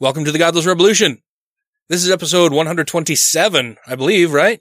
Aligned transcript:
Welcome 0.00 0.24
to 0.24 0.32
the 0.32 0.38
Godless 0.38 0.66
Revolution. 0.66 1.18
This 1.88 2.02
is 2.04 2.10
episode 2.10 2.52
127, 2.52 3.76
I 3.86 3.94
believe, 3.96 4.32
right? 4.32 4.60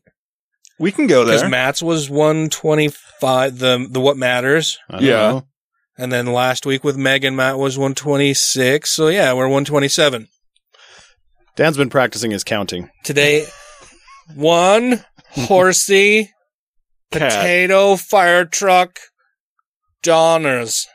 We 0.78 0.92
can 0.92 1.08
go 1.08 1.24
there. 1.24 1.38
Because. 1.38 1.50
Matt's 1.50 1.82
was 1.84 2.10
125, 2.10 3.58
the 3.60 3.88
the 3.90 4.00
What 4.02 4.18
Matters. 4.18 4.78
I 4.90 4.94
don't 4.98 5.04
Yeah. 5.04 5.16
know. 5.32 5.48
And 5.98 6.12
then 6.12 6.26
last 6.28 6.66
week 6.66 6.84
with 6.84 6.98
Megan, 6.98 7.36
Matt 7.36 7.58
was 7.58 7.78
126. 7.78 8.90
So 8.92 9.08
yeah, 9.08 9.32
we're 9.34 9.48
127. 9.48 10.28
Dan's 11.56 11.78
been 11.78 11.90
practicing 11.90 12.32
his 12.32 12.44
counting. 12.44 12.90
Today, 13.04 13.46
one 14.36 15.04
horsey 15.32 16.32
potato 17.12 17.96
fire 17.96 18.46
truck 18.46 19.00
Donners. 20.04 20.88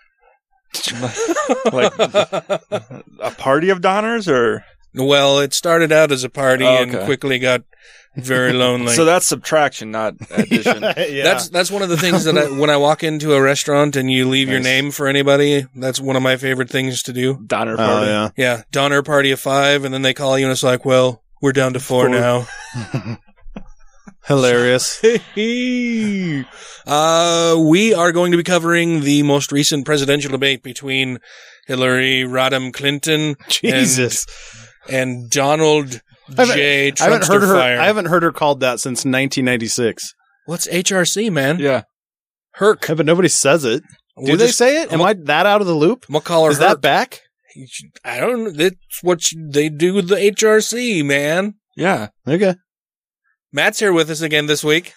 Like 1.72 1.92
a 1.98 3.34
party 3.39 3.70
of 3.70 3.80
Donners, 3.80 4.28
or 4.28 4.64
Well, 4.94 5.41
it 5.41 5.55
started 5.55 5.92
out 5.92 6.12
as 6.12 6.25
a 6.25 6.28
party 6.30 6.64
Oh, 6.64 6.83
and 6.83 6.92
quickly 7.05 7.39
got 7.39 7.62
very 8.17 8.53
lonely. 8.53 8.92
so 8.95 9.05
that's 9.05 9.27
subtraction, 9.27 9.91
not 9.91 10.14
addition. 10.30 10.83
yeah. 10.97 11.25
That's 11.25 11.48
that's 11.48 11.70
one 11.70 11.83
of 11.83 11.89
the 11.89 11.97
things 11.97 12.25
that 12.25 12.39
I, 12.39 12.48
when 12.50 12.70
I 12.70 12.77
walk 12.77 13.02
into 13.02 13.34
a 13.34 13.42
restaurant 13.42 13.97
and 13.97 14.11
you 14.11 14.28
leave 14.28 14.48
your 14.48 14.61
name 14.61 14.91
for 14.91 15.08
anybody, 15.08 15.67
that's 15.75 16.00
one 16.00 16.17
of 16.17 16.22
my 16.22 16.36
favorite 16.36 16.70
things 16.70 17.02
to 17.05 17.12
do. 17.12 17.41
Donner 17.47 17.75
oh 17.75 17.77
party. 17.77 18.06
yeah. 18.06 18.28
Yeah, 18.36 18.62
Donner 18.70 19.02
party 19.02 19.30
of 19.33 19.41
five, 19.41 19.84
and 19.84 19.92
then 19.92 20.02
they 20.02 20.14
call 20.14 20.39
you 20.39 20.45
and 20.47 20.52
it's 20.52 20.62
like, 20.62 20.84
well, 20.84 21.22
we're 21.42 21.52
down 21.52 21.72
to 21.72 21.80
four, 21.80 22.06
Four. 22.06 22.11
now. 22.11 22.47
Hilarious. 24.27 25.03
uh, 26.86 27.56
we 27.69 27.92
are 27.94 28.12
going 28.12 28.30
to 28.33 28.36
be 28.39 28.42
covering 28.42 29.00
the 29.00 29.22
most 29.22 29.53
recent 29.53 29.84
presidential 29.84 30.30
debate 30.30 30.62
between 30.62 31.19
Hillary 31.67 32.22
Rodham 32.22 32.72
Clinton 32.72 33.36
Jesus. 33.48 34.27
and 34.89 35.30
Donald 35.30 36.00
I 36.30 36.41
haven't- 36.41 36.56
J. 36.56 36.92
I 37.00 37.05
haven't 37.05 37.27
heard 37.27 37.42
her. 37.42 37.48
Trumpster-Fire. 37.48 37.80
I 37.80 37.86
haven't 37.86 38.06
heard 38.06 38.22
her 38.22 38.33
called 38.33 38.61
that 38.61 38.80
since 38.80 39.00
1996. 39.00 40.14
What's 40.47 40.67
HRC, 40.69 41.30
man? 41.30 41.58
Yeah. 41.58 41.83
Herc. 42.52 42.89
Yeah, 42.89 42.95
but 42.95 43.06
nobody 43.06 43.29
says 43.29 43.64
it. 43.64 43.83
Do 43.83 43.89
We'll 44.17 44.36
they 44.36 44.46
just- 44.46 44.58
say 44.58 44.83
it? 44.83 44.92
Am 44.92 45.02
I 45.02 45.14
that 45.24 45.45
out 45.46 45.61
of 45.61 45.67
the 45.67 45.74
loop? 45.74 46.06
Gonna 46.06 46.20
call 46.20 46.45
her 46.46 46.51
Is 46.51 46.58
that 46.58 46.68
Herc. 46.68 46.80
back? 46.80 47.20
I 48.05 48.20
don't 48.20 48.45
know. 48.45 48.51
That's 48.51 48.77
what 49.02 49.30
you- 49.33 49.48
they 49.51 49.68
do 49.68 49.95
with 49.95 50.08
the 50.08 50.17
HRC, 50.17 51.02
man. 51.05 51.55
Yeah. 51.77 52.08
Okay. 52.27 52.55
Matt's 53.55 53.79
here 53.79 53.92
with 53.92 54.11
us 54.11 54.20
again 54.20 54.47
this 54.47 54.65
week. 54.65 54.95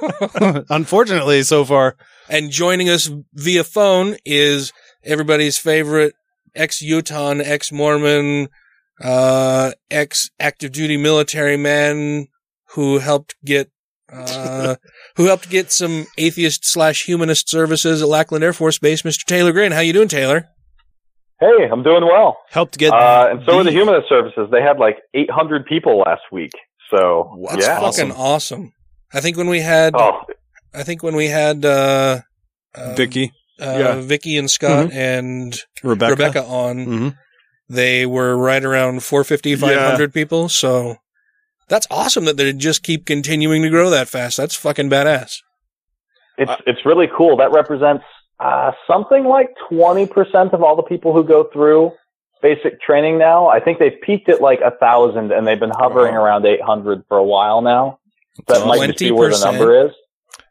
Unfortunately, 0.68 1.44
so 1.44 1.64
far. 1.64 1.96
And 2.28 2.50
joining 2.50 2.88
us 2.88 3.08
via 3.34 3.62
phone 3.62 4.16
is 4.24 4.72
everybody's 5.04 5.58
favorite 5.58 6.14
ex 6.52 6.82
Utah, 6.82 7.34
ex 7.34 7.70
Mormon, 7.70 8.48
uh, 9.00 9.70
ex 9.92 10.28
active 10.40 10.72
duty 10.72 10.96
military 10.96 11.56
man 11.56 12.26
who 12.70 12.98
helped 12.98 13.36
get, 13.44 13.70
uh, 14.12 14.74
who 15.16 15.26
helped 15.26 15.48
get 15.48 15.70
some 15.70 16.06
atheist 16.18 16.64
slash 16.64 17.04
humanist 17.04 17.48
services 17.48 18.02
at 18.02 18.08
Lackland 18.08 18.42
Air 18.42 18.52
Force 18.52 18.80
Base, 18.80 19.02
Mr. 19.02 19.24
Taylor 19.24 19.52
Grin. 19.52 19.70
How 19.70 19.80
you 19.80 19.92
doing, 19.92 20.08
Taylor? 20.08 20.48
Hey, 21.38 21.68
I'm 21.70 21.84
doing 21.84 22.02
well. 22.02 22.38
Helped 22.50 22.76
get. 22.76 22.92
Uh, 22.92 23.28
and 23.30 23.42
so 23.46 23.60
are 23.60 23.62
the 23.62 23.70
humanist 23.70 24.08
services. 24.08 24.48
They 24.50 24.62
had 24.62 24.78
like 24.78 24.96
800 25.14 25.64
people 25.64 25.98
last 25.98 26.22
week. 26.32 26.50
So 26.90 27.46
That's 27.50 27.66
yeah. 27.66 27.80
fucking 27.80 28.12
awesome. 28.12 28.72
I 29.12 29.20
think 29.20 29.36
when 29.36 29.48
we 29.48 29.60
had, 29.60 29.94
Oh, 29.96 30.22
I 30.74 30.82
think 30.82 31.02
when 31.02 31.16
we 31.16 31.26
had, 31.26 31.64
uh, 31.64 32.20
uh, 32.74 32.94
Vicky, 32.94 33.32
uh, 33.60 33.76
Yeah. 33.78 34.00
Vicky 34.00 34.36
and 34.36 34.50
Scott 34.50 34.92
and 34.92 35.56
Rebecca. 35.82 36.10
Rebecca 36.12 36.44
on, 36.44 36.84
hmm 36.84 37.08
they 37.72 38.04
were 38.04 38.36
right 38.36 38.64
around 38.64 39.04
450, 39.04 39.54
500 39.54 40.12
people. 40.12 40.48
So 40.48 40.96
that's 41.68 41.86
awesome 41.88 42.24
that 42.24 42.36
they 42.36 42.52
just 42.52 42.82
keep 42.82 43.06
continuing 43.06 43.62
to 43.62 43.70
grow 43.70 43.90
that 43.90 44.08
fast. 44.08 44.36
That's 44.36 44.56
fucking 44.56 44.90
badass. 44.90 45.36
it's 46.36 46.50
it's 46.66 46.84
really 46.84 47.06
cool. 47.16 47.36
That 47.36 47.52
represents 47.52 48.02
uh, 48.40 48.72
something 48.88 49.24
like 49.24 49.50
20% 49.70 50.52
of 50.52 50.62
all 50.64 50.74
the 50.74 50.82
people 50.82 51.12
who 51.12 51.22
go 51.22 51.44
through 51.52 51.92
basic 52.42 52.80
training 52.80 53.18
now. 53.18 53.48
I 53.48 53.60
think 53.60 53.78
they've 53.78 54.00
peaked 54.02 54.28
at 54.28 54.40
like 54.40 54.60
a 54.60 54.70
thousand, 54.72 55.32
and 55.32 55.46
they've 55.46 55.60
been 55.60 55.72
hovering 55.74 56.14
around 56.14 56.46
800 56.46 57.04
for 57.08 57.16
a 57.18 57.24
while 57.24 57.60
now. 57.62 57.98
That 58.48 58.66
might 58.66 58.86
just 58.86 58.98
be 58.98 59.10
where 59.10 59.30
the 59.30 59.44
number 59.44 59.86
is. 59.86 59.92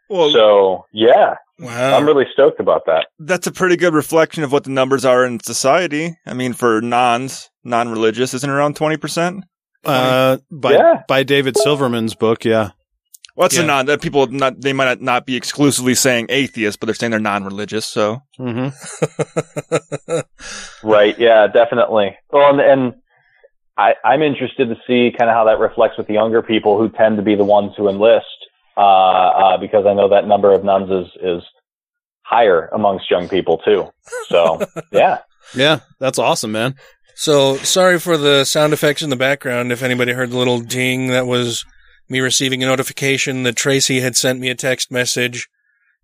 Well, 0.10 0.32
So 0.32 0.86
yeah, 0.92 1.36
Wow. 1.60 1.98
I'm 1.98 2.06
really 2.06 2.26
stoked 2.34 2.60
about 2.60 2.86
that. 2.88 3.08
that's 3.20 3.46
a 3.48 3.52
pretty 3.52 3.76
good 3.76 3.94
reflection 3.94 4.44
of 4.44 4.52
what 4.52 4.64
the 4.64 4.70
numbers 4.72 5.06
are 5.06 5.26
in 5.26 5.40
society. 5.42 6.16
I 6.26 6.34
mean, 6.34 6.54
for 6.54 6.82
nons, 6.82 7.50
non-religious, 7.64 8.34
isn't 8.34 8.50
it 8.50 8.54
around 8.54 8.76
twenty 8.76 8.98
percent? 8.98 9.44
Uh, 9.86 10.38
by 10.52 10.74
Yeah. 10.74 11.02
by 11.08 11.24
David 11.24 11.58
Silverman's 11.58 12.16
book. 12.16 12.44
Yeah. 12.46 12.72
What's 13.40 13.56
Yeah. 13.56 13.64
a 13.64 13.68
non? 13.68 13.86
That 13.86 14.02
people 14.02 14.28
not 14.28 14.60
they 14.60 14.74
might 14.74 15.00
not 15.02 15.26
be 15.26 15.38
exclusively 15.38 15.96
saying 15.96 16.26
atheist, 16.28 16.78
but 16.82 16.88
they're 16.88 16.94
saying 16.94 17.12
they're 17.12 17.22
non-religious. 17.22 17.86
So 17.86 18.22
hmm 18.38 18.68
Right. 20.84 21.18
Yeah, 21.18 21.48
definitely. 21.48 22.18
Well, 22.32 22.50
and, 22.50 22.60
and 22.62 22.94
I, 23.78 23.96
I'm 24.04 24.22
interested 24.22 24.68
to 24.68 24.76
see 24.88 25.12
kind 25.18 25.30
of 25.30 25.36
how 25.36 25.46
that 25.46 25.60
reflects 25.60 25.98
with 25.98 26.08
the 26.08 26.14
younger 26.16 26.42
people 26.42 26.78
who 26.78 26.90
tend 26.90 27.16
to 27.18 27.24
be 27.24 27.36
the 27.36 27.46
ones 27.46 27.74
who 27.78 27.88
enlist, 27.88 28.26
uh, 28.76 28.82
uh, 28.82 29.58
because 29.58 29.86
I 29.86 29.94
know 29.94 30.10
that 30.10 30.28
number 30.28 30.54
of 30.54 30.64
nuns 30.66 30.90
is, 30.90 31.08
is 31.22 31.44
higher 32.24 32.68
amongst 32.74 33.10
young 33.10 33.30
people 33.30 33.60
too. 33.60 33.86
So 34.28 34.60
yeah. 34.92 35.20
Yeah. 35.56 35.80
That's 36.00 36.20
awesome, 36.20 36.52
man. 36.52 36.76
so 37.16 37.56
sorry 37.58 38.00
for 38.00 38.18
the 38.18 38.44
sound 38.44 38.74
effects 38.74 39.02
in 39.02 39.10
the 39.10 39.16
background. 39.16 39.72
If 39.72 39.82
anybody 39.82 40.12
heard 40.12 40.32
the 40.32 40.38
little 40.38 40.60
ding, 40.60 41.08
that 41.08 41.26
was 41.26 41.64
me 42.10 42.20
receiving 42.20 42.64
a 42.64 42.68
notification 42.68 43.44
that 43.44 43.56
Tracy 43.56 44.00
had 44.00 44.16
sent 44.16 44.40
me 44.40 44.50
a 44.50 44.56
text 44.56 44.92
message 44.92 45.48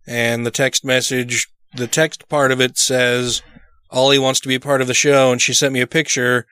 and 0.08 0.46
the 0.46 0.52
text 0.52 0.86
message, 0.86 1.48
the 1.76 1.88
text 1.88 2.30
part 2.30 2.52
of 2.52 2.62
it 2.62 2.78
says, 2.78 3.42
Ollie 3.90 4.20
wants 4.20 4.40
to 4.42 4.48
be 4.48 4.60
part 4.60 4.82
of 4.82 4.88
the 4.88 4.94
show. 4.94 5.32
And 5.32 5.42
she 5.42 5.54
sent 5.54 5.74
me 5.74 5.82
a 5.82 5.88
picture 5.88 6.46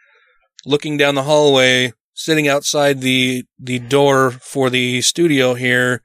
looking 0.66 0.98
down 0.98 1.16
the 1.16 1.24
hallway, 1.24 1.94
sitting 2.14 2.48
outside 2.48 3.02
the, 3.02 3.44
the 3.60 3.80
door 3.80 4.32
for 4.32 4.70
the 4.70 5.02
studio 5.02 5.54
here 5.54 6.02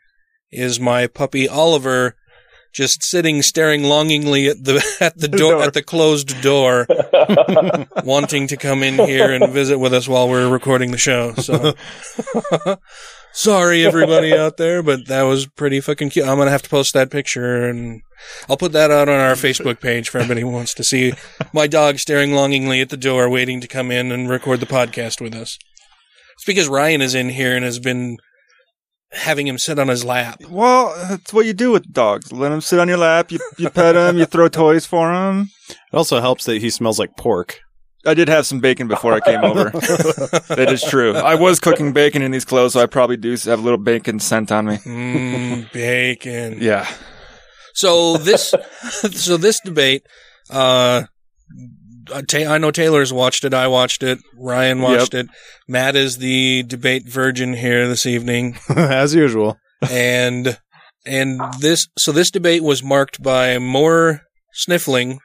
is 0.50 0.80
my 0.80 1.06
puppy 1.06 1.48
Oliver, 1.48 2.16
just 2.72 3.02
sitting 3.02 3.42
staring 3.42 3.84
longingly 3.84 4.48
at 4.48 4.64
the, 4.64 4.84
at 5.00 5.18
the 5.18 5.28
door, 5.28 5.52
door. 5.52 5.62
at 5.62 5.74
the 5.74 5.82
closed 5.82 6.40
door, 6.42 6.86
wanting 8.04 8.46
to 8.48 8.56
come 8.56 8.82
in 8.82 8.94
here 8.94 9.32
and 9.32 9.52
visit 9.52 9.78
with 9.78 9.92
us 9.92 10.08
while 10.08 10.28
we're 10.28 10.48
recording 10.48 10.90
the 10.90 10.98
show. 10.98 11.34
So 11.34 11.74
sorry 13.32 13.84
everybody 13.86 14.36
out 14.36 14.56
there, 14.56 14.82
but 14.82 15.06
that 15.08 15.22
was 15.22 15.46
pretty 15.46 15.80
fucking 15.80 16.10
cute. 16.10 16.26
I'm 16.26 16.36
going 16.36 16.46
to 16.46 16.52
have 16.52 16.62
to 16.62 16.70
post 16.70 16.94
that 16.94 17.10
picture 17.10 17.68
and 17.68 18.02
I'll 18.48 18.56
put 18.56 18.72
that 18.72 18.90
out 18.90 19.08
on 19.08 19.20
our 19.20 19.34
Facebook 19.34 19.80
page 19.80 20.08
for 20.08 20.18
anybody 20.18 20.40
who 20.40 20.48
wants 20.48 20.74
to 20.74 20.84
see 20.84 21.12
my 21.52 21.66
dog 21.66 21.98
staring 21.98 22.32
longingly 22.32 22.80
at 22.80 22.90
the 22.90 22.96
door 22.96 23.28
waiting 23.28 23.60
to 23.60 23.68
come 23.68 23.90
in 23.90 24.10
and 24.10 24.28
record 24.28 24.60
the 24.60 24.66
podcast 24.66 25.20
with 25.20 25.34
us. 25.34 25.58
It's 26.34 26.44
because 26.44 26.68
Ryan 26.68 27.00
is 27.00 27.14
in 27.14 27.30
here 27.30 27.54
and 27.54 27.64
has 27.64 27.78
been 27.78 28.18
having 29.12 29.46
him 29.46 29.58
sit 29.58 29.78
on 29.78 29.88
his 29.88 30.04
lap. 30.04 30.40
well, 30.50 30.94
that's 31.08 31.32
what 31.32 31.46
you 31.46 31.52
do 31.52 31.72
with 31.72 31.92
dogs. 31.92 32.32
Let 32.32 32.52
him 32.52 32.60
sit 32.60 32.78
on 32.78 32.88
your 32.88 32.98
lap. 32.98 33.32
You 33.32 33.38
you 33.56 33.70
pet 33.70 33.96
him. 33.96 34.18
You 34.18 34.26
throw 34.26 34.48
toys 34.48 34.86
for 34.86 35.12
him. 35.12 35.50
It 35.70 35.96
also 35.96 36.20
helps 36.20 36.44
that 36.44 36.60
he 36.60 36.70
smells 36.70 36.98
like 36.98 37.16
pork. 37.16 37.60
I 38.08 38.14
did 38.14 38.28
have 38.28 38.46
some 38.46 38.60
bacon 38.60 38.88
before 38.88 39.12
I 39.12 39.20
came 39.20 39.44
over. 39.44 39.64
that 39.70 40.68
is 40.70 40.82
true. 40.82 41.14
I 41.14 41.34
was 41.34 41.60
cooking 41.60 41.92
bacon 41.92 42.22
in 42.22 42.30
these 42.30 42.44
clothes, 42.44 42.72
so 42.72 42.80
I 42.80 42.86
probably 42.86 43.16
do 43.16 43.30
have 43.30 43.58
a 43.58 43.62
little 43.62 43.78
bacon 43.78 44.18
scent 44.18 44.50
on 44.50 44.66
me. 44.66 44.76
Mm, 44.78 45.72
bacon. 45.72 46.58
Yeah. 46.60 46.88
So 47.74 48.16
this, 48.16 48.54
so 49.12 49.36
this 49.36 49.60
debate, 49.60 50.02
uh, 50.50 51.04
uh, 52.12 52.22
Ta- 52.26 52.52
I 52.52 52.58
know 52.58 52.70
Taylor's 52.70 53.12
watched 53.12 53.44
it. 53.44 53.52
I 53.54 53.68
watched 53.68 54.02
it. 54.02 54.18
Ryan 54.36 54.80
watched 54.80 55.14
it. 55.14 55.28
Matt 55.68 55.94
is 55.94 56.18
the 56.18 56.62
debate 56.66 57.06
virgin 57.06 57.54
here 57.54 57.86
this 57.86 58.06
evening, 58.06 58.58
As 58.68 59.14
usual. 59.14 59.58
and 59.90 60.58
and 61.06 61.40
this 61.60 61.88
so 61.98 62.12
this 62.12 62.30
debate 62.30 62.62
was 62.62 62.82
marked 62.82 63.22
by 63.22 63.58
more 63.58 64.22
sniffling 64.54 65.20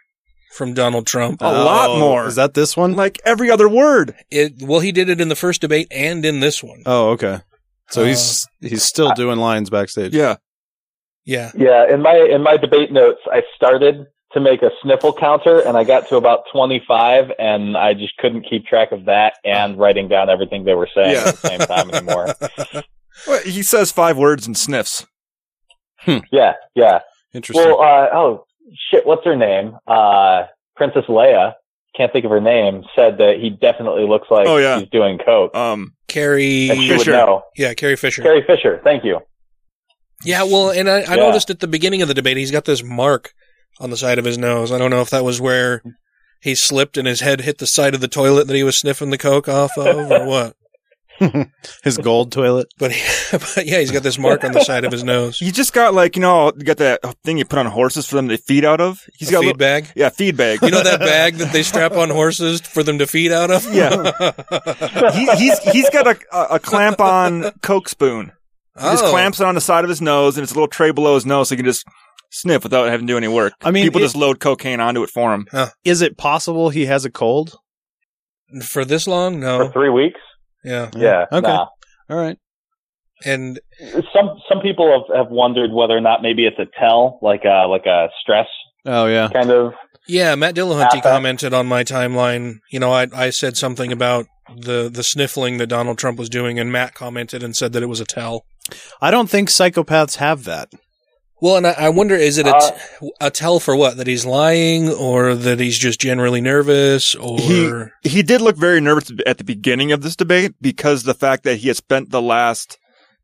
from 0.53 0.73
Donald 0.73 1.07
Trump. 1.07 1.41
A 1.41 1.45
lot 1.51 1.99
more. 1.99 2.23
Oh, 2.23 2.27
Is 2.27 2.35
that 2.35 2.53
this 2.53 2.77
one? 2.77 2.95
Like 2.95 3.19
every 3.25 3.49
other 3.49 3.67
word. 3.67 4.15
It 4.31 4.61
well, 4.61 4.79
he 4.79 4.91
did 4.91 5.09
it 5.09 5.19
in 5.19 5.29
the 5.29 5.35
first 5.35 5.61
debate 5.61 5.87
and 5.91 6.23
in 6.25 6.39
this 6.39 6.63
one. 6.63 6.83
Oh, 6.85 7.09
okay. 7.11 7.39
So 7.89 8.01
Uh, 8.03 8.05
he's 8.05 8.47
he's 8.61 8.83
still 8.83 9.11
doing 9.13 9.39
lines 9.39 9.69
backstage. 9.69 10.13
Yeah. 10.13 10.35
Yeah, 11.25 11.51
Yeah, 11.55 11.89
in 11.93 12.01
my 12.01 12.15
in 12.17 12.43
my 12.43 12.57
debate 12.57 12.91
notes, 12.91 13.21
I 13.31 13.43
started 13.55 14.07
to 14.33 14.39
make 14.41 14.61
a 14.61 14.71
sniffle 14.81 15.13
counter, 15.13 15.59
and 15.61 15.77
I 15.77 15.83
got 15.85 16.09
to 16.09 16.17
about 16.17 16.43
twenty 16.51 16.83
five, 16.85 17.31
and 17.39 17.77
I 17.77 17.93
just 17.93 18.17
couldn't 18.17 18.45
keep 18.49 18.65
track 18.65 18.91
of 18.91 19.05
that 19.05 19.35
and 19.45 19.77
writing 19.77 20.09
down 20.09 20.29
everything 20.29 20.65
they 20.65 20.73
were 20.73 20.89
saying 20.93 21.11
Yeah. 21.11 21.27
at 21.29 21.35
the 21.35 21.47
same 21.47 21.59
time 21.59 21.91
anymore. 21.91 22.35
Well, 23.27 23.41
he 23.43 23.61
says 23.61 23.91
five 23.91 24.17
words 24.17 24.47
and 24.47 24.57
sniffs. 24.57 25.05
yeah, 26.31 26.53
yeah. 26.75 26.99
Interesting. 27.33 27.63
Well, 27.69 27.79
uh, 27.81 28.07
oh 28.11 28.45
shit, 28.91 29.05
what's 29.05 29.25
her 29.25 29.35
name? 29.35 29.77
Uh, 29.87 30.43
Princess 30.75 31.05
Leia. 31.07 31.53
Can't 31.95 32.11
think 32.11 32.25
of 32.25 32.31
her 32.31 32.41
name. 32.41 32.83
Said 32.95 33.19
that 33.19 33.35
he 33.39 33.51
definitely 33.51 34.07
looks 34.07 34.27
like 34.31 34.47
Oh, 34.47 34.57
yeah. 34.57 34.79
he's 34.79 34.89
doing 34.89 35.19
coke, 35.23 35.55
Um, 35.55 35.93
Carrie. 36.07 36.69
and 36.69 36.79
she 36.79 36.89
Fisher. 36.89 37.11
would 37.11 37.17
know. 37.17 37.43
Yeah, 37.55 37.73
Carrie 37.75 37.95
Fisher. 37.95 38.23
Carrie 38.23 38.43
Fisher. 38.47 38.81
Thank 38.83 39.03
you. 39.03 39.19
Yeah, 40.25 40.43
well, 40.43 40.71
and 40.71 40.89
I, 40.89 40.97
I 41.01 41.15
Yeah. 41.15 41.15
noticed 41.17 41.49
at 41.49 41.59
the 41.59 41.67
beginning 41.67 42.01
of 42.01 42.07
the 42.07 42.13
debate, 42.15 42.37
he's 42.37 42.49
got 42.51 42.65
this 42.65 42.81
mark 42.83 43.33
on 43.79 43.89
the 43.91 43.97
side 43.97 44.17
of 44.17 44.25
his 44.25 44.37
nose. 44.37 44.71
I 44.71 44.77
don't 44.79 44.89
know 44.89 45.01
if 45.01 45.09
that 45.11 45.23
was 45.23 45.39
where 45.41 45.83
he 46.41 46.55
slipped 46.55 46.97
and 46.97 47.07
his 47.07 47.19
head 47.21 47.41
hit 47.41 47.57
the 47.59 47.67
side 47.67 47.93
of 47.93 48.01
the 48.01 48.07
toilet 48.07 48.47
that 48.47 48.55
he 48.55 48.63
was 48.63 48.77
sniffing 48.77 49.09
the 49.11 49.17
coke 49.17 49.47
off 49.47 49.77
of, 49.77 50.11
or 50.11 50.25
what. 50.25 50.55
His 51.83 51.97
gold 51.97 52.31
toilet. 52.31 52.67
But, 52.77 52.91
but 53.31 53.65
yeah, 53.65 53.79
he's 53.79 53.91
got 53.91 54.03
this 54.03 54.17
mark 54.17 54.43
on 54.43 54.51
the 54.51 54.63
side 54.63 54.83
of 54.85 54.91
his 54.91 55.03
nose. 55.03 55.37
he 55.39 55.51
just 55.51 55.73
got 55.73 55.93
like, 55.93 56.15
you 56.15 56.21
know, 56.21 56.51
you 56.57 56.63
got 56.63 56.77
that 56.77 56.99
thing 57.23 57.37
you 57.37 57.45
put 57.45 57.59
on 57.59 57.65
horses 57.67 58.05
for 58.07 58.15
them 58.15 58.29
to 58.29 58.37
feed 58.37 58.65
out 58.65 58.81
of. 58.81 59.05
He's 59.17 59.29
A 59.29 59.31
got 59.31 59.37
a 59.37 59.41
feed 59.41 59.45
little- 59.47 59.57
bag. 59.59 59.87
Yeah, 59.95 60.09
feed 60.09 60.35
bag. 60.37 60.59
You 60.61 60.71
know 60.71 60.83
that 60.83 60.99
bag 60.99 61.35
that 61.35 61.53
they 61.53 61.63
strap 61.63 61.93
on 61.93 62.09
horses 62.09 62.61
for 62.61 62.83
them 62.83 62.97
to 62.99 63.07
feed 63.07 63.31
out 63.31 63.51
of? 63.51 63.63
Yeah. 63.73 64.11
he, 65.13 65.27
he's 65.37 65.59
he's 65.59 65.89
got 65.91 66.07
a, 66.07 66.17
a, 66.35 66.55
a 66.55 66.59
clamp 66.59 66.99
on 66.99 67.51
Coke 67.61 67.89
spoon. 67.89 68.31
He 68.77 68.81
just 68.83 69.03
Oh. 69.03 69.09
clamps 69.11 69.39
it 69.39 69.45
on 69.45 69.53
the 69.55 69.61
side 69.61 69.83
of 69.85 69.89
his 69.89 70.01
nose, 70.01 70.35
and 70.37 70.43
it's 70.43 70.51
a 70.51 70.55
little 70.55 70.67
tray 70.67 70.91
below 70.91 71.13
his 71.15 71.25
nose, 71.27 71.49
so 71.49 71.53
he 71.55 71.57
can 71.57 71.65
just 71.65 71.85
sniff 72.31 72.63
without 72.63 72.89
having 72.89 73.05
to 73.05 73.13
do 73.13 73.17
any 73.17 73.27
work. 73.27 73.53
I 73.61 73.69
mean, 73.69 73.83
people 73.83 74.01
it- 74.01 74.05
just 74.05 74.15
load 74.15 74.39
cocaine 74.39 74.79
onto 74.79 75.03
it 75.03 75.11
for 75.11 75.31
him. 75.33 75.47
Is 75.85 76.01
it 76.01 76.17
possible 76.17 76.69
he 76.71 76.87
has 76.87 77.05
a 77.05 77.11
cold? 77.11 77.55
For 78.65 78.83
this 78.85 79.07
long? 79.07 79.39
No. 79.39 79.59
For 79.59 79.63
No. 79.65 79.71
three 79.71 79.89
weeks. 79.89 80.19
Yeah. 80.63 80.89
Yeah. 80.95 81.25
Okay. 81.31 81.47
nah. 81.47 81.67
All 82.09 82.17
right. 82.17 82.37
And 83.25 83.59
Some 84.13 84.37
some 84.49 84.59
people 84.61 84.91
have, 85.09 85.15
have 85.25 85.31
wondered 85.31 85.71
whether 85.71 85.95
or 85.95 86.01
not 86.01 86.21
maybe 86.21 86.45
it's 86.45 86.59
a 86.59 86.65
tell, 86.79 87.19
like 87.21 87.43
a 87.45 87.67
like 87.67 87.85
a 87.85 88.09
stress 88.21 88.47
Oh 88.85 89.05
yeah. 89.05 89.29
kind 89.31 89.49
of. 89.49 89.73
yeah, 90.07 90.35
Matt 90.35 90.55
Dillahunty 90.55 91.01
commented 91.01 91.53
on 91.53 91.67
my 91.67 91.83
timeline. 91.83 92.55
You 92.69 92.79
know, 92.79 92.91
I, 92.91 93.07
I 93.15 93.29
said 93.29 93.55
something 93.55 93.91
about 93.91 94.25
the, 94.57 94.89
the 94.93 95.03
sniffling 95.03 95.57
that 95.57 95.67
Donald 95.67 95.97
Trump 95.97 96.19
was 96.19 96.29
doing, 96.29 96.59
and 96.59 96.71
Matt 96.71 96.93
commented 96.93 97.43
and 97.43 97.55
said 97.55 97.71
that 97.73 97.83
it 97.83 97.87
was 97.87 98.01
a 98.01 98.05
tell. 98.05 98.43
I 99.01 99.09
don't 99.09 99.29
think 99.29 99.49
psychopaths 99.49 100.17
have 100.17 100.43
that. 100.43 100.69
Well, 101.43 101.57
and 101.57 101.67
I, 101.67 101.71
I 101.77 101.89
wonder, 101.89 102.15
is 102.15 102.37
it 102.37 102.47
a, 102.47 102.55
Uh, 102.55 102.71
t- 103.01 103.09
a 103.19 103.29
tell 103.29 103.59
for 103.59 103.75
what? 103.75 103.97
That 103.97 104.07
he's 104.07 104.25
lying, 104.25 104.89
or 104.89 105.35
that 105.35 105.59
he's 105.59 105.77
just 105.77 105.99
generally 105.99 106.39
nervous, 106.39 107.15
or 107.15 107.91
He 108.01 108.09
he 108.09 108.23
did 108.23 108.39
look 108.39 108.55
very 108.55 108.79
nervous 108.79 109.11
at 109.27 109.39
the 109.39 109.43
beginning 109.43 109.91
of 109.91 110.03
this 110.03 110.15
debate 110.15 110.53
because 110.61 111.03
the 111.03 111.13
fact 111.13 111.43
that 111.43 111.57
he 111.57 111.67
had 111.67 111.75
spent 111.75 112.11
the 112.11 112.21
last 112.21 112.77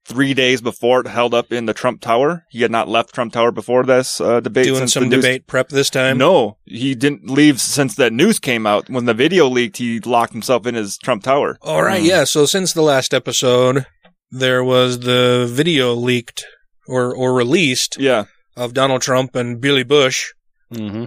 three 0.04 0.33
days 0.33 0.60
before 0.60 1.00
it 1.00 1.07
held 1.07 1.33
up 1.33 1.54
in 1.54 1.66
the 1.66 1.74
Trump 1.74 2.01
Tower. 2.01 2.44
He 2.50 2.62
had 2.62 2.71
not 2.71 2.89
left 2.89 3.13
Trump 3.13 3.31
Tower 3.31 3.51
before 3.54 3.86
this 3.86 4.19
uh, 4.19 4.42
debate. 4.42 4.66
doing 4.66 4.80
since 4.80 4.94
some 4.94 5.04
the 5.04 5.16
news- 5.16 5.24
debate 5.24 5.48
prep 5.48 5.69
this 5.69 5.89
time? 5.89 6.18
No, 6.18 6.57
he 6.66 6.95
didn't 6.95 7.30
leave 7.30 7.62
since 7.62 7.95
that 7.95 8.12
news 8.12 8.38
came 8.38 8.68
out. 8.68 8.89
When 8.89 9.06
the 9.06 9.13
video 9.13 9.48
leaked, 9.48 9.77
he 9.77 10.01
locked 10.01 10.33
himself 10.33 10.66
in 10.68 10.75
his 10.75 10.98
Trump 10.98 11.24
Tower. 11.24 11.57
All 11.62 11.83
right, 11.83 12.04
yeah. 12.04 12.25
So 12.25 12.45
since 12.45 12.74
the 12.74 12.81
last 12.81 13.13
episode, 13.13 13.86
there 14.30 14.62
was 14.62 15.00
the 15.00 15.48
video 15.50 15.94
leaked 15.94 16.44
or 16.89 17.15
or 17.15 17.33
released 17.33 17.97
Yeah, 18.00 18.25
of 18.57 18.74
Donald 18.74 19.01
Trump 19.01 19.36
and 19.36 19.62
Billy 19.62 19.83
Bush 19.83 20.31
Mm-hmm. 20.74 21.06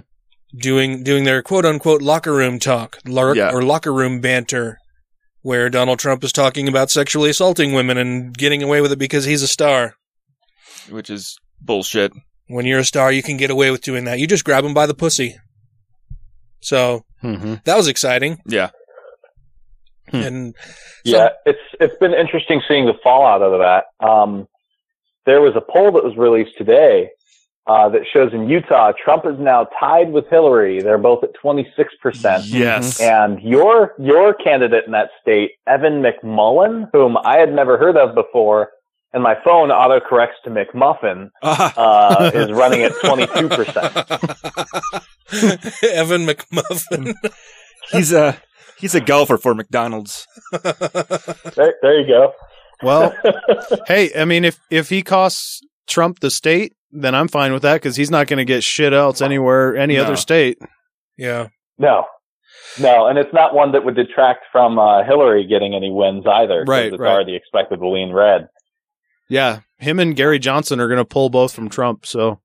doing 0.57 1.03
doing 1.03 1.23
their 1.23 1.41
quote 1.41 1.65
unquote 1.65 2.01
locker 2.01 2.33
room 2.33 2.59
talk 2.59 2.97
lar- 3.05 3.35
Yeah. 3.35 3.51
or 3.53 3.61
locker 3.61 3.93
room 3.93 4.19
banter, 4.21 4.77
where 5.41 5.69
Donald 5.69 5.99
Trump 5.99 6.23
is 6.23 6.31
talking 6.33 6.67
about 6.67 6.91
sexually 6.91 7.29
assaulting 7.29 7.73
women 7.73 7.97
and 7.97 8.37
getting 8.37 8.61
away 8.63 8.81
with 8.81 8.91
it 8.91 8.99
because 8.99 9.25
he's 9.25 9.41
a 9.43 9.47
star. 9.47 9.95
which 10.89 11.09
is 11.09 11.37
bullshit. 11.61 12.11
When 12.47 12.65
you're 12.65 12.79
a 12.79 12.83
star, 12.85 13.09
you 13.11 13.23
can 13.23 13.37
get 13.37 13.49
away 13.49 13.71
with 13.71 13.81
doing 13.81 14.03
that. 14.03 14.19
You 14.19 14.27
just 14.27 14.43
grab 14.43 14.65
him 14.65 14.73
by 14.73 14.85
the 14.85 14.93
pussy. 14.93 15.35
So 16.59 17.03
Mm-hmm. 17.23 17.55
that 17.63 17.77
was 17.77 17.87
exciting, 17.87 18.39
Yeah, 18.45 18.71
Hmm. 20.11 20.17
and 20.17 20.55
Yeah, 21.05 21.29
it's 21.45 21.59
it's 21.79 21.95
been 21.99 22.13
interesting 22.13 22.61
seeing 22.67 22.85
the 22.85 22.95
fallout 23.01 23.41
of 23.41 23.59
that. 23.59 23.85
Um, 24.05 24.47
there 25.25 25.41
was 25.41 25.53
a 25.55 25.61
poll 25.61 25.91
that 25.93 26.03
was 26.03 26.15
released 26.17 26.57
today 26.57 27.09
uh, 27.67 27.87
that 27.89 28.01
shows 28.11 28.33
in 28.33 28.49
Utah 28.49 28.91
Trump 29.03 29.25
is 29.25 29.39
now 29.39 29.65
tied 29.79 30.11
with 30.11 30.27
Hillary. 30.29 30.81
They're 30.81 30.97
both 30.97 31.23
at 31.23 31.33
twenty 31.33 31.71
six 31.77 31.93
percent. 32.01 32.45
yes. 32.45 32.99
And 32.99 33.41
your 33.41 33.93
your 33.99 34.33
candidate 34.33 34.85
in 34.85 34.91
that 34.91 35.09
state, 35.21 35.51
Evan 35.67 36.01
McMullin, 36.03 36.89
whom 36.91 37.17
I 37.23 37.37
had 37.37 37.53
never 37.53 37.77
heard 37.77 37.95
of 37.95 38.15
before, 38.15 38.71
and 39.13 39.23
my 39.23 39.35
phone 39.45 39.69
autocorrects 39.69 40.41
to 40.43 40.49
McMuffin, 40.49 41.29
Ah, 41.41 41.73
uh, 42.27 42.31
is 42.33 42.51
running 42.51 42.83
at 42.83 42.91
twenty 43.01 43.27
two 43.27 43.47
percent. 43.47 43.95
Evan 45.83 46.25
McMuffin. 46.27 47.13
he's 47.91 48.11
a 48.11 48.37
he's 48.77 48.93
a 48.93 48.99
golfer 49.01 49.37
for 49.37 49.55
McDonald's. 49.55 50.27
There, 50.51 51.75
there 51.81 51.99
you 52.01 52.07
go. 52.07 52.33
Well, 52.83 53.13
hey, 53.87 54.11
I 54.17 54.25
mean, 54.25 54.45
if 54.45 54.59
if 54.69 54.89
he 54.89 55.01
costs 55.01 55.61
Trump 55.87 56.19
the 56.19 56.29
state, 56.31 56.73
then 56.91 57.15
I'm 57.15 57.27
fine 57.27 57.53
with 57.53 57.61
that 57.63 57.75
because 57.75 57.95
he's 57.95 58.11
not 58.11 58.27
going 58.27 58.37
to 58.37 58.45
get 58.45 58.63
shit 58.63 58.93
else 58.93 59.21
anywhere, 59.21 59.75
any 59.75 59.95
No. 59.97 60.03
other 60.03 60.15
state. 60.15 60.57
yeah. 61.17 61.47
No, 61.79 62.05
no, 62.79 63.07
and 63.07 63.17
it's 63.17 63.33
not 63.33 63.53
one 63.55 63.71
that 63.71 63.83
would 63.83 63.95
detract 63.95 64.45
from 64.51 64.77
uh, 64.77 65.03
Hillary 65.03 65.45
getting 65.47 65.73
any 65.73 65.89
wins 65.91 66.23
either. 66.27 66.63
Right, 66.67 66.93
it's 66.93 66.99
right. 66.99 67.11
already 67.11 67.35
expected 67.35 67.79
to 67.79 67.89
lean 67.89 68.11
red. 68.11 68.47
Yeah, 69.29 69.61
him 69.77 69.99
and 69.99 70.15
Gary 70.15 70.37
Johnson 70.37 70.79
are 70.79 70.87
going 70.87 70.99
to 70.99 71.05
pull 71.05 71.29
both 71.29 71.53
from 71.53 71.69
Trump. 71.69 72.05
So 72.05 72.39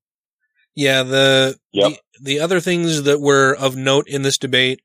Yeah, 0.75 1.03
the, 1.03 1.57
Yep. 1.73 1.91
the 1.93 1.99
the 2.23 2.41
other 2.41 2.59
things 2.61 3.03
that 3.05 3.21
were 3.21 3.55
of 3.55 3.77
note 3.77 4.09
in 4.09 4.23
this 4.23 4.39
debate 4.39 4.81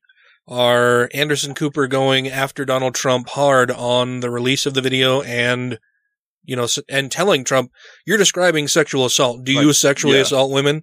are 0.46 1.08
Anderson 1.14 1.54
Cooper 1.54 1.86
going 1.86 2.28
after 2.28 2.64
Donald 2.64 2.94
Trump 2.94 3.30
hard 3.30 3.70
on 3.70 4.20
the 4.20 4.30
release 4.30 4.66
of 4.66 4.74
the 4.74 4.82
video 4.82 5.22
and 5.22 5.78
you 6.44 6.54
know 6.54 6.66
and 6.88 7.10
telling 7.10 7.44
Trump 7.44 7.70
you're 8.06 8.18
describing 8.18 8.68
sexual 8.68 9.06
assault. 9.06 9.44
Do 9.44 9.52
you 9.52 9.68
Like, 9.68 9.76
sexually 9.76 10.16
yeah. 10.16 10.22
assault 10.22 10.50
women? 10.52 10.82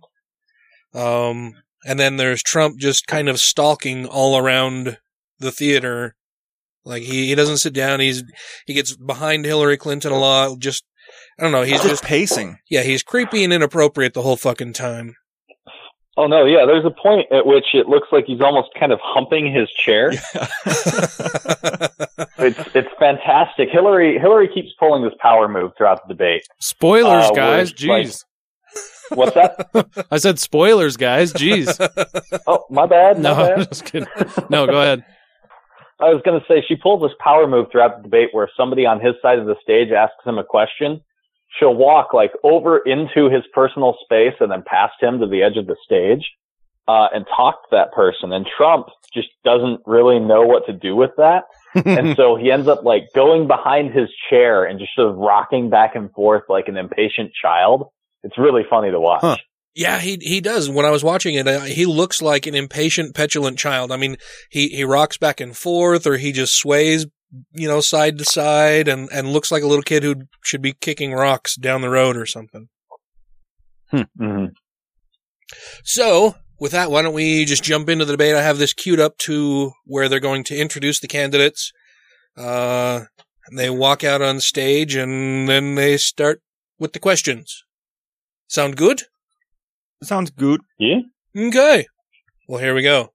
Um 0.94 1.54
and 1.86 2.00
then 2.00 2.18
there's 2.18 2.44
Trump 2.44 2.80
just 2.80 3.08
kind 3.08 3.30
of 3.30 3.40
stalking 3.40 4.06
all 4.06 4.38
around 4.38 4.98
the 5.40 5.52
theater. 5.52 6.16
Like 6.84 7.04
he, 7.04 7.28
he 7.28 7.36
doesn't 7.36 7.58
sit 7.58 7.74
down. 7.74 8.00
He's 8.00 8.24
he 8.66 8.74
gets 8.74 8.96
behind 8.96 9.46
Hillary 9.46 9.78
Clinton 9.78 10.12
a 10.12 10.18
lot. 10.18 10.58
Just 10.60 10.84
I 11.40 11.44
don't 11.44 11.52
know. 11.52 11.62
He's 11.62 11.74
He's 11.74 11.82
just 11.82 11.90
just 11.90 12.04
pacing. 12.04 12.58
yeah. 12.70 12.82
He's 12.82 13.04
creepy 13.04 13.44
and 13.44 13.54
inappropriate 13.54 14.14
the 14.14 14.22
whole 14.24 14.38
fucking 14.38 14.74
time. 14.74 15.16
Oh 16.18 16.28
no, 16.28 16.46
yeah. 16.46 16.66
There's 16.66 16.86
a 16.86 16.92
point 16.92 17.32
at 17.32 17.46
which 17.46 17.68
it 17.74 17.88
looks 17.88 18.10
like 18.12 18.26
he's 18.26 18.42
almost 18.42 18.70
kind 18.80 18.92
of 18.92 19.00
humping 19.02 19.54
his 19.54 19.70
chair. 19.72 20.12
It's 22.38 22.60
it's 22.76 22.90
fantastic. 23.00 23.70
Hillary 23.70 24.18
Hillary 24.18 24.48
keeps 24.52 24.70
pulling 24.80 25.04
this 25.04 25.14
power 25.20 25.48
move 25.48 25.72
throughout 25.78 26.08
the 26.08 26.14
debate. 26.14 26.42
spoilers, 26.60 27.26
Uh, 27.26 27.32
guys. 27.34 27.72
was, 27.74 27.86
like- 27.86 28.06
Jeez, 28.08 28.24
What's 29.12 29.34
that? 29.36 30.08
I 30.12 30.18
said 30.18 30.40
spoilers, 30.40 30.98
guys. 30.98 31.34
Jeez. 31.34 31.78
oh, 32.48 32.66
my 32.72 32.86
bad. 32.88 33.18
My 33.18 33.22
no, 33.30 33.36
bad. 33.36 33.60
I'm 33.60 33.66
just 33.66 33.86
kidding. 33.86 34.08
No, 34.50 34.66
go 34.66 34.82
ahead. 34.82 35.04
I 36.00 36.06
was 36.14 36.22
going 36.26 36.40
to 36.40 36.46
say 36.48 36.64
she 36.68 36.76
pulls 36.78 37.02
this 37.04 37.12
power 37.20 37.46
move 37.48 37.68
throughout 37.72 37.98
the 37.98 38.04
debate 38.04 38.30
where 38.32 38.50
somebody 38.58 38.86
on 38.88 39.00
his 39.00 39.14
side 39.22 39.38
of 39.38 39.46
the 39.46 39.56
stage 39.62 39.92
asks 39.92 40.26
him 40.26 40.38
a 40.40 40.44
question. 40.44 41.02
She'll 41.60 41.76
walk 41.76 42.14
like 42.14 42.32
over 42.44 42.80
into 42.80 43.30
his 43.30 43.44
personal 43.54 43.96
space 44.04 44.34
and 44.40 44.52
then 44.52 44.64
past 44.66 44.94
him 45.02 45.20
to 45.20 45.28
the 45.28 45.44
edge 45.44 45.58
of 45.58 45.68
the 45.68 45.76
stage. 45.84 46.26
uh, 46.88 47.08
and 47.14 47.26
talk 47.36 47.62
to 47.64 47.68
that 47.72 47.92
person. 47.94 48.32
And 48.34 48.46
Trump 48.58 48.88
just 49.14 49.30
doesn't 49.44 49.82
really 49.86 50.20
know 50.20 50.44
what 50.44 50.66
to 50.66 50.74
do 50.74 50.96
with 50.96 51.12
that. 51.18 51.44
and 51.86 52.16
so 52.18 52.36
he 52.36 52.52
ends 52.52 52.68
up 52.68 52.84
like 52.84 53.04
going 53.16 53.48
behind 53.48 53.94
his 53.94 54.10
chair 54.30 54.66
and 54.66 54.80
just 54.80 54.92
sort 54.96 55.10
of 55.10 55.16
rocking 55.18 55.70
back 55.70 55.96
and 55.96 56.12
forth 56.12 56.44
like 56.50 56.68
an 56.68 56.78
impatient 56.78 57.32
child. 57.40 57.86
It's 58.24 58.38
really 58.38 58.64
funny 58.70 58.92
to 58.92 59.00
watch. 59.00 59.22
Huh. 59.22 59.38
Yeah, 59.74 60.00
he 60.00 60.18
he 60.20 60.42
does. 60.42 60.70
When 60.70 60.86
I 60.86 60.90
was 60.90 61.02
watching 61.02 61.36
it, 61.36 61.48
uh, 61.48 61.62
he 61.62 61.86
looks 61.86 62.22
like 62.22 62.46
an 62.46 62.56
impatient, 62.56 63.16
petulant 63.16 63.58
child. 63.58 63.90
I 63.94 63.96
mean, 63.96 64.18
he 64.50 64.68
he 64.68 64.84
rocks 64.84 65.18
back 65.18 65.40
and 65.40 65.56
forth, 65.56 66.06
or 66.06 66.18
he 66.18 66.34
just 66.34 66.54
sways, 66.58 67.06
you 67.54 67.68
know, 67.68 67.82
side 67.82 68.18
to 68.18 68.26
side, 68.26 68.88
and 68.88 69.10
and 69.12 69.30
looks 69.30 69.52
like 69.52 69.64
a 69.64 69.68
little 69.68 69.84
kid 69.84 70.04
who 70.04 70.16
should 70.44 70.62
be 70.62 70.74
kicking 70.74 71.14
rocks 71.14 71.56
down 71.56 71.82
the 71.82 71.90
road 71.90 72.18
or 72.18 72.26
something. 72.26 72.70
hmm 73.90 74.46
So, 75.84 76.36
with 76.60 76.72
that, 76.72 76.92
why 76.92 77.02
don't 77.02 77.14
we 77.14 77.46
just 77.46 77.64
jump 77.64 77.90
into 77.90 78.06
the 78.06 78.14
debate? 78.14 78.36
I 78.36 78.42
have 78.42 78.58
this 78.58 78.74
queued 78.74 79.00
up 79.00 79.18
to 79.20 79.72
where 79.86 80.08
they're 80.08 80.20
going 80.20 80.44
to 80.46 80.58
introduce 80.58 81.00
the 81.00 81.08
candidates. 81.08 81.72
Uh, 82.38 83.02
they 83.56 83.70
walk 83.70 84.04
out 84.04 84.22
on 84.22 84.40
stage, 84.40 84.96
and 84.96 85.48
then 85.50 85.76
they 85.76 85.98
start 85.98 86.42
with 86.80 86.94
the 86.94 87.00
questions. 87.00 87.64
Sound 88.48 88.76
good? 88.78 89.04
Sounds 90.04 90.32
good. 90.32 90.62
Yeah. 90.80 91.00
Okay. 91.38 91.86
Well, 92.48 92.60
here 92.60 92.74
we 92.74 92.82
go. 92.82 93.14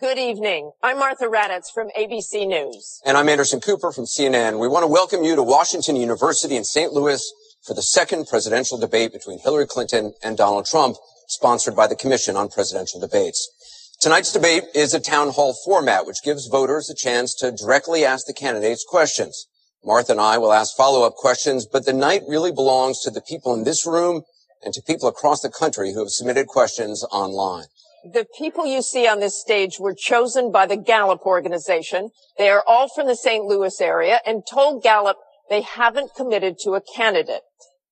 Good 0.00 0.18
evening. 0.18 0.70
I'm 0.80 1.00
Martha 1.00 1.24
Raddatz 1.24 1.72
from 1.74 1.88
ABC 1.98 2.46
News. 2.46 3.00
And 3.04 3.16
I'm 3.16 3.28
Anderson 3.28 3.58
Cooper 3.58 3.90
from 3.90 4.04
CNN. 4.04 4.60
We 4.60 4.68
want 4.68 4.84
to 4.84 4.86
welcome 4.86 5.24
you 5.24 5.34
to 5.34 5.42
Washington 5.42 5.96
University 5.96 6.54
in 6.54 6.62
St. 6.62 6.92
Louis 6.92 7.20
for 7.66 7.74
the 7.74 7.82
second 7.82 8.28
presidential 8.28 8.78
debate 8.78 9.12
between 9.12 9.40
Hillary 9.40 9.66
Clinton 9.66 10.12
and 10.22 10.36
Donald 10.36 10.66
Trump, 10.66 10.98
sponsored 11.26 11.74
by 11.74 11.88
the 11.88 11.96
Commission 11.96 12.36
on 12.36 12.48
Presidential 12.48 13.00
Debates. 13.00 13.96
Tonight's 14.00 14.32
debate 14.32 14.62
is 14.72 14.94
a 14.94 15.00
town 15.00 15.30
hall 15.30 15.52
format, 15.64 16.06
which 16.06 16.22
gives 16.22 16.46
voters 16.46 16.88
a 16.88 16.94
chance 16.94 17.34
to 17.34 17.50
directly 17.50 18.04
ask 18.04 18.24
the 18.24 18.32
candidates 18.32 18.86
questions. 18.88 19.48
Martha 19.84 20.12
and 20.12 20.20
I 20.20 20.38
will 20.38 20.52
ask 20.52 20.76
follow-up 20.76 21.16
questions, 21.16 21.66
but 21.66 21.86
the 21.86 21.92
night 21.92 22.22
really 22.28 22.52
belongs 22.52 23.00
to 23.00 23.10
the 23.10 23.20
people 23.20 23.52
in 23.52 23.64
this 23.64 23.84
room 23.84 24.22
and 24.64 24.72
to 24.74 24.82
people 24.82 25.08
across 25.08 25.40
the 25.40 25.50
country 25.50 25.92
who 25.92 25.98
have 25.98 26.10
submitted 26.10 26.46
questions 26.46 27.04
online. 27.10 27.66
The 28.04 28.26
people 28.38 28.64
you 28.64 28.82
see 28.82 29.08
on 29.08 29.20
this 29.20 29.40
stage 29.40 29.78
were 29.80 29.94
chosen 29.94 30.52
by 30.52 30.66
the 30.66 30.76
Gallup 30.76 31.22
organization. 31.26 32.10
They 32.36 32.48
are 32.48 32.62
all 32.66 32.88
from 32.88 33.06
the 33.06 33.16
St. 33.16 33.44
Louis 33.44 33.80
area 33.80 34.20
and 34.24 34.46
told 34.48 34.82
Gallup 34.82 35.16
they 35.50 35.62
haven't 35.62 36.14
committed 36.14 36.58
to 36.60 36.72
a 36.72 36.80
candidate. 36.80 37.42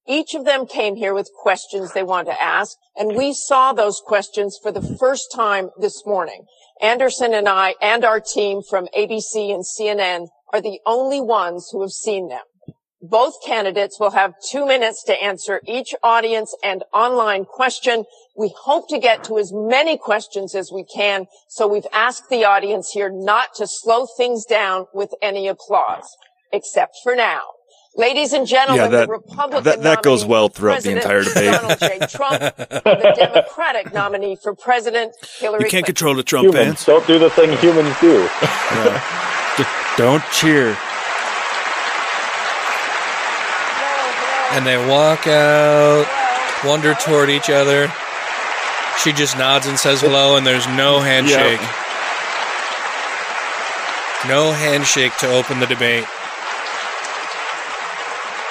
Each 0.06 0.34
of 0.34 0.44
them 0.44 0.66
came 0.66 0.94
here 0.94 1.12
with 1.12 1.30
questions 1.34 1.92
they 1.92 2.04
want 2.04 2.28
to 2.28 2.42
ask, 2.42 2.76
and 2.96 3.16
we 3.16 3.34
saw 3.34 3.72
those 3.72 4.00
questions 4.04 4.56
for 4.62 4.70
the 4.70 4.96
first 4.98 5.32
time 5.34 5.70
this 5.80 6.06
morning. 6.06 6.44
Anderson 6.80 7.34
and 7.34 7.48
I 7.48 7.74
and 7.80 8.04
our 8.04 8.20
team 8.20 8.62
from 8.62 8.88
ABC 8.96 9.52
and 9.52 9.64
CNN 9.64 10.28
are 10.52 10.60
the 10.60 10.78
only 10.86 11.20
ones 11.20 11.70
who 11.72 11.80
have 11.80 11.90
seen 11.90 12.28
them. 12.28 12.44
Both 13.02 13.34
candidates 13.44 14.00
will 14.00 14.10
have 14.12 14.34
two 14.50 14.66
minutes 14.66 15.02
to 15.04 15.12
answer 15.22 15.60
each 15.66 15.94
audience 16.02 16.56
and 16.62 16.82
online 16.94 17.44
question. 17.44 18.04
We 18.36 18.54
hope 18.64 18.88
to 18.88 18.98
get 18.98 19.22
to 19.24 19.38
as 19.38 19.52
many 19.54 19.98
questions 19.98 20.54
as 20.54 20.72
we 20.72 20.84
can, 20.84 21.26
so 21.48 21.66
we've 21.68 21.86
asked 21.92 22.30
the 22.30 22.44
audience 22.44 22.90
here 22.90 23.10
not 23.12 23.54
to 23.56 23.66
slow 23.66 24.06
things 24.16 24.44
down 24.46 24.86
with 24.94 25.10
any 25.20 25.46
applause, 25.46 26.08
except 26.52 26.96
for 27.02 27.14
now. 27.14 27.40
Ladies 27.98 28.32
and 28.34 28.46
gentlemen, 28.46 28.84
Yeah, 28.84 28.88
that- 28.88 29.06
the 29.06 29.12
Republican 29.12 29.64
that- 29.64 29.82
that 29.82 30.02
goes 30.02 30.24
well 30.24 30.48
for 30.48 30.54
throughout 30.56 30.82
the 30.82 30.90
entire 30.92 31.22
debate. 31.22 31.52
Donald 31.52 31.78
J. 31.78 31.98
Trump, 32.10 32.40
the 32.56 33.14
Democratic 33.16 33.92
nominee 33.94 34.36
for 34.42 34.54
President 34.54 35.14
Hillary 35.38 35.60
You 35.60 35.64
can't 35.64 35.70
Clinton. 35.70 35.84
control 35.86 36.14
the 36.14 36.22
Trump 36.22 36.46
Humans 36.48 36.64
fans. 36.66 36.84
don't 36.84 37.06
do 37.06 37.18
the 37.18 37.30
thing 37.30 37.56
humans 37.58 37.94
do. 38.00 38.28
Don't 39.96 40.22
cheer. 40.30 40.76
And 44.56 44.66
they 44.66 44.78
walk 44.88 45.26
out, 45.26 46.06
wander 46.64 46.94
toward 46.94 47.28
each 47.28 47.50
other. 47.50 47.92
She 49.04 49.12
just 49.12 49.36
nods 49.36 49.66
and 49.66 49.78
says 49.78 50.00
hello, 50.00 50.36
and 50.36 50.46
there's 50.46 50.66
no 50.66 50.98
handshake. 51.00 51.60
No 54.26 54.52
handshake 54.52 55.14
to 55.18 55.28
open 55.30 55.60
the 55.60 55.66
debate. 55.66 56.06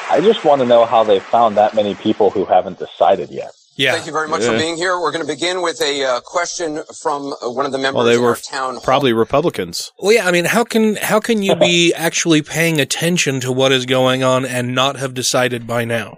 I 0.07 0.21
just 0.21 0.45
want 0.45 0.61
to 0.61 0.67
know 0.67 0.85
how 0.85 1.03
they 1.03 1.19
found 1.19 1.57
that 1.57 1.73
many 1.73 1.95
people 1.95 2.29
who 2.29 2.45
haven't 2.45 2.77
decided 2.77 3.31
yet. 3.31 3.51
Yeah. 3.77 3.91
Thank 3.91 4.05
you 4.05 4.13
very 4.13 4.29
much 4.29 4.43
for 4.43 4.57
being 4.57 4.77
here. 4.77 4.97
We're 4.99 5.11
going 5.11 5.25
to 5.25 5.31
begin 5.31 5.61
with 5.61 5.81
a 5.81 6.03
uh, 6.05 6.19
question 6.21 6.81
from 7.01 7.33
uh, 7.33 7.49
one 7.49 7.65
of 7.65 7.73
the 7.73 7.77
members 7.77 7.97
Well, 7.97 8.05
they 8.05 8.15
in 8.15 8.21
were 8.21 8.29
our 8.29 8.35
town 8.35 8.73
hall. 8.75 8.81
probably 8.81 9.11
Republicans. 9.11 9.91
Well, 9.99 10.13
yeah. 10.13 10.27
I 10.27 10.31
mean, 10.31 10.45
how 10.45 10.63
can 10.63 10.95
how 10.95 11.19
can 11.19 11.43
you 11.43 11.55
be 11.55 11.93
actually 11.93 12.41
paying 12.41 12.79
attention 12.79 13.41
to 13.41 13.51
what 13.51 13.73
is 13.73 13.85
going 13.85 14.23
on 14.23 14.45
and 14.45 14.73
not 14.73 14.95
have 14.97 15.13
decided 15.13 15.67
by 15.67 15.83
now? 15.83 16.17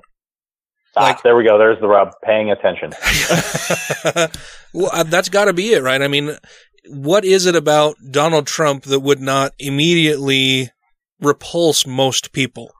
Ah, 0.96 1.20
there 1.24 1.36
we 1.36 1.44
go. 1.44 1.58
There's 1.58 1.80
the 1.80 1.88
rub. 1.88 2.12
Paying 2.24 2.52
attention. 2.52 2.94
well, 4.74 4.90
uh, 4.92 5.04
that's 5.04 5.30
got 5.30 5.46
to 5.46 5.54
be 5.54 5.74
it, 5.74 5.82
right? 5.84 6.02
I 6.02 6.08
mean, 6.08 6.38
what 6.90 7.26
is 7.26 7.46
it 7.46 7.56
about 7.56 7.96
Donald 8.12 8.48
Trump 8.48 8.84
that 8.84 9.00
would 9.00 9.20
not 9.20 9.54
immediately 9.60 10.72
repulse 11.20 11.86
most 11.86 12.32
people? 12.32 12.72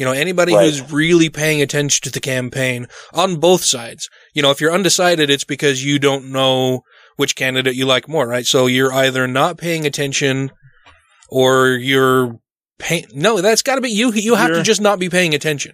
You 0.00 0.06
know, 0.06 0.12
anybody 0.12 0.54
Right. 0.54 0.64
who's 0.64 0.90
really 0.90 1.28
paying 1.28 1.60
attention 1.60 2.00
to 2.04 2.10
the 2.10 2.20
campaign 2.20 2.86
on 3.12 3.36
both 3.36 3.62
sides. 3.62 4.08
You 4.32 4.40
know, 4.40 4.50
if 4.50 4.58
you're 4.58 4.72
undecided, 4.72 5.28
it's 5.28 5.44
because 5.44 5.84
you 5.84 5.98
don't 5.98 6.32
know 6.32 6.84
which 7.16 7.36
candidate 7.36 7.74
you 7.74 7.84
like 7.84 8.08
more, 8.08 8.26
right? 8.26 8.46
So 8.46 8.66
you're 8.66 8.94
either 8.94 9.26
not 9.26 9.58
paying 9.58 9.84
attention 9.84 10.52
or 11.28 11.68
you're 11.72 12.36
paying. 12.78 13.08
No, 13.12 13.42
that's 13.42 13.60
got 13.60 13.74
to 13.74 13.82
be 13.82 13.90
you. 13.90 14.10
You 14.14 14.36
have 14.36 14.48
to 14.48 14.54
You're- 14.54 14.64
just 14.64 14.80
not 14.80 14.98
be 14.98 15.10
paying 15.10 15.34
attention. 15.34 15.72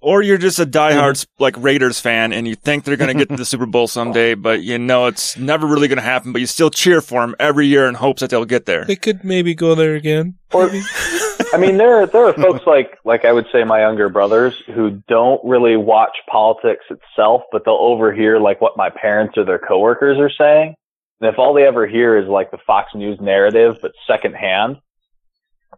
Or 0.00 0.22
you're 0.22 0.38
just 0.38 0.60
a 0.60 0.66
diehard 0.66 1.14
mm. 1.14 1.26
like 1.38 1.56
Raiders 1.58 1.98
fan 1.98 2.32
and 2.32 2.46
you 2.46 2.54
think 2.54 2.84
they're 2.84 2.96
going 2.96 3.08
to 3.08 3.18
get 3.18 3.28
to 3.30 3.36
the 3.36 3.44
Super 3.46 3.66
Bowl 3.66 3.88
someday, 3.88 4.34
but 4.34 4.62
you 4.62 4.78
know 4.78 5.06
it's 5.06 5.36
never 5.36 5.66
really 5.66 5.88
going 5.88 5.98
to 5.98 6.02
happen, 6.02 6.32
but 6.32 6.40
you 6.40 6.46
still 6.46 6.70
cheer 6.70 7.00
for 7.00 7.20
them 7.20 7.34
every 7.40 7.66
year 7.66 7.86
in 7.86 7.94
hopes 7.94 8.20
that 8.20 8.30
they'll 8.30 8.44
get 8.44 8.66
there. 8.66 8.84
They 8.84 8.96
could 8.96 9.24
maybe 9.24 9.54
go 9.54 9.74
there 9.74 9.94
again. 9.94 10.36
Or, 10.52 10.70
I 11.52 11.58
mean, 11.58 11.78
there 11.78 12.02
are, 12.02 12.06
there 12.06 12.26
are 12.26 12.32
folks 12.34 12.66
like, 12.66 12.98
like 13.04 13.24
I 13.24 13.32
would 13.32 13.46
say 13.52 13.64
my 13.64 13.80
younger 13.80 14.08
brothers 14.08 14.54
who 14.74 15.02
don't 15.08 15.40
really 15.44 15.76
watch 15.76 16.16
politics 16.30 16.84
itself, 16.90 17.42
but 17.50 17.64
they'll 17.64 17.74
overhear 17.74 18.38
like 18.38 18.60
what 18.60 18.76
my 18.76 18.90
parents 18.90 19.36
or 19.36 19.44
their 19.44 19.58
coworkers 19.58 20.18
are 20.18 20.30
saying. 20.30 20.74
And 21.20 21.32
if 21.32 21.38
all 21.38 21.54
they 21.54 21.66
ever 21.66 21.86
hear 21.86 22.16
is 22.16 22.28
like 22.28 22.50
the 22.50 22.58
Fox 22.58 22.94
News 22.94 23.20
narrative, 23.20 23.78
but 23.82 23.92
secondhand, 24.06 24.78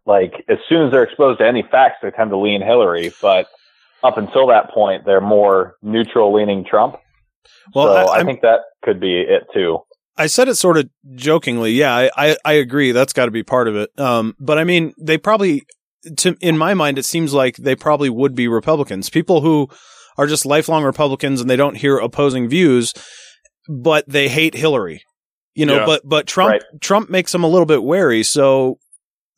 like 0.04 0.44
as 0.48 0.58
soon 0.68 0.86
as 0.86 0.92
they're 0.92 1.04
exposed 1.04 1.38
to 1.38 1.46
any 1.46 1.62
facts, 1.62 1.98
they 2.02 2.10
tend 2.10 2.30
to 2.30 2.36
lean 2.36 2.62
Hillary. 2.62 3.12
But 3.22 3.48
up 4.02 4.16
until 4.18 4.46
that 4.48 4.70
point, 4.72 5.04
they're 5.04 5.20
more 5.20 5.76
neutral 5.82 6.34
leaning 6.34 6.64
Trump. 6.68 6.96
Well, 7.74 7.86
so 8.06 8.12
I- 8.12 8.20
I, 8.20 8.24
think 8.24 8.40
that 8.42 8.60
could 8.82 9.00
be 9.00 9.20
it 9.20 9.44
too. 9.54 9.78
I 10.16 10.26
said 10.26 10.48
it 10.48 10.56
sort 10.56 10.76
of 10.76 10.88
jokingly. 11.14 11.72
Yeah, 11.72 11.94
I, 11.94 12.10
I, 12.16 12.36
I 12.44 12.52
agree. 12.54 12.92
That's 12.92 13.12
got 13.14 13.24
to 13.26 13.30
be 13.30 13.42
part 13.42 13.68
of 13.68 13.76
it. 13.76 13.90
Um, 13.98 14.34
but 14.38 14.58
I 14.58 14.64
mean, 14.64 14.92
they 15.00 15.16
probably, 15.16 15.62
to, 16.18 16.36
in 16.42 16.58
my 16.58 16.74
mind, 16.74 16.98
it 16.98 17.04
seems 17.06 17.32
like 17.32 17.56
they 17.56 17.74
probably 17.74 18.10
would 18.10 18.34
be 18.34 18.46
Republicans. 18.46 19.08
People 19.08 19.40
who 19.40 19.68
are 20.18 20.26
just 20.26 20.44
lifelong 20.44 20.84
Republicans 20.84 21.40
and 21.40 21.48
they 21.48 21.56
don't 21.56 21.76
hear 21.76 21.96
opposing 21.96 22.48
views, 22.48 22.92
but 23.68 24.04
they 24.08 24.28
hate 24.28 24.54
Hillary. 24.54 25.02
You 25.54 25.64
know, 25.64 25.76
Yeah. 25.78 25.86
but, 25.86 26.02
but 26.04 26.26
Trump, 26.26 26.50
Right. 26.52 26.62
Trump 26.82 27.08
makes 27.08 27.32
them 27.32 27.42
a 27.44 27.48
little 27.48 27.66
bit 27.66 27.82
wary. 27.82 28.22
So 28.22 28.78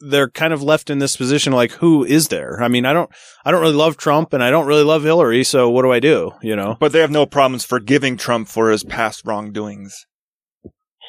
they're 0.08 0.28
kind 0.30 0.52
of 0.52 0.62
left 0.62 0.90
in 0.90 0.98
this 0.98 1.16
position 1.16 1.52
like, 1.52 1.72
who 1.72 2.04
is 2.04 2.28
there? 2.28 2.62
I 2.62 2.68
mean, 2.68 2.84
I 2.84 2.92
don't, 2.92 3.10
I 3.44 3.50
don't 3.50 3.60
really 3.60 3.74
love 3.74 3.96
Trump 3.96 4.32
and 4.32 4.42
I 4.42 4.50
don't 4.50 4.66
really 4.66 4.82
love 4.84 5.02
Hillary. 5.04 5.44
So 5.44 5.70
what 5.70 5.82
do 5.82 5.92
I 5.92 6.00
do? 6.00 6.32
You 6.42 6.56
know? 6.56 6.76
But 6.78 6.92
they 6.92 7.00
have 7.00 7.10
no 7.10 7.26
problems 7.26 7.64
forgiving 7.64 8.16
Trump 8.16 8.48
for 8.48 8.70
his 8.70 8.82
past 8.84 9.22
wrongdoings, 9.24 10.06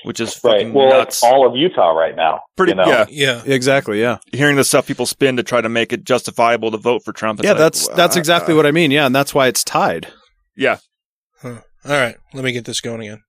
which 0.03 0.19
is 0.19 0.35
fucking 0.35 0.67
Right. 0.67 0.73
Well, 0.75 0.89
nuts. 0.89 1.17
it's 1.17 1.23
all 1.23 1.47
of 1.47 1.55
Utah 1.55 1.89
right 1.91 2.15
now. 2.15 2.41
Pretty, 2.55 2.71
you 2.71 2.75
know? 2.75 2.85
yeah. 2.85 3.05
Yeah. 3.09 3.41
Exactly. 3.45 4.00
Yeah. 4.00 4.17
Hearing 4.31 4.55
the 4.57 4.63
stuff 4.63 4.85
people 4.88 5.05
spin 5.05 5.38
to 5.38 5.43
try 5.43 5.62
to 5.62 5.69
make 5.69 5.91
it 5.93 6.03
justifiable 6.03 6.71
to 6.71 6.77
vote 6.77 7.03
for 7.03 7.13
Trump. 7.13 7.41
yeah. 7.43 7.51
like, 7.51 7.57
that's, 7.59 7.88
that's 7.89 8.15
exactly 8.15 8.53
what 8.53 8.65
I 8.65 8.71
mean. 8.71 8.91
Yeah. 8.91 9.05
And 9.05 9.15
that's 9.15 9.33
why 9.33 9.47
it's 9.47 9.63
tied. 9.63 10.07
Yeah. 10.55 10.77
Huh. 11.41 11.62
All 11.85 11.91
right. 11.91 12.15
Let 12.33 12.43
me 12.43 12.51
get 12.51 12.65
this 12.65 12.79
going 12.81 13.01
again. 13.01 13.21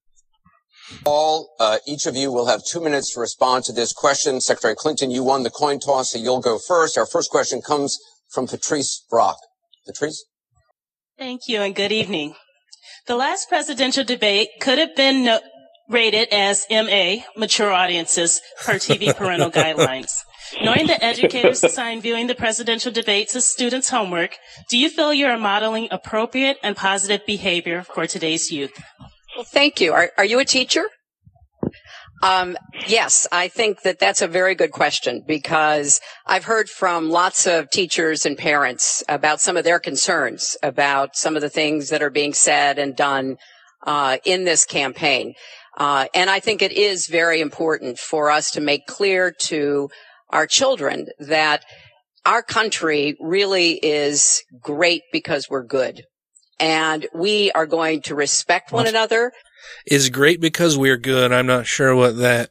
All, 1.05 1.55
uh, 1.59 1.79
each 1.87 2.07
of 2.07 2.17
you 2.17 2.31
will 2.31 2.47
have 2.47 2.63
two 2.65 2.81
minutes 2.81 3.15
to 3.15 3.21
respond 3.21 3.65
to 3.65 3.73
this 3.73 3.93
question. 3.93 4.41
Secretary 4.41 4.75
Clinton, 4.75 5.11
you 5.11 5.23
won 5.23 5.43
the 5.43 5.51
coin 5.51 5.81
toss, 5.81 6.13
so 6.13 6.19
you'll 6.19 6.41
go 6.41 6.59
first. 6.59 6.99
Our 6.99 7.07
first 7.07 7.31
question 7.31 7.63
comes 7.63 7.99
from 8.31 8.47
Patrice 8.47 9.05
Brock. 9.11 9.37
Patrice? 9.87 10.25
Thank 11.19 11.43
you 11.47 11.61
and 11.61 11.75
good 11.75 11.93
evening. 11.93 12.35
The 13.07 13.17
last 13.17 13.49
presidential 13.49 14.05
debate 14.05 14.49
could 14.61 14.79
have 14.79 14.97
been 14.97 15.25
no- 15.25 15.41
rated 15.89 16.29
as 16.33 16.67
MA, 16.71 17.17
mature 17.37 17.73
audiences, 17.73 18.41
per 18.65 18.75
TV 18.75 19.15
parental 19.17 19.51
guidelines. 19.51 20.13
Knowing 20.63 20.87
that 20.87 21.03
educators 21.03 21.65
assign 21.65 22.01
viewing 22.01 22.27
the 22.27 22.35
presidential 22.35 22.93
debates 22.93 23.35
as 23.35 23.47
students' 23.47 23.91
homework, 23.91 24.37
do 24.69 24.79
you 24.79 24.89
feel 24.91 25.13
you 25.13 25.27
are 25.27 25.39
modeling 25.39 25.89
appropriate 25.91 26.59
and 26.63 26.77
positive 26.77 27.25
behavior 27.27 27.83
for 27.83 28.07
today's 28.07 28.51
youth? 28.51 28.73
Well, 29.37 29.45
thank 29.45 29.81
you. 29.81 29.93
Are, 29.93 30.13
are 30.17 30.25
you 30.25 30.39
a 30.39 30.45
teacher? 30.45 30.85
Um, 32.23 32.57
yes, 32.87 33.27
I 33.33 33.49
think 33.49 33.83
that 33.83 33.99
that's 33.99 34.23
a 34.23 34.29
very 34.29 34.55
good 34.55 34.71
question 34.71 35.25
because 35.27 36.01
I've 36.25 36.45
heard 36.45 36.71
from 36.71 37.11
lots 37.11 37.47
of 37.47 37.69
teachers 37.69 38.25
and 38.25 38.39
parents 38.39 39.03
about 39.09 39.41
some 39.41 39.57
of 39.57 39.65
their 39.65 39.81
concerns 39.81 40.57
about 40.63 41.17
some 41.17 41.35
of 41.37 41.43
the 41.43 41.51
things 41.51 41.91
that 41.91 42.01
are 42.01 42.11
being 42.11 42.33
said 42.33 42.79
and 42.79 42.97
done 42.97 43.37
uh, 43.85 44.19
in 44.25 44.45
this 44.45 44.65
campaign. 44.65 45.35
Uh, 45.77 46.07
and 46.15 46.31
I 46.31 46.39
think 46.39 46.63
it 46.63 46.73
is 46.73 47.09
very 47.09 47.41
important 47.41 47.99
for 47.99 48.31
us 48.31 48.53
to 48.53 48.61
make 48.61 48.87
clear 48.87 49.33
to 49.47 49.91
our 50.31 50.47
children 50.47 51.09
that 51.19 51.65
our 52.25 52.43
country 52.43 53.17
really 53.21 53.73
is 53.73 54.43
great 54.63 55.03
because 55.13 55.51
we're 55.51 55.65
good. 55.65 56.05
And 56.61 57.07
we 57.15 57.51
are 57.53 57.67
going 57.67 58.03
to 58.03 58.15
respect 58.15 58.73
one 58.73 58.87
another. 58.87 59.33
Is 59.87 60.11
great 60.11 60.41
because 60.41 60.79
we're 60.79 60.97
good. 60.97 61.33
I'm 61.33 61.47
not 61.47 61.67
sure 61.67 61.95
what 61.97 62.19
that. 62.19 62.51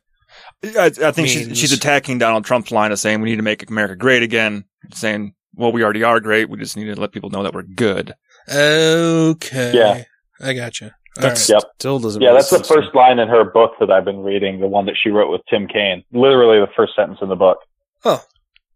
I, 0.64 0.86
I 0.86 1.12
think 1.12 1.28
she's, 1.28 1.48
means- 1.48 1.58
she's 1.58 1.72
attacking 1.72 2.18
Donald 2.18 2.46
Trump's 2.46 2.72
line 2.72 2.92
of 2.92 3.00
saying 3.00 3.22
we 3.22 3.30
need 3.30 3.38
to 3.38 3.44
make 3.44 3.70
America 3.70 3.96
great 3.96 4.24
again. 4.24 4.66
Saying, 4.94 5.34
well, 5.56 5.72
we 5.72 5.84
already 5.84 6.04
are 6.04 6.20
great. 6.20 6.50
We 6.50 6.58
just 6.58 6.76
need 6.76 6.94
to 6.94 7.00
let 7.00 7.12
people 7.12 7.30
know 7.30 7.44
that 7.44 7.54
we're 7.54 7.64
good. 7.64 8.14
Okay. 8.50 9.72
Yeah. 9.74 10.04
I 10.40 10.54
gotcha. 10.54 10.96
All 11.18 11.22
That's 11.22 11.50
right. 11.50 11.62
Yep. 11.64 11.72
still 11.76 12.00
doesn't. 12.00 12.22
Yeah, 12.22 12.34
that's 12.34 12.50
the 12.50 12.58
sense 12.58 12.70
me. 12.70 12.76
first 12.78 12.96
line 12.96 13.20
in 13.20 13.28
her 13.30 13.44
book 13.44 13.74
that 13.80 13.92
I've 13.92 14.04
been 14.06 14.24
reading, 14.24 14.60
the 14.60 14.68
one 14.68 14.88
that 14.88 14.96
she 15.02 15.10
wrote 15.10 15.32
with 15.32 15.42
Tim 15.50 15.68
Kaine. 15.68 16.04
Literally 16.12 16.60
the 16.60 16.72
first 16.76 16.96
sentence 16.96 17.20
in 17.22 17.30
the 17.30 17.36
book. 17.36 17.60
Oh. 18.04 18.24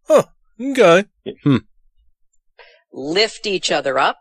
Oh. 0.07 0.25
Okay. 0.61 1.05
Hmm. 1.43 1.57
Lift 2.93 3.47
each 3.47 3.71
other 3.71 3.97
up. 3.97 4.17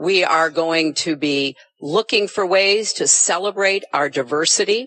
We 0.00 0.22
are 0.22 0.48
going 0.48 0.94
to 0.94 1.16
be 1.16 1.56
looking 1.80 2.28
for 2.28 2.46
ways 2.46 2.92
to 2.94 3.08
celebrate 3.08 3.82
our 3.92 4.08
diversity. 4.08 4.86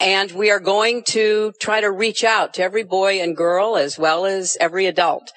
And 0.00 0.32
we 0.32 0.50
are 0.50 0.58
going 0.58 1.02
to 1.08 1.52
try 1.60 1.82
to 1.82 1.90
reach 1.90 2.24
out 2.24 2.54
to 2.54 2.62
every 2.62 2.82
boy 2.82 3.20
and 3.20 3.36
girl 3.36 3.76
as 3.76 3.98
well 3.98 4.24
as 4.24 4.56
every 4.58 4.86
adult. 4.86 5.32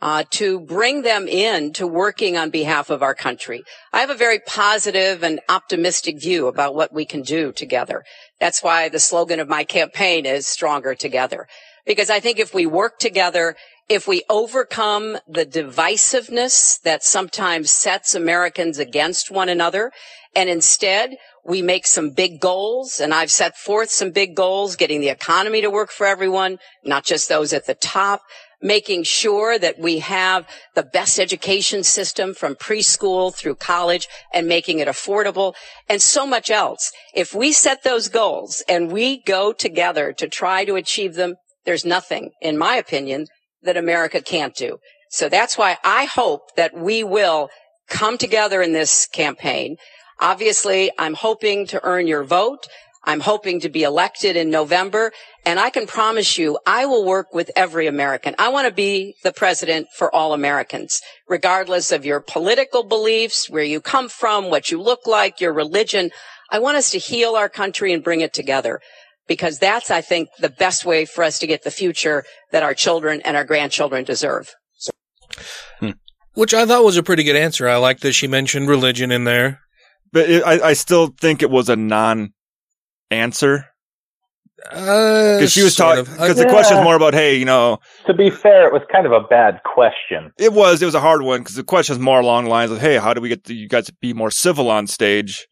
Uh, 0.00 0.22
to 0.30 0.60
bring 0.60 1.02
them 1.02 1.26
in 1.26 1.72
to 1.72 1.84
working 1.84 2.36
on 2.36 2.50
behalf 2.50 2.88
of 2.88 3.02
our 3.02 3.16
country. 3.16 3.64
I 3.92 3.98
have 3.98 4.10
a 4.10 4.14
very 4.14 4.38
positive 4.38 5.24
and 5.24 5.40
optimistic 5.48 6.20
view 6.20 6.46
about 6.46 6.74
what 6.74 6.92
we 6.92 7.04
can 7.04 7.22
do 7.22 7.50
together. 7.52 8.04
That's 8.38 8.62
why 8.62 8.88
the 8.88 9.00
slogan 9.00 9.40
of 9.40 9.48
my 9.48 9.64
campaign 9.64 10.24
is 10.24 10.46
stronger 10.46 10.94
together. 10.94 11.48
Because 11.84 12.10
I 12.10 12.20
think 12.20 12.38
if 12.38 12.54
we 12.54 12.64
work 12.64 13.00
together, 13.00 13.56
if 13.88 14.06
we 14.06 14.22
overcome 14.28 15.18
the 15.26 15.46
divisiveness 15.46 16.80
that 16.82 17.02
sometimes 17.02 17.70
sets 17.70 18.14
Americans 18.14 18.78
against 18.78 19.30
one 19.30 19.48
another, 19.48 19.92
and 20.36 20.50
instead 20.50 21.16
we 21.44 21.62
make 21.62 21.86
some 21.86 22.10
big 22.10 22.40
goals, 22.40 23.00
and 23.00 23.14
I've 23.14 23.30
set 23.30 23.56
forth 23.56 23.90
some 23.90 24.10
big 24.10 24.36
goals, 24.36 24.76
getting 24.76 25.00
the 25.00 25.08
economy 25.08 25.62
to 25.62 25.70
work 25.70 25.90
for 25.90 26.06
everyone, 26.06 26.58
not 26.84 27.06
just 27.06 27.28
those 27.28 27.54
at 27.54 27.66
the 27.66 27.74
top, 27.74 28.20
making 28.60 29.04
sure 29.04 29.58
that 29.58 29.78
we 29.78 30.00
have 30.00 30.46
the 30.74 30.82
best 30.82 31.18
education 31.18 31.82
system 31.82 32.34
from 32.34 32.56
preschool 32.56 33.34
through 33.34 33.54
college 33.54 34.08
and 34.34 34.46
making 34.46 34.80
it 34.80 34.88
affordable 34.88 35.54
and 35.88 36.02
so 36.02 36.26
much 36.26 36.50
else. 36.50 36.90
If 37.14 37.34
we 37.34 37.52
set 37.52 37.84
those 37.84 38.08
goals 38.08 38.62
and 38.68 38.92
we 38.92 39.22
go 39.22 39.52
together 39.52 40.12
to 40.14 40.28
try 40.28 40.64
to 40.64 40.74
achieve 40.74 41.14
them, 41.14 41.36
there's 41.64 41.84
nothing, 41.84 42.32
in 42.42 42.58
my 42.58 42.74
opinion, 42.74 43.28
that 43.62 43.76
America 43.76 44.20
can't 44.20 44.54
do. 44.54 44.78
So 45.10 45.28
that's 45.28 45.56
why 45.56 45.78
I 45.84 46.04
hope 46.04 46.54
that 46.56 46.76
we 46.76 47.02
will 47.02 47.48
come 47.88 48.18
together 48.18 48.62
in 48.62 48.72
this 48.72 49.06
campaign. 49.06 49.76
Obviously, 50.20 50.90
I'm 50.98 51.14
hoping 51.14 51.66
to 51.68 51.80
earn 51.84 52.06
your 52.06 52.24
vote. 52.24 52.66
I'm 53.04 53.20
hoping 53.20 53.60
to 53.60 53.70
be 53.70 53.84
elected 53.84 54.36
in 54.36 54.50
November. 54.50 55.12
And 55.46 55.58
I 55.58 55.70
can 55.70 55.86
promise 55.86 56.36
you, 56.36 56.58
I 56.66 56.84
will 56.84 57.06
work 57.06 57.32
with 57.32 57.50
every 57.56 57.86
American. 57.86 58.34
I 58.38 58.50
want 58.50 58.68
to 58.68 58.74
be 58.74 59.14
the 59.22 59.32
president 59.32 59.88
for 59.96 60.14
all 60.14 60.34
Americans, 60.34 61.00
regardless 61.26 61.90
of 61.90 62.04
your 62.04 62.20
political 62.20 62.82
beliefs, 62.82 63.48
where 63.48 63.64
you 63.64 63.80
come 63.80 64.10
from, 64.10 64.50
what 64.50 64.70
you 64.70 64.82
look 64.82 65.06
like, 65.06 65.40
your 65.40 65.54
religion. 65.54 66.10
I 66.50 66.58
want 66.58 66.76
us 66.76 66.90
to 66.90 66.98
heal 66.98 67.34
our 67.34 67.48
country 67.48 67.94
and 67.94 68.04
bring 68.04 68.20
it 68.20 68.34
together 68.34 68.80
because 69.28 69.58
that's, 69.58 69.90
I 69.90 70.00
think, 70.00 70.28
the 70.40 70.48
best 70.48 70.84
way 70.84 71.04
for 71.04 71.22
us 71.22 71.38
to 71.40 71.46
get 71.46 71.62
the 71.62 71.70
future 71.70 72.24
that 72.50 72.62
our 72.62 72.74
children 72.74 73.20
and 73.24 73.36
our 73.36 73.44
grandchildren 73.44 74.04
deserve. 74.04 74.54
Which 76.34 76.54
I 76.54 76.66
thought 76.66 76.84
was 76.84 76.96
a 76.96 77.02
pretty 77.02 77.24
good 77.24 77.34
answer. 77.36 77.68
I 77.68 77.76
like 77.76 78.00
that 78.00 78.12
she 78.12 78.28
mentioned 78.28 78.68
religion 78.68 79.10
in 79.10 79.24
there. 79.24 79.60
But 80.12 80.30
it, 80.30 80.42
I, 80.44 80.68
I 80.68 80.72
still 80.74 81.08
think 81.20 81.42
it 81.42 81.50
was 81.50 81.68
a 81.68 81.74
non-answer 81.76 83.66
Uh, 84.70 85.36
because 85.36 85.52
she 85.52 85.62
was 85.64 85.74
talking. 85.74 86.04
Because 86.04 86.38
I- 86.40 86.44
the 86.44 86.48
question 86.48 86.78
is 86.78 86.84
more 86.84 86.94
about, 86.94 87.12
hey, 87.14 87.36
you 87.36 87.44
know, 87.44 87.78
To 88.06 88.14
be 88.14 88.30
fair, 88.30 88.66
it 88.68 88.72
was 88.72 88.82
kind 88.90 89.04
of 89.04 89.12
a 89.12 89.20
bad 89.20 89.60
question. 89.64 90.30
it 90.38 90.52
was 90.52 90.80
it 90.80 90.84
was 90.86 90.94
a 90.94 91.00
hard 91.00 91.22
one 91.22 91.40
because 91.40 91.56
the 91.56 91.64
question 91.64 91.94
is 91.94 91.98
more 92.00 92.20
along 92.20 92.44
the 92.44 92.50
lines 92.50 92.70
of, 92.70 92.80
hey, 92.80 92.98
how 92.98 93.12
do 93.14 93.20
we 93.20 93.28
get 93.28 93.44
the, 93.44 93.54
you 93.54 93.68
guys 93.68 93.86
to 93.86 93.94
be 94.00 94.12
more 94.14 94.30
civil 94.30 94.70
on 94.70 94.86
stage? 94.86 95.46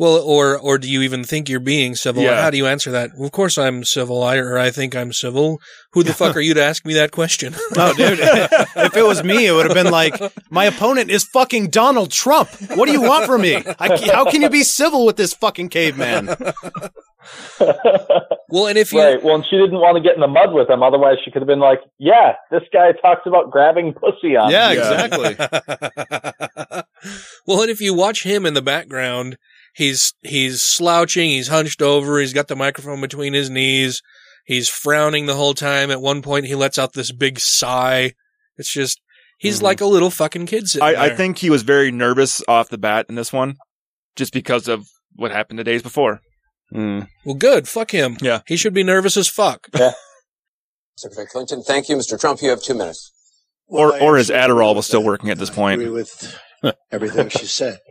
Well, 0.00 0.16
or 0.22 0.58
or 0.58 0.78
do 0.78 0.90
you 0.90 1.02
even 1.02 1.24
think 1.24 1.50
you're 1.50 1.60
being 1.60 1.94
civil? 1.94 2.22
Yeah. 2.22 2.40
How 2.40 2.48
do 2.48 2.56
you 2.56 2.66
answer 2.66 2.90
that? 2.92 3.10
Well, 3.18 3.26
of 3.26 3.32
course 3.32 3.58
I'm 3.58 3.84
civil. 3.84 4.22
I 4.22 4.38
or 4.38 4.56
I 4.56 4.70
think 4.70 4.96
I'm 4.96 5.12
civil. 5.12 5.60
Who 5.92 6.02
the 6.02 6.14
fuck 6.14 6.36
are 6.38 6.40
you 6.40 6.54
to 6.54 6.64
ask 6.64 6.86
me 6.86 6.94
that 6.94 7.10
question? 7.10 7.54
Oh, 7.76 7.92
dude. 7.94 8.18
if 8.22 8.96
it 8.96 9.06
was 9.06 9.22
me, 9.22 9.46
it 9.46 9.52
would 9.52 9.66
have 9.66 9.74
been 9.74 9.92
like, 9.92 10.14
my 10.50 10.64
opponent 10.64 11.10
is 11.10 11.24
fucking 11.24 11.68
Donald 11.68 12.10
Trump. 12.10 12.48
What 12.74 12.86
do 12.86 12.92
you 12.92 13.00
want 13.02 13.26
from 13.26 13.42
me? 13.42 13.56
I, 13.78 13.96
how 14.12 14.24
can 14.24 14.42
you 14.42 14.50
be 14.50 14.64
civil 14.64 15.06
with 15.06 15.16
this 15.16 15.34
fucking 15.34 15.68
caveman? 15.68 16.26
well, 18.48 18.66
and 18.66 18.78
if 18.78 18.92
you 18.92 19.00
Right. 19.00 19.22
Well, 19.22 19.36
and 19.36 19.44
she 19.48 19.56
didn't 19.56 19.80
want 19.80 19.96
to 19.96 20.02
get 20.02 20.14
in 20.14 20.20
the 20.20 20.26
mud 20.28 20.52
with 20.52 20.68
him. 20.68 20.82
Otherwise, 20.82 21.18
she 21.24 21.30
could 21.30 21.42
have 21.42 21.46
been 21.46 21.60
like, 21.60 21.80
"Yeah, 21.98 22.34
this 22.50 22.62
guy 22.72 22.92
talks 22.92 23.22
about 23.26 23.50
grabbing 23.50 23.92
pussy 23.94 24.36
on." 24.36 24.50
Yeah, 24.50 24.70
me." 24.70 24.78
exactly. 24.78 25.36
well, 27.46 27.62
and 27.62 27.70
if 27.70 27.80
you 27.80 27.94
watch 27.94 28.24
him 28.24 28.46
in 28.46 28.54
the 28.54 28.62
background, 28.62 29.36
he's 29.80 30.12
he's 30.20 30.62
slouching, 30.62 31.30
he's 31.30 31.48
hunched 31.48 31.82
over, 31.82 32.20
he's 32.20 32.34
got 32.34 32.48
the 32.48 32.54
microphone 32.54 33.00
between 33.00 33.32
his 33.32 33.50
knees, 33.50 34.02
he's 34.44 34.68
frowning 34.68 35.26
the 35.26 35.34
whole 35.34 35.54
time. 35.54 35.90
At 35.90 36.02
one 36.02 36.22
point, 36.22 36.46
he 36.46 36.54
lets 36.54 36.78
out 36.78 36.92
this 36.92 37.10
big 37.10 37.40
sigh. 37.40 38.12
It's 38.56 38.72
just 38.72 39.00
he's 39.38 39.56
mm-hmm. 39.56 39.64
like 39.64 39.80
a 39.80 39.86
little 39.86 40.10
fucking 40.10 40.46
kid 40.46 40.68
sitting 40.68 40.86
I, 40.86 41.06
I 41.06 41.16
think 41.16 41.38
he 41.38 41.50
was 41.50 41.62
very 41.62 41.90
nervous 41.90 42.42
off 42.46 42.68
the 42.68 42.78
bat 42.78 43.06
in 43.08 43.14
this 43.14 43.32
one, 43.32 43.56
just 44.14 44.32
because 44.32 44.68
of 44.68 44.86
what 45.16 45.32
happened 45.32 45.58
the 45.58 45.64
days 45.64 45.82
before. 45.82 46.20
Hmm. 46.70 47.00
Well, 47.24 47.34
good. 47.34 47.66
Fuck 47.66 47.90
him. 47.90 48.18
Yeah, 48.20 48.42
he 48.46 48.56
should 48.56 48.74
be 48.74 48.84
nervous 48.84 49.16
as 49.16 49.28
fuck. 49.28 49.66
Secretary 50.96 51.26
Clinton, 51.26 51.62
thank 51.62 51.88
you. 51.88 51.96
Mr. 51.96 52.20
Trump, 52.20 52.42
you 52.42 52.50
have 52.50 52.62
two 52.62 52.74
minutes. 52.74 53.10
or 53.66 53.98
or 54.00 54.18
his 54.18 54.28
Adderall 54.28 54.76
was 54.76 54.86
still 54.86 55.00
uh, 55.00 55.06
working 55.06 55.30
at 55.30 55.38
this 55.38 55.50
point. 55.50 55.80
agree 55.80 55.90
with 55.90 56.38
everything 56.92 57.30
she 57.30 57.46
said. 57.46 57.78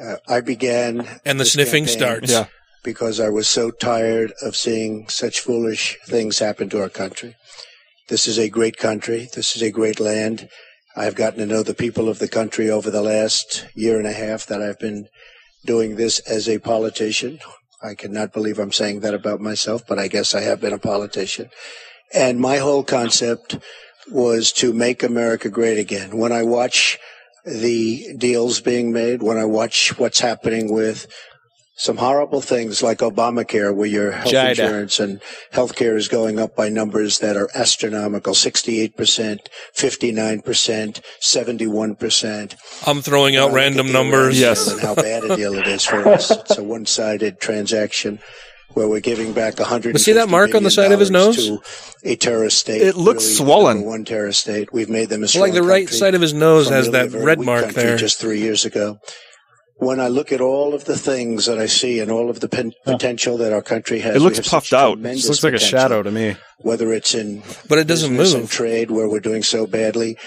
Uh, 0.00 0.16
I 0.28 0.40
began 0.40 1.06
And 1.24 1.40
the 1.40 1.44
sniffing 1.44 1.86
starts. 1.86 2.30
Yeah. 2.30 2.46
because 2.84 3.18
I 3.18 3.30
was 3.30 3.48
so 3.48 3.70
tired 3.70 4.32
of 4.42 4.54
seeing 4.54 5.08
such 5.08 5.40
foolish 5.40 5.98
things 6.06 6.38
happen 6.38 6.68
to 6.70 6.80
our 6.80 6.88
country. 6.88 7.34
This 8.08 8.28
is 8.28 8.38
a 8.38 8.48
great 8.48 8.76
country. 8.76 9.28
This 9.34 9.56
is 9.56 9.62
a 9.62 9.70
great 9.70 9.98
land. 9.98 10.48
I've 10.96 11.16
gotten 11.16 11.40
to 11.40 11.46
know 11.46 11.62
the 11.62 11.74
people 11.74 12.08
of 12.08 12.18
the 12.20 12.28
country 12.28 12.70
over 12.70 12.90
the 12.90 13.02
last 13.02 13.66
year 13.74 13.98
and 13.98 14.06
a 14.06 14.12
half 14.12 14.46
that 14.46 14.62
I've 14.62 14.78
been 14.78 15.08
doing 15.64 15.96
this 15.96 16.20
as 16.20 16.48
a 16.48 16.58
politician. 16.58 17.40
I 17.82 17.94
cannot 17.94 18.32
believe 18.32 18.58
I'm 18.58 18.72
saying 18.72 19.00
that 19.00 19.14
about 19.14 19.40
myself, 19.40 19.82
but 19.86 19.98
I 19.98 20.08
guess 20.08 20.34
I 20.34 20.40
have 20.42 20.60
been 20.60 20.72
a 20.72 20.78
politician. 20.78 21.50
And 22.14 22.38
my 22.40 22.58
whole 22.58 22.84
concept 22.84 23.58
was 24.10 24.52
to 24.52 24.72
make 24.72 25.02
America 25.02 25.48
great 25.50 25.78
again. 25.78 26.16
When 26.16 26.32
I 26.32 26.42
watch 26.44 26.98
the 27.46 28.14
deals 28.16 28.60
being 28.60 28.92
made, 28.92 29.22
when 29.22 29.38
I 29.38 29.44
watch 29.44 29.98
what's 29.98 30.20
happening 30.20 30.72
with 30.72 31.06
some 31.78 31.98
horrible 31.98 32.40
things 32.40 32.82
like 32.82 32.98
Obamacare, 32.98 33.74
where 33.74 33.86
your 33.86 34.10
health 34.10 34.32
Jida. 34.32 34.50
insurance 34.50 34.98
and 34.98 35.20
health 35.52 35.76
care 35.76 35.96
is 35.96 36.08
going 36.08 36.38
up 36.38 36.56
by 36.56 36.70
numbers 36.70 37.18
that 37.18 37.36
are 37.36 37.50
astronomical 37.54 38.32
68%, 38.32 38.94
59%, 39.74 41.00
71%. 41.20 42.56
I'm 42.86 43.02
throwing 43.02 43.36
out 43.36 43.50
uh, 43.50 43.54
random 43.54 43.92
numbers. 43.92 44.40
Yes. 44.40 44.72
And 44.72 44.80
how 44.80 44.94
bad 44.94 45.24
a 45.24 45.36
deal 45.36 45.54
it 45.54 45.68
is 45.68 45.84
for 45.84 46.08
us. 46.08 46.30
It's 46.30 46.56
a 46.56 46.64
one-sided 46.64 47.40
transaction 47.40 48.20
where 48.76 48.86
we're 48.86 49.00
giving 49.00 49.32
back 49.32 49.58
100. 49.58 49.92
But 49.92 50.02
see 50.02 50.12
that 50.12 50.28
mark 50.28 50.54
on 50.54 50.62
the 50.62 50.70
side 50.70 50.92
of 50.92 51.00
his 51.00 51.10
nose? 51.10 51.36
To 51.46 51.62
a 52.04 52.14
terrorist 52.14 52.58
state. 52.58 52.82
It 52.82 52.94
looks 52.94 53.24
really 53.24 53.34
swollen. 53.36 53.84
One 53.86 54.04
terrorist 54.04 54.40
state. 54.40 54.70
We've 54.70 54.90
made 54.90 55.08
them 55.08 55.24
a 55.24 55.28
Well, 55.32 55.44
like 55.44 55.54
the 55.54 55.62
right 55.62 55.88
side 55.88 56.14
of 56.14 56.20
his 56.20 56.34
nose 56.34 56.66
from 56.66 56.74
has 56.76 56.88
really 56.88 57.08
that 57.08 57.18
red 57.24 57.40
mark 57.40 57.72
there. 57.72 57.96
Just 57.96 58.20
three 58.20 58.38
years 58.38 58.66
ago. 58.66 58.98
When 59.78 59.98
I 59.98 60.08
look 60.08 60.30
at 60.30 60.42
all 60.42 60.74
of 60.74 60.84
the 60.84 60.96
things 60.96 61.46
that 61.46 61.58
I 61.58 61.66
see 61.66 62.00
and 62.00 62.10
all 62.10 62.28
of 62.28 62.40
the 62.40 62.48
pen- 62.50 62.72
potential 62.84 63.38
that 63.38 63.52
our 63.54 63.62
country 63.62 64.00
has, 64.00 64.14
It 64.16 64.20
looks 64.20 64.46
puffed 64.46 64.74
out. 64.74 64.94
tremendous 64.96 65.22
This 65.22 65.28
looks 65.30 65.44
like 65.44 65.54
a 65.54 65.58
shadow 65.58 66.02
to 66.02 66.10
me. 66.10 66.36
whether 66.58 66.92
it's 66.92 67.14
in 67.14 67.42
But 67.70 67.78
it 67.78 67.86
doesn't 67.86 68.14
move. 68.14 68.34
and 68.34 68.48
trade 68.48 68.90
where 68.90 69.08
we're 69.08 69.20
doing 69.20 69.42
so 69.42 69.66
badly. 69.66 70.18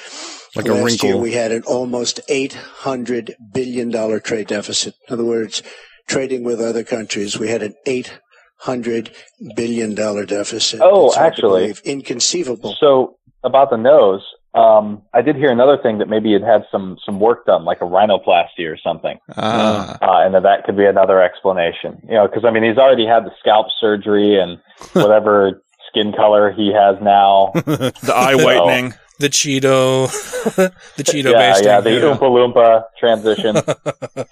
Like 0.56 0.68
a 0.68 0.74
Last 0.74 1.04
year 1.04 1.18
we 1.18 1.34
had 1.34 1.52
an 1.52 1.62
almost 1.68 2.20
eight 2.30 2.54
hundred 2.54 3.36
billion 3.54 3.92
dollar 3.92 4.20
trade 4.20 4.48
deficit. 4.48 4.96
In 5.08 5.14
other 5.14 5.26
words, 5.26 5.62
trading 6.08 6.44
with 6.44 6.60
other 6.60 6.84
countries. 6.84 7.38
We 7.38 7.50
had 7.50 7.62
an 7.62 7.76
eight 7.86 8.20
hundred 8.60 9.12
billion 9.56 9.96
dollar 9.96 10.26
deficit. 10.26 10.80
Oh, 10.84 11.08
It's 11.08 11.18
actually. 11.18 11.74
inconceivable. 11.86 12.76
So 12.80 13.18
about 13.44 13.70
the 13.70 13.78
nose, 13.78 14.22
um, 14.54 15.02
I 15.14 15.22
did 15.22 15.36
hear 15.38 15.52
another 15.52 15.78
thing 15.78 16.00
that 16.00 16.10
maybe 16.10 16.34
it 16.34 16.42
had 16.42 16.66
some 16.72 16.98
some 17.06 17.20
work 17.20 17.46
done, 17.46 17.64
like 17.66 17.82
a 17.82 17.86
rhinoplasty 17.86 18.66
or 18.70 18.78
something, 18.78 19.18
Ah. 19.38 19.98
uh, 20.02 20.26
and 20.26 20.34
that 20.36 20.44
that 20.44 20.64
could 20.66 20.76
be 20.76 20.86
another 20.86 21.22
explanation. 21.22 22.02
You 22.08 22.16
know, 22.16 22.28
because 22.28 22.44
I 22.46 22.52
mean, 22.52 22.64
he's 22.64 22.78
already 22.78 23.06
had 23.06 23.26
the 23.26 23.32
scalp 23.40 23.68
surgery 23.80 24.40
and 24.40 24.60
whatever 24.94 25.62
skin 25.88 26.12
color 26.14 26.52
he 26.52 26.74
has 26.74 26.98
now. 27.02 27.52
the 27.56 28.14
eye 28.14 28.36
whitening. 28.36 28.94
The 29.20 29.28
Cheeto, 29.30 30.08
the 30.96 31.04
Cheeto 31.04 31.32
yeah, 31.34 31.38
basting. 31.38 31.66
yeah, 31.68 31.82
the 31.82 31.90
Oompa 31.90 32.20
Loompa 32.22 32.84
transition. 32.98 33.54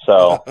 so 0.05 0.43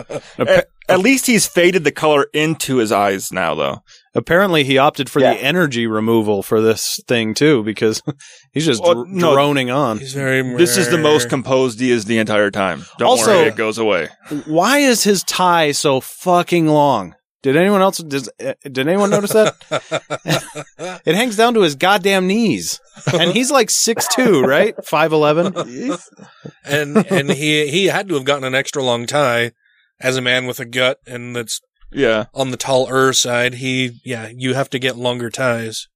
At, 0.89 0.95
at 0.95 1.01
least 1.01 1.27
he's 1.27 1.47
faded 1.47 1.85
the 1.85 1.93
color 1.93 2.27
into 2.33 2.77
his 2.77 2.93
eyes 2.93 3.33
now, 3.33 3.55
though. 3.55 3.81
Apparently, 4.15 4.65
he 4.65 4.79
opted 4.79 5.11
for 5.11 5.21
Yeah. 5.21 5.35
the 5.35 5.43
energy 5.43 5.87
removal 5.87 6.43
for 6.43 6.61
this 6.61 6.99
thing 7.07 7.35
too, 7.35 7.63
because 7.65 8.03
he's 8.53 8.65
just 8.67 8.83
Well, 8.83 8.95
dr- 9.05 9.09
no. 9.09 9.33
droning 9.35 9.71
on. 9.71 9.99
He's 9.99 10.15
very. 10.15 10.43
This 10.57 10.77
is 10.77 10.89
the 10.91 10.99
most 10.99 11.29
composed 11.29 11.81
he 11.81 11.91
is 11.91 12.05
the 12.07 12.19
entire 12.19 12.51
time. 12.51 12.85
Don't 12.99 13.09
Also- 13.09 13.31
worry, 13.39 13.49
it 13.49 13.57
goes 13.57 13.79
away. 13.79 14.09
Why 14.47 14.79
is 14.79 15.03
his 15.05 15.23
tie 15.25 15.73
so 15.73 16.01
fucking 16.01 16.67
long? 16.67 17.15
Did 17.43 17.57
anyone 17.57 17.81
else? 17.81 17.99
Does, 17.99 18.29
uh, 18.45 18.55
did 18.65 18.89
anyone 18.89 19.11
notice 19.11 19.33
that? 19.33 19.55
it 21.07 21.15
hangs 21.15 21.37
down 21.37 21.55
to 21.55 21.61
his 21.61 21.75
goddamn 21.77 22.27
knees, 22.27 22.81
and 23.13 23.31
he's 23.33 23.51
like 23.53 23.71
six 23.71 24.09
two, 24.13 24.43
right? 24.43 24.75
Five 24.85 25.13
eleven. 25.13 25.55
and 26.65 26.97
and 27.11 27.31
he 27.31 27.69
he 27.69 27.87
had 27.87 28.09
to 28.09 28.15
have 28.15 28.25
gotten 28.25 28.45
an 28.45 28.55
extra 28.55 28.83
long 28.83 29.07
tie 29.07 29.53
as 30.01 30.17
a 30.17 30.23
man 30.23 30.47
with 30.47 30.61
a 30.61 30.65
gut 30.65 30.99
and 31.07 31.35
that's 31.35 31.61
Yeah. 31.93 32.27
on 32.35 32.51
the 32.51 32.57
tall 32.57 32.89
er 32.91 33.13
side. 33.13 33.55
He 33.55 34.01
yeah, 34.05 34.29
you 34.35 34.55
have 34.55 34.71
to 34.71 34.79
get 34.79 34.97
longer 34.97 35.31
ties. 35.31 35.89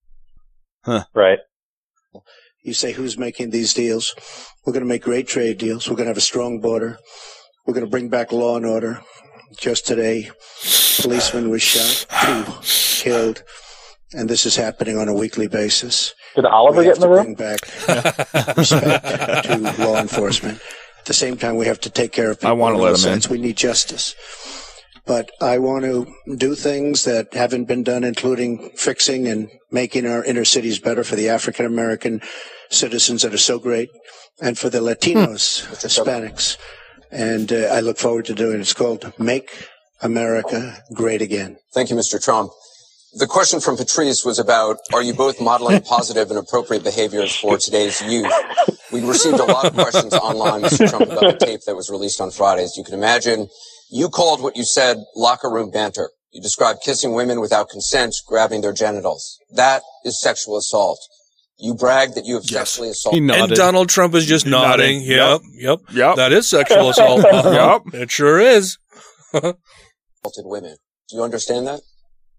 Huh. 0.84 1.04
Right. 1.14 1.38
You 2.62 2.74
say 2.74 2.92
who's 2.92 3.16
making 3.18 3.50
these 3.50 3.72
deals? 3.74 4.14
We're 4.64 4.72
going 4.74 4.84
to 4.84 4.88
make 4.88 5.02
great 5.02 5.26
trade 5.26 5.58
deals. 5.58 5.88
We're 5.88 5.96
going 5.96 6.06
to 6.06 6.10
have 6.10 6.16
a 6.18 6.20
strong 6.22 6.60
border. 6.60 6.98
We're 7.66 7.74
going 7.74 7.86
to 7.86 7.90
bring 7.90 8.08
back 8.10 8.32
law 8.32 8.56
and 8.56 8.66
order. 8.66 9.00
Just 9.56 9.86
today, 9.86 10.30
policeman 11.00 11.48
was 11.50 11.62
shot, 11.62 12.06
two 12.22 12.44
killed, 13.02 13.42
and 14.12 14.28
this 14.28 14.46
is 14.46 14.54
happening 14.56 14.96
on 14.98 15.08
a 15.08 15.14
weekly 15.14 15.48
basis. 15.48 16.14
Did 16.36 16.44
Oliver 16.44 16.78
we 16.78 16.84
get 16.84 16.96
in 16.96 17.00
the 17.00 17.08
room? 17.08 17.24
bring 17.24 17.34
back 17.34 17.60
respect 18.56 19.44
to 19.46 19.74
law 19.84 19.98
enforcement. 20.00 20.60
At 21.00 21.06
the 21.06 21.14
same 21.14 21.36
time, 21.36 21.56
we 21.56 21.66
have 21.66 21.80
to 21.80 21.90
take 21.90 22.12
care 22.12 22.30
of 22.30 22.38
people. 22.38 22.50
I 22.50 22.52
wanna 22.52 22.76
on 22.76 22.82
let 22.82 23.04
all 23.04 23.10
him 23.10 23.22
in. 23.24 23.30
We 23.30 23.38
need 23.38 23.56
justice. 23.56 24.14
But 25.06 25.32
I 25.40 25.58
want 25.58 25.84
to 25.84 26.06
do 26.36 26.54
things 26.54 27.04
that 27.04 27.34
haven't 27.34 27.64
been 27.64 27.82
done, 27.82 28.04
including 28.04 28.70
fixing 28.76 29.26
and 29.26 29.50
making 29.70 30.06
our 30.06 30.22
inner 30.24 30.44
cities 30.44 30.78
better 30.78 31.02
for 31.02 31.16
the 31.16 31.28
African 31.28 31.66
American 31.66 32.20
citizens 32.68 33.22
that 33.22 33.34
are 33.34 33.38
so 33.38 33.58
great, 33.58 33.88
and 34.40 34.58
for 34.58 34.68
the 34.70 34.78
Latinos, 34.78 35.66
Hispanics. 35.82 36.58
And 37.10 37.52
uh, 37.52 37.68
I 37.72 37.80
look 37.80 37.98
forward 37.98 38.26
to 38.26 38.34
doing 38.34 38.58
it. 38.58 38.60
It's 38.60 38.72
called 38.72 39.12
Make 39.18 39.66
America 40.00 40.76
Great 40.94 41.22
Again. 41.22 41.56
Thank 41.74 41.90
you, 41.90 41.96
Mr. 41.96 42.22
Trump. 42.22 42.52
The 43.14 43.26
question 43.26 43.60
from 43.60 43.76
Patrice 43.76 44.24
was 44.24 44.38
about, 44.38 44.78
are 44.92 45.02
you 45.02 45.12
both 45.14 45.40
modeling 45.40 45.80
positive 45.96 46.30
and 46.30 46.38
appropriate 46.38 46.84
behaviors 46.84 47.34
for 47.34 47.58
today's 47.58 48.00
youth? 48.02 48.32
We 48.92 49.00
received 49.04 49.40
a 49.40 49.44
lot 49.44 49.66
of 49.66 49.72
questions 49.74 50.14
online, 50.14 50.62
Mr. 50.62 50.88
Trump, 50.88 51.10
about 51.10 51.38
the 51.38 51.44
tape 51.46 51.60
that 51.66 51.74
was 51.74 51.90
released 51.90 52.20
on 52.20 52.30
Friday. 52.30 52.62
As 52.62 52.76
you 52.76 52.84
can 52.84 52.94
imagine, 52.94 53.48
you 53.90 54.08
called 54.08 54.40
what 54.42 54.56
you 54.56 54.64
said 54.64 54.98
locker 55.16 55.50
room 55.50 55.70
banter. 55.70 56.10
You 56.32 56.40
described 56.40 56.80
kissing 56.84 57.12
women 57.12 57.40
without 57.40 57.68
consent, 57.68 58.14
grabbing 58.28 58.60
their 58.60 58.72
genitals. 58.72 59.38
That 59.56 59.82
is 60.04 60.20
sexual 60.20 60.56
assault. 60.56 61.00
You 61.58 61.74
bragged 61.74 62.14
that 62.14 62.24
you 62.24 62.34
have 62.36 62.44
sexually 62.44 62.90
assaulted. 62.90 63.28
And 63.28 63.52
Donald 63.52 63.88
Trump 63.88 64.14
is 64.14 64.24
just 64.24 64.44
He 64.44 64.50
nodding. 64.50 65.00
nodded. 65.00 65.40
Yep, 65.58 65.78
yep, 65.88 65.96
Yep. 65.96 66.16
That 66.16 66.32
is 66.32 66.48
sexual 66.48 66.90
assault. 66.90 67.22
Yep. 67.24 67.82
It 67.94 68.10
sure 68.12 68.38
is. 68.38 68.78
assaulted 69.34 70.44
women. 70.44 70.76
Do 71.10 71.16
you 71.16 71.22
understand 71.24 71.66
that? 71.66 71.80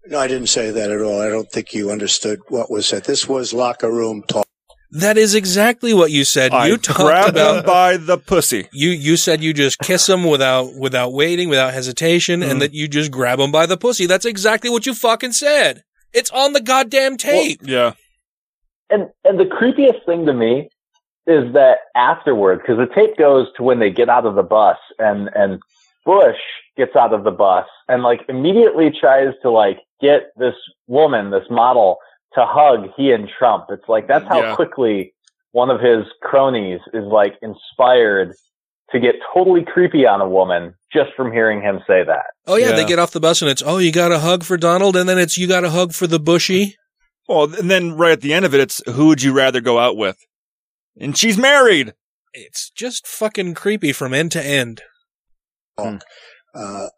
No, 0.06 0.18
I 0.18 0.26
didn't 0.26 0.48
say 0.48 0.70
that 0.70 0.90
at 0.90 1.00
all. 1.00 1.20
I 1.20 1.28
don't 1.28 1.50
think 1.50 1.72
you 1.72 1.90
understood 1.90 2.40
what 2.48 2.70
was 2.70 2.86
said. 2.86 3.04
This 3.04 3.28
was 3.28 3.52
locker 3.52 3.90
room 3.90 4.22
talk. 4.28 4.46
That 4.90 5.16
is 5.16 5.34
exactly 5.34 5.94
what 5.94 6.10
you 6.10 6.24
said. 6.24 6.52
I 6.52 6.66
you 6.66 6.76
talked 6.76 6.98
grabbed 6.98 7.36
him 7.36 7.64
by 7.64 7.96
the 7.96 8.18
pussy. 8.18 8.68
you. 8.72 8.90
You 8.90 9.16
said 9.16 9.42
you 9.42 9.54
just 9.54 9.78
kiss 9.78 10.06
him 10.08 10.24
without 10.24 10.74
without 10.78 11.12
waiting, 11.14 11.48
without 11.48 11.72
hesitation, 11.72 12.40
Mm-hmm. 12.40 12.50
and 12.50 12.62
that 12.62 12.74
you 12.74 12.88
just 12.88 13.10
grab 13.10 13.38
him 13.40 13.50
by 13.52 13.64
the 13.66 13.76
pussy. 13.78 14.06
That's 14.06 14.26
exactly 14.26 14.68
what 14.68 14.84
you 14.84 14.92
fucking 14.92 15.32
said. 15.32 15.82
It's 16.12 16.30
on 16.30 16.52
the 16.52 16.60
goddamn 16.60 17.16
tape. 17.16 17.60
Yeah. 17.62 17.92
And 18.90 19.08
and 19.24 19.40
the 19.40 19.44
creepiest 19.46 20.04
thing 20.04 20.26
to 20.26 20.34
me 20.34 20.68
is 21.26 21.52
that 21.54 21.78
afterward, 21.94 22.58
because 22.58 22.76
the 22.76 22.92
tape 22.94 23.16
goes 23.16 23.46
to 23.56 23.62
when 23.62 23.78
they 23.78 23.90
get 23.90 24.10
out 24.10 24.26
of 24.26 24.34
the 24.34 24.42
bus, 24.42 24.76
and 24.98 25.30
and 25.34 25.58
Bush 26.04 26.36
gets 26.76 26.96
out 26.96 27.14
of 27.14 27.24
the 27.24 27.30
bus 27.30 27.66
and 27.88 28.02
like 28.02 28.20
immediately 28.28 28.90
tries 28.90 29.32
to 29.42 29.50
like 29.50 29.78
get 30.02 30.32
this 30.36 30.54
woman, 30.88 31.30
this 31.30 31.46
model, 31.48 31.96
to 32.34 32.44
hug 32.44 32.90
he 32.96 33.12
and 33.12 33.28
Trump. 33.38 33.66
It's 33.70 33.88
like 33.88 34.08
that's 34.08 34.26
how 34.28 34.40
Yeah. 34.42 34.54
quickly 34.56 35.14
one 35.52 35.70
of 35.70 35.80
his 35.80 36.04
cronies 36.22 36.80
is 36.92 37.04
like 37.04 37.34
inspired 37.42 38.34
to 38.90 38.98
get 39.00 39.14
totally 39.34 39.64
creepy 39.64 40.06
on 40.06 40.20
a 40.20 40.28
woman 40.28 40.74
just 40.92 41.10
from 41.16 41.32
hearing 41.32 41.62
him 41.62 41.80
say 41.86 42.02
that. 42.04 42.24
oh 42.46 42.56
yeah, 42.56 42.72
they 42.72 42.84
get 42.84 42.98
off 42.98 43.10
the 43.12 43.20
bus 43.20 43.40
and 43.40 43.50
it's 43.50 43.62
oh 43.64 43.78
you 43.78 43.92
got 43.92 44.12
a 44.12 44.18
hug 44.18 44.44
for 44.44 44.56
Donald, 44.58 44.96
and 44.96 45.08
then 45.08 45.18
it's 45.18 45.38
you 45.38 45.46
got 45.48 45.64
a 45.64 45.70
hug 45.70 45.92
for 45.92 46.06
the 46.06 46.18
bushy. 46.20 46.76
Well, 47.28 47.54
and 47.54 47.70
then 47.70 47.92
right 47.96 48.12
at 48.12 48.20
the 48.20 48.34
end 48.34 48.44
of 48.44 48.52
it, 48.54 48.60
it's 48.60 48.82
who 48.86 49.06
would 49.06 49.22
you 49.22 49.32
rather 49.32 49.60
go 49.60 49.78
out 49.78 49.96
with? 49.96 50.18
And 50.98 51.16
she's 51.16 51.38
married. 51.38 51.94
It's 52.34 52.70
just 52.70 53.06
fucking 53.06 53.54
creepy 53.54 53.92
from 53.92 54.12
end 54.12 54.32
to 54.32 54.44
end. 54.44 54.82
Uh, 55.78 55.98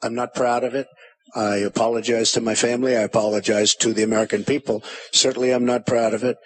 I'm 0.03 0.15
not 0.15 0.35
proud 0.35 0.65
of 0.65 0.75
it. 0.75 0.87
I 1.35 1.57
apologize 1.57 2.31
to 2.33 2.41
my 2.41 2.55
family. 2.55 2.97
I 2.97 3.03
apologize 3.03 3.75
to 3.77 3.93
the 3.93 4.03
American 4.03 4.45
people. 4.45 4.83
Certainly, 5.13 5.51
I'm 5.53 5.65
not 5.65 5.87
proud 5.87 6.15
of 6.15 6.23
it. 6.25 6.37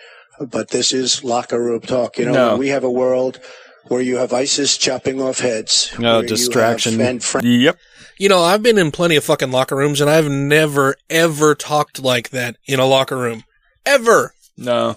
But 0.40 0.68
this 0.70 0.92
is 0.92 1.24
locker 1.24 1.60
room 1.62 1.80
talk. 1.80 2.16
You 2.18 2.26
know, 2.26 2.32
No. 2.32 2.56
we 2.56 2.68
have 2.68 2.84
a 2.84 2.90
world 2.90 3.40
where 3.88 4.00
you 4.00 4.16
have 4.18 4.32
ISIS 4.32 4.76
chopping 4.78 5.20
off 5.20 5.40
heads. 5.40 5.90
No, 5.98 6.14
where 6.14 6.22
you 6.22 6.28
distraction. 6.28 7.00
and 7.00 7.22
fr- 7.24 7.40
Yep. 7.44 7.76
You 8.18 8.28
know, 8.28 8.42
I've 8.42 8.62
been 8.62 8.78
in 8.78 8.90
plenty 8.90 9.16
of 9.16 9.24
fucking 9.24 9.50
locker 9.50 9.76
rooms, 9.76 10.00
and 10.00 10.08
I've 10.08 10.28
never 10.30 10.96
ever 11.10 11.54
talked 11.54 12.00
like 12.02 12.30
that 12.30 12.56
in 12.66 12.78
a 12.80 12.86
locker 12.86 13.16
room, 13.16 13.44
ever. 13.84 14.34
No. 14.56 14.96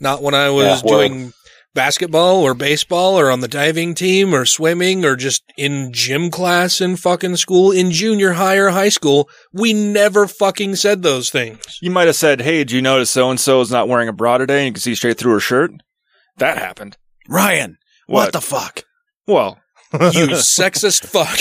Not 0.00 0.22
when 0.22 0.34
I 0.34 0.50
was 0.50 0.66
Yeah, 0.66 0.80
well- 0.84 0.98
doing 1.08 1.32
basketball 1.74 2.42
or 2.42 2.54
baseball 2.54 3.18
or 3.18 3.30
on 3.30 3.40
the 3.40 3.48
diving 3.48 3.94
team 3.94 4.34
or 4.34 4.44
swimming 4.44 5.04
or 5.04 5.16
just 5.16 5.42
in 5.56 5.92
gym 5.92 6.30
class 6.30 6.80
in 6.80 6.96
fucking 6.96 7.36
school 7.36 7.70
in 7.70 7.90
junior 7.90 8.32
high 8.32 8.56
or 8.56 8.70
high 8.70 8.88
school. 8.88 9.28
We 9.52 9.72
never 9.72 10.26
fucking 10.26 10.76
said 10.76 11.02
those 11.02 11.30
things. 11.30 11.78
You 11.80 11.90
might 11.90 12.06
have 12.06 12.16
said, 12.16 12.40
"Hey, 12.40 12.64
do 12.64 12.74
you 12.76 12.82
notice 12.82 13.10
so 13.10 13.30
and 13.30 13.40
so 13.40 13.60
is 13.60 13.70
not 13.70 13.88
wearing 13.88 14.08
a 14.08 14.12
bra 14.12 14.38
today?" 14.38 14.58
And 14.58 14.66
you 14.66 14.72
can 14.72 14.80
see 14.80 14.94
straight 14.94 15.18
through 15.18 15.32
her 15.32 15.40
shirt. 15.40 15.70
That 16.38 16.58
happened. 16.58 16.96
Ryan, 17.28 17.78
what, 18.06 18.32
the 18.32 18.40
fuck? 18.40 18.84
Well, 19.26 19.58
You 19.92 20.28
sexist 20.38 21.04
fuck. 21.04 21.38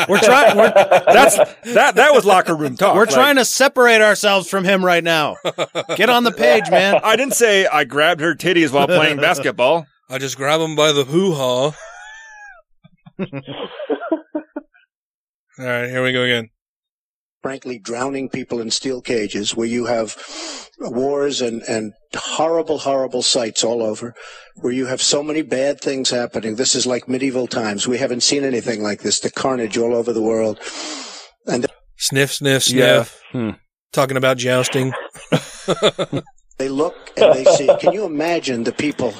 We're 0.08 0.20
trying. 0.20 0.56
We're, 0.56 0.72
that's 0.72 1.36
that. 1.74 1.96
That 1.96 2.14
was 2.14 2.24
locker 2.24 2.54
room 2.54 2.76
talk. 2.76 2.94
we're 2.94 3.04
Like, 3.04 3.14
trying 3.14 3.36
to 3.36 3.44
separate 3.44 4.00
ourselves 4.00 4.48
from 4.48 4.64
him 4.64 4.82
right 4.84 5.04
now. 5.04 5.36
Get 5.96 6.08
on 6.08 6.24
the 6.24 6.32
page, 6.32 6.70
man. 6.70 7.00
I 7.04 7.16
didn't 7.16 7.34
say 7.34 7.66
I 7.66 7.84
grabbed 7.84 8.20
her 8.22 8.34
titties 8.34 8.72
while 8.72 8.86
playing 8.86 9.18
basketball. 9.18 9.86
I 10.08 10.18
just 10.18 10.36
grab 10.36 10.60
him 10.60 10.76
by 10.76 10.92
the 10.92 11.04
hoo 11.04 11.34
ha. 11.34 11.74
All 13.20 13.26
right, 15.58 15.88
here 15.88 16.02
we 16.02 16.12
go 16.12 16.22
again. 16.22 16.48
Frankly 17.44 17.78
drowning 17.78 18.26
people 18.30 18.58
in 18.58 18.70
steel 18.70 19.02
cages 19.02 19.54
where 19.54 19.66
you 19.66 19.84
have 19.84 20.16
wars 20.80 21.42
and, 21.42 21.60
and 21.68 21.92
horrible, 22.16 22.78
horrible 22.78 23.20
sights 23.20 23.62
all 23.62 23.82
over 23.82 24.14
where 24.56 24.72
you 24.72 24.86
have 24.86 25.02
so 25.02 25.22
many 25.22 25.42
bad 25.42 25.78
things 25.78 26.08
happening. 26.08 26.56
This 26.56 26.74
is 26.74 26.86
like 26.86 27.06
medieval 27.06 27.46
times. 27.46 27.86
We 27.86 27.98
haven't 27.98 28.22
seen 28.22 28.44
anything 28.44 28.82
like 28.82 29.02
this. 29.02 29.20
The 29.20 29.30
carnage 29.30 29.76
all 29.76 29.94
over 29.94 30.10
the 30.14 30.22
world. 30.22 30.58
And 31.46 31.66
Sniff, 31.98 32.32
sniff, 32.32 32.66
Yeah. 32.70 33.02
sniff. 33.02 33.20
Hmm. 33.32 33.50
Talking 33.92 34.16
about 34.16 34.38
jousting. 34.38 34.94
they 36.58 36.70
look 36.70 36.96
and 37.18 37.34
they 37.34 37.44
see. 37.44 37.68
Can 37.78 37.92
you 37.92 38.06
imagine 38.06 38.64
the 38.64 38.72
people 38.72 39.12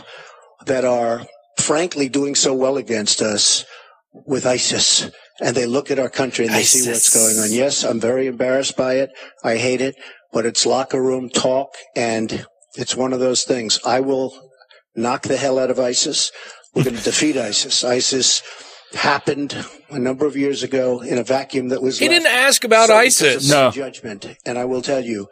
that 0.65 0.87
are 0.87 1.27
frankly 1.59 2.09
doing 2.09 2.35
so 2.37 2.55
well 2.55 2.79
against 2.79 3.21
us 3.21 3.67
with 4.15 4.47
ISIS? 4.47 5.11
And 5.40 5.57
they 5.57 5.66
look 5.66 5.90
at 5.90 5.99
our 5.99 6.09
country 6.09 6.47
and 6.47 6.55
they 6.55 6.62
see 6.62 6.88
what's 6.88 7.12
going 7.12 7.38
on. 7.38 7.53
Yes, 7.53 7.83
I'm 7.83 8.01
very 8.01 8.27
embarrassed 8.29 8.77
by 8.77 8.94
it. 8.94 9.11
I 9.42 9.57
hate 9.57 9.81
it, 9.81 9.97
but 10.33 10.47
it's 10.47 10.64
locker 10.64 11.03
room 11.03 11.29
talk 11.29 11.75
and 11.97 12.47
it's 12.77 12.97
one 12.97 13.12
of 13.12 13.20
those 13.20 13.42
things. 13.42 13.81
I 13.85 14.01
will 14.01 14.33
knock 14.94 15.23
the 15.23 15.37
hell 15.37 15.59
out 15.59 15.70
of 15.70 15.81
ISIS. 15.81 16.31
We're 16.75 16.85
going 16.85 16.97
to 17.03 17.03
defeat 17.03 17.37
ISIS. 17.37 17.83
ISIS 17.83 18.42
happened 18.94 19.57
a 19.90 19.99
number 19.99 20.25
of 20.25 20.37
years 20.37 20.62
ago 20.62 21.01
in 21.01 21.18
a 21.18 21.25
vacuum 21.25 21.68
that 21.70 21.83
was 21.83 21.99
He 21.99 22.09
left 22.09 22.23
didn't 22.23 22.35
ask 22.35 22.62
about 22.64 22.87
solely 22.88 23.07
because 23.07 23.23
ISIS. 23.23 23.51
No. 23.51 23.70
judgment. 23.73 24.27
And 24.47 24.57
I 24.57 24.64
will 24.66 24.83
tell 24.83 25.01
you, 25.05 25.27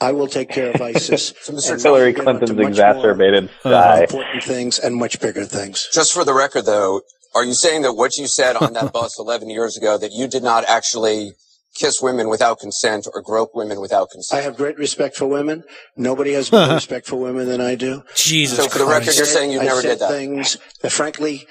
I 0.00 0.12
will 0.12 0.26
take 0.26 0.48
care 0.48 0.72
of 0.72 0.80
ISIS. 0.82 1.34
So 1.40 1.52
Mr. 1.52 1.80
Hillary 1.80 2.12
Clinton's 2.14 2.52
much 2.52 2.66
exacerbated 2.68 3.50
more, 3.64 3.74
sigh. 3.74 4.00
important 4.02 4.42
things 4.42 4.78
and 4.78 4.96
much 4.96 5.20
bigger 5.20 5.44
things. 5.44 5.88
Just 5.92 6.12
for 6.12 6.24
the 6.24 6.34
record, 6.34 6.66
though, 6.66 7.02
are 7.34 7.44
you 7.44 7.54
saying 7.54 7.82
that 7.82 7.92
what 7.94 8.16
you 8.16 8.26
said 8.26 8.56
on 8.56 8.72
that 8.74 8.92
bus 8.98 9.18
11 9.18 9.50
years 9.50 9.76
ago, 9.76 9.98
that 9.98 10.12
you 10.12 10.26
did 10.28 10.42
not 10.42 10.64
actually 10.64 11.32
kiss 11.74 12.02
women 12.02 12.28
without 12.28 12.58
consent 12.58 13.06
or 13.12 13.22
grope 13.22 13.50
women 13.54 13.80
without 13.80 14.10
consent? 14.10 14.40
I 14.40 14.42
have 14.44 14.56
great 14.56 14.76
respect 14.78 15.16
for 15.16 15.26
women. 15.26 15.62
Nobody 15.96 16.32
has 16.32 16.50
more 16.56 16.68
respect 16.68 17.06
for 17.06 17.16
women 17.16 17.46
than 17.46 17.60
I 17.60 17.74
do. 17.74 18.02
Jesus 18.16 18.58
So 18.58 18.68
for 18.68 18.78
the 18.78 18.86
record, 18.86 19.16
you're 19.16 19.26
saying 19.26 19.52
you 19.52 19.60
I 19.60 19.64
never 19.64 19.82
said 19.82 19.88
did 19.90 19.98
that? 20.00 20.10
Things 20.10 20.56
that, 20.82 20.90
frankly, 20.92 21.46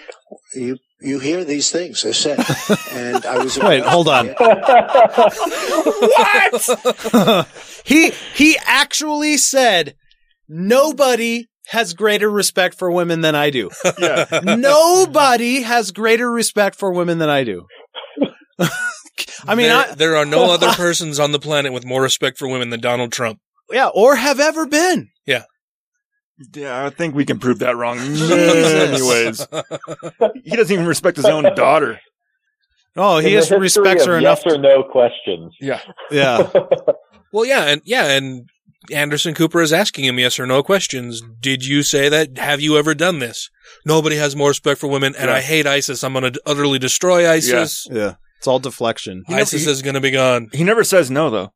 you 0.54 0.78
you 1.02 1.20
hear 1.20 1.46
these 1.46 1.72
things 1.72 2.04
are 2.04 2.12
said, 2.14 2.40
and 2.92 3.26
I 3.26 3.42
was 3.42 3.58
Wait, 3.58 3.84
hold 3.84 4.10
on. 4.10 4.28
what? 7.14 7.48
he 7.86 8.12
he 8.34 8.58
actually 8.66 9.38
said 9.38 9.96
nobody 10.50 11.49
has 11.70 11.94
greater 11.94 12.30
respect 12.30 12.76
for 12.78 12.92
women 12.92 13.22
than 13.22 13.36
I 13.36 13.50
do. 13.50 13.70
Yeah. 14.00 14.26
nobody 14.44 15.62
has 15.62 15.92
greater 15.92 16.30
respect 16.32 16.76
for 16.78 16.92
women 16.92 17.18
than 17.20 17.30
I 17.30 17.44
do. 17.44 17.66
I 19.48 19.56
mean, 19.56 19.68
there, 19.68 19.78
I, 19.92 19.94
there 19.96 20.16
are 20.18 20.26
no 20.26 20.52
other 20.54 20.70
persons 20.72 21.20
on 21.20 21.32
the 21.32 21.40
planet 21.40 21.72
with 21.74 21.86
more 21.86 22.02
respect 22.02 22.38
for 22.38 22.48
women 22.48 22.70
than 22.72 22.80
Donald 22.82 23.12
Trump. 23.12 23.40
yeah, 23.72 23.88
or 23.94 24.16
have 24.16 24.40
ever 24.40 24.66
been. 24.66 25.10
Yeah. 25.26 25.44
Yeah, 26.54 26.86
I 26.86 26.90
think 26.90 27.16
we 27.16 27.26
can 27.26 27.38
prove 27.40 27.60
that 27.60 27.76
wrong. 27.76 27.98
Anyways, 28.00 29.46
he 30.46 30.56
doesn't 30.56 30.74
even 30.74 30.86
respect 30.86 31.18
his 31.18 31.26
own 31.26 31.44
daughter. 31.56 32.00
Oh, 32.96 33.18
he 33.20 33.28
In 33.28 33.32
the 33.34 33.36
has 33.38 33.44
history 33.50 33.60
respects 33.60 34.06
her 34.06 34.20
yes 34.20 34.44
enough. 34.46 34.58
or 34.58 34.62
no 34.62 34.84
questions. 34.84 35.54
Yeah. 35.60 35.82
yeah. 36.12 36.50
Well, 37.34 37.46
yeah, 37.46 37.66
and 37.66 37.82
yeah, 37.86 38.12
and 38.12 38.50
Anderson 38.92 39.34
Cooper 39.34 39.62
is 39.62 39.74
asking 39.74 40.06
him 40.06 40.20
yes 40.20 40.40
or 40.40 40.46
no 40.46 40.64
questions. 40.64 41.22
Did 41.40 41.66
you 41.66 41.84
say 41.84 42.10
that? 42.10 42.38
Have 42.38 42.62
you 42.62 42.78
ever 42.78 42.96
done 42.96 43.20
this? 43.20 43.50
Nobody 43.86 44.16
has 44.16 44.36
more 44.36 44.50
respect 44.50 44.80
for 44.80 44.88
women, 44.88 45.16
and 45.18 45.30
Yeah. 45.30 45.36
I 45.36 45.42
hate 45.42 45.68
ISIS. 45.68 46.04
I'm 46.04 46.14
going 46.14 46.32
to 46.32 46.42
utterly 46.46 46.80
destroy 46.80 47.30
ISIS. 47.30 47.86
Yeah. 47.92 48.16
It's 48.38 48.48
all 48.48 48.60
deflection. 48.60 49.24
ISIS 49.28 49.68
is 49.68 49.82
going 49.82 49.96
to 49.96 50.02
be 50.02 50.12
gone. 50.12 50.48
He 50.54 50.64
never 50.64 50.84
says 50.86 51.12
no, 51.12 51.30
though. 51.30 51.52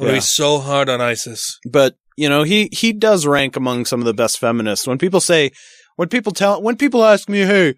I'm 0.00 0.06
Yeah. 0.06 0.12
be 0.14 0.20
so 0.20 0.58
hard 0.58 0.88
on 0.88 1.00
ISIS. 1.02 1.58
But, 1.70 1.96
you 2.16 2.28
know, 2.30 2.44
he 2.44 2.70
he 2.72 2.92
does 2.94 3.26
rank 3.26 3.56
among 3.56 3.84
some 3.84 4.00
of 4.00 4.06
the 4.06 4.14
best 4.14 4.38
feminists. 4.38 4.86
When 4.86 4.96
people 4.98 5.20
say 5.20 5.50
when 5.96 6.08
people 6.08 6.32
tell 6.32 6.62
when 6.62 6.76
people 6.76 7.04
ask 7.04 7.28
me, 7.28 7.40
"Hey, 7.40 7.74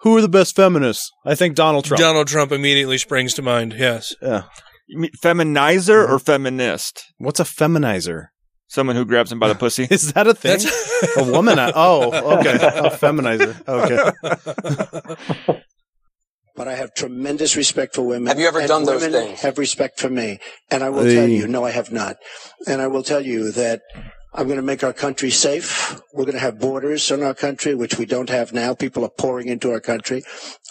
who 0.00 0.14
are 0.16 0.20
the 0.20 0.28
best 0.28 0.54
feminists?" 0.54 1.10
I 1.24 1.34
think 1.34 1.54
Donald 1.56 1.86
Trump. 1.86 2.00
Donald 2.00 2.28
Trump 2.28 2.52
immediately 2.52 2.98
springs 2.98 3.32
to 3.34 3.42
mind. 3.42 3.74
Yes. 3.78 4.14
yeah. 4.20 4.42
You 4.86 4.98
mean 4.98 5.10
feminizer 5.12 6.04
or 6.04 6.16
mm-hmm. 6.16 6.16
feminist? 6.18 7.04
What's 7.18 7.40
a 7.40 7.44
feminizer? 7.44 8.26
Someone 8.66 8.96
who 8.96 9.04
grabs 9.04 9.30
him 9.30 9.38
by 9.38 9.48
the 9.48 9.54
pussy. 9.54 9.86
Is 9.90 10.12
that 10.14 10.26
a 10.26 10.34
thing? 10.34 10.60
A 11.16 11.30
woman? 11.30 11.58
Oh, 11.58 12.38
okay. 12.38 12.54
A 12.56 12.90
feminizer. 12.90 13.56
Okay. 13.68 15.60
But 16.56 16.68
I 16.68 16.76
have 16.76 16.94
tremendous 16.94 17.56
respect 17.56 17.96
for 17.96 18.02
women. 18.02 18.28
Have 18.28 18.38
you 18.38 18.46
ever 18.46 18.60
and 18.60 18.68
done 18.68 18.84
those 18.84 19.02
women 19.02 19.26
things? 19.26 19.40
Have 19.40 19.58
respect 19.58 19.98
for 19.98 20.08
me, 20.08 20.38
and 20.70 20.84
I 20.84 20.88
will 20.88 21.02
Hey. 21.02 21.16
tell 21.16 21.28
you, 21.28 21.48
no, 21.48 21.64
I 21.64 21.72
have 21.72 21.90
not. 21.90 22.16
And 22.68 22.80
I 22.80 22.86
will 22.86 23.02
tell 23.02 23.20
you 23.20 23.50
that 23.50 23.82
I'm 24.32 24.46
going 24.46 24.58
to 24.58 24.62
make 24.62 24.84
our 24.84 24.92
country 24.92 25.30
safe. 25.30 26.00
We're 26.12 26.24
going 26.24 26.34
to 26.34 26.40
have 26.40 26.60
borders 26.60 27.10
in 27.10 27.24
our 27.24 27.34
country, 27.34 27.74
which 27.74 27.98
we 27.98 28.06
don't 28.06 28.30
have 28.30 28.52
now. 28.52 28.72
People 28.72 29.04
are 29.04 29.10
pouring 29.10 29.48
into 29.48 29.72
our 29.72 29.80
country, 29.80 30.22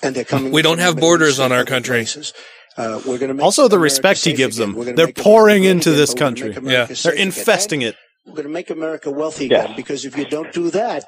and 0.02 0.15
they're 0.15 0.23
coming. 0.23 0.54
We 0.54 0.62
don't 0.62 0.80
have 0.80 0.97
borders 0.97 1.38
on 1.38 1.52
our 1.52 1.60
other 1.60 1.69
country. 1.69 1.97
places. 1.97 2.34
Uh, 2.78 3.00
we're 3.06 3.18
going 3.18 3.28
to 3.30 3.34
make 3.36 3.44
Also, 3.44 3.64
the 3.68 3.76
America 3.76 3.84
respect 3.84 4.24
he 4.26 4.34
gives 4.34 4.60
again. 4.60 4.74
them. 4.86 4.96
They're 4.96 5.12
pouring 5.14 5.64
into 5.64 5.90
again, 5.90 6.00
this 6.00 6.14
but 6.14 6.22
we're 6.22 6.30
gonna 6.32 6.54
country. 6.54 6.72
Yeah. 6.74 6.86
They're 6.86 7.14
again. 7.14 7.28
infesting 7.28 7.82
it. 7.84 7.96
We're 8.26 8.34
going 8.34 8.48
to 8.48 8.54
make 8.54 8.70
America 8.70 9.12
wealthy 9.12 9.48
Yeah. 9.48 9.64
again 9.66 9.76
because 9.76 10.06
if 10.06 10.18
you 10.18 10.26
don't 10.26 10.52
do 10.54 10.70
that, 10.72 11.06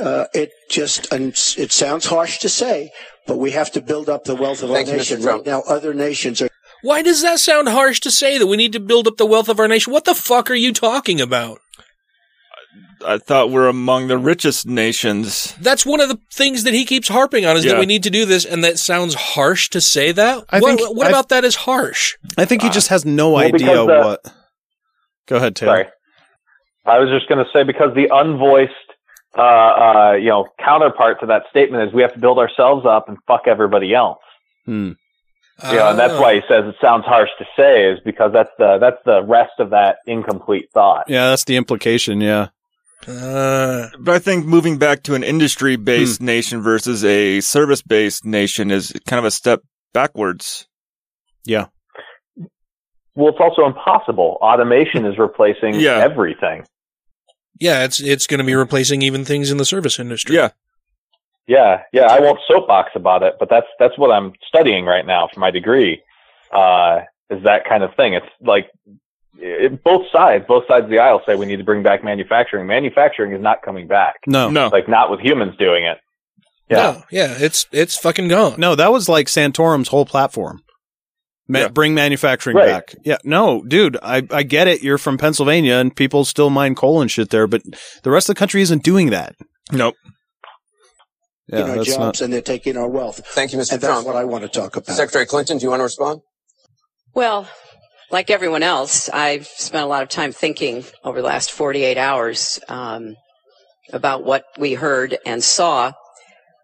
uh, 0.00 0.24
it 0.34 0.50
just 0.70 1.12
and 1.12 1.28
it 1.58 1.72
sounds 1.72 2.06
harsh 2.06 2.38
to 2.38 2.48
say, 2.48 2.90
but 3.26 3.38
we 3.38 3.50
have 3.50 3.70
to 3.72 3.80
build 3.80 4.08
up 4.08 4.24
the 4.24 4.34
wealth 4.36 4.62
of 4.62 4.70
Thank 4.70 4.88
our 4.88 4.96
nation. 4.96 5.22
Right 5.22 5.44
now, 5.44 5.62
other 5.68 5.92
nations 5.94 6.40
are 6.40 6.48
Why 6.82 7.02
does 7.02 7.22
that 7.22 7.40
sound 7.40 7.68
harsh 7.68 8.00
to 8.00 8.10
say 8.10 8.38
that 8.38 8.46
we 8.46 8.56
need 8.56 8.72
to 8.72 8.80
build 8.80 9.06
up 9.06 9.16
the 9.16 9.26
wealth 9.26 9.48
of 9.48 9.60
our 9.60 9.68
nation? 9.68 9.92
What 9.92 10.04
the 10.04 10.14
fuck 10.14 10.50
are 10.50 10.54
you 10.54 10.72
talking 10.72 11.20
about? 11.20 11.60
I 13.06 13.18
thought 13.18 13.50
we're 13.50 13.68
among 13.68 14.08
the 14.08 14.18
richest 14.18 14.66
nations. 14.66 15.54
That's 15.60 15.84
one 15.86 16.00
of 16.00 16.08
the 16.08 16.18
things 16.32 16.64
that 16.64 16.72
he 16.74 16.84
keeps 16.84 17.08
harping 17.08 17.44
on 17.46 17.56
is 17.56 17.64
Yeah. 17.64 17.72
that 17.72 17.80
we 17.80 17.86
need 17.86 18.02
to 18.04 18.10
do 18.10 18.24
this, 18.24 18.44
and 18.44 18.62
that 18.64 18.78
sounds 18.78 19.14
harsh 19.14 19.68
to 19.70 19.80
say 19.80 20.12
that. 20.12 20.44
I 20.50 20.60
what 20.60 20.78
think- 20.78 20.96
what 20.96 21.06
I- 21.06 21.10
about 21.10 21.28
that 21.30 21.44
is 21.44 21.54
harsh? 21.56 22.14
I 22.38 22.44
think 22.44 22.62
he 22.62 22.70
just 22.70 22.88
has 22.88 23.04
no 23.04 23.30
Well, 23.30 23.44
idea 23.44 23.52
because 23.52 23.86
the- 23.86 24.00
what. 24.04 24.32
Go 25.26 25.36
ahead, 25.36 25.56
Taylor. 25.56 25.72
Sorry. 25.74 25.86
I 26.84 26.98
was 26.98 27.10
just 27.10 27.28
going 27.28 27.44
to 27.44 27.50
say 27.52 27.62
because 27.62 27.94
the 27.94 28.08
unvoiced, 28.10 28.70
uh, 29.38 29.40
uh, 29.40 30.12
you 30.20 30.28
know, 30.28 30.46
counterpart 30.58 31.20
to 31.20 31.26
that 31.26 31.42
statement 31.48 31.88
is 31.88 31.94
we 31.94 32.02
have 32.02 32.12
to 32.14 32.18
build 32.18 32.38
ourselves 32.38 32.84
up 32.86 33.08
and 33.08 33.16
fuck 33.26 33.42
everybody 33.46 33.94
else. 33.94 34.18
Hmm. 34.66 34.92
You 35.70 35.76
know, 35.76 35.90
and 35.90 35.98
that's 35.98 36.14
Ah. 36.14 36.20
why 36.20 36.34
he 36.34 36.40
says 36.48 36.64
it 36.66 36.74
sounds 36.80 37.04
harsh 37.04 37.28
to 37.38 37.44
say 37.56 37.84
is 37.88 38.00
because 38.04 38.32
that's 38.32 38.50
the 38.58 38.78
that's 38.78 38.96
the 39.04 39.22
rest 39.22 39.52
of 39.60 39.70
that 39.70 39.98
incomplete 40.08 40.70
thought. 40.74 41.04
Yeah, 41.08 41.28
that's 41.28 41.44
the 41.44 41.56
implication. 41.56 42.20
Yeah. 42.20 42.48
Uh, 43.08 43.88
But 43.98 44.14
I 44.14 44.18
think 44.18 44.46
moving 44.46 44.78
back 44.78 45.02
to 45.04 45.14
an 45.14 45.22
industry 45.24 45.76
based 45.76 46.20
nation 46.22 46.62
versus 46.62 47.04
a 47.04 47.40
service 47.40 47.82
based 47.82 48.24
nation 48.24 48.70
is 48.70 48.92
kind 49.06 49.18
of 49.18 49.24
a 49.24 49.30
step 49.30 49.60
backwards. 49.92 50.66
Yeah. 51.44 51.66
Well, 53.14 53.28
it's 53.28 53.40
also 53.40 53.66
impossible. 53.66 54.38
Automation 54.40 55.04
is 55.04 55.18
replacing 55.18 55.74
Yeah. 55.74 55.98
everything. 55.98 56.64
yeah, 57.60 57.84
it's 57.84 58.00
it's 58.00 58.26
going 58.26 58.38
to 58.38 58.44
be 58.44 58.54
replacing 58.54 59.02
even 59.02 59.24
things 59.24 59.50
in 59.52 59.56
the 59.58 59.64
service 59.64 59.98
industry. 60.00 60.34
Yeah. 60.34 60.50
Yeah, 61.46 61.82
yeah. 61.92 62.06
I 62.06 62.20
won't 62.20 62.38
soapbox 62.48 62.90
about 62.94 63.22
it, 63.22 63.34
but 63.38 63.48
that's 63.50 63.66
that's 63.78 63.96
what 63.98 64.10
I'm 64.10 64.32
studying 64.48 64.84
right 64.84 65.04
now 65.06 65.28
for 65.32 65.38
my 65.40 65.50
degree. 65.50 66.02
Uh, 66.52 67.00
is 67.30 67.42
that 67.44 67.64
kind 67.68 67.82
of 67.82 67.94
thing? 67.94 68.14
It's 68.14 68.26
like 68.40 68.70
it, 69.38 69.82
both 69.82 70.06
sides, 70.12 70.44
both 70.46 70.64
sides 70.68 70.84
of 70.84 70.90
the 70.90 70.98
aisle 70.98 71.20
say 71.26 71.34
we 71.34 71.46
need 71.46 71.56
to 71.56 71.64
bring 71.64 71.82
back 71.82 72.04
manufacturing. 72.04 72.66
Manufacturing 72.66 73.32
is 73.32 73.40
not 73.42 73.62
coming 73.62 73.86
back. 73.88 74.16
No. 74.26 74.50
No. 74.50 74.68
Like 74.68 74.88
not 74.88 75.10
with 75.10 75.20
humans 75.20 75.54
doing 75.58 75.84
it. 75.84 75.98
Yeah. 76.70 76.76
No, 76.92 77.02
yeah, 77.10 77.34
it's 77.38 77.66
it's 77.72 77.98
fucking 77.98 78.28
gone. 78.28 78.54
No, 78.58 78.74
that 78.74 78.92
was 78.92 79.08
like 79.08 79.26
Santorum's 79.26 79.88
whole 79.88 80.06
platform. 80.06 80.60
Ma- 81.48 81.58
Yeah. 81.60 81.68
Bring 81.68 81.92
manufacturing 81.94 82.56
Right. 82.56 82.66
back. 82.66 82.94
Yeah. 83.04 83.18
No, 83.24 83.62
dude, 83.66 83.98
I, 84.02 84.22
I 84.30 84.42
get 84.42 84.68
it. 84.68 84.82
You're 84.82 84.96
from 84.96 85.18
Pennsylvania 85.18 85.74
and 85.74 85.94
people 85.94 86.24
still 86.24 86.48
mine 86.50 86.74
coal 86.74 87.02
and 87.02 87.10
shit 87.10 87.28
there, 87.30 87.46
but 87.46 87.62
the 88.04 88.10
rest 88.10 88.28
of 88.30 88.36
the 88.36 88.38
country 88.38 88.62
isn't 88.62 88.84
doing 88.84 89.10
that. 89.10 89.34
Nope. 89.70 89.96
Yeah, 91.48 91.62
our 91.62 91.76
that's 91.76 91.88
jobs 91.88 91.98
not. 91.98 92.20
and 92.22 92.32
they're 92.32 92.40
taking 92.40 92.76
our 92.78 92.88
wealth. 92.88 93.20
Thank 93.26 93.52
you, 93.52 93.58
Mr. 93.58 93.72
And 93.72 93.80
that's 93.82 93.92
Trump. 93.92 94.06
what 94.06 94.16
I 94.16 94.24
want 94.24 94.42
to 94.44 94.48
talk 94.48 94.76
about. 94.76 94.94
Secretary 94.94 95.26
Clinton, 95.26 95.58
do 95.58 95.64
you 95.64 95.70
want 95.70 95.80
to 95.80 95.84
respond? 95.84 96.20
Well, 97.12 97.48
like 98.12 98.28
everyone 98.28 98.62
else, 98.62 99.08
I've 99.08 99.46
spent 99.46 99.82
a 99.82 99.88
lot 99.88 100.02
of 100.02 100.10
time 100.10 100.32
thinking 100.32 100.84
over 101.02 101.22
the 101.22 101.26
last 101.26 101.50
48 101.50 101.96
hours 101.96 102.60
um, 102.68 103.16
about 103.90 104.22
what 104.22 104.44
we 104.58 104.74
heard 104.74 105.16
and 105.24 105.42
saw. 105.42 105.92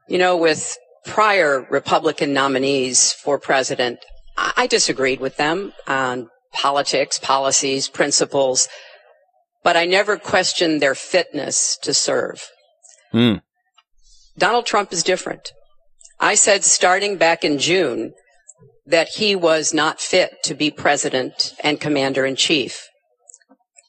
You 0.06 0.18
know, 0.18 0.36
with 0.36 0.76
prior 1.06 1.66
Republican 1.70 2.34
nominees 2.34 3.12
for 3.12 3.38
president, 3.38 3.98
I, 4.36 4.66
disagreed 4.66 5.20
with 5.20 5.36
them 5.36 5.72
on 5.88 6.28
politics, 6.52 7.18
policies, 7.18 7.88
principles, 7.88 8.68
but 9.64 9.76
I 9.76 9.86
never 9.86 10.16
questioned 10.16 10.80
their 10.80 10.94
fitness 10.94 11.76
to 11.82 11.92
serve. 11.92 12.46
Hmm. 13.10 13.36
Donald 14.36 14.66
Trump 14.66 14.92
is 14.92 15.02
different. 15.02 15.50
I 16.20 16.34
said 16.34 16.62
starting 16.62 17.16
back 17.16 17.42
in 17.42 17.58
June 17.58 18.12
that 18.88 19.08
he 19.08 19.36
was 19.36 19.72
not 19.74 20.00
fit 20.00 20.32
to 20.44 20.54
be 20.54 20.70
president 20.70 21.52
and 21.62 21.80
commander 21.80 22.24
in 22.26 22.36
chief. 22.36 22.86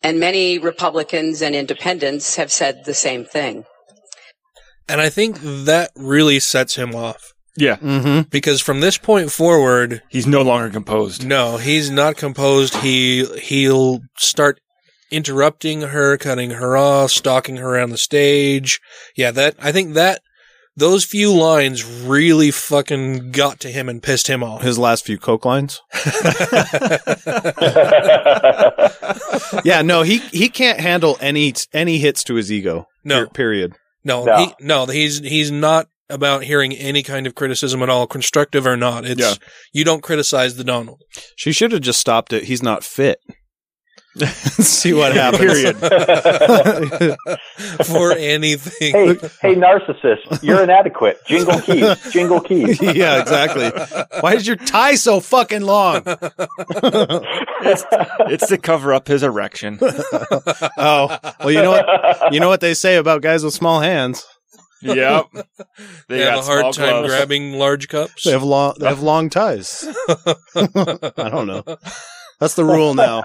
And 0.04 0.20
many 0.20 0.58
Republicans 0.58 1.42
and 1.42 1.56
independents 1.56 2.36
have 2.36 2.52
said 2.52 2.84
the 2.86 2.94
same 2.94 3.26
thing. 3.26 3.66
And 4.88 5.02
I 5.02 5.10
think 5.10 5.40
that 5.42 5.92
really 5.96 6.40
sets 6.40 6.76
him 6.76 6.96
off 6.96 7.34
Yeah. 7.56 7.76
Mm-hmm. 7.78 8.30
because 8.30 8.62
from 8.62 8.80
this 8.82 8.98
point 8.98 9.32
forward, 9.32 10.02
He's 10.10 10.26
no 10.28 10.42
longer 10.42 10.70
composed. 10.70 11.26
no, 11.26 11.58
he's 11.58 11.90
not 11.90 12.16
composed. 12.18 12.76
He 12.78 13.26
he'll 13.40 14.00
start 14.18 14.60
interrupting 15.12 15.82
her, 15.82 16.18
cutting 16.18 16.52
her 16.52 16.78
off, 16.78 17.12
stalking 17.12 17.58
her 17.58 17.76
around 17.76 17.90
the 17.92 17.98
stage. 17.98 18.80
Yeah, 19.16 19.32
that 19.32 19.56
I 19.60 19.72
think 19.72 19.94
that 19.96 20.22
those 20.80 21.04
few 21.06 21.34
lines 21.34 21.84
really 21.86 22.52
fucking 22.52 23.32
got 23.32 23.60
to 23.62 23.70
him 23.70 23.90
and 23.90 24.02
pissed 24.02 24.28
him 24.28 24.44
off. 24.44 24.62
His 24.62 24.80
last 24.80 25.06
few 25.06 25.18
coke 25.18 25.46
lines. 25.46 25.82
Yeah, 29.64 29.82
no, 29.82 30.04
he 30.04 30.20
he 30.32 30.50
can't 30.50 30.80
handle 30.80 31.18
any 31.20 31.54
any 31.74 31.98
hits 31.98 32.24
to 32.26 32.36
his 32.36 32.52
ego. 32.52 32.86
No. 33.04 33.26
Per- 33.26 33.32
period. 33.32 33.74
No, 34.04 34.24
No. 34.24 34.38
He, 34.38 34.54
no, 34.62 34.86
he's 34.86 35.20
he's 35.20 35.52
not 35.52 35.88
about 36.10 36.44
hearing 36.44 36.74
any 36.74 37.04
kind 37.04 37.28
of 37.28 37.36
criticism 37.36 37.84
at 37.84 37.90
all, 37.90 38.08
constructive 38.08 38.66
or 38.66 38.78
not. 38.78 39.06
It's 39.06 39.20
Yeah. 39.22 39.34
you 39.74 39.84
don't 39.84 40.02
criticize 40.04 40.56
the 40.56 40.64
Donald. 40.64 41.02
She 41.36 41.52
should 41.52 41.72
have 41.72 41.82
just 41.82 42.00
stopped 42.00 42.34
it. 42.34 42.46
He's 42.46 42.64
not 42.64 42.84
fit. 42.84 43.20
See 44.26 44.94
what 44.94 45.14
happens. 45.14 45.54
Period. 45.54 45.78
For 47.86 48.12
anything. 48.14 48.94
Hey, 48.94 49.16
hey, 49.42 49.56
narcissist, 49.56 50.42
you're 50.44 50.64
inadequate. 50.64 51.20
Jingle 51.28 51.60
keys, 51.62 52.12
jingle 52.12 52.42
keys. 52.42 52.82
yeah, 52.82 53.22
exactly. 53.22 53.70
Why 54.22 54.34
is 54.36 54.48
your 54.48 54.56
tie 54.56 54.96
so 54.96 55.20
fucking 55.20 55.62
long? 55.62 56.02
it's, 56.08 57.86
it's 58.28 58.48
to 58.48 58.58
cover 58.58 58.94
up 58.94 59.08
his 59.08 59.24
erection. 59.24 59.78
oh, 59.82 61.18
well, 61.40 61.52
you 61.52 61.62
know 61.62 61.72
what? 61.72 62.34
You 62.34 62.40
know 62.40 62.50
what 62.50 62.62
they 62.62 62.74
say 62.74 62.96
about 62.98 63.22
guys 63.22 63.44
with 63.44 63.54
small 63.54 63.80
hands. 63.80 64.26
Yep. 64.82 65.26
They, 65.34 65.44
They 66.08 66.20
have 66.22 66.36
got 66.36 66.44
a 66.44 66.48
hard 66.48 66.74
time 66.74 66.90
gloves. 66.90 67.08
grabbing 67.10 67.54
large 67.54 67.88
cups. 67.90 68.24
They 68.24 68.32
have 68.32 68.44
long. 68.44 68.76
They 68.80 68.88
have 68.88 69.02
long 69.02 69.30
ties. 69.30 69.86
I 70.56 71.30
don't 71.30 71.48
know. 71.48 71.64
That's 72.40 72.56
the 72.56 72.66
rule 72.66 72.94
now. 72.96 73.24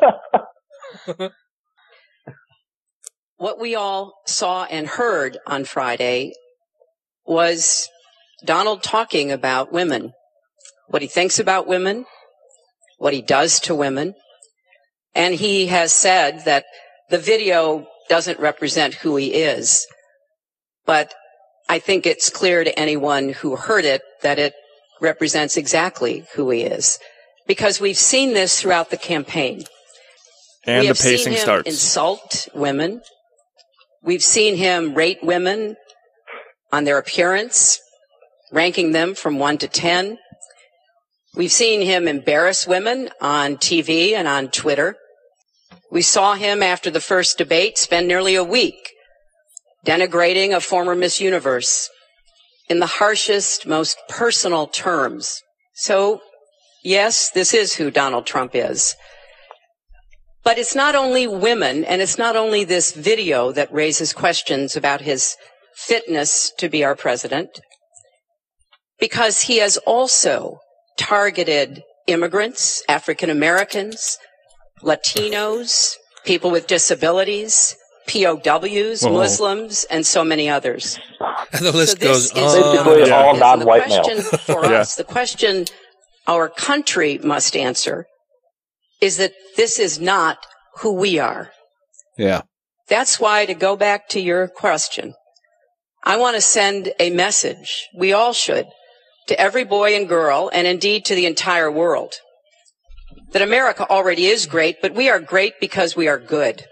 What 3.36 3.60
we 3.60 3.74
all 3.74 4.12
saw 4.26 4.64
and 4.64 4.86
heard 4.86 5.38
on 5.46 5.64
Friday 5.64 6.32
was 7.26 7.88
Donald 8.44 8.82
talking 8.82 9.32
about 9.32 9.72
women, 9.72 10.12
what 10.88 11.02
he 11.02 11.08
thinks 11.08 11.38
about 11.38 11.66
women, 11.66 12.06
what 12.98 13.12
he 13.12 13.22
does 13.22 13.60
to 13.60 13.74
women. 13.74 14.14
And 15.14 15.34
he 15.34 15.66
has 15.66 15.92
said 15.92 16.44
that 16.44 16.64
the 17.10 17.18
video 17.18 17.86
doesn't 18.08 18.40
represent 18.40 18.94
who 18.94 19.16
he 19.16 19.34
is. 19.34 19.86
But 20.86 21.14
I 21.68 21.78
think 21.78 22.06
it's 22.06 22.30
clear 22.30 22.64
to 22.64 22.78
anyone 22.78 23.30
who 23.30 23.56
heard 23.56 23.84
it 23.84 24.02
that 24.22 24.38
it 24.38 24.54
represents 25.00 25.56
exactly 25.56 26.24
who 26.34 26.50
he 26.50 26.62
is. 26.62 26.98
Because 27.46 27.80
we've 27.80 27.96
seen 27.96 28.32
this 28.32 28.60
throughout 28.60 28.90
the 28.90 28.96
campaign. 28.96 29.64
And 30.66 30.80
we 30.80 30.86
the 30.86 30.88
have 30.88 30.98
seen 30.98 31.32
him 31.32 31.38
starts. 31.38 31.68
insult 31.68 32.48
women. 32.54 33.02
We've 34.02 34.22
seen 34.22 34.56
him 34.56 34.94
rate 34.94 35.22
women 35.22 35.76
on 36.72 36.84
their 36.84 36.98
appearance, 36.98 37.80
ranking 38.52 38.92
them 38.92 39.14
from 39.14 39.38
one 39.38 39.58
to 39.58 39.68
ten. 39.68 40.18
We've 41.34 41.52
seen 41.52 41.82
him 41.82 42.06
embarrass 42.06 42.66
women 42.66 43.10
on 43.20 43.56
TV 43.56 44.12
and 44.12 44.28
on 44.28 44.48
Twitter. 44.48 44.96
We 45.90 46.02
saw 46.02 46.34
him 46.34 46.62
after 46.62 46.90
the 46.90 47.00
first 47.00 47.38
debate 47.38 47.78
spend 47.78 48.08
nearly 48.08 48.34
a 48.34 48.44
week 48.44 48.90
denigrating 49.84 50.54
a 50.54 50.60
former 50.60 50.94
Miss 50.94 51.20
Universe 51.20 51.90
in 52.68 52.78
the 52.78 52.86
harshest, 52.86 53.66
most 53.66 53.98
personal 54.08 54.66
terms. 54.66 55.42
So, 55.74 56.20
yes, 56.82 57.30
this 57.30 57.52
is 57.52 57.74
who 57.74 57.90
Donald 57.90 58.26
Trump 58.26 58.52
is. 58.54 58.94
But 60.44 60.58
it's 60.58 60.74
not 60.74 60.94
only 60.94 61.26
women 61.26 61.84
and 61.84 62.02
it's 62.02 62.18
not 62.18 62.36
only 62.36 62.64
this 62.64 62.92
video 62.92 63.50
that 63.52 63.72
raises 63.72 64.12
questions 64.12 64.76
about 64.76 65.00
his 65.00 65.36
fitness 65.74 66.52
to 66.58 66.68
be 66.68 66.84
our 66.84 66.94
president, 66.94 67.60
because 69.00 69.42
he 69.42 69.58
has 69.58 69.76
also 69.78 70.58
targeted 70.98 71.82
immigrants, 72.06 72.82
African 72.88 73.30
Americans, 73.30 74.18
Latinos, 74.82 75.94
people 76.24 76.50
with 76.50 76.66
disabilities, 76.66 77.74
POWs, 78.06 79.02
Whoa. 79.02 79.12
Muslims, 79.12 79.84
and 79.90 80.04
so 80.06 80.22
many 80.24 80.48
others. 80.48 80.98
the 81.58 81.72
list 81.72 81.92
So 81.92 81.98
this 81.98 81.98
goes 81.98 82.24
is 82.26 82.32
on. 82.32 82.84
Basically 82.84 83.02
and 83.04 83.12
all 83.12 83.36
non-white 83.36 83.88
male. 83.88 84.02
question 84.04 84.22
for 84.40 84.64
Yeah. 84.70 84.80
us, 84.80 84.94
the 84.96 85.04
question 85.04 85.64
our 86.26 86.48
country 86.50 87.18
must 87.24 87.56
answer 87.56 88.06
is 89.04 89.18
that 89.18 89.34
this 89.56 89.78
is 89.78 90.00
not 90.00 90.38
who 90.80 90.94
we 90.94 91.18
are. 91.18 91.50
Yeah. 92.16 92.40
That's 92.88 93.20
why, 93.20 93.44
to 93.44 93.54
go 93.54 93.76
back 93.76 94.08
to 94.10 94.20
your 94.20 94.48
question, 94.48 95.14
I 96.04 96.16
want 96.16 96.36
to 96.36 96.40
send 96.40 96.92
a 96.98 97.10
message, 97.10 97.88
we 97.94 98.14
all 98.14 98.32
should, 98.32 98.66
to 99.28 99.38
every 99.38 99.64
boy 99.64 99.94
and 99.94 100.08
girl, 100.08 100.50
and 100.52 100.66
indeed 100.66 101.04
to 101.04 101.14
the 101.14 101.26
entire 101.26 101.70
world, 101.70 102.14
that 103.32 103.42
America 103.42 103.86
already 103.88 104.26
is 104.26 104.46
great, 104.46 104.76
but 104.80 104.94
we 104.94 105.10
are 105.10 105.20
great 105.20 105.54
because 105.60 105.94
we 105.94 106.08
are 106.08 106.18
good. 106.18 106.64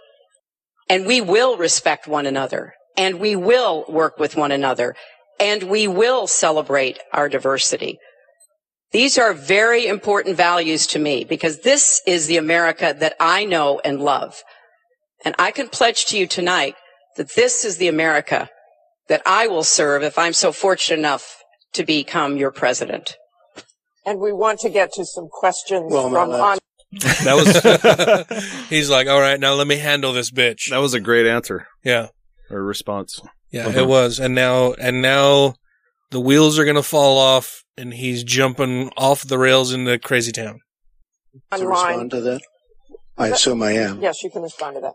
And 0.88 1.06
we 1.06 1.20
will 1.20 1.58
respect 1.58 2.06
one 2.06 2.26
another, 2.26 2.72
and 2.96 3.20
we 3.20 3.36
will 3.36 3.84
work 3.88 4.18
with 4.18 4.36
one 4.36 4.52
another, 4.52 4.94
and 5.38 5.64
we 5.64 5.86
will 5.86 6.26
celebrate 6.26 6.98
our 7.12 7.28
diversity. 7.28 7.98
These 8.92 9.16
are 9.18 9.32
very 9.32 9.86
important 9.86 10.36
values 10.36 10.86
to 10.88 10.98
me 10.98 11.24
because 11.24 11.60
this 11.60 12.02
is 12.06 12.26
the 12.26 12.36
America 12.36 12.94
that 12.98 13.14
I 13.18 13.44
know 13.44 13.80
and 13.84 14.00
love. 14.00 14.42
And 15.24 15.34
I 15.38 15.50
can 15.50 15.68
pledge 15.68 16.04
to 16.06 16.18
you 16.18 16.26
tonight 16.26 16.74
that 17.16 17.34
this 17.34 17.64
is 17.64 17.78
the 17.78 17.88
America 17.88 18.48
that 19.08 19.22
I 19.24 19.46
will 19.46 19.64
serve 19.64 20.02
if 20.02 20.18
I'm 20.18 20.32
so 20.32 20.52
fortunate 20.52 20.98
enough 20.98 21.42
to 21.74 21.84
become 21.84 22.36
your 22.36 22.50
president. 22.50 23.16
And 24.04 24.18
we 24.20 24.32
want 24.32 24.60
to 24.60 24.68
get 24.68 24.92
to 24.94 25.04
some 25.06 25.28
questions 25.30 25.90
Well, 25.92 26.10
from 26.10 26.30
now 26.30 26.42
on. 26.42 26.58
That 27.24 28.28
was. 28.28 28.68
he's 28.68 28.90
like, 28.90 29.08
all 29.08 29.20
right, 29.20 29.40
now 29.40 29.54
let 29.54 29.66
me 29.66 29.76
handle 29.76 30.12
this 30.12 30.30
bitch. 30.30 30.68
That 30.70 30.78
was 30.78 30.92
a 30.92 31.00
great 31.00 31.26
answer 31.26 31.66
Yeah, 31.82 32.08
or 32.50 32.62
response. 32.62 33.20
yeah, 33.50 33.68
Uh-huh. 33.68 33.80
it 33.80 33.86
was. 33.86 34.18
And 34.18 34.34
now, 34.34 34.74
and 34.74 35.00
now, 35.00 35.54
the 36.10 36.20
wheels 36.20 36.58
are 36.58 36.66
gonna 36.66 36.82
fall 36.82 37.16
off, 37.16 37.61
and 37.76 37.94
he's 37.94 38.24
jumping 38.24 38.90
off 38.96 39.22
the 39.22 39.38
rails 39.38 39.72
into 39.72 39.98
crazy 39.98 40.32
town. 40.32 40.60
To 41.56 41.66
respond 41.66 42.10
to 42.10 42.20
that? 42.20 42.42
I 43.16 43.28
assume 43.28 43.62
I 43.62 43.72
am. 43.72 44.00
Yes, 44.00 44.22
you 44.22 44.30
can 44.30 44.42
respond 44.42 44.76
to 44.76 44.80
that. 44.80 44.94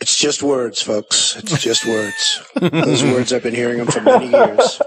It's 0.00 0.18
just 0.18 0.42
words, 0.42 0.82
folks. 0.82 1.36
It's 1.36 1.62
just 1.62 1.86
words. 1.86 2.42
Those 2.56 3.04
words, 3.04 3.32
I've 3.32 3.42
been 3.42 3.54
hearing 3.54 3.78
them 3.78 3.86
for 3.86 4.00
many 4.00 4.26
years. 4.30 4.82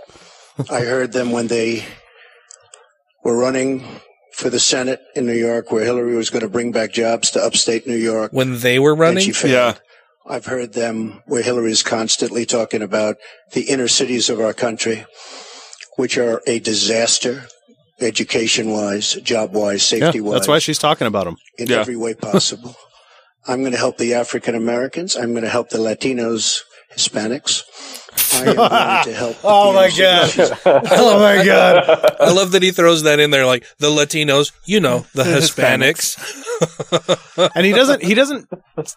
I 0.70 0.82
heard 0.82 1.14
them 1.14 1.32
when 1.32 1.48
they 1.48 1.86
were 3.24 3.38
running 3.38 3.86
for 4.34 4.50
the 4.50 4.60
Senate 4.60 5.00
in 5.16 5.26
New 5.26 5.34
York, 5.34 5.72
where 5.72 5.86
Hillary 5.86 6.16
was 6.16 6.30
going 6.30 6.42
to 6.42 6.50
bring 6.50 6.74
back 6.74 6.92
jobs 6.92 7.32
to 7.32 7.42
upstate 7.42 7.88
New 7.88 7.96
York. 7.96 8.34
When 8.34 8.60
they 8.60 8.78
were 8.80 8.92
and 8.92 9.00
running, 9.00 9.32
she. 9.32 9.48
Yeah. 9.50 9.76
I've 10.28 10.46
heard 10.46 10.74
them 10.74 11.22
where 11.28 11.44
Hillary 11.44 11.72
is 11.72 11.84
constantly 11.84 12.46
talking 12.46 12.82
about 12.82 13.18
the 13.54 13.62
inner 13.64 13.88
cities 13.88 14.30
of 14.30 14.42
our 14.42 14.54
country, 14.54 15.06
which 15.96 16.18
are 16.18 16.42
a 16.48 16.60
disaster, 16.60 17.48
education 18.00 18.72
wise, 18.72 19.14
job 19.16 19.54
wise, 19.54 19.84
safety 19.84 20.22
wise 20.22 20.34
that's 20.34 20.48
why 20.48 20.60
she's 20.60 20.78
talking 20.80 21.08
about 21.08 21.26
them 21.26 21.38
in 21.58 21.68
Yeah. 21.68 21.80
every 21.80 21.96
way 21.96 22.14
possible. 22.14 22.76
I'm 23.48 23.60
going 23.60 23.74
to 23.74 23.78
help 23.78 23.98
the 24.00 24.16
African 24.16 24.56
Americans. 24.56 25.16
I'm 25.16 25.32
going 25.32 25.44
to 25.44 25.50
help 25.50 25.70
the 25.70 25.78
Latinos, 25.78 26.62
Hispanics. 26.96 27.62
I 28.34 28.40
am 28.40 28.56
going 28.56 29.04
to 29.04 29.14
help. 29.14 29.36
the 29.42 29.48
Oh 29.48 29.72
my 29.74 29.92
god! 29.96 30.32
Oh 30.92 31.20
my 31.20 31.46
god. 31.46 32.16
I 32.20 32.32
love 32.32 32.54
that 32.54 32.64
he 32.64 32.72
throws 32.72 33.04
that 33.04 33.20
in 33.20 33.30
there, 33.30 33.46
like 33.46 33.64
the 33.78 33.90
Latinos, 33.90 34.52
you 34.66 34.80
know, 34.80 35.06
the 35.14 35.24
Hispanics. 35.24 36.18
and 37.56 37.66
he 37.66 37.72
doesn't 37.74 38.02
he 38.02 38.14
doesn't 38.14 38.48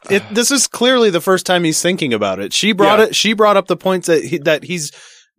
it, 0.09 0.23
this 0.33 0.51
is 0.53 0.69
clearly 0.69 1.11
the 1.11 1.21
first 1.21 1.45
time 1.45 1.65
he's 1.65 1.83
thinking 1.83 2.15
about 2.15 2.39
it 2.39 2.53
she 2.53 2.71
brought 2.71 3.01
Yeah. 3.01 3.07
it 3.07 3.17
she 3.17 3.33
brought 3.33 3.57
up 3.57 3.67
the 3.67 3.77
points 3.77 4.07
that 4.07 4.23
he, 4.23 4.39
that 4.39 4.63
he's 4.63 4.93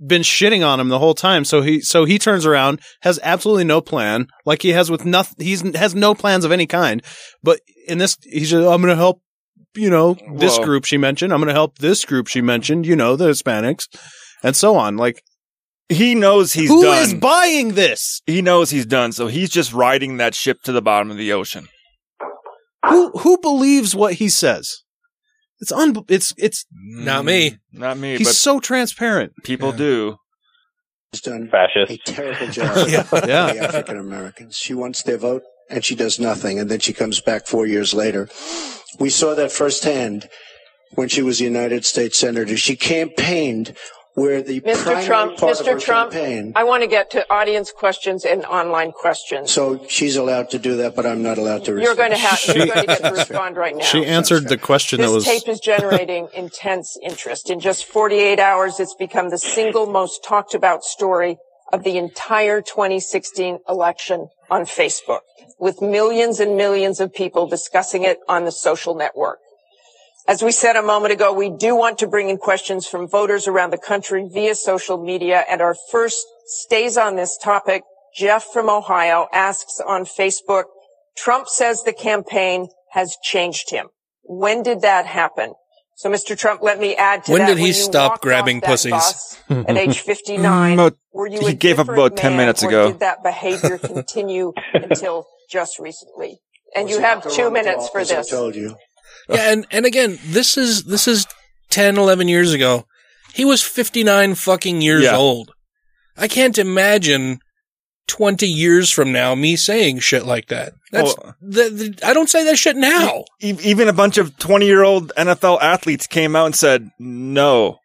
been 0.06 0.22
shitting 0.22 0.66
on 0.66 0.80
him 0.80 0.90
the 0.90 1.00
whole 1.00 1.14
time. 1.14 1.44
So 1.46 1.62
he 1.62 1.82
so 1.82 2.06
he 2.06 2.18
turns 2.20 2.46
around 2.46 2.80
has 3.02 3.20
absolutely 3.24 3.66
no 3.66 3.82
plan. 3.82 4.28
Like 4.46 4.62
he 4.62 4.70
has 4.70 4.90
with 4.90 5.06
nothing 5.06 5.46
he's 5.46 5.62
has 5.76 5.94
no 5.96 6.16
plans 6.16 6.46
of 6.46 6.52
any 6.52 6.66
kind. 6.68 7.04
But 7.44 7.60
in 7.88 7.98
this 7.98 8.18
he's 8.24 8.50
just 8.52 8.68
i'm 8.68 8.82
gonna 8.82 8.96
help 8.96 9.22
you 9.76 9.90
know 9.90 10.16
this 10.36 10.58
Whoa. 10.58 10.64
group 10.66 10.86
she 10.86 10.98
mentioned. 10.98 11.34
I'm 11.34 11.40
gonna 11.42 11.54
help 11.54 11.78
this 11.80 12.06
group 12.06 12.28
she 12.28 12.42
mentioned 12.42 12.86
you 12.86 12.96
know 12.96 13.16
the 13.16 13.30
hispanics 13.30 13.88
and 14.44 14.56
so 14.56 14.76
on. 14.78 14.96
Like 14.98 15.22
He 15.90 16.16
knows 16.16 16.54
he's 16.54 16.70
who 16.70 16.84
done. 16.84 17.02
is 17.04 17.14
buying 17.14 17.74
this? 17.74 18.22
He 18.26 18.42
knows 18.42 18.70
he's 18.70 18.86
done, 18.86 19.12
so 19.12 19.28
he's 19.28 19.50
just 19.50 19.74
riding 19.74 20.18
that 20.18 20.34
ship 20.36 20.62
to 20.64 20.72
the 20.72 20.82
bottom 20.82 21.12
of 21.12 21.18
the 21.18 21.34
ocean. 21.34 21.68
who 22.88 23.10
who 23.20 23.38
believes 23.40 23.96
what 23.96 24.14
he 24.14 24.30
says 24.30 24.84
it's 25.60 25.72
un 25.72 25.96
it's 26.08 26.34
it's 26.38 26.66
Not 26.72 27.26
me. 27.26 27.52
Mm, 27.52 27.58
not 27.74 27.98
me, 27.98 28.18
he's 28.18 28.28
but 28.28 28.36
so 28.36 28.60
transparent 28.60 29.34
people 29.44 29.72
Yeah. 29.72 29.78
do. 29.78 30.18
Has 31.12 31.22
done 31.22 31.48
a 31.48 31.52
Fascist. 31.52 32.06
terrible 32.06 32.48
job 32.48 32.88
Yeah. 32.88 33.04
Yeah. 33.28 33.54
the 33.54 33.60
African 33.60 33.98
Americans. 33.98 34.56
She 34.58 34.74
wants 34.76 35.02
their 35.04 35.18
vote 35.18 35.42
and 35.70 35.84
she 35.84 35.96
does 35.96 36.20
nothing. 36.20 36.60
And 36.60 36.70
then 36.70 36.80
she 36.80 36.94
comes 36.94 37.20
back 37.20 37.48
four 37.48 37.66
years 37.66 37.94
later. 37.94 38.30
We 39.00 39.10
saw 39.10 39.34
that 39.36 39.52
firsthand 39.52 40.30
when 40.96 41.10
she 41.10 41.22
was 41.24 41.40
a 41.42 41.46
United 41.46 41.84
States 41.86 42.18
Senator. 42.18 42.58
She 42.58 42.76
campaigned 42.76 43.76
where 44.16 44.42
the 44.42 44.62
Mr. 44.62 44.84
primary 44.84 45.06
Trump, 45.06 45.38
part 45.38 45.60
of 45.60 45.66
her 45.66 45.76
Mr. 45.76 45.82
Trump, 45.82 46.12
campaign. 46.12 46.54
I 46.56 46.64
want 46.64 46.84
to 46.84 46.88
get 46.88 47.12
to 47.12 47.32
audience 47.32 47.72
questions 47.72 48.26
and 48.26 48.44
online 48.46 48.92
questions. 48.92 49.52
So 49.52 49.86
she's 49.88 50.16
allowed 50.16 50.50
to 50.52 50.60
do 50.60 50.78
that, 50.78 50.96
but 50.96 51.06
I'm 51.06 51.22
not 51.24 51.38
allowed 51.38 51.66
to. 51.66 51.80
You're 51.80 51.96
going 51.96 52.12
to 52.12 52.18
have, 52.18 52.32
respond. 52.34 52.58
you're 52.58 52.68
going 52.68 52.80
to 52.82 52.88
get 52.88 53.04
to 53.04 53.12
respond 53.14 53.56
right 53.58 53.76
now. 53.76 53.84
She 53.84 54.06
answered 54.06 54.48
the 54.50 54.58
question 54.58 55.00
that 55.02 55.08
This 55.08 55.16
was. 55.16 55.26
tape 55.26 55.48
is 55.48 55.60
generating 55.60 56.28
intense 56.34 56.98
interest. 57.02 57.50
In 57.50 57.60
just 57.60 57.86
48 57.86 58.40
hours, 58.40 58.80
it's 58.80 58.96
become 58.96 59.30
the 59.30 59.38
single 59.38 59.86
most 59.86 60.24
talked 60.24 60.54
about 60.54 60.84
story 60.84 61.38
of 61.72 61.84
the 61.84 61.98
entire 61.98 62.62
2016 62.62 63.60
election 63.70 64.28
on 64.50 64.64
Facebook, 64.64 65.20
with 65.60 65.82
millions 65.82 66.40
and 66.40 66.58
millions 66.58 67.00
of 67.00 67.14
people 67.14 67.48
discussing 67.48 68.04
it 68.04 68.18
on 68.28 68.44
the 68.46 68.52
social 68.52 68.96
network. 68.96 69.38
As 70.30 70.44
we 70.44 70.52
said 70.52 70.76
a 70.76 70.84
moment 70.84 71.12
ago, 71.12 71.34
we 71.34 71.50
do 71.50 71.76
want 71.76 71.98
to 72.00 72.08
bring 72.08 72.30
in 72.30 72.38
questions 72.38 72.86
from 72.86 73.08
voters 73.10 73.48
around 73.48 73.72
the 73.72 73.80
country 73.80 74.30
via 74.32 74.54
social 74.54 75.04
media. 75.04 75.44
And 75.50 75.60
our 75.60 75.76
first 75.92 76.24
stays 76.46 76.98
on 76.98 77.16
this 77.16 77.36
topic. 77.36 77.82
Jeff 78.16 78.44
from 78.54 78.70
Ohio 78.70 79.26
asks 79.34 79.82
on 79.84 80.04
Facebook, 80.06 80.66
Trump 81.18 81.48
says 81.48 81.82
the 81.82 81.94
campaign 81.94 82.68
has 82.92 83.18
changed 83.24 83.72
him. 83.72 83.88
When 84.22 84.62
did 84.62 84.82
that 84.82 85.08
happen? 85.08 85.54
So, 85.96 86.12
Mr. 86.12 86.38
Trump, 86.38 86.62
let 86.62 86.80
me 86.80 86.96
add 86.96 87.24
to 87.26 87.32
that. 87.32 87.34
When 87.34 87.42
that. 87.48 87.56
did 87.56 87.58
he 87.58 87.74
stop 87.74 88.22
grabbing 88.22 88.62
pussies? 88.62 89.40
At 89.50 89.78
age 89.78 90.00
59, 90.12 90.74
About- 90.74 90.96
were 91.12 91.26
you 91.28 91.40
he 91.40 91.48
a 91.48 91.54
gave 91.54 91.80
up 91.80 91.90
about 91.90 92.16
10 92.18 92.32
man, 92.34 92.38
minutes 92.38 92.64
or 92.64 92.68
ago. 92.68 92.92
Did 92.92 93.00
that 93.00 93.24
behavior 93.24 93.78
continue 93.94 94.54
until 94.76 95.26
just 95.50 95.80
recently? 95.80 96.38
And 96.76 96.88
you 96.88 97.00
have 97.02 97.28
two 97.32 97.50
minutes 97.50 97.90
for 97.90 98.00
As 98.02 98.12
I 98.12 98.18
this. 98.18 98.30
told 98.30 98.56
you. 98.56 98.76
Yeah, 99.30 99.52
and, 99.52 99.66
and 99.72 99.86
again, 99.86 100.18
this 100.26 100.58
is 100.58 100.84
this 100.86 101.08
is 101.08 101.26
10, 101.70 101.98
11 101.98 102.28
years 102.28 102.52
ago. 102.54 102.86
He 103.34 103.46
was 103.46 103.62
59 103.62 104.36
fucking 104.36 104.82
years 104.82 105.04
Yeah. 105.04 105.16
old. 105.18 105.52
I 106.18 106.28
can't 106.28 106.58
imagine 106.58 107.40
20 108.08 108.48
years 108.48 108.92
from 108.92 109.12
now 109.12 109.36
me 109.36 109.56
saying 109.56 110.00
shit 110.00 110.26
like 110.26 110.48
that. 110.48 110.74
That's 110.92 111.14
the, 111.42 111.70
the, 111.70 112.00
I 112.04 112.14
don't 112.14 112.30
say 112.30 112.44
that 112.46 112.58
shit 112.58 112.76
now. 112.76 113.24
E- 113.42 113.56
Even 113.62 113.88
a 113.88 113.94
bunch 113.94 114.18
of 114.18 114.36
20 114.38 114.66
year 114.66 114.84
old 114.84 115.12
NFL 115.16 115.62
athletes 115.62 116.08
came 116.08 116.36
out 116.36 116.48
and 116.48 116.56
said, 116.56 116.90
no, 116.98 117.79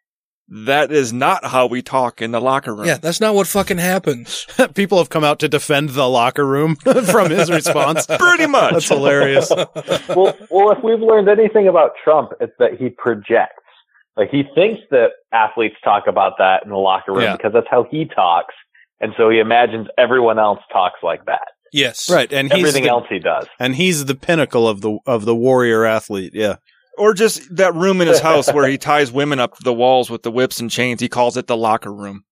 that 0.47 0.91
is 0.91 1.11
not 1.11 1.43
how 1.45 1.65
we 1.67 1.81
talk 1.81 2.21
in 2.21 2.31
the 2.31 2.39
locker 2.39 2.73
room. 2.75 2.85
Yeah, 2.85 2.97
that's 2.97 3.19
not 3.19 3.33
what 3.35 3.47
fucking 3.47 3.77
happens. 3.79 4.45
People 4.75 4.97
have 4.99 5.09
come 5.09 5.23
out 5.23 5.39
to 5.39 5.47
defend 5.49 5.89
the 5.89 6.07
locker 6.07 6.45
room 6.45 6.75
from 6.75 7.31
his 7.31 7.49
response. 7.49 8.05
Pretty 8.19 8.45
much. 8.47 8.73
That's 8.73 8.87
hilarious. 8.89 9.49
well, 9.49 10.37
well, 10.49 10.71
if 10.71 10.83
we've 10.83 10.99
learned 10.99 11.29
anything 11.29 11.67
about 11.67 11.91
Trump, 12.03 12.31
it's 12.39 12.53
that 12.59 12.75
he 12.79 12.89
projects. 12.89 13.63
Like 14.17 14.29
he 14.29 14.43
thinks 14.55 14.81
that 14.91 15.09
athletes 15.33 15.75
talk 15.83 16.03
about 16.07 16.33
that 16.37 16.63
in 16.63 16.69
the 16.69 16.77
locker 16.77 17.11
room 17.13 17.23
Yeah. 17.23 17.35
because 17.35 17.51
that's 17.53 17.67
how 17.69 17.85
he 17.89 18.05
talks, 18.05 18.53
and 19.01 19.13
so 19.17 19.29
he 19.29 19.39
imagines 19.39 19.87
everyone 19.97 20.39
else 20.39 20.59
talks 20.71 20.99
like 21.03 21.25
that. 21.25 21.41
Yes. 21.73 22.09
Right, 22.09 22.31
and 22.31 22.49
he's 22.49 22.59
Everything 22.59 22.83
the, 22.83 22.89
else 22.89 23.03
he 23.09 23.19
does. 23.19 23.47
and 23.59 23.75
he's 23.75 24.05
the 24.05 24.15
pinnacle 24.15 24.69
of 24.69 24.79
the 24.79 24.99
of 25.05 25.25
the 25.25 25.35
warrior 25.35 25.83
athlete. 25.83 26.31
Yeah. 26.33 26.57
Or 26.97 27.13
just 27.13 27.55
that 27.55 27.75
room 27.75 27.99
in 28.01 28.07
his 28.07 28.19
house 28.21 28.51
where 28.53 28.67
he 28.67 28.77
ties 28.91 29.11
women 29.11 29.39
up 29.39 29.57
to 29.57 29.63
the 29.63 29.73
walls 29.73 30.09
with 30.09 30.23
the 30.23 30.31
whips 30.31 30.59
and 30.59 30.71
chains. 30.71 31.01
He 31.01 31.09
calls 31.09 31.35
it 31.37 31.47
the 31.47 31.57
locker 31.57 31.93
room. 31.93 32.23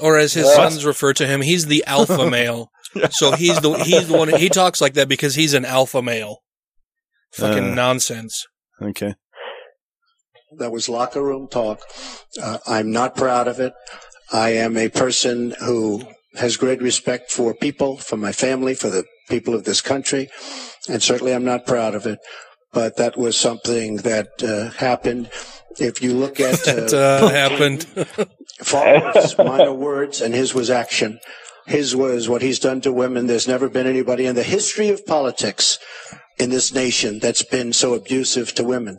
Or 0.00 0.18
as 0.18 0.32
his 0.34 0.46
Yeah. 0.46 0.54
sons 0.54 0.84
refer 0.84 1.12
to 1.14 1.26
him, 1.26 1.40
he's 1.42 1.66
the 1.66 1.84
alpha 1.86 2.28
male. 2.30 2.70
So 3.10 3.32
he's 3.32 3.60
the 3.60 3.72
he's 3.74 4.08
the 4.08 4.16
one 4.16 4.28
he 4.28 4.48
talks 4.48 4.80
like 4.80 4.94
that 4.94 5.08
because 5.08 5.34
he's 5.34 5.52
an 5.54 5.64
alpha 5.64 6.00
male. 6.02 6.38
Fucking 7.34 7.72
Uh. 7.72 7.74
nonsense. 7.74 8.46
Okay. 8.80 9.14
That 10.56 10.70
was 10.72 10.88
locker 10.88 11.22
room 11.22 11.48
talk. 11.50 11.80
Uh, 12.40 12.58
I'm 12.66 12.90
not 12.92 13.16
proud 13.16 13.48
of 13.48 13.58
it. 13.60 13.72
I 14.32 14.50
am 14.50 14.76
a 14.76 14.88
person 14.88 15.54
who 15.60 16.04
has 16.36 16.56
great 16.56 16.80
respect 16.80 17.30
for 17.30 17.54
people, 17.54 17.96
for 17.96 18.16
my 18.16 18.32
family, 18.32 18.74
for 18.74 18.88
the 18.88 19.04
people 19.28 19.54
of 19.54 19.64
this 19.64 19.80
country, 19.80 20.28
and 20.88 21.02
certainly 21.02 21.34
I'm 21.34 21.44
not 21.44 21.66
proud 21.66 21.94
of 21.94 22.06
it. 22.06 22.18
But 22.74 22.96
that 22.96 23.16
was 23.16 23.36
something 23.36 23.96
that 23.98 24.42
uh, 24.42 24.70
happened. 24.76 25.30
If 25.78 26.02
you 26.02 26.14
look 26.14 26.40
at 26.40 26.54
uh, 26.68 26.74
That 26.74 26.94
uh, 26.94 27.28
happened. 27.28 27.84
followers, 28.62 29.38
minor 29.38 29.72
words, 29.72 30.20
and 30.20 30.34
his 30.34 30.52
was 30.54 30.70
action. 30.70 31.20
His 31.66 31.96
was 31.96 32.28
what 32.28 32.42
he's 32.42 32.58
done 32.58 32.82
to 32.82 32.92
women. 32.92 33.26
There's 33.26 33.48
never 33.48 33.70
been 33.70 33.86
anybody 33.86 34.26
in 34.26 34.34
the 34.34 34.42
history 34.42 34.90
of 34.90 35.06
politics 35.06 35.78
in 36.38 36.50
this 36.50 36.74
nation 36.74 37.20
that's 37.20 37.44
been 37.44 37.72
so 37.72 37.94
abusive 37.94 38.54
to 38.56 38.64
women. 38.64 38.98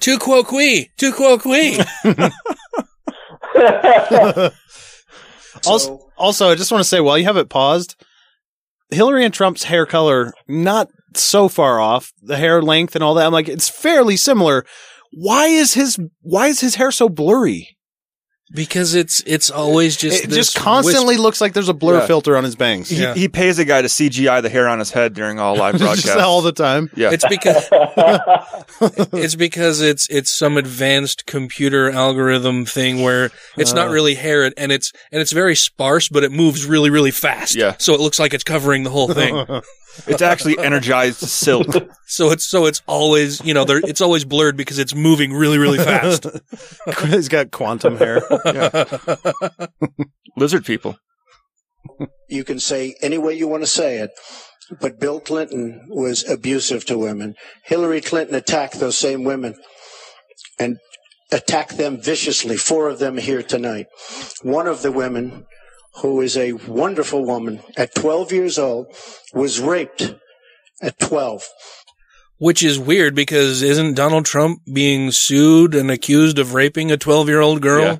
Tu 0.00 0.18
quoque, 0.18 0.88
tu 0.96 1.12
quoque. 1.12 1.44
also, 5.66 6.00
also, 6.18 6.50
I 6.50 6.56
just 6.56 6.72
want 6.72 6.82
to 6.82 6.88
say 6.88 6.98
while 7.00 7.16
you 7.16 7.24
have 7.24 7.36
it 7.36 7.48
paused, 7.48 7.94
Hillary 8.90 9.24
and 9.24 9.32
Trump's 9.32 9.62
hair 9.64 9.86
color 9.86 10.34
not 10.48 10.88
so 11.16 11.48
far 11.48 11.80
off. 11.80 12.12
The 12.22 12.36
hair 12.36 12.62
length 12.62 12.94
and 12.94 13.04
all 13.04 13.14
that. 13.14 13.26
I'm 13.26 13.32
like, 13.32 13.48
it's 13.48 13.68
fairly 13.68 14.16
similar. 14.16 14.64
Why 15.12 15.46
is 15.46 15.74
his 15.74 15.98
Why 16.20 16.48
is 16.48 16.60
his 16.60 16.74
hair 16.76 16.90
so 16.90 17.08
blurry? 17.08 17.70
Because 18.54 18.94
it's 18.94 19.22
it's 19.26 19.50
always 19.50 19.96
just 19.96 20.24
it 20.24 20.28
this 20.28 20.36
just 20.52 20.56
constantly 20.56 21.16
looks 21.16 21.40
like 21.40 21.54
there's 21.54 21.70
a 21.70 21.74
blur 21.74 22.00
Yeah. 22.00 22.06
filter 22.06 22.36
on 22.36 22.44
his 22.44 22.54
bangs. 22.54 22.88
He, 22.88 23.04
he 23.14 23.26
pays 23.28 23.58
a 23.58 23.64
guy 23.64 23.80
to 23.82 23.88
CGI 23.88 24.42
the 24.42 24.50
hair 24.50 24.68
on 24.68 24.78
his 24.78 24.90
head 24.90 25.14
during 25.14 25.40
all 25.40 25.56
live 25.56 25.78
broadcasts. 25.78 26.10
All 26.16 26.42
the 26.42 26.52
time. 26.52 26.90
Yeah. 26.94 27.10
It's 27.10 27.26
because 27.26 27.68
it's 29.12 29.34
because 29.34 29.80
it's 29.80 30.08
it's 30.10 30.30
some 30.36 30.56
advanced 30.56 31.26
computer 31.26 31.90
algorithm 31.90 32.64
thing 32.64 33.02
where 33.02 33.30
it's 33.56 33.72
not 33.72 33.88
Uh. 33.88 33.92
really 33.92 34.14
hair 34.14 34.44
and 34.56 34.70
it's 34.72 34.92
and 35.10 35.20
it's 35.22 35.32
very 35.32 35.56
sparse, 35.56 36.08
but 36.08 36.22
it 36.22 36.30
moves 36.30 36.64
really 36.66 36.90
really 36.90 37.10
fast. 37.12 37.54
Yeah. 37.56 37.74
So 37.78 37.94
it 37.94 38.00
looks 38.00 38.18
like 38.18 38.34
it's 38.34 38.44
covering 38.44 38.82
the 38.82 38.90
whole 38.90 39.08
thing. 39.08 39.34
It's 40.06 40.22
actually 40.22 40.58
energized 40.58 41.18
silk. 41.18 41.66
so 42.06 42.30
it's 42.30 42.48
so 42.48 42.66
it's 42.66 42.82
always 42.86 43.44
you 43.44 43.54
know 43.54 43.64
it's 43.68 44.00
always 44.00 44.24
blurred 44.24 44.56
because 44.56 44.78
it's 44.78 44.94
moving 44.94 45.32
really 45.32 45.58
really 45.58 45.78
fast. 45.78 46.26
He's 47.06 47.28
got 47.28 47.50
quantum 47.50 47.96
hair. 47.96 48.22
Lizard 50.36 50.64
people. 50.64 50.96
You 52.28 52.44
can 52.44 52.60
say 52.60 52.94
any 53.02 53.18
way 53.18 53.34
you 53.34 53.46
want 53.46 53.62
to 53.62 53.68
say 53.68 53.98
it, 53.98 54.10
but 54.80 54.98
Bill 54.98 55.20
Clinton 55.20 55.86
was 55.88 56.28
abusive 56.28 56.86
to 56.86 56.98
women. 56.98 57.34
Hillary 57.64 58.00
Clinton 58.00 58.34
attacked 58.34 58.80
those 58.80 58.96
same 58.96 59.24
women 59.24 59.54
and 60.58 60.78
attacked 61.30 61.76
them 61.76 62.00
viciously. 62.00 62.56
Four 62.56 62.88
of 62.88 62.98
them 62.98 63.18
here 63.18 63.42
tonight. 63.42 63.86
One 64.42 64.66
of 64.66 64.82
the 64.82 64.92
women, 64.92 65.46
who 65.96 66.20
is 66.20 66.36
a 66.36 66.52
wonderful 66.52 67.24
woman 67.24 67.60
at 67.76 67.94
12 67.94 68.32
years 68.32 68.58
old, 68.58 68.86
was 69.32 69.60
raped 69.60 70.14
at 70.82 70.98
12. 70.98 71.44
Which 72.38 72.62
is 72.62 72.78
weird 72.78 73.14
because 73.14 73.62
isn't 73.62 73.94
Donald 73.94 74.26
Trump 74.26 74.60
being 74.72 75.12
sued 75.12 75.74
and 75.74 75.90
accused 75.90 76.38
of 76.38 76.52
raping 76.52 76.90
a 76.90 76.96
12 76.96 77.28
year 77.28 77.40
old 77.40 77.62
girl? 77.62 77.84
Yeah. 77.84 77.98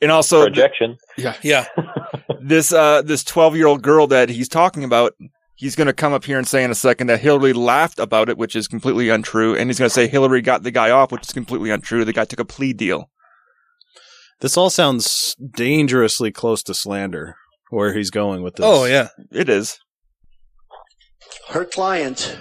And 0.00 0.12
also, 0.12 0.44
Projection. 0.44 0.96
yeah, 1.16 1.34
Yeah. 1.42 1.66
this 2.40 2.72
uh 2.72 3.02
this 3.02 3.24
12 3.24 3.56
year 3.56 3.66
old 3.66 3.82
girl 3.82 4.06
that 4.06 4.28
he's 4.28 4.48
talking 4.48 4.84
about 4.84 5.14
he's 5.54 5.74
going 5.74 5.86
to 5.86 5.92
come 5.92 6.12
up 6.12 6.24
here 6.24 6.38
and 6.38 6.46
say 6.46 6.62
in 6.62 6.70
a 6.70 6.74
second 6.74 7.08
that 7.08 7.20
hillary 7.20 7.52
laughed 7.52 7.98
about 7.98 8.28
it 8.28 8.38
which 8.38 8.54
is 8.54 8.68
completely 8.68 9.08
untrue 9.08 9.56
and 9.56 9.68
he's 9.68 9.78
going 9.78 9.88
to 9.88 9.94
say 9.94 10.06
hillary 10.06 10.40
got 10.40 10.62
the 10.62 10.70
guy 10.70 10.90
off 10.90 11.10
which 11.10 11.22
is 11.26 11.32
completely 11.32 11.70
untrue 11.70 12.04
the 12.04 12.12
guy 12.12 12.24
took 12.24 12.38
a 12.38 12.44
plea 12.44 12.72
deal 12.72 13.10
This 14.40 14.56
all 14.56 14.70
sounds 14.70 15.34
dangerously 15.56 16.30
close 16.30 16.62
to 16.64 16.74
slander. 16.74 17.36
Where 17.70 17.92
he's 17.92 18.10
going 18.10 18.42
with 18.42 18.56
this? 18.56 18.64
Oh 18.66 18.84
yeah. 18.86 19.08
it 19.30 19.48
is 19.50 19.78
Her 21.50 21.64
client, 21.66 22.38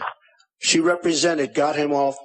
she 0.59 0.79
represented, 0.79 1.53
got 1.53 1.75
him 1.75 1.91
off, 1.91 2.15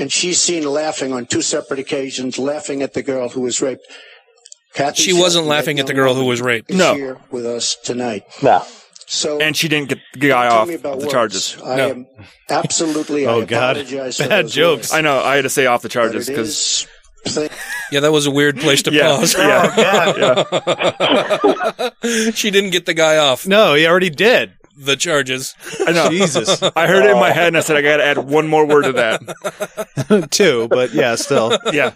and 0.00 0.10
she's 0.10 0.40
seen 0.40 0.64
laughing 0.64 1.12
on 1.12 1.26
two 1.26 1.42
separate 1.42 1.78
occasions, 1.78 2.36
laughing 2.38 2.82
at 2.82 2.94
the 2.94 3.02
girl 3.02 3.28
who 3.28 3.42
was 3.42 3.60
raped. 3.62 3.86
Kathy 4.74 5.02
She 5.02 5.12
wasn't 5.12 5.46
laughing 5.46 5.78
at 5.78 5.86
the 5.86 5.94
girl 5.94 6.14
who 6.14 6.24
was 6.24 6.42
raped. 6.42 6.70
No. 6.70 6.94
here 6.94 7.18
with 7.30 7.46
us 7.46 7.76
tonight. 7.84 8.24
No. 8.42 8.62
So 9.06 9.40
and 9.40 9.56
she 9.56 9.68
didn't 9.68 9.88
get 9.88 9.98
the 10.12 10.28
guy 10.28 10.48
off 10.48 10.68
about 10.68 10.98
the 10.98 11.06
words. 11.06 11.12
charges 11.12 11.56
I 11.64 11.76
No. 11.76 11.88
am 11.90 12.06
absolutely. 12.50 13.24
Oh, 13.28 13.42
I 13.42 13.44
God. 13.46 13.76
Bad 13.76 14.48
jokes. 14.48 14.58
words. 14.58 14.92
i 14.92 15.00
know 15.00 15.22
i 15.22 15.36
had 15.36 15.42
to 15.42 15.48
say 15.48 15.64
off 15.66 15.80
the 15.82 15.88
charges 15.88 16.26
because 16.28 16.48
is 16.48 16.82
thing- 16.82 16.92
Yeah, 17.90 18.00
that 18.00 18.12
was 18.12 18.26
a 18.26 18.30
weird 18.30 18.58
place 18.58 18.82
to 18.82 18.92
Yeah. 18.92 19.16
pause. 19.16 19.34
yeah 19.38 20.12
oh, 20.16 20.50
yeah. 22.04 22.30
she 22.32 22.50
didn't 22.50 22.70
get 22.70 22.84
the 22.86 22.92
guy 22.94 23.16
off 23.16 23.46
No, 23.46 23.74
he 23.74 23.86
already 23.86 24.10
did. 24.10 24.52
the 24.76 24.94
charges. 24.96 25.54
i 25.86 25.92
know 25.92 26.08
Jesus. 26.10 26.62
i 26.62 26.86
heard 26.86 27.04
it 27.06 27.10
in 27.10 27.18
my 27.18 27.32
head 27.32 27.48
and 27.48 27.56
i 27.56 27.60
said 27.60 27.76
i 27.76 27.82
gotta 27.82 28.04
add 28.04 28.18
one 28.18 28.46
more 28.46 28.64
word 28.66 28.84
to 28.84 28.92
that 28.92 30.28
Two, 30.30 30.68
but 30.68 30.92
yeah, 30.94 31.14
still. 31.16 31.58
yeah 31.72 31.92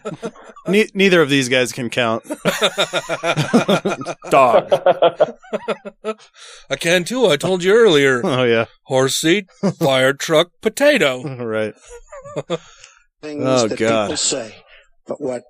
Ne- 0.66 0.88
neither 0.94 1.20
of 1.22 1.28
these 1.28 1.48
guys 1.48 1.72
can 1.72 1.90
count. 1.90 2.24
dog 4.30 4.72
I 6.70 6.76
can 6.78 7.04
too. 7.04 7.26
I 7.26 7.36
told 7.36 7.62
you 7.64 7.72
earlier. 7.74 8.20
Oh 8.24 8.44
yeah, 8.44 8.66
Horse 8.84 9.16
seat, 9.16 9.50
fire 9.78 10.12
truck, 10.12 10.50
potato. 10.60 11.22
right. 11.44 11.74
things 13.22 13.42
Oh, 13.44 13.68
that 13.68 13.78
God. 13.78 14.04
people 14.06 14.16
say, 14.16 14.54
but 15.06 15.20
what 15.20 15.42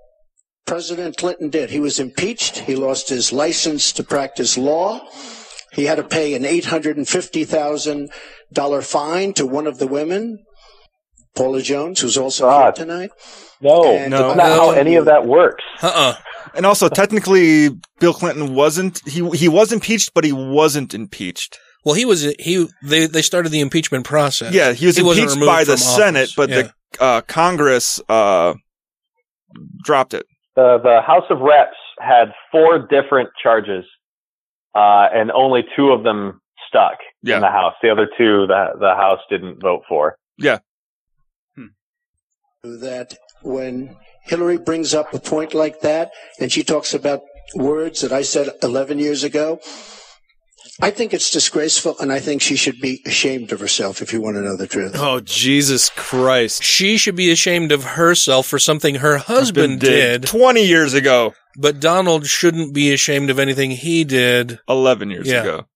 President 0.66 1.16
Clinton 1.16 1.50
did. 1.50 1.70
He 1.70 1.80
was 1.80 1.98
impeached. 1.98 2.58
He 2.58 2.76
lost 2.76 3.08
his 3.08 3.32
license 3.32 3.92
to 3.94 4.04
practice 4.04 4.56
law. 4.56 5.00
He 5.72 5.86
had 5.86 5.96
to 5.96 6.04
pay 6.04 6.34
an 6.34 6.44
$850,000 6.44 8.84
fine 8.84 9.32
to 9.34 9.46
one 9.46 9.66
of 9.66 9.78
the 9.78 9.86
women, 9.86 10.38
Paula 11.34 11.62
Jones, 11.62 12.00
who's 12.00 12.16
also 12.16 12.44
God. 12.48 12.76
here 12.76 12.86
tonight. 12.86 13.10
No, 13.60 13.84
And 13.84 14.12
that's 14.12 14.22
the 14.22 14.34
not 14.34 14.46
how 14.46 14.70
any 14.72 14.96
of 14.96 15.04
that 15.06 15.26
works. 15.26 15.62
Uh-uh. 15.82 16.14
And 16.54 16.66
also, 16.66 16.88
technically, 16.88 17.70
Bill 18.00 18.12
Clinton 18.12 18.54
wasn't 18.54 19.00
he 19.08 19.26
he 19.30 19.48
was 19.48 19.72
impeached, 19.72 20.12
but 20.14 20.24
he 20.24 20.32
wasn't 20.32 20.92
impeached. 20.92 21.58
Well, 21.84 21.94
he 21.94 22.04
was 22.04 22.22
he 22.38 22.68
they 22.82 23.06
they 23.06 23.22
started 23.22 23.50
the 23.50 23.60
impeachment 23.60 24.04
process. 24.04 24.52
Yeah, 24.52 24.72
he 24.72 24.86
was 24.86 25.00
wasn't 25.02 25.30
impeached 25.30 25.46
by 25.46 25.64
the 25.64 25.72
from 25.72 25.76
Senate, 25.78 26.30
but 26.36 26.50
Yeah. 26.50 26.62
the 26.62 26.72
uh, 27.02 27.20
Congress 27.22 28.00
uh, 28.08 28.54
dropped 29.84 30.14
it. 30.14 30.26
The 30.56 30.78
the 30.82 31.00
House 31.06 31.24
of 31.30 31.38
Reps 31.40 31.76
had 31.98 32.32
four 32.50 32.78
different 32.86 33.30
charges, 33.42 33.84
uh, 34.74 35.08
and 35.14 35.30
only 35.32 35.62
two 35.76 35.90
of 35.90 36.02
them 36.04 36.40
stuck 36.68 36.98
Yeah. 37.22 37.36
in 37.36 37.40
the 37.42 37.48
House. 37.50 37.74
The 37.82 37.90
other 37.90 38.06
two, 38.18 38.46
the 38.46 38.72
the 38.78 38.94
House 38.94 39.20
didn't 39.30 39.60
vote 39.60 39.82
for. 39.88 40.16
Yeah. 40.38 40.58
that 42.64 43.16
when 43.42 43.96
Hillary 44.24 44.56
brings 44.58 44.94
up 44.94 45.12
a 45.12 45.18
point 45.18 45.52
like 45.52 45.80
that 45.80 46.12
and 46.38 46.52
she 46.52 46.62
talks 46.62 46.94
about 46.94 47.22
words 47.56 48.02
that 48.02 48.12
I 48.12 48.22
said 48.22 48.50
11 48.62 49.00
years 49.00 49.24
ago, 49.24 49.58
I 50.80 50.90
think 50.90 51.12
it's 51.12 51.30
disgraceful 51.30 51.96
and 52.00 52.10
I 52.12 52.18
think 52.18 52.40
she 52.40 52.56
should 52.56 52.80
be 52.80 53.02
ashamed 53.04 53.52
of 53.52 53.60
herself 53.60 54.00
if 54.00 54.12
you 54.12 54.20
want 54.22 54.36
to 54.36 54.40
know 54.42 54.56
the 54.56 54.66
truth. 54.66 54.92
Oh, 54.96 55.20
Jesus 55.20 55.90
Christ. 55.90 56.62
She 56.62 56.96
should 56.96 57.14
be 57.16 57.30
ashamed 57.30 57.72
of 57.72 57.84
herself 57.84 58.46
for 58.46 58.58
something 58.58 58.96
her 58.96 59.18
husband 59.18 59.80
did. 59.80 60.22
20 60.24 60.62
years 60.64 60.94
ago. 60.94 61.34
But 61.58 61.78
Donald 61.80 62.26
shouldn't 62.26 62.72
be 62.72 62.92
ashamed 62.92 63.28
of 63.28 63.38
anything 63.38 63.72
he 63.72 64.04
did 64.04 64.58
11 64.68 65.10
years 65.10 65.28
Yeah. 65.28 65.42
ago. 65.42 65.66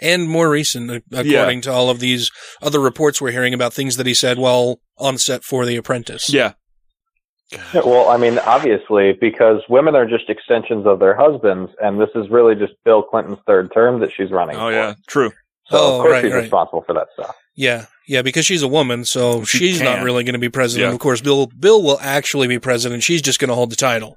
and 0.00 0.28
more 0.28 0.50
recent, 0.50 0.90
a- 0.90 1.02
according 1.12 1.60
to 1.60 1.70
all 1.72 1.88
of 1.88 2.00
these 2.00 2.28
other 2.60 2.80
reports 2.80 3.20
we're 3.20 3.30
hearing 3.30 3.54
about 3.54 3.72
things 3.72 3.96
that 3.96 4.06
he 4.06 4.12
said 4.14 4.38
while 4.38 4.80
on 4.98 5.16
set 5.16 5.44
for 5.44 5.64
The 5.64 5.76
Apprentice. 5.76 6.28
Yeah. 6.32 6.54
Yeah, 7.52 7.60
Well, 7.84 8.08
I 8.08 8.16
mean, 8.16 8.38
obviously, 8.38 9.12
because 9.12 9.60
women 9.68 9.94
are 9.94 10.06
just 10.06 10.28
extensions 10.30 10.86
of 10.86 10.98
their 10.98 11.14
husbands, 11.14 11.70
and 11.82 12.00
this 12.00 12.08
is 12.14 12.28
really 12.30 12.54
just 12.54 12.72
Bill 12.84 13.02
Clinton's 13.02 13.38
third 13.46 13.72
term 13.72 14.00
that 14.00 14.10
she's 14.12 14.30
running. 14.30 14.56
Oh 14.56 14.68
yeah, 14.70 14.94
true. 15.06 15.30
So 15.66 15.78
Oh, 15.78 15.96
of 15.96 16.02
course 16.02 16.12
right, 16.12 16.24
he's 16.24 16.32
right. 16.32 16.40
responsible 16.42 16.82
for 16.86 16.94
that 16.94 17.08
stuff. 17.14 17.34
Yeah, 17.54 17.86
yeah, 18.08 18.22
because 18.22 18.44
she's 18.46 18.62
a 18.62 18.68
woman, 18.68 19.04
so 19.04 19.44
She 19.44 19.58
she's 19.58 19.80
not 19.80 20.02
really 20.02 20.24
going 20.24 20.34
to 20.34 20.38
be 20.40 20.48
president. 20.48 20.88
Yeah. 20.90 20.94
Of 20.94 21.00
course, 21.00 21.20
Bill 21.20 21.46
Bill 21.46 21.82
will 21.82 21.98
actually 22.00 22.48
be 22.48 22.58
president. 22.58 23.02
She's 23.02 23.22
just 23.22 23.38
going 23.38 23.48
to 23.50 23.54
hold 23.54 23.70
the 23.70 23.76
title. 23.76 24.16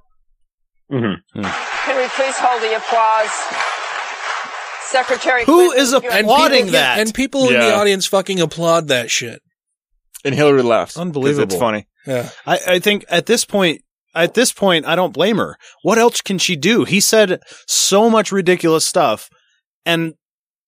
Mm-hmm. 0.91 1.41
Can 1.43 1.97
we 1.97 2.07
please 2.09 2.35
hold 2.37 2.61
the 2.61 2.75
applause? 2.77 3.31
Secretary 4.81 5.43
Who 5.43 5.67
Clinton, 5.67 5.79
is 5.81 5.93
applauding 5.93 6.57
people, 6.59 6.71
that? 6.71 6.99
And 6.99 7.13
people 7.13 7.47
in 7.49 7.53
the 7.53 7.75
audience 7.75 8.05
fucking 8.05 8.39
applaud 8.39 8.87
that 8.87 9.11
shit. 9.11 9.41
And 10.23 10.33
Hillary 10.33 10.63
laughs. 10.63 10.97
Unbelievable. 10.97 11.43
It's 11.43 11.55
funny. 11.55 11.87
Yeah. 12.07 12.29
I, 12.45 12.59
I 12.67 12.79
think 12.79 13.05
at 13.09 13.25
this 13.25 13.45
point, 13.45 13.81
at 14.15 14.33
this 14.33 14.51
point, 14.53 14.85
I 14.87 14.95
don't 14.95 15.13
blame 15.13 15.37
her. 15.37 15.57
What 15.83 15.97
else 15.99 16.21
can 16.21 16.37
she 16.39 16.55
do? 16.55 16.85
He 16.85 16.99
said 16.99 17.39
so 17.67 18.09
much 18.09 18.31
ridiculous 18.31 18.85
stuff, 18.85 19.29
and 19.85 20.13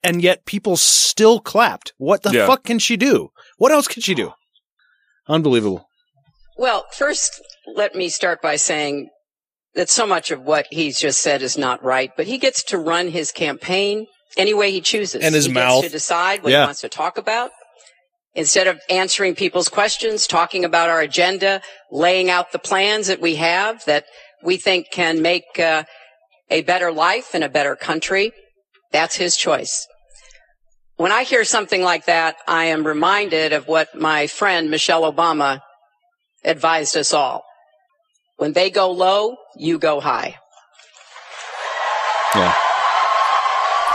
and 0.04 0.22
yet 0.22 0.46
people 0.46 0.78
still 0.78 1.40
clapped. 1.40 1.94
What 1.98 2.22
the 2.24 2.32
Yeah. 2.32 2.46
fuck 2.48 2.64
can 2.64 2.78
she 2.80 2.96
do? 2.98 3.30
What 3.58 3.72
else 3.72 3.88
can 3.88 4.02
she 4.02 4.14
do? 4.16 4.34
Unbelievable. 5.28 5.88
Well, 6.58 6.86
first, 6.94 7.42
let 7.76 7.96
me 7.96 8.10
start 8.10 8.42
by 8.42 8.56
saying 8.56 9.10
that 9.76 9.90
so 9.90 10.06
much 10.06 10.32
of 10.32 10.42
what 10.42 10.66
he's 10.72 11.00
just 11.00 11.22
said 11.22 11.42
is 11.42 11.58
not 11.58 11.84
right, 11.84 12.12
but 12.18 12.28
he 12.28 12.38
gets 12.38 12.64
to 12.66 12.78
run 12.78 13.10
his 13.10 13.32
campaign 13.32 14.08
any 14.38 14.54
way 14.54 14.72
he 14.72 14.82
chooses. 14.82 15.22
And 15.24 15.34
his 15.36 15.46
he 15.46 15.54
mouth. 15.54 15.82
gets 15.84 15.92
to 15.92 15.98
decide 15.98 16.44
what 16.44 16.52
Yeah. 16.52 16.62
he 16.64 16.66
wants 16.68 16.82
to 16.82 16.90
talk 16.90 17.18
about. 17.18 17.52
Instead 18.36 18.68
of 18.68 18.80
answering 18.90 19.36
people's 19.36 19.70
questions, 19.70 20.28
talking 20.28 20.64
about 20.64 20.90
our 20.90 21.02
agenda, 21.02 21.62
laying 21.92 22.30
out 22.30 22.52
the 22.52 22.60
plans 22.60 23.08
that 23.08 23.20
we 23.20 23.36
have 23.36 23.84
that 23.86 24.06
we 24.44 24.56
think 24.56 24.88
can 24.92 25.22
make 25.22 25.44
uh, 25.60 25.84
a 26.50 26.62
better 26.62 26.92
life 26.92 27.34
and 27.34 27.44
a 27.44 27.50
better 27.50 27.76
country, 27.76 28.32
that's 28.92 29.16
his 29.16 29.36
choice. 29.36 29.88
When 30.96 31.12
I 31.12 31.24
hear 31.24 31.44
something 31.44 31.82
like 31.82 32.06
that, 32.06 32.36
I 32.48 32.66
am 32.66 32.86
reminded 32.86 33.54
of 33.54 33.68
what 33.68 33.96
my 33.96 34.28
friend 34.28 34.70
Michelle 34.70 35.12
Obama 35.12 35.62
advised 36.44 36.98
us 36.98 37.14
all. 37.14 37.44
When 38.38 38.54
they 38.54 38.70
go 38.70 38.92
low, 38.92 39.38
you 39.56 39.80
go 39.80 40.00
high. 40.00 40.38
Yeah. 42.36 42.56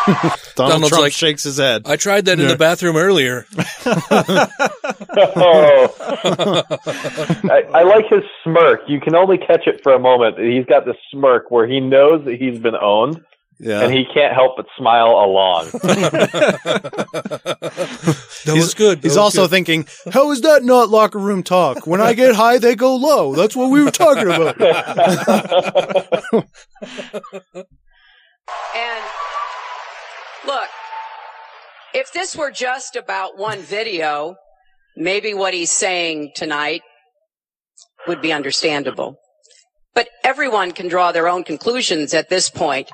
Donald, 0.57 0.73
Donald's 0.73 0.89
Trump 0.91 1.03
like- 1.03 1.13
shakes 1.13 1.43
his 1.43 1.59
head. 1.59 1.83
I 1.87 1.97
tried 1.97 2.27
that 2.27 2.39
in 2.39 2.47
the 2.49 2.57
bathroom 2.57 2.97
earlier. 2.97 3.47
oh. 5.37 5.95
I, 7.51 7.63
I 7.75 7.83
like 7.83 8.07
his 8.09 8.23
smirk. 8.43 8.81
You 8.89 9.01
can 9.01 9.15
only 9.17 9.39
catch 9.39 9.67
it 9.67 9.83
for 9.83 9.93
a 9.93 9.99
moment. 9.99 10.39
He's 10.39 10.65
got 10.67 10.85
this 10.87 10.97
smirk 11.11 11.51
where 11.51 11.67
he 11.67 11.81
knows 11.81 12.25
that 12.25 12.37
he's 12.37 12.59
been 12.59 12.77
owned, 12.77 13.25
Yeah. 13.59 13.83
and 13.83 13.93
he 13.93 14.05
can't 14.15 14.33
help 14.33 14.57
but 14.57 14.67
smile 14.77 15.09
along. 15.11 15.71
That 18.45 18.57
he's 18.57 18.65
was 18.65 18.75
good. 18.75 18.99
That 18.99 19.05
He's 19.05 19.13
was 19.13 19.17
also 19.17 19.43
good. 19.45 19.51
thinking, 19.53 19.87
how 20.13 20.31
is 20.31 20.43
that 20.43 20.63
not 20.65 20.91
locker 20.91 21.19
room 21.19 21.43
talk? 21.43 21.87
When 21.87 22.03
I 22.03 22.13
get 22.13 22.35
high, 22.35 22.59
they 22.59 22.75
go 22.77 22.95
low. 22.97 23.35
That's 23.35 23.57
what 23.57 23.71
we 23.71 23.83
were 23.83 23.91
talking 23.91 24.27
about. 24.27 24.61
And 28.77 29.03
look, 30.47 30.69
if 31.95 32.13
this 32.13 32.37
were 32.37 32.51
just 32.51 32.97
about 32.97 33.39
one 33.39 33.61
video, 33.61 34.37
maybe 34.97 35.35
what 35.35 35.55
he's 35.55 35.71
saying 35.71 36.33
tonight 36.35 36.83
would 38.07 38.21
be 38.21 38.33
understandable. 38.33 39.17
But 39.95 40.09
everyone 40.23 40.73
can 40.73 40.89
draw 40.89 41.13
their 41.13 41.29
own 41.29 41.45
conclusions 41.45 42.15
at 42.15 42.29
this 42.29 42.51
point 42.51 42.91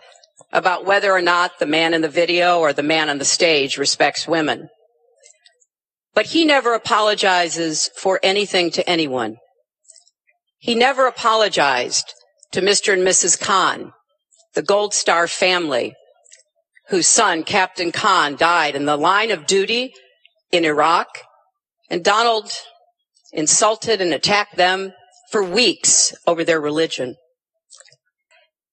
about 0.52 0.84
whether 0.84 1.12
or 1.12 1.22
not 1.22 1.58
the 1.58 1.66
man 1.66 1.94
in 1.94 2.02
the 2.02 2.08
video 2.08 2.58
or 2.58 2.72
the 2.72 2.82
man 2.82 3.08
on 3.08 3.18
the 3.18 3.24
stage 3.24 3.78
respects 3.78 4.28
women. 4.28 4.68
But 6.14 6.26
he 6.26 6.44
never 6.44 6.74
apologizes 6.74 7.90
for 7.96 8.20
anything 8.22 8.70
to 8.72 8.88
anyone. 8.88 9.36
He 10.58 10.74
never 10.74 11.06
apologized 11.06 12.12
to 12.52 12.60
Mr. 12.60 12.92
and 12.92 13.02
Mrs. 13.02 13.40
Khan, 13.40 13.92
the 14.54 14.62
Gold 14.62 14.92
Star 14.92 15.26
family, 15.26 15.94
whose 16.90 17.06
son, 17.06 17.44
Captain 17.44 17.92
Khan, 17.92 18.36
died 18.36 18.74
in 18.74 18.84
the 18.84 18.96
line 18.96 19.30
of 19.30 19.46
duty 19.46 19.94
in 20.50 20.64
Iraq. 20.64 21.06
And 21.88 22.04
Donald 22.04 22.52
insulted 23.32 24.00
and 24.00 24.12
attacked 24.12 24.56
them 24.56 24.92
for 25.30 25.42
weeks 25.42 26.12
over 26.26 26.44
their 26.44 26.60
religion. 26.60 27.16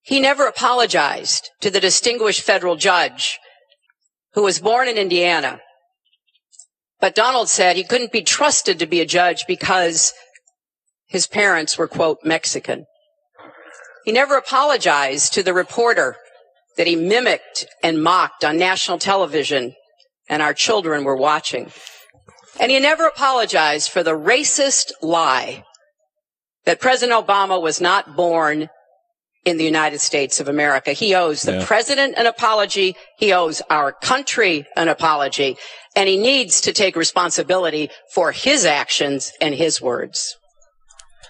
He 0.01 0.19
never 0.19 0.47
apologized 0.47 1.51
to 1.61 1.69
the 1.69 1.79
distinguished 1.79 2.41
federal 2.41 2.75
judge 2.75 3.37
who 4.33 4.41
was 4.41 4.59
born 4.59 4.87
in 4.87 4.97
Indiana. 4.97 5.59
But 6.99 7.13
Donald 7.13 7.49
said 7.49 7.75
he 7.75 7.83
couldn't 7.83 8.11
be 8.11 8.23
trusted 8.23 8.79
to 8.79 8.87
be 8.87 8.99
a 8.99 9.05
judge 9.05 9.45
because 9.47 10.13
his 11.07 11.27
parents 11.27 11.77
were, 11.77 11.87
quote, 11.87 12.19
Mexican. 12.23 12.85
He 14.05 14.11
never 14.11 14.37
apologized 14.37 15.33
to 15.33 15.43
the 15.43 15.53
reporter 15.53 16.15
that 16.77 16.87
he 16.87 16.95
mimicked 16.95 17.65
and 17.83 18.01
mocked 18.03 18.43
on 18.43 18.57
national 18.57 18.97
television 18.99 19.73
and 20.29 20.41
our 20.41 20.53
children 20.53 21.03
were 21.03 21.15
watching. 21.15 21.71
And 22.59 22.71
he 22.71 22.79
never 22.79 23.05
apologized 23.07 23.89
for 23.89 24.03
the 24.03 24.17
racist 24.17 24.91
lie 25.01 25.63
that 26.65 26.79
President 26.79 27.25
Obama 27.25 27.61
was 27.61 27.79
not 27.79 28.15
born 28.15 28.69
in 29.45 29.57
the 29.57 29.63
United 29.63 29.99
States 30.01 30.39
of 30.41 30.49
America. 30.49 30.91
He 30.91 31.15
owes 31.15 31.43
the 31.43 31.59
Yeah. 31.59 31.65
president 31.65 32.15
an 32.17 32.25
apology. 32.25 32.95
He 33.17 33.31
owes 33.31 33.61
our 33.69 33.93
country 33.93 34.65
an 34.75 34.89
apology. 34.89 35.57
And 35.95 36.09
he 36.09 36.17
needs 36.17 36.59
to 36.61 36.73
take 36.73 36.95
responsibility 36.97 37.89
for 38.13 38.31
his 38.33 38.65
actions 38.65 39.31
and 39.39 39.55
his 39.55 39.81
words. 39.81 40.35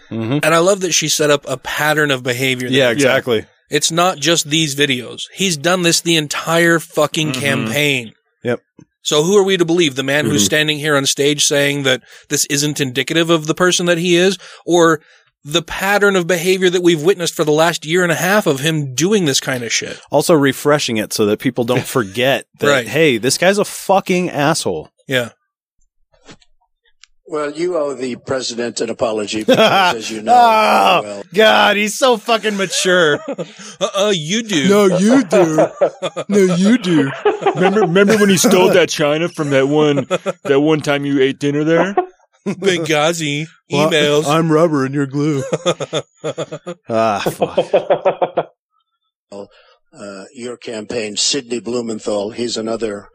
Mm-hmm. 0.09 0.39
And 0.41 0.55
I 0.55 0.57
love 0.59 0.79
that 0.81 0.93
she 0.93 1.09
set 1.09 1.29
up 1.29 1.43
a 1.47 1.57
pattern 1.57 2.09
of 2.11 2.23
behavior. 2.23 2.69
that- 2.69 2.75
yeah, 2.75 2.89
exactly. 2.89 3.45
It's 3.69 3.91
not 3.91 4.17
just 4.17 4.49
these 4.49 4.75
videos. 4.75 5.23
He's 5.33 5.57
done 5.57 5.81
this 5.81 6.01
the 6.01 6.15
entire 6.15 6.79
fucking 6.79 7.31
mm-hmm. 7.31 7.41
campaign. 7.41 8.13
Yep. 8.43 8.61
So 9.01 9.23
who 9.23 9.37
are 9.37 9.43
we 9.43 9.57
to 9.57 9.65
believe? 9.65 9.95
The 9.95 10.03
man 10.03 10.25
who's 10.25 10.41
mm-hmm. 10.41 10.45
standing 10.45 10.79
here 10.79 10.95
on 10.97 11.05
stage 11.05 11.45
saying 11.45 11.83
that 11.83 12.03
this 12.29 12.45
isn't 12.47 12.81
indicative 12.81 13.29
of 13.29 13.47
the 13.47 13.55
person 13.55 13.85
that 13.85 13.97
he 13.97 14.15
is 14.15 14.37
or 14.65 15.01
the 15.43 15.61
pattern 15.61 16.17
of 16.17 16.27
behavior 16.27 16.69
that 16.69 16.83
we've 16.83 17.01
witnessed 17.01 17.33
for 17.33 17.45
the 17.45 17.51
last 17.53 17.85
year 17.85 18.03
and 18.03 18.11
a 18.11 18.15
half 18.15 18.47
of 18.47 18.59
him 18.59 18.93
doing 18.93 19.23
this 19.23 19.39
kind 19.39 19.63
of 19.63 19.71
shit. 19.71 19.99
Also 20.11 20.33
refreshing 20.33 20.97
it 20.97 21.13
so 21.13 21.25
that 21.25 21.39
people 21.39 21.63
don't 21.63 21.85
forget 21.85 22.45
that, 22.59 22.67
Right. 22.67 22.87
hey, 22.87 23.17
this 23.17 23.37
guy's 23.37 23.57
a 23.57 23.65
fucking 23.65 24.29
asshole. 24.29 24.89
Yeah. 25.07 25.29
Well, 27.29 27.51
you 27.51 27.75
owe 27.77 27.93
the 27.93 28.15
president 28.15 28.79
an 28.79 28.89
apology 28.89 29.39
because, 29.43 29.95
as 29.95 30.09
you 30.09 30.21
know, 30.21 30.33
oh, 30.33 31.01
well, 31.03 31.23
God, 31.33 31.75
he's 31.75 31.97
so 31.97 32.15
fucking 32.15 32.55
mature. 32.55 33.19
uh, 33.27 33.89
oh, 33.95 34.11
you 34.11 34.43
do. 34.43 34.69
No, 34.69 34.85
you 34.85 35.23
do. 35.25 35.67
No, 36.29 36.37
you 36.37 36.77
do. 36.77 37.11
Remember, 37.55 37.81
remember 37.81 38.17
when 38.17 38.29
he 38.29 38.37
stole 38.37 38.71
that 38.71 38.87
china 38.87 39.27
from 39.27 39.49
that 39.49 39.67
one 39.67 40.07
that 40.43 40.61
one 40.61 40.79
time 40.79 41.03
you 41.03 41.19
ate 41.21 41.37
dinner 41.37 41.65
there? 41.65 41.95
Benghazi 42.45 43.47
emails. 43.69 44.25
I'm 44.25 44.49
rubber 44.49 44.85
and 44.85 44.95
you're 44.95 45.05
glue. 45.05 45.43
ah, 46.89 47.19
fuck. 47.29 48.51
uh, 49.91 50.23
your 50.33 50.55
campaign, 50.55 51.17
Sidney 51.17 51.59
Blumenthal, 51.59 52.31
he's 52.31 52.55
another 52.55 53.09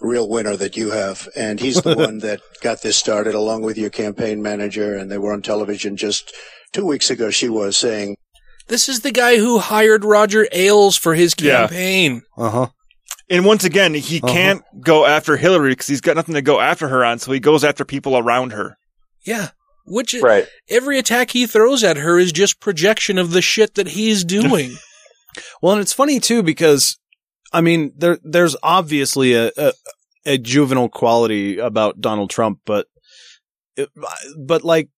real 0.00 0.28
winner 0.28 0.56
that 0.56 0.76
you 0.76 0.90
have. 0.90 1.28
And 1.36 1.58
he's 1.60 1.82
the 1.82 1.96
one 1.96 2.18
that 2.18 2.40
got 2.62 2.82
this 2.82 2.96
started 2.96 3.34
along 3.34 3.62
with 3.62 3.78
your 3.78 3.90
campaign 3.90 4.42
manager. 4.42 4.94
And 4.96 5.10
they 5.10 5.18
were 5.18 5.32
on 5.32 5.42
television 5.42 5.96
just 5.96 6.32
two 6.72 6.86
weeks 6.86 7.10
ago. 7.10 7.30
She 7.30 7.48
was 7.48 7.76
saying, 7.76 8.16
This 8.68 8.88
is 8.88 9.00
the 9.00 9.12
guy 9.12 9.36
who 9.38 9.58
hired 9.58 10.04
Roger 10.04 10.46
Ailes 10.52 10.96
for 10.96 11.14
his 11.14 11.34
Yeah. 11.40 11.60
campaign. 11.68 12.22
Uh 12.36 12.50
huh. 12.50 12.66
And 13.28 13.44
once 13.44 13.64
again, 13.64 13.94
he 13.94 14.20
Uh-huh. 14.22 14.32
can't 14.32 14.62
go 14.84 15.04
after 15.04 15.36
Hillary 15.36 15.70
because 15.72 15.88
he's 15.88 16.00
got 16.00 16.14
nothing 16.16 16.34
to 16.36 16.42
go 16.42 16.60
after 16.60 16.88
her 16.88 17.04
on, 17.04 17.18
so 17.18 17.32
he 17.32 17.40
goes 17.40 17.64
after 17.64 17.84
people 17.84 18.16
around 18.16 18.52
her. 18.52 18.76
Yeah. 19.24 19.48
Which 19.84 20.14
Right. 20.14 20.46
every 20.68 20.98
attack 20.98 21.30
he 21.30 21.46
throws 21.46 21.82
at 21.84 21.96
her 21.96 22.18
is 22.18 22.30
just 22.32 22.60
projection 22.60 23.18
of 23.18 23.30
the 23.32 23.42
shit 23.42 23.74
that 23.76 23.88
he's 23.88 24.24
doing. 24.24 24.76
Well, 25.60 25.74
and 25.74 25.82
it's 25.82 25.92
funny 25.92 26.18
too 26.18 26.42
because, 26.42 26.96
I 27.56 27.62
mean, 27.62 27.92
there 27.96 28.18
there's 28.22 28.54
obviously 28.62 29.32
a, 29.32 29.50
a 29.56 29.72
a 30.26 30.36
juvenile 30.36 30.90
quality 30.90 31.56
about 31.56 32.02
Donald 32.02 32.28
Trump, 32.28 32.60
but 32.66 32.86
but 34.36 34.62
like 34.62 34.90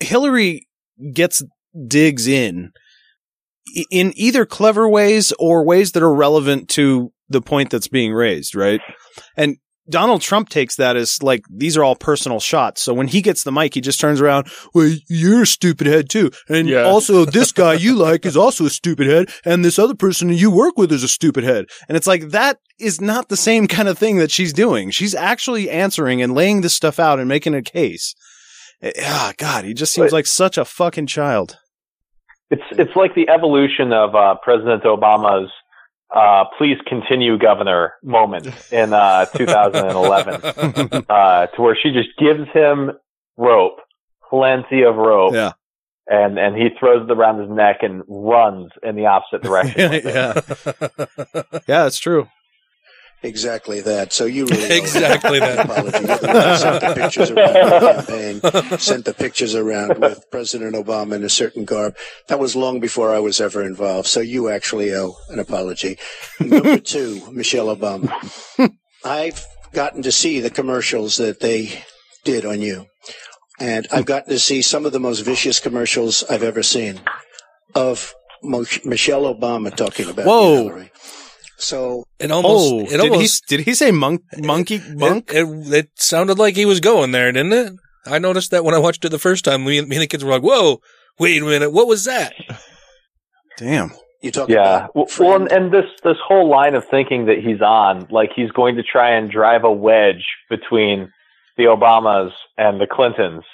Hillary 0.00 0.66
gets 1.12 1.42
digs 1.86 2.26
in 2.26 2.72
in 3.90 4.14
either 4.16 4.46
clever 4.46 4.88
ways 4.88 5.34
or 5.38 5.66
ways 5.66 5.92
that 5.92 6.02
are 6.02 6.14
relevant 6.14 6.70
to 6.70 7.12
the 7.28 7.42
point 7.42 7.68
that's 7.68 7.88
being 7.88 8.14
raised, 8.14 8.54
right? 8.54 8.80
And 9.36 9.58
Donald 9.88 10.20
Trump 10.22 10.48
takes 10.48 10.76
that 10.76 10.96
as 10.96 11.22
like 11.22 11.42
these 11.50 11.76
are 11.76 11.84
all 11.84 11.94
personal 11.96 12.40
shots. 12.40 12.82
So 12.82 12.92
when 12.94 13.08
he 13.08 13.20
gets 13.22 13.44
the 13.44 13.52
mic, 13.52 13.74
he 13.74 13.80
just 13.80 14.00
turns 14.00 14.20
around, 14.20 14.48
"Well, 14.74 14.92
you're 15.08 15.42
a 15.42 15.46
stupid 15.46 15.86
head 15.86 16.08
too." 16.08 16.30
And 16.48 16.68
Yeah. 16.68 16.82
also 16.84 17.24
this 17.24 17.52
guy 17.52 17.74
you 17.74 17.94
like 17.94 18.26
is 18.26 18.36
also 18.36 18.66
a 18.66 18.70
stupid 18.70 19.06
head, 19.06 19.28
and 19.44 19.64
this 19.64 19.78
other 19.78 19.94
person 19.94 20.30
you 20.30 20.50
work 20.50 20.76
with 20.76 20.90
is 20.92 21.02
a 21.04 21.08
stupid 21.08 21.44
head. 21.44 21.66
And 21.88 21.96
it's 21.96 22.06
like 22.06 22.30
that 22.30 22.58
is 22.78 23.00
not 23.00 23.28
the 23.28 23.36
same 23.36 23.66
kind 23.68 23.88
of 23.88 23.96
thing 23.98 24.18
that 24.18 24.30
she's 24.30 24.52
doing. 24.52 24.90
She's 24.90 25.14
actually 25.14 25.70
answering 25.70 26.20
and 26.22 26.34
laying 26.34 26.60
this 26.60 26.74
stuff 26.74 26.98
out 26.98 27.18
and 27.18 27.28
making 27.28 27.54
a 27.54 27.62
case. 27.62 28.14
Eh, 28.82 28.92
Ah, 29.02 29.32
God, 29.38 29.64
he 29.64 29.72
just 29.74 29.92
seems 29.92 30.06
But- 30.10 30.16
like 30.16 30.26
such 30.26 30.58
a 30.58 30.64
fucking 30.64 31.06
child. 31.06 31.56
It's 32.50 32.62
it's 32.72 32.94
like 32.94 33.14
the 33.14 33.28
evolution 33.28 33.92
of 33.92 34.14
uh, 34.14 34.34
President 34.42 34.84
Obama's 34.84 35.50
uh, 36.14 36.44
"Please 36.58 36.78
continue, 36.86 37.38
Governor" 37.38 37.94
moment 38.02 38.48
in 38.72 38.92
uh, 38.92 39.24
2011, 39.36 41.04
uh, 41.08 41.46
to 41.46 41.62
where 41.62 41.76
she 41.80 41.92
just 41.92 42.10
gives 42.18 42.48
him 42.52 42.92
rope, 43.36 43.78
plenty 44.30 44.82
of 44.82 44.96
rope, 44.96 45.34
Yeah. 45.34 45.52
and 46.06 46.38
and 46.38 46.56
he 46.56 46.68
throws 46.78 47.08
it 47.08 47.12
around 47.12 47.40
his 47.40 47.50
neck 47.50 47.78
and 47.82 48.02
runs 48.08 48.70
in 48.82 48.96
the 48.96 49.06
opposite 49.06 49.42
direction. 49.42 49.92
yeah. 50.04 50.40
yeah, 51.66 51.86
it's 51.86 51.98
true. 51.98 52.28
Exactly 53.22 53.80
that. 53.80 54.12
So 54.12 54.24
you 54.26 54.46
really 54.46 54.76
Exactly 54.78 55.40
that. 55.40 55.64
apology. 55.64 55.98
You're 55.98 56.06
the 56.06 56.26
one 56.26 56.34
that 56.34 56.58
sent 56.60 56.80
the 56.82 56.94
pictures 56.94 57.30
around 57.30 57.52
the 57.54 57.80
campaign, 58.60 58.78
sent 58.78 59.04
the 59.04 59.14
pictures 59.14 59.54
around 59.54 59.98
with 59.98 60.30
President 60.30 60.74
Obama 60.74 61.14
in 61.16 61.24
a 61.24 61.28
certain 61.28 61.64
garb. 61.64 61.96
That 62.28 62.38
was 62.38 62.54
long 62.54 62.78
before 62.78 63.14
I 63.14 63.18
was 63.18 63.40
ever 63.40 63.62
involved. 63.64 64.06
So 64.06 64.20
you 64.20 64.48
actually 64.48 64.94
owe 64.94 65.16
an 65.30 65.38
apology. 65.40 65.98
Number 66.40 66.78
two, 66.94 67.22
Michelle 67.32 67.74
Obama. 67.74 68.12
I've 69.04 69.44
gotten 69.72 70.02
to 70.02 70.12
see 70.12 70.40
the 70.40 70.50
commercials 70.50 71.16
that 71.16 71.40
they 71.40 71.82
did 72.24 72.44
on 72.44 72.60
you. 72.60 72.86
And 73.58 73.86
I've 73.90 74.06
gotten 74.06 74.30
to 74.30 74.38
see 74.38 74.60
some 74.62 74.84
of 74.84 74.92
the 74.92 75.00
most 75.00 75.20
vicious 75.20 75.58
commercials 75.60 76.22
I've 76.24 76.42
ever 76.42 76.62
seen 76.62 77.00
of 77.74 78.14
Mo- 78.42 78.66
Michelle 78.84 79.22
Obama 79.34 79.74
talking 79.74 80.10
about 80.10 80.26
Whoa. 80.26 80.56
Hillary. 80.64 80.92
So 81.58 82.04
It 82.18 82.30
almost, 82.30 82.72
oh, 82.72 82.80
it 82.80 82.88
did 82.90 83.00
almost, 83.00 83.44
he 83.48 83.56
did 83.56 83.64
he 83.64 83.74
say 83.74 83.90
monk 83.90 84.22
monkey 84.38 84.80
monk? 84.94 85.30
It, 85.32 85.46
it, 85.48 85.72
it 85.74 85.88
sounded 85.94 86.38
like 86.38 86.54
he 86.54 86.66
was 86.66 86.80
going 86.80 87.12
there, 87.12 87.32
didn't 87.32 87.52
it? 87.52 87.72
I 88.06 88.18
noticed 88.18 88.50
that 88.50 88.64
when 88.64 88.74
I 88.74 88.78
watched 88.78 89.04
it 89.04 89.08
the 89.08 89.18
first 89.18 89.44
time. 89.44 89.64
Me, 89.64 89.78
and- 89.78 89.88
me 89.88 89.96
and 89.96 90.02
the 90.02 90.06
kids 90.06 90.22
were 90.24 90.30
like, 90.30 90.42
"Whoa, 90.42 90.80
wait 91.18 91.40
a 91.40 91.44
minute, 91.44 91.70
what 91.72 91.86
was 91.88 92.04
that?" 92.04 92.34
Damn. 93.58 93.92
you 94.22 94.30
talk 94.30 94.48
Yeah. 94.48 94.86
about 94.86 94.94
Well, 94.96 95.06
well, 95.18 95.36
and, 95.36 95.50
and 95.52 95.72
this 95.72 95.86
this 96.04 96.16
whole 96.26 96.48
line 96.48 96.74
of 96.74 96.84
thinking 96.86 97.26
that 97.26 97.38
he's 97.38 97.60
on, 97.62 98.06
like 98.10 98.30
he's 98.36 98.50
going 98.50 98.76
to 98.76 98.82
try 98.82 99.10
and 99.16 99.30
drive 99.30 99.64
a 99.64 99.72
wedge 99.72 100.26
between 100.50 101.10
the 101.56 101.64
Obamas 101.64 102.32
and 102.58 102.80
the 102.80 102.86
Clintons, 102.86 103.44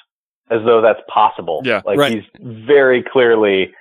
as 0.51 0.61
though 0.65 0.81
that's 0.83 1.01
possible. 1.09 1.63
Yeah, 1.65 1.83
like 1.85 1.99
right. 1.99 2.13
he's 2.15 2.25
very 2.67 3.03
clearly 3.03 3.73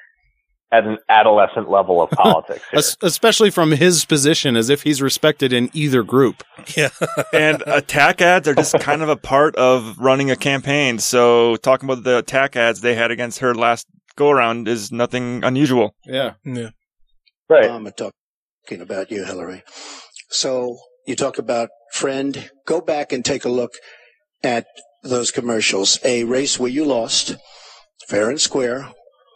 at 0.72 0.86
an 0.86 0.98
adolescent 1.10 1.70
level 1.70 2.02
of 2.02 2.10
politics. 2.12 2.64
Here. 2.72 2.82
Especially 3.02 3.50
from 3.50 3.72
his 3.72 4.06
position 4.06 4.56
as 4.56 4.70
if 4.70 4.84
he's 4.84 5.02
respected 5.02 5.52
in 5.52 5.70
either 5.74 6.04
group. 6.04 6.44
Yeah, 6.76 6.90
And 7.34 7.62
attack 7.66 8.22
ads 8.22 8.48
are 8.48 8.56
just 8.56 8.80
kind 8.80 9.02
of 9.02 9.10
a 9.10 9.18
part 9.18 9.56
of 9.56 10.00
running 10.00 10.32
a 10.32 10.36
campaign. 10.36 11.00
So 11.00 11.58
talking 11.58 11.90
about 11.90 12.04
the 12.04 12.20
attack 12.20 12.56
ads 12.56 12.82
they 12.82 12.96
had 12.96 13.12
against 13.12 13.40
her 13.40 13.54
last 13.54 13.88
go 14.16 14.30
around 14.30 14.68
is 14.68 14.92
nothing 14.92 15.44
unusual. 15.44 15.96
Yeah. 16.06 16.34
yeah. 16.46 16.70
right. 17.50 17.66
Obama 17.66 17.96
talking 17.96 18.82
about 18.82 19.12
you, 19.12 19.26
Hillary. 19.26 19.64
So 20.30 20.78
you 21.06 21.16
talk 21.16 21.38
about 21.38 21.70
friend. 21.92 22.50
Go 22.66 22.80
back 22.80 23.12
and 23.12 23.26
take 23.26 23.44
a 23.44 23.50
look 23.50 23.72
at 24.44 24.66
those 25.04 25.32
commercials. 25.32 26.00
A 26.06 26.24
race 26.24 26.60
where 26.60 26.72
you 26.72 26.86
lost, 26.86 27.36
fair 28.08 28.30
and 28.30 28.40
square, 28.40 28.92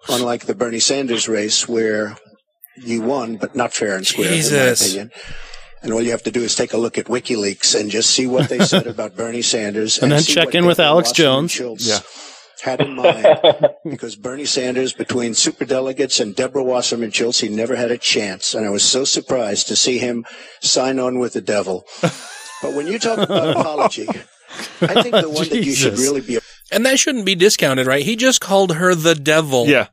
unlike 0.09 0.45
the 0.45 0.55
Bernie 0.55 0.79
Sanders 0.79 1.27
race 1.27 1.67
where 1.67 2.17
you 2.77 3.01
won, 3.01 3.37
but 3.37 3.55
not 3.55 3.73
fair 3.73 3.95
and 3.95 4.05
square, 4.05 4.31
in 4.33 4.51
my 4.51 4.57
opinion. 4.71 5.11
And 5.81 5.93
all 5.93 6.01
you 6.01 6.11
have 6.11 6.23
to 6.23 6.31
do 6.31 6.41
is 6.41 6.55
take 6.55 6.73
a 6.73 6.77
look 6.77 6.97
at 6.97 7.05
WikiLeaks 7.05 7.79
and 7.79 7.91
just 7.91 8.09
see 8.09 8.25
what 8.27 8.49
they 8.49 8.59
said 8.59 8.87
about 8.87 9.15
Bernie 9.15 9.43
Sanders, 9.43 9.99
And 9.99 10.11
then 10.11 10.23
check 10.23 10.55
in 10.55 10.65
with 10.65 10.79
Alex 10.79 11.09
Wasserman 11.09 11.47
Jones. 11.47 11.51
Schultz 11.51 11.87
Yeah. 11.87 11.99
had 12.63 12.81
in 12.81 12.95
mind 12.95 13.27
because 13.89 14.15
Bernie 14.15 14.45
Sanders, 14.45 14.93
between 14.93 15.33
superdelegates 15.33 16.19
and 16.19 16.35
Deborah 16.35 16.63
Wasserman 16.63 17.11
Schultz, 17.11 17.39
he 17.39 17.49
never 17.49 17.75
had 17.75 17.91
a 17.91 17.97
chance. 17.99 18.55
And 18.55 18.65
I 18.65 18.69
was 18.71 18.83
so 18.83 19.03
surprised 19.03 19.67
to 19.67 19.75
see 19.75 19.99
him 19.99 20.25
sign 20.61 20.97
on 20.99 21.19
with 21.19 21.33
the 21.33 21.41
devil. 21.41 21.85
But 22.61 22.73
when 22.73 22.87
you 22.87 22.97
talk 22.97 23.19
about 23.19 23.49
apology, 23.49 24.07
I 24.81 25.03
think 25.03 25.13
the 25.13 25.29
one 25.29 25.47
that 25.49 25.63
you 25.63 25.75
should 25.75 25.99
really 25.99 26.21
be 26.21 26.39
And 26.71 26.85
that 26.85 26.97
shouldn't 26.97 27.25
be 27.25 27.35
discounted, 27.35 27.85
right? 27.85 28.03
He 28.03 28.15
just 28.15 28.39
called 28.41 28.75
her 28.75 28.95
the 28.95 29.13
devil. 29.13 29.67
Yeah. 29.67 29.89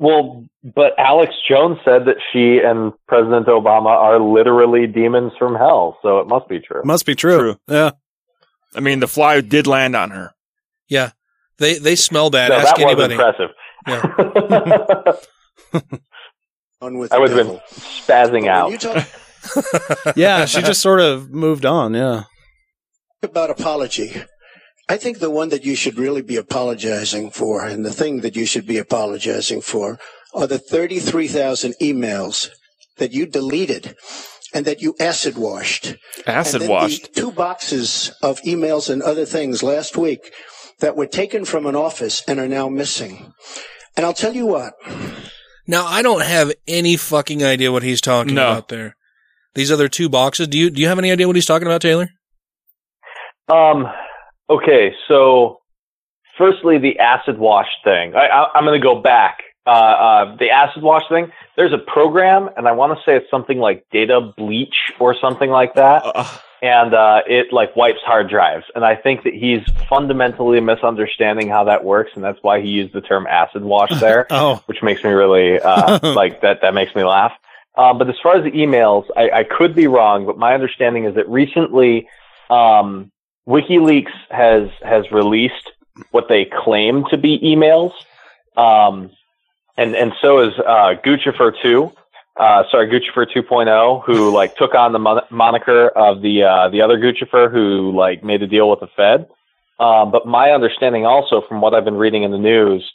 Well, 0.00 0.44
but 0.64 0.98
Alex 0.98 1.34
Jones 1.46 1.78
said 1.84 2.06
that 2.06 2.16
she 2.32 2.58
and 2.58 2.92
President 3.06 3.46
Obama 3.48 3.90
are 3.90 4.18
literally 4.18 4.86
demons 4.86 5.32
from 5.38 5.54
hell, 5.54 5.98
so 6.02 6.18
it 6.20 6.26
must 6.26 6.48
be 6.48 6.58
true. 6.58 6.80
Must 6.84 7.04
be 7.06 7.14
true. 7.14 7.38
True. 7.38 7.56
Yeah. 7.68 7.90
I 8.74 8.80
mean, 8.80 9.00
the 9.00 9.06
fly 9.06 9.40
did 9.42 9.66
land 9.66 9.94
on 9.94 10.10
her. 10.10 10.32
yeah. 10.88 11.10
They 11.58 11.76
they 11.78 11.94
smell 11.96 12.30
bad. 12.30 12.48
No, 12.48 12.56
Ask 12.56 12.76
that 12.76 12.86
was 12.86 12.98
anybody. 12.98 13.14
impressive. 13.14 13.50
on 16.80 16.98
with 16.98 17.12
I 17.12 17.16
the 17.16 17.20
would 17.20 17.30
have 17.32 17.46
been 17.46 17.60
spazzing 17.68 18.44
But 18.46 18.48
out. 18.48 18.80
talk 18.80 20.16
Yeah, 20.16 20.46
she 20.46 20.62
just 20.62 20.80
sort 20.80 21.00
of 21.00 21.30
moved 21.30 21.66
on. 21.66 21.92
Yeah. 21.92 22.22
about 23.22 23.50
apology, 23.50 24.14
I 24.90 24.96
think 24.96 25.18
the 25.18 25.30
one 25.30 25.50
that 25.50 25.64
you 25.64 25.76
should 25.76 25.96
really 25.98 26.22
be 26.22 26.36
apologizing 26.36 27.30
for, 27.30 27.64
and 27.64 27.84
the 27.84 27.92
thing 27.92 28.22
that 28.22 28.34
you 28.34 28.44
should 28.44 28.66
be 28.66 28.78
apologizing 28.78 29.60
for, 29.60 29.98
are 30.34 30.48
the 30.48 30.58
33,000 30.58 31.74
emails 31.80 32.48
that 32.98 33.12
you 33.12 33.24
deleted 33.26 33.94
and 34.52 34.64
that 34.66 34.82
you 34.82 34.96
acid 34.98 35.38
washed. 35.38 35.94
Acid 36.26 36.68
washed. 36.68 37.14
Two 37.14 37.30
boxes 37.30 38.12
of 38.20 38.40
emails 38.42 38.90
and 38.90 39.00
other 39.02 39.24
things 39.24 39.62
last 39.62 39.96
week 39.96 40.32
that 40.80 40.96
were 40.96 41.06
taken 41.06 41.44
from 41.44 41.66
an 41.66 41.76
office 41.76 42.22
and 42.26 42.40
are 42.40 42.48
now 42.48 42.68
missing. 42.68 43.32
And 43.96 44.04
I'll 44.04 44.12
tell 44.24 44.34
you 44.34 44.46
what, 44.46 44.74
Now 45.68 45.86
I 45.86 46.02
don't 46.02 46.24
have 46.24 46.52
any 46.66 46.96
fucking 46.96 47.44
idea 47.44 47.70
what 47.70 47.84
he's 47.84 48.00
talking 48.00 48.34
No. 48.34 48.50
about 48.50 48.68
there. 48.68 48.96
These 49.54 49.70
other 49.70 49.88
two 49.88 50.08
boxes. 50.08 50.48
Do 50.48 50.58
you 50.58 50.68
do 50.70 50.80
you 50.80 50.88
have 50.88 50.98
any 50.98 51.12
idea 51.12 51.26
what 51.28 51.36
he's 51.36 51.46
talking 51.46 51.68
about, 51.68 51.80
Taylor? 51.80 52.08
Um. 53.48 53.86
Okay. 54.50 54.92
So, 55.08 55.60
firstly, 56.36 56.78
the 56.78 56.98
acid 56.98 57.38
wash 57.38 57.68
thing. 57.84 58.14
I, 58.14 58.26
I, 58.26 58.48
I'm 58.54 58.64
going 58.64 58.78
to 58.80 58.84
go 58.84 59.00
back. 59.00 59.38
Uh, 59.66 59.70
uh, 59.70 60.36
the 60.36 60.50
acid 60.50 60.82
wash 60.82 61.02
thing. 61.08 61.30
There's 61.56 61.72
a 61.72 61.78
program, 61.78 62.48
and 62.56 62.66
I 62.66 62.72
want 62.72 62.98
to 62.98 63.04
say 63.04 63.16
it's 63.16 63.30
something 63.30 63.58
like 63.58 63.84
Data 63.92 64.32
Bleach 64.36 64.74
or 64.98 65.14
something 65.20 65.50
like 65.50 65.74
that. 65.74 66.02
Uh, 66.04 66.26
and 66.62 66.92
uh, 66.92 67.22
it 67.26 67.52
like 67.52 67.74
wipes 67.76 68.00
hard 68.04 68.28
drives. 68.28 68.64
And 68.74 68.84
I 68.84 68.96
think 68.96 69.22
that 69.24 69.32
he's 69.34 69.60
fundamentally 69.88 70.60
misunderstanding 70.60 71.48
how 71.48 71.64
that 71.64 71.84
works, 71.84 72.10
and 72.14 72.24
that's 72.24 72.38
why 72.42 72.60
he 72.60 72.68
used 72.68 72.92
the 72.94 73.00
term 73.00 73.26
acid 73.26 73.62
wash 73.62 73.90
there, 74.00 74.26
Oh. 74.30 74.62
which 74.66 74.82
makes 74.82 75.04
me 75.04 75.10
really 75.10 75.60
uh, 75.60 75.98
like 76.14 76.40
that. 76.42 76.62
That 76.62 76.74
makes 76.74 76.94
me 76.94 77.04
laugh. 77.04 77.32
Um, 77.78 77.98
but 77.98 78.08
as 78.08 78.16
far 78.22 78.36
as 78.36 78.44
the 78.44 78.50
emails, 78.50 79.04
I, 79.16 79.30
I 79.30 79.44
could 79.44 79.74
be 79.74 79.86
wrong, 79.86 80.26
but 80.26 80.36
my 80.36 80.52
understanding 80.54 81.04
is 81.04 81.14
that 81.14 81.28
recently 81.28 82.08
um, 82.50 83.12
WikiLeaks 83.50 84.12
has 84.30 84.68
has 84.82 85.10
released 85.10 85.72
what 86.12 86.28
they 86.28 86.44
claim 86.44 87.04
to 87.10 87.18
be 87.18 87.38
emails, 87.40 87.92
um, 88.56 89.10
and 89.76 89.96
and 89.96 90.12
so 90.22 90.38
is 90.38 90.54
uh, 90.58 90.94
Guccifer 91.04 91.52
two. 91.60 91.92
Uh, 92.36 92.62
sorry, 92.70 92.88
Guccifer 92.88 93.26
2.0, 93.26 94.04
who 94.06 94.32
like 94.32 94.56
took 94.56 94.74
on 94.74 94.92
the 94.92 94.98
mon- 94.98 95.24
moniker 95.30 95.88
of 95.88 96.22
the 96.22 96.44
uh, 96.44 96.68
the 96.70 96.80
other 96.80 96.96
Guccifer 96.96 97.50
who 97.50 97.94
like 97.94 98.22
made 98.24 98.40
a 98.40 98.46
deal 98.46 98.70
with 98.70 98.80
the 98.80 98.86
Fed. 98.96 99.28
Um, 99.80 100.10
but 100.12 100.26
my 100.26 100.52
understanding 100.52 101.04
also 101.04 101.42
from 101.46 101.60
what 101.60 101.74
I've 101.74 101.84
been 101.84 101.96
reading 101.96 102.22
in 102.22 102.30
the 102.30 102.38
news 102.38 102.88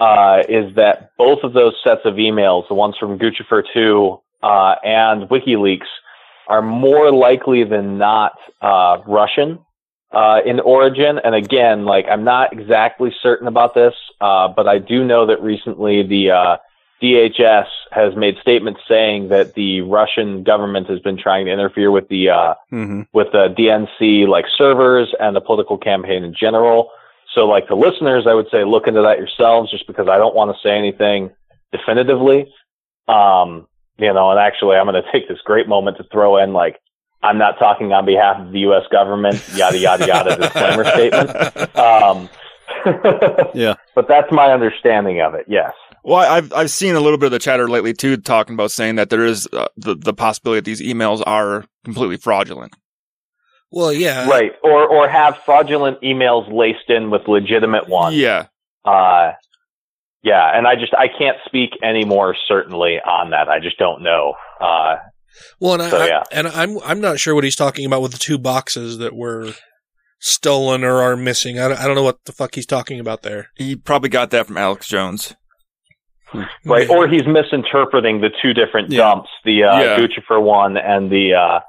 uh, 0.00 0.42
is 0.48 0.74
that 0.74 1.12
both 1.16 1.44
of 1.44 1.52
those 1.52 1.74
sets 1.84 2.00
of 2.04 2.14
emails, 2.14 2.66
the 2.68 2.74
ones 2.74 2.96
from 2.98 3.18
Guccifer 3.18 3.62
2 3.72 4.20
uh, 4.42 4.74
and 4.82 5.28
WikiLeaks, 5.28 5.86
are 6.48 6.62
more 6.62 7.12
likely 7.12 7.64
than 7.64 7.98
not 7.98 8.32
uh, 8.60 8.98
Russian 9.06 9.58
uh, 10.12 10.40
in 10.44 10.60
origin. 10.60 11.18
And 11.22 11.34
again, 11.34 11.84
like 11.84 12.06
I'm 12.10 12.24
not 12.24 12.52
exactly 12.52 13.14
certain 13.22 13.48
about 13.48 13.74
this, 13.74 13.94
uh, 14.20 14.48
but 14.48 14.68
I 14.68 14.78
do 14.78 15.04
know 15.04 15.26
that 15.26 15.42
recently 15.42 16.02
the 16.02 16.30
uh, 16.30 16.56
DHS 17.02 17.66
has 17.90 18.14
made 18.14 18.36
statements 18.40 18.80
saying 18.86 19.28
that 19.28 19.54
the 19.54 19.80
Russian 19.80 20.44
government 20.44 20.88
has 20.88 21.00
been 21.00 21.18
trying 21.18 21.46
to 21.46 21.52
interfere 21.52 21.90
with 21.90 22.08
the 22.08 22.30
uh, 22.30 22.54
Mm-hmm. 22.72 23.02
with 23.12 23.28
the 23.32 23.54
DNC 23.58 24.26
like 24.28 24.46
servers 24.56 25.14
and 25.20 25.36
the 25.36 25.40
political 25.40 25.76
campaign 25.76 26.24
in 26.24 26.34
general. 26.34 26.90
So 27.34 27.46
like 27.46 27.68
the 27.68 27.74
listeners, 27.74 28.26
I 28.26 28.34
would 28.34 28.48
say 28.50 28.64
look 28.64 28.86
into 28.86 29.02
that 29.02 29.18
yourselves 29.18 29.70
just 29.70 29.86
because 29.86 30.08
I 30.08 30.18
don't 30.18 30.34
want 30.34 30.54
to 30.54 30.62
say 30.62 30.76
anything 30.76 31.30
definitively. 31.72 32.52
Um, 33.08 33.66
you 33.98 34.12
know, 34.12 34.30
and 34.30 34.38
actually 34.38 34.76
I'm 34.76 34.86
going 34.86 35.02
to 35.02 35.12
take 35.12 35.28
this 35.28 35.40
great 35.44 35.68
moment 35.68 35.96
to 35.98 36.04
throw 36.04 36.36
in 36.36 36.52
like, 36.52 36.80
I'm 37.22 37.38
not 37.38 37.58
talking 37.58 37.92
on 37.92 38.04
behalf 38.04 38.40
of 38.40 38.52
the 38.52 38.60
U.S. 38.60 38.82
government, 38.90 39.42
yada, 39.54 39.78
yada, 39.78 40.06
yada, 40.06 40.36
disclaimer 40.40 40.84
statement. 40.84 41.76
Um, 41.76 42.28
yeah. 43.54 43.74
but 43.94 44.08
that's 44.08 44.32
my 44.32 44.52
understanding 44.52 45.20
of 45.20 45.34
it. 45.34 45.46
Yes. 45.48 45.72
Well, 46.04 46.18
I've 46.18 46.52
I've 46.52 46.70
seen 46.70 46.96
a 46.96 47.00
little 47.00 47.18
bit 47.18 47.26
of 47.26 47.32
the 47.32 47.38
chatter 47.38 47.68
lately 47.68 47.92
too, 47.92 48.16
talking 48.16 48.54
about 48.54 48.72
saying 48.72 48.96
that 48.96 49.10
there 49.10 49.24
is 49.24 49.48
uh, 49.52 49.68
the 49.76 49.94
the 49.94 50.12
possibility 50.12 50.58
that 50.58 50.64
these 50.64 50.82
emails 50.82 51.22
are 51.26 51.64
completely 51.84 52.16
fraudulent. 52.16 52.74
Well, 53.70 53.92
yeah. 53.92 54.28
Right. 54.28 54.52
Or, 54.62 54.86
or 54.86 55.08
have 55.08 55.38
fraudulent 55.44 56.00
emails 56.02 56.52
laced 56.52 56.90
in 56.90 57.10
with 57.10 57.26
legitimate 57.26 57.88
ones. 57.88 58.16
Yeah. 58.16 58.46
Uh, 58.84 59.32
yeah, 60.22 60.56
and 60.56 60.66
I 60.66 60.76
just 60.76 60.94
I 60.94 61.08
can't 61.08 61.38
speak 61.46 61.70
any 61.82 62.04
more 62.04 62.36
certainly 62.46 63.00
on 63.00 63.30
that. 63.30 63.48
I 63.48 63.58
just 63.58 63.78
don't 63.78 64.02
know. 64.02 64.34
Uh, 64.60 64.96
Well, 65.60 65.74
and, 65.74 65.82
I, 65.82 65.90
So, 65.90 65.98
I- 66.00 66.06
yeah. 66.06 66.22
and 66.32 66.48
I'm 66.48 66.78
I'm 66.84 67.00
not 67.00 67.18
sure 67.20 67.34
what 67.34 67.44
he's 67.44 67.56
talking 67.56 67.84
about 67.86 68.02
with 68.02 68.12
the 68.12 68.18
two 68.18 68.38
boxes 68.38 68.98
that 68.98 69.14
were 69.14 69.52
stolen 70.20 70.84
or 70.84 71.02
are 71.02 71.16
missing. 71.16 71.58
I 71.58 71.68
don't, 71.68 71.78
I 71.80 71.86
don't 71.86 71.96
know 71.96 72.02
what 72.02 72.24
the 72.26 72.32
fuck 72.32 72.54
he's 72.54 72.66
talking 72.66 73.00
about 73.00 73.22
there. 73.22 73.48
He 73.56 73.74
probably 73.76 74.08
got 74.08 74.30
that 74.30 74.46
from 74.46 74.56
Alex 74.56 74.86
Jones. 74.88 75.34
right, 76.64 76.88
or 76.88 77.08
he's 77.08 77.26
misinterpreting 77.26 78.20
the 78.20 78.30
two 78.40 78.54
different 78.54 78.90
Yeah. 78.90 78.98
dumps, 78.98 79.28
the 79.44 79.64
uh, 79.64 79.80
Yeah. 79.80 79.98
Guccifer 79.98 80.40
one 80.42 80.76
and 80.76 81.10
the 81.10 81.34
uh, 81.34 81.60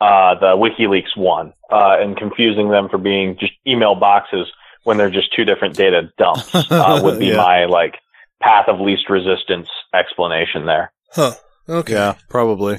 uh, 0.00 0.34
the 0.38 0.56
WikiLeaks 0.56 1.16
one, 1.16 1.52
uh, 1.70 1.96
and 2.00 2.16
confusing 2.16 2.70
them 2.70 2.88
for 2.88 2.98
being 2.98 3.36
just 3.38 3.52
email 3.66 3.94
boxes 3.94 4.46
when 4.84 4.96
they're 4.98 5.10
just 5.10 5.34
two 5.34 5.44
different 5.44 5.74
data 5.74 6.10
dumps. 6.18 6.54
Uh, 6.54 7.00
would 7.04 7.18
be 7.18 7.26
Yeah. 7.28 7.36
my 7.36 7.64
like 7.66 7.96
path 8.40 8.68
of 8.68 8.80
least 8.80 9.08
resistance 9.10 9.68
explanation 9.94 10.64
there. 10.66 10.92
Huh. 11.12 11.32
Okay. 11.68 11.94
Yeah, 11.94 12.14
probably. 12.30 12.78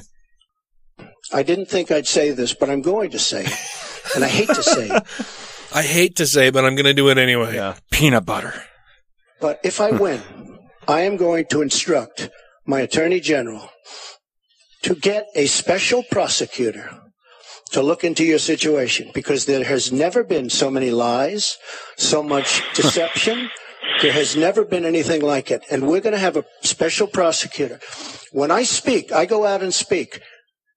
I 1.32 1.42
didn't 1.42 1.66
think 1.66 1.90
I'd 1.90 2.06
say 2.06 2.30
this, 2.30 2.54
but 2.54 2.70
I'm 2.70 2.82
going 2.82 3.10
to 3.10 3.18
say 3.18 3.44
it. 3.44 4.14
And 4.14 4.24
I 4.24 4.28
hate 4.28 4.48
to 4.48 4.62
say 4.62 4.88
it. 4.88 5.02
I 5.74 5.82
hate 5.82 6.16
to 6.16 6.26
say, 6.26 6.50
but 6.50 6.64
I'm 6.64 6.74
going 6.74 6.86
to 6.86 6.94
do 6.94 7.10
it 7.10 7.18
anyway. 7.18 7.54
Yeah. 7.54 7.76
Peanut 7.90 8.24
butter. 8.24 8.54
But 9.40 9.60
if 9.62 9.80
I 9.80 9.90
hmm. 9.90 9.98
win, 9.98 10.22
I 10.86 11.02
am 11.02 11.16
going 11.16 11.46
to 11.50 11.62
instruct 11.62 12.30
my 12.66 12.80
attorney 12.80 13.20
general 13.20 13.70
to 14.82 14.94
get 14.94 15.26
a 15.34 15.46
special 15.46 16.02
prosecutor 16.10 16.90
to 17.72 17.82
look 17.82 18.04
into 18.04 18.24
your 18.24 18.38
situation 18.38 19.10
because 19.12 19.44
there 19.44 19.64
has 19.64 19.92
never 19.92 20.24
been 20.24 20.48
so 20.48 20.70
many 20.70 20.90
lies, 20.90 21.58
so 21.96 22.22
much 22.22 22.62
deception. 22.74 23.50
There 24.00 24.12
has 24.12 24.36
never 24.36 24.64
been 24.64 24.84
anything 24.84 25.22
like 25.22 25.50
it. 25.50 25.62
And 25.70 25.86
we're 25.86 26.00
going 26.00 26.14
to 26.14 26.18
have 26.18 26.36
a 26.36 26.44
special 26.62 27.06
prosecutor. 27.06 27.80
When 28.32 28.50
I 28.50 28.62
speak, 28.62 29.12
I 29.12 29.26
go 29.26 29.44
out 29.44 29.62
and 29.62 29.74
speak. 29.74 30.20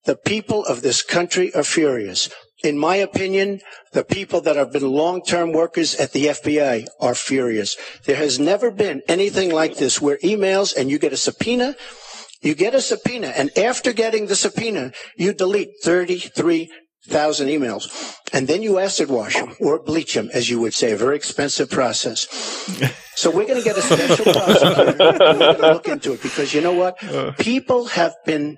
The 0.05 0.15
people 0.15 0.65
of 0.65 0.81
this 0.81 1.01
country 1.03 1.53
are 1.53 1.63
furious. 1.63 2.29
In 2.63 2.77
my 2.77 2.95
opinion, 2.95 3.59
the 3.93 4.03
people 4.03 4.41
that 4.41 4.55
have 4.55 4.71
been 4.71 4.87
long-term 4.87 5.51
workers 5.51 5.95
at 5.95 6.11
the 6.11 6.25
FBI 6.27 6.87
are 6.99 7.15
furious. 7.15 7.75
There 8.05 8.15
has 8.15 8.39
never 8.39 8.71
been 8.71 9.01
anything 9.07 9.51
like 9.51 9.77
this 9.77 10.01
where 10.01 10.17
emails 10.17 10.75
and 10.75 10.89
you 10.89 10.99
get 10.99 11.13
a 11.13 11.17
subpoena, 11.17 11.75
you 12.41 12.55
get 12.55 12.75
a 12.75 12.81
subpoena, 12.81 13.27
and 13.27 13.55
after 13.57 13.93
getting 13.93 14.27
the 14.27 14.35
subpoena, 14.35 14.91
you 15.15 15.33
delete 15.33 15.69
33,000 15.83 17.47
emails. 17.47 18.17
And 18.33 18.47
then 18.47 18.61
you 18.61 18.79
acid 18.79 19.09
wash 19.09 19.35
them 19.35 19.55
or 19.59 19.79
bleach 19.79 20.13
them, 20.13 20.29
as 20.33 20.49
you 20.49 20.59
would 20.61 20.73
say, 20.73 20.91
a 20.91 20.97
very 20.97 21.15
expensive 21.15 21.69
process. 21.69 22.27
So 23.15 23.29
we're 23.29 23.45
going 23.45 23.61
to 23.61 23.63
get 23.63 23.77
a 23.77 23.81
special 23.81 24.33
prosecutor 24.33 24.95
we're 24.97 25.17
going 25.17 25.57
to 25.57 25.73
look 25.73 25.87
into 25.87 26.13
it 26.13 26.21
because 26.21 26.53
you 26.53 26.61
know 26.61 26.73
what? 26.73 26.97
Uh. 27.11 27.33
People 27.39 27.85
have 27.85 28.13
been 28.25 28.57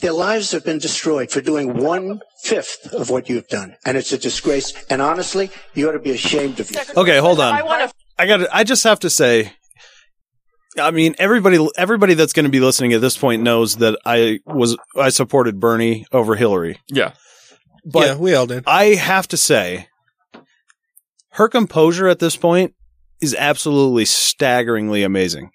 their 0.00 0.12
lives 0.12 0.52
have 0.52 0.64
been 0.64 0.78
destroyed 0.78 1.30
for 1.30 1.40
doing 1.40 1.74
one 1.74 2.20
fifth 2.42 2.92
of 2.92 3.10
what 3.10 3.28
you've 3.28 3.48
done, 3.48 3.76
and 3.84 3.96
it's 3.96 4.12
a 4.12 4.18
disgrace. 4.18 4.72
And 4.88 5.02
honestly, 5.02 5.50
you 5.74 5.88
ought 5.88 5.92
to 5.92 5.98
be 5.98 6.12
ashamed 6.12 6.60
of 6.60 6.70
yourself. 6.70 6.96
Okay, 6.96 7.18
hold 7.18 7.40
on. 7.40 7.54
I 7.54 7.62
want 7.62 7.90
to 7.90 7.94
I 8.18 8.26
got. 8.26 8.48
I 8.52 8.64
just 8.64 8.84
have 8.84 9.00
to 9.00 9.10
say. 9.10 9.52
I 10.78 10.90
mean, 10.90 11.14
everybody, 11.18 11.68
everybody 11.76 12.14
that's 12.14 12.32
going 12.32 12.44
to 12.44 12.50
be 12.50 12.60
listening 12.60 12.94
at 12.94 13.02
this 13.02 13.18
point 13.18 13.42
knows 13.42 13.76
that 13.76 13.98
I 14.06 14.38
was 14.46 14.76
I 14.96 15.10
supported 15.10 15.60
Bernie 15.60 16.06
over 16.12 16.34
Hillary. 16.34 16.78
Yeah. 16.88 17.12
But 17.84 18.06
yeah, 18.06 18.16
we 18.16 18.34
all 18.34 18.46
did. 18.46 18.64
I 18.66 18.94
have 18.94 19.28
to 19.28 19.36
say, 19.36 19.88
her 21.32 21.48
composure 21.48 22.08
at 22.08 22.20
this 22.20 22.36
point 22.36 22.74
is 23.20 23.34
absolutely 23.34 24.04
staggeringly 24.04 25.02
amazing. 25.02 25.50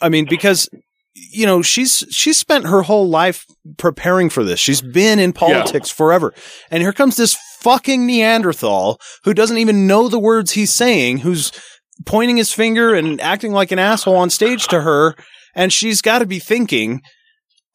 I 0.00 0.08
mean, 0.08 0.26
because 0.28 0.68
you 1.14 1.46
know 1.46 1.62
she's 1.62 2.04
she's 2.10 2.38
spent 2.38 2.66
her 2.66 2.82
whole 2.82 3.08
life 3.08 3.46
preparing 3.76 4.30
for 4.30 4.44
this. 4.44 4.60
She's 4.60 4.80
mm-hmm. 4.80 4.92
been 4.92 5.18
in 5.18 5.32
politics 5.32 5.90
forever, 5.90 6.34
and 6.70 6.82
here 6.82 6.92
comes 6.92 7.16
this 7.16 7.36
fucking 7.60 8.06
Neanderthal 8.06 8.98
who 9.24 9.34
doesn't 9.34 9.58
even 9.58 9.86
know 9.86 10.08
the 10.08 10.18
words 10.18 10.52
he's 10.52 10.72
saying, 10.72 11.18
who's 11.18 11.52
pointing 12.06 12.36
his 12.36 12.52
finger 12.52 12.94
and 12.94 13.20
acting 13.20 13.52
like 13.52 13.72
an 13.72 13.78
asshole 13.78 14.16
on 14.16 14.30
stage 14.30 14.66
to 14.68 14.80
her, 14.80 15.14
and 15.54 15.72
she's 15.72 16.02
got 16.02 16.20
to 16.20 16.26
be 16.26 16.38
thinking. 16.38 17.02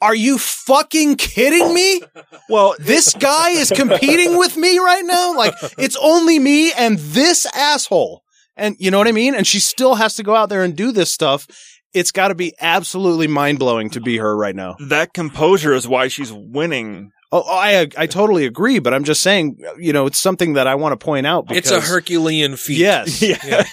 Are 0.01 0.13
you 0.13 0.37
fucking 0.37 1.15
kidding 1.15 1.73
me? 1.73 2.01
Well, 2.49 2.75
this 2.77 3.13
guy 3.13 3.51
is 3.51 3.71
competing 3.71 4.37
with 4.37 4.57
me 4.57 4.77
right 4.77 5.03
now. 5.03 5.35
Like 5.35 5.53
it's 5.77 5.97
only 5.99 6.37
me 6.37 6.73
and 6.73 6.99
this 6.99 7.47
asshole. 7.55 8.21
And 8.57 8.75
you 8.77 8.91
know 8.91 8.97
what 8.97 9.07
I 9.07 9.13
mean? 9.13 9.35
And 9.35 9.47
she 9.47 9.59
still 9.59 9.95
has 9.95 10.15
to 10.15 10.23
go 10.23 10.35
out 10.35 10.49
there 10.49 10.63
and 10.63 10.75
do 10.75 10.91
this 10.91 11.11
stuff. 11.11 11.47
It's 11.95 12.11
got 12.11 12.27
to 12.27 12.35
be 12.35 12.53
absolutely 12.59 13.27
mind 13.27 13.57
blowing 13.57 13.89
to 13.91 14.01
be 14.01 14.17
her 14.17 14.35
right 14.35 14.55
now. 14.55 14.75
That 14.89 15.13
composure 15.13 15.73
is 15.73 15.87
why 15.87 16.09
she's 16.09 16.31
winning. 16.31 17.11
Oh, 17.31 17.43
oh, 17.47 17.57
I 17.57 17.87
I 17.97 18.05
totally 18.05 18.45
agree, 18.45 18.79
but 18.79 18.93
I'm 18.93 19.03
just 19.05 19.21
saying, 19.21 19.57
you 19.79 19.93
know, 19.93 20.05
it's 20.05 20.19
something 20.19 20.53
that 20.53 20.67
I 20.67 20.75
want 20.75 20.99
to 20.99 21.03
point 21.03 21.25
out. 21.25 21.47
Because, 21.47 21.57
It's 21.57 21.71
a 21.71 21.81
Herculean 21.81 22.57
feat. 22.57 22.77
Yes. 22.77 23.21
Yeah. 23.21 23.65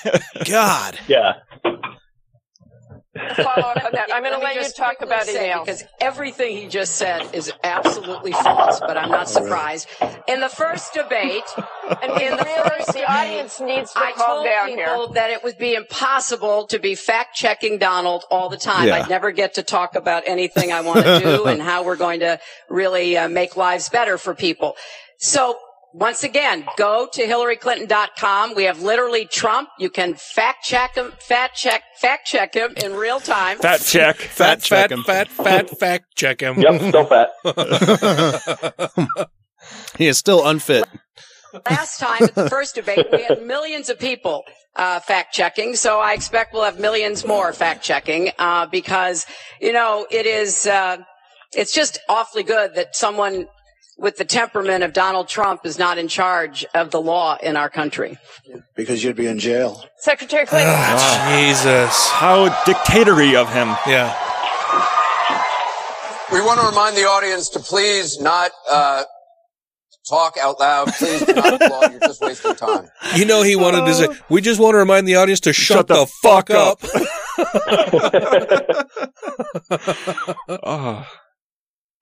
God. 0.45 0.99
Yeah. 1.09 1.33
Follow 3.15 3.69
up 3.69 3.85
on 3.85 3.93
that. 3.93 4.09
I'm 4.13 4.23
going 4.23 4.33
to 4.33 4.39
me 4.39 4.45
let 4.45 4.55
you 4.55 4.63
just 4.63 4.77
talk 4.77 5.03
about 5.03 5.25
say, 5.25 5.51
emails. 5.51 5.65
because 5.65 5.85
everything 6.01 6.57
he 6.57 6.69
just 6.69 6.97
said 6.97 7.35
is 7.35 7.53
absolutely 7.63 8.33
false, 8.33 8.81
but 8.81 8.97
I'm 8.97 9.11
not 9.11 9.29
surprised. 9.29 9.89
In 10.29 10.41
the 10.41 10.49
first 10.49 10.95
debate, 10.95 11.43
And 12.03 12.13
in 12.23 12.37
the 12.37 12.45
first 12.45 12.93
the 12.93 13.05
audience 13.11 13.61
needs 13.61 13.93
to 13.93 13.99
I 13.99 14.13
calm 14.13 14.27
told 14.37 14.47
down 14.47 14.69
people 14.69 15.07
here. 15.09 15.15
that 15.15 15.31
it 15.31 15.45
would 15.45 15.59
be 15.59 15.75
impossible 15.75 16.67
to 16.69 16.79
be 16.79 16.95
fact 16.95 17.35
checking 17.37 17.79
Donald 17.79 18.25
all 18.31 18.49
the 18.49 18.57
time. 18.57 18.89
Yeah. 18.89 18.97
I'd 18.97 19.11
never 19.11 19.31
get 19.31 19.55
to 19.55 19.63
talk 19.63 19.95
about 19.95 20.23
anything 20.27 20.73
I 20.73 20.81
want 20.81 21.05
to 21.05 21.21
do 21.21 21.45
and 21.47 21.61
how 21.61 21.85
we're 21.85 21.97
going 21.97 22.21
to 22.21 22.41
really 22.71 23.17
uh, 23.17 23.29
make 23.29 23.57
lives 23.57 23.89
better 23.89 24.17
for 24.17 24.35
people. 24.35 24.77
So 25.19 25.59
once 25.93 26.25
again, 26.25 26.65
go 26.77 27.09
to 27.13 27.23
hillaryclinton.com. 27.23 28.55
We 28.55 28.65
have 28.65 28.83
literally 28.83 29.27
Trump. 29.27 29.69
You 29.79 29.91
can 29.91 30.15
fact 30.15 30.65
check 30.65 30.95
him, 30.97 31.13
fact 31.19 31.57
check, 31.57 31.83
fact 32.01 32.27
check 32.27 32.55
him 32.55 32.73
in 32.83 32.95
real 32.95 33.21
time. 33.21 33.59
Fat 33.59 33.81
check. 33.81 34.17
Fat, 34.21 34.61
check 34.63 34.91
fat, 34.91 34.93
him. 34.93 35.03
fat, 35.05 35.29
fat, 35.29 35.71
fact 35.79 36.17
check 36.17 36.41
him. 36.41 36.61
Yep, 36.61 36.81
still 36.89 37.07
fat. 37.07 37.31
He 39.99 40.07
is 40.09 40.19
still 40.19 40.47
unfit. 40.47 40.85
Last 41.69 41.99
time 41.99 42.25
at 42.25 42.35
the 42.35 42.49
first 42.49 42.75
debate, 42.75 43.07
we 43.13 43.23
had 43.25 43.43
millions 43.43 43.91
of 43.91 43.99
people 43.99 44.43
uh, 44.75 45.01
fact 45.01 45.35
checking, 45.35 45.77
so 45.77 46.01
I 46.01 46.15
expect 46.15 46.55
we'll 46.55 46.65
have 46.65 46.81
millions 46.81 47.27
more 47.27 47.53
fact 47.53 47.85
checking 47.85 48.31
uh, 48.39 48.67
because 48.67 49.27
you 49.61 49.73
know 49.73 50.07
it 50.11 50.25
is. 50.27 50.67
Uh, 50.67 50.99
it's 51.55 51.75
just 51.75 51.99
awfully 52.09 52.43
good 52.43 52.75
that 52.77 52.97
someone 52.97 53.47
with 53.99 54.17
the 54.17 54.25
temperament 54.25 54.83
of 54.83 54.93
Donald 54.93 55.29
Trump 55.29 55.65
is 55.65 55.79
not 55.79 55.99
in 55.99 56.09
charge 56.09 56.65
of 56.75 56.91
the 56.91 57.01
law 57.01 57.37
in 57.43 57.57
our 57.57 57.71
country. 57.71 58.19
Because 58.75 59.05
you'd 59.05 59.17
be 59.17 59.27
in 59.27 59.39
jail. 59.39 59.85
Secretary 59.99 60.47
Clinton. 60.47 60.75
Ah, 60.75 60.97
ah. 60.99 61.37
Jesus. 61.39 62.09
How 62.09 62.65
dictatory 62.65 63.37
of 63.37 63.53
him. 63.53 63.69
Yeah. 63.87 64.17
We 66.33 66.41
want 66.41 66.61
to 66.61 66.67
remind 66.67 66.97
the 66.97 67.05
audience 67.05 67.51
to 67.51 67.61
please 67.61 68.19
not 68.19 68.53
uh, 68.71 69.05
talk 70.09 70.37
out 70.41 70.59
loud. 70.59 70.89
Please 70.95 71.25
do 71.27 71.35
not 71.35 71.53
applaud. 71.63 71.91
You're 71.93 72.01
just 72.01 72.23
wasting 72.23 72.55
time. 72.55 72.89
You 73.15 73.27
know, 73.27 73.43
he 73.43 73.57
wanted 73.57 73.85
to 73.85 73.95
say, 73.95 74.09
we 74.31 74.41
just 74.41 74.59
want 74.59 74.73
to 74.73 74.79
remind 74.79 75.07
the 75.07 75.17
audience 75.17 75.41
to 75.41 75.53
shut, 75.53 75.89
the, 75.89 76.07
fuck, 76.23 76.49
up. 76.51 76.81
Oh. 80.49 81.07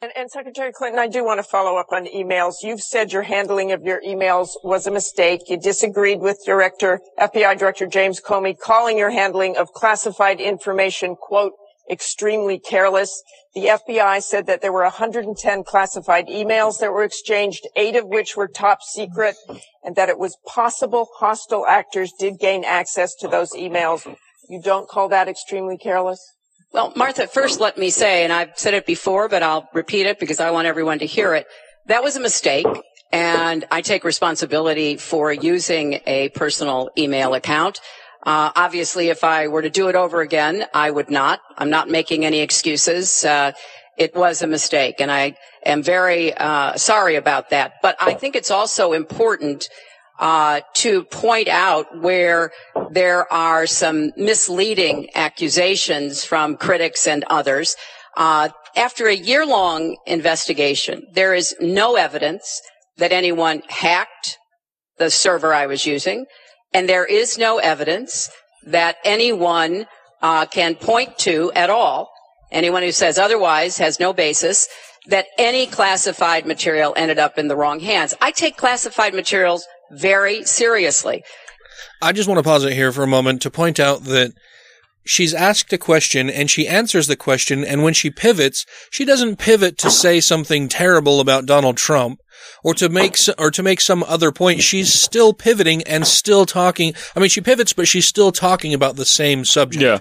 And, 0.03 0.13
and 0.17 0.31
Secretary 0.31 0.73
Clinton, 0.73 0.99
I 0.99 1.09
do 1.09 1.23
want 1.23 1.41
to 1.41 1.43
follow 1.43 1.77
up 1.77 1.89
on 1.93 2.07
emails. 2.07 2.63
You've 2.63 2.81
said 2.81 3.13
your 3.13 3.21
handling 3.21 3.71
of 3.71 3.83
your 3.83 4.01
emails 4.01 4.53
was 4.65 4.87
a 4.87 4.91
mistake. 4.91 5.43
You 5.49 5.59
disagreed 5.59 6.21
with 6.21 6.39
Director, 6.47 7.01
FBI 7.19 7.59
Director 7.59 7.87
James 7.87 8.19
Comey, 8.19 8.59
calling 8.59 8.97
your 8.97 9.11
handling 9.11 9.59
of 9.59 9.75
classified 9.75 10.41
information, 10.41 11.17
quote, 11.17 11.53
extremely 11.91 12.59
careless. 12.59 13.23
The 13.55 13.67
FBI 13.67 14.23
said 14.23 14.47
that 14.47 14.63
there 14.63 14.73
were 14.73 14.85
110 14.85 15.65
classified 15.65 16.29
emails 16.29 16.79
that 16.79 16.93
were 16.93 17.05
exchanged, 17.05 17.69
eight 17.77 17.95
of 17.95 18.07
which 18.07 18.39
were 18.39 18.49
top 18.49 18.81
secret, 18.83 19.37
and 19.85 19.97
that 19.97 20.09
it 20.09 20.19
was 20.19 20.39
possible 20.47 21.11
hostile 21.19 21.67
actors 21.67 22.11
did 22.19 22.39
gain 22.39 22.65
access 22.65 23.15
to 23.17 23.29
those 23.29 23.53
emails. 23.53 24.07
You 24.49 24.63
don't 24.63 24.89
call 24.89 25.11
that 25.11 25.29
extremely 25.29 25.77
careless? 25.77 26.37
Well, 26.73 26.93
Martha, 26.95 27.27
first 27.27 27.59
let 27.59 27.77
me 27.79 27.91
say, 27.91 28.23
and 28.23 28.33
I've 28.33 28.57
said 28.57 28.75
it 28.75 28.87
before, 28.87 29.29
but 29.29 29.43
I'll 29.43 29.69
repeat 29.75 30.07
it 30.07 30.21
because 30.21 30.39
I 30.39 30.53
want 30.53 30.69
everyone 30.69 31.01
to 31.01 31.07
hear 31.07 31.35
it. 31.35 31.49
That 31.87 32.05
was 32.05 32.15
a 32.15 32.21
mistake, 32.21 32.67
and 33.11 33.67
I 33.73 33.81
take 33.81 34.05
responsibility 34.05 34.97
for 34.97 35.33
using 35.33 35.99
a 36.07 36.29
personal 36.29 36.91
email 36.97 37.35
account. 37.35 37.81
Uh, 38.23 38.53
obviously, 38.55 39.09
if 39.09 39.25
I 39.25 39.49
were 39.49 39.63
to 39.63 39.71
do 39.71 39.89
it 39.89 39.97
over 39.97 40.21
again, 40.21 40.65
I 40.73 40.93
would 40.93 41.11
not. 41.11 41.41
I'm 41.59 41.71
not 41.71 41.89
making 41.89 42.25
any 42.25 42.39
excuses. 42.39 43.25
Uh, 43.25 43.51
it 43.99 44.15
was 44.15 44.41
a 44.41 44.47
mistake, 44.47 45.01
and 45.01 45.11
I 45.11 45.37
am 45.67 45.83
very 45.83 46.33
uh, 46.35 46.77
sorry 46.77 47.17
about 47.17 47.51
that. 47.51 47.83
But 47.83 47.97
I 48.01 48.15
think 48.15 48.37
it's 48.37 48.53
also 48.53 48.93
important 48.93 49.69
uh, 50.21 50.61
to 50.75 51.03
point 51.05 51.49
out 51.49 51.87
where 51.99 52.53
there 52.91 53.31
are 53.33 53.67
some 53.67 54.13
misleading 54.17 55.09
accusations 55.15 56.25
from 56.25 56.57
critics 56.57 57.07
and 57.07 57.25
others. 57.25 57.75
Uh, 58.17 58.51
after 58.77 59.07
a 59.07 59.15
year-long 59.15 59.97
investigation, 60.07 61.03
there 61.15 61.35
is 61.35 61.57
no 61.59 61.97
evidence 61.97 62.61
that 62.99 63.13
anyone 63.13 63.63
hacked 63.69 64.37
the 64.99 65.11
server 65.11 65.55
I 65.55 65.67
was 65.67 65.87
using, 65.87 66.27
and 66.75 66.87
there 66.87 67.07
is 67.07 67.39
no 67.39 67.59
evidence 67.59 68.31
that 68.67 68.97
anyone 69.05 69.87
uh, 70.21 70.45
can 70.45 70.75
point 70.75 71.19
to 71.21 71.51
at 71.53 71.71
all. 71.71 72.11
Anyone 72.53 72.83
who 72.83 72.93
says 72.93 73.19
otherwise 73.19 73.79
has 73.79 73.99
no 73.99 74.13
basis 74.13 74.69
that 75.07 75.27
any 75.39 75.67
classified 75.67 76.45
material 76.45 76.93
ended 76.95 77.19
up 77.19 77.39
in 77.39 77.49
the 77.49 77.57
wrong 77.57 77.81
hands. 77.81 78.15
I 78.21 78.33
take 78.33 78.59
classified 78.59 79.15
materials 79.15 79.67
very 79.91 80.45
seriously. 80.45 81.25
I 82.03 82.13
just 82.13 82.29
want 82.29 82.39
to 82.39 82.43
pause 82.43 82.65
it 82.65 82.73
here 82.73 82.93
for 82.93 83.03
a 83.03 83.09
moment 83.09 83.43
to 83.43 83.51
point 83.51 83.79
out 83.79 84.05
that 84.05 84.33
she's 85.05 85.35
asked 85.35 85.73
a 85.73 85.79
question 85.79 86.31
and 86.31 86.51
she 86.51 86.67
answers 86.67 87.07
the 87.07 87.17
question. 87.17 87.65
And 87.65 87.83
when 87.83 87.95
she 87.95 88.11
pivots, 88.11 88.65
she 88.91 89.05
doesn't 89.05 89.39
pivot 89.39 89.79
to 89.79 89.91
say 89.91 90.21
something 90.21 90.69
terrible 90.69 91.21
about 91.21 91.47
Donald 91.47 91.77
Trump 91.77 92.21
or 92.65 92.75
to 92.75 92.89
make, 92.89 93.17
or 93.39 93.51
to 93.51 93.63
make 93.63 93.81
some 93.81 94.03
other 94.05 94.33
point. 94.33 94.63
She's 94.63 94.93
still 94.93 95.33
pivoting 95.33 95.83
and 95.83 96.07
still 96.07 96.47
talking. 96.47 96.95
I 97.15 97.21
mean, 97.21 97.29
she 97.29 97.41
pivots, 97.41 97.73
but 97.73 97.89
she's 97.89 98.07
still 98.07 98.33
talking 98.33 98.75
about 98.75 98.97
the 98.97 99.05
same 99.05 99.45
subject. 99.45 99.83
Yeah. 99.83 99.99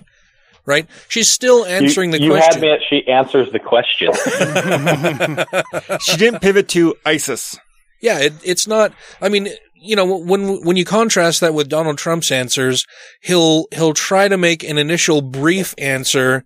Right? 0.66 0.88
She's 1.08 1.30
still 1.30 1.66
answering 1.66 2.14
you, 2.14 2.20
the 2.20 2.26
you 2.26 2.32
question. 2.32 2.54
had 2.54 2.62
me 2.62 2.70
at 2.70 2.80
she 2.88 3.08
answers 3.08 3.52
the 3.52 3.60
question. 3.60 4.14
she 6.02 6.18
didn't 6.18 6.42
pivot 6.42 6.70
to 6.70 6.96
ISIS. 7.06 7.58
Yeah, 8.02 8.20
it, 8.20 8.34
it's 8.44 8.68
not. 8.68 8.94
I 9.22 9.30
mean, 9.30 9.50
you 9.82 9.96
know, 9.96 10.18
when 10.18 10.64
when 10.64 10.78
you 10.78 10.86
contrast 10.86 11.42
that 11.42 11.54
with 11.54 11.70
Donald 11.70 11.98
Trump's 11.98 12.32
answers, 12.32 12.86
he'll 13.22 13.66
he'll 13.74 13.94
try 13.94 14.28
to 14.28 14.38
make 14.38 14.64
an 14.64 14.78
initial 14.78 15.22
brief 15.22 15.74
answer 15.78 16.46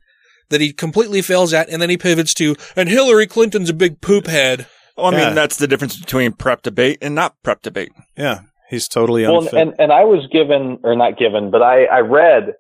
that 0.49 0.61
he 0.61 0.71
completely 0.71 1.21
fails 1.21 1.53
at, 1.53 1.69
and 1.69 1.81
then 1.81 1.89
he 1.89 1.97
pivots 1.97 2.33
to, 2.35 2.55
and 2.75 2.89
Hillary 2.89 3.27
Clinton's 3.27 3.69
a 3.69 3.73
big 3.73 4.01
poop 4.01 4.27
head. 4.27 4.67
Well, 4.95 5.07
I 5.07 5.17
mean, 5.17 5.35
that's 5.35 5.57
the 5.57 5.67
difference 5.67 5.97
between 5.97 6.33
prep 6.33 6.61
debate 6.61 6.99
and 7.01 7.15
not 7.15 7.35
prep 7.43 7.63
debate. 7.63 7.91
Yeah, 8.15 8.41
he's 8.69 8.87
totally 8.87 9.23
well, 9.23 9.47
and, 9.55 9.73
and 9.79 9.91
I 9.91 10.03
was 10.03 10.27
given, 10.31 10.79
or 10.83 10.95
not 10.95 11.17
given, 11.17 11.49
but 11.49 11.63
I, 11.63 11.85
I 11.85 11.99
read, 12.01 12.53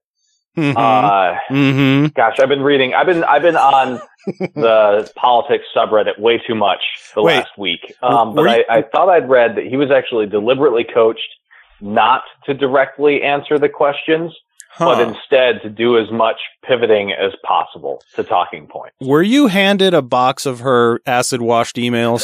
Mhm. 0.57 0.75
uh, 0.77 1.39
mm-hmm. 1.49 2.05
gosh, 2.15 2.37
I've 2.39 2.49
been 2.49 2.61
reading, 2.61 2.93
I've 2.93 3.07
been, 3.07 3.23
I've 3.23 3.41
been 3.41 3.55
on 3.55 3.99
the 4.55 5.11
politics 5.15 5.65
subreddit 5.75 6.19
way 6.19 6.37
too 6.37 6.53
much 6.53 6.81
the 7.15 7.23
Wait, 7.23 7.37
last 7.37 7.57
week. 7.57 7.95
Um, 8.03 8.35
but 8.35 8.43
were 8.43 8.49
I, 8.49 8.65
I 8.69 8.81
thought 8.83 9.09
I'd 9.09 9.27
read 9.29 9.55
that 9.55 9.65
he 9.65 9.77
was 9.77 9.89
actually 9.89 10.27
deliberately 10.27 10.83
coached 10.83 11.27
not 11.81 12.23
to 12.45 12.53
directly 12.53 13.23
answer 13.23 13.57
the 13.57 13.67
questions, 13.67 14.31
but 14.79 15.01
instead 15.01 15.61
to 15.63 15.69
do 15.69 15.97
as 15.97 16.09
much 16.11 16.37
pivoting 16.67 17.11
as 17.11 17.31
possible 17.45 18.01
to 18.15 18.23
talking 18.23 18.67
points. 18.67 18.95
Were 19.01 19.21
you 19.21 19.47
handed 19.47 19.93
a 19.93 20.01
box 20.01 20.45
of 20.45 20.61
her 20.61 21.01
acid 21.05 21.41
washed 21.41 21.75
emails? 21.77 22.23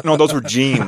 No, 0.04 0.16
those 0.16 0.32
were 0.32 0.40
jeans. 0.40 0.78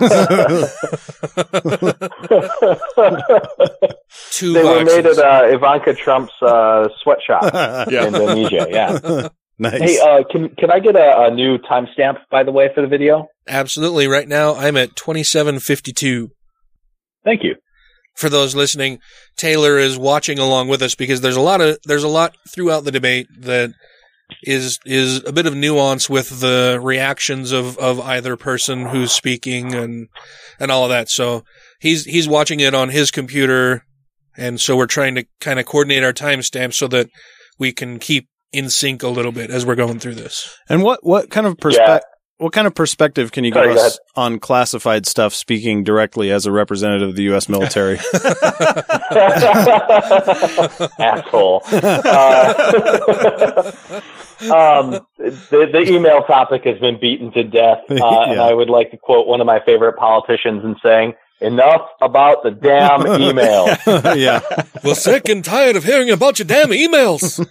Two 4.31 4.53
they 4.53 4.63
were 4.65 4.85
made 4.85 5.07
at 5.07 5.19
uh, 5.19 5.43
Ivanka 5.47 5.95
Trump's 5.95 6.33
uh, 6.43 6.89
sweatshop 7.03 7.53
Yeah. 7.91 8.07
in 8.07 8.15
Indonesia. 8.15 8.67
Yeah. 8.71 9.29
nice. 9.59 9.81
Hey, 9.81 9.99
uh, 10.01 10.23
can 10.31 10.49
can 10.57 10.71
I 10.71 10.79
get 10.81 10.97
a, 10.97 11.25
a 11.27 11.31
new 11.35 11.59
timestamp 11.59 12.19
by 12.31 12.43
the 12.45 12.53
way 12.53 12.71
for 12.75 12.81
the 12.81 12.87
video? 12.87 13.29
Absolutely. 13.49 14.07
Right 14.07 14.29
now, 14.29 14.55
I'm 14.55 14.77
at 14.77 14.97
twenty 14.97 15.23
seven 15.23 15.59
fifty 15.61 15.93
two. 15.93 16.31
Thank 17.25 17.43
you. 17.45 17.57
For 18.21 18.29
those 18.29 18.55
listening, 18.55 18.99
Taylor 19.39 19.79
is 19.79 19.97
watching 19.97 20.39
along 20.39 20.69
with 20.69 20.83
us 20.83 20.95
because 20.95 21.23
there's 21.23 21.37
a 21.37 21.41
lot 21.41 21.63
of 21.63 21.79
there's 21.87 22.05
a 22.05 22.09
lot 22.09 22.37
throughout 22.55 22.85
the 22.85 22.93
debate 22.93 23.27
that 23.41 23.73
is 24.43 24.79
is 24.85 25.25
a 25.25 25.33
bit 25.33 25.47
of 25.47 25.57
nuance 25.57 26.11
with 26.11 26.41
the 26.41 26.79
reactions 26.83 27.51
of 27.51 27.79
of 27.79 27.99
either 27.99 28.37
person 28.37 28.85
who's 28.85 29.11
speaking 29.11 29.75
and 29.75 30.09
and 30.59 30.71
all 30.71 30.85
of 30.85 30.91
that. 30.91 31.09
So 31.09 31.45
he's 31.81 32.05
he's 32.05 32.29
watching 32.29 32.61
it 32.61 32.75
on 32.75 32.91
his 32.91 33.11
computer, 33.11 33.85
and 34.37 34.61
so 34.61 34.77
we're 34.77 34.87
trying 34.87 35.15
to 35.15 35.25
kind 35.41 35.59
of 35.59 35.65
coordinate 35.65 36.05
our 36.05 36.13
timestamps 36.13 36.75
so 36.75 36.89
that 36.89 37.09
we 37.59 37.73
can 37.73 37.99
keep 37.99 38.29
in 38.53 38.69
sync 38.69 39.03
a 39.03 39.09
little 39.09 39.33
bit 39.33 39.51
as 39.51 39.65
we're 39.65 39.77
going 39.77 39.99
through 39.99 40.17
this. 40.17 40.55
And 40.69 40.83
what 40.83 41.01
what 41.03 41.31
kind 41.31 41.47
of 41.47 41.57
perspective? 41.57 42.05
What 42.41 42.55
kind 42.55 42.67
of 42.67 42.75
perspective 42.75 43.33
can 43.33 43.45
you 43.45 43.53
give 43.53 43.65
go 43.65 43.73
us 43.73 43.99
on 44.17 44.39
classified 44.39 45.05
stuff? 45.05 45.35
Speaking 45.35 45.85
directly 45.85 46.31
as 46.31 46.47
a 46.47 46.53
representative 46.53 47.11
of 47.11 47.15
the 47.15 47.25
U.S. 47.25 47.51
military. 47.51 47.99
Asshole. 50.99 51.63
Uh, 51.71 52.55
um, 54.41 55.07
the, 55.19 55.69
the 55.71 55.85
email 55.87 56.23
topic 56.23 56.65
has 56.65 56.79
been 56.79 56.99
beaten 56.99 57.31
to 57.33 57.45
death, 57.45 57.81
uh, 57.91 58.23
and 58.23 58.41
I 58.41 58.55
would 58.55 58.71
like 58.71 58.91
to 58.93 58.97
quote 58.97 59.27
one 59.27 59.43
of 59.43 59.47
my 59.47 59.61
favorite 59.61 59.99
politicians 59.99 60.65
in 60.65 60.77
saying, 60.83 61.13
"Enough 61.43 61.83
about 62.01 62.43
the 62.43 62.53
damn 62.53 63.07
email." 63.21 63.67
yeah. 64.17 64.41
We're 64.83 64.95
sick 64.95 65.29
and 65.29 65.45
tired 65.45 65.77
of 65.77 65.85
hearing 65.85 66.09
about 66.09 66.39
your 66.39 66.47
damn 66.47 66.71
emails. 66.71 67.47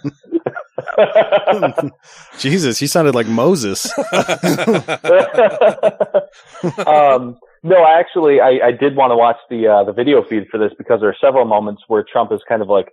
Jesus, 2.38 2.78
he 2.78 2.86
sounded 2.86 3.14
like 3.14 3.26
Moses. 3.26 3.86
um, 6.86 7.38
no, 7.62 7.76
I 7.82 7.98
actually, 7.98 8.40
I, 8.40 8.60
I 8.68 8.72
did 8.72 8.96
want 8.96 9.10
to 9.10 9.16
watch 9.16 9.36
the 9.50 9.66
uh, 9.68 9.84
the 9.84 9.92
video 9.92 10.22
feed 10.22 10.48
for 10.50 10.58
this 10.58 10.72
because 10.78 11.00
there 11.00 11.10
are 11.10 11.16
several 11.20 11.44
moments 11.44 11.82
where 11.88 12.02
Trump 12.10 12.32
is 12.32 12.40
kind 12.48 12.62
of 12.62 12.68
like 12.68 12.88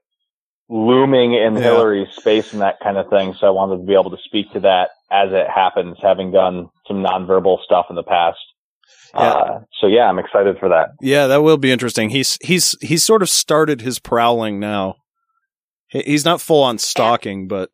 looming 0.70 1.34
in 1.34 1.55
Yeah. 1.55 1.62
Hillary's 1.62 2.10
space 2.12 2.51
and 2.51 2.62
that 2.62 2.80
kind 2.82 2.97
of 2.97 3.10
thing. 3.10 3.34
So 3.39 3.47
I 3.47 3.51
wanted 3.51 3.78
to 3.78 3.84
be 3.84 3.93
able 3.93 4.10
to 4.12 4.18
speak 4.26 4.51
to 4.53 4.60
that 4.62 4.89
as 5.12 5.30
it 5.32 5.47
happens, 5.49 5.97
having 6.01 6.32
done 6.32 6.68
some 6.88 6.97
nonverbal 7.03 7.62
stuff 7.64 7.86
in 7.89 7.95
the 7.95 8.03
past. 8.03 8.39
Uh, 9.14 9.60
so 9.80 9.88
yeah, 9.88 10.03
I'm 10.10 10.20
excited 10.20 10.58
for 10.60 10.68
that. 10.70 10.89
Yeah, 11.01 11.28
that 11.28 11.41
will 11.41 11.58
be 11.58 11.72
interesting. 11.72 12.10
He's 12.10 12.38
he's 12.41 12.76
he's 12.82 13.05
sort 13.05 13.22
of 13.22 13.30
started 13.30 13.80
his 13.82 13.99
prowling 13.99 14.60
now. 14.60 14.95
He's 15.88 16.26
not 16.26 16.41
full 16.41 16.62
on 16.64 16.78
stalking, 16.78 17.47
but 17.47 17.70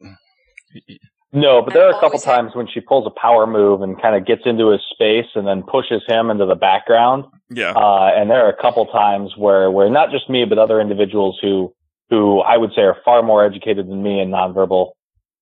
No, 1.35 1.63
but 1.63 1.73
there 1.73 1.87
are 1.87 1.97
a 1.97 1.99
couple 1.99 2.19
times 2.19 2.51
when 2.53 2.67
she 2.71 2.79
pulls 2.79 3.07
a 3.07 3.19
power 3.19 3.47
move 3.47 3.81
and 3.81 3.99
kind 3.99 4.15
of 4.15 4.25
gets 4.25 4.43
into 4.45 4.69
his 4.69 4.81
space 4.91 5.25
and 5.33 5.47
then 5.47 5.63
pushes 5.63 6.03
him 6.07 6.29
into 6.29 6.45
the 6.45 6.53
background. 6.55 7.25
Yeah. 7.49 7.71
Uh, 7.71 8.11
and 8.15 8.29
there 8.29 8.45
are 8.45 8.49
a 8.51 8.61
couple 8.61 8.85
times 8.85 9.31
where, 9.35 9.71
where 9.71 9.89
not 9.89 10.11
just 10.11 10.29
me, 10.29 10.45
but 10.45 10.59
other 10.59 10.79
individuals 10.79 11.39
who, 11.41 11.73
who 12.11 12.39
I 12.41 12.57
would 12.57 12.69
say 12.75 12.83
are 12.83 12.97
far 13.03 13.23
more 13.23 13.43
educated 13.43 13.87
than 13.87 14.03
me 14.03 14.19
in 14.21 14.29
nonverbal, 14.29 14.91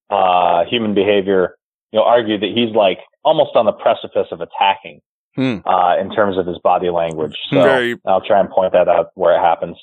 uh, 0.09 0.63
human 0.69 0.93
behavior, 0.93 1.57
you 1.91 1.99
know, 1.99 2.05
argue 2.05 2.37
that 2.39 2.49
he's 2.55 2.73
like 2.73 2.99
almost 3.25 3.55
on 3.55 3.65
the 3.65 3.73
precipice 3.73 4.27
of 4.31 4.39
attacking, 4.41 5.01
Hmm. 5.35 5.57
uh, 5.65 5.95
in 5.97 6.09
terms 6.13 6.37
of 6.37 6.45
his 6.45 6.57
body 6.59 6.89
language. 6.89 7.35
So 7.49 7.61
Very- 7.63 7.95
I'll 8.05 8.19
try 8.25 8.39
and 8.39 8.49
point 8.49 8.73
that 8.73 8.87
out 8.89 9.11
where 9.15 9.35
it 9.35 9.39
happens. 9.41 9.77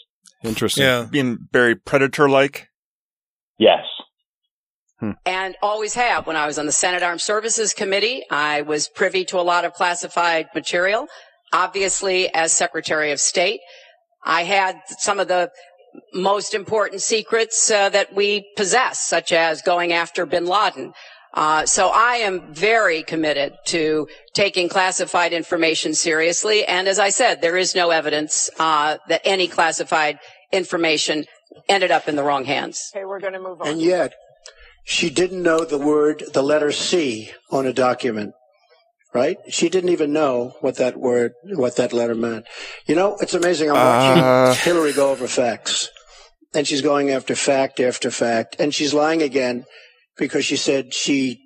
Interesting. 0.44 0.84
Yeah. 0.84 1.06
Being 1.10 1.38
very 1.52 1.74
predator 1.74 2.28
like. 2.28 2.68
Yes. 3.58 3.84
And 5.24 5.56
always 5.62 5.94
have. 5.94 6.26
When 6.26 6.36
I 6.36 6.46
was 6.46 6.58
on 6.58 6.66
the 6.66 6.72
Senate 6.72 7.02
Armed 7.02 7.20
Services 7.20 7.72
Committee, 7.72 8.24
I 8.30 8.62
was 8.62 8.88
privy 8.88 9.24
to 9.26 9.38
a 9.38 9.42
lot 9.42 9.64
of 9.64 9.74
classified 9.74 10.48
material. 10.54 11.06
Obviously, 11.52 12.32
as 12.34 12.52
Secretary 12.52 13.12
of 13.12 13.20
State, 13.20 13.60
I 14.24 14.44
had 14.44 14.80
some 14.98 15.20
of 15.20 15.28
the 15.28 15.50
most 16.12 16.54
important 16.54 17.00
secrets 17.00 17.70
uh, 17.70 17.88
that 17.90 18.14
we 18.14 18.46
possess, 18.56 19.00
such 19.00 19.32
as 19.32 19.62
going 19.62 19.92
after 19.92 20.26
bin 20.26 20.46
Laden. 20.46 20.92
Uh, 21.34 21.66
so 21.66 21.88
I 21.88 22.16
am 22.16 22.52
very 22.52 23.02
committed 23.02 23.54
to 23.66 24.08
taking 24.34 24.68
classified 24.68 25.32
information 25.32 25.94
seriously. 25.94 26.64
And 26.64 26.88
as 26.88 26.98
I 26.98 27.10
said, 27.10 27.42
there 27.42 27.56
is 27.56 27.74
no 27.74 27.90
evidence 27.90 28.50
uh, 28.58 28.98
that 29.08 29.20
any 29.24 29.46
classified 29.46 30.18
information 30.52 31.26
ended 31.68 31.90
up 31.90 32.08
in 32.08 32.16
the 32.16 32.24
wrong 32.24 32.44
hands. 32.44 32.90
Okay, 32.94 33.04
we're 33.04 33.20
going 33.20 33.34
to 33.34 33.40
move 33.40 33.60
on. 33.60 33.68
And 33.68 33.80
yet, 33.80 34.14
she 34.88 35.10
didn't 35.10 35.42
know 35.42 35.66
the 35.66 35.76
word, 35.76 36.24
the 36.32 36.42
letter 36.42 36.72
C 36.72 37.30
on 37.50 37.66
a 37.66 37.74
document, 37.74 38.32
right? 39.12 39.36
She 39.50 39.68
didn't 39.68 39.90
even 39.90 40.14
know 40.14 40.54
what 40.62 40.76
that 40.76 40.96
word, 40.96 41.32
what 41.44 41.76
that 41.76 41.92
letter 41.92 42.14
meant. 42.14 42.46
You 42.86 42.94
know, 42.94 43.18
it's 43.20 43.34
amazing. 43.34 43.68
I'm 43.68 43.76
watching 43.76 44.24
Uh. 44.24 44.54
Hillary 44.54 44.94
go 44.94 45.10
over 45.10 45.28
facts, 45.28 45.90
and 46.54 46.66
she's 46.66 46.80
going 46.80 47.10
after 47.10 47.34
fact 47.34 47.80
after 47.80 48.10
fact, 48.10 48.56
and 48.58 48.74
she's 48.74 48.94
lying 48.94 49.20
again 49.20 49.66
because 50.16 50.46
she 50.46 50.56
said 50.56 50.94
she, 50.94 51.38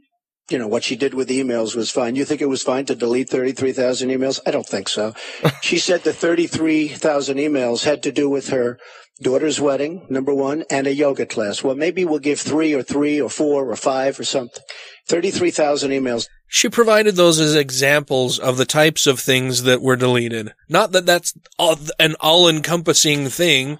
you 0.51 0.59
know, 0.59 0.69
what 0.69 0.85
she 0.85 0.97
did 0.97 1.15
with 1.15 1.29
emails 1.29 1.75
was 1.77 1.91
fine. 1.91 2.17
You 2.17 2.25
think 2.25 2.41
it 2.41 2.49
was 2.49 2.63
fine 2.63 2.85
to 2.87 2.95
delete 2.95 3.29
33,000 3.29 4.11
emails? 4.11 4.41
I 4.47 4.51
don't 4.51 4.67
think 4.67 4.89
so. 4.89 5.15
she 5.63 5.79
said 5.79 6.03
the 6.03 6.13
33,000 6.13 7.39
emails 7.39 7.85
had 7.85 8.03
to 8.03 8.13
do 8.13 8.29
with 8.29 8.49
her 8.51 8.79
daughter's 9.23 9.61
wedding, 9.61 10.07
number 10.11 10.35
one, 10.35 10.65
and 10.71 10.87
a 10.87 10.95
yoga 10.95 11.27
class. 11.27 11.63
Well, 11.63 11.77
maybe 11.77 12.05
we'll 12.05 12.19
give 12.19 12.41
three 12.41 12.75
or 12.75 12.83
three 12.83 13.21
or 13.21 13.31
four 13.31 13.71
or 13.71 13.77
five 13.77 14.19
or 14.19 14.25
something. 14.25 14.63
33,000 15.09 15.91
emails. 15.91 16.27
She 16.49 16.69
provided 16.69 17.17
those 17.17 17.41
as 17.41 17.55
examples 17.55 18.39
of 18.39 18.57
the 18.57 18.65
types 18.65 19.07
of 19.07 19.21
things 19.21 19.63
that 19.63 19.81
were 19.81 19.97
deleted. 19.97 20.53
Not 20.69 20.93
that 20.93 21.07
that's 21.07 21.33
all, 21.59 21.79
an 21.99 22.15
all-encompassing 22.21 23.29
thing. 23.29 23.79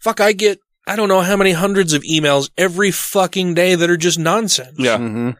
Fuck, 0.00 0.20
I 0.20 0.32
get, 0.32 0.60
I 0.86 0.96
don't 0.96 1.08
know 1.08 1.20
how 1.20 1.36
many 1.36 1.52
hundreds 1.52 1.92
of 1.92 2.02
emails 2.02 2.50
every 2.58 2.90
fucking 2.90 3.54
day 3.54 3.76
that 3.76 3.88
are 3.88 3.96
just 3.96 4.18
nonsense. 4.18 4.74
Yeah. 4.78 4.98
hmm 4.98 5.30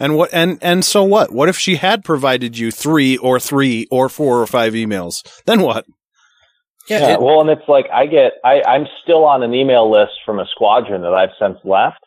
And 0.00 0.16
what? 0.16 0.30
And 0.32 0.58
and 0.62 0.84
so 0.84 1.04
what? 1.04 1.32
What 1.32 1.48
if 1.50 1.58
she 1.58 1.76
had 1.76 2.02
provided 2.04 2.56
you 2.56 2.70
three 2.70 3.16
or 3.18 3.38
three 3.38 3.86
or 3.90 4.08
four 4.08 4.40
or 4.40 4.46
five 4.46 4.72
emails? 4.72 5.22
Then 5.44 5.60
what? 5.60 5.84
Yeah, 6.88 7.14
it- 7.14 7.20
well, 7.20 7.40
and 7.40 7.50
it's 7.50 7.68
like 7.68 7.86
I 7.92 8.06
get, 8.06 8.34
I, 8.44 8.62
I'm 8.66 8.86
still 9.02 9.24
on 9.24 9.42
an 9.42 9.52
email 9.54 9.90
list 9.90 10.12
from 10.24 10.38
a 10.38 10.46
squadron 10.46 11.02
that 11.02 11.12
I've 11.14 11.30
since 11.38 11.58
left, 11.64 11.98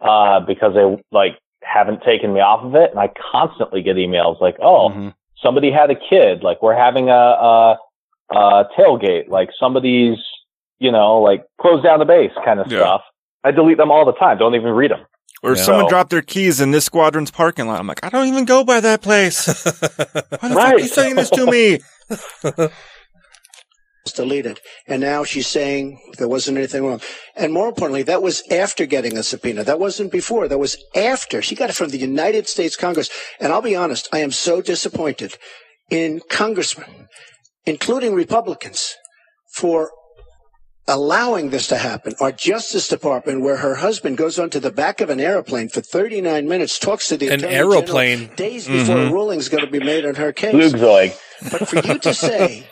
uh, 0.00 0.40
because 0.40 0.74
they 0.74 1.02
like 1.12 1.38
haven't 1.62 2.02
taken 2.02 2.34
me 2.34 2.40
off 2.40 2.64
of 2.64 2.74
it. 2.74 2.90
And 2.90 2.98
I 2.98 3.10
constantly 3.32 3.80
get 3.82 3.96
emails 3.96 4.40
like, 4.40 4.56
oh, 4.60 4.90
Mm-hmm. 4.90 5.08
somebody 5.42 5.70
had 5.70 5.90
a 5.90 5.94
kid, 5.94 6.42
like 6.42 6.62
we're 6.62 6.76
having 6.76 7.08
a, 7.08 7.12
a, 7.14 7.78
a 8.32 8.64
tailgate, 8.76 9.28
like 9.28 9.50
somebody's, 9.58 10.18
you 10.78 10.90
know, 10.92 11.20
like 11.20 11.44
close 11.60 11.82
down 11.82 11.98
the 11.98 12.04
base 12.04 12.32
kind 12.44 12.60
of 12.60 12.70
Yeah. 12.70 12.78
stuff. 12.80 13.00
I 13.44 13.50
delete 13.50 13.76
them 13.78 13.90
all 13.90 14.04
the 14.04 14.12
time. 14.14 14.38
Don't 14.38 14.54
even 14.54 14.70
read 14.72 14.90
them. 14.90 15.00
Or 15.42 15.54
Yeah. 15.56 15.62
someone 15.62 15.84
So- 15.84 15.88
dropped 15.90 16.10
their 16.10 16.22
keys 16.22 16.60
in 16.60 16.70
this 16.70 16.84
squadron's 16.84 17.30
parking 17.30 17.66
lot. 17.66 17.78
I'm 17.78 17.86
like, 17.86 18.04
I 18.04 18.08
don't 18.08 18.26
even 18.28 18.44
go 18.46 18.64
by 18.64 18.80
that 18.80 19.02
place. 19.02 19.46
Why 19.46 19.52
the 19.72 20.48
fuck 20.48 20.58
are 20.58 20.78
you 20.78 20.86
saying 20.88 21.16
this 21.16 21.30
to 21.30 21.46
me? 21.46 21.80
deleted. 24.14 24.60
And 24.86 25.00
now 25.00 25.24
she's 25.24 25.46
saying 25.48 25.98
there 26.18 26.28
wasn't 26.28 26.58
anything 26.58 26.84
wrong. 26.86 27.00
And 27.36 27.52
more 27.52 27.68
importantly, 27.68 28.02
that 28.04 28.22
was 28.22 28.42
after 28.50 28.86
getting 28.86 29.16
a 29.16 29.22
subpoena. 29.22 29.64
That 29.64 29.80
wasn't 29.80 30.12
before. 30.12 30.46
That 30.46 30.58
was 30.58 30.76
after. 30.94 31.40
She 31.42 31.54
got 31.54 31.70
it 31.70 31.76
from 31.76 31.88
the 31.88 31.98
United 31.98 32.46
States 32.48 32.76
Congress. 32.76 33.10
And 33.40 33.52
I'll 33.52 33.62
be 33.62 33.74
honest, 33.74 34.08
I 34.12 34.18
am 34.20 34.30
so 34.30 34.60
disappointed 34.60 35.36
in 35.90 36.20
congressmen, 36.28 37.08
including 37.64 38.14
Republicans, 38.14 38.94
for 39.54 39.90
allowing 40.86 41.50
this 41.50 41.66
to 41.68 41.76
happen. 41.78 42.14
Our 42.20 42.32
Justice 42.32 42.88
Department, 42.88 43.40
where 43.42 43.56
her 43.56 43.76
husband 43.76 44.16
goes 44.18 44.38
onto 44.38 44.60
the 44.60 44.70
back 44.70 45.00
of 45.00 45.10
an 45.10 45.20
airplane 45.20 45.68
for 45.68 45.80
39 45.80 46.46
minutes, 46.48 46.78
talks 46.78 47.08
to 47.08 47.16
the 47.16 47.28
An 47.28 47.34
Attorney 47.34 47.52
General 47.52 47.72
aeroplane. 47.74 48.30
days 48.36 48.66
before 48.68 48.96
Mhm. 48.96 49.08
a 49.08 49.12
ruling 49.12 49.38
is 49.38 49.48
going 49.48 49.64
to 49.64 49.70
be 49.70 49.80
made 49.80 50.04
on 50.04 50.16
her 50.16 50.32
case. 50.32 50.54
Flugzeug. 50.54 51.12
But 51.50 51.68
for 51.68 51.76
you 51.86 51.98
to 51.98 52.14
say 52.14 52.68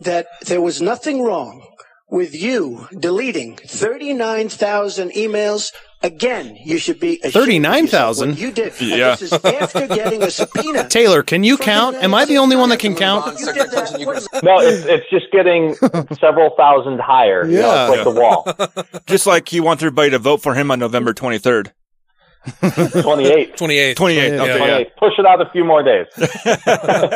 that 0.00 0.26
there 0.46 0.60
was 0.60 0.82
nothing 0.82 1.22
wrong 1.22 1.66
with 2.10 2.34
you 2.34 2.88
deleting 2.98 3.58
39,000 3.66 5.12
emails, 5.12 5.72
again, 6.02 6.56
you 6.64 6.78
should 6.78 6.98
be 7.00 7.18
ashamed 7.20 7.32
39,000? 7.32 8.38
You 8.38 8.50
did. 8.52 8.72
Yeah. 8.80 9.16
This 9.16 9.22
is 9.22 9.32
after 9.44 9.86
getting 9.86 10.22
a 10.22 10.30
subpoena. 10.30 10.88
Taylor, 10.90 11.22
can 11.22 11.44
you 11.44 11.56
count? 11.56 11.96
Am 11.96 12.14
I 12.14 12.24
the 12.24 12.38
only 12.38 12.56
one 12.56 12.68
that 12.70 12.78
can 12.78 12.94
count? 12.94 13.26
Ron, 13.26 13.36
Secretary 13.38 13.68
Clinton, 13.68 14.00
you 14.00 14.06
can 14.06 14.40
No, 14.42 14.58
it's, 14.60 14.84
it's 14.86 15.08
just 15.10 15.30
getting 15.32 15.74
several 16.16 16.50
thousand 16.56 17.00
higher. 17.00 17.46
You 17.46 17.60
know, 17.60 17.74
Yeah. 17.74 17.88
it's 17.88 17.96
like 17.96 18.14
the 18.14 18.20
wall. 18.20 18.92
Just 19.06 19.26
like 19.26 19.48
he 19.48 19.60
wants 19.60 19.82
everybody 19.82 20.10
to 20.10 20.18
vote 20.18 20.42
for 20.42 20.54
him 20.54 20.70
on 20.70 20.78
November 20.78 21.12
23rd. 21.12 21.72
28. 23.02 23.56
28. 23.56 23.96
28. 23.96 24.32
Okay, 24.32 24.46
yeah. 24.46 24.56
28. 24.58 24.96
Push 24.96 25.12
it 25.18 25.26
out 25.26 25.40
a 25.40 25.50
few 25.50 25.64
more 25.64 25.82
days. 25.82 26.06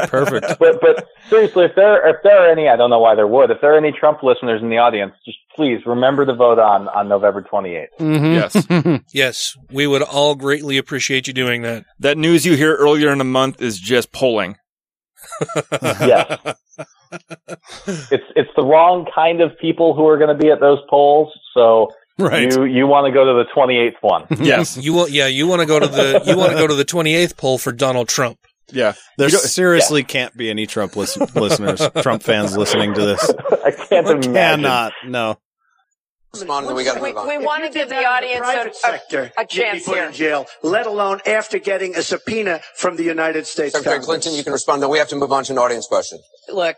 Perfect. 0.08 0.58
but 0.58 0.80
but 0.80 1.08
seriously, 1.28 1.64
if 1.64 1.74
there 1.74 2.08
if 2.08 2.16
there 2.22 2.38
are 2.38 2.48
any, 2.50 2.68
I 2.68 2.76
don't 2.76 2.90
know 2.90 3.00
why 3.00 3.14
there 3.16 3.26
would. 3.26 3.50
If 3.50 3.60
there 3.60 3.74
are 3.74 3.78
any 3.78 3.90
Trump 3.92 4.22
listeners 4.22 4.62
in 4.62 4.68
the 4.70 4.78
audience, 4.78 5.14
just 5.24 5.38
please 5.54 5.80
remember 5.84 6.24
to 6.26 6.34
vote 6.34 6.58
on 6.60 6.86
on 6.88 7.08
November 7.08 7.42
28th. 7.42 7.86
Mm-hmm. 7.98 8.32
Yes. 8.34 9.02
Yes, 9.12 9.56
we 9.70 9.86
would 9.86 10.02
all 10.02 10.34
greatly 10.34 10.76
appreciate 10.78 11.26
you 11.26 11.32
doing 11.32 11.62
that. 11.62 11.84
That 11.98 12.18
news 12.18 12.44
you 12.44 12.54
hear 12.54 12.74
earlier 12.74 13.10
in 13.10 13.18
the 13.18 13.24
month 13.24 13.60
is 13.62 13.78
just 13.78 14.12
polling. 14.12 14.56
Yes, 15.82 16.38
it's 17.86 18.24
it's 18.36 18.50
the 18.56 18.64
wrong 18.64 19.06
kind 19.14 19.40
of 19.40 19.58
people 19.58 19.94
who 19.94 20.06
are 20.06 20.18
going 20.18 20.36
to 20.36 20.40
be 20.40 20.50
at 20.50 20.60
those 20.60 20.78
polls. 20.88 21.32
So 21.54 21.90
Right. 22.18 22.50
you 22.50 22.64
you 22.64 22.86
want 22.86 23.06
to 23.06 23.12
go 23.12 23.24
to 23.24 23.44
the 23.44 23.44
28th 23.54 23.96
one. 24.00 24.26
Yes. 24.44 24.76
You 24.76 24.94
want, 24.94 25.10
yeah, 25.10 25.26
you 25.26 25.46
want 25.46 25.60
to 25.60 25.66
go 25.66 25.78
to 25.78 25.86
the, 25.86 26.22
you 26.24 26.36
want 26.36 26.52
to 26.52 26.56
go 26.58 26.66
to 26.66 26.74
the 26.74 26.84
28th 26.84 27.36
poll 27.36 27.58
for 27.58 27.72
Donald 27.72 28.08
Trump. 28.08 28.38
Yeah. 28.72 28.94
There 29.18 29.28
You 29.28 29.32
don't- 29.36 29.42
seriously 29.46 30.02
can't 30.02 30.34
be 30.36 30.48
any 30.50 30.66
Trump 30.66 30.96
lis- 30.96 31.16
listeners, 31.34 31.80
Trump 32.02 32.22
fans 32.22 32.56
listening 32.56 32.94
to 32.94 33.00
this. 33.04 33.30
I 33.64 33.70
can't 33.70 34.06
imagine. 34.08 34.32
Cannot. 34.32 34.92
No. 35.06 35.36
respond, 36.32 36.66
we 36.68 36.74
We, 36.74 36.82
we 36.82 37.38
want 37.44 37.64
to 37.64 37.70
give 37.70 37.88
the 37.90 38.04
audience 38.04 38.40
private 38.40 38.72
a, 38.72 38.74
sector, 38.74 39.32
a, 39.36 39.42
a 39.42 39.46
chance 39.46 39.84
put 39.84 39.94
here. 39.96 40.06
in 40.06 40.12
jail, 40.12 40.46
let 40.62 40.86
alone 40.86 41.20
after 41.26 41.58
getting 41.58 41.94
a 41.96 42.02
subpoena 42.02 42.60
from 42.76 42.96
the 42.96 43.04
United 43.04 43.46
States 43.46 43.72
Secretary 43.72 43.96
Congress. 43.98 44.06
Clinton, 44.06 44.34
you 44.34 44.42
can 44.42 44.52
respond. 44.52 44.80
No, 44.80 44.88
we 44.88 44.98
have 44.98 45.08
to 45.08 45.16
move 45.16 45.32
on 45.32 45.44
to 45.44 45.52
an 45.52 45.58
audience 45.58 45.86
question. 45.86 46.18
Look, 46.48 46.76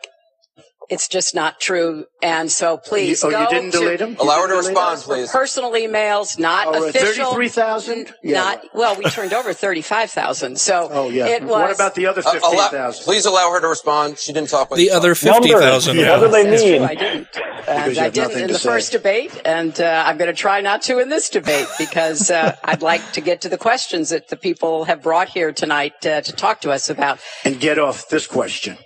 it's 0.88 1.06
just 1.08 1.34
not 1.34 1.60
true. 1.60 2.04
And 2.22 2.50
so 2.50 2.76
please 2.78 3.22
You- 3.22 3.28
oh, 3.28 3.32
go 3.32 3.40
you 3.42 3.48
didn't 3.48 3.72
to 3.72 3.78
delete 3.78 3.98
them? 4.00 4.16
Allow 4.18 4.42
her 4.42 4.48
to 4.48 4.54
respond, 4.56 5.00
please. 5.02 5.30
personal 5.30 5.72
emails, 5.72 6.38
not 6.38 6.66
Oh, 6.68 6.88
official. 6.88 7.26
33,000? 7.32 8.12
Yeah. 8.22 8.34
Not 8.40 8.64
well. 8.74 8.94
We 8.96 9.04
turned 9.04 9.32
over 9.32 9.52
thirty-five 9.52 10.10
thousand. 10.10 10.58
So 10.58 10.88
Oh, 10.92 11.08
yeah. 11.10 11.26
it 11.26 11.42
was. 11.42 11.50
what 11.50 11.74
about 11.74 11.94
the 11.94 12.06
other 12.06 12.22
Uh, 12.26 12.32
15,000? 12.32 13.04
please 13.04 13.26
allow 13.26 13.50
her 13.52 13.60
to 13.60 13.68
respond. 13.68 14.18
She 14.18 14.32
didn't 14.32 14.48
talk 14.50 14.70
when 14.70 14.78
The 14.78 14.90
other 14.90 15.14
talked. 15.14 15.44
fifty 15.44 15.52
thousand. 15.52 15.96
Numbers. 15.96 16.32
What 16.32 16.42
do 16.42 16.50
they 16.50 16.50
mean? 16.72 16.82
I 16.82 16.94
didn't, 16.94 17.28
and 17.68 17.94
you 17.94 18.00
I 18.00 18.04
have 18.04 18.12
didn't 18.12 18.40
in 18.40 18.46
the 18.52 18.58
say. 18.58 18.68
first 18.68 18.92
debate, 18.92 19.40
and 19.44 19.78
uh, 19.80 20.04
I'm 20.06 20.16
going 20.16 20.30
to 20.34 20.36
try 20.40 20.60
not 20.60 20.82
to 20.82 20.98
in 20.98 21.08
this 21.10 21.28
debate 21.28 21.68
because 21.78 22.30
uh, 22.30 22.56
I'd 22.64 22.82
like 22.82 23.12
to 23.12 23.20
get 23.20 23.42
to 23.42 23.48
the 23.48 23.58
questions 23.58 24.08
that 24.10 24.28
the 24.28 24.36
people 24.36 24.84
have 24.84 25.02
brought 25.02 25.28
here 25.28 25.52
tonight 25.52 26.04
uh, 26.06 26.20
to 26.22 26.32
talk 26.32 26.60
to 26.62 26.70
us 26.70 26.88
about. 26.90 27.20
And 27.44 27.60
get 27.60 27.78
off 27.78 28.08
this 28.08 28.26
question. 28.26 28.78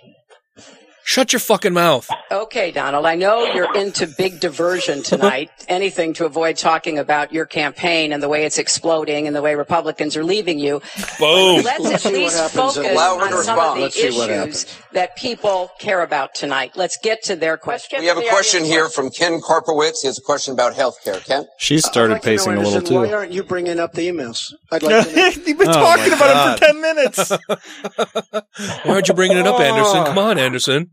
Shut 1.05 1.33
your 1.33 1.41
fucking 1.41 1.73
mouth. 1.73 2.09
Okay, 2.31 2.71
Donald, 2.71 3.05
I 3.05 3.15
know 3.15 3.43
you're 3.53 3.75
into 3.75 4.07
big 4.07 4.39
diversion 4.39 5.03
tonight. 5.03 5.51
Anything 5.67 6.13
to 6.13 6.25
avoid 6.25 6.57
talking 6.57 6.97
about 6.97 7.33
your 7.33 7.45
campaign 7.45 8.13
and 8.13 8.23
the 8.23 8.29
way 8.29 8.45
it's 8.45 8.57
exploding 8.57 9.27
and 9.27 9.35
the 9.35 9.41
way 9.41 9.55
Republicans 9.55 10.15
are 10.15 10.23
leaving 10.23 10.59
you. 10.59 10.81
Boom. 11.19 11.61
Let's 11.63 11.79
Let's 11.81 12.05
at 12.05 12.13
least 12.13 12.39
focus 12.53 12.77
on 12.97 13.29
to 13.31 13.43
some 13.43 13.59
of 13.59 13.75
the 13.75 13.81
Let's 13.81 13.97
issues 13.97 14.65
that 14.93 15.15
people 15.17 15.71
care 15.77 16.01
about 16.01 16.33
tonight. 16.35 16.71
Let's 16.75 16.97
get 17.03 17.21
to 17.25 17.35
their 17.35 17.57
questions. 17.57 18.01
We 18.01 18.07
have 18.07 18.17
a 18.17 18.27
question 18.29 18.63
here 18.63 18.87
from 18.89 19.09
Ken 19.09 19.41
Karpowitz. 19.41 20.01
He 20.01 20.07
has 20.07 20.17
a 20.17 20.21
question 20.21 20.53
about 20.53 20.73
health 20.73 20.97
care. 21.03 21.19
Ken? 21.19 21.45
She 21.59 21.79
started 21.79 22.13
I'd 22.13 22.15
like 22.15 22.21
to 22.23 22.29
know, 22.29 22.33
pacing 22.37 22.53
a 22.53 22.55
little 22.57 22.73
Anderson, 22.75 22.95
Why 22.95 23.11
aren't 23.13 23.31
you 23.33 23.43
bringing 23.43 23.79
up 23.79 23.93
the 23.93 24.07
emails? 24.07 24.53
I'd 24.71 24.83
like 24.83 25.05
to 25.09 25.15
know. 25.15 25.27
You've 25.45 25.57
been 25.59 25.69
Oh, 25.69 25.73
talking 25.73 26.13
about 26.13 26.19
God. 26.19 26.53
it 26.55 26.59
for 26.59 26.65
10 26.65 26.81
minutes. 26.81 27.29
Why 28.85 28.93
aren't 28.93 29.07
you 29.09 29.13
bringing 29.13 29.37
it 29.37 29.45
up, 29.47 29.59
Anderson? 29.59 30.05
Come 30.05 30.17
on, 30.17 30.39
Anderson. 30.39 30.91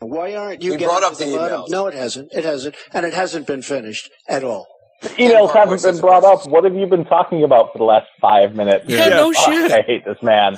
Why 0.00 0.34
aren't 0.34 0.62
you 0.62 0.72
We 0.72 0.76
getting 0.78 0.88
brought 0.88 1.02
up 1.02 1.12
to 1.18 1.24
the 1.24 1.30
emails. 1.36 1.68
No, 1.68 1.86
it 1.86 1.94
hasn't. 1.94 2.32
It 2.32 2.44
hasn't. 2.44 2.74
And 2.92 3.04
it 3.04 3.12
hasn't 3.14 3.46
been 3.46 3.62
finished 3.62 4.10
at 4.28 4.42
all. 4.42 4.66
Emails 5.02 5.52
haven't 5.54 5.82
been 5.82 5.98
brought 5.98 6.24
up. 6.24 6.46
What 6.48 6.64
have 6.64 6.74
you 6.74 6.86
been 6.86 7.04
talking 7.04 7.42
about 7.44 7.72
for 7.72 7.78
the 7.78 7.84
last 7.84 8.06
five 8.20 8.54
minutes? 8.54 8.84
Yeah, 8.88 9.08
no 9.10 9.32
Fuck, 9.32 9.44
shit. 9.52 9.72
I 9.72 9.82
hate 9.82 10.04
this 10.04 10.22
man. 10.22 10.56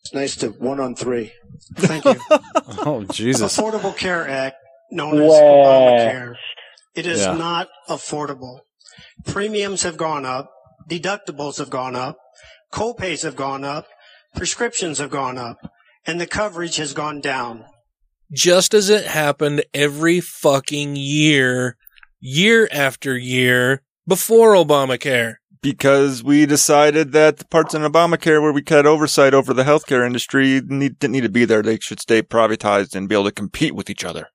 It's 0.00 0.14
nice 0.14 0.36
to 0.36 0.48
one 0.50 0.80
on 0.80 0.94
three. 0.94 1.32
Thank 1.76 2.04
you. 2.04 2.16
Oh 2.80 3.02
Jesus! 3.04 3.56
Affordable 3.58 3.96
Care 3.96 4.28
Act, 4.28 4.56
known 4.92 5.20
as 5.20 5.30
Obamacare, 5.32 6.34
it 6.94 7.06
is 7.06 7.20
Yeah. 7.22 7.34
not 7.34 7.68
affordable. 7.88 8.60
Premiums 9.26 9.82
have 9.82 9.96
gone 9.96 10.24
up, 10.24 10.50
deductibles 10.88 11.58
have 11.58 11.70
gone 11.70 11.96
up, 11.96 12.16
co-pays 12.70 13.22
have 13.22 13.34
gone 13.36 13.64
up, 13.64 13.86
prescriptions 14.36 14.98
have 14.98 15.10
gone 15.10 15.38
up, 15.38 15.56
and 16.08 16.20
the 16.20 16.26
coverage 16.26 16.76
has 16.76 16.92
gone 16.94 17.20
down. 17.20 17.64
Just 18.32 18.74
as 18.74 18.88
it 18.90 19.06
happened 19.06 19.62
every 19.72 20.20
fucking 20.20 20.96
year, 20.96 21.76
year 22.20 22.68
after 22.72 23.16
year, 23.16 23.82
before 24.06 24.54
Obamacare. 24.54 25.34
because 25.60 26.22
we 26.22 26.46
decided 26.46 27.12
that 27.12 27.36
the 27.38 27.44
parts 27.44 27.74
in 27.74 27.82
Obamacare 27.82 28.40
where 28.40 28.52
we 28.52 28.62
cut 28.62 28.86
oversight 28.86 29.34
over 29.34 29.52
the 29.52 29.64
healthcare 29.64 30.06
industry 30.06 30.60
need, 30.66 30.98
didn't 30.98 31.12
need 31.12 31.22
to 31.22 31.28
be 31.28 31.44
there. 31.44 31.62
They 31.62 31.78
should 31.80 32.00
stay 32.00 32.22
privatized 32.22 32.94
and 32.94 33.08
be 33.08 33.14
able 33.14 33.24
to 33.24 33.32
compete 33.32 33.74
with 33.74 33.90
each 33.90 34.04
other. 34.04 34.28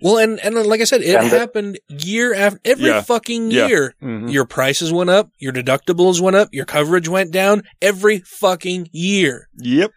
Well, 0.00 0.18
and, 0.18 0.38
and 0.40 0.54
like 0.54 0.80
I 0.80 0.84
said, 0.84 1.02
it 1.02 1.16
And 1.16 1.30
the- 1.30 1.38
happened 1.38 1.80
year 1.88 2.32
after 2.32 2.60
every 2.64 2.86
Yeah. 2.86 3.00
fucking 3.02 3.50
Yeah. 3.50 3.66
year. 3.66 3.94
Mhm. 4.02 4.32
Your 4.32 4.44
prices 4.46 4.92
went 4.92 5.10
up, 5.10 5.30
your 5.38 5.52
deductibles 5.52 6.20
went 6.20 6.36
up, 6.36 6.48
your 6.52 6.64
coverage 6.64 7.08
went 7.08 7.32
down 7.32 7.62
every 7.82 8.20
fucking 8.20 8.88
year. 8.92 9.48
Yep. 9.58 9.90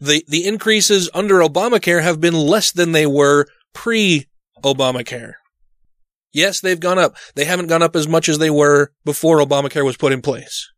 The 0.00 0.24
the 0.28 0.46
increases 0.46 1.08
under 1.14 1.36
Obamacare 1.40 2.02
have 2.02 2.20
been 2.20 2.34
less 2.34 2.72
than 2.72 2.92
they 2.92 3.06
were 3.06 3.46
pre 3.72 4.26
Obamacare. 4.64 5.34
Yes, 6.32 6.60
they've 6.60 6.80
gone 6.80 6.98
up. 6.98 7.16
They 7.36 7.44
haven't 7.44 7.68
gone 7.68 7.82
up 7.82 7.94
as 7.94 8.08
much 8.08 8.28
as 8.28 8.38
they 8.38 8.50
were 8.50 8.90
before 9.04 9.38
Obamacare 9.38 9.84
was 9.84 9.96
put 9.96 10.12
in 10.12 10.20
place. 10.20 10.68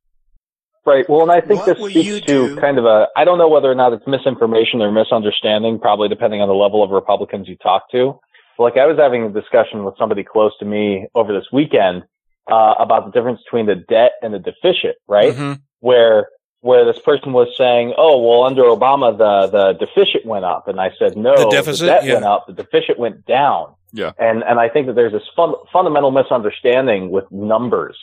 Right. 0.85 1.09
Well, 1.09 1.23
and 1.23 1.33
I 1.33 1.41
think 1.41 1.61
What 1.61 1.67
this 1.67 1.79
will 1.79 1.89
you 1.89 2.17
speaks 2.19 2.27
to 2.27 2.49
do? 2.55 2.61
kind 2.61 2.79
of 2.79 2.85
a, 2.85 3.09
I 3.17 3.25
don't 3.25 3.39
know 3.39 3.49
whether 3.49 3.69
or 3.71 3.75
not 3.75 3.93
it's 3.93 4.07
misinformation 4.07 4.81
or 4.83 4.93
misunderstanding, 4.93 5.81
probably 5.81 6.09
depending 6.09 6.43
on 6.43 6.49
the 6.49 6.55
level 6.55 6.85
of 6.85 6.91
Republicans 6.91 7.49
you 7.49 7.57
talk 7.57 7.91
to. 7.91 8.21
But 8.57 8.62
like 8.64 8.77
I 8.77 8.87
was 8.87 8.97
having 8.97 9.25
a 9.25 9.31
discussion 9.31 9.83
with 9.85 9.95
somebody 9.99 10.23
close 10.23 10.53
to 10.61 10.64
me 10.64 11.07
over 11.14 11.33
this 11.33 11.47
weekend, 11.53 12.05
uh, 12.49 12.75
about 12.79 13.07
the 13.07 13.11
difference 13.11 13.41
between 13.45 13.67
the 13.67 13.75
debt 13.75 14.12
and 14.23 14.33
the 14.33 14.39
deficit, 14.39 14.97
right? 15.09 15.35
Mhm. 15.35 15.59
Where, 15.81 16.29
where 16.61 16.84
this 16.84 16.98
person 17.02 17.32
was 17.32 17.48
saying, 17.57 17.94
oh, 17.96 18.20
well, 18.22 18.42
under 18.44 18.62
Obama, 18.62 19.16
the, 19.16 19.46
the 19.76 19.86
deficit 19.86 20.24
went 20.26 20.44
up. 20.44 20.68
And 20.68 20.80
I 20.80 20.90
said, 20.98 21.16
no, 21.16 21.36
The 21.36 21.50
deficit? 21.50 21.86
debt 21.86 22.04
Yeah. 22.04 22.14
went 22.14 22.24
up, 22.24 22.46
the 22.46 22.52
deficit 22.54 22.98
went 22.98 23.24
down. 23.26 23.74
Yeah. 23.92 24.12
And, 24.18 24.42
and 24.42 24.59
I 24.59 24.68
think 24.68 24.86
that 24.88 24.94
there's 24.94 25.12
this 25.12 25.22
fun, 25.36 25.54
fundamental 25.72 26.11
misunderstanding 26.11 27.11
with 27.11 27.24
numbers 27.30 27.96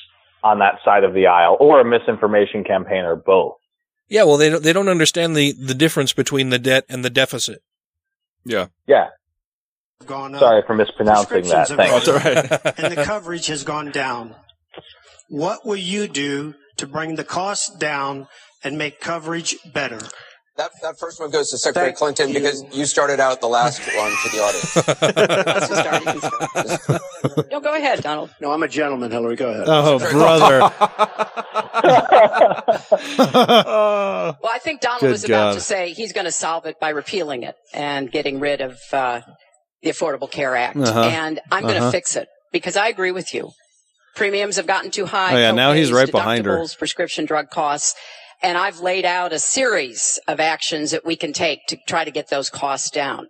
on 0.44 0.60
that 0.60 0.76
side 0.86 1.04
of 1.04 1.14
the 1.14 1.28
aisle 1.28 1.58
or 1.60 1.80
a 1.82 1.86
misinformation 1.86 2.64
campaign 2.64 3.04
or 3.06 3.16
both. 3.16 3.56
Yeah, 4.08 4.24
well, 4.24 4.38
they 4.38 4.50
don't, 4.50 4.64
they 4.64 4.74
don't 4.74 4.90
understand 4.90 5.36
the, 5.36 5.54
the 5.54 5.74
difference 5.74 6.14
between 6.14 6.50
the 6.50 6.60
debt 6.60 6.86
and 6.90 7.04
the 7.04 7.10
deficit. 7.10 7.62
Yeah. 8.46 8.68
Yeah. 8.88 9.08
Gone 10.06 10.36
up. 10.36 10.42
Sorry 10.42 10.62
for 10.68 10.76
mispronouncing 10.76 11.44
that. 11.48 11.70
Thanks. 11.70 11.94
Oh, 11.94 11.98
it's 11.98 12.08
all 12.08 12.16
right. 12.16 12.78
and 12.78 12.96
the 12.98 13.04
coverage 13.06 13.48
has 13.48 13.64
gone 13.64 13.92
down. 13.92 14.36
What 15.30 15.66
will 15.66 15.78
you 15.78 16.08
do 16.08 16.56
to 16.86 16.92
bring 16.92 17.16
the 17.16 17.24
cost 17.24 17.80
down 17.80 18.28
and 18.64 18.78
make 18.78 19.00
coverage 19.00 19.56
better? 19.74 20.00
That, 20.56 20.70
that 20.84 21.00
first 21.00 21.20
one 21.20 21.32
goes 21.32 21.50
to 21.50 21.58
Secretary 21.58 21.88
Thank 21.88 21.98
Clinton 21.98 22.28
you. 22.30 22.36
because 22.36 22.64
you 22.72 22.86
started 22.86 23.20
out 23.20 23.42
the 23.42 23.48
last 23.48 23.80
one 23.98 24.12
to 24.12 24.30
the 24.30 24.38
audience. 24.44 24.76
Let's 25.48 25.68
just 25.68 25.82
start. 25.82 26.06
You 26.06 26.22
can 26.22 26.78
start. 26.78 27.50
No, 27.52 27.60
go 27.60 27.76
ahead, 27.76 28.04
Donald. 28.04 28.30
No, 28.40 28.52
I'm 28.52 28.62
a 28.62 28.68
gentleman, 28.68 29.10
Hillary. 29.10 29.36
Go 29.36 29.50
ahead. 29.50 29.64
Oh, 29.68 29.98
brother! 29.98 30.72
Well, 33.34 34.52
I 34.52 34.60
think 34.60 34.82
Donald 34.82 35.02
Good 35.02 35.12
was 35.12 35.24
about 35.24 35.50
God. 35.52 35.54
to 35.56 35.62
say 35.62 35.92
he's 35.94 36.14
going 36.14 36.26
to 36.26 36.32
solve 36.32 36.66
it 36.66 36.80
by 36.80 36.90
repealing 36.90 37.44
it 37.44 37.56
and 37.74 38.12
getting 38.12 38.40
rid 38.40 38.62
of 38.62 38.78
uh, 38.92 39.22
the 39.82 39.90
Affordable 39.90 40.30
Care 40.30 40.56
Act. 40.56 40.78
Uh-huh. 40.78 41.02
And 41.04 41.40
I'm 41.52 41.64
going 41.64 41.76
to 41.76 41.80
Uh-huh. 41.82 41.92
fix 41.92 42.16
it 42.16 42.28
because 42.52 42.76
I 42.78 42.88
agree 42.90 43.12
with 43.12 43.34
you. 43.34 43.52
Premiums 44.16 44.58
have 44.58 44.68
gotten 44.68 44.92
too 44.92 45.06
high. 45.06 45.34
Oh, 45.34 45.38
yeah, 45.38 45.52
now 45.52 45.74
he's 45.74 45.92
right 45.92 46.12
behind 46.12 46.46
her. 46.46 46.66
Prescription 46.78 47.26
drug 47.26 47.50
costs. 47.50 47.96
And 48.42 48.58
I've 48.58 48.80
laid 48.80 49.06
out 49.06 49.32
a 49.32 49.40
series 49.40 50.20
of 50.28 50.40
actions 50.40 50.92
that 50.92 51.06
we 51.06 51.16
can 51.16 51.32
take 51.34 51.66
to 51.68 51.78
try 51.88 52.04
to 52.04 52.12
get 52.12 52.30
those 52.30 52.50
costs 52.50 52.90
down. 52.90 53.28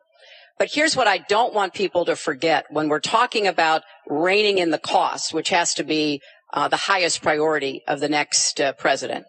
But 0.57 0.71
here's 0.73 0.95
what 0.95 1.07
I 1.07 1.19
don't 1.19 1.53
want 1.53 1.73
people 1.73 2.05
to 2.05 2.15
forget 2.15 2.65
when 2.69 2.89
we're 2.89 2.99
talking 2.99 3.47
about 3.47 3.83
reining 4.07 4.57
in 4.57 4.71
the 4.71 4.79
costs, 4.79 5.33
which 5.33 5.49
has 5.49 5.73
to 5.75 5.83
be 5.83 6.21
uh, 6.53 6.67
the 6.67 6.77
highest 6.77 7.21
priority 7.21 7.81
of 7.87 7.99
the 7.99 8.09
next 8.09 8.59
uh, 8.61 8.73
president. 8.73 9.25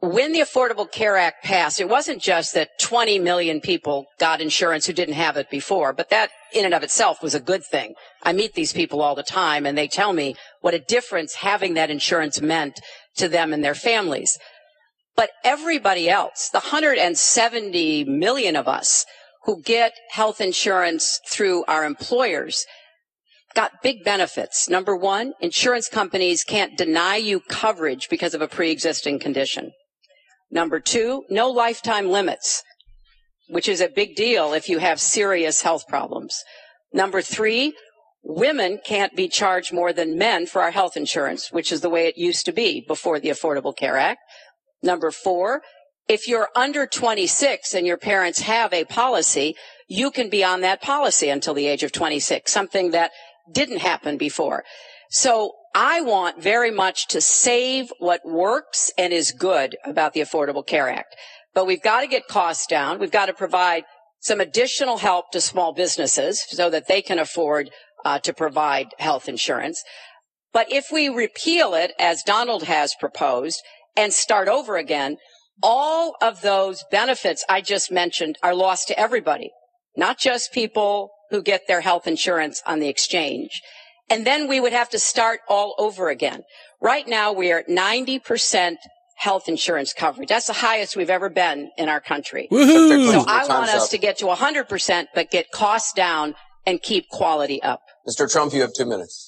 When 0.00 0.30
the 0.30 0.40
Affordable 0.40 0.90
Care 0.90 1.16
Act 1.16 1.42
passed, 1.42 1.80
it 1.80 1.88
wasn't 1.88 2.22
just 2.22 2.54
that 2.54 2.78
20 2.78 3.18
million 3.18 3.60
people 3.60 4.06
got 4.20 4.40
insurance 4.40 4.86
who 4.86 4.92
didn't 4.92 5.14
have 5.14 5.36
it 5.36 5.50
before, 5.50 5.92
but 5.92 6.08
that 6.10 6.30
in 6.52 6.64
and 6.64 6.72
of 6.72 6.84
itself 6.84 7.20
was 7.20 7.34
a 7.34 7.40
good 7.40 7.64
thing. 7.64 7.94
I 8.22 8.32
meet 8.32 8.54
these 8.54 8.72
people 8.72 9.02
all 9.02 9.16
the 9.16 9.24
time 9.24 9.66
and 9.66 9.76
they 9.76 9.88
tell 9.88 10.12
me 10.12 10.36
what 10.60 10.72
a 10.72 10.78
difference 10.78 11.34
having 11.34 11.74
that 11.74 11.90
insurance 11.90 12.40
meant 12.40 12.80
to 13.16 13.28
them 13.28 13.52
and 13.52 13.64
their 13.64 13.74
families. 13.74 14.38
But 15.16 15.30
everybody 15.42 16.08
else, 16.08 16.48
the 16.48 16.60
170 16.60 18.04
million 18.04 18.54
of 18.54 18.68
us 18.68 19.04
who 19.46 19.60
get 19.62 19.94
health 20.10 20.40
insurance 20.40 21.20
through 21.28 21.64
our 21.66 21.84
employers, 21.84 22.64
got 23.52 23.82
big 23.82 24.04
benefits. 24.04 24.68
Number 24.68 24.94
one, 24.94 25.32
insurance 25.40 25.88
companies 25.88 26.44
can't 26.44 26.78
deny 26.78 27.16
you 27.16 27.40
coverage 27.40 28.08
because 28.08 28.32
of 28.32 28.42
a 28.42 28.46
pre-existing 28.46 29.18
condition. 29.18 29.72
Number 30.50 30.80
two, 30.80 31.24
no 31.28 31.50
lifetime 31.50 32.08
limits, 32.08 32.62
which 33.48 33.68
is 33.68 33.80
a 33.80 33.88
big 33.88 34.16
deal 34.16 34.52
if 34.52 34.68
you 34.68 34.78
have 34.78 35.00
serious 35.00 35.62
health 35.62 35.86
problems. 35.88 36.42
Number 36.92 37.20
three, 37.20 37.74
women 38.22 38.80
can't 38.84 39.14
be 39.14 39.28
charged 39.28 39.72
more 39.72 39.92
than 39.92 40.18
men 40.18 40.46
for 40.46 40.62
our 40.62 40.70
health 40.70 40.96
insurance, 40.96 41.52
which 41.52 41.70
is 41.70 41.80
the 41.80 41.90
way 41.90 42.06
it 42.06 42.16
used 42.16 42.46
to 42.46 42.52
be 42.52 42.84
before 42.86 43.20
the 43.20 43.28
Affordable 43.28 43.76
Care 43.76 43.96
Act. 43.96 44.20
Number 44.82 45.10
four, 45.10 45.62
if 46.08 46.26
you're 46.26 46.48
under 46.56 46.86
26 46.86 47.74
and 47.74 47.86
your 47.86 47.98
parents 47.98 48.40
have 48.40 48.72
a 48.72 48.84
policy, 48.84 49.54
you 49.88 50.10
can 50.10 50.30
be 50.30 50.42
on 50.42 50.62
that 50.62 50.80
policy 50.80 51.28
until 51.28 51.54
the 51.54 51.66
age 51.66 51.82
of 51.82 51.92
26, 51.92 52.50
something 52.50 52.92
that 52.92 53.10
didn't 53.52 53.80
happen 53.80 54.16
before. 54.16 54.64
So 55.10 55.52
I 55.80 56.00
want 56.00 56.42
very 56.42 56.72
much 56.72 57.06
to 57.10 57.20
save 57.20 57.92
what 58.00 58.26
works 58.26 58.90
and 58.98 59.12
is 59.12 59.30
good 59.30 59.76
about 59.84 60.12
the 60.12 60.20
Affordable 60.20 60.66
Care 60.66 60.88
Act. 60.88 61.14
But 61.54 61.68
we've 61.68 61.80
got 61.80 62.00
to 62.00 62.08
get 62.08 62.26
costs 62.26 62.66
down. 62.66 62.98
We've 62.98 63.12
got 63.12 63.26
to 63.26 63.32
provide 63.32 63.84
some 64.18 64.40
additional 64.40 64.98
help 64.98 65.30
to 65.30 65.40
small 65.40 65.72
businesses 65.72 66.44
so 66.48 66.68
that 66.68 66.88
they 66.88 67.00
can 67.00 67.20
afford 67.20 67.70
uh, 68.04 68.18
to 68.18 68.32
provide 68.32 68.88
health 68.98 69.28
insurance. 69.28 69.84
But 70.52 70.66
if 70.72 70.86
we 70.92 71.08
repeal 71.08 71.74
it, 71.74 71.92
as 71.96 72.24
Donald 72.24 72.64
has 72.64 72.96
proposed, 72.98 73.62
and 73.96 74.12
start 74.12 74.48
over 74.48 74.78
again, 74.78 75.18
all 75.62 76.16
of 76.20 76.40
those 76.40 76.82
benefits 76.90 77.44
I 77.48 77.60
just 77.60 77.92
mentioned 77.92 78.36
are 78.42 78.52
lost 78.52 78.88
to 78.88 78.98
everybody, 78.98 79.52
not 79.96 80.18
just 80.18 80.52
people 80.52 81.10
who 81.30 81.40
get 81.40 81.68
their 81.68 81.82
health 81.82 82.08
insurance 82.08 82.64
on 82.66 82.80
the 82.80 82.88
exchange. 82.88 83.62
And 84.10 84.26
then 84.26 84.48
we 84.48 84.60
would 84.60 84.72
have 84.72 84.90
to 84.90 84.98
start 84.98 85.40
all 85.48 85.74
over 85.78 86.08
again. 86.08 86.44
Right 86.80 87.06
now 87.06 87.32
we 87.32 87.52
are 87.52 87.58
at 87.58 87.68
90% 87.68 88.76
health 89.16 89.48
insurance 89.48 89.92
coverage. 89.92 90.28
That's 90.28 90.46
the 90.46 90.52
highest 90.52 90.96
we've 90.96 91.10
ever 91.10 91.28
been 91.28 91.70
in 91.76 91.88
our 91.88 92.00
country. 92.00 92.48
Woohoo! 92.50 93.10
So 93.12 93.24
I 93.26 93.46
want 93.46 93.68
us 93.70 93.84
up. 93.84 93.90
to 93.90 93.98
get 93.98 94.18
to 94.18 94.26
100%, 94.26 95.06
but 95.14 95.30
get 95.30 95.50
costs 95.50 95.92
down 95.92 96.36
and 96.66 96.80
keep 96.80 97.08
quality 97.08 97.62
up. 97.62 97.82
Mr. 98.08 98.30
Trump, 98.30 98.52
you 98.52 98.60
have 98.60 98.72
two 98.72 98.86
minutes. 98.86 99.27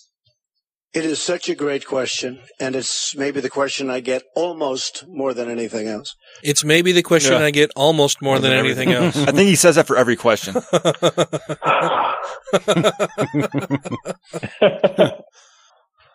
It 0.93 1.05
is 1.05 1.23
such 1.23 1.49
a 1.49 1.55
great 1.55 1.87
question, 1.87 2.41
and 2.59 2.75
it's 2.75 3.15
maybe 3.15 3.41
the 3.41 3.49
question 3.49 3.91
I 3.91 4.01
get 4.01 4.25
almost 4.35 5.05
more 5.07 5.33
than 5.33 5.49
anything 5.49 5.87
else. 5.87 6.17
It's 6.43 6.65
maybe 6.65 6.91
the 6.91 7.03
question 7.03 7.35
Yeah. 7.35 7.45
I 7.45 7.53
get 7.53 7.71
almost 7.77 8.21
more 8.21 8.41
than 8.41 8.53
anything 8.53 8.91
else. 8.91 9.17
I 9.17 9.27
think 9.27 9.49
he 9.49 9.55
says 9.55 9.77
that 9.77 9.87
for 9.87 9.97
every 9.97 10.17
question. 10.17 10.57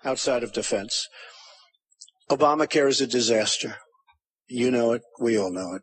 outside 0.06 0.44
of 0.44 0.54
defense. 0.54 1.08
Obamacare 2.30 2.88
is 2.88 3.02
a 3.02 3.08
disaster. 3.08 3.78
You 4.48 4.72
know 4.72 4.94
it. 4.94 5.02
We 5.20 5.38
all 5.38 5.52
know 5.52 5.76
it. 5.76 5.82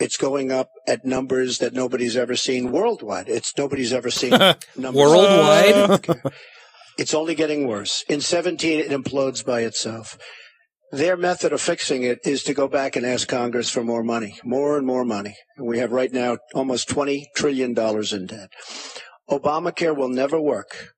It's 0.00 0.16
going 0.16 0.52
up 0.52 0.70
at 0.86 1.04
numbers 1.04 1.58
that 1.58 1.74
nobody's 1.74 2.16
ever 2.16 2.36
seen 2.36 2.70
worldwide. 2.70 3.28
It's 3.28 3.52
nobody's 3.58 3.92
ever 3.92 4.10
seen 4.10 4.30
numbers 4.30 4.94
Worldwide? 4.94 6.00
It's 6.98 7.14
only 7.14 7.36
getting 7.36 7.66
worse. 7.66 8.04
In 8.08 8.20
17, 8.20 8.80
it 8.80 8.90
implodes 8.90 9.44
by 9.44 9.60
itself. 9.60 10.18
Their 10.90 11.16
method 11.16 11.52
of 11.52 11.60
fixing 11.60 12.02
it 12.02 12.18
is 12.24 12.42
to 12.44 12.54
go 12.54 12.66
back 12.66 12.96
and 12.96 13.06
ask 13.06 13.28
Congress 13.28 13.70
for 13.70 13.84
more 13.84 14.02
money, 14.02 14.38
more 14.42 14.76
and 14.76 14.86
more 14.86 15.04
money. 15.04 15.36
We 15.58 15.78
have 15.78 15.92
right 15.92 16.12
now 16.12 16.38
almost 16.54 16.88
$20 16.88 17.26
trillion 17.36 17.70
in 17.78 18.26
debt. 18.26 18.50
Obamacare 19.30 19.96
will 19.96 20.08
never 20.08 20.40
work. 20.40 20.94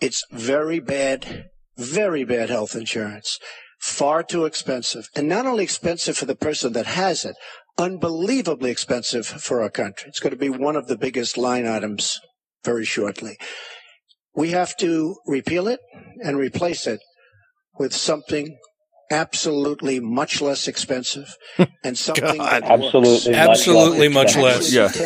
It's 0.00 0.24
very 0.32 0.80
bad, 0.80 1.44
very 1.76 2.24
bad 2.24 2.50
health 2.50 2.74
insurance. 2.74 3.38
Far 3.78 4.22
too 4.22 4.46
expensive. 4.46 5.08
And 5.14 5.28
not 5.28 5.46
only 5.46 5.62
expensive 5.64 6.16
for 6.16 6.24
the 6.24 6.34
person 6.34 6.72
that 6.72 6.86
has 6.86 7.24
it, 7.24 7.36
unbelievably 7.78 8.70
expensive 8.70 9.26
for 9.26 9.62
our 9.62 9.70
country. 9.70 10.08
It's 10.08 10.20
going 10.20 10.32
to 10.32 10.38
be 10.38 10.48
one 10.48 10.76
of 10.76 10.88
the 10.88 10.96
biggest 10.98 11.36
line 11.36 11.66
items 11.66 12.18
very 12.64 12.86
shortly. 12.86 13.36
We 14.36 14.50
have 14.50 14.76
to 14.78 15.16
repeal 15.26 15.66
it 15.68 15.80
and 16.22 16.36
replace 16.36 16.86
it 16.86 17.00
with 17.78 17.94
something 17.94 18.56
absolutely 19.10 20.00
much 20.00 20.40
less 20.40 20.66
expensive 20.66 21.36
and 21.84 21.96
something 21.96 22.38
that 22.38 22.62
works. 22.62 22.84
Absolutely 22.84 23.32
much 23.32 23.48
Absolutely 23.48 24.08
less 24.08 24.14
much 24.14 24.36
less. 24.36 24.76
Actually 24.76 24.98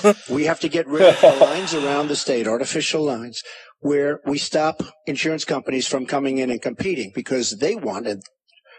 tailored. 0.00 0.16
we 0.30 0.44
have 0.44 0.60
to 0.60 0.68
get 0.68 0.86
rid 0.86 1.02
of 1.02 1.20
the 1.20 1.44
lines 1.44 1.74
around 1.74 2.08
the 2.08 2.16
state, 2.16 2.46
artificial 2.46 3.02
lines, 3.04 3.42
where 3.80 4.20
we 4.26 4.38
stop 4.38 4.82
insurance 5.06 5.44
companies 5.44 5.86
from 5.86 6.06
coming 6.06 6.38
in 6.38 6.50
and 6.50 6.62
competing 6.62 7.12
because 7.14 7.58
they 7.58 7.74
wanted 7.76 8.22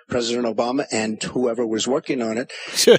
President 0.10 0.46
Obama 0.46 0.86
and 0.92 1.22
whoever 1.24 1.66
was 1.66 1.88
working 1.88 2.22
on 2.22 2.38
it, 2.38 2.52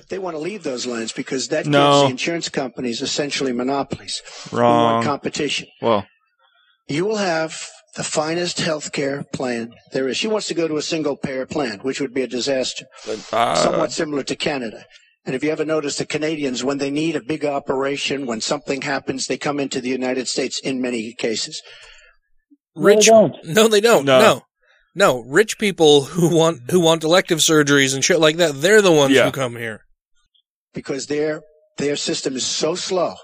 they 0.08 0.18
want 0.18 0.34
to 0.36 0.40
leave 0.40 0.62
those 0.62 0.86
lines 0.86 1.12
because 1.12 1.48
that 1.48 1.66
No. 1.66 1.90
gives 1.90 2.02
the 2.04 2.10
insurance 2.10 2.48
companies 2.48 3.00
essentially 3.02 3.52
monopolies. 3.52 4.22
We 4.52 4.58
Wrong. 4.58 4.94
want 4.94 5.04
competition. 5.04 5.68
Well, 5.82 6.06
You 6.88 7.04
will 7.06 7.16
have 7.16 7.58
the 7.96 8.04
finest 8.04 8.60
health 8.60 8.92
care 8.92 9.24
plan 9.32 9.72
there 9.92 10.08
is. 10.08 10.16
She 10.16 10.28
wants 10.28 10.46
to 10.48 10.54
go 10.54 10.68
to 10.68 10.76
a 10.76 10.82
single 10.82 11.16
payer 11.16 11.46
plan, 11.46 11.78
which 11.80 12.00
would 12.00 12.14
be 12.14 12.22
a 12.22 12.26
disaster. 12.28 12.84
uh, 13.32 13.54
Somewhat 13.56 13.92
similar 13.92 14.22
to 14.24 14.36
Canada. 14.36 14.84
And 15.24 15.34
if 15.34 15.42
you 15.42 15.50
ever 15.50 15.64
notice 15.64 15.96
the 15.96 16.06
Canadians, 16.06 16.62
when 16.62 16.78
they 16.78 16.90
need 16.90 17.16
a 17.16 17.22
big 17.22 17.44
operation, 17.44 18.26
when 18.26 18.40
something 18.40 18.82
happens, 18.82 19.26
they 19.26 19.36
come 19.38 19.58
into 19.58 19.80
the 19.80 19.88
United 19.88 20.28
States 20.28 20.60
in 20.60 20.80
many 20.80 21.14
cases. 21.14 21.60
Rich? 22.76 23.06
don't. 23.06 23.34
No, 23.44 23.66
they 23.66 23.80
don't. 23.80 24.04
No. 24.04 24.20
No. 24.20 24.42
no, 24.94 25.24
Rich 25.26 25.58
people 25.58 26.02
who 26.04 26.36
want 26.36 26.70
who 26.70 26.78
want 26.80 27.02
elective 27.02 27.38
surgeries 27.38 27.94
and 27.94 28.04
shit 28.04 28.20
like 28.20 28.36
that, 28.36 28.60
they're 28.60 28.82
the 28.82 28.92
ones 28.92 29.14
Yeah. 29.14 29.24
who 29.24 29.32
come 29.32 29.56
here. 29.56 29.80
because 30.74 31.06
their 31.06 31.40
their 31.78 31.96
system 31.96 32.36
is 32.36 32.46
so 32.46 32.74
slow. 32.74 33.14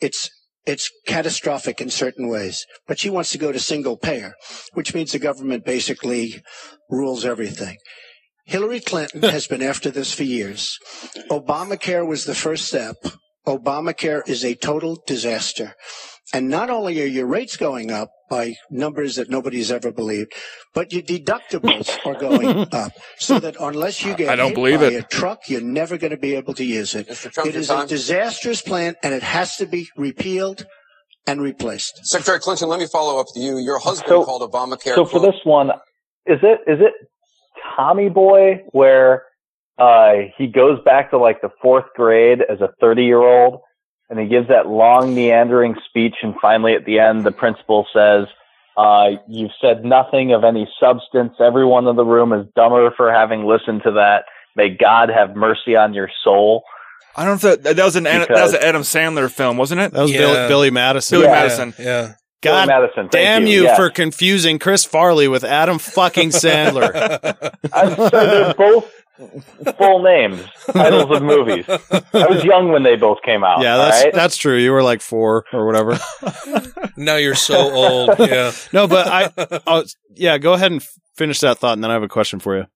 It's 0.00 0.30
it's 0.66 0.90
catastrophic 1.06 1.80
in 1.80 1.90
certain 1.90 2.28
ways. 2.28 2.66
But 2.86 2.98
she 2.98 3.10
wants 3.10 3.30
to 3.32 3.38
go 3.38 3.52
to 3.52 3.58
single 3.58 3.96
payer, 3.96 4.34
which 4.74 4.94
means 4.94 5.12
the 5.12 5.18
government 5.18 5.64
basically 5.64 6.42
rules 6.90 7.24
everything. 7.24 7.76
Hillary 8.46 8.80
Clinton 8.80 9.22
has 9.30 9.46
been 9.46 9.62
after 9.62 9.90
this 9.90 10.12
for 10.12 10.24
years. 10.24 10.78
Obamacare 11.30 12.06
was 12.06 12.24
the 12.24 12.34
first 12.34 12.66
step. 12.66 12.96
Obamacare 13.46 14.28
is 14.28 14.44
a 14.44 14.54
total 14.54 15.02
disaster. 15.06 15.74
And 16.32 16.48
not 16.48 16.70
only 16.70 17.02
are 17.02 17.06
your 17.06 17.26
rates 17.26 17.56
going 17.56 17.90
up 17.90 18.10
by 18.28 18.54
numbers 18.70 19.16
that 19.16 19.28
nobody's 19.30 19.72
ever 19.72 19.90
believed, 19.90 20.32
but 20.74 20.92
your 20.92 21.02
deductibles 21.02 21.98
are 22.06 22.14
going 22.14 22.68
up. 22.72 22.92
So 23.18 23.40
that 23.40 23.56
unless 23.58 24.04
you 24.04 24.14
get 24.14 24.28
I 24.28 24.36
don't 24.36 24.48
hit 24.48 24.54
believe 24.54 24.80
by 24.80 24.86
it. 24.86 24.94
a 24.94 25.02
truck, 25.02 25.48
you're 25.48 25.60
never 25.60 25.98
going 25.98 26.12
to 26.12 26.16
be 26.16 26.36
able 26.36 26.54
to 26.54 26.64
use 26.64 26.94
it. 26.94 27.08
Mr. 27.08 27.32
Trump, 27.32 27.48
It 27.48 27.54
your 27.54 27.60
is 27.62 27.70
a 27.70 27.74
time. 27.74 27.86
disastrous 27.88 28.62
plan, 28.62 28.94
and 29.02 29.12
it 29.12 29.24
has 29.24 29.56
to 29.56 29.66
be 29.66 29.88
repealed 29.96 30.66
and 31.26 31.42
replaced. 31.42 32.06
Secretary 32.06 32.38
Clinton, 32.38 32.68
let 32.68 32.78
me 32.78 32.86
follow 32.86 33.18
up 33.20 33.26
with 33.34 33.42
you. 33.42 33.58
Your 33.58 33.78
husband 33.80 34.08
So- 34.08 34.24
called 34.24 34.42
Obamacare. 34.50 34.94
So 34.94 35.04
for 35.04 35.18
quote, 35.18 35.32
this 35.32 35.40
one, 35.44 35.70
is 36.26 36.38
it 36.42 36.60
is 36.70 36.78
it 36.80 36.92
Tommy 37.76 38.08
Boy 38.08 38.62
where 38.72 39.24
uh, 39.78 40.12
he 40.38 40.46
goes 40.46 40.78
back 40.84 41.10
to 41.10 41.18
like 41.18 41.40
the 41.42 41.50
fourth 41.60 41.86
grade 41.96 42.38
as 42.48 42.60
a 42.60 42.68
30 42.80 43.02
year 43.02 43.18
old 43.20 43.60
and 44.10 44.18
he 44.18 44.26
gives 44.26 44.48
that 44.48 44.66
long 44.66 45.14
meandering 45.14 45.76
speech 45.88 46.16
and 46.22 46.34
finally 46.42 46.74
at 46.74 46.84
the 46.84 46.98
end 46.98 47.24
the 47.24 47.30
principal 47.32 47.86
says, 47.94 48.26
uh, 48.76 49.10
you've 49.28 49.50
said 49.60 49.84
nothing 49.84 50.32
of 50.32 50.44
any 50.44 50.68
substance. 50.80 51.34
Everyone 51.40 51.86
in 51.86 51.96
the 51.96 52.04
room 52.04 52.32
is 52.32 52.46
dumber 52.56 52.90
for 52.96 53.12
having 53.12 53.44
listened 53.46 53.82
to 53.84 53.92
that. 53.92 54.24
May 54.56 54.70
God 54.70 55.08
have 55.10 55.36
mercy 55.36 55.76
on 55.76 55.94
your 55.94 56.10
soul. 56.24 56.64
I 57.16 57.24
don't 57.24 57.42
know 57.42 57.50
if 57.50 57.62
that, 57.62 57.76
that 57.76 57.84
was 57.84 57.96
an 57.96 58.06
Ad- 58.06 58.28
that 58.28 58.42
was 58.42 58.54
an 58.54 58.62
Adam 58.62 58.82
Sandler 58.82 59.30
film, 59.30 59.56
wasn't 59.56 59.80
it? 59.80 59.92
That 59.92 60.02
was 60.02 60.12
Yeah. 60.12 60.18
Billy, 60.18 60.48
Billy 60.48 60.70
Madison. 60.70 61.16
Billy 61.18 61.26
Yeah. 61.26 61.32
Madison. 61.40 61.74
Yeah. 61.78 62.12
God 62.42 62.66
Billy 62.66 62.80
Madison, 62.80 63.08
damn 63.10 63.46
you. 63.46 63.52
you, 63.54 63.62
Yes. 63.64 63.76
for 63.76 63.90
confusing 63.90 64.58
Chris 64.58 64.84
Farley 64.84 65.28
with 65.28 65.44
Adam 65.44 65.78
fucking 65.78 66.30
Sandler. 66.30 66.90
I'm 67.72 67.94
sorry, 67.96 68.10
they're 68.10 68.54
both 68.54 68.90
full 69.76 70.02
names, 70.02 70.40
titles 70.72 71.16
of 71.16 71.22
movies. 71.22 71.64
I 71.68 72.26
was 72.26 72.44
young 72.44 72.70
when 72.72 72.82
they 72.82 72.96
both 72.96 73.22
came 73.22 73.44
out. 73.44 73.62
yeah, 73.62 73.76
that's 73.76 74.04
right? 74.04 74.14
that's 74.14 74.36
true. 74.36 74.56
You 74.56 74.72
were 74.72 74.82
like 74.82 75.00
four 75.00 75.44
or 75.52 75.66
whatever. 75.66 75.98
Now 76.96 77.16
you're 77.16 77.34
so 77.34 77.56
old. 77.56 78.10
Yeah. 78.18 78.52
no, 78.74 78.86
but 78.86 79.06
I, 79.06 79.30
oh, 79.66 79.84
yeah, 80.14 80.36
go 80.36 80.52
ahead 80.52 80.70
and 80.70 80.82
finish 81.16 81.40
that 81.40 81.56
thought, 81.56 81.72
and 81.74 81.82
then 81.82 81.90
I 81.90 81.94
have 81.94 82.02
a 82.02 82.08
question 82.08 82.40
for 82.40 82.58
you. 82.58 82.66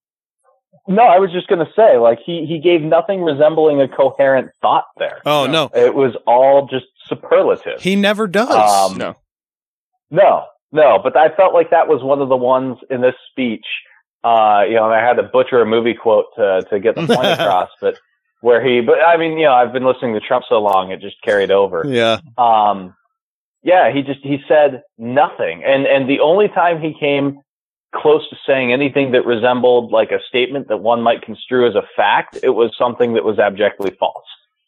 No, 0.89 1.03
I 1.03 1.19
was 1.19 1.31
just 1.31 1.47
going 1.49 1.59
to 1.65 1.71
say, 1.77 1.99
like 1.99 2.21
he 2.25 2.47
he 2.47 2.59
gave 2.59 2.81
nothing 2.81 3.23
resembling 3.23 3.83
a 3.83 3.89
coherent 3.89 4.51
thought 4.63 4.85
there. 4.97 5.21
Oh 5.27 5.47
no, 5.47 5.69
It 5.75 5.95
was 5.95 6.15
all 6.27 6.67
just 6.69 6.87
superlative. 7.07 7.81
he 7.83 7.97
never 7.97 8.27
does. 8.27 8.49
Um, 8.91 8.97
No. 8.97 9.15
No, 10.11 10.45
no, 10.73 10.99
but 11.03 11.17
I 11.17 11.29
felt 11.35 11.53
like 11.53 11.71
that 11.71 11.89
was 11.89 12.03
one 12.03 12.23
of 12.23 12.29
the 12.31 12.37
ones 12.37 12.79
in 12.91 13.01
this 13.03 13.15
speech. 13.31 13.67
Uh, 14.25 14.65
you 14.67 14.75
know, 14.75 14.87
and 14.87 14.95
I 14.95 15.07
had 15.07 15.15
to 15.19 15.23
butcher 15.23 15.61
a 15.61 15.67
movie 15.67 15.95
quote 15.95 16.27
to 16.37 16.67
to 16.71 16.81
get 16.81 16.95
the 16.95 17.07
point 17.07 17.27
across, 17.41 17.69
but 17.81 17.99
where 18.41 18.67
he, 18.67 18.81
but 18.81 18.99
I 19.01 19.17
mean, 19.17 19.39
you 19.39 19.45
know, 19.45 19.53
I've 19.53 19.73
been 19.73 19.85
listening 19.85 20.15
to 20.15 20.21
Trump 20.21 20.45
so 20.49 20.61
long, 20.61 20.91
it 20.91 21.01
just 21.01 21.21
carried 21.23 21.51
over. 21.51 21.85
yeah, 21.87 22.21
Um, 22.39 22.95
yeah, 23.63 23.93
he 23.93 24.03
just 24.03 24.21
he 24.23 24.39
said 24.49 24.83
nothing, 24.99 25.63
and 25.65 25.87
and 25.87 26.09
the 26.09 26.21
only 26.21 26.49
time 26.49 26.81
he 26.81 26.95
came 26.99 27.41
close 27.95 28.29
to 28.29 28.37
saying 28.47 28.73
anything 28.73 29.13
that 29.13 29.25
resembled 29.25 29.93
like 29.93 30.11
a 30.11 30.19
statement 30.29 30.69
that 30.69 30.79
one 30.79 31.01
might 31.01 31.23
construe 31.23 31.69
as 31.69 31.75
a 31.75 31.83
fact, 31.95 32.39
it 32.43 32.51
was 32.51 32.75
something 32.77 33.15
that 33.15 33.25
was 33.25 33.39
abjectly 33.39 33.93
false. 34.01 34.25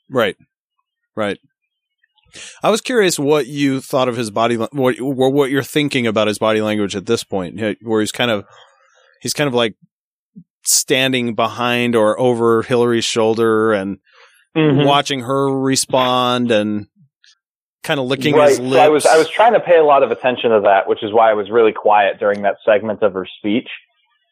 right, 0.08 0.36
right. 1.14 1.38
I 2.62 2.70
was 2.70 2.80
curious 2.80 3.18
what 3.18 3.46
you 3.46 3.80
thought 3.80 4.08
of 4.08 4.16
his 4.16 4.30
body, 4.30 4.56
what 4.56 5.00
what 5.00 5.50
you're 5.50 5.62
thinking 5.62 6.06
about 6.06 6.28
his 6.28 6.38
body 6.38 6.60
language 6.60 6.94
at 6.94 7.06
this 7.06 7.24
point, 7.24 7.58
where 7.82 8.00
he's 8.00 8.12
kind 8.12 8.30
of 8.30 8.44
he's 9.20 9.34
kind 9.34 9.48
of 9.48 9.54
like 9.54 9.74
standing 10.64 11.34
behind 11.34 11.94
or 11.94 12.18
over 12.18 12.62
Hillary's 12.62 13.04
shoulder 13.04 13.72
and 13.72 13.98
Mhm. 14.56 14.86
watching 14.86 15.20
her 15.20 15.48
respond 15.50 16.50
and 16.50 16.86
kind 17.82 18.00
of 18.00 18.06
licking 18.06 18.34
right. 18.34 18.48
his 18.48 18.56
So 18.56 18.62
lips. 18.64 18.80
I 18.82 18.88
was 18.88 19.06
I 19.06 19.16
was 19.18 19.28
trying 19.28 19.52
to 19.52 19.60
pay 19.60 19.78
a 19.78 19.84
lot 19.84 20.02
of 20.02 20.10
attention 20.10 20.50
to 20.50 20.60
that, 20.62 20.88
which 20.88 21.02
is 21.04 21.12
why 21.12 21.30
I 21.30 21.34
was 21.34 21.50
really 21.50 21.72
quiet 21.72 22.18
during 22.18 22.42
that 22.42 22.56
segment 22.64 23.02
of 23.02 23.12
her 23.14 23.26
speech. 23.38 23.68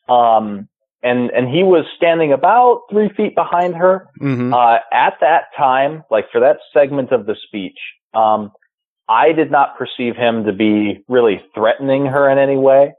Um, 0.08 0.68
and 1.02 1.30
and 1.30 1.48
he 1.48 1.62
was 1.62 1.84
standing 1.96 2.32
about 2.32 2.82
three 2.90 3.10
feet 3.10 3.34
behind 3.34 3.76
her. 3.76 4.08
Mhm. 4.20 4.52
Uh, 4.52 4.80
at 4.92 5.14
that 5.20 5.44
time, 5.56 6.02
like 6.10 6.30
for 6.32 6.40
that 6.40 6.58
segment 6.72 7.12
of 7.12 7.26
the 7.26 7.36
speech, 7.46 7.78
um, 8.14 8.50
I 9.08 9.32
did 9.32 9.50
not 9.50 9.76
perceive 9.76 10.16
him 10.16 10.44
to 10.46 10.52
be 10.52 11.04
really 11.08 11.42
threatening 11.54 12.06
her 12.06 12.28
in 12.30 12.38
any 12.38 12.56
way. 12.56 12.94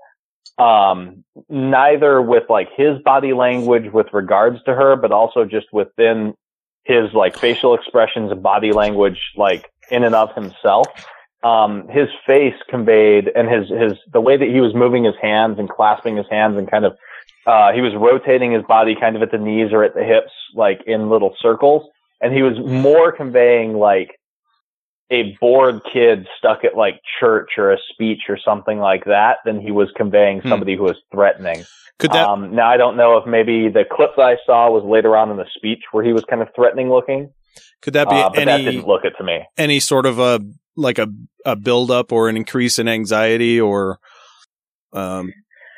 Um, 0.58 1.24
neither 1.50 2.22
with 2.22 2.44
like 2.50 2.70
his 2.76 3.02
body 3.04 3.34
language 3.34 3.92
with 3.92 4.08
regards 4.14 4.64
to 4.64 4.74
her, 4.74 4.96
but 4.96 5.12
also 5.12 5.44
just 5.44 5.68
within 5.74 6.34
his 6.84 7.12
like 7.14 7.38
facial 7.38 7.74
expressions 7.74 8.32
and 8.32 8.42
body 8.42 8.72
language, 8.72 9.20
like 9.36 9.70
in 9.92 10.04
and 10.04 10.16
of 10.16 10.34
himself. 10.34 10.88
Um, 11.44 11.88
his 11.90 12.08
face 12.26 12.56
conveyed 12.70 13.30
and 13.36 13.48
his, 13.48 13.70
his, 13.70 13.94
the 14.12 14.22
way 14.22 14.38
that 14.38 14.48
he 14.48 14.62
was 14.62 14.74
moving 14.74 15.04
his 15.04 15.14
hands 15.22 15.60
and 15.60 15.70
clasping 15.70 16.16
his 16.18 16.26
hands 16.32 16.58
and 16.58 16.70
kind 16.70 16.86
of, 16.86 16.98
uh, 17.46 17.72
he 17.72 17.82
was 17.82 17.94
rotating 17.94 18.52
his 18.52 18.64
body 18.64 18.96
kind 19.00 19.16
of 19.16 19.22
at 19.22 19.32
the 19.32 19.38
knees 19.38 19.72
or 19.72 19.84
at 19.84 19.94
the 19.94 20.04
hips, 20.04 20.32
like 20.56 20.82
in 20.88 21.10
little 21.10 21.36
circles. 21.40 21.88
And 22.22 22.34
he 22.34 22.42
was 22.42 22.58
more 22.60 23.12
conveying 23.12 23.74
like 23.74 24.20
a 25.12 25.38
bored 25.40 25.82
kid 25.92 26.28
stuck 26.38 26.64
at 26.64 26.76
like 26.76 27.00
church 27.20 27.52
or 27.58 27.72
a 27.72 27.78
speech 27.92 28.22
or 28.30 28.38
something 28.44 28.80
like 28.80 29.06
that, 29.06 29.38
then 29.46 29.60
he 29.60 29.72
was 29.72 29.90
conveying 29.96 30.42
Hmm. 30.42 30.50
somebody 30.50 30.76
who 30.76 30.84
was 30.84 30.98
threatening. 31.12 31.64
Could 32.00 32.12
that- 32.12 32.28
Um, 32.28 32.54
now 32.56 32.68
I 32.70 32.78
don't 32.78 32.98
know 32.98 33.18
if 33.18 33.26
maybe 33.26 33.70
the 33.70 33.86
clip 33.86 34.16
that 34.18 34.24
I 34.26 34.38
saw 34.46 34.70
was 34.72 34.84
later 34.84 35.16
on 35.16 35.30
in 35.32 35.38
the 35.38 35.46
speech 35.56 35.84
where 35.92 36.04
he 36.04 36.12
was 36.12 36.24
kind 36.26 36.42
of 36.42 36.50
threatening 36.56 36.90
looking. 36.90 37.30
Could 37.82 37.94
that 37.94 38.10
be 38.10 38.16
Uh, 38.16 38.30
but 38.30 38.36
that 38.46 38.48
any 38.50 38.66
didn't 38.66 38.88
look 38.88 39.06
it 39.06 39.14
to 39.18 39.24
me. 39.24 39.46
any 39.58 39.80
sort 39.80 40.06
of 40.06 40.20
a 40.20 40.40
like 40.76 40.98
a 41.00 41.08
a 41.46 41.56
build 41.56 41.92
up 41.92 42.12
or 42.12 42.28
an 42.28 42.36
increase 42.36 42.80
in 42.80 42.88
anxiety 42.88 43.62
or 43.62 43.98
um 44.94 45.32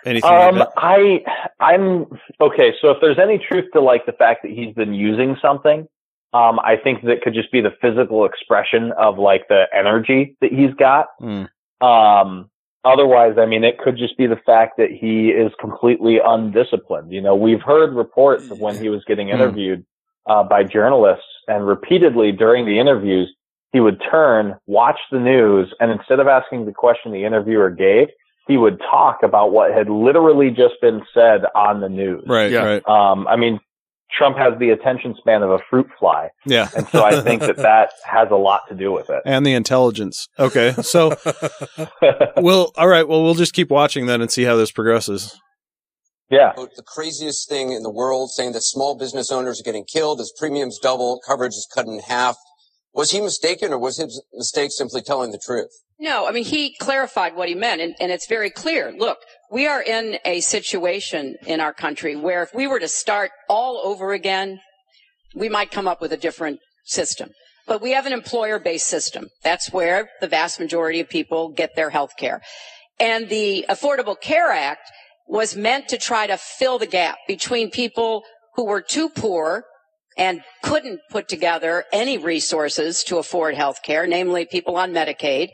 anything 0.05 0.29
like 0.31 0.53
Um, 0.53 0.59
that? 0.59 0.69
I, 0.77 1.23
I'm 1.59 2.05
okay. 2.39 2.73
So 2.81 2.91
if 2.91 2.97
there's 3.01 3.19
any 3.19 3.37
truth 3.37 3.65
to 3.73 3.81
like 3.81 4.05
the 4.05 4.13
fact 4.13 4.43
that 4.43 4.51
he's 4.51 4.73
been 4.73 4.93
using 4.93 5.35
something, 5.41 5.87
um, 6.33 6.59
I 6.59 6.75
think 6.81 7.03
that 7.03 7.21
could 7.21 7.33
just 7.33 7.51
be 7.51 7.61
the 7.61 7.73
physical 7.81 8.25
expression 8.25 8.91
of 8.97 9.17
like 9.17 9.47
the 9.47 9.65
energy 9.73 10.35
that 10.41 10.51
he's 10.51 10.73
got. 10.73 11.07
Hmm. 11.19 11.45
Um, 11.85 12.49
otherwise, 12.83 13.35
I 13.37 13.45
mean, 13.45 13.63
it 13.63 13.77
could 13.79 13.97
just 13.97 14.17
be 14.17 14.27
the 14.27 14.39
fact 14.45 14.77
that 14.77 14.91
he 14.91 15.29
is 15.29 15.51
completely 15.59 16.19
undisciplined. 16.23 17.11
You 17.11 17.21
know, 17.21 17.35
we've 17.35 17.61
heard 17.61 17.93
reports 17.93 18.45
of 18.51 18.59
when 18.59 18.79
he 18.81 18.89
was 18.89 19.03
getting 19.05 19.27
Hmm. 19.27 19.35
interviewed, 19.35 19.85
uh, 20.27 20.43
by 20.43 20.63
journalists 20.63 21.25
and 21.47 21.65
repeatedly 21.65 22.31
during 22.33 22.65
the 22.65 22.77
interviews, 22.79 23.33
he 23.71 23.79
would 23.79 24.01
turn, 24.11 24.55
watch 24.65 24.99
the 25.11 25.19
news, 25.19 25.73
and 25.79 25.91
instead 25.91 26.19
of 26.19 26.27
asking 26.27 26.65
the 26.65 26.71
question 26.71 27.11
the 27.11 27.23
interviewer 27.23 27.69
gave, 27.69 28.09
he 28.47 28.57
would 28.57 28.79
talk 28.79 29.23
about 29.23 29.51
what 29.51 29.71
had 29.73 29.89
literally 29.89 30.49
just 30.49 30.75
been 30.81 31.01
said 31.13 31.41
on 31.53 31.81
the 31.81 31.89
news. 31.89 32.23
Right, 32.25 32.51
Yeah. 32.51 32.65
right. 32.65 32.87
Um, 32.87 33.27
I 33.27 33.35
mean, 33.35 33.59
Trump 34.15 34.37
has 34.37 34.53
the 34.59 34.69
attention 34.69 35.15
span 35.17 35.43
of 35.43 35.51
a 35.51 35.59
fruit 35.69 35.87
fly. 35.99 36.29
Yeah. 36.45 36.69
And 36.75 36.87
so 36.87 37.03
I 37.03 37.21
think 37.21 37.41
that 37.41 37.57
that 37.57 37.91
has 38.05 38.29
a 38.31 38.35
lot 38.35 38.61
to 38.69 38.75
do 38.75 38.91
with 38.91 39.09
it. 39.09 39.21
and 39.25 39.45
the 39.45 39.53
intelligence. 39.53 40.27
Okay. 40.39 40.73
So 40.81 41.15
well, 42.37 42.71
all 42.77 42.87
right, 42.87 43.07
well 43.07 43.23
we'll 43.23 43.35
just 43.35 43.53
keep 43.53 43.69
watching 43.69 44.05
then 44.05 44.21
and 44.21 44.31
see 44.31 44.43
how 44.43 44.55
this 44.55 44.71
progresses. 44.71 45.37
Yeah. 46.29 46.53
The 46.55 46.83
craziest 46.85 47.47
thing 47.47 47.71
in 47.71 47.83
the 47.83 47.91
world, 47.91 48.31
saying 48.31 48.51
that 48.53 48.61
small 48.61 48.97
business 48.97 49.31
owners 49.31 49.61
are 49.61 49.63
getting 49.63 49.85
killed 49.85 50.19
as 50.19 50.31
premiums 50.37 50.77
double, 50.81 51.21
coverage 51.25 51.53
is 51.53 51.67
cut 51.73 51.85
in 51.87 51.99
half. 51.99 52.35
Was 52.93 53.11
he 53.11 53.21
mistaken 53.21 53.71
or 53.71 53.77
was 53.79 53.97
his 53.97 54.21
mistake 54.33 54.71
simply 54.71 55.01
telling 55.01 55.31
the 55.31 55.39
truth? 55.45 55.69
No, 55.99 56.27
I 56.27 56.31
mean, 56.31 56.43
he 56.45 56.75
clarified 56.79 57.35
what 57.35 57.47
he 57.47 57.55
meant, 57.55 57.81
and, 57.81 57.95
and 57.99 58.11
it's 58.11 58.27
very 58.27 58.49
clear. 58.49 58.91
Look, 58.91 59.19
we 59.51 59.67
are 59.67 59.81
in 59.81 60.17
a 60.25 60.41
situation 60.41 61.35
in 61.45 61.61
our 61.61 61.73
country 61.73 62.15
where 62.15 62.43
if 62.43 62.53
we 62.53 62.67
were 62.67 62.79
to 62.79 62.87
start 62.87 63.31
all 63.47 63.81
over 63.83 64.13
again, 64.13 64.59
we 65.35 65.49
might 65.49 65.71
come 65.71 65.87
up 65.87 66.01
with 66.01 66.11
a 66.11 66.17
different 66.17 66.59
system. 66.85 67.29
But 67.65 67.81
we 67.81 67.91
have 67.91 68.05
an 68.05 68.13
employer-based 68.13 68.87
system. 68.87 69.27
That's 69.43 69.71
where 69.71 70.09
the 70.21 70.27
vast 70.27 70.59
majority 70.59 70.99
of 70.99 71.09
people 71.09 71.49
get 71.49 71.75
their 71.75 71.89
health 71.89 72.11
care. 72.17 72.41
And 72.99 73.29
the 73.29 73.65
Affordable 73.69 74.19
Care 74.19 74.51
Act 74.51 74.89
was 75.27 75.55
meant 75.55 75.89
to 75.89 75.97
try 75.97 76.27
to 76.27 76.37
fill 76.37 76.79
the 76.79 76.87
gap 76.87 77.17
between 77.27 77.69
people 77.69 78.23
who 78.55 78.65
were 78.65 78.81
too 78.81 79.09
poor 79.09 79.65
and 80.17 80.41
couldn't 80.63 80.99
put 81.11 81.27
together 81.27 81.83
any 81.93 82.17
resources 82.17 83.03
to 83.03 83.17
afford 83.17 83.53
health 83.53 83.83
care, 83.83 84.07
namely 84.07 84.45
people 84.45 84.75
on 84.77 84.91
Medicaid. 84.91 85.49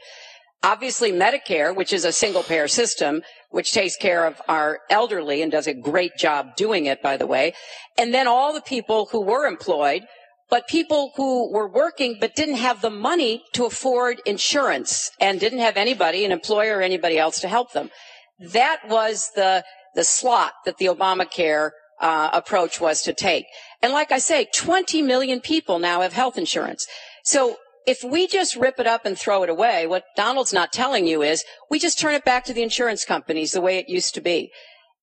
Obviously 0.64 1.11
Medicare, 1.11 1.76
which 1.76 1.91
is 1.91 2.06
a 2.06 2.14
single 2.14 2.44
payer 2.44 2.70
system, 2.70 3.22
which 3.53 3.71
takes 3.71 3.95
care 3.95 4.25
of 4.25 4.41
our 4.47 4.80
elderly 4.89 5.43
and 5.43 5.51
does 5.51 5.67
a 5.67 5.75
great 5.75 6.17
job 6.17 6.55
doing 6.55 6.88
it, 6.88 7.03
by 7.03 7.15
the 7.17 7.27
way. 7.27 7.53
And 7.99 8.11
then 8.11 8.27
all 8.27 8.51
the 8.51 8.61
people 8.61 9.09
who 9.11 9.21
were 9.21 9.45
employed, 9.45 10.01
but 10.49 10.67
people 10.67 11.11
who 11.17 11.53
were 11.53 11.69
working 11.69 12.17
but 12.19 12.35
didn't 12.35 12.55
have 12.55 12.81
the 12.81 12.89
money 12.89 13.43
to 13.53 13.65
afford 13.65 14.21
insurance 14.25 15.11
and 15.21 15.39
didn't 15.39 15.59
have 15.59 15.77
anybody, 15.77 16.25
an 16.25 16.31
employer 16.31 16.80
or 16.80 16.81
anybody 16.81 17.19
else 17.19 17.39
to 17.41 17.47
help 17.47 17.73
them. 17.73 17.91
That 18.39 18.89
was 18.89 19.30
the, 19.35 19.63
the 19.93 20.03
slot 20.03 20.53
that 20.65 20.77
the 20.77 20.88
Obamacare 20.88 21.69
uh, 22.01 22.31
approach 22.34 22.81
was 22.81 23.03
to 23.03 23.13
take. 23.13 23.45
And 23.84 23.93
like 23.93 24.11
I 24.11 24.17
say, 24.17 24.47
20 24.51 25.03
million 25.03 25.41
people 25.41 25.77
now 25.77 26.01
have 26.01 26.13
health 26.13 26.39
insurance. 26.39 26.88
So 27.23 27.57
if 27.85 28.03
we 28.03 28.27
just 28.27 28.55
rip 28.55 28.80
it 28.80 28.88
up 28.88 29.05
and 29.05 29.18
throw 29.18 29.43
it 29.43 29.49
away, 29.49 29.88
what 29.88 30.05
Donald's 30.15 30.53
not 30.53 30.72
telling 30.72 31.07
you 31.07 31.22
is 31.22 31.43
we 31.69 31.80
just 31.80 31.99
turn 31.99 32.14
it 32.14 32.23
back 32.23 32.45
to 32.45 32.53
the 32.53 32.64
insurance 32.64 33.05
companies 33.05 33.51
the 33.51 33.61
way 33.61 33.77
it 33.77 33.89
used 33.89 34.14
to 34.15 34.22
be. 34.22 34.51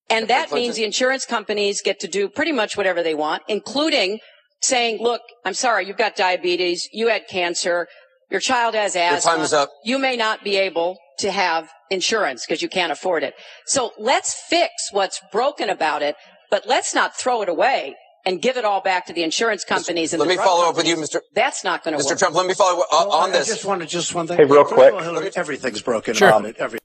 And 0.08 0.26
that 0.28 0.50
means 0.50 0.76
the 0.76 0.84
insurance 0.84 1.24
companies 1.24 1.82
get 1.82 2.00
to 2.00 2.08
do 2.08 2.28
pretty 2.28 2.52
much 2.52 2.76
whatever 2.76 3.02
they 3.02 3.14
want, 3.14 3.42
including 3.48 4.18
saying, 4.60 5.00
look, 5.00 5.22
I'm 5.44 5.54
sorry, 5.54 5.86
you've 5.86 5.96
got 5.96 6.16
diabetes, 6.16 6.88
you 6.92 7.08
had 7.08 7.28
cancer, 7.28 7.86
your 8.30 8.40
child 8.40 8.74
has 8.74 8.96
asthma. 8.96 9.32
time 9.32 9.40
is 9.40 9.52
up. 9.52 9.70
You 9.84 9.98
may 9.98 10.16
not 10.16 10.42
be 10.42 10.56
able 10.56 10.98
to 11.18 11.30
have 11.30 11.70
insurance 11.90 12.44
because 12.46 12.62
you 12.62 12.68
can't 12.68 12.92
afford 12.92 13.22
it. 13.22 13.34
So 13.66 13.92
let's 13.98 14.34
fix 14.48 14.72
what's 14.90 15.20
broken 15.32 15.70
about 15.70 16.02
it, 16.02 16.16
but 16.50 16.66
let's 16.66 16.94
not 16.94 17.16
throw 17.16 17.42
it 17.42 17.48
away 17.48 17.94
and 18.26 18.40
give 18.42 18.56
it 18.56 18.64
all 18.64 18.80
back 18.80 19.06
to 19.06 19.12
the 19.12 19.22
insurance 19.22 19.64
companies. 19.64 20.12
and 20.12 20.20
Let 20.20 20.26
the 20.26 20.30
me 20.30 20.34
drug 20.36 20.46
follow 20.46 20.68
up 20.68 20.76
with 20.76 20.86
you. 20.86 20.96
Mr. 20.96 21.20
That's 21.34 21.64
not 21.64 21.82
going 21.84 21.96
to 21.98 22.04
work. 22.04 22.14
Mr. 22.14 22.18
Trump, 22.18 22.34
let 22.34 22.46
me 22.46 22.54
follow 22.54 22.80
uh, 22.92 22.96
on 22.96 23.30
I 23.30 23.32
this. 23.32 23.48
I 23.48 23.52
just 23.54 23.64
wanted 23.64 23.88
just 23.88 24.14
one 24.14 24.26
thing. 24.26 24.36
Hey, 24.36 24.44
real 24.44 24.64
First 24.64 24.74
quick. 24.74 24.94
Hillary, 25.02 25.30
everything's 25.36 25.82
broken 25.82 26.14
Sure. 26.14 26.28
about 26.28 26.44
it. 26.44 26.56
Every- 26.58 26.78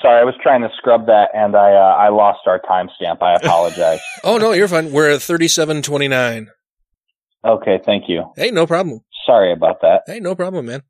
Sorry, 0.00 0.18
I 0.20 0.24
was 0.24 0.34
trying 0.42 0.62
to 0.62 0.70
scrub 0.78 1.06
that 1.06 1.28
and 1.34 1.54
I, 1.54 1.72
uh, 1.74 1.94
I 1.96 2.08
lost 2.08 2.40
our 2.46 2.58
timestamp. 2.60 3.22
I 3.22 3.34
apologize. 3.34 4.00
Oh 4.24 4.38
no, 4.38 4.52
you're 4.52 4.68
fine. 4.68 4.92
We're 4.92 5.10
at 5.10 5.20
thirty-seven 5.22 5.82
twenty-nine. 5.82 6.48
okay. 7.44 7.80
Thank 7.84 8.04
you. 8.08 8.32
Hey, 8.36 8.50
no 8.50 8.66
problem. 8.66 9.00
Sorry 9.26 9.52
about 9.52 9.80
that. 9.82 10.02
Hey, 10.06 10.20
no 10.20 10.34
problem, 10.34 10.66
man. 10.66 10.82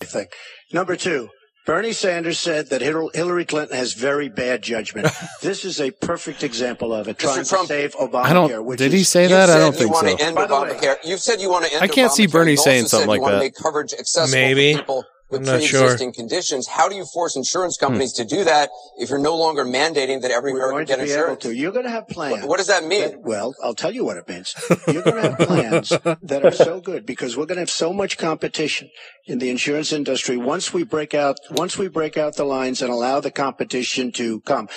thing. 0.00 0.26
Number 0.72 0.96
two, 0.96 1.28
Bernie 1.64 1.92
Sanders 1.92 2.40
said 2.40 2.70
that 2.70 2.80
Hillary 2.80 3.44
Clinton 3.44 3.76
has 3.76 3.92
very 3.92 4.28
bad 4.28 4.62
judgment. 4.62 5.06
this 5.42 5.64
is 5.64 5.80
a 5.80 5.92
perfect 5.92 6.42
example 6.42 6.92
of 6.92 7.06
it, 7.06 7.18
trying 7.18 7.44
Trump- 7.44 7.68
to 7.68 7.74
save 7.74 7.94
Obamacare. 7.94 8.24
I 8.24 8.32
don't- 8.32 8.64
which 8.64 8.78
did 8.78 8.88
is- 8.88 8.92
he 9.00 9.04
say 9.04 9.28
that? 9.28 9.48
I 9.48 9.58
don't 9.58 9.72
you 9.74 9.78
think 9.78 9.92
want 9.94 10.08
so. 10.08 10.16
to 10.16 10.22
end 10.24 10.34
By 10.34 10.46
the 10.46 10.60
way- 10.60 10.70
Obamacare. 10.70 10.96
You've 11.04 11.20
said 11.20 11.40
you 11.40 11.50
want 11.50 11.64
to 11.66 11.72
end 11.72 11.82
I 11.82 11.86
can't 11.88 12.10
see 12.12 12.26
Bernie 12.26 12.52
You 12.52 12.56
saying 12.56 12.86
something 12.88 13.08
like 13.08 13.22
that. 13.22 13.38
make 13.38 13.54
coverage 13.54 13.92
accessible 13.94 14.32
Maybe. 14.40 14.72
for 14.74 14.78
people 14.80 15.04
with 15.32 15.48
I'm 15.48 15.60
sure. 15.60 15.80
pre-existing 15.80 16.12
conditions. 16.12 16.68
How 16.68 16.88
do 16.88 16.94
you 16.94 17.04
force 17.04 17.34
insurance 17.34 17.76
hmm. 17.78 17.86
companies 17.86 18.12
to 18.14 18.24
do 18.24 18.44
that 18.44 18.70
if 18.98 19.10
you're 19.10 19.18
no 19.18 19.36
longer 19.36 19.64
mandating 19.64 20.20
that 20.22 20.30
every 20.30 20.52
We're 20.52 20.70
American 20.70 20.74
going 20.74 20.86
get 20.86 20.96
to 20.96 21.02
insurance? 21.02 21.42
to. 21.42 21.54
You're 21.54 21.72
going 21.72 21.86
to 21.86 21.90
have 21.90 22.06
plans. 22.08 22.40
What, 22.40 22.48
what 22.48 22.56
does 22.58 22.68
that 22.68 22.84
mean? 22.84 23.00
that- 23.00 23.22
well, 23.22 23.54
I'll 23.62 23.74
tell 23.74 23.92
you 23.92 24.04
what 24.04 24.16
it 24.16 24.28
means. 24.28 24.54
You're 24.86 25.02
going 25.02 25.22
to 25.22 25.30
have 25.30 25.38
plans 25.38 25.88
that 25.88 26.44
are 26.44 26.52
so 26.52 26.80
good 26.80 27.06
because 27.06 27.36
we're 27.36 27.46
going 27.46 27.56
to 27.56 27.62
have 27.62 27.70
so 27.70 27.92
much 27.92 28.18
competition 28.18 28.90
in 29.26 29.38
the 29.38 29.50
insurance 29.50 29.92
industry 29.92 30.36
once 30.36 30.72
we 30.72 30.84
break 30.84 31.14
out 31.14 31.38
once 31.50 31.78
we 31.78 31.88
break 31.88 32.16
out 32.16 32.36
the 32.36 32.44
lines 32.44 32.82
and 32.82 32.92
allow 32.92 33.20
the 33.20 33.30
competition 33.30 34.12
to 34.12 34.40
come. 34.40 34.68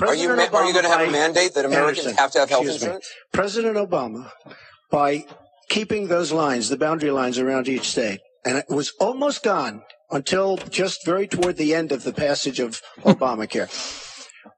Are 0.00 0.14
you 0.14 0.26
President 0.26 0.52
ma- 0.52 0.58
are 0.58 0.64
you 0.64 0.72
going 0.72 0.84
to 0.84 0.90
have 0.90 1.06
a 1.06 1.10
mandate 1.10 1.54
that 1.54 1.64
Americans 1.64 2.06
Anderson, 2.06 2.16
have 2.16 2.30
to 2.32 2.38
have 2.40 2.48
health 2.48 2.62
excuse 2.62 2.82
me. 2.82 2.86
insurance? 2.86 3.10
President 3.32 3.76
Obama, 3.76 4.30
by 4.90 5.26
keeping 5.68 6.08
those 6.08 6.32
lines, 6.32 6.68
the 6.68 6.76
boundary 6.76 7.10
lines 7.10 7.38
around 7.38 7.68
each 7.68 7.90
state, 7.90 8.20
and 8.44 8.58
it 8.58 8.64
was 8.68 8.92
almost 8.98 9.42
gone 9.42 9.82
until 10.12 10.58
just 10.58 11.04
very 11.04 11.26
toward 11.26 11.56
the 11.56 11.74
end 11.74 11.90
of 11.90 12.04
the 12.04 12.12
passage 12.12 12.60
of 12.60 12.80
Obamacare. 13.00 13.68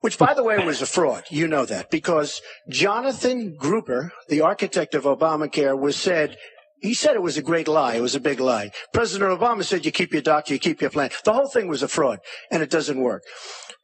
Which, 0.01 0.19
by 0.19 0.35
the 0.35 0.45
way, 0.45 0.63
was 0.65 0.83
a 0.83 0.87
fraud. 0.87 1.25
You 1.31 1.49
know 1.49 1.65
that 1.65 1.91
because 1.91 2.43
Jonathan 2.69 3.55
Gruber, 3.57 4.13
the 4.29 4.43
architect 4.43 4.95
of 4.95 5.05
Obamacare, 5.05 5.79
was 5.79 5.97
said 5.97 6.37
he 6.85 6.93
said 6.93 7.17
it 7.17 7.23
was 7.23 7.39
a 7.39 7.43
great 7.43 7.67
lie. 7.67 7.95
It 7.95 8.03
was 8.03 8.15
a 8.15 8.21
big 8.21 8.41
lie. 8.41 8.71
President 8.93 9.31
Obama 9.31 9.65
said 9.65 9.87
you 9.87 9.91
keep 9.91 10.13
your 10.13 10.21
doctor, 10.21 10.53
you 10.53 10.61
keep 10.61 10.83
your 10.83 10.91
plan. 10.91 11.09
The 11.25 11.33
whole 11.33 11.49
thing 11.49 11.67
was 11.67 11.83
a 11.83 11.89
fraud, 11.89 12.19
and 12.51 12.63
it 12.63 12.69
doesn't 12.69 13.01
work. 13.01 13.23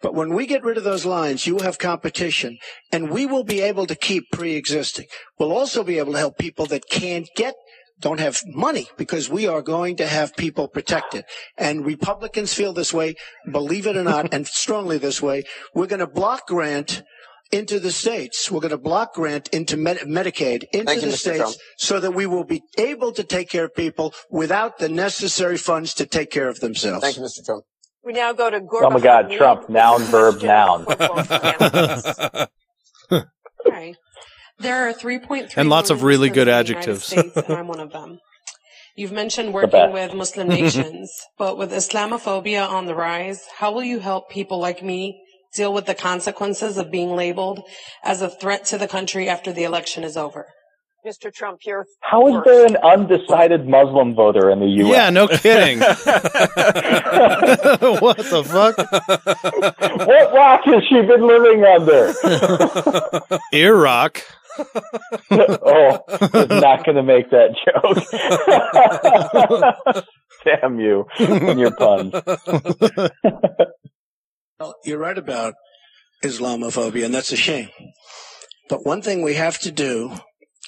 But 0.02 0.14
when 0.14 0.34
we 0.34 0.47
get 0.47 0.64
rid 0.64 0.76
of 0.76 0.84
those 0.84 1.06
lines, 1.06 1.47
you 1.47 1.55
will 1.55 1.62
have 1.62 1.78
competition, 1.78 2.59
and 2.92 3.10
we 3.10 3.24
will 3.24 3.44
be 3.44 3.62
able 3.62 3.86
to 3.86 3.94
keep 3.94 4.30
pre-existing. 4.30 5.06
We'll 5.38 5.52
also 5.52 5.82
be 5.82 5.98
able 5.98 6.12
to 6.12 6.18
help 6.18 6.36
people 6.36 6.66
that 6.66 6.90
can't 6.90 7.28
get 7.36 7.55
don't 8.01 8.20
have 8.20 8.40
money 8.47 8.89
because 8.97 9.28
we 9.28 9.47
are 9.47 9.62
going 9.62 9.97
to 9.97 10.06
have 10.06 10.35
people 10.36 10.68
protected. 10.68 11.24
And 11.56 11.85
Republicans 11.85 12.55
feel 12.55 12.72
this 12.72 12.93
way, 12.93 13.14
believe 13.51 13.86
it 13.86 13.97
or 13.97 14.05
not, 14.05 14.32
and 14.35 14.47
strongly 14.47 14.98
this 14.98 15.22
way. 15.22 15.44
We're 15.74 15.86
going 15.86 16.01
to 16.01 16.06
block 16.06 16.47
grant 16.48 17.02
into 17.52 17.81
the 17.81 17.93
states. 17.93 18.51
We're 18.51 18.60
going 18.60 18.70
to 18.70 18.78
block 18.78 19.14
grant 19.14 19.48
into 19.48 19.77
Med- 19.77 19.98
Medicaid 19.98 20.64
into 20.72 20.86
Thank 20.86 21.01
the 21.02 21.09
Mr. 21.09 21.16
states 21.16 21.39
Trump. 21.39 21.56
so 21.78 22.01
that 22.01 22.12
we 22.12 22.27
will 22.27 22.44
be 22.44 22.62
able 22.78 23.12
to 23.12 23.24
take 23.24 23.51
care 23.51 23.64
of 23.64 23.74
people 23.74 24.14
without 24.31 24.78
the 24.78 24.89
necessary 24.89 25.59
funds 25.59 25.94
to 25.94 26.06
take 26.06 26.31
care 26.31 26.48
of 26.48 26.60
themselves. 26.60 27.05
Thank 27.05 27.16
you, 27.16 27.22
Mr. 27.22 27.44
Trump. 27.44 27.64
We 28.02 28.14
now 28.14 28.32
go 28.32 28.48
to 28.48 28.62
Oh 28.72 28.90
my 28.90 29.01
God, 29.01 29.31
Trump, 29.31 29.68
noun, 29.68 30.01
verb, 30.05 30.43
noun. 30.43 30.86
Okay. 30.89 32.47
There 34.61 34.89
are 34.89 34.93
3.3 34.93 35.55
And 35.57 35.70
lots 35.70 35.91
of 35.91 36.03
really 36.03 36.28
good 36.28 36.49
Muslims 36.49 36.70
in 36.70 36.74
the 36.74 36.74
United 36.74 36.89
adjectives. 36.89 37.05
States, 37.05 37.49
and 37.49 37.57
I'm 37.57 37.66
one 37.66 37.81
of 37.81 37.93
them. 37.93 38.19
You've 38.95 39.12
mentioned 39.12 39.55
working 39.55 39.93
with 39.93 40.12
Muslim 40.15 40.49
nations, 40.61 41.11
but 41.39 41.57
with 41.57 41.73
Islamophobia 41.73 42.69
on 42.69 42.85
the 42.85 42.95
rise, 42.95 43.47
how 43.59 43.73
will 43.73 43.85
you 43.85 44.01
help 44.01 44.28
people 44.28 44.59
like 44.59 44.82
me 44.82 45.23
deal 45.55 45.73
with 45.73 45.87
the 45.87 45.95
consequences 45.95 46.77
of 46.77 46.91
being 46.91 47.16
labeled 47.16 47.62
as 48.05 48.20
a 48.20 48.28
threat 48.28 48.66
to 48.66 48.77
the 48.77 48.87
country 48.87 49.28
after 49.28 49.53
the 49.53 49.65
election 49.65 50.05
is 50.05 50.19
over? 50.19 50.49
Mr. 51.07 51.32
Trump, 51.32 51.61
you're 51.65 51.87
How 52.01 52.27
is 52.28 52.45
there 52.45 52.66
an 52.66 52.77
undecided 52.77 53.66
Muslim 53.66 54.15
voter 54.15 54.51
in 54.51 54.61
the 54.61 54.66
U.S.? 54.66 54.93
Yeah, 54.93 55.09
no 55.09 55.28
kidding. 55.28 55.78
what 58.01 58.19
the 58.19 58.45
fuck? 58.45 58.77
what 60.07 60.35
rock 60.35 60.61
has 60.65 60.82
she 60.91 61.01
been 61.01 61.27
living 61.27 61.65
under? 61.65 62.12
Iraq. 63.55 64.23
oh, 65.31 65.99
I 66.09 66.28
was 66.32 66.49
not 66.49 66.85
going 66.85 66.97
to 66.97 67.03
make 67.03 67.31
that 67.31 67.55
joke. 67.65 67.97
Damn 70.45 70.81
you 70.81 71.07
and 71.19 71.61
your 71.61 71.74
puns. 71.74 72.15
Well, 74.59 74.74
you're 74.85 74.99
right 74.99 75.16
about 75.16 75.55
Islamophobia, 76.23 77.07
and 77.07 77.15
that's 77.15 77.32
a 77.32 77.37
shame. 77.37 77.70
But 78.69 78.85
one 78.85 79.01
thing 79.01 79.23
we 79.23 79.35
have 79.35 79.59
to 79.61 79.70
do 79.70 80.12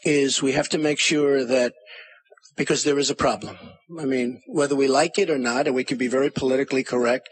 is 0.04 0.42
we 0.42 0.52
have 0.52 0.68
to 0.70 0.78
make 0.78 0.98
sure 0.98 1.44
that 1.44 1.74
because 2.56 2.84
there 2.84 2.98
is 2.98 3.10
a 3.10 3.14
problem. 3.14 3.56
I 3.98 4.04
mean, 4.04 4.42
whether 4.46 4.74
we 4.74 4.88
like 4.88 5.18
it 5.18 5.30
or 5.30 5.38
not, 5.38 5.66
and 5.66 5.76
we 5.76 5.84
can 5.84 5.98
be 5.98 6.08
very 6.08 6.30
politically 6.30 6.84
correct, 6.84 7.28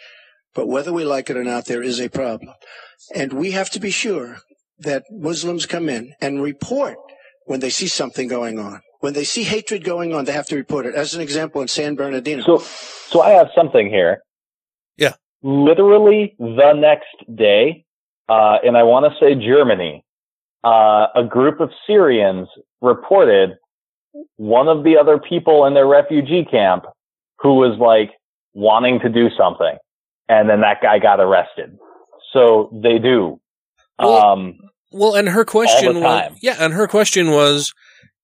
but 0.55 0.69
whether 0.69 0.93
we 0.93 1.05
like 1.05 1.31
it 1.31 1.37
or 1.37 1.45
not, 1.45 1.67
there 1.67 1.83
is 1.83 2.01
a 2.01 2.09
problem. 2.09 2.55
And 3.15 3.33
we 3.33 3.53
have 3.53 3.71
to 3.71 3.81
be 3.81 3.91
sure 3.91 4.39
that 4.81 5.05
Muslims 5.11 5.67
come 5.67 5.89
in 5.89 6.15
and 6.21 6.43
report 6.43 6.97
when 7.47 7.61
they 7.61 7.71
see 7.71 7.87
something 7.87 8.29
going 8.29 8.59
on. 8.59 8.81
When 9.01 9.15
they 9.15 9.25
see 9.25 9.43
hatred 9.43 9.85
going 9.85 10.13
on, 10.15 10.25
they 10.25 10.33
have 10.33 10.47
to 10.49 10.57
report 10.57 10.87
it. 10.87 10.95
As 10.95 11.15
an 11.15 11.21
example, 11.21 11.63
in 11.63 11.69
San 11.69 11.95
Bernardino. 11.95 12.43
So, 12.43 12.59
so 12.59 13.23
I 13.23 13.31
have 13.31 13.49
something 13.55 13.89
here. 13.89 14.23
Yeah. 14.97 15.15
Literally 15.43 16.37
the 16.39 16.75
next 16.75 17.09
day, 17.35 17.85
uh, 18.29 18.59
and 18.63 18.77
I 18.77 18.83
want 18.83 19.11
to 19.11 19.19
say 19.19 19.35
Germany, 19.35 20.05
uh, 20.63 21.07
a 21.15 21.25
group 21.25 21.61
of 21.61 21.71
Syrians 21.87 22.49
reported 22.83 23.57
one 24.37 24.69
of 24.69 24.85
the 24.85 24.99
other 24.99 25.19
people 25.19 25.65
in 25.67 25.75
their 25.75 25.87
refugee 25.87 26.45
camp 26.45 26.85
who 27.39 27.55
was 27.55 27.79
like 27.79 28.11
wanting 28.53 29.01
to 29.01 29.09
do 29.09 29.29
something. 29.37 29.77
And 30.29 30.49
then 30.49 30.61
that 30.61 30.83
guy 30.83 30.99
got 30.99 31.21
arrested. 31.21 31.79
So 32.33 32.71
they 32.83 32.99
do. 32.99 33.40
Well, 34.01 34.23
um, 34.25 34.55
Well, 34.93 35.15
and 35.15 35.29
her 35.29 35.45
question 35.45 35.97
was, 35.97 36.03
time. 36.05 36.37
yeah, 36.43 36.57
and 36.59 36.75
her 36.75 36.87
question 36.89 37.31
was, 37.31 37.73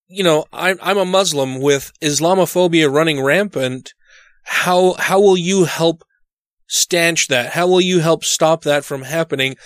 you 0.08 0.22
know, 0.24 0.44
I'm 0.52 0.78
I'm 0.82 0.98
a 0.98 1.04
Muslim 1.04 1.60
with 1.60 1.92
Islamophobia 2.02 2.92
running 2.92 3.22
rampant. 3.22 3.92
How 4.44 4.94
how 4.94 5.20
will 5.20 5.36
you 5.36 5.64
help 5.64 6.02
stanch 6.68 7.28
that? 7.28 7.52
How 7.52 7.66
will 7.66 7.80
you 7.80 8.00
help 8.00 8.24
stop 8.24 8.62
that 8.62 8.84
from 8.84 9.02
happening? 9.02 9.56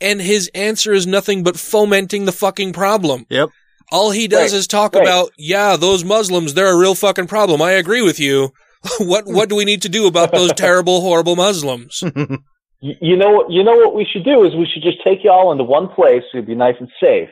And 0.00 0.20
his 0.20 0.50
answer 0.54 0.92
is 0.92 1.06
nothing 1.06 1.42
but 1.42 1.56
fomenting 1.56 2.24
the 2.24 2.32
fucking 2.32 2.72
problem. 2.72 3.24
Yep. 3.30 3.50
All 3.92 4.10
he 4.10 4.26
does 4.26 4.52
Right, 4.52 4.58
is 4.58 4.66
talk 4.66 4.94
right. 4.94 5.02
about, 5.04 5.30
yeah, 5.38 5.76
those 5.76 6.02
Muslims, 6.04 6.54
they're 6.54 6.72
a 6.72 6.78
real 6.78 6.94
fucking 6.94 7.26
problem. 7.26 7.60
I 7.62 7.72
agree 7.72 8.02
with 8.02 8.18
you. 8.18 8.50
what 8.98 9.26
what 9.26 9.48
do 9.48 9.54
we 9.54 9.64
need 9.64 9.82
to 9.82 9.88
do 9.88 10.06
about 10.06 10.32
those 10.32 10.52
terrible, 10.56 11.02
horrible 11.02 11.36
Muslims? 11.36 12.02
y- 12.82 12.96
you 13.00 13.16
know 13.16 13.30
what? 13.30 13.50
You 13.50 13.62
know 13.64 13.76
what 13.76 13.94
we 13.94 14.04
should 14.04 14.24
do 14.24 14.44
is 14.44 14.54
we 14.54 14.66
should 14.72 14.82
just 14.82 14.98
take 15.04 15.24
you 15.24 15.30
all 15.30 15.52
into 15.52 15.64
one 15.64 15.88
place. 15.88 16.22
It'd 16.34 16.46
be 16.46 16.54
nice 16.54 16.76
and 16.80 16.90
safe. 17.00 17.28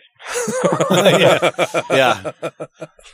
yeah. 0.90 1.51
yeah. 1.90 2.32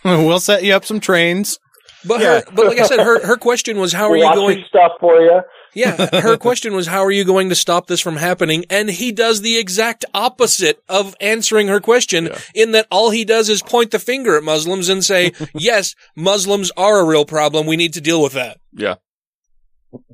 we'll 0.04 0.40
set 0.40 0.64
you 0.64 0.74
up 0.74 0.84
some 0.84 1.00
trains. 1.00 1.58
But 2.04 2.20
her, 2.20 2.42
but 2.54 2.66
like 2.66 2.78
I 2.78 2.86
said, 2.86 3.00
her 3.00 3.24
her 3.26 3.36
question 3.36 3.78
was, 3.78 3.92
how 3.92 4.06
are 4.06 4.10
We'll 4.10 4.28
you 4.28 4.34
going? 4.34 4.58
your 4.58 4.66
stuff 4.68 4.92
for 5.00 5.20
you. 5.20 5.40
Yeah, 5.74 6.20
her 6.20 6.38
question 6.38 6.74
was, 6.74 6.86
how 6.86 7.04
are 7.04 7.10
you 7.10 7.24
going 7.24 7.50
to 7.50 7.54
stop 7.54 7.86
this 7.86 8.00
from 8.00 8.16
happening? 8.16 8.64
And 8.70 8.88
he 8.88 9.12
does 9.12 9.42
the 9.42 9.58
exact 9.58 10.06
opposite 10.14 10.82
of 10.88 11.14
answering 11.20 11.68
her 11.68 11.80
question 11.80 12.30
in 12.54 12.72
that 12.72 12.86
all 12.90 13.10
he 13.10 13.26
does 13.26 13.50
is 13.50 13.62
point 13.62 13.90
the 13.90 13.98
finger 13.98 14.38
at 14.38 14.42
Muslims 14.42 14.88
and 14.88 15.04
say, 15.04 15.32
yes, 15.54 15.94
Muslims 16.16 16.72
are 16.78 17.00
a 17.00 17.04
real 17.04 17.26
problem. 17.26 17.66
We 17.66 17.76
need 17.76 17.92
to 17.92 18.00
deal 18.00 18.22
with 18.22 18.32
that. 18.32 18.58
Yeah. 18.72 18.94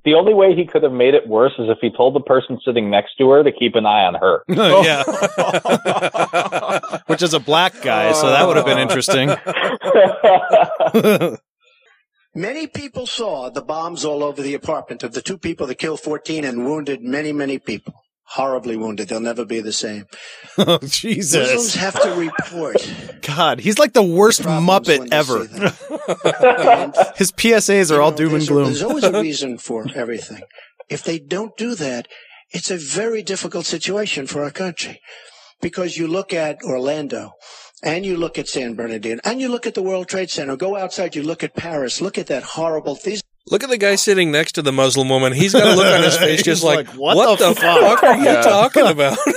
The 0.04 0.14
only 0.14 0.34
way 0.34 0.54
he 0.54 0.66
could 0.66 0.82
have 0.82 0.92
made 0.92 1.14
it 1.14 1.26
worse 1.26 1.52
is 1.58 1.68
if 1.68 1.78
he 1.80 1.90
told 1.90 2.14
the 2.14 2.20
person 2.20 2.58
sitting 2.64 2.90
next 2.90 3.16
to 3.18 3.28
her 3.30 3.42
to 3.42 3.52
keep 3.52 3.74
an 3.74 3.86
eye 3.86 4.04
on 4.04 4.14
her. 4.14 4.42
yeah. 4.48 5.02
Which 7.06 7.22
is 7.22 7.34
a 7.34 7.40
black 7.40 7.80
guy, 7.82 8.12
so 8.12 8.30
that 8.30 8.46
would 8.46 8.56
have 8.56 8.66
been 8.66 8.78
interesting. 8.78 9.28
Many 12.34 12.66
people 12.66 13.06
saw 13.06 13.50
the 13.50 13.62
bombs 13.62 14.04
all 14.04 14.22
over 14.22 14.40
the 14.40 14.54
apartment 14.54 15.02
of 15.02 15.12
the 15.12 15.20
two 15.20 15.36
people 15.36 15.66
that 15.66 15.74
killed 15.74 16.00
14 16.00 16.44
and 16.44 16.64
wounded 16.64 17.02
many, 17.02 17.32
many 17.32 17.58
people. 17.58 18.01
Horribly 18.24 18.76
wounded. 18.76 19.08
They'll 19.08 19.20
never 19.20 19.44
be 19.44 19.60
the 19.60 19.72
same. 19.72 20.06
oh, 20.58 20.78
Muslims 20.80 20.96
Jesus. 20.96 21.74
have 21.74 22.00
to 22.00 22.14
report. 22.14 22.76
God, 23.22 23.60
he's 23.60 23.78
like 23.78 23.92
the 23.92 24.02
worst 24.02 24.42
Muppet 24.42 25.12
ever. 25.12 25.38
His 27.16 27.30
PSAs 27.32 27.94
are 27.94 28.00
all 28.00 28.10
know, 28.12 28.16
doom 28.16 28.26
and 28.28 28.34
there's 28.36 28.48
a- 28.48 28.52
gloom. 28.52 28.64
There's 28.66 28.82
always 28.82 29.04
a 29.04 29.20
reason 29.20 29.58
for 29.58 29.86
everything. 29.94 30.42
If 30.88 31.04
they 31.04 31.18
don't 31.18 31.56
do 31.56 31.74
that, 31.74 32.08
it's 32.50 32.70
a 32.70 32.76
very 32.76 33.22
difficult 33.22 33.66
situation 33.66 34.26
for 34.26 34.42
our 34.44 34.50
country. 34.50 35.00
Because 35.60 35.96
you 35.96 36.08
look 36.08 36.32
at 36.32 36.62
Orlando, 36.64 37.32
and 37.82 38.06
you 38.06 38.16
look 38.16 38.38
at 38.38 38.48
San 38.48 38.74
Bernardino, 38.74 39.20
and 39.24 39.40
you 39.40 39.48
look 39.48 39.66
at 39.66 39.74
the 39.74 39.82
World 39.82 40.08
Trade 40.08 40.30
Center, 40.30 40.56
go 40.56 40.76
outside, 40.76 41.16
you 41.16 41.22
look 41.22 41.42
at 41.42 41.54
Paris, 41.54 42.00
look 42.00 42.16
at 42.16 42.28
that 42.28 42.42
horrible, 42.42 42.94
these 42.94 43.22
Look 43.50 43.64
at 43.64 43.70
the 43.70 43.76
guy 43.76 43.96
sitting 43.96 44.30
next 44.30 44.52
to 44.52 44.62
the 44.62 44.70
Muslim 44.70 45.08
woman. 45.08 45.32
He's 45.32 45.52
got 45.52 45.66
a 45.66 45.74
look 45.76 45.84
on 45.84 46.02
his 46.04 46.16
face 46.18 46.42
just 46.44 46.62
like, 46.62 46.86
like, 46.86 46.96
what 46.96 47.16
what, 47.16 47.38
the 47.40 47.48
the, 47.48 47.54
fuck?" 47.56 47.80
fuck? 47.80 48.02
are 48.04 48.16
you 48.16 48.24
Yeah. 48.24 48.42
talking 48.42 48.86
about? 48.86 49.18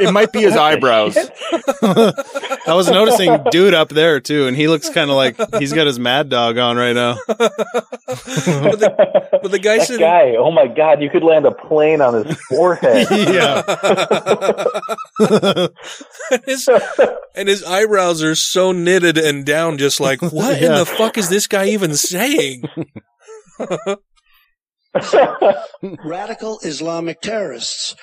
It 0.00 0.12
might 0.12 0.32
be 0.32 0.40
his 0.40 0.56
eyebrows. 0.56 1.16
I 1.16 2.72
was 2.74 2.88
noticing 2.90 3.38
dude 3.50 3.74
up 3.74 3.88
there 3.90 4.18
too, 4.20 4.46
and 4.46 4.56
he 4.56 4.68
looks 4.68 4.88
kind 4.88 5.10
of 5.10 5.16
like 5.16 5.36
he's 5.58 5.72
got 5.72 5.86
his 5.86 5.98
mad 5.98 6.28
dog 6.30 6.56
on 6.58 6.76
right 6.76 6.94
now. 6.94 7.18
but, 7.26 7.38
the, 7.38 9.28
but 9.42 9.50
the 9.50 9.58
guy 9.58 9.78
That 9.78 9.86
sitting, 9.86 10.00
guy, 10.00 10.34
oh 10.38 10.50
my 10.50 10.66
god, 10.66 11.02
you 11.02 11.10
could 11.10 11.22
land 11.22 11.44
a 11.46 11.50
plane 11.52 12.00
on 12.00 12.24
his 12.24 12.38
forehead. 12.48 13.06
yeah. 13.10 13.62
and 16.30 16.42
his, 16.46 16.68
and 17.34 17.48
his 17.48 17.64
eyebrows 17.64 18.22
are 18.22 18.34
so 18.34 18.72
knitted 18.72 19.18
and 19.18 19.44
down, 19.44 19.78
just 19.78 20.00
like, 20.00 20.20
what 20.22 20.60
in 20.62 20.72
the 20.74 20.86
fuck 20.86 21.18
is 21.18 21.28
this 21.28 21.46
guy 21.46 21.66
even 21.68 21.94
saying? 21.94 22.64
radical 26.04 26.58
Islamic 26.62 27.20
terrorists. 27.20 27.94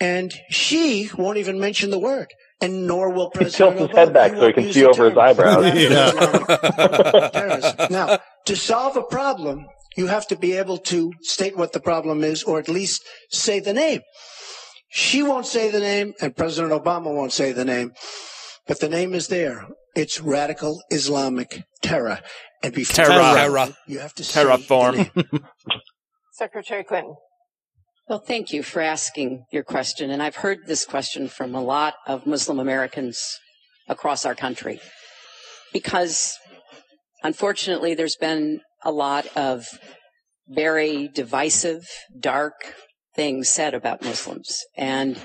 And 0.00 0.32
she 0.50 1.10
won't 1.16 1.38
even 1.38 1.60
mention 1.60 1.90
the 1.90 1.98
word. 1.98 2.28
And 2.60 2.86
nor 2.86 3.10
will 3.10 3.30
President 3.30 3.78
He 3.78 3.86
President 3.88 3.88
tilts 3.88 3.88
his 3.88 3.88
Obama. 3.90 3.98
head 3.98 4.12
back 4.12 4.32
so 4.32 4.46
he 4.46 4.52
can 4.52 4.72
see 4.72 4.80
the 4.82 4.88
over 4.88 5.08
his 5.08 5.18
eyebrows. 5.18 5.64
radical 5.64 6.44
Islamic 6.46 7.32
terrorists. 7.32 7.90
Now, 7.90 8.18
to 8.46 8.56
solve 8.56 8.96
a 8.96 9.02
problem, 9.02 9.66
you 9.96 10.06
have 10.06 10.26
to 10.28 10.36
be 10.36 10.52
able 10.52 10.78
to 10.78 11.12
state 11.22 11.56
what 11.56 11.72
the 11.72 11.80
problem 11.80 12.22
is, 12.24 12.42
or 12.44 12.58
at 12.58 12.68
least 12.68 13.02
say 13.30 13.60
the 13.60 13.72
name. 13.72 14.00
She 14.90 15.22
won't 15.22 15.46
say 15.46 15.70
the 15.70 15.80
name, 15.80 16.14
and 16.20 16.36
President 16.36 16.72
Obama 16.72 17.12
won't 17.14 17.32
say 17.32 17.52
the 17.52 17.64
name, 17.64 17.92
but 18.66 18.80
the 18.80 18.88
name 18.88 19.14
is 19.14 19.28
there. 19.28 19.66
It's 19.94 20.20
radical 20.20 20.82
Islamic 20.90 21.64
terror. 21.82 22.20
And 22.62 22.72
before 22.72 23.04
Terror. 23.04 23.34
Terror. 23.34 23.76
you 23.86 23.98
have 23.98 24.14
to 24.14 24.24
say 24.24 24.44
the 24.44 24.50
Terraform. 24.50 25.44
Secretary 26.32 26.84
Clinton. 26.84 27.16
Well, 28.08 28.20
thank 28.20 28.52
you 28.52 28.62
for 28.62 28.80
asking 28.80 29.44
your 29.52 29.64
question. 29.64 30.10
And 30.10 30.22
I've 30.22 30.36
heard 30.36 30.66
this 30.66 30.84
question 30.84 31.28
from 31.28 31.54
a 31.54 31.62
lot 31.62 31.94
of 32.06 32.26
Muslim 32.26 32.58
Americans 32.58 33.38
across 33.88 34.24
our 34.24 34.34
country 34.34 34.80
because 35.72 36.36
unfortunately 37.22 37.94
there's 37.94 38.16
been 38.16 38.60
a 38.84 38.92
lot 38.92 39.26
of 39.36 39.66
very 40.48 41.08
divisive, 41.08 41.82
dark 42.18 42.54
things 43.14 43.48
said 43.48 43.74
about 43.74 44.02
Muslims. 44.02 44.58
And 44.76 45.20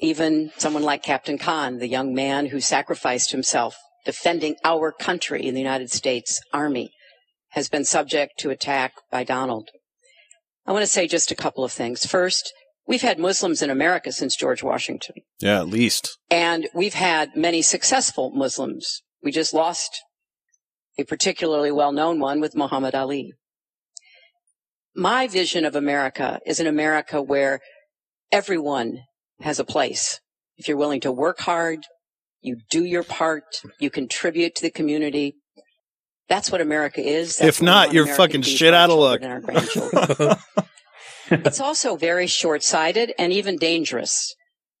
even 0.00 0.50
someone 0.56 0.82
like 0.82 1.02
Captain 1.02 1.38
Khan, 1.38 1.78
the 1.78 1.88
young 1.88 2.14
man 2.14 2.46
who 2.46 2.60
sacrificed 2.60 3.30
himself 3.30 3.76
defending 4.04 4.56
our 4.64 4.92
country 4.92 5.46
in 5.46 5.54
the 5.54 5.60
United 5.60 5.90
States 5.90 6.40
Army, 6.52 6.90
has 7.50 7.68
been 7.68 7.84
subject 7.84 8.38
to 8.38 8.50
attack 8.50 8.92
by 9.10 9.24
Donald. 9.24 9.68
I 10.66 10.72
want 10.72 10.82
to 10.82 10.86
say 10.90 11.06
just 11.08 11.30
a 11.30 11.34
couple 11.36 11.64
of 11.64 11.72
things. 11.72 12.06
First, 12.06 12.52
we've 12.86 13.02
had 13.02 13.18
Muslims 13.18 13.60
in 13.62 13.70
America 13.70 14.12
since 14.12 14.36
George 14.36 14.62
Washington, 14.62 15.16
Yeah, 15.40 15.60
at 15.60 15.68
least. 15.68 16.16
and 16.30 16.68
we've 16.74 16.94
had 16.94 17.36
many 17.36 17.60
successful 17.62 18.30
Muslims. 18.34 19.02
We 19.22 19.32
just 19.32 19.52
lost 19.52 20.00
a 20.98 21.04
particularly 21.04 21.72
well 21.72 21.92
known 21.92 22.20
one 22.20 22.40
with 22.40 22.54
Muhammad 22.54 22.94
Ali. 22.94 23.32
My 24.94 25.26
vision 25.28 25.64
of 25.64 25.76
America 25.76 26.40
is 26.46 26.60
an 26.60 26.66
America 26.66 27.22
where 27.22 27.60
everyone 28.32 28.98
has 29.40 29.58
a 29.58 29.64
place. 29.64 30.20
If 30.56 30.68
you're 30.68 30.76
willing 30.76 31.00
to 31.00 31.12
work 31.12 31.40
hard, 31.40 31.80
you 32.40 32.58
do 32.70 32.84
your 32.84 33.02
part, 33.02 33.44
you 33.78 33.90
contribute 33.90 34.54
to 34.56 34.62
the 34.62 34.70
community. 34.70 35.34
That's 36.28 36.50
what 36.50 36.60
America 36.60 37.00
is. 37.00 37.36
That's 37.36 37.58
If 37.58 37.62
not, 37.62 37.92
you're 37.92 38.04
America 38.04 38.22
fucking 38.22 38.42
shit 38.42 38.72
out 38.72 38.90
of 38.90 38.98
luck. 38.98 39.20
children 39.20 39.32
and 39.32 39.44
our 39.44 39.52
grandchildren. 39.52 40.36
it's 41.46 41.60
also 41.60 41.96
very 41.96 42.26
short 42.26 42.62
sighted 42.62 43.12
and 43.18 43.32
even 43.32 43.56
dangerous 43.56 44.34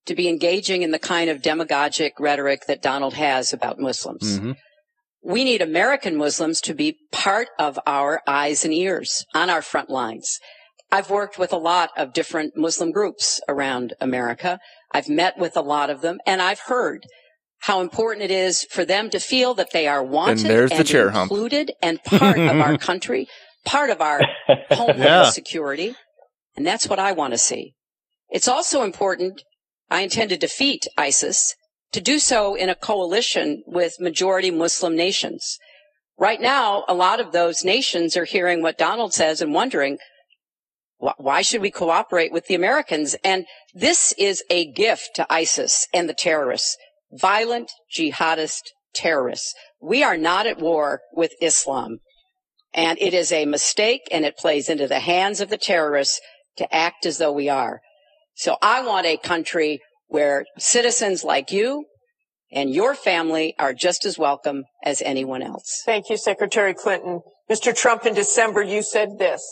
to 0.06 0.14
be 0.14 0.28
engaging 0.28 0.82
in 0.82 0.90
the 0.90 0.98
kind 0.98 1.28
of 1.28 1.42
demagogic 1.42 2.12
rhetoric 2.18 2.66
that 2.66 2.82
Donald 2.82 3.14
has 3.14 3.52
about 3.52 3.78
Muslims. 3.78 4.38
Mm-hmm. 4.38 4.52
We 5.22 5.44
need 5.44 5.60
American 5.60 6.16
Muslims 6.16 6.60
to 6.62 6.74
be 6.74 6.96
part 7.12 7.48
of 7.58 7.78
our 7.86 8.22
eyes 8.26 8.64
and 8.64 8.72
ears 8.72 9.24
on 9.34 9.50
our 9.50 9.60
front 9.60 9.90
lines. 9.90 10.38
I've 10.90 11.10
worked 11.10 11.38
with 11.38 11.52
a 11.52 11.58
lot 11.58 11.90
of 11.96 12.12
different 12.12 12.56
Muslim 12.56 12.90
groups 12.90 13.40
around 13.48 13.94
America. 14.00 14.58
I've 14.92 15.08
met 15.08 15.38
with 15.38 15.56
a 15.56 15.60
lot 15.60 15.90
of 15.90 16.00
them 16.00 16.18
and 16.26 16.40
I've 16.40 16.60
heard 16.60 17.04
how 17.60 17.80
important 17.80 18.22
it 18.24 18.30
is 18.30 18.64
for 18.70 18.84
them 18.84 19.10
to 19.10 19.18
feel 19.20 19.54
that 19.54 19.72
they 19.72 19.86
are 19.86 20.02
wanted 20.02 20.38
there's 20.46 20.70
the 20.70 20.76
and 20.76 20.86
chair 20.88 21.10
hump. 21.10 21.30
included 21.30 21.72
and 21.82 22.02
part 22.04 22.38
of 22.38 22.60
our 22.60 22.78
country, 22.88 23.28
part 23.64 23.90
of 23.90 24.00
our 24.00 24.20
homeland 24.70 24.98
Yeah. 24.98 25.30
security. 25.30 25.94
And 26.56 26.66
that's 26.66 26.88
what 26.88 26.98
I 26.98 27.12
want 27.12 27.32
to 27.32 27.38
see. 27.38 27.74
It's 28.30 28.48
also 28.48 28.82
important, 28.82 29.42
I 29.90 30.00
intend 30.02 30.30
to 30.30 30.36
defeat 30.36 30.86
ISIS, 30.96 31.54
to 31.92 32.00
do 32.00 32.18
so 32.18 32.54
in 32.54 32.68
a 32.68 32.74
coalition 32.74 33.62
with 33.66 34.00
majority 34.00 34.50
Muslim 34.50 34.96
nations. 34.96 35.58
Right 36.18 36.40
now, 36.40 36.84
a 36.88 36.94
lot 36.94 37.18
of 37.20 37.32
those 37.32 37.64
nations 37.64 38.16
are 38.16 38.24
hearing 38.24 38.62
what 38.62 38.78
Donald 38.78 39.12
says 39.14 39.40
and 39.42 39.52
wondering, 39.54 39.98
why 40.98 41.40
should 41.42 41.62
we 41.62 41.70
cooperate 41.70 42.30
with 42.32 42.46
the 42.46 42.54
Americans? 42.54 43.16
And 43.24 43.46
this 43.74 44.12
is 44.18 44.44
a 44.50 44.70
gift 44.72 45.10
to 45.14 45.26
ISIS 45.32 45.86
and 45.94 46.08
the 46.08 46.14
terrorists, 46.14 46.76
violent 47.12 47.70
jihadist 47.96 48.62
terrorists. 48.94 49.54
We 49.80 50.02
are 50.02 50.16
not 50.16 50.46
at 50.46 50.58
war 50.58 51.00
with 51.12 51.32
Islam. 51.40 51.98
And 52.72 52.98
it 53.00 53.14
is 53.14 53.32
a 53.32 53.46
mistake 53.46 54.02
and 54.12 54.24
it 54.24 54.36
plays 54.36 54.68
into 54.68 54.86
the 54.86 55.00
hands 55.00 55.40
of 55.40 55.48
the 55.48 55.58
terrorists 55.58 56.20
to 56.56 56.72
act 56.74 57.04
as 57.06 57.18
though 57.18 57.32
we 57.32 57.48
are. 57.48 57.80
So 58.34 58.56
I 58.62 58.82
want 58.82 59.06
a 59.06 59.16
country 59.16 59.80
where 60.06 60.44
citizens 60.58 61.24
like 61.24 61.50
you 61.50 61.84
and 62.52 62.74
your 62.74 62.94
family 62.94 63.54
are 63.58 63.72
just 63.72 64.04
as 64.04 64.18
welcome 64.18 64.64
as 64.84 65.02
anyone 65.02 65.42
else. 65.42 65.82
Thank 65.84 66.10
you, 66.10 66.16
Secretary 66.16 66.74
Clinton. 66.74 67.20
Mr. 67.50 67.76
Trump, 67.76 68.06
in 68.06 68.14
December, 68.14 68.62
you 68.62 68.82
said 68.82 69.18
this. 69.18 69.42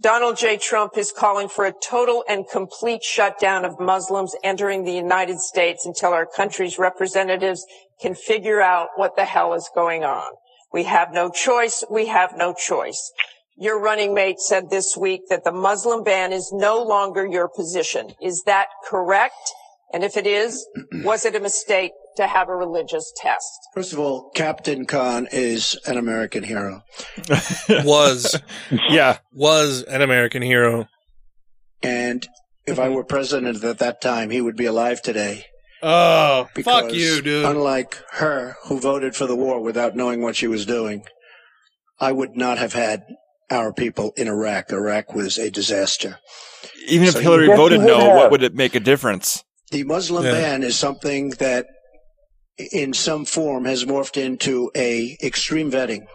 Donald 0.00 0.36
J. 0.36 0.58
Trump 0.58 0.98
is 0.98 1.10
calling 1.10 1.48
for 1.48 1.64
a 1.64 1.72
total 1.72 2.22
and 2.28 2.46
complete 2.46 3.02
shutdown 3.02 3.64
of 3.64 3.80
Muslims 3.80 4.34
entering 4.44 4.84
the 4.84 4.92
United 4.92 5.40
States 5.40 5.86
until 5.86 6.10
our 6.10 6.26
country's 6.26 6.78
representatives 6.78 7.64
can 8.02 8.14
figure 8.14 8.60
out 8.60 8.88
what 8.96 9.16
the 9.16 9.24
hell 9.24 9.54
is 9.54 9.70
going 9.74 10.04
on. 10.04 10.32
We 10.70 10.82
have 10.82 11.12
no 11.12 11.30
choice. 11.30 11.82
We 11.90 12.06
have 12.06 12.36
no 12.36 12.52
choice. 12.52 13.10
Your 13.56 13.80
running 13.80 14.12
mate 14.12 14.38
said 14.38 14.68
this 14.68 14.98
week 14.98 15.22
that 15.30 15.44
the 15.44 15.52
Muslim 15.52 16.04
ban 16.04 16.30
is 16.30 16.52
no 16.52 16.82
longer 16.82 17.26
your 17.26 17.48
position. 17.48 18.10
Is 18.20 18.42
that 18.44 18.66
correct? 18.86 19.54
And 19.94 20.04
if 20.04 20.18
it 20.18 20.26
is, 20.26 20.68
was 21.04 21.24
it 21.24 21.34
a 21.34 21.40
mistake 21.40 21.92
to 22.16 22.26
have 22.26 22.48
a 22.48 22.56
religious 22.56 23.12
test? 23.16 23.50
First 23.74 23.92
of 23.92 23.98
all, 23.98 24.30
Captain 24.34 24.86
Khan 24.86 25.28
is 25.32 25.78
an 25.86 25.96
American 25.96 26.42
hero. 26.42 26.82
was 27.84 28.38
yeah 28.88 29.18
was 29.32 29.82
an 29.84 30.02
American 30.02 30.42
hero. 30.42 30.86
And 31.82 32.26
if 32.66 32.78
I 32.78 32.88
were 32.88 33.04
president 33.04 33.62
at 33.62 33.78
that 33.78 34.00
time, 34.00 34.30
he 34.30 34.40
would 34.40 34.56
be 34.56 34.66
alive 34.66 35.02
today. 35.02 35.44
Oh, 35.82 36.48
Because 36.54 36.82
fuck 36.82 36.92
you, 36.92 37.20
dude. 37.22 37.44
Unlike 37.44 37.98
her, 38.12 38.56
who 38.64 38.80
voted 38.80 39.14
for 39.14 39.26
the 39.26 39.36
war 39.36 39.60
without 39.60 39.94
knowing 39.94 40.22
what 40.22 40.34
she 40.34 40.46
was 40.48 40.66
doing, 40.66 41.04
I 42.00 42.12
would 42.12 42.36
not 42.36 42.58
have 42.58 42.72
had 42.72 43.04
our 43.50 43.72
people 43.72 44.12
in 44.16 44.26
Iraq. 44.26 44.72
Iraq 44.72 45.14
was 45.14 45.38
a 45.38 45.50
disaster. 45.50 46.18
Even 46.88 47.06
if 47.06 47.14
Hillary 47.14 47.46
voted 47.48 47.80
no, 47.80 47.98
have. 48.00 48.16
what 48.16 48.30
would 48.30 48.42
it 48.42 48.54
make 48.54 48.74
a 48.74 48.80
difference? 48.80 49.44
The 49.70 49.84
Muslim 49.84 50.24
Yeah. 50.24 50.32
ban 50.32 50.62
is 50.62 50.78
something 50.78 51.30
that 51.38 51.66
in 52.72 52.92
some 52.92 53.24
form 53.24 53.64
has 53.64 53.84
morphed 53.84 54.20
into 54.20 54.70
a 54.76 55.16
extreme 55.22 55.70
vetting 55.70 56.06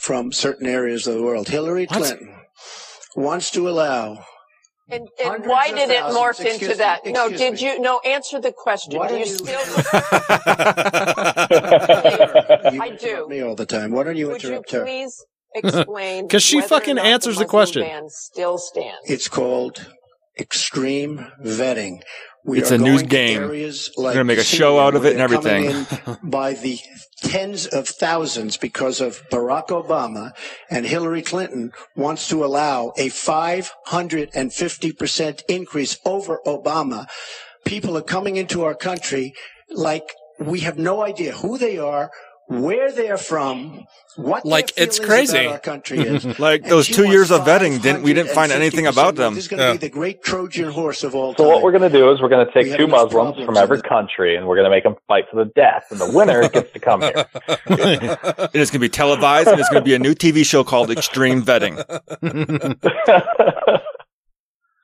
from 0.00 0.32
certain 0.32 0.66
areas 0.66 1.06
of 1.06 1.14
the 1.14 1.22
world. 1.22 1.48
Hillary 1.48 1.86
Clinton 1.86 2.34
wants 3.16 3.50
to 3.52 3.68
allow 3.68 4.24
And, 4.90 5.08
and 5.24 5.46
why 5.46 5.68
did 5.70 5.90
it 5.90 6.02
morph 6.02 6.40
Excuse 6.40 6.54
into 6.54 6.68
me, 6.68 6.74
that? 6.74 7.00
No, 7.06 7.28
did 7.30 7.54
me. 7.54 7.60
you? 7.60 7.80
No, 7.80 8.00
answer 8.00 8.40
the 8.40 8.52
question. 8.52 8.98
Why 8.98 9.08
do 9.08 9.14
you 9.14 9.20
you- 9.20 9.26
still? 9.26 9.60
You 12.72 12.82
I 12.82 12.90
do. 12.98 13.28
me 13.28 13.40
all 13.42 13.54
the 13.54 13.66
time. 13.66 13.92
Why 13.92 14.04
don't 14.04 14.16
you 14.16 14.28
Would 14.28 14.42
you 14.42 14.50
interrupt 14.50 14.70
her? 14.72 14.84
please 14.84 15.14
explain? 15.54 16.28
'Cause 16.28 16.42
she 16.42 16.56
whether 16.56 16.66
or 16.66 16.68
fucking 16.68 16.96
not 16.96 17.04
answers 17.06 17.36
the 17.36 17.44
Muslim 17.44 17.48
question. 17.50 17.82
Ban 17.82 18.08
still 18.08 18.58
stands. 18.58 18.98
It's 19.08 19.28
called 19.28 19.86
extreme 20.38 21.26
vetting. 21.44 22.00
We 22.44 22.58
It's 22.58 22.70
a 22.72 22.78
news 22.78 23.02
game. 23.04 23.40
areas 23.42 23.90
We're 23.96 24.12
gonna 24.12 24.24
make 24.24 24.38
a 24.38 24.44
show 24.44 24.78
out 24.80 24.94
of 24.96 25.04
it 25.04 25.12
and 25.12 25.20
everything. 25.20 25.86
by 26.22 26.54
the 26.54 26.78
tens 27.22 27.66
of 27.66 27.86
thousands 27.88 28.56
because 28.56 29.00
of 29.00 29.22
Barack 29.30 29.68
Obama 29.68 30.32
and 30.68 30.84
Hillary 30.84 31.22
Clinton 31.22 31.70
wants 31.94 32.26
to 32.28 32.44
allow 32.44 32.92
a 32.96 33.08
550% 33.10 35.42
increase 35.48 35.98
over 36.04 36.40
Obama. 36.46 37.06
People 37.64 37.96
are 37.96 38.02
coming 38.02 38.36
into 38.36 38.64
our 38.64 38.74
country 38.74 39.34
like 39.70 40.12
we 40.38 40.60
have 40.60 40.78
no 40.78 41.02
idea 41.02 41.32
who 41.32 41.58
they 41.58 41.78
are, 41.78 42.10
where 42.60 42.92
they're 42.92 43.16
from, 43.16 43.86
what 44.16 44.44
Like, 44.44 44.72
it's 44.76 44.98
crazy. 44.98 45.38
about 45.38 45.52
our 45.52 45.58
country 45.58 46.00
is. 46.00 46.24
like 46.38 46.62
And 46.62 46.70
those 46.70 46.86
two 46.86 47.08
years 47.08 47.30
of 47.30 47.42
vetting, 47.42 47.80
didn't 47.80 48.02
we 48.02 48.12
didn't 48.12 48.32
find 48.34 48.52
anything 48.52 48.86
about 48.86 49.14
them? 49.16 49.34
This 49.34 49.44
is 49.44 49.48
going 49.48 49.62
to 49.62 49.72
be 49.80 49.86
the 49.86 49.92
great 49.92 50.22
Trojan 50.22 50.70
horse 50.70 51.02
of 51.04 51.14
all 51.14 51.34
time. 51.34 51.44
So 51.44 51.48
what 51.48 51.62
we're 51.62 51.72
going 51.72 51.90
to 51.90 51.98
do 51.98 52.10
is 52.12 52.20
we're 52.20 52.28
going 52.28 52.46
to 52.46 52.52
take 52.52 52.76
two 52.76 52.86
Muslims 52.86 53.36
from 53.44 53.56
in 53.56 53.62
every 53.62 53.80
country 53.80 54.36
and 54.36 54.46
we're 54.46 54.56
going 54.56 54.66
to 54.66 54.70
make 54.70 54.84
them 54.84 54.96
fight 55.08 55.24
to 55.30 55.36
the 55.36 55.46
death, 55.56 55.86
and 55.90 56.00
the 56.00 56.10
winner 56.12 56.48
gets 56.50 56.72
to 56.72 56.78
come 56.78 57.00
here. 57.00 57.26
and 57.66 58.50
it's 58.54 58.70
going 58.70 58.72
to 58.72 58.78
be 58.80 58.88
televised, 58.88 59.48
and 59.48 59.58
it's 59.58 59.68
going 59.68 59.82
to 59.82 59.84
be 59.84 59.94
a 59.94 59.98
new 59.98 60.14
TV 60.14 60.44
show 60.44 60.64
called 60.64 60.90
Extreme 60.90 61.42
Vetting. 61.42 61.82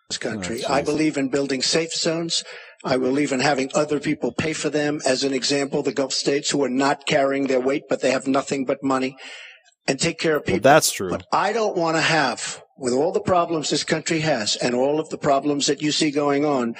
this 0.09 0.19
country. 0.19 0.62
Oh, 0.69 0.73
I 0.73 0.82
believe 0.82 1.16
in 1.16 1.28
building 1.28 1.62
safe 1.62 1.93
zones. 1.93 2.45
I 2.85 2.97
believe 2.97 3.33
in 3.33 3.41
having 3.41 3.71
other 3.75 3.99
people 3.99 4.33
pay 4.33 4.53
for 4.53 4.71
them. 4.71 5.01
As 5.05 5.25
an 5.25 5.35
example, 5.35 5.83
the 5.83 5.93
Gulf 5.93 6.13
states 6.13 6.51
who 6.51 6.63
are 6.63 6.69
not 6.69 7.07
carrying 7.07 7.47
their 7.47 7.61
weight, 7.61 7.85
but 7.89 8.01
they 8.01 8.13
have 8.13 8.27
nothing 8.27 8.65
but 8.65 8.83
money 8.83 9.17
and 9.89 9.99
take 9.99 10.19
care 10.19 10.37
of 10.37 10.45
people. 10.45 10.61
That's 10.61 10.93
true. 10.93 11.11
But 11.11 11.27
I 11.33 11.53
don't 11.53 11.77
want 11.77 11.97
to 11.97 12.03
have, 12.03 12.63
with 12.77 12.93
all 12.93 13.11
the 13.11 13.21
problems 13.21 13.71
this 13.71 13.85
country 13.85 14.21
has 14.21 14.55
and 14.55 14.75
all 14.75 15.01
of 15.01 15.09
the 15.09 15.19
problems 15.19 15.67
that 15.67 15.83
you 15.83 15.91
see 15.91 16.11
going 16.11 16.45
on, 16.45 16.77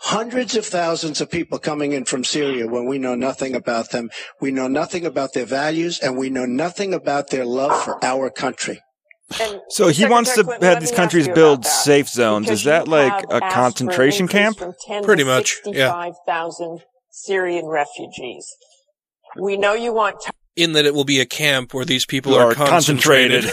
hundreds 0.00 0.56
of 0.56 0.66
thousands 0.66 1.20
of 1.20 1.30
people 1.30 1.60
coming 1.60 1.92
in 1.92 2.04
from 2.04 2.24
Syria 2.24 2.66
when 2.66 2.86
we 2.86 2.98
know 2.98 3.14
nothing 3.14 3.54
about 3.54 3.90
them. 3.90 4.10
We 4.40 4.50
know 4.50 4.66
nothing 4.66 5.06
about 5.06 5.34
their 5.34 5.46
values 5.46 6.00
and 6.00 6.16
we 6.16 6.30
know 6.30 6.46
nothing 6.46 6.92
about 6.92 7.30
their 7.30 7.44
love 7.44 7.84
for 7.84 8.04
our 8.04 8.28
country. 8.28 8.80
So 9.68 9.88
he 9.88 10.04
wants 10.06 10.34
to 10.34 10.44
Clinton, 10.44 10.68
have 10.68 10.80
these 10.80 10.92
countries 10.92 11.28
build 11.28 11.64
that, 11.64 11.68
safe 11.68 12.08
zones. 12.08 12.46
because 12.46 12.60
Is 12.60 12.64
that 12.64 12.88
like 12.88 13.12
a 13.12 13.16
asked 13.16 13.28
for 13.30 13.36
an 13.36 13.50
concentration 13.50 14.28
camp? 14.28 14.58
Pretty 15.04 15.24
much, 15.24 15.60
yeah. 15.64 15.88
65,000 15.88 16.80
Syrian 17.10 17.66
refugees. 17.66 18.46
We 19.38 19.56
know 19.56 19.72
you 19.74 19.92
want 19.94 20.16
In 20.56 20.72
that 20.72 20.84
it 20.84 20.94
will 20.94 21.04
be 21.04 21.20
a 21.20 21.26
camp 21.26 21.72
where 21.72 21.84
these 21.84 22.04
people 22.04 22.34
are, 22.34 22.50
are 22.50 22.54
concentrated. 22.54 23.44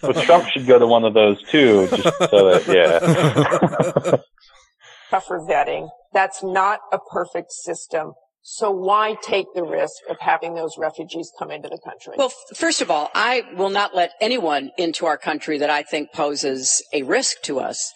But 0.00 0.16
Trump 0.24 0.48
should 0.48 0.66
go 0.66 0.78
to 0.78 0.86
one 0.86 1.04
of 1.04 1.14
those 1.14 1.42
too, 1.50 1.86
just 1.88 2.02
so 2.02 2.50
that 2.50 2.64
yeah. 2.68 4.16
tougher 5.10 5.40
vetting. 5.40 5.88
That's 6.12 6.42
not 6.42 6.80
a 6.92 6.98
perfect 6.98 7.52
system. 7.52 8.12
So 8.46 8.70
why 8.70 9.16
take 9.22 9.46
the 9.54 9.64
risk 9.64 10.02
of 10.10 10.18
having 10.20 10.54
those 10.54 10.76
refugees 10.76 11.32
come 11.38 11.50
into 11.50 11.70
the 11.70 11.78
country? 11.82 12.12
Well, 12.18 12.30
first 12.54 12.82
of 12.82 12.90
all, 12.90 13.10
I 13.14 13.42
will 13.56 13.70
not 13.70 13.94
let 13.94 14.12
anyone 14.20 14.70
into 14.76 15.06
our 15.06 15.16
country 15.16 15.56
that 15.56 15.70
I 15.70 15.82
think 15.82 16.12
poses 16.12 16.84
a 16.92 17.04
risk 17.04 17.40
to 17.44 17.58
us. 17.58 17.90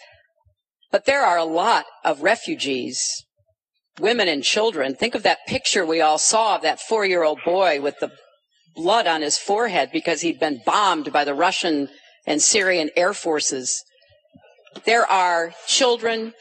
But 0.91 1.05
there 1.05 1.23
are 1.23 1.37
a 1.37 1.45
lot 1.45 1.85
of 2.03 2.23
refugees, 2.23 3.27
women 4.01 4.27
and 4.27 4.43
children. 4.43 4.95
Think 4.95 5.15
of 5.15 5.23
that 5.25 5.47
picture 5.47 5.85
we 5.85 6.01
all 6.01 6.17
saw 6.17 6.57
of 6.57 6.63
that 6.63 6.81
four 6.81 7.05
year 7.05 7.25
old 7.25 7.41
boy 7.45 7.83
with 7.83 7.99
the 8.01 8.11
blood 8.75 9.07
on 9.07 9.21
his 9.21 9.37
forehead 9.37 9.91
because 9.93 10.23
he'd 10.23 10.41
been 10.41 10.63
bombed 10.65 11.13
by 11.13 11.25
the 11.25 11.35
Russian 11.35 11.91
and 12.27 12.41
Syrian 12.41 12.89
air 12.97 13.13
forces. 13.13 13.85
There 14.87 15.05
are 15.05 15.53
children 15.67 16.33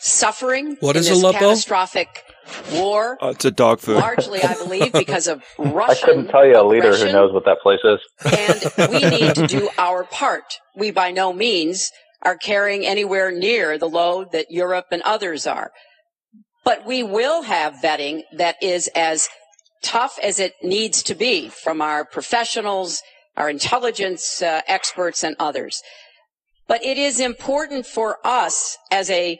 suffering 0.00 0.76
What 0.80 0.96
in 0.96 1.00
is 1.00 1.08
this 1.08 1.22
Aleppo? 1.22 1.38
catastrophic 1.38 2.24
war. 2.72 3.18
Oh, 3.20 3.30
it's 3.30 3.44
a 3.44 3.50
dog 3.50 3.80
food. 3.80 3.96
Largely, 3.96 4.42
I 4.42 4.54
believe, 4.54 4.92
because 5.04 5.26
of 5.26 5.42
Russia. 5.58 6.02
I 6.02 6.06
couldn't 6.06 6.28
tell 6.28 6.46
you 6.46 6.60
a 6.60 6.66
leader 6.66 6.96
who 6.96 7.12
knows 7.12 7.32
what 7.32 7.44
that 7.44 7.60
place 7.60 7.80
is. 7.84 8.00
and 8.78 8.90
we 8.90 9.00
need 9.18 9.34
to 9.34 9.46
do 9.46 9.68
our 9.78 10.04
part. 10.04 10.58
We 10.76 10.90
by 10.90 11.10
no 11.10 11.32
means 11.32 11.90
are 12.22 12.36
carrying 12.36 12.86
anywhere 12.86 13.30
near 13.30 13.78
the 13.78 13.88
load 13.88 14.32
that 14.32 14.50
Europe 14.50 14.86
and 14.90 15.02
others 15.02 15.46
are. 15.46 15.70
But 16.64 16.86
we 16.86 17.02
will 17.02 17.42
have 17.42 17.74
vetting 17.74 18.22
that 18.32 18.56
is 18.62 18.88
as 18.94 19.28
tough 19.82 20.18
as 20.22 20.40
it 20.40 20.54
needs 20.62 21.02
to 21.04 21.14
be 21.14 21.50
from 21.50 21.82
our 21.82 22.04
professionals, 22.06 23.02
our 23.36 23.50
intelligence 23.50 24.40
uh, 24.40 24.62
experts 24.66 25.22
and 25.22 25.36
others. 25.38 25.82
But 26.66 26.82
it 26.82 26.96
is 26.96 27.20
important 27.20 27.84
for 27.86 28.16
us 28.24 28.78
as 28.90 29.10
a 29.10 29.38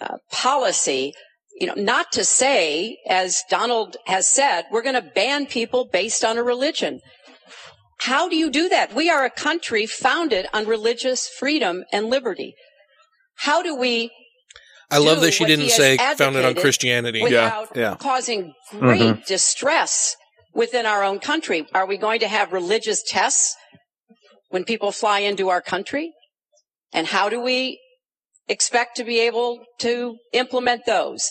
uh, 0.00 0.16
policy, 0.32 1.12
you 1.58 1.66
know, 1.66 1.74
not 1.76 2.12
to 2.12 2.24
say, 2.24 2.98
as 3.08 3.42
Donald 3.48 3.96
has 4.06 4.28
said, 4.28 4.64
we're 4.70 4.82
going 4.82 4.94
to 4.94 5.10
ban 5.14 5.46
people 5.46 5.88
based 5.90 6.24
on 6.24 6.36
a 6.38 6.42
religion. 6.42 7.00
How 8.00 8.28
do 8.28 8.36
you 8.36 8.50
do 8.50 8.68
that? 8.68 8.94
We 8.94 9.08
are 9.08 9.24
a 9.24 9.30
country 9.30 9.86
founded 9.86 10.46
on 10.52 10.66
religious 10.66 11.26
freedom 11.28 11.84
and 11.92 12.10
liberty. 12.10 12.54
How 13.38 13.62
do 13.62 13.74
we 13.74 14.10
I 14.90 14.98
love 14.98 15.18
do 15.18 15.24
that 15.26 15.32
she 15.32 15.44
didn't 15.46 15.70
say 15.70 15.96
founded 15.96 16.44
on 16.44 16.54
Christianity. 16.54 17.22
without 17.22 17.74
Yeah. 17.74 17.96
causing 17.98 18.54
great 18.70 19.00
Mhm. 19.00 19.26
distress 19.26 20.16
within 20.54 20.86
our 20.86 21.02
own 21.02 21.18
country. 21.18 21.66
Are 21.74 21.86
we 21.86 21.96
going 21.96 22.20
to 22.20 22.28
have 22.28 22.52
religious 22.52 23.02
tests 23.02 23.56
when 24.50 24.64
people 24.64 24.92
fly 24.92 25.20
into 25.20 25.48
our 25.48 25.60
country? 25.62 26.12
And 26.92 27.06
how 27.08 27.28
do 27.28 27.40
we 27.40 27.80
expect 28.48 28.96
to 28.96 29.04
be 29.04 29.20
able 29.20 29.64
to 29.78 30.16
implement 30.32 30.86
those? 30.86 31.30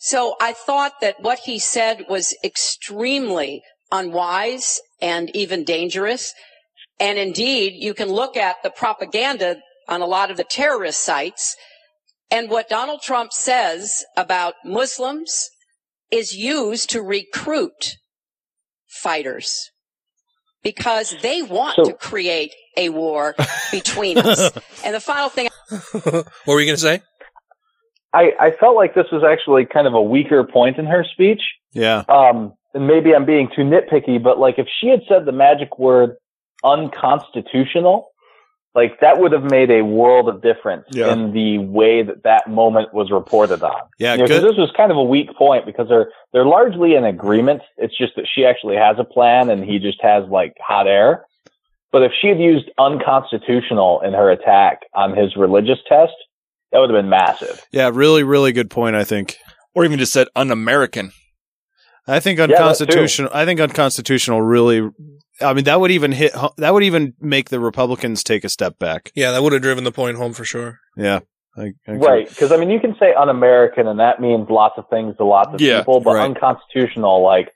So 0.00 0.36
I 0.40 0.52
thought 0.52 1.00
that 1.00 1.20
what 1.20 1.40
he 1.40 1.58
said 1.58 2.06
was 2.08 2.36
extremely 2.44 3.62
unwise 3.90 4.80
and 5.00 5.34
even 5.34 5.64
dangerous. 5.64 6.34
And 7.00 7.18
indeed, 7.18 7.74
you 7.76 7.94
can 7.94 8.08
look 8.08 8.36
at 8.36 8.56
the 8.62 8.70
propaganda 8.70 9.56
on 9.88 10.02
a 10.02 10.06
lot 10.06 10.30
of 10.30 10.36
the 10.36 10.44
terrorist 10.44 11.02
sites 11.02 11.56
and 12.30 12.50
what 12.50 12.68
Donald 12.68 13.02
Trump 13.02 13.32
says 13.32 14.04
about 14.16 14.54
Muslims 14.64 15.48
is 16.10 16.36
used 16.36 16.90
to 16.90 17.02
recruit 17.02 17.96
fighters 18.86 19.70
because 20.62 21.14
they 21.22 21.42
want 21.42 21.76
to 21.84 21.92
create 21.92 22.52
a 22.76 22.88
war 22.90 23.34
between 23.72 24.18
us. 24.18 24.50
and 24.84 24.94
the 24.94 25.00
final 25.00 25.28
thing 25.28 25.48
what 25.70 26.24
were 26.46 26.60
you 26.60 26.66
going 26.66 26.76
to 26.76 26.82
say? 26.82 27.00
I, 28.12 28.32
I 28.40 28.50
felt 28.52 28.76
like 28.76 28.94
this 28.94 29.06
was 29.12 29.22
actually 29.24 29.66
kind 29.66 29.86
of 29.86 29.94
a 29.94 30.00
weaker 30.02 30.42
point 30.44 30.78
in 30.78 30.86
her 30.86 31.04
speech. 31.04 31.42
Yeah. 31.72 32.04
Um, 32.08 32.54
and 32.72 32.86
maybe 32.86 33.14
I'm 33.14 33.24
being 33.26 33.48
too 33.54 33.62
nitpicky, 33.62 34.22
but 34.22 34.38
like 34.38 34.58
if 34.58 34.66
she 34.80 34.88
had 34.88 35.00
said 35.08 35.24
the 35.26 35.32
magic 35.32 35.78
word 35.78 36.16
unconstitutional, 36.64 38.08
like 38.74 39.00
that 39.00 39.18
would 39.18 39.32
have 39.32 39.44
made 39.44 39.70
a 39.70 39.82
world 39.82 40.28
of 40.28 40.42
difference 40.42 40.84
Yeah. 40.92 41.12
in 41.12 41.32
the 41.32 41.58
way 41.58 42.02
that 42.02 42.22
that 42.24 42.48
moment 42.48 42.92
was 42.92 43.10
reported 43.10 43.62
on. 43.62 43.80
Yeah, 43.98 44.12
You 44.12 44.18
know, 44.18 44.26
'cause 44.26 44.40
good- 44.40 44.50
this 44.50 44.58
was 44.58 44.70
kind 44.76 44.90
of 44.90 44.96
a 44.98 45.02
weak 45.02 45.34
point 45.34 45.64
because 45.66 45.88
they're 45.88 46.10
they're 46.32 46.44
largely 46.46 46.94
in 46.94 47.04
agreement. 47.04 47.62
It's 47.78 47.96
just 47.96 48.14
that 48.16 48.26
she 48.32 48.44
actually 48.44 48.76
has 48.76 48.98
a 48.98 49.04
plan 49.04 49.48
and 49.50 49.64
he 49.64 49.78
just 49.78 50.00
has 50.02 50.24
like 50.28 50.54
hot 50.60 50.86
air. 50.86 51.24
But 51.92 52.02
if 52.02 52.12
she 52.20 52.28
had 52.28 52.40
used 52.40 52.70
unconstitutional 52.78 54.00
in 54.02 54.12
her 54.12 54.30
attack 54.30 54.80
on 54.94 55.16
his 55.16 55.36
religious 55.36 55.78
test, 55.88 56.12
that 56.72 56.80
would 56.80 56.90
have 56.90 56.98
been 56.98 57.08
massive. 57.08 57.64
Yeah, 57.72 57.90
really, 57.92 58.22
really 58.22 58.52
good 58.52 58.70
point. 58.70 58.96
I 58.96 59.04
think, 59.04 59.36
or 59.74 59.84
even 59.84 59.98
just 59.98 60.12
said 60.12 60.28
un-American. 60.34 61.12
I 62.08 62.20
think 62.20 62.38
that 62.38 62.48
too. 62.48 62.54
unconstitutional. 62.54 63.30
I 63.32 63.44
think 63.44 63.60
unconstitutional 63.60 64.42
really. 64.42 64.88
I 65.40 65.52
mean, 65.52 65.64
that 65.64 65.80
would 65.80 65.90
even 65.90 66.12
hit. 66.12 66.32
That 66.56 66.72
would 66.72 66.82
even 66.82 67.14
make 67.20 67.50
the 67.50 67.60
Republicans 67.60 68.22
take 68.24 68.44
a 68.44 68.48
step 68.48 68.78
back. 68.78 69.12
Yeah, 69.14 69.32
that 69.32 69.42
would 69.42 69.52
have 69.52 69.62
driven 69.62 69.84
the 69.84 69.92
point 69.92 70.16
home 70.16 70.32
for 70.32 70.44
sure. 70.44 70.78
Yeah, 70.96 71.20
I, 71.56 71.72
I 71.86 71.92
Right, 71.92 72.28
because 72.28 72.52
I 72.52 72.56
mean, 72.56 72.70
you 72.70 72.80
can 72.80 72.96
say 72.98 73.12
un-American, 73.14 73.86
and 73.86 74.00
that 74.00 74.20
means 74.20 74.48
lots 74.48 74.74
of 74.78 74.88
things 74.88 75.16
to 75.18 75.24
lots 75.24 75.54
of 75.54 75.60
Yeah, 75.60 75.78
people, 75.80 76.00
but 76.00 76.14
right. 76.14 76.24
unconstitutional, 76.24 77.22
like 77.22 77.52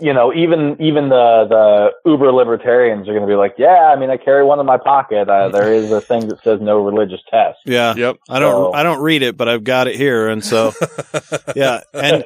you 0.00 0.12
know, 0.12 0.32
even 0.32 0.76
even 0.80 1.08
the 1.08 1.46
the 1.48 2.10
uber 2.10 2.30
libertarians 2.32 3.08
are 3.08 3.12
going 3.12 3.22
to 3.22 3.28
be 3.28 3.34
like, 3.34 3.54
yeah, 3.58 3.90
I 3.92 3.96
mean, 3.98 4.10
I 4.10 4.16
carry 4.16 4.44
one 4.44 4.60
in 4.60 4.66
my 4.66 4.76
pocket. 4.78 5.28
Uh, 5.28 5.48
there 5.48 5.72
is 5.72 5.90
a 5.90 6.00
thing 6.00 6.28
that 6.28 6.42
says 6.44 6.60
no 6.60 6.84
religious 6.84 7.20
test. 7.30 7.58
Yeah. 7.66 7.94
Yep. 7.96 8.16
I 8.28 8.38
don't. 8.38 8.52
So- 8.52 8.72
I 8.72 8.82
don't 8.82 9.00
read 9.00 9.22
it, 9.22 9.36
but 9.36 9.48
I've 9.48 9.64
got 9.64 9.88
it 9.88 9.96
here, 9.96 10.28
and 10.28 10.44
so 10.44 10.72
yeah, 11.56 11.80
and 11.92 12.24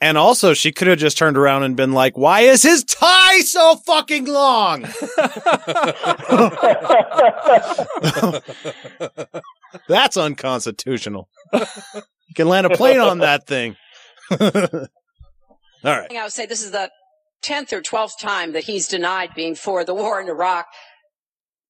and 0.00 0.16
also 0.16 0.54
she 0.54 0.72
could 0.72 0.88
have 0.88 0.98
just 0.98 1.18
turned 1.18 1.36
around 1.36 1.64
and 1.64 1.76
been 1.76 1.92
like, 1.92 2.16
"Why 2.16 2.40
is 2.42 2.62
his 2.62 2.84
tie 2.84 3.40
so 3.40 3.76
fucking 3.86 4.26
long?" 4.26 4.82
That's 9.88 10.16
unconstitutional. 10.16 11.28
You 11.52 12.34
can 12.34 12.48
land 12.48 12.66
a 12.66 12.76
plane 12.76 13.00
on 13.00 13.18
that 13.18 13.46
thing. 13.46 13.76
All 15.84 15.92
right. 15.98 16.12
I 16.14 16.22
would 16.22 16.32
say 16.32 16.46
this 16.46 16.62
is 16.62 16.70
the 16.70 16.90
10th 17.44 17.72
or 17.72 17.80
12th 17.80 18.18
time 18.20 18.52
that 18.52 18.64
he's 18.64 18.88
denied 18.88 19.30
being 19.34 19.54
for 19.54 19.84
the 19.84 19.94
war 19.94 20.20
in 20.20 20.28
Iraq. 20.28 20.66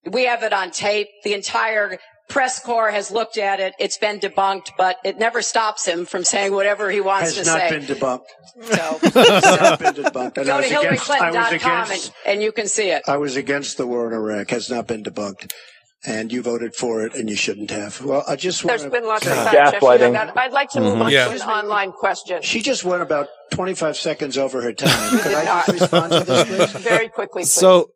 We 0.05 0.25
have 0.25 0.43
it 0.43 0.53
on 0.53 0.71
tape. 0.71 1.09
The 1.25 1.35
entire 1.35 1.99
press 2.31 2.59
corps 2.63 2.91
has 2.91 3.11
looked 3.11 3.37
at 3.39 3.59
it. 3.61 3.75
It's 3.79 3.99
been 3.99 4.21
debunked, 4.21 4.71
but 4.79 4.97
it 5.05 5.19
never 5.19 5.43
stops 5.43 5.87
him 5.87 6.07
from 6.07 6.25
saying 6.25 6.53
whatever 6.53 6.91
he 6.91 7.01
wants 7.01 7.33
to 7.33 7.39
Has 7.41 7.47
to 7.47 7.53
not 7.53 7.61
say. 7.61 7.71
been 7.79 7.87
debunked. 7.87 8.25
So, 8.63 8.99
Has 9.21 9.61
not 9.61 9.79
been 9.79 9.95
debunked. 9.95 10.37
And 10.39 10.47
go 10.47 10.61
to 10.61 10.67
against- 10.67 11.05
HillaryClinton.com 11.11 11.85
against- 11.85 12.13
and, 12.25 12.35
and 12.35 12.43
you 12.43 12.53
can 12.53 12.69
see 12.69 12.91
it. 12.91 13.03
I 13.07 13.17
was 13.17 13.37
against 13.37 13.77
the 13.77 13.87
war 13.87 14.07
in 14.09 14.15
Iraq. 14.15 14.51
Has 14.51 14.71
not 14.71 14.87
been 14.87 15.03
debunked. 15.03 15.53
And 16.07 16.33
you 16.33 16.43
voted 16.43 16.77
for 16.77 17.03
it, 17.05 17.15
and 17.17 17.29
you 17.29 17.35
shouldn't 17.35 17.73
have. 17.73 18.01
Well, 18.05 18.23
I 18.29 18.37
just 18.37 18.65
want 18.65 18.79
There's 18.79 18.93
been 18.93 19.05
lots 19.05 19.27
of 19.27 19.33
to- 19.33 19.39
fact 19.39 19.73
checking 19.81 19.89
on 20.07 20.13
that. 20.13 20.37
I'd 20.37 20.53
like 20.53 20.71
to 20.71 20.81
move 20.81 20.93
mm-hmm. 20.93 21.03
on 21.03 21.11
Yeah. 21.13 21.25
to 21.27 21.35
an 21.35 21.41
online 21.41 21.91
question. 21.91 22.41
She 22.43 22.61
just 22.63 22.85
went 22.85 23.03
about 23.03 23.27
25 23.51 23.97
seconds 23.97 24.39
over 24.39 24.63
her 24.63 24.73
time. 24.73 25.19
Could 25.23 25.35
I 25.35 25.45
just 25.45 25.69
respond 25.81 26.13
to 26.13 26.21
this, 26.21 26.73
please? 26.73 26.83
Very 26.85 27.09
quickly, 27.09 27.43
please. 27.43 27.53
So 27.53 27.91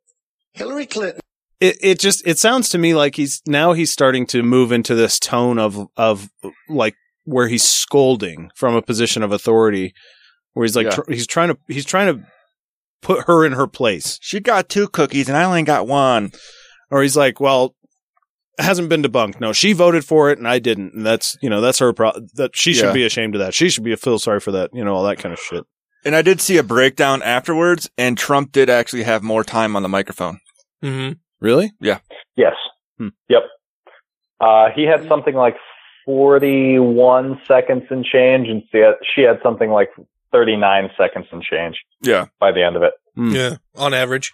Hillary 0.53 0.87
Clinton. 0.87 1.21
it 1.61 1.77
it 1.81 2.01
just 2.01 2.27
it 2.27 2.39
sounds 2.41 2.71
to 2.71 2.79
me 2.79 2.93
like 2.93 3.15
he's 3.15 3.41
now 3.47 3.73
he's 3.73 3.93
starting 3.93 4.27
to 4.27 4.43
move 4.43 4.73
into 4.73 4.97
this 4.97 5.21
tone 5.21 5.61
of 5.61 5.87
of 5.97 6.29
like 6.69 6.95
where 7.25 7.47
he's 7.47 7.63
scolding 7.65 8.51
from 8.57 8.75
a 8.75 8.83
position 8.83 9.23
of 9.23 9.31
authority 9.31 9.95
where 10.55 10.65
he's 10.65 10.75
like 10.75 10.87
Yeah. 10.87 10.91
tr- 10.97 11.13
he's 11.13 11.27
trying 11.29 11.51
to 11.51 11.59
he's 11.69 11.85
trying 11.85 12.13
to 12.17 12.25
put 13.01 13.27
her 13.29 13.47
in 13.47 13.53
her 13.53 13.69
place 13.69 14.19
She 14.21 14.41
got 14.41 14.69
two 14.69 14.89
cookies 14.89 15.29
and 15.29 15.39
I 15.39 15.45
only 15.45 15.63
got 15.63 15.87
one. 15.87 16.33
or 16.91 17.01
he's 17.03 17.17
like 17.17 17.39
well 17.39 17.67
it 17.67 17.82
hasn't 18.59 18.89
been 18.89 19.03
debunked 19.03 19.41
no 19.41 19.53
she 19.53 19.73
voted 19.73 20.05
for 20.05 20.31
it 20.31 20.39
and 20.39 20.47
I 20.47 20.59
didn't 20.59 20.93
and 20.95 21.05
that's 21.07 21.37
you 21.43 21.49
know 21.51 21.61
that's 21.61 21.79
her 21.79 21.93
pro- 21.93 22.13
that 22.35 22.55
she 22.55 22.73
should 22.75 22.87
Yeah. 22.87 22.93
be 22.93 23.05
ashamed 23.07 23.35
of 23.35 23.41
that 23.41 23.55
she 23.55 23.69
should 23.71 23.85
be 23.85 23.95
feel 23.97 24.19
sorry 24.19 24.41
for 24.41 24.53
that 24.53 24.71
you 24.73 24.85
know 24.85 24.95
all 24.95 25.05
that 25.05 25.19
kind 25.19 25.33
of 25.33 25.39
shit 25.41 25.65
And 26.05 26.15
I 26.17 26.23
did 26.23 26.41
see 26.41 26.59
a 26.59 26.63
breakdown 26.65 27.23
afterwards, 27.23 27.89
and 27.97 28.19
Trump 28.19 28.51
did 28.53 28.69
actually 28.69 29.05
have 29.05 29.23
more 29.23 29.45
time 29.45 29.77
on 29.77 29.83
the 29.83 29.89
microphone. 29.89 30.39
Mm-hmm. 30.83 31.13
really 31.41 31.71
Yeah. 31.81 31.99
Yes. 32.37 32.55
Hmm. 32.99 33.09
Yep. 33.29 33.43
Uh, 34.41 34.71
he 34.75 34.83
had 34.83 35.07
something 35.09 35.35
like 35.37 35.57
41 36.05 37.41
seconds 37.47 37.85
and 37.91 38.05
change, 38.05 38.49
and 38.49 38.63
she 38.73 38.79
had, 38.79 38.95
she 39.15 39.23
had 39.23 39.39
something 39.43 39.71
like 39.71 39.91
39 40.33 40.91
seconds 40.97 41.27
and 41.33 41.43
change 41.43 41.81
Yeah. 42.03 42.27
by 42.41 42.51
the 42.53 42.63
end 42.63 42.77
of 42.77 42.83
it. 42.83 42.95
Yeah, 43.17 43.57
on 43.77 43.93
average. 43.95 44.33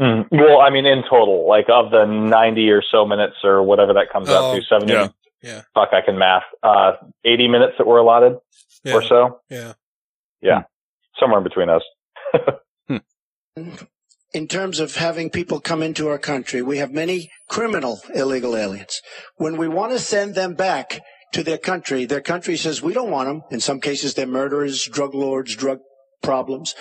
Mm. 0.00 0.26
Well, 0.30 0.60
I 0.60 0.70
mean, 0.70 0.86
in 0.86 1.02
total, 1.08 1.46
like 1.48 1.66
of 1.68 1.90
the 1.90 2.04
90 2.06 2.70
or 2.70 2.82
so 2.90 3.04
minutes 3.04 3.36
or 3.44 3.62
whatever 3.62 3.92
that 3.94 4.06
comes 4.12 4.28
Oh, 4.30 4.52
out 4.52 4.56
to, 4.56 4.62
70. 4.62 4.92
yeah, 4.92 5.08
yeah. 5.42 5.62
Fuck, 5.74 5.90
I 5.92 6.00
can 6.00 6.18
math. 6.18 6.44
Uh, 6.62 6.92
80 7.24 7.48
minutes 7.48 7.74
that 7.78 7.86
were 7.86 7.98
allotted 7.98 8.38
Yeah. 8.84 8.94
or 8.94 9.02
so. 9.02 9.40
Yeah. 9.50 9.74
Yeah. 10.40 10.62
Somewhere 11.20 11.38
in 11.38 11.44
between 11.44 11.68
those. 11.68 13.00
in 14.34 14.48
terms 14.48 14.80
of 14.80 14.96
having 14.96 15.28
people 15.30 15.60
come 15.60 15.82
into 15.82 16.08
our 16.08 16.18
country, 16.18 16.62
we 16.62 16.78
have 16.78 16.90
many 16.90 17.30
criminal 17.48 18.00
illegal 18.14 18.56
aliens. 18.56 19.00
When 19.36 19.56
we 19.58 19.68
want 19.68 19.92
to 19.92 19.98
send 19.98 20.34
them 20.34 20.54
back 20.54 21.00
to 21.34 21.42
their 21.44 21.58
country, 21.58 22.06
their 22.06 22.20
country 22.22 22.56
says 22.56 22.82
we 22.82 22.94
don't 22.94 23.10
want 23.10 23.28
them. 23.28 23.42
In 23.50 23.60
some 23.60 23.80
cases, 23.80 24.14
they're 24.14 24.26
murderers, 24.26 24.86
drug 24.90 25.14
lords, 25.14 25.54
drug 25.54 25.80
problems, 26.22 26.74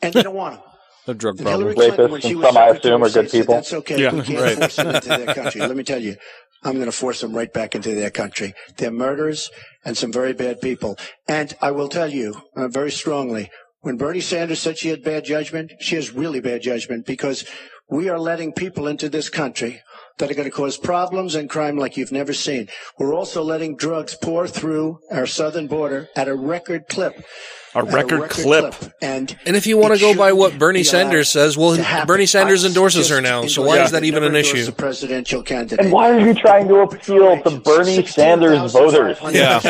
and 0.00 0.14
they 0.14 0.22
don't 0.22 0.34
want 0.34 0.54
them. 0.60 0.64
The 1.06 1.14
drug 1.14 1.38
And 1.38 1.48
Hillary 1.48 1.74
problem 1.74 1.94
Clinton, 1.96 2.10
when 2.10 2.20
Rapists 2.20 2.22
she 2.22 2.30
and 2.30 2.38
was 2.40 2.46
some, 2.48 2.56
I 2.56 2.66
assume, 2.68 3.02
are 3.02 3.06
good 3.06 3.10
State, 3.10 3.30
said, 3.30 3.40
people. 3.40 3.54
That's 3.54 3.72
okay. 3.72 4.02
Yeah, 4.02 4.12
we 4.12 4.22
can't 4.22 4.40
right. 4.40 4.58
force 4.58 4.76
them 4.76 4.94
into 4.94 5.08
their 5.08 5.34
country. 5.34 5.60
Let 5.60 5.76
me 5.76 5.84
tell 5.84 6.02
you, 6.02 6.16
I'm 6.62 6.74
going 6.74 6.86
to 6.86 6.92
force 6.92 7.20
them 7.20 7.34
right 7.34 7.52
back 7.52 7.74
into 7.74 7.94
their 7.94 8.10
country. 8.10 8.54
They're 8.76 8.90
murderers 8.90 9.50
and 9.84 9.96
some 9.96 10.12
very 10.12 10.32
bad 10.32 10.60
people. 10.60 10.98
And 11.28 11.56
I 11.62 11.70
will 11.70 11.88
tell 11.88 12.10
you 12.10 12.42
uh, 12.56 12.68
very 12.68 12.90
strongly, 12.90 13.50
when 13.80 13.96
Bernie 13.96 14.20
Sanders 14.20 14.60
said 14.60 14.78
she 14.78 14.88
had 14.88 15.04
bad 15.04 15.24
judgment, 15.24 15.72
she 15.80 15.94
has 15.94 16.12
really 16.12 16.40
bad 16.40 16.62
judgment 16.62 17.06
because 17.06 17.44
we 17.88 18.08
are 18.08 18.18
letting 18.18 18.52
people 18.52 18.88
into 18.88 19.08
this 19.08 19.28
country 19.28 19.80
that 20.18 20.30
are 20.30 20.34
going 20.34 20.48
to 20.48 20.50
cause 20.50 20.76
problems 20.76 21.34
and 21.34 21.48
crime 21.48 21.76
like 21.76 21.96
you've 21.96 22.10
never 22.10 22.32
seen. 22.32 22.68
We're 22.98 23.14
also 23.14 23.42
letting 23.44 23.76
drugs 23.76 24.16
pour 24.20 24.48
through 24.48 24.98
our 25.10 25.26
southern 25.26 25.66
border 25.68 26.08
at 26.16 26.26
a 26.26 26.34
record 26.34 26.88
clip. 26.88 27.24
A 27.76 27.80
At 27.80 27.92
record 27.92 28.30
clip. 28.30 28.74
And 29.02 29.36
And 29.44 29.54
if 29.54 29.66
you 29.66 29.76
want 29.76 29.94
to 29.94 30.00
go 30.00 30.16
by 30.16 30.32
what 30.32 30.58
Bernie 30.58 30.82
Sanders 30.82 31.28
says, 31.28 31.56
well. 31.58 31.76
Bernie 32.06 32.24
Sanders 32.24 32.64
endorses 32.64 33.10
her 33.10 33.20
now. 33.20 33.46
So 33.46 33.60
endorse 33.62 33.76
why 33.78 33.84
is 33.84 33.90
that 33.90 34.02
even 34.04 34.24
an 34.24 34.34
issue? 34.34 34.66
a 34.68 34.72
presidential 34.72 35.42
candidate. 35.42 35.80
And 35.84 35.92
why 35.92 36.10
are 36.10 36.18
you 36.18 36.32
trying 36.32 36.68
to 36.68 36.76
appeal 36.76 37.42
to 37.42 37.60
Bernie 37.60 38.04
Sanders 38.06 38.72
voters? 38.72 39.18
yeah 39.32 39.60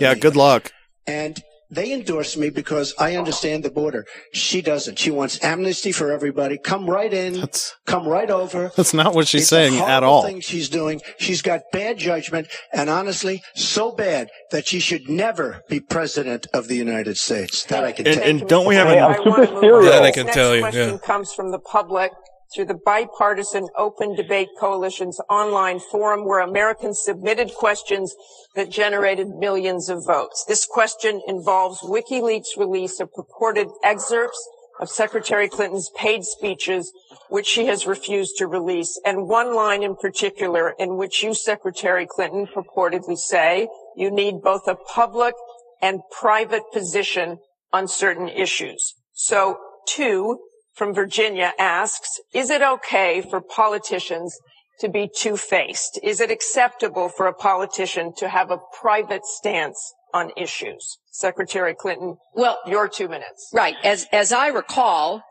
yeah 0.00 0.14
good 0.14 0.36
luck 0.36 0.72
And 1.06 1.42
They 1.72 1.90
endorse 1.92 2.36
me 2.36 2.50
because 2.50 2.94
I 2.98 3.16
understand 3.16 3.64
the 3.64 3.70
border. 3.70 4.04
She 4.34 4.60
doesn't. 4.60 4.98
She 4.98 5.10
wants 5.10 5.42
amnesty 5.42 5.90
for 5.90 6.12
everybody. 6.12 6.58
Come 6.58 6.84
right 6.88 7.12
in. 7.12 7.48
come 7.86 8.06
right 8.06 8.30
over. 8.30 8.70
That's 8.76 8.92
not 8.92 9.14
what 9.14 9.26
she's 9.26 9.42
It's 9.44 9.52
a 9.52 9.54
saying 9.54 9.74
at 9.78 9.80
horrible 10.02 10.08
all. 10.08 10.22
Thing 10.24 10.40
she's 10.42 10.68
doing. 10.68 11.00
She's 11.18 11.40
got 11.40 11.62
bad 11.72 11.96
judgment, 11.96 12.48
and 12.74 12.90
honestly, 12.90 13.42
so 13.54 13.90
bad 13.92 14.28
that 14.50 14.66
she 14.66 14.80
should 14.80 15.08
never 15.08 15.62
be 15.70 15.80
president 15.80 16.46
of 16.52 16.68
the 16.68 16.76
United 16.76 17.16
States. 17.16 17.64
That 17.64 17.84
I 17.84 17.92
can 17.92 18.06
And- 18.06 18.16
tell. 18.20 18.28
and 18.28 18.48
don't 18.48 18.66
we 18.66 18.74
have 18.74 18.88
Okay, 18.88 18.98
an- 18.98 19.04
I 19.04 19.14
I'm 19.16 19.24
wanna 19.30 19.46
super 19.46 19.52
move 19.54 19.60
serious. 19.62 19.90
That 19.92 20.02
I 20.02 20.06
This 20.08 20.14
can 20.14 20.26
next 20.26 20.36
tell 20.36 20.54
you, 20.54 20.60
question 20.62 20.90
yeah. 20.90 20.98
comes 20.98 21.32
from 21.32 21.50
the 21.52 21.58
public 21.58 22.12
through 22.54 22.66
the 22.66 22.80
bipartisan 22.84 23.68
Open 23.76 24.14
Debate 24.14 24.50
Coalition's 24.58 25.20
online 25.28 25.80
forum 25.80 26.24
where 26.26 26.40
Americans 26.40 27.02
submitted 27.02 27.54
questions 27.54 28.14
that 28.54 28.70
generated 28.70 29.28
millions 29.28 29.88
of 29.88 30.04
votes. 30.06 30.44
This 30.46 30.66
question 30.66 31.22
involves 31.26 31.80
WikiLeaks' 31.80 32.56
release 32.56 33.00
of 33.00 33.12
purported 33.12 33.68
excerpts 33.82 34.48
of 34.80 34.88
Secretary 34.88 35.48
Clinton's 35.48 35.90
paid 35.96 36.24
speeches, 36.24 36.92
which 37.28 37.46
she 37.46 37.66
has 37.66 37.86
refused 37.86 38.36
to 38.38 38.46
release, 38.46 39.00
and 39.04 39.28
one 39.28 39.54
line 39.54 39.82
in 39.82 39.94
particular 39.94 40.74
in 40.78 40.96
which 40.96 41.22
you, 41.22 41.34
Secretary 41.34 42.06
Clinton, 42.08 42.46
purportedly 42.46 43.16
say 43.16 43.68
you 43.96 44.10
need 44.10 44.42
both 44.42 44.66
a 44.66 44.74
public 44.74 45.34
and 45.80 46.00
private 46.10 46.62
position 46.72 47.38
on 47.72 47.86
certain 47.88 48.28
issues. 48.28 48.94
So, 49.12 49.58
two 49.86 50.38
from 50.82 50.92
Virginia 50.92 51.52
asks, 51.60 52.18
is 52.34 52.50
it 52.50 52.60
okay 52.60 53.22
for 53.30 53.40
politicians 53.40 54.36
to 54.80 54.88
be 54.88 55.08
two-faced? 55.16 56.00
Is 56.02 56.20
it 56.20 56.28
acceptable 56.28 57.08
for 57.08 57.28
a 57.28 57.32
politician 57.32 58.12
to 58.16 58.28
have 58.28 58.50
a 58.50 58.58
private 58.80 59.24
stance 59.24 59.94
on 60.12 60.32
issues? 60.36 60.98
Secretary 61.12 61.72
Clinton, 61.72 62.16
well, 62.34 62.58
your 62.66 62.88
two 62.88 63.06
minutes. 63.06 63.48
Right. 63.54 63.76
As 63.84 64.08
as 64.10 64.32
I 64.32 64.48
recall, 64.48 65.22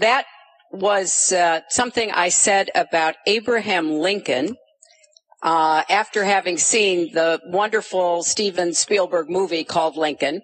that 0.00 0.24
was 0.72 1.30
uh, 1.30 1.60
something 1.68 2.10
I 2.10 2.28
said 2.28 2.70
about 2.74 3.14
Abraham 3.28 4.00
Lincoln 4.00 4.56
uh, 5.40 5.84
after 5.88 6.24
having 6.24 6.58
seen 6.58 7.12
the 7.12 7.40
wonderful 7.46 8.24
Steven 8.24 8.74
Spielberg 8.74 9.30
movie 9.30 9.62
called 9.62 9.96
Lincoln. 9.96 10.42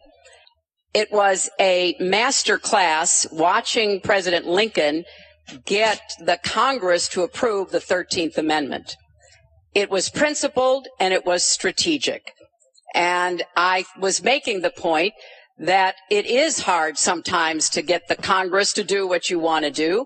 It 0.95 1.11
was 1.11 1.49
a 1.59 1.97
master 1.99 2.59
class 2.59 3.27
watching 3.33 4.01
President 4.01 4.47
Lincoln 4.47 5.05
get 5.65 6.01
the 6.21 6.39
Congress 6.43 7.09
to 7.09 7.23
approve 7.23 7.71
the 7.71 7.79
13th 7.79 8.37
Amendment. 8.37 8.97
It 9.75 9.91
was 9.91 10.11
principled 10.11 10.89
and 11.01 11.15
it 11.15 11.25
was 11.25 11.45
strategic. 11.45 12.33
And 12.95 13.43
I 13.57 13.87
was 13.99 14.23
making 14.23 14.61
the 14.61 14.71
point 14.71 15.15
that 15.59 15.95
it 16.11 16.27
is 16.27 16.61
hard 16.61 16.99
sometimes 16.99 17.71
to 17.71 17.81
get 17.81 18.09
the 18.09 18.17
Congress 18.17 18.75
to 18.75 18.85
do 18.85 19.07
what 19.07 19.31
you 19.31 19.39
want 19.39 19.65
to 19.65 19.71
do. 19.71 20.05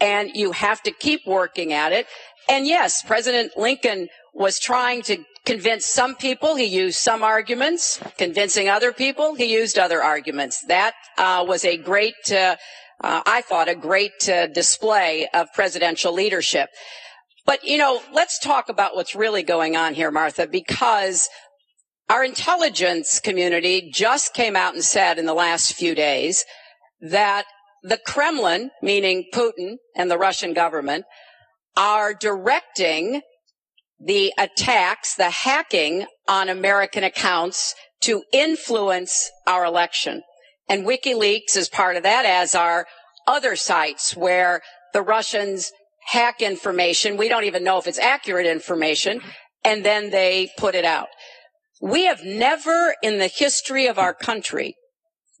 And 0.00 0.30
you 0.34 0.52
have 0.52 0.82
to 0.82 0.90
keep 0.90 1.22
working 1.26 1.72
at 1.72 1.92
it. 1.92 2.06
And 2.48 2.66
yes, 2.66 3.02
President 3.02 3.52
Lincoln 3.56 4.08
was 4.34 4.58
trying 4.58 5.00
to 5.02 5.24
convince 5.46 5.86
some 5.86 6.16
people. 6.16 6.56
He 6.56 6.64
used 6.64 6.98
some 6.98 7.22
arguments. 7.22 8.00
Convincing 8.18 8.68
other 8.68 8.92
people, 8.92 9.34
he 9.34 9.54
used 9.54 9.78
other 9.78 10.02
arguments. 10.02 10.62
That 10.66 10.94
uh, 11.16 11.44
was 11.48 11.64
a 11.64 11.78
great, 11.78 12.30
uh, 12.30 12.56
uh, 13.02 13.22
I 13.24 13.40
thought, 13.42 13.68
a 13.68 13.74
great 13.74 14.28
uh, 14.28 14.48
display 14.48 15.28
of 15.32 15.46
presidential 15.54 16.12
leadership. 16.12 16.68
But, 17.46 17.64
you 17.64 17.78
know, 17.78 18.02
let's 18.12 18.40
talk 18.40 18.68
about 18.68 18.96
what's 18.96 19.14
really 19.14 19.44
going 19.44 19.76
on 19.76 19.94
here, 19.94 20.10
Martha, 20.10 20.48
because 20.48 21.28
our 22.10 22.24
intelligence 22.24 23.20
community 23.20 23.90
just 23.92 24.34
came 24.34 24.56
out 24.56 24.74
and 24.74 24.84
said 24.84 25.18
in 25.18 25.26
the 25.26 25.34
last 25.34 25.74
few 25.74 25.94
days 25.94 26.44
that 27.00 27.44
the 27.82 27.98
Kremlin, 27.98 28.70
meaning 28.82 29.26
Putin 29.32 29.76
and 29.94 30.10
the 30.10 30.18
Russian 30.18 30.54
government, 30.54 31.04
are 31.76 32.14
directing 32.14 33.22
the 33.98 34.32
attacks, 34.38 35.14
the 35.14 35.30
hacking 35.30 36.06
on 36.28 36.48
American 36.48 37.04
accounts 37.04 37.74
to 38.02 38.22
influence 38.32 39.30
our 39.46 39.64
election. 39.64 40.22
And 40.68 40.86
WikiLeaks 40.86 41.56
is 41.56 41.68
part 41.68 41.96
of 41.96 42.02
that, 42.02 42.24
as 42.24 42.54
are 42.54 42.86
other 43.26 43.56
sites 43.56 44.16
where 44.16 44.60
the 44.92 45.02
Russians 45.02 45.72
hack 46.06 46.40
information. 46.40 47.16
We 47.16 47.28
don't 47.28 47.44
even 47.44 47.64
know 47.64 47.78
if 47.78 47.86
it's 47.86 47.98
accurate 47.98 48.46
information. 48.46 49.20
And 49.64 49.84
then 49.84 50.10
they 50.10 50.50
put 50.56 50.74
it 50.74 50.84
out. 50.84 51.08
We 51.80 52.04
have 52.04 52.24
never 52.24 52.94
in 53.02 53.18
the 53.18 53.26
history 53.26 53.86
of 53.86 53.98
our 53.98 54.14
country 54.14 54.76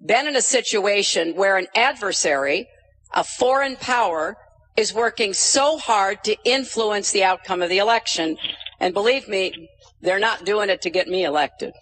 been 0.04 0.26
in 0.26 0.36
a 0.36 0.42
situation 0.42 1.34
where 1.34 1.56
an 1.56 1.68
adversary, 1.74 2.68
a 3.14 3.24
foreign 3.24 3.76
power, 3.76 4.36
is 4.76 4.92
working 4.92 5.32
so 5.32 5.78
hard 5.78 6.22
to 6.24 6.36
influence 6.44 7.10
the 7.12 7.24
outcome 7.24 7.62
of 7.62 7.68
the 7.68 7.78
election. 7.78 8.36
And 8.80 8.92
believe 8.92 9.28
me, 9.28 9.70
they're 10.00 10.18
not 10.18 10.44
doing 10.44 10.70
it 10.70 10.82
to 10.82 10.90
get 10.90 11.08
me 11.08 11.24
elected. 11.24 11.72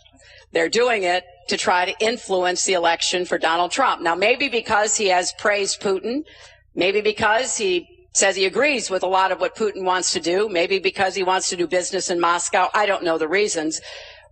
They're 0.53 0.69
doing 0.69 1.03
it 1.03 1.25
to 1.49 1.57
try 1.57 1.85
to 1.85 2.05
influence 2.05 2.65
the 2.65 2.75
election 2.75 3.25
for 3.25 3.39
Donald 3.39 3.73
Trump. 3.73 4.01
Now, 4.01 4.15
maybe 4.15 4.49
because 4.49 4.97
he 4.97 5.09
has 5.09 5.33
praised 5.39 5.81
Putin, 5.81 6.25
maybe 6.75 7.01
because 7.01 7.57
he 7.57 7.89
says 8.13 8.37
he 8.37 8.47
agrees 8.47 8.89
with 8.89 9.03
a 9.03 9.09
lot 9.09 9.33
of 9.33 9.41
what 9.41 9.57
Putin 9.57 9.85
wants 9.85 10.13
to 10.13 10.21
do, 10.21 10.49
maybe 10.49 10.79
because 10.79 11.17
he 11.17 11.25
wants 11.25 11.49
to 11.49 11.57
do 11.57 11.67
business 11.67 12.09
in 12.09 12.21
Moscow. 12.21 12.69
I 12.73 12.87
don't 12.87 13.03
know 13.03 13.19
the 13.19 13.29
reasons, 13.29 13.81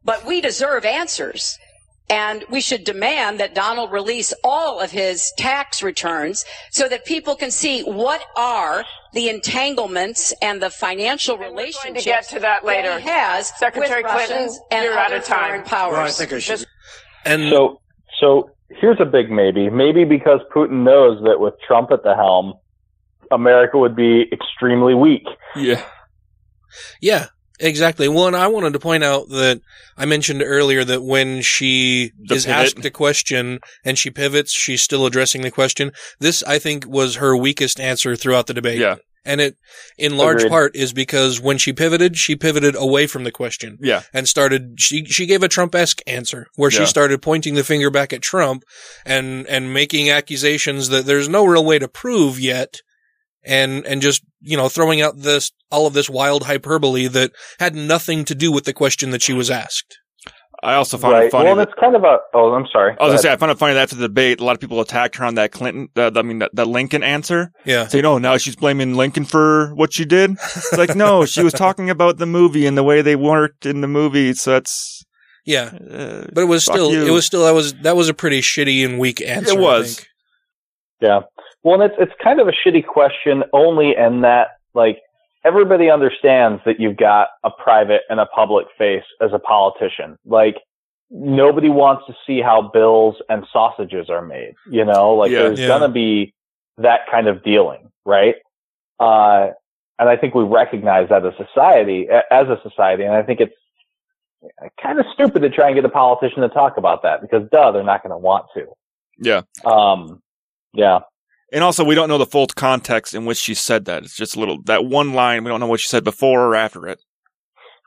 but 0.04 0.24
we 0.24 0.40
deserve 0.40 0.84
answers. 0.84 1.58
And 2.10 2.44
we 2.50 2.60
should 2.60 2.84
demand 2.84 3.40
that 3.40 3.54
Donald 3.54 3.90
release 3.90 4.34
all 4.44 4.80
of 4.80 4.90
his 4.90 5.32
tax 5.38 5.82
returns 5.82 6.44
so 6.70 6.86
that 6.88 7.04
people 7.06 7.36
can 7.36 7.50
see 7.50 7.82
what 7.82 8.22
are 8.36 8.84
the 9.14 9.28
entanglements 9.30 10.34
and 10.42 10.60
the 10.62 10.68
financial 10.68 11.38
relationships 11.38 12.04
to 12.04 12.10
get 12.10 12.28
to 12.30 12.40
that 12.40 12.64
later. 12.64 12.98
he 12.98 13.08
has 13.08 13.48
Secretary 13.58 14.02
with 14.02 14.10
Clinton, 14.12 14.36
Russians 14.36 14.60
and 14.70 14.84
you're 14.84 14.98
out 14.98 15.06
other 15.06 15.16
of 15.16 15.24
time. 15.24 15.48
foreign 15.50 15.62
powers. 15.64 15.92
Well, 15.92 16.06
I 16.06 16.10
think 16.10 16.32
I 16.34 16.38
should- 16.38 16.66
And 17.24 17.48
so, 17.50 17.80
so 18.20 18.50
here's 18.68 19.00
a 19.00 19.04
big 19.06 19.30
maybe. 19.30 19.70
Maybe 19.70 20.04
because 20.04 20.40
Putin 20.54 20.82
knows 20.84 21.22
that 21.24 21.40
with 21.40 21.54
Trump 21.66 21.92
at 21.92 22.02
the 22.02 22.14
helm, 22.14 22.54
America 23.30 23.78
would 23.78 23.96
be 23.96 24.26
extremely 24.32 24.94
weak. 24.94 25.24
Yeah. 25.56 25.82
Yeah, 27.00 27.26
exactly. 27.62 28.08
Well, 28.08 28.26
and 28.26 28.36
I 28.36 28.48
wanted 28.48 28.74
to 28.74 28.78
point 28.78 29.04
out 29.04 29.28
that 29.30 29.60
I 29.96 30.04
mentioned 30.04 30.42
earlier 30.42 30.84
that 30.84 31.02
when 31.02 31.40
she 31.40 32.12
The 32.18 32.34
is 32.34 32.44
pivot. 32.44 32.76
asked 32.76 32.84
a 32.84 32.90
question 32.90 33.60
and 33.84 33.96
she 33.96 34.10
pivots, 34.10 34.52
she's 34.52 34.82
still 34.82 35.06
addressing 35.06 35.40
the 35.42 35.50
question. 35.50 35.92
This, 36.18 36.42
I 36.42 36.58
think, 36.58 36.86
was 36.86 37.16
her 37.16 37.36
weakest 37.36 37.80
answer 37.80 38.16
throughout 38.16 38.46
the 38.46 38.54
debate. 38.54 38.78
Yeah. 38.78 38.96
And 39.24 39.40
it, 39.40 39.56
in 39.96 40.16
large 40.16 40.38
Agreed. 40.38 40.50
part, 40.50 40.76
is 40.76 40.92
because 40.92 41.40
when 41.40 41.56
she 41.56 41.72
pivoted, 41.72 42.16
she 42.16 42.34
pivoted 42.34 42.74
away 42.74 43.06
from 43.06 43.22
the 43.22 43.30
question. 43.30 43.78
Yeah. 43.80 44.02
And 44.12 44.26
started, 44.26 44.80
she, 44.80 45.04
she 45.04 45.26
gave 45.26 45.44
a 45.44 45.48
Trump-esque 45.48 46.00
answer 46.08 46.48
where 46.56 46.72
she 46.72 46.86
started 46.86 47.22
pointing 47.22 47.54
the 47.54 47.62
finger 47.62 47.88
back 47.88 48.12
at 48.12 48.20
Trump 48.20 48.64
and, 49.06 49.46
and 49.46 49.72
making 49.72 50.10
accusations 50.10 50.88
that 50.88 51.06
there's 51.06 51.28
no 51.28 51.44
real 51.44 51.64
way 51.64 51.78
to 51.78 51.86
prove 51.86 52.40
yet. 52.40 52.80
And, 53.44 53.84
and 53.86 54.00
just, 54.00 54.22
you 54.40 54.56
know, 54.56 54.68
throwing 54.68 55.00
out 55.00 55.18
this, 55.18 55.50
all 55.70 55.86
of 55.86 55.94
this 55.94 56.08
wild 56.08 56.44
hyperbole 56.44 57.08
that 57.08 57.32
had 57.58 57.74
nothing 57.74 58.24
to 58.26 58.34
do 58.34 58.52
with 58.52 58.64
the 58.64 58.72
question 58.72 59.10
that 59.10 59.22
she 59.22 59.32
was 59.32 59.50
asked. 59.50 59.98
I 60.64 60.74
also 60.74 60.96
found 60.96 61.14
right. 61.14 61.24
it 61.24 61.32
funny. 61.32 61.46
Well, 61.46 61.56
that- 61.56 61.70
it's 61.70 61.80
kind 61.80 61.96
of 61.96 62.04
a. 62.04 62.18
Oh, 62.34 62.52
I'm 62.52 62.66
sorry. 62.72 62.92
I 62.92 62.94
was 62.94 62.98
Go 63.00 63.06
gonna 63.08 63.18
say. 63.18 63.32
I 63.32 63.36
found 63.36 63.50
it 63.50 63.58
funny 63.58 63.74
that 63.74 63.80
after 63.82 63.96
the 63.96 64.06
debate, 64.06 64.38
a 64.38 64.44
lot 64.44 64.54
of 64.54 64.60
people 64.60 64.80
attacked 64.80 65.16
her 65.16 65.24
on 65.24 65.34
that 65.34 65.50
Clinton, 65.50 65.88
uh, 65.96 66.12
I 66.14 66.22
mean, 66.22 66.38
that, 66.38 66.54
that 66.54 66.68
Lincoln 66.68 67.02
answer. 67.02 67.50
Yeah. 67.64 67.88
Saying, 67.88 68.04
oh, 68.04 68.18
now 68.18 68.36
she's 68.36 68.54
blaming 68.54 68.94
Lincoln 68.94 69.24
for 69.24 69.74
what 69.74 69.92
she 69.92 70.04
did. 70.04 70.30
It's 70.30 70.78
like, 70.78 70.94
no, 70.94 71.24
she 71.24 71.42
was 71.42 71.52
talking 71.52 71.90
about 71.90 72.18
the 72.18 72.26
movie 72.26 72.64
and 72.64 72.78
the 72.78 72.84
way 72.84 73.02
they 73.02 73.16
worked 73.16 73.66
in 73.66 73.80
the 73.80 73.88
movie. 73.88 74.34
So 74.34 74.52
that's, 74.52 75.04
Yeah. 75.44 75.72
uh, 75.90 76.26
But 76.32 76.42
it 76.42 76.48
was 76.48 76.64
still, 76.64 76.92
you. 76.92 77.06
it 77.08 77.10
was 77.10 77.26
still, 77.26 77.44
that 77.44 77.54
was, 77.54 77.74
that 77.82 77.96
was 77.96 78.08
a 78.08 78.14
pretty 78.14 78.40
shitty 78.40 78.84
and 78.84 79.00
weak 79.00 79.20
answer. 79.20 79.54
It 79.54 79.58
I 79.58 79.60
was. 79.60 79.96
think. 79.96 80.08
Yeah. 81.00 81.20
Well, 81.64 81.80
and 81.80 81.90
it's 81.92 81.94
it's 82.00 82.12
kind 82.22 82.40
of 82.40 82.48
a 82.48 82.52
shitty 82.52 82.86
question 82.86 83.44
only 83.52 83.96
in 83.96 84.20
that 84.22 84.58
like 84.74 84.98
everybody 85.44 85.90
understands 85.90 86.60
that 86.64 86.78
you've 86.80 86.96
got 86.96 87.28
a 87.44 87.50
private 87.50 88.02
and 88.08 88.20
a 88.20 88.26
public 88.26 88.66
face 88.78 89.04
as 89.20 89.32
a 89.32 89.38
politician. 89.38 90.16
Like 90.24 90.56
nobody 91.10 91.68
wants 91.68 92.04
to 92.06 92.14
see 92.26 92.40
how 92.40 92.62
bills 92.62 93.16
and 93.28 93.46
sausages 93.52 94.08
are 94.08 94.22
made. 94.22 94.54
You 94.70 94.84
know, 94.84 95.14
like 95.14 95.30
Yeah. 95.30 95.42
there's 95.42 95.60
Yeah. 95.60 95.68
gonna 95.68 95.88
be 95.88 96.32
that 96.78 97.00
kind 97.10 97.26
of 97.28 97.42
dealing, 97.42 97.90
right? 98.06 98.36
Uh, 98.98 99.50
and 99.98 100.08
I 100.08 100.16
think 100.16 100.34
we 100.34 100.42
recognize 100.44 101.08
that 101.10 101.24
as 101.24 101.34
society, 101.36 102.08
a- 102.08 102.32
as 102.32 102.48
a 102.48 102.60
society, 102.62 103.04
and 103.04 103.14
I 103.14 103.22
think 103.22 103.40
it's 103.40 103.54
kind 104.82 104.98
of 104.98 105.06
stupid 105.12 105.42
to 105.42 105.50
try 105.50 105.66
and 105.66 105.74
get 105.76 105.84
a 105.84 105.88
politician 105.88 106.42
to 106.42 106.48
talk 106.48 106.76
about 106.76 107.02
that 107.02 107.20
because 107.20 107.48
duh, 107.50 107.70
they're 107.72 107.84
not 107.84 108.02
going 108.02 108.10
to 108.10 108.16
want 108.18 108.46
to. 108.54 108.66
yeah. 109.18 109.42
Um, 109.64 110.20
yeah. 110.72 111.00
And 111.52 111.62
also, 111.62 111.84
we 111.84 111.94
don't 111.94 112.08
know 112.08 112.18
the 112.18 112.26
full 112.26 112.46
context 112.46 113.14
in 113.14 113.26
which 113.26 113.38
she 113.38 113.54
said 113.54 113.84
that. 113.84 114.04
It's 114.04 114.16
just 114.16 114.36
a 114.36 114.40
little, 114.40 114.62
that 114.64 114.86
one 114.86 115.12
line, 115.12 115.44
we 115.44 115.50
don't 115.50 115.60
know 115.60 115.66
what 115.66 115.80
she 115.80 115.88
said 115.88 116.02
before 116.02 116.40
or 116.40 116.54
after 116.54 116.88
it. 116.88 116.98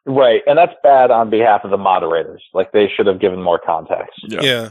Right. 0.05 0.41
And 0.45 0.57
that's 0.57 0.73
bad 0.83 1.09
on 1.09 1.31
behalf 1.31 1.61
of 1.63 1.71
the 1.71 1.77
moderators. 1.77 2.43
Like 2.53 2.71
they 2.71 2.87
should 2.95 3.07
have 3.07 3.19
given 3.19 3.41
more 3.41 3.59
context. 3.63 4.13
Yeah. 4.27 4.41
Yeah. 4.41 4.69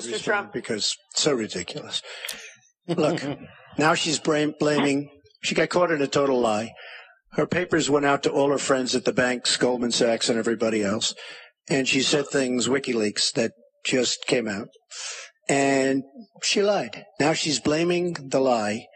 Mr. 0.00 0.22
Trump. 0.22 0.52
because 0.52 0.94
it's 1.12 1.22
so 1.22 1.32
ridiculous. 1.32 2.02
Look, 2.86 3.22
now 3.78 3.94
she's 3.94 4.18
blame, 4.18 4.54
blaming. 4.58 5.08
She 5.42 5.54
got 5.54 5.70
caught 5.70 5.90
in 5.90 6.02
a 6.02 6.06
total 6.06 6.38
lie. 6.38 6.72
Her 7.32 7.46
papers 7.46 7.90
went 7.90 8.06
out 8.06 8.22
to 8.24 8.30
all 8.30 8.50
her 8.50 8.58
friends 8.58 8.94
at 8.94 9.04
the 9.04 9.12
banks, 9.12 9.56
Goldman 9.56 9.92
Sachs, 9.92 10.28
and 10.28 10.38
everybody 10.38 10.82
else, 10.82 11.14
and 11.68 11.86
she 11.86 12.00
said 12.00 12.28
things 12.28 12.68
WikiLeaks 12.68 13.32
that 13.32 13.52
just 13.84 14.26
came 14.26 14.48
out, 14.48 14.68
and 15.48 16.04
she 16.42 16.62
lied. 16.62 17.06
Now 17.20 17.32
she's 17.32 17.60
blaming 17.60 18.14
the 18.14 18.40
lie 18.40 18.86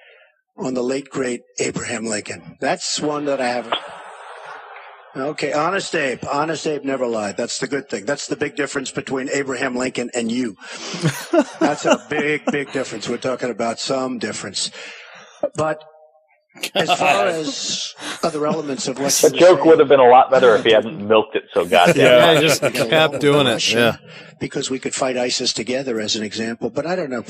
on 0.56 0.74
the 0.74 0.82
late 0.82 1.08
great 1.08 1.42
Abraham 1.58 2.04
Lincoln. 2.04 2.56
That's 2.60 3.00
one 3.00 3.24
that 3.26 3.40
I 3.40 3.48
haven't. 3.48 3.76
Okay, 5.16 5.52
honest 5.52 5.94
Abe. 5.96 6.24
Honest 6.30 6.66
Abe 6.68 6.84
never 6.84 7.06
lied. 7.06 7.36
That's 7.36 7.58
the 7.58 7.66
good 7.66 7.88
thing. 7.88 8.04
That's 8.04 8.28
the 8.28 8.36
big 8.36 8.54
difference 8.54 8.92
between 8.92 9.28
Abraham 9.28 9.74
Lincoln 9.74 10.08
and 10.14 10.30
you. 10.30 10.56
That's 11.58 11.84
a 11.84 12.04
big, 12.08 12.44
big 12.52 12.70
difference. 12.72 13.08
We're 13.08 13.16
talking 13.16 13.50
about 13.50 13.80
some 13.80 14.18
difference. 14.18 14.70
But 15.56 15.82
as 16.74 16.88
far 16.98 17.26
as 17.26 17.94
other 18.22 18.46
elements 18.46 18.88
of 18.88 18.98
what 18.98 19.12
The 19.12 19.30
joke 19.30 19.64
would 19.64 19.78
have 19.78 19.88
been 19.88 20.00
a 20.00 20.08
lot 20.08 20.30
better 20.30 20.54
if 20.56 20.64
he 20.64 20.72
hadn't 20.72 21.06
milked 21.06 21.36
it 21.36 21.44
so 21.54 21.64
goddamn 21.64 21.96
Yeah, 21.96 22.34
much. 22.34 22.42
just 22.42 22.60
kept 22.90 23.20
doing 23.20 23.46
it. 23.46 23.72
Yeah. 23.72 23.96
because 24.40 24.70
we 24.70 24.78
could 24.78 24.94
fight 24.94 25.16
ISIS 25.16 25.52
together 25.52 26.00
as 26.00 26.16
an 26.16 26.22
example. 26.22 26.70
But 26.70 26.86
I 26.86 26.96
don't 26.96 27.10
know. 27.10 27.24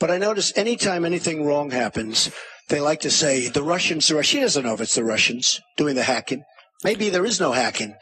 But 0.00 0.10
I 0.10 0.18
notice 0.18 0.52
anytime 0.56 1.04
anything 1.04 1.46
wrong 1.46 1.70
happens, 1.70 2.30
they 2.68 2.80
like 2.80 3.00
to 3.00 3.10
say 3.10 3.48
the 3.48 3.62
Russians. 3.62 4.08
The 4.08 4.16
Rus- 4.16 4.26
she 4.26 4.40
doesn't 4.40 4.64
know 4.64 4.74
if 4.74 4.80
it's 4.80 4.94
the 4.94 5.04
Russians 5.04 5.60
doing 5.76 5.94
the 5.94 6.02
hacking. 6.04 6.42
Maybe 6.82 7.08
there 7.10 7.24
is 7.24 7.40
no 7.40 7.52
hacking, 7.52 7.94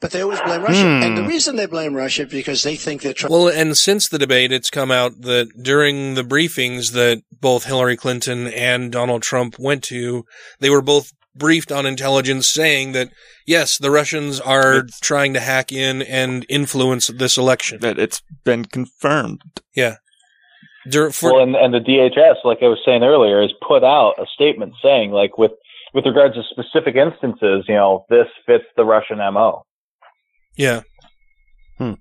but 0.00 0.12
they 0.12 0.22
always 0.22 0.40
blame 0.40 0.62
Russia. 0.62 0.82
Hmm. 0.82 1.02
And 1.02 1.16
the 1.16 1.24
reason 1.24 1.56
they 1.56 1.66
blame 1.66 1.94
Russia 1.94 2.22
is 2.22 2.30
because 2.30 2.62
they 2.62 2.76
think 2.76 3.02
they're 3.02 3.12
trying. 3.12 3.32
Well, 3.32 3.48
and 3.48 3.76
since 3.76 4.08
the 4.08 4.18
debate, 4.18 4.52
it's 4.52 4.70
come 4.70 4.90
out 4.90 5.20
that 5.22 5.48
during 5.60 6.14
the 6.14 6.22
briefings 6.22 6.92
that 6.92 7.22
both 7.40 7.64
Hillary 7.64 7.96
Clinton 7.96 8.46
and 8.46 8.92
Donald 8.92 9.22
Trump 9.22 9.56
went 9.58 9.82
to, 9.84 10.24
they 10.60 10.70
were 10.70 10.82
both 10.82 11.12
briefed 11.34 11.72
on 11.72 11.86
intelligence 11.86 12.48
saying 12.48 12.92
that, 12.92 13.10
yes, 13.46 13.78
the 13.78 13.90
Russians 13.90 14.40
are 14.40 14.84
trying 15.00 15.34
to 15.34 15.40
hack 15.40 15.72
in 15.72 16.02
and 16.02 16.44
influence 16.48 17.08
this 17.08 17.36
election. 17.36 17.80
That 17.80 17.98
it's 17.98 18.22
been 18.44 18.64
confirmed. 18.64 19.42
Yeah. 19.74 19.96
Dur- 20.88 21.10
for, 21.10 21.34
well, 21.34 21.42
and, 21.42 21.54
and 21.54 21.74
the 21.74 21.80
DHS, 21.80 22.44
like 22.44 22.58
I 22.62 22.68
was 22.68 22.80
saying 22.84 23.02
earlier, 23.02 23.42
has 23.42 23.52
put 23.66 23.84
out 23.84 24.14
a 24.18 24.26
statement 24.32 24.74
saying, 24.82 25.10
like, 25.10 25.36
with 25.36 25.52
with 25.94 26.04
regards 26.06 26.34
to 26.34 26.42
specific 26.50 26.96
instances, 26.96 27.64
you 27.66 27.74
know, 27.74 28.04
this 28.10 28.26
fits 28.46 28.64
the 28.76 28.84
Russian 28.84 29.18
MO. 29.18 29.64
Yeah. 30.58 30.82
Hmm. 31.78 31.92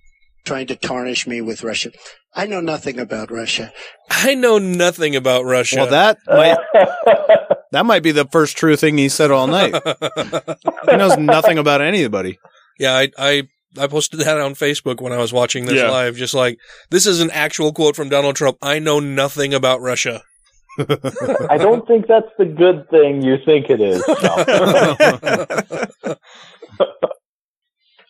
trying 0.45 0.67
to 0.67 0.75
tarnish 0.75 1.27
me 1.27 1.39
with 1.41 1.63
Russia. 1.63 1.91
I 2.35 2.45
know 2.47 2.59
nothing 2.61 2.99
about 2.99 3.29
Russia. 3.31 3.71
I 4.09 4.33
know 4.35 4.57
nothing 4.57 5.15
about 5.15 5.45
Russia. 5.45 5.77
Well, 5.77 5.87
that 5.91 6.17
might 6.27 6.57
that 7.71 7.85
might 7.85 8.03
be 8.03 8.11
the 8.11 8.25
first 8.25 8.57
true 8.57 8.75
thing 8.75 8.97
he 8.97 9.09
said 9.09 9.29
all 9.31 9.47
night. 9.47 9.73
he 10.89 10.95
knows 10.97 11.17
nothing 11.17 11.57
about 11.57 11.81
anybody. 11.81 12.39
Yeah, 12.79 12.93
I, 12.95 13.09
I 13.17 13.43
I 13.79 13.87
posted 13.87 14.19
that 14.21 14.39
on 14.39 14.53
Facebook 14.55 15.01
when 15.01 15.13
I 15.13 15.17
was 15.17 15.31
watching 15.31 15.65
this 15.65 15.75
Yeah. 15.75 15.91
live. 15.91 16.15
Just 16.15 16.33
like 16.33 16.57
this 16.89 17.05
is 17.05 17.21
an 17.21 17.29
actual 17.31 17.71
quote 17.73 17.95
from 17.95 18.09
Donald 18.09 18.35
Trump. 18.35 18.57
I 18.61 18.79
know 18.79 18.99
nothing 18.99 19.53
about 19.53 19.81
Russia. 19.81 20.23
I 20.79 21.57
don't 21.57 21.87
think 21.87 22.07
that's 22.07 22.31
the 22.37 22.45
good 22.45 22.89
thing 22.89 23.21
you 23.23 23.37
think 23.45 23.67
it 23.69 23.81
is. 23.81 24.03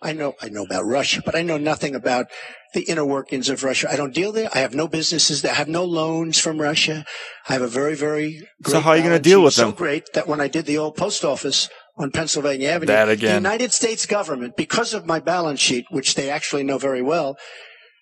I 0.07 0.13
know 0.13 0.35
I 0.41 0.47
know 0.49 0.63
about 0.63 0.85
Russia, 0.85 1.21
but 1.27 1.35
I 1.35 1.41
know 1.41 1.57
nothing 1.57 1.93
about 1.93 2.25
the 2.73 2.83
inner 2.91 3.05
workings 3.05 3.49
of 3.49 3.63
Russia. 3.63 3.87
I 3.91 3.95
don't 3.95 4.13
deal 4.13 4.31
there. 4.31 4.49
I 4.53 4.59
have 4.59 4.73
no 4.73 4.87
businesses 4.87 5.41
there. 5.41 5.51
I 5.51 5.55
have 5.55 5.67
no 5.67 5.83
loans 5.83 6.39
from 6.39 6.61
Russia. 6.61 7.05
I 7.49 7.53
have 7.53 7.61
a 7.61 7.67
very, 7.67 7.95
very 7.95 8.29
great 8.63 8.73
So 8.73 8.79
how 8.79 8.91
are 8.91 8.97
you 8.97 9.03
gonna 9.03 9.19
deal 9.19 9.39
with 9.39 9.47
with 9.47 9.55
So 9.55 9.71
great 9.71 10.05
that 10.13 10.27
when 10.27 10.39
I 10.39 10.47
did 10.47 10.65
the 10.65 10.77
old 10.77 10.95
post 10.95 11.25
office 11.25 11.69
on 11.97 12.11
Pennsylvania 12.11 12.69
Avenue, 12.69 12.93
That 12.93 13.09
again. 13.09 13.29
the. 13.43 13.49
United 13.49 13.73
States 13.73 14.05
government, 14.05 14.55
because 14.55 14.93
of 14.93 15.05
my 15.05 15.19
balance 15.19 15.59
sheet, 15.59 15.85
which 15.89 16.15
they 16.15 16.29
actually 16.29 16.63
know 16.63 16.77
very 16.77 17.01
well, 17.01 17.37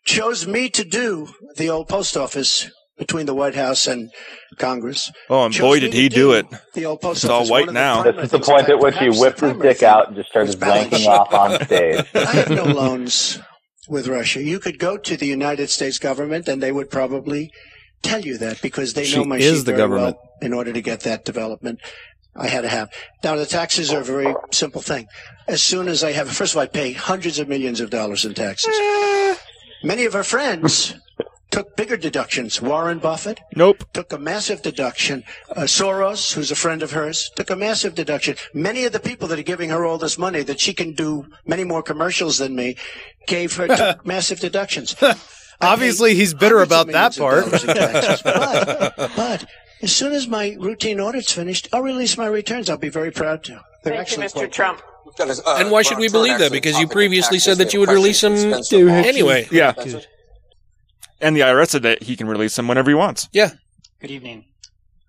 chose 0.06 0.46
me 0.46 0.70
to 0.70 0.84
do 0.84 1.30
the 1.58 1.70
old 1.70 1.88
post 1.88 2.16
office 2.16 2.70
between 2.98 3.26
the 3.26 3.34
White 3.34 3.56
House 3.56 3.88
and 3.88 4.12
Congress. 4.58 5.12
Oh, 5.30 5.46
and 5.46 5.54
Chose 5.54 5.62
boy, 5.62 5.80
did 5.80 5.94
he 5.94 6.10
do 6.10 6.32
it. 6.34 6.46
The 6.74 6.86
old 6.86 7.02
post 7.02 7.24
It's 7.24 7.30
all 7.30 7.46
white 7.48 7.68
One 7.68 7.70
of 7.70 7.74
the 7.76 7.80
now. 7.80 8.02
primary 8.04 8.22
This 8.22 8.26
is 8.26 8.32
the 8.32 8.40
point 8.40 8.70
at 8.70 8.80
which 8.80 8.94
he 8.96 9.00
perhaps 9.06 9.20
whipped 9.20 9.40
his 9.42 9.58
dick 9.58 9.84
out 9.84 10.08
and 10.08 10.16
just 10.16 10.30
started 10.30 10.56
blanking 10.58 11.06
off 11.08 11.34
on 11.34 11.64
stage. 11.66 12.06
I 12.16 12.20
have 12.32 12.50
no 12.50 12.64
loans 12.64 13.40
with 13.90 14.08
Russia. 14.08 14.42
You 14.42 14.60
could 14.60 14.80
go 14.80 14.98
to 14.98 15.18
the 15.18 15.26
United 15.28 15.70
States 15.70 16.00
government 16.00 16.48
and 16.48 16.62
they 16.64 16.72
would 16.72 16.90
probably 16.90 17.52
tell 18.02 18.22
you 18.22 18.38
that 18.38 18.62
because 18.62 18.94
they 18.94 19.04
She 19.04 19.18
know 19.18 19.26
my 19.26 19.38
is 19.38 19.58
sheet 19.60 19.66
the 19.66 19.72
very 19.74 19.78
government. 19.78 20.16
well 20.18 20.30
in 20.42 20.54
order 20.54 20.72
to 20.72 20.82
get 20.82 21.02
that 21.02 21.26
development. 21.26 21.80
I 22.38 22.48
had 22.48 22.62
to 22.62 22.70
have. 22.70 22.90
Now 23.24 23.36
the 23.36 23.46
taxes 23.46 23.94
are 23.94 24.02
a 24.02 24.04
very 24.04 24.34
simple 24.52 24.82
thing. 24.82 25.08
As 25.48 25.64
soon 25.64 25.88
as 25.88 26.04
I 26.04 26.12
have, 26.12 26.30
first 26.30 26.54
of 26.54 26.58
all, 26.58 26.64
I 26.64 26.68
pay 26.68 26.92
hundreds 26.92 27.40
of 27.40 27.48
millions 27.48 27.80
of 27.80 27.90
dollars 27.90 28.26
in 28.26 28.34
taxes. 28.34 28.76
Eh. 28.78 29.36
Many 29.84 30.04
of 30.06 30.16
our 30.16 30.24
friends 30.24 30.96
took 31.56 31.78
bigger 31.78 31.96
deductions. 31.96 32.62
Warren 32.62 33.00
Buffett, 33.00 33.40
Nope. 33.56 33.86
took 33.94 34.12
a 34.12 34.18
massive 34.18 34.62
deduction. 34.62 35.24
Uh, 35.50 35.62
Soros, 35.62 36.34
who's 36.34 36.52
a 36.52 36.56
friend 36.56 36.84
of 36.84 36.92
hers, 36.92 37.32
took 37.34 37.50
a 37.50 37.56
massive 37.56 37.96
deduction. 37.96 38.36
Many 38.54 38.84
of 38.84 38.92
the 38.92 39.00
people 39.00 39.30
that 39.30 39.40
are 39.40 39.44
giving 39.54 39.70
her 39.70 39.86
all 39.86 39.98
this 39.98 40.18
money 40.18 40.44
that 40.44 40.60
she 40.60 40.74
can 40.74 40.92
do 40.92 41.28
many 41.48 41.64
more 41.64 41.82
commercials 41.82 42.40
than 42.40 42.58
me 42.58 42.76
gave 43.26 43.56
her 43.56 43.68
took 43.68 44.06
massive 44.16 44.42
deductions. 44.42 44.98
Obviously, 45.62 46.14
he's 46.14 46.34
bitter 46.34 46.60
about 46.60 46.88
that 46.88 47.16
part. 47.16 47.46
but, 48.26 49.12
but 49.16 49.46
as 49.82 49.96
soon 49.96 50.12
as 50.12 50.28
my 50.28 50.58
routine 50.60 51.00
audit's 51.00 51.32
finished, 51.32 51.70
I'll 51.72 51.82
release 51.82 52.18
my 52.18 52.28
returns. 52.28 52.70
I'll 52.70 52.78
be 52.78 52.90
very 52.90 53.12
proud 53.12 53.46
to. 53.46 53.64
They're 53.86 54.04
Thank 54.04 54.12
you, 54.12 54.24
Mr. 54.24 54.34
quite 54.34 54.52
Trump. 54.52 54.82
and 55.48 55.72
why 55.72 55.84
should 55.84 56.00
we 56.00 56.10
believe 56.10 56.40
that? 56.40 56.52
Because 56.52 56.78
you 56.78 56.88
previously 56.90 57.40
said 57.40 57.60
that 57.60 57.74
you 57.74 57.80
would 57.80 57.88
release 57.88 58.20
them 58.20 58.34
anyway. 58.74 59.48
Yeah. 59.52 59.74
And 61.22 61.36
the 61.36 61.42
IRS 61.42 61.70
said 61.70 61.84
that 61.84 62.04
he 62.04 62.16
can 62.16 62.28
release 62.28 62.56
them 62.56 62.68
whenever 62.68 62.90
he 62.90 62.96
wants. 62.96 63.28
Yeah. 63.32 63.52
Good 64.02 64.12
evening. 64.12 64.46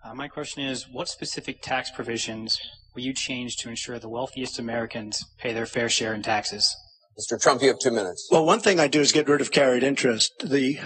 Uh, 0.04 0.14
my 0.14 0.28
question 0.28 0.62
is 0.62 0.86
what 0.90 1.08
specific 1.08 1.60
tax 1.62 1.90
provisions 1.90 2.58
will 2.94 3.02
you 3.02 3.12
change 3.12 3.56
to 3.58 3.68
ensure 3.68 3.98
the 3.98 4.08
wealthiest 4.08 4.58
Americans 4.58 5.24
pay 5.38 5.52
their 5.52 5.66
fair 5.66 5.88
share 5.88 6.14
in 6.14 6.22
taxes? 6.22 6.74
Mr. 7.18 7.40
Trump, 7.40 7.62
you 7.62 7.68
have 7.68 7.78
two 7.78 7.90
minutes. 7.90 8.28
Well, 8.30 8.44
one 8.44 8.60
thing 8.60 8.78
I 8.78 8.88
do 8.88 9.00
is 9.00 9.10
get 9.10 9.28
rid 9.28 9.40
of 9.40 9.50
carried 9.50 9.82
interest. 9.82 10.32
The 10.44 10.78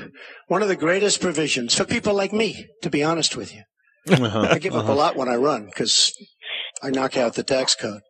one 0.47 0.63
of 0.63 0.69
the 0.69 0.77
greatest 0.77 1.21
provisions 1.21 1.75
for 1.77 1.85
people 1.85 2.15
like 2.15 2.33
me, 2.33 2.67
to 2.83 2.89
be 2.91 3.03
honest 3.03 3.37
with 3.37 3.53
you. 3.55 3.63
I 4.09 4.59
give 4.59 4.75
up 4.75 4.89
a 4.89 4.93
lot 4.93 5.17
when 5.17 5.29
I 5.29 5.35
run 5.35 5.67
because 5.67 6.13
I 6.83 6.91
knock 6.91 7.17
out 7.17 7.35
the 7.35 7.43
tax 7.43 7.75
code. 7.75 8.01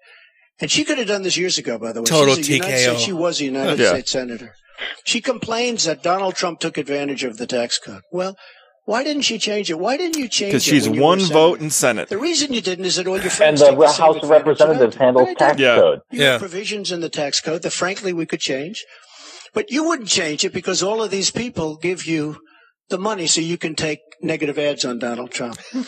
And 0.61 0.71
she 0.71 0.85
could 0.85 0.99
have 0.99 1.09
done 1.09 1.23
this 1.23 1.39
years 1.39 1.57
ago, 1.57 1.79
by 1.79 1.93
the 1.93 2.03
way. 2.03 2.05
Total 2.05 2.37
She's 2.37 2.51
a 2.51 2.53
United 2.55 2.73
TKO. 2.75 2.83
States- 2.91 3.03
she 3.03 3.13
was 3.15 3.41
a 3.41 3.45
United 3.47 3.79
Yeah. 3.79 3.89
States 3.89 4.13
senator. 4.13 4.55
She 5.05 5.21
complains 5.21 5.85
that 5.85 6.03
Donald 6.03 6.35
Trump 6.35 6.61
took 6.61 6.79
advantage 6.79 7.25
of 7.25 7.37
the 7.37 7.47
tax 7.47 7.79
cut. 7.79 8.03
Well, 8.13 8.37
why 8.87 9.05
didn't 9.05 9.23
she 9.23 9.39
change 9.39 9.71
it? 9.71 9.79
Why 9.79 9.97
didn't 9.97 10.17
you 10.17 10.29
change 10.29 10.49
it? 10.49 10.53
Because 10.53 10.65
she's 10.65 10.87
when 10.89 10.95
you 10.95 11.01
were 11.01 11.07
one 11.07 11.21
vote 11.21 11.61
in 11.61 11.71
Senate. 11.71 12.09
The 12.09 12.19
reason 12.19 12.53
you 12.53 12.61
didn't 12.61 12.85
is 12.87 12.97
that 12.97 13.07
all 13.07 13.15
your 13.17 13.25
And 13.25 13.33
friends 13.33 13.61
the 13.61 13.67
take 13.71 13.79
the 13.79 13.89
same 13.89 14.05
House 14.05 14.23
of 14.23 14.31
Representatives 14.31 14.83
of 14.97 15.01
it. 15.01 15.05
handles 15.05 15.29
tax. 15.39 15.59
Yeah. 15.61 15.77
code. 15.77 16.01
You 16.11 16.23
Yeah. 16.23 16.31
have 16.33 16.41
provisions 16.41 16.91
in 16.91 17.01
the 17.01 17.09
tax 17.09 17.41
code 17.41 17.63
that 17.63 17.73
frankly 17.73 18.13
we 18.13 18.27
could 18.27 18.41
change. 18.41 18.85
But 19.53 19.71
you 19.71 19.85
wouldn't 19.85 20.09
change 20.09 20.45
it 20.45 20.53
because 20.53 20.83
all 20.83 21.03
of 21.03 21.11
these 21.11 21.31
people 21.31 21.77
give 21.77 22.05
you 22.07 22.39
the 22.89 22.99
money 22.99 23.27
so 23.27 23.41
you 23.41 23.59
can 23.59 23.75
take 23.75 24.01
negative 24.23 24.59
ads 24.59 24.85
on 24.85 24.99
Donald 24.99 25.31
Trump. 25.31 25.59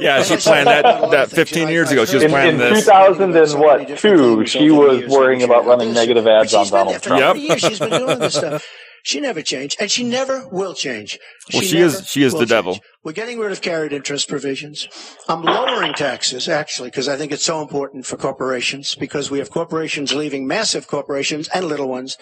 Yeah, 0.00 0.22
she 0.22 0.36
planned 0.36 0.66
that, 0.68 1.10
that 1.10 1.30
15 1.30 1.68
years 1.68 1.90
ago. 1.90 2.04
She 2.04 2.16
was 2.16 2.22
In, 2.22 2.30
in 2.30 2.32
planning 2.32 2.58
this. 2.58 2.84
2000 2.84 3.36
and 3.36 3.60
what, 3.60 3.98
two, 3.98 4.46
she 4.46 4.70
was 4.70 5.06
worrying 5.08 5.42
about 5.42 5.66
running 5.66 5.92
negative 5.92 6.26
ads 6.26 6.54
on 6.54 6.68
Donald 6.68 7.02
Trump. 7.02 7.22
40 7.22 7.40
years, 7.40 7.60
she's 7.60 7.78
been 7.78 7.90
doing 7.90 8.18
this 8.18 8.34
stuff. 8.34 8.66
She 9.02 9.20
never 9.20 9.42
changed, 9.42 9.76
and 9.80 9.90
she 9.90 10.04
never 10.04 10.46
will 10.48 10.74
change. 10.74 11.18
Well, 11.52 11.62
she 11.62 11.78
is- 11.78 12.06
she 12.08 12.22
is 12.22 12.32
the 12.34 12.46
devil. 12.46 12.74
change. 12.74 12.84
We're 13.02 13.12
getting 13.12 13.38
rid 13.38 13.50
of 13.50 13.62
carried 13.62 13.94
interest 13.94 14.28
provisions. 14.28 14.86
I'm 15.26 15.40
lowering 15.42 15.94
taxes, 15.94 16.50
actually, 16.50 16.88
because 16.90 17.08
I 17.08 17.16
think 17.16 17.32
it's 17.32 17.44
so 17.44 17.62
important 17.62 18.04
for 18.04 18.18
corporations, 18.18 18.94
because 18.94 19.30
we 19.30 19.38
have 19.38 19.48
corporations 19.50 20.12
leaving 20.12 20.46
massive 20.46 20.86
corporations 20.86 21.48
and 21.48 21.64
little 21.66 21.88
ones. 21.88 22.18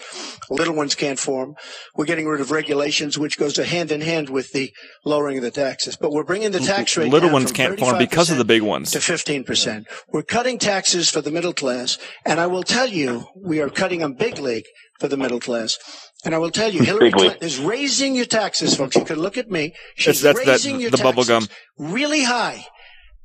Little 0.49 0.73
ones 0.73 0.95
can't 0.95 1.19
form. 1.19 1.55
We're 1.97 2.05
getting 2.05 2.27
rid 2.27 2.39
of 2.39 2.51
regulations, 2.51 3.17
which 3.17 3.37
goes 3.37 3.57
hand 3.57 3.91
in 3.91 3.99
hand 3.99 4.29
with 4.29 4.53
the 4.53 4.71
lowering 5.03 5.37
of 5.37 5.43
the 5.43 5.51
taxes. 5.51 5.97
But 5.97 6.11
we're 6.11 6.23
bringing 6.23 6.51
the 6.51 6.59
tax 6.61 6.95
rate 6.95 7.11
Little 7.11 7.29
ones 7.29 7.51
can't 7.51 7.77
form 7.77 7.97
because 7.97 8.29
of 8.29 8.37
the 8.37 8.45
big 8.45 8.61
ones. 8.61 8.91
to 8.91 8.99
15%. 8.99 9.85
We're 10.13 10.23
cutting 10.23 10.57
taxes 10.59 11.09
for 11.09 11.19
the 11.19 11.31
middle 11.31 11.53
class, 11.53 11.97
and 12.25 12.39
I 12.39 12.47
will 12.47 12.63
tell 12.63 12.87
you, 12.87 13.27
we 13.35 13.59
are 13.59 13.69
cutting 13.69 13.99
them 13.99 14.13
big 14.13 14.39
league 14.39 14.65
for 14.99 15.09
the 15.09 15.17
middle 15.17 15.39
class. 15.41 15.77
And 16.25 16.35
I 16.35 16.37
will 16.37 16.51
tell 16.51 16.71
you, 16.71 16.83
Hillary 16.89 17.07
Big. 17.09 17.13
Clinton 17.13 17.43
is 17.43 17.59
raising 17.59 18.15
your 18.15 18.25
taxes, 18.25 18.75
folks. 18.75 18.95
You 18.95 19.05
can 19.05 19.19
look 19.19 19.37
at 19.37 19.49
me. 19.49 19.73
She's 19.95 20.21
That's- 20.21 20.45
that's 20.45 20.63
that- 20.63 20.79
your 20.79 20.91
the 20.91 20.97
bubble 20.97 21.23
gum. 21.23 21.47
really 21.77 22.23
high. 22.23 22.65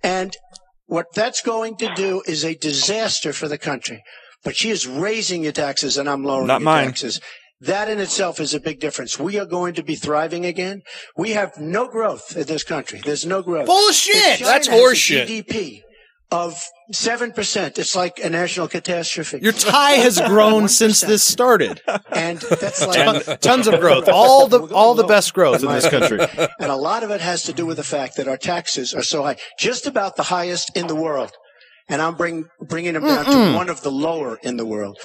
And 0.03 0.37
what 0.87 1.07
that's 1.15 1.41
going 1.43 1.77
to 1.79 1.93
do 1.95 2.23
is 2.27 2.45
a 2.45 2.55
disaster 2.55 3.33
for 3.33 3.49
the 3.49 3.59
country. 3.59 4.03
But 4.45 4.55
she 4.57 4.69
is 4.71 4.87
raising 4.87 5.43
your 5.43 5.53
taxes, 5.53 5.97
and 5.97 6.09
I'm 6.09 6.23
lowering 6.23 6.47
Not 6.49 6.61
your 6.61 6.67
mine. 6.67 6.87
taxes. 6.89 7.21
That 7.61 7.89
in 7.89 7.99
itself 7.99 8.39
is 8.41 8.53
a 8.53 8.61
big 8.61 8.79
difference. 8.81 9.19
We 9.19 9.39
are 9.39 9.47
going 9.47 9.73
to 9.75 9.83
be 9.83 9.95
thriving 9.95 10.45
again. 10.45 10.83
We 11.17 11.31
have 11.31 11.57
no 11.59 11.89
growth 11.89 12.37
in 12.37 12.45
this 12.47 12.63
country. 12.63 13.01
There's 13.03 13.25
no 13.25 13.43
growth. 13.43 13.67
Bullshit! 13.67 14.39
China 14.41 14.45
That's 14.45 14.69
horseshit. 14.69 15.27
GDP 15.27 15.81
of 16.31 16.61
7%. 16.93 17.79
It's 17.79 17.97
like 17.97 18.19
a 18.23 18.29
national 18.31 18.69
catastrophe. 18.69 19.39
Your 19.43 19.53
tie 19.53 19.93
has 19.93 20.21
grown 20.21 20.69
since 20.81 21.01
this 21.01 21.23
started. 21.23 21.81
And 22.13 22.39
that's 22.39 22.81
Ton- 22.85 23.15
like 23.27 23.41
tons 23.41 23.67
of 23.67 23.81
growth. 23.81 24.09
All 24.09 24.49
the 24.49 24.61
all 24.75 24.95
the 24.95 25.05
best 25.07 25.33
growth 25.35 25.63
in 25.63 25.69
this 25.71 25.89
country. 25.89 26.21
and 26.61 26.71
a 26.71 26.77
lot 26.77 27.03
of 27.03 27.11
it 27.11 27.21
has 27.21 27.45
to 27.45 27.53
do 27.53 27.65
with 27.67 27.77
the 27.79 27.85
fact 27.85 28.17
that 28.17 28.29
our 28.29 28.37
taxes 28.37 28.93
are 28.95 29.03
so 29.03 29.23
high, 29.23 29.37
just 29.59 29.87
about 29.87 30.17
the 30.17 30.25
highest 30.25 30.77
in 30.77 30.87
the 30.87 30.95
world. 30.95 31.33
And 31.87 32.01
I'm 32.01 32.15
bring, 32.15 32.47
bringing 32.63 32.95
them 32.95 33.05
down 33.05 33.27
Mm-mm. 33.27 33.51
to 33.53 33.57
one 33.57 33.69
of 33.69 33.83
the 33.83 33.91
lower 33.91 34.39
in 34.43 34.57
the 34.57 34.65
world. 34.65 34.97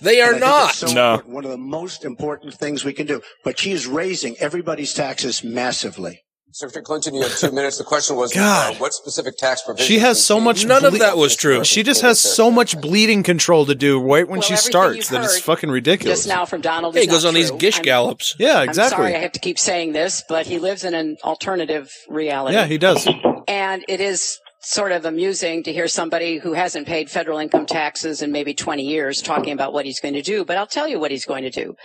They 0.00 0.20
are 0.20 0.32
And 0.34 0.44
I 0.44 0.68
think 0.68 0.70
it's 0.70 0.82
not. 0.82 0.88
so 0.90 0.94
No. 0.94 1.14
important, 1.14 1.34
One 1.34 1.44
of 1.44 1.50
the 1.50 1.58
most 1.58 2.04
important 2.04 2.54
things 2.54 2.84
we 2.84 2.92
can 2.92 3.06
do. 3.06 3.22
But 3.42 3.58
she 3.58 3.72
is 3.72 3.88
raising 3.88 4.36
everybody's 4.38 4.94
taxes 4.94 5.42
massively. 5.42 6.20
Secretary 6.58 6.82
Clinton, 6.82 7.14
you 7.14 7.22
have 7.22 7.38
two 7.38 7.52
minutes. 7.52 7.78
The 7.78 7.84
question 7.84 8.16
was, 8.16 8.34
God. 8.34 8.74
uh, 8.74 8.78
what 8.78 8.92
specific 8.92 9.36
tax 9.36 9.62
provision? 9.62 9.86
She 9.86 10.00
has 10.00 10.20
so 10.20 10.40
much. 10.40 10.66
None 10.66 10.84
of 10.84 10.98
that 10.98 11.16
was 11.16 11.36
true. 11.36 11.62
She 11.62 11.84
just 11.84 12.02
has 12.02 12.18
so 12.18 12.50
much 12.50 12.80
bleeding 12.80 13.22
control 13.22 13.64
to 13.66 13.76
do 13.76 14.00
right 14.02 14.26
when 14.28 14.40
Well, 14.40 14.48
she 14.48 14.56
starts 14.56 14.96
you've 14.96 15.08
that 15.10 15.22
it's 15.24 15.38
fucking 15.38 15.70
ridiculous. 15.70 16.18
Just 16.18 16.28
now 16.28 16.44
from 16.46 16.60
Donald. 16.60 16.94
Hey, 16.94 17.02
is 17.02 17.06
he 17.06 17.10
goes 17.12 17.22
not 17.22 17.28
on 17.28 17.34
these 17.34 17.50
true. 17.50 17.58
gish 17.58 17.76
I'm- 17.76 17.84
gallops. 17.84 18.34
Yeah, 18.40 18.58
I'm 18.58 18.68
exactly. 18.68 18.96
sorry 18.96 19.14
I 19.14 19.18
have 19.20 19.30
to 19.32 19.38
keep 19.38 19.56
saying 19.56 19.92
this, 19.92 20.24
but 20.28 20.46
he 20.48 20.58
lives 20.58 20.82
in 20.82 20.94
an 20.94 21.16
alternative 21.22 21.92
reality. 22.08 22.56
Yeah, 22.56 22.66
he 22.66 22.76
does. 22.76 23.06
And 23.46 23.84
it 23.86 24.00
is 24.00 24.40
sort 24.60 24.90
of 24.90 25.04
amusing 25.04 25.62
to 25.62 25.72
hear 25.72 25.86
somebody 25.86 26.38
who 26.38 26.54
hasn't 26.54 26.88
paid 26.88 27.08
federal 27.08 27.38
income 27.38 27.66
taxes 27.66 28.20
in 28.20 28.32
maybe 28.32 28.52
20 28.52 28.82
years 28.82 29.22
talking 29.22 29.52
about 29.52 29.72
what 29.72 29.84
he's 29.86 30.00
going 30.00 30.14
to 30.14 30.22
do. 30.22 30.44
But 30.44 30.56
I'll 30.56 30.66
tell 30.66 30.88
you 30.88 30.98
what 30.98 31.12
he's 31.12 31.24
going 31.24 31.44
to 31.44 31.50
do. 31.50 31.76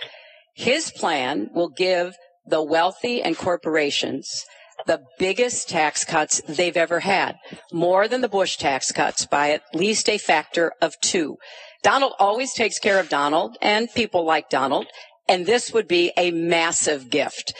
His 0.52 0.90
plan 0.90 1.48
will 1.54 1.68
give 1.68 2.16
the 2.44 2.60
wealthy 2.60 3.22
and 3.22 3.38
corporations 3.38 4.44
the 4.86 5.02
biggest 5.18 5.68
tax 5.68 6.04
cuts 6.04 6.40
they've 6.48 6.76
ever 6.76 7.00
had, 7.00 7.36
more 7.72 8.08
than 8.08 8.20
the 8.20 8.28
Bush 8.28 8.56
tax 8.56 8.92
cuts 8.92 9.26
by 9.26 9.50
at 9.50 9.62
least 9.74 10.08
a 10.08 10.18
factor 10.18 10.72
of 10.80 10.98
two. 11.00 11.38
Donald 11.82 12.12
always 12.18 12.54
takes 12.54 12.78
care 12.78 12.98
of 12.98 13.08
Donald 13.08 13.56
and 13.60 13.92
people 13.92 14.24
like 14.24 14.48
Donald, 14.48 14.86
and 15.28 15.46
this 15.46 15.72
would 15.72 15.88
be 15.88 16.12
a 16.16 16.30
massive 16.30 17.10
gift. 17.10 17.54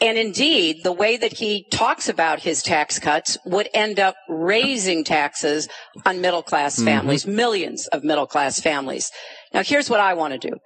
And 0.00 0.18
indeed, 0.18 0.84
the 0.84 0.92
way 0.92 1.16
that 1.16 1.34
he 1.34 1.66
talks 1.70 2.08
about 2.08 2.40
his 2.40 2.62
tax 2.62 2.98
cuts 2.98 3.38
would 3.46 3.68
end 3.72 3.98
up 3.98 4.14
raising 4.28 5.04
taxes 5.04 5.68
on 6.04 6.20
middle 6.20 6.42
class 6.42 6.78
Mhm. 6.78 6.84
families, 6.84 7.26
millions 7.26 7.86
of 7.88 8.04
middle 8.04 8.26
class 8.26 8.60
families. 8.60 9.10
Now, 9.54 9.62
here's 9.62 9.88
what 9.88 10.00
I 10.00 10.12
want 10.12 10.32
to 10.32 10.50
do. 10.50 10.56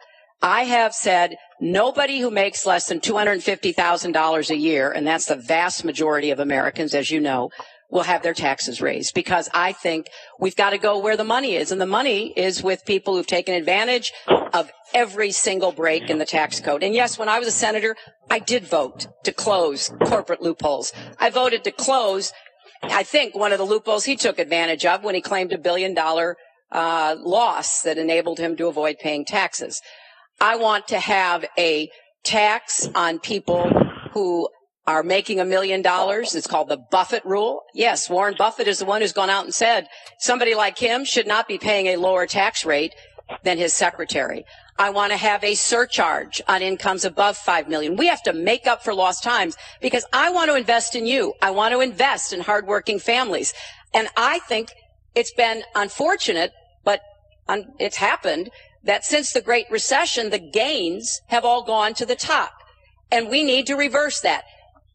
I 0.42 0.64
have 0.64 0.94
said 0.94 1.36
nobody 1.60 2.20
who 2.20 2.30
makes 2.30 2.64
less 2.64 2.86
than 2.86 3.00
$250,000 3.00 4.50
a 4.50 4.56
year, 4.56 4.90
and 4.90 5.06
that's 5.06 5.26
the 5.26 5.36
vast 5.36 5.84
majority 5.84 6.30
of 6.30 6.40
Americans, 6.40 6.94
as 6.94 7.10
you 7.10 7.20
know, 7.20 7.50
will 7.90 8.04
have 8.04 8.22
their 8.22 8.34
taxes 8.34 8.80
raised 8.80 9.14
because 9.14 9.48
I 9.52 9.72
think 9.72 10.06
we've 10.38 10.56
got 10.56 10.70
to 10.70 10.78
go 10.78 10.98
where 10.98 11.16
the 11.16 11.24
money 11.24 11.56
is. 11.56 11.72
And 11.72 11.80
the 11.80 11.86
money 11.86 12.32
is 12.36 12.62
with 12.62 12.86
people 12.86 13.16
who've 13.16 13.26
taken 13.26 13.54
advantage 13.54 14.12
of 14.28 14.70
every 14.94 15.32
single 15.32 15.72
break 15.72 16.08
in 16.08 16.18
the 16.18 16.24
tax 16.24 16.60
code. 16.60 16.82
And 16.82 16.94
yes, 16.94 17.18
when 17.18 17.28
I 17.28 17.38
was 17.38 17.48
a 17.48 17.52
senator, 17.52 17.96
I 18.30 18.38
did 18.38 18.64
vote 18.64 19.08
to 19.24 19.32
close 19.32 19.92
corporate 20.04 20.40
loopholes. 20.40 20.92
I 21.18 21.30
voted 21.30 21.64
to 21.64 21.72
close, 21.72 22.32
I 22.82 23.02
think, 23.02 23.34
one 23.34 23.52
of 23.52 23.58
the 23.58 23.64
loopholes 23.64 24.04
he 24.04 24.16
took 24.16 24.38
advantage 24.38 24.86
of 24.86 25.02
when 25.04 25.14
he 25.14 25.20
claimed 25.20 25.52
a 25.52 25.58
billion 25.58 25.92
dollar 25.92 26.36
uh, 26.72 27.16
loss 27.18 27.82
that 27.82 27.98
enabled 27.98 28.38
him 28.38 28.56
to 28.56 28.68
avoid 28.68 28.98
paying 29.00 29.24
taxes. 29.24 29.82
I 30.40 30.56
want 30.56 30.88
to 30.88 30.98
have 30.98 31.44
a 31.58 31.90
tax 32.24 32.88
on 32.94 33.18
people 33.18 33.68
who 34.12 34.48
are 34.86 35.02
making 35.02 35.38
a 35.38 35.44
million 35.44 35.82
dollars. 35.82 36.34
It's 36.34 36.46
called 36.46 36.68
the 36.68 36.78
Buffett 36.90 37.24
rule. 37.24 37.62
Yes, 37.74 38.08
Warren 38.08 38.34
Buffett 38.36 38.66
is 38.66 38.78
the 38.78 38.86
one 38.86 39.02
who's 39.02 39.12
gone 39.12 39.30
out 39.30 39.44
and 39.44 39.54
said 39.54 39.86
somebody 40.18 40.54
like 40.54 40.78
him 40.78 41.04
should 41.04 41.26
not 41.26 41.46
be 41.46 41.58
paying 41.58 41.86
a 41.88 41.96
lower 41.96 42.26
tax 42.26 42.64
rate 42.64 42.94
than 43.44 43.58
his 43.58 43.74
secretary. 43.74 44.44
I 44.78 44.90
want 44.90 45.12
to 45.12 45.18
have 45.18 45.44
a 45.44 45.54
surcharge 45.54 46.40
on 46.48 46.62
incomes 46.62 47.04
above 47.04 47.36
5 47.36 47.68
million. 47.68 47.96
We 47.96 48.06
have 48.06 48.22
to 48.22 48.32
make 48.32 48.66
up 48.66 48.82
for 48.82 48.94
lost 48.94 49.22
times 49.22 49.56
because 49.82 50.06
I 50.12 50.30
want 50.30 50.50
to 50.50 50.56
invest 50.56 50.94
in 50.94 51.04
you. 51.04 51.34
I 51.42 51.50
want 51.50 51.72
to 51.74 51.80
invest 51.80 52.32
in 52.32 52.40
hardworking 52.40 52.98
families. 52.98 53.52
And 53.92 54.08
I 54.16 54.38
think 54.40 54.72
it's 55.14 55.34
been 55.34 55.62
unfortunate, 55.74 56.52
but 56.82 57.02
it's 57.78 57.96
happened 57.96 58.50
that 58.84 59.04
since 59.04 59.32
the 59.32 59.40
Great 59.42 59.66
Recession, 59.70 60.30
the 60.30 60.38
gains 60.38 61.20
have 61.28 61.44
all 61.44 61.62
gone 61.62 61.94
to 61.94 62.06
the 62.06 62.16
top. 62.16 62.52
And 63.12 63.28
we 63.28 63.42
need 63.42 63.66
to 63.66 63.74
reverse 63.74 64.20
that. 64.20 64.44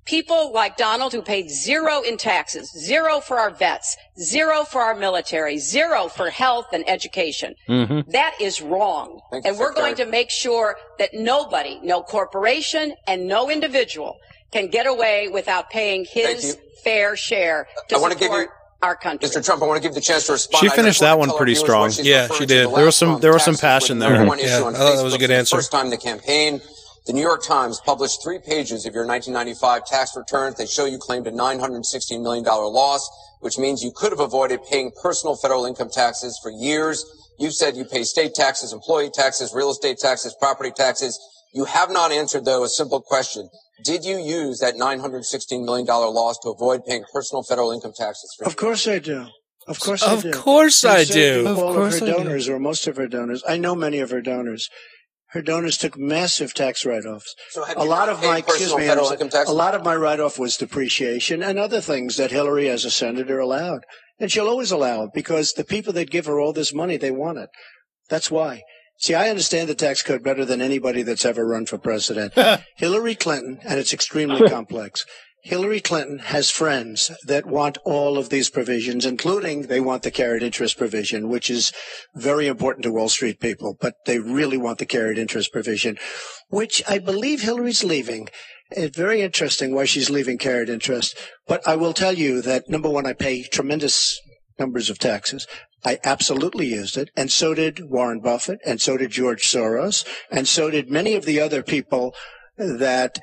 People 0.06 0.54
like 0.54 0.78
Donald 0.78 1.14
who 1.14 1.22
paid 1.24 1.50
zero 1.50 2.02
in 2.02 2.18
taxes, 2.18 2.72
zero 2.78 3.20
for 3.20 3.40
our 3.40 3.50
vets, 3.50 3.98
zero 4.20 4.64
for 4.64 4.82
our 4.82 4.94
military, 4.96 5.58
zero 5.58 6.08
for 6.08 6.30
health 6.30 6.68
and 6.74 6.88
education. 6.88 7.56
Mm-hmm. 7.68 8.12
That 8.12 8.36
is 8.40 8.62
wrong. 8.62 9.20
Thank 9.32 9.46
you, 9.46 9.50
and 9.52 9.60
we're 9.60 9.70
Secretary. 9.74 9.96
going 9.96 10.06
to 10.06 10.12
make 10.12 10.30
sure 10.30 10.78
that 11.00 11.10
nobody, 11.16 11.80
no 11.84 12.04
corporation 12.04 12.94
and 13.08 13.28
no 13.28 13.50
individual 13.50 14.18
can 14.52 14.68
get 14.68 14.86
away 14.86 15.28
without 15.28 15.72
paying 15.72 16.06
his 16.06 16.58
fair 16.84 17.16
share 17.16 17.68
to 17.90 17.96
I 17.96 18.00
wanna 18.00 18.14
give 18.14 18.26
support 18.28 18.42
you- 18.50 18.52
our 18.82 18.96
country. 18.96 19.28
Mr. 19.28 19.44
Trump, 19.44 19.62
I 19.64 19.66
want 19.66 19.82
to 19.82 19.88
give 19.88 19.92
you 19.96 20.02
the 20.02 20.06
chance 20.06 20.28
to 20.28 20.34
respond. 20.34 20.62
She 20.62 20.70
finished 20.70 21.02
that 21.02 21.18
one 21.18 21.30
pretty 21.32 21.56
strong. 21.56 21.92
Yeah, 22.02 22.28
she 22.28 22.46
did. 22.46 22.68
The 22.70 22.76
There 22.76 22.86
was 22.86 22.96
some- 22.96 23.20
there 23.20 23.34
was 23.34 23.44
some 23.44 23.56
passion 23.58 24.00
there. 24.00 24.12
number 24.12 24.28
one 24.28 24.40
Yeah, 24.40 24.58
I 24.58 24.74
thought 24.74 24.96
that 24.96 25.04
was 25.04 25.14
a 25.14 25.18
good 25.18 25.32
answer. 25.32 25.56
First 25.56 25.72
time 25.72 25.86
in 25.86 25.92
the 25.92 25.98
campaign. 25.98 26.62
The 27.08 27.14
New 27.14 27.22
York 27.22 27.44
Times 27.44 27.80
published 27.86 28.24
three 28.24 28.40
pages 28.40 28.88
of 28.88 28.96
your 28.96 29.06
1995 29.06 29.86
tax 29.86 30.16
returns. 30.16 30.56
They 30.56 30.66
show 30.66 30.86
you 30.86 30.98
claimed 30.98 31.28
a 31.28 31.32
$916 31.32 32.24
million 32.24 32.44
loss, 32.44 33.08
which 33.42 33.60
means 33.60 33.84
you 33.84 33.92
could 33.96 34.12
have 34.12 34.20
avoided 34.20 34.62
paying 34.66 34.92
personal 35.04 35.36
federal 35.36 35.66
income 35.66 35.90
taxes 35.92 36.40
for 36.42 36.50
years. 36.50 37.06
You 37.38 37.52
said 37.52 37.76
you 37.76 37.86
pay 37.86 38.04
state 38.06 38.34
taxes, 38.34 38.74
employee 38.74 39.12
taxes, 39.12 39.54
real 39.54 39.70
estate 39.70 40.00
taxes, 40.00 40.36
property 40.40 40.72
taxes. 40.72 41.20
You 41.54 41.66
have 41.66 41.92
not 41.92 42.12
answered, 42.12 42.44
though, 42.44 42.64
a 42.64 42.70
simple 42.70 43.02
question. 43.02 43.50
Did 43.84 44.06
you 44.06 44.18
use 44.18 44.60
that 44.60 44.76
$916 44.76 45.66
million 45.66 45.86
loss 45.86 46.40
to 46.40 46.50
avoid 46.50 46.86
paying 46.86 47.04
personal 47.12 47.44
federal 47.44 47.72
income 47.72 47.94
taxes 47.96 48.34
for 48.38 48.46
Of 48.46 48.56
course 48.56 48.88
I 48.88 49.00
do. 49.00 49.28
Of 49.68 49.80
course 49.80 50.04
Of 50.04 50.20
I 50.20 50.22
do. 50.22 50.30
Of 50.30 50.36
course 50.36 50.86
I 50.86 51.04
do. 51.04 51.48
Of 51.48 51.60
all 51.60 51.74
course 51.74 51.98
of 51.98 52.04
I 52.04 52.06
her 52.06 52.12
do. 52.14 52.24
donors, 52.24 52.48
or 52.48 52.60
most 52.60 52.88
of 52.88 52.98
her 52.98 53.08
donors. 53.08 53.44
I 53.48 53.58
know 53.58 53.76
many 53.76 54.00
of 54.00 54.12
her 54.12 54.22
donors. 54.22 54.70
Her 55.30 55.42
donors 55.42 55.78
took 55.78 55.98
massive 55.98 56.54
tax 56.54 56.86
write-offs. 56.86 57.36
So 57.50 57.66
have 57.66 57.78
a 57.78 57.84
you 57.84 57.90
lot 57.90 58.08
of 58.08 58.22
my 58.22 58.38
excuse 58.38 58.60
personal 58.60 58.80
me, 58.80 58.88
federal 58.88 59.12
income 59.12 59.32
sorry, 59.32 59.48
a 59.48 59.52
lot 59.52 59.76
of 59.76 59.84
my 59.84 59.96
write-off 59.96 60.40
was 60.40 60.56
depreciation 60.56 61.44
and 61.44 61.60
other 61.60 61.82
things 61.82 62.16
that 62.18 62.32
Hillary, 62.32 62.70
as 62.70 62.86
a 62.86 62.92
senator, 62.92 63.40
allowed, 63.40 63.82
and 64.20 64.32
she'll 64.32 64.48
always 64.48 64.72
allow 64.72 65.04
it 65.04 65.10
because 65.14 65.54
the 65.54 65.66
people 65.66 65.92
that 65.94 66.10
give 66.10 66.28
her 66.28 66.40
all 66.40 66.54
this 66.54 66.74
money, 66.74 66.96
they 66.96 67.12
want 67.12 67.40
it. 67.40 67.50
That's 68.08 68.32
why. 68.32 68.62
See, 68.98 69.14
I 69.14 69.30
understand 69.30 69.70
the 69.70 69.76
tax 69.76 70.02
code 70.02 70.24
better 70.24 70.46
than 70.46 70.62
anybody 70.62 71.04
that's 71.04 71.26
ever 71.26 71.46
run 71.46 71.66
for 71.66 71.78
president. 71.78 72.34
Hillary 72.78 73.16
Clinton, 73.16 73.60
and 73.64 73.80
it's 73.80 73.94
extremely 73.94 74.50
complex. 74.50 75.06
Hillary 75.44 75.80
Clinton 75.80 76.18
has 76.18 76.50
friends 76.50 77.12
that 77.28 77.46
want 77.46 77.78
all 77.86 78.18
of 78.18 78.30
these 78.30 78.50
provisions, 78.50 79.06
including 79.06 79.64
they 79.64 79.80
want 79.80 80.02
the 80.02 80.10
carried 80.10 80.42
interest 80.42 80.76
provision, 80.76 81.30
which 81.30 81.52
is 81.52 81.72
very 82.16 82.48
important 82.48 82.82
to 82.84 82.92
Wall 82.92 83.10
Street 83.10 83.40
people, 83.40 83.78
but 83.80 83.94
they 84.08 84.18
really 84.18 84.58
want 84.58 84.80
the 84.80 84.88
carried 84.88 85.20
interest 85.20 85.52
provision, 85.52 86.00
which 86.50 86.82
I 86.88 86.98
believe 86.98 87.42
Hillary's 87.42 87.84
leaving. 87.84 88.28
It's 88.72 88.98
very 88.98 89.22
interesting 89.22 89.76
why 89.76 89.86
she's 89.86 90.10
leaving 90.10 90.40
carried 90.40 90.68
interest. 90.68 91.16
But 91.48 91.62
I 91.68 91.76
will 91.76 91.94
tell 91.94 92.14
you 92.14 92.42
that 92.42 92.68
number 92.68 92.90
one, 92.90 93.06
I 93.06 93.14
pay 93.14 93.44
tremendous 93.44 94.20
numbers 94.58 94.90
of 94.90 94.98
taxes. 94.98 95.46
I 95.86 96.00
absolutely 96.04 96.68
used 96.68 96.98
it, 96.98 97.10
and 97.16 97.32
so 97.32 97.54
did 97.54 97.90
Warren 97.90 98.20
Buffett, 98.20 98.60
and 98.66 98.82
so 98.82 98.98
did 98.98 99.12
George 99.12 99.44
Soros, 99.44 100.06
and 100.32 100.48
so 100.48 100.70
did 100.72 100.90
many 100.90 101.14
of 101.16 101.26
the 101.26 101.40
other 101.40 101.62
people 101.62 102.16
that 102.58 103.20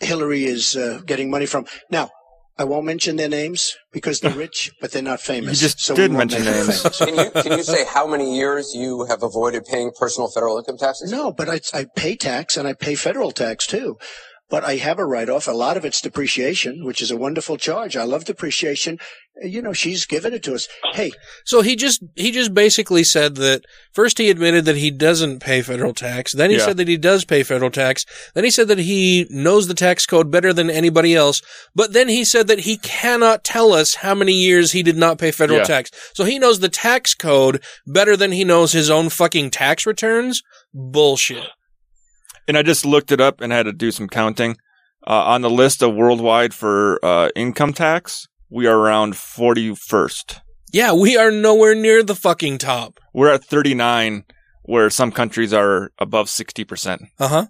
Hillary 0.00 0.44
is 0.44 0.76
uh, 0.76 1.00
getting 1.06 1.30
money 1.30 1.46
from. 1.46 1.66
Now, 1.90 2.10
I 2.58 2.64
won't 2.64 2.86
mention 2.86 3.16
their 3.16 3.28
names 3.28 3.76
because 3.92 4.20
they're 4.20 4.30
rich, 4.46 4.72
but 4.80 4.92
they're 4.92 5.02
not 5.02 5.20
famous. 5.20 5.60
You 5.60 5.68
just 5.68 5.80
so 5.80 5.94
did 5.94 6.10
we 6.10 6.16
won't 6.16 6.30
mention 6.32 6.52
names. 6.52 6.98
Can 6.98 7.14
you, 7.16 7.30
can 7.30 7.52
you 7.58 7.62
say 7.62 7.84
how 7.84 8.06
many 8.06 8.36
years 8.36 8.74
you 8.74 9.04
have 9.06 9.22
avoided 9.22 9.64
paying 9.64 9.90
personal 9.98 10.30
federal 10.30 10.58
income 10.58 10.78
taxes? 10.78 11.10
No, 11.10 11.32
but 11.32 11.48
I, 11.48 11.60
I 11.74 11.86
pay 11.96 12.16
tax 12.16 12.56
and 12.56 12.66
I 12.66 12.72
pay 12.72 12.94
federal 12.94 13.30
tax 13.30 13.66
too. 13.66 13.96
But 14.48 14.62
I 14.62 14.76
have 14.76 15.00
a 15.00 15.04
write-off. 15.04 15.48
A 15.48 15.52
lot 15.52 15.76
of 15.76 15.84
it's 15.84 16.00
depreciation, 16.00 16.84
which 16.84 17.02
is 17.02 17.10
a 17.10 17.16
wonderful 17.16 17.56
charge. 17.56 17.96
I 17.96 18.04
love 18.04 18.26
depreciation. 18.26 18.98
You 19.42 19.60
know, 19.60 19.72
she's 19.72 20.06
given 20.06 20.32
it 20.32 20.42
to 20.44 20.54
us. 20.54 20.68
Hey, 20.94 21.10
So 21.44 21.60
he 21.62 21.74
just 21.76 22.02
he 22.14 22.30
just 22.30 22.54
basically 22.54 23.02
said 23.04 23.34
that 23.36 23.64
first 23.92 24.16
he 24.18 24.30
admitted 24.30 24.64
that 24.64 24.76
he 24.76 24.90
doesn't 24.90 25.40
pay 25.40 25.60
federal 25.62 25.92
tax. 25.92 26.32
Then 26.32 26.50
he 26.50 26.56
Yeah. 26.56 26.64
said 26.64 26.76
that 26.78 26.88
he 26.88 26.96
does 26.96 27.24
pay 27.24 27.42
federal 27.42 27.70
tax. 27.70 28.06
Then 28.34 28.44
he 28.44 28.50
said 28.50 28.68
that 28.68 28.78
he 28.78 29.26
knows 29.28 29.66
the 29.66 29.74
tax 29.74 30.06
code 30.06 30.30
better 30.30 30.52
than 30.54 30.70
anybody 30.70 31.14
else. 31.14 31.42
But 31.74 31.92
then 31.92 32.08
he 32.08 32.24
said 32.24 32.46
that 32.46 32.60
he 32.60 32.78
cannot 32.78 33.44
tell 33.44 33.72
us 33.72 33.96
how 33.96 34.14
many 34.14 34.32
years 34.32 34.72
he 34.72 34.82
did 34.82 34.96
not 34.96 35.18
pay 35.18 35.32
federal 35.32 35.58
Yeah. 35.58 35.64
tax. 35.64 35.90
So 36.14 36.24
he 36.24 36.38
knows 36.38 36.60
the 36.60 36.68
tax 36.70 37.14
code 37.14 37.62
better 37.86 38.16
than 38.16 38.32
he 38.32 38.44
knows 38.44 38.72
his 38.72 38.88
own 38.90 39.08
fucking 39.10 39.50
tax 39.50 39.84
returns. 39.86 40.42
Bullshit. 40.72 41.44
And 42.48 42.56
I 42.56 42.62
just 42.62 42.84
looked 42.86 43.12
it 43.12 43.20
up 43.20 43.40
and 43.40 43.52
had 43.52 43.64
to 43.64 43.72
do 43.72 43.90
some 43.90 44.08
counting. 44.08 44.56
Uh, 45.06 45.22
on 45.24 45.40
the 45.42 45.50
list 45.50 45.82
of 45.82 45.94
worldwide 45.94 46.52
for 46.52 47.04
uh, 47.04 47.28
income 47.36 47.72
tax, 47.72 48.26
we 48.50 48.66
are 48.66 48.76
around 48.76 49.14
41st. 49.14 50.40
Yeah, 50.72 50.92
we 50.92 51.16
are 51.16 51.30
nowhere 51.30 51.74
near 51.74 52.02
the 52.02 52.14
fucking 52.14 52.58
top. 52.58 52.98
We're 53.14 53.32
at 53.32 53.44
39, 53.44 54.24
where 54.62 54.90
some 54.90 55.12
countries 55.12 55.52
are 55.52 55.90
above 55.98 56.26
60%. 56.26 57.06
Uh 57.18 57.28
huh. 57.28 57.46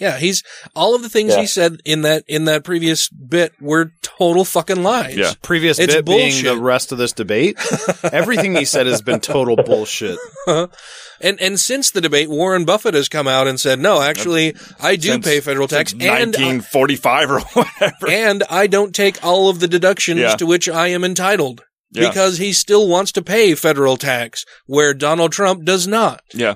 Yeah, 0.00 0.16
he's 0.18 0.42
all 0.74 0.94
of 0.94 1.02
the 1.02 1.08
things 1.10 1.34
Yeah. 1.34 1.42
he 1.42 1.46
said 1.46 1.80
in 1.84 2.02
that 2.02 2.24
in 2.26 2.46
that 2.46 2.64
previous 2.64 3.08
bit 3.10 3.52
were 3.60 3.92
total 4.02 4.44
fucking 4.44 4.82
lies. 4.82 5.16
Yeah. 5.16 5.34
Previous 5.42 5.78
It's 5.78 5.94
bit 5.94 6.04
bullshit. 6.06 6.42
being 6.42 6.56
the 6.56 6.60
rest 6.62 6.90
of 6.90 6.98
this 6.98 7.12
debate. 7.12 7.58
Everything 8.12 8.56
he 8.56 8.64
said 8.64 8.86
has 8.86 9.02
been 9.02 9.20
total 9.20 9.56
bullshit. 9.56 10.18
and 10.46 11.40
and 11.40 11.60
since 11.60 11.90
the 11.90 12.00
debate, 12.00 12.30
Warren 12.30 12.64
Buffett 12.64 12.94
has 12.94 13.08
come 13.08 13.28
out 13.28 13.46
and 13.46 13.60
said, 13.60 13.78
"No, 13.78 14.00
actually, 14.00 14.56
I 14.80 14.96
do 14.96 15.08
Since- 15.12 15.26
pay 15.26 15.40
federal 15.40 15.68
tax, 15.68 15.92
and 15.92 16.00
1945 16.02 17.30
or 17.30 17.40
whatever, 17.52 18.08
and 18.08 18.42
I 18.50 18.66
don't 18.66 18.94
take 18.94 19.22
all 19.24 19.48
of 19.50 19.60
the 19.60 19.68
deductions 19.68 20.20
Yeah. 20.20 20.36
to 20.36 20.46
which 20.46 20.68
I 20.68 20.88
am 20.88 21.04
entitled." 21.04 21.62
Yeah. 21.92 22.08
Because 22.08 22.38
he 22.38 22.52
still 22.52 22.86
wants 22.88 23.10
to 23.12 23.22
pay 23.22 23.56
federal 23.56 23.96
tax, 23.96 24.44
where 24.66 24.94
Donald 24.94 25.32
Trump 25.32 25.64
does 25.64 25.88
not. 25.88 26.22
Yeah. 26.32 26.54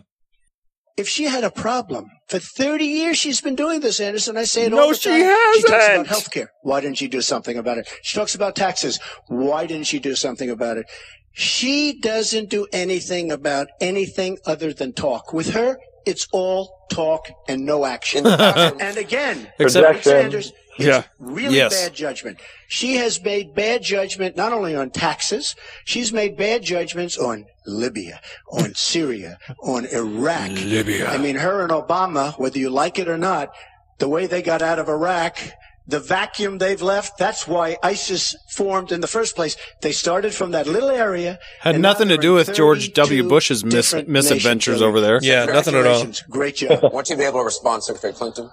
If 0.96 1.08
she 1.08 1.24
had 1.24 1.42
a 1.42 1.50
problem, 1.50 2.06
for 2.28 2.38
30 2.38 2.84
years 2.84 3.18
she's 3.18 3.40
been 3.40 3.56
doing 3.56 3.80
this, 3.80 3.98
Anderson. 3.98 4.36
I 4.36 4.44
say 4.44 4.66
it 4.66 4.70
No, 4.70 4.80
all 4.82 4.88
the 4.90 4.94
time. 4.96 5.20
No, 5.20 5.52
she 5.54 5.62
time. 5.62 5.62
She 5.62 5.62
talks 5.62 5.68
about 5.68 5.80
hasn't. 5.90 6.06
health 6.08 6.30
care. 6.30 6.50
Why 6.62 6.80
didn't 6.80 6.98
she 6.98 7.08
do 7.08 7.20
something 7.20 7.58
about 7.58 7.78
it? 7.78 7.88
She 8.02 8.16
talks 8.16 8.34
about 8.36 8.54
taxes. 8.54 9.00
Why 9.26 9.66
didn't 9.66 9.86
she 9.88 9.98
do 9.98 10.14
something 10.14 10.48
about 10.50 10.76
it? 10.78 10.86
She 11.32 11.98
doesn't 11.98 12.48
do 12.48 12.68
anything 12.72 13.32
about 13.32 13.66
anything 13.80 14.38
other 14.46 14.72
than 14.72 14.92
talk. 14.92 15.32
With 15.32 15.50
her, 15.50 15.78
it's 16.06 16.28
all 16.32 16.86
talk 16.92 17.26
and 17.48 17.66
no 17.66 17.84
action. 17.84 18.24
and 18.26 18.96
again, 18.96 19.48
Except- 19.58 19.84
Bernie 19.88 20.02
Sanders, 20.02 20.52
it's 20.76 20.86
Yeah. 20.86 21.02
really 21.18 21.56
Yes. 21.56 21.72
bad 21.82 21.94
judgment. 21.94 22.38
She 22.68 22.96
has 22.96 23.22
made 23.22 23.54
bad 23.54 23.82
judgment 23.82 24.36
not 24.36 24.52
only 24.52 24.74
on 24.74 24.90
taxes, 24.90 25.54
she's 25.84 26.12
made 26.12 26.36
bad 26.36 26.62
judgments 26.62 27.16
on 27.16 27.46
Libya, 27.66 28.20
on 28.52 28.74
Syria, 28.74 29.38
on 29.62 29.86
Iraq. 29.86 30.50
Libya. 30.50 31.08
I 31.08 31.18
mean, 31.18 31.36
her 31.36 31.62
and 31.62 31.70
Obama, 31.70 32.38
whether 32.38 32.58
you 32.58 32.70
like 32.70 32.98
it 32.98 33.08
or 33.08 33.18
not, 33.18 33.50
the 33.98 34.08
way 34.08 34.26
they 34.26 34.42
got 34.42 34.60
out 34.62 34.78
of 34.78 34.88
Iraq, 34.88 35.38
the 35.86 36.00
vacuum 36.00 36.56
they've 36.58 36.80
left, 36.80 37.18
that's 37.18 37.46
why 37.46 37.76
ISIS 37.82 38.34
formed 38.50 38.90
in 38.90 39.00
the 39.02 39.06
first 39.06 39.36
place. 39.36 39.54
They 39.82 39.92
started 39.92 40.34
from 40.34 40.50
that 40.52 40.66
little 40.66 40.88
area. 40.88 41.38
Had 41.60 41.78
nothing 41.78 42.08
to 42.08 42.16
do 42.16 42.32
with 42.32 42.54
George 42.54 42.92
W. 42.94 43.22
Bush's 43.28 43.62
mis- 43.64 43.94
misadventures 44.06 44.76
nations. 44.76 44.82
over 44.82 45.00
there. 45.02 45.18
Yeah, 45.22 45.44
nothing 45.44 45.74
at 45.74 45.86
all. 45.86 46.06
Great 46.30 46.56
job. 46.56 46.80
I 46.82 46.88
want 46.88 47.10
you 47.10 47.16
to 47.16 47.20
be 47.20 47.26
able 47.26 47.40
to 47.40 47.44
respond, 47.44 47.84
Secretary 47.84 48.14
Clinton. 48.14 48.50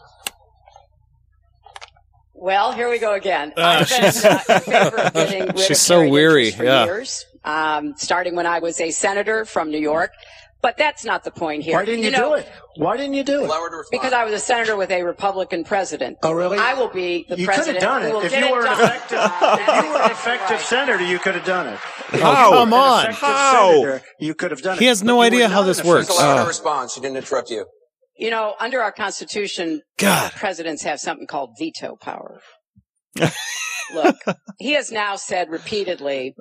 Well, 2.42 2.72
here 2.72 2.90
we 2.90 2.98
go 2.98 3.14
again. 3.14 3.54
Ah, 3.56 3.82
I've 3.82 3.90
been 3.90 4.02
she's- 4.02 4.26
uh, 4.26 4.40
in 4.50 4.60
favor 4.62 4.98
of 4.98 5.14
getting 5.14 5.56
She's 5.58 5.80
so 5.80 6.08
weary, 6.10 6.50
for 6.50 6.64
yeah. 6.64 6.86
years, 6.86 7.24
um, 7.46 7.94
starting 7.98 8.36
when 8.36 8.48
I 8.48 8.58
was 8.60 8.82
a 8.82 8.90
senator 8.90 9.46
from 9.46 9.70
New 9.70 9.78
York. 9.80 10.12
But 10.64 10.78
that's 10.78 11.04
not 11.06 11.24
the 11.24 11.32
point 11.32 11.64
here. 11.64 11.76
Why 11.78 11.86
didn't 11.86 12.04
you, 12.04 12.12
know, 12.12 12.30
do 12.30 12.34
it? 12.36 12.52
Why 12.78 12.96
didn't 12.96 13.16
you 13.16 13.24
do 13.24 13.42
it? 13.44 13.46
Allow 13.48 13.62
her 13.64 13.70
to 13.72 13.78
respond. 13.78 14.00
Because 14.02 14.14
I 14.14 14.24
was 14.26 14.34
a 14.34 14.40
senator 14.40 14.76
with 14.76 14.92
a 14.92 15.02
Republican 15.02 15.64
president. 15.64 16.18
Oh, 16.22 16.34
really? 16.34 16.60
I 16.60 16.76
will 16.76 16.88
be 16.88 17.26
the 17.30 17.44
president. 17.46 17.48
You 17.48 17.48
could 17.48 17.66
have 17.74 17.82
done 17.82 18.04
it. 18.04 18.14
will 18.14 18.22
If 18.22 18.32
get 18.32 18.40
you 18.42 18.46
it 18.48 18.52
were 18.52 18.60
an 18.60 18.66
done. 18.66 18.80
effective, 18.84 19.18
Uh, 19.20 19.58
if 19.60 19.84
you 19.86 19.92
were 19.92 19.98
an 20.02 20.12
effective 20.12 20.58
right. 20.58 20.60
senator, 20.66 21.04
you 21.04 21.18
could 21.18 21.34
have 21.34 21.46
done 21.46 21.68
it. 21.68 21.78
How? 22.22 22.52
Come 22.52 22.74
on. 22.76 23.12
How? 23.12 23.72
senator, 23.72 24.02
you 24.20 24.36
could 24.36 24.52
have 24.52 24.62
done 24.62 24.78
it. 24.78 24.80
He 24.82 24.86
has 24.86 25.02
no 25.04 25.22
idea 25.24 25.48
how 25.50 25.64
this 25.64 25.84
works. 25.84 26.08
Just 26.08 26.20
allow 26.20 26.36
her 26.36 26.40
Uh. 26.42 26.44
to 26.44 26.48
respond. 26.48 26.92
She 26.92 27.02
didn't 27.02 27.18
interrupt 27.18 27.50
you. 27.50 27.66
You 28.22 28.30
know, 28.30 28.54
under 28.60 28.84
our 28.84 28.92
Constitution, 28.92 29.82
God. 29.98 30.32
presidents 30.34 30.84
have 30.84 31.00
something 31.00 31.26
called 31.26 31.56
veto 31.58 31.96
power. 32.00 32.40
Look, 33.96 34.16
he 34.60 34.74
has 34.74 34.92
now 34.92 35.16
said 35.16 35.50
repeatedly 35.50 36.36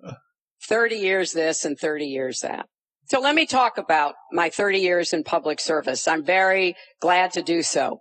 30 0.68 0.96
years 0.96 1.32
this 1.32 1.64
and 1.64 1.78
30 1.78 2.04
years 2.04 2.40
that. 2.40 2.66
So 3.06 3.18
let 3.18 3.34
me 3.34 3.46
talk 3.46 3.78
about 3.78 4.14
my 4.30 4.50
30 4.50 4.78
years 4.78 5.14
in 5.14 5.24
public 5.24 5.58
service. 5.58 6.06
I'm 6.06 6.22
very 6.22 6.74
glad 7.00 7.32
to 7.32 7.42
do 7.42 7.62
so. 7.62 8.00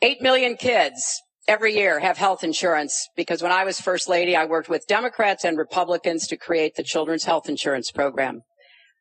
8 0.00 0.22
million 0.22 0.56
kids 0.56 1.20
every 1.46 1.74
year 1.74 2.00
have 2.00 2.16
health 2.16 2.42
insurance 2.42 3.06
because 3.14 3.42
when 3.42 3.52
I 3.52 3.64
was 3.64 3.78
first 3.78 4.08
lady, 4.08 4.34
I 4.34 4.46
worked 4.46 4.70
with 4.70 4.86
Democrats 4.88 5.44
and 5.44 5.58
Republicans 5.58 6.26
to 6.28 6.38
create 6.38 6.76
the 6.76 6.82
Children's 6.84 7.24
Health 7.24 7.50
Insurance 7.50 7.90
Program. 7.90 8.40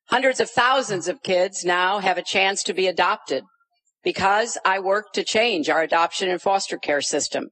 Hundreds 0.09 0.41
of 0.41 0.49
thousands 0.49 1.07
of 1.07 1.23
kids 1.23 1.63
now 1.63 1.99
have 1.99 2.17
a 2.17 2.21
chance 2.21 2.63
to 2.63 2.73
be 2.73 2.87
adopted 2.87 3.45
because 4.07 4.57
I 4.63 4.79
worked 4.79 5.15
to 5.15 5.23
change 5.25 5.67
our 5.67 5.81
adoption 5.81 6.29
and 6.29 6.41
foster 6.41 6.77
care 6.77 7.01
system. 7.01 7.49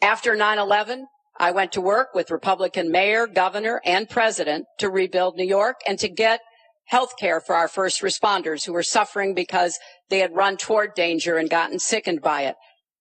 After 0.00 0.34
9-11, 0.34 1.02
I 1.38 1.50
went 1.50 1.72
to 1.72 1.82
work 1.82 2.14
with 2.14 2.30
Republican 2.30 2.90
mayor, 2.90 3.26
governor, 3.26 3.82
and 3.84 4.08
president 4.08 4.64
to 4.78 4.88
rebuild 4.88 5.36
New 5.36 5.44
York 5.44 5.76
and 5.86 5.98
to 5.98 6.08
get 6.08 6.40
health 6.86 7.18
care 7.20 7.38
for 7.38 7.54
our 7.54 7.68
first 7.68 8.00
responders 8.00 8.64
who 8.64 8.72
were 8.72 8.82
suffering 8.82 9.34
because 9.34 9.78
they 10.08 10.20
had 10.20 10.34
run 10.34 10.56
toward 10.56 10.94
danger 10.94 11.36
and 11.36 11.50
gotten 11.50 11.78
sickened 11.78 12.22
by 12.22 12.44
it. 12.44 12.54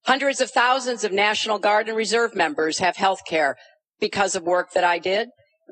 Hundreds 0.06 0.42
of 0.42 0.52
thousands 0.52 1.06
of 1.06 1.14
National 1.14 1.60
Guard 1.60 1.88
and 1.88 1.96
Reserve 1.96 2.36
members 2.36 2.80
have 2.80 2.98
health 2.98 3.22
care 3.26 3.56
because 4.02 4.36
of 4.36 4.44
work 4.44 4.74
that 4.74 4.84
I 4.84 5.00
did. 5.00 5.30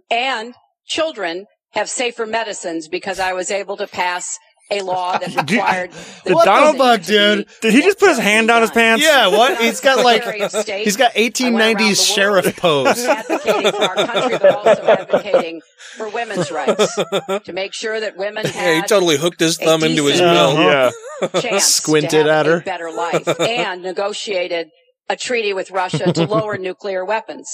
And 0.09 0.53
children 0.85 1.47
have 1.73 1.89
safer 1.89 2.25
medicines 2.25 2.88
because 2.88 3.19
I 3.19 3.33
was 3.33 3.51
able 3.51 3.75
to 3.75 3.88
pass 3.88 4.39
a 4.72 4.81
law 4.81 5.18
that 5.18 5.35
required 5.52 5.91
Did 6.26 6.34
What 6.34 6.45
the 6.45 6.52
Donald 6.52 6.77
fuck, 6.77 7.03
dude? 7.03 7.48
Did 7.61 7.73
he 7.73 7.81
just 7.81 7.99
put 7.99 8.10
his 8.10 8.18
hand 8.19 8.48
down 8.48 8.61
his 8.61 8.72
pants? 8.72 9.03
Yeah, 9.03 9.27
what? 9.27 9.57
He's 9.61 9.81
got 9.81 10.03
like 10.03 10.23
Secretary 10.23 10.84
he's 10.84 10.98
got 10.98 11.11
I 11.15 11.19
went 11.19 11.35
around 11.43 11.77
1890s 11.77 12.15
sheriff 12.15 12.45
world 12.45 12.57
pose. 12.57 13.06
advocating 13.06 13.72
for 13.72 13.84
our 13.84 13.95
country, 13.95 14.38
but 14.39 14.56
also 14.56 14.84
advocating 14.84 15.61
for 15.98 16.10
women's 16.10 16.52
rights 16.52 16.95
to 16.95 17.53
make 17.53 17.73
sure 17.73 17.99
that 17.99 18.18
women 18.18 18.45
Yeah, 18.45 18.76
he 18.76 18.81
totally 18.88 19.18
hooked 19.18 19.39
his 19.39 19.57
thumb 19.57 19.84
into 19.84 20.06
his 20.06 20.19
decent 20.19 20.31
bill. 20.31 20.53
Yeah. 20.56 21.41
chance 21.41 21.65
Squinted 21.65 22.27
at 22.27 22.45
her. 22.45 22.61
better 22.61 22.91
life 22.91 23.27
and 23.39 23.81
negotiated 23.81 24.69
a 25.10 25.15
treaty 25.15 25.53
with 25.53 25.72
Russia 25.72 26.14
to 26.14 26.26
lower 26.26 26.57
nuclear 26.57 27.03
weapons. 27.03 27.49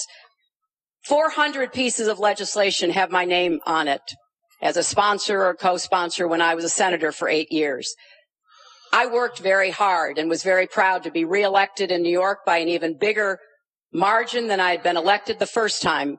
400 1.06 1.72
pieces 1.72 2.06
of 2.06 2.18
legislation 2.18 2.90
have 2.90 3.10
my 3.10 3.24
name 3.24 3.60
on 3.66 3.88
it 3.88 4.02
as 4.60 4.76
a 4.76 4.82
sponsor 4.82 5.44
or 5.44 5.54
co-sponsor 5.54 6.26
when 6.26 6.42
I 6.42 6.54
was 6.54 6.64
a 6.64 6.68
senator 6.68 7.12
for 7.12 7.28
eight 7.28 7.52
years. 7.52 7.94
I 8.92 9.06
worked 9.06 9.38
very 9.38 9.70
hard 9.70 10.18
and 10.18 10.28
was 10.28 10.42
very 10.42 10.66
proud 10.66 11.02
to 11.04 11.10
be 11.10 11.24
reelected 11.24 11.90
in 11.90 12.02
New 12.02 12.10
York 12.10 12.38
by 12.46 12.58
an 12.58 12.68
even 12.68 12.96
bigger 12.98 13.38
margin 13.92 14.48
than 14.48 14.60
I 14.60 14.70
had 14.70 14.82
been 14.82 14.96
elected 14.96 15.38
the 15.38 15.46
first 15.46 15.82
time. 15.82 16.18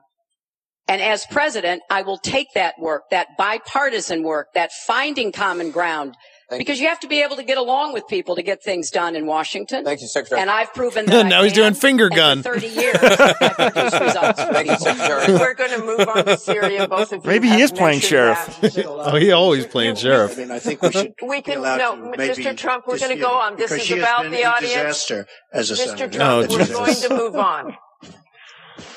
And 0.88 1.00
as 1.00 1.24
president, 1.26 1.82
I 1.90 2.02
will 2.02 2.18
take 2.18 2.48
that 2.54 2.74
work, 2.80 3.04
that 3.10 3.36
bipartisan 3.38 4.22
work, 4.22 4.48
that 4.54 4.72
finding 4.72 5.30
common 5.30 5.70
ground, 5.70 6.16
Thank 6.50 6.58
because 6.60 6.80
you 6.80 6.88
have 6.88 6.98
to 7.00 7.06
be 7.08 7.22
able 7.22 7.36
to 7.36 7.44
get 7.44 7.58
along 7.58 7.92
with 7.92 8.08
people 8.08 8.34
to 8.34 8.42
get 8.42 8.60
things 8.60 8.90
done 8.90 9.14
in 9.14 9.24
Washington. 9.24 9.84
Thank 9.84 10.00
you, 10.00 10.08
Secretary. 10.08 10.40
And 10.40 10.50
I've 10.50 10.74
proven 10.74 11.06
that. 11.06 11.26
now 11.26 11.40
I 11.40 11.44
he's 11.44 11.52
can, 11.52 11.62
doing 11.62 11.74
finger 11.74 12.06
and 12.06 12.16
gun. 12.16 12.42
For 12.42 12.58
30 12.58 12.66
years, 12.80 12.96
I 13.00 13.70
produced 13.70 14.00
results. 14.00 14.42
Thank 14.42 14.68
you, 14.68 14.76
Secretary. 14.76 15.32
We're 15.38 15.54
going 15.54 15.70
to 15.70 15.84
move 15.84 16.08
on 16.08 16.24
to 16.24 16.36
Syria. 16.36 16.88
Both 16.88 17.12
of 17.12 17.24
you 17.24 17.30
Maybe 17.30 17.48
he 17.48 17.60
is 17.62 17.70
playing 17.70 18.00
sheriff. 18.00 18.58
Oh, 18.84 19.16
he 19.16 19.30
always 19.32 19.66
playing 19.66 19.94
sheriff. 19.96 20.36
I 20.36 20.40
mean, 20.42 20.50
I 20.50 20.58
think 20.58 20.82
we 20.82 20.90
should. 20.92 21.14
We 21.22 21.36
be 21.36 21.42
can 21.42 21.58
allowed 21.58 21.78
no, 21.78 21.96
to 22.12 22.16
maybe 22.18 22.42
Mr. 22.42 22.56
Trump. 22.56 22.86
We're 22.86 22.98
going 22.98 23.14
to 23.14 23.20
go 23.20 23.30
on. 23.32 23.56
This 23.56 23.70
is 23.70 23.90
about 23.92 24.22
been 24.22 24.32
the 24.32 24.42
a 24.42 24.46
audience. 24.46 24.72
disaster 24.74 25.26
as 25.52 25.70
a 25.70 25.74
Mr. 25.74 25.86
senator. 25.86 26.08
Trump, 26.08 26.50
Oh, 26.50 26.52
we're 26.52 26.64
Jesus. 26.64 27.06
going 27.06 27.18
to 27.18 27.24
move 27.24 27.36
on. 27.36 27.76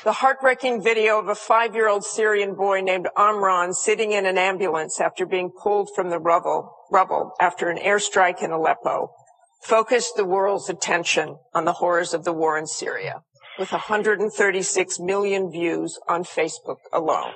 The 0.04 0.12
heartbreaking 0.14 0.82
video 0.84 1.20
of 1.20 1.28
a 1.30 1.36
five-year-old 1.36 2.04
Syrian 2.04 2.56
boy 2.56 2.82
named 2.82 3.08
Omran 3.18 3.74
sitting 3.74 4.12
in 4.12 4.26
an 4.26 4.38
ambulance 4.38 5.00
after 5.00 5.26
being 5.26 5.50
pulled 5.52 5.90
from 5.96 6.10
the 6.10 6.20
rubble, 6.20 6.74
rubble 6.94 7.34
after 7.42 7.70
an 7.70 7.78
airstrike 7.78 8.42
in 8.44 8.52
Aleppo 8.52 9.10
focused 9.64 10.14
the 10.16 10.26
world's 10.26 10.70
attention 10.70 11.38
on 11.54 11.66
the 11.66 11.74
horrors 11.74 12.14
of 12.14 12.24
the 12.24 12.34
war 12.34 12.58
in 12.58 12.68
Syria, 12.68 13.22
with 13.58 13.72
136 13.72 15.00
million 15.00 15.50
views 15.52 16.00
on 16.08 16.24
Facebook 16.24 16.78
alone. 16.92 17.34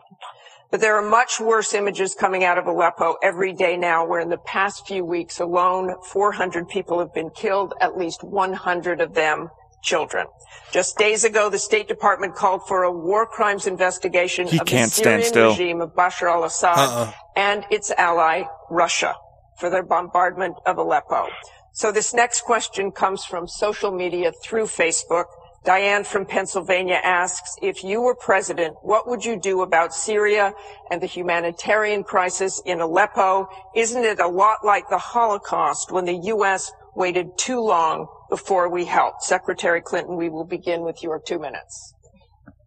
But 0.70 0.82
there 0.82 0.98
are 0.98 1.10
much 1.10 1.40
worse 1.40 1.74
images 1.74 2.14
coming 2.14 2.44
out 2.44 2.58
of 2.58 2.68
Aleppo 2.68 3.16
every 3.24 3.54
day 3.54 3.78
now, 3.78 4.06
where 4.06 4.20
in 4.20 4.30
the 4.30 4.38
past 4.38 4.86
few 4.86 5.06
weeks 5.06 5.40
alone, 5.40 5.96
400 6.12 6.68
people 6.68 7.00
have 7.00 7.14
been 7.14 7.30
killed, 7.30 7.74
at 7.80 7.98
least 7.98 8.22
100 8.24 9.00
of 9.00 9.14
them 9.14 9.48
children. 9.82 10.28
Just 10.74 10.98
days 10.98 11.24
ago, 11.24 11.50
the 11.50 11.58
State 11.60 11.88
Department 11.88 12.36
called 12.36 12.68
for 12.68 12.84
a 12.84 12.92
war 12.92 13.26
crimes 13.26 13.66
investigation 13.68 14.48
He 14.48 14.60
of 14.60 14.68
can't 14.68 14.92
the 14.92 14.96
Syrian 14.96 15.22
stand 15.22 15.24
still. 15.24 15.50
regime 15.52 15.80
of 15.80 15.92
Bashar 15.96 16.30
al-Assad 16.30 16.78
Uh-uh. 16.78 17.12
and 17.38 17.66
its 17.72 17.90
ally, 17.92 18.44
Russia, 18.70 19.16
for 19.58 19.70
their 19.70 19.84
bombardment 19.84 20.56
of 20.66 20.78
Aleppo. 20.78 21.28
So 21.74 21.92
this 21.92 22.14
next 22.14 22.42
question 22.42 22.92
comes 22.92 23.24
from 23.24 23.48
social 23.48 23.92
media 23.92 24.32
through 24.44 24.66
Facebook. 24.66 25.26
Diane 25.64 26.04
from 26.04 26.26
Pennsylvania 26.26 27.00
asks, 27.04 27.56
if 27.62 27.84
you 27.84 28.02
were 28.02 28.16
president, 28.16 28.78
what 28.82 29.08
would 29.08 29.26
you 29.26 29.40
do 29.40 29.62
about 29.62 29.94
Syria 29.94 30.54
and 30.90 31.02
the 31.02 31.08
humanitarian 31.08 32.04
crisis 32.04 32.62
in 32.66 32.80
Aleppo? 32.80 33.50
Isn't 33.76 34.06
it 34.06 34.20
a 34.20 34.28
lot 34.28 34.64
like 34.64 34.90
the 34.90 34.98
Holocaust 34.98 35.92
when 35.92 36.06
the 36.06 36.20
U.S. 36.26 36.72
waited 36.96 37.38
too 37.38 37.60
long 37.60 38.08
before 38.30 38.70
we 38.70 38.86
helped? 38.86 39.24
Secretary 39.24 39.82
Clinton, 39.82 40.16
we 40.16 40.30
will 40.30 40.46
begin 40.46 40.82
with 40.82 41.04
your 41.04 41.20
two 41.20 41.38
minutes. 41.38 41.94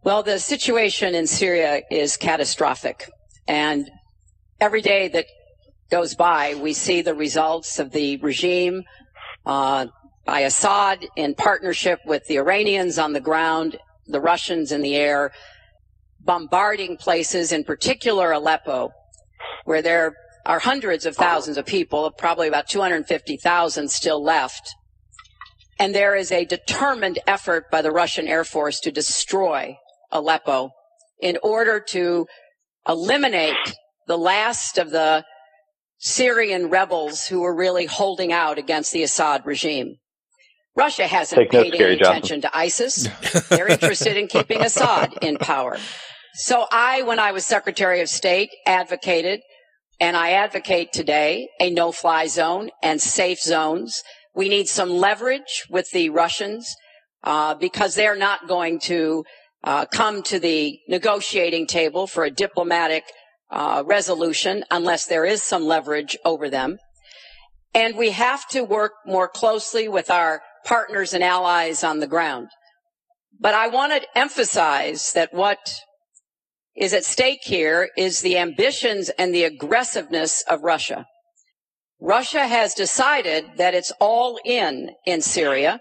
Well, 0.03 0.23
the 0.23 0.39
situation 0.39 1.15
in 1.15 1.27
Syria 1.27 1.81
is 1.89 2.17
catastrophic. 2.17 3.09
And 3.47 3.89
every 4.59 4.81
day 4.81 5.07
that 5.09 5.25
goes 5.91 6.15
by, 6.15 6.55
we 6.55 6.73
see 6.73 7.01
the 7.01 7.13
results 7.13 7.77
of 7.77 7.91
the 7.91 8.17
regime 8.17 8.83
uh, 9.45 9.87
by 10.25 10.39
Assad 10.39 11.05
in 11.17 11.35
partnership 11.35 11.99
with 12.05 12.25
the 12.27 12.37
Iranians 12.37 12.97
on 12.97 13.11
the 13.11 13.19
ground, 13.19 13.77
the 14.07 14.21
Russians 14.21 14.71
in 14.71 14.81
the 14.81 14.95
air, 14.95 15.31
bombarding 16.21 16.95
places, 16.95 17.51
in 17.51 17.65
particular 17.65 18.31
Aleppo, 18.31 18.91
where 19.65 19.81
there 19.81 20.15
are 20.45 20.59
hundreds 20.59 21.05
of 21.05 21.15
thousands 21.15 21.57
of 21.57 21.65
people, 21.65 22.09
probably 22.11 22.47
about 22.47 22.69
250,000 22.69 23.91
still 23.91 24.23
left. 24.23 24.73
And 25.77 25.93
there 25.93 26.15
is 26.15 26.31
a 26.31 26.45
determined 26.45 27.19
effort 27.27 27.69
by 27.69 27.81
the 27.81 27.91
Russian 27.91 28.27
Air 28.27 28.43
Force 28.43 28.79
to 28.81 28.91
destroy 28.91 29.75
Aleppo 30.11 30.69
in 31.19 31.37
order 31.43 31.79
to 31.89 32.27
eliminate 32.87 33.75
the 34.07 34.17
last 34.17 34.77
of 34.77 34.91
the 34.91 35.23
Syrian 36.01 36.69
rebels 36.69 37.27
who 37.27 37.41
were 37.41 37.55
really 37.55 37.85
holding 37.85 38.33
out 38.33 38.57
against 38.57 38.91
the 38.91 39.03
Assad 39.03 39.45
regime. 39.45 39.97
Russia 40.75 41.05
hasn't 41.05 41.39
Take 41.39 41.51
paid 41.51 41.73
Gary 41.73 41.91
any 41.91 41.99
Johnson. 41.99 42.11
attention 42.11 42.41
to 42.41 42.57
ISIS. 42.57 43.07
They're 43.49 43.67
interested 43.67 44.17
in 44.17 44.27
keeping 44.27 44.61
Assad 44.61 45.13
in 45.21 45.37
power. 45.37 45.77
So 46.33 46.65
I, 46.71 47.03
when 47.03 47.19
I 47.19 47.31
was 47.31 47.45
Secretary 47.45 48.01
of 48.01 48.09
State, 48.09 48.49
advocated, 48.65 49.41
and 49.99 50.17
I 50.17 50.31
advocate 50.31 50.91
today, 50.91 51.47
a 51.59 51.69
no-fly 51.69 52.25
zone 52.25 52.71
and 52.81 52.99
safe 52.99 53.39
zones. 53.39 54.01
We 54.33 54.49
need 54.49 54.67
some 54.67 54.89
leverage 54.89 55.65
with 55.69 55.91
the 55.91 56.09
Russians 56.09 56.73
uh, 57.23 57.53
because 57.53 57.93
they're 57.93 58.17
not 58.17 58.47
going 58.47 58.79
to 58.79 59.23
uh, 59.63 59.85
come 59.85 60.23
to 60.23 60.39
the 60.39 60.79
negotiating 60.87 61.67
table 61.67 62.07
for 62.07 62.23
a 62.23 62.31
diplomatic 62.31 63.03
uh, 63.51 63.83
resolution 63.85 64.63
unless 64.71 65.05
there 65.05 65.25
is 65.25 65.43
some 65.43 65.65
leverage 65.65 66.17
over 66.23 66.49
them. 66.49 66.77
And 67.73 67.95
we 67.95 68.11
have 68.11 68.47
to 68.49 68.63
work 68.63 68.93
more 69.05 69.27
closely 69.27 69.87
with 69.87 70.09
our 70.09 70.41
partners 70.65 71.13
and 71.13 71.23
allies 71.23 71.83
on 71.83 71.99
the 71.99 72.07
ground. 72.07 72.49
But 73.39 73.53
I 73.53 73.67
want 73.67 73.93
to 73.93 74.17
emphasize 74.17 75.13
that 75.13 75.33
what 75.33 75.59
is 76.75 76.93
at 76.93 77.05
stake 77.05 77.41
here 77.43 77.89
is 77.97 78.21
the 78.21 78.37
ambitions 78.37 79.09
and 79.17 79.33
the 79.33 79.43
aggressiveness 79.43 80.43
of 80.49 80.63
Russia. 80.63 81.05
Russia 81.99 82.47
has 82.47 82.73
decided 82.73 83.45
that 83.57 83.73
it's 83.73 83.91
all 83.99 84.39
in 84.43 84.91
in 85.05 85.21
Syria. 85.21 85.79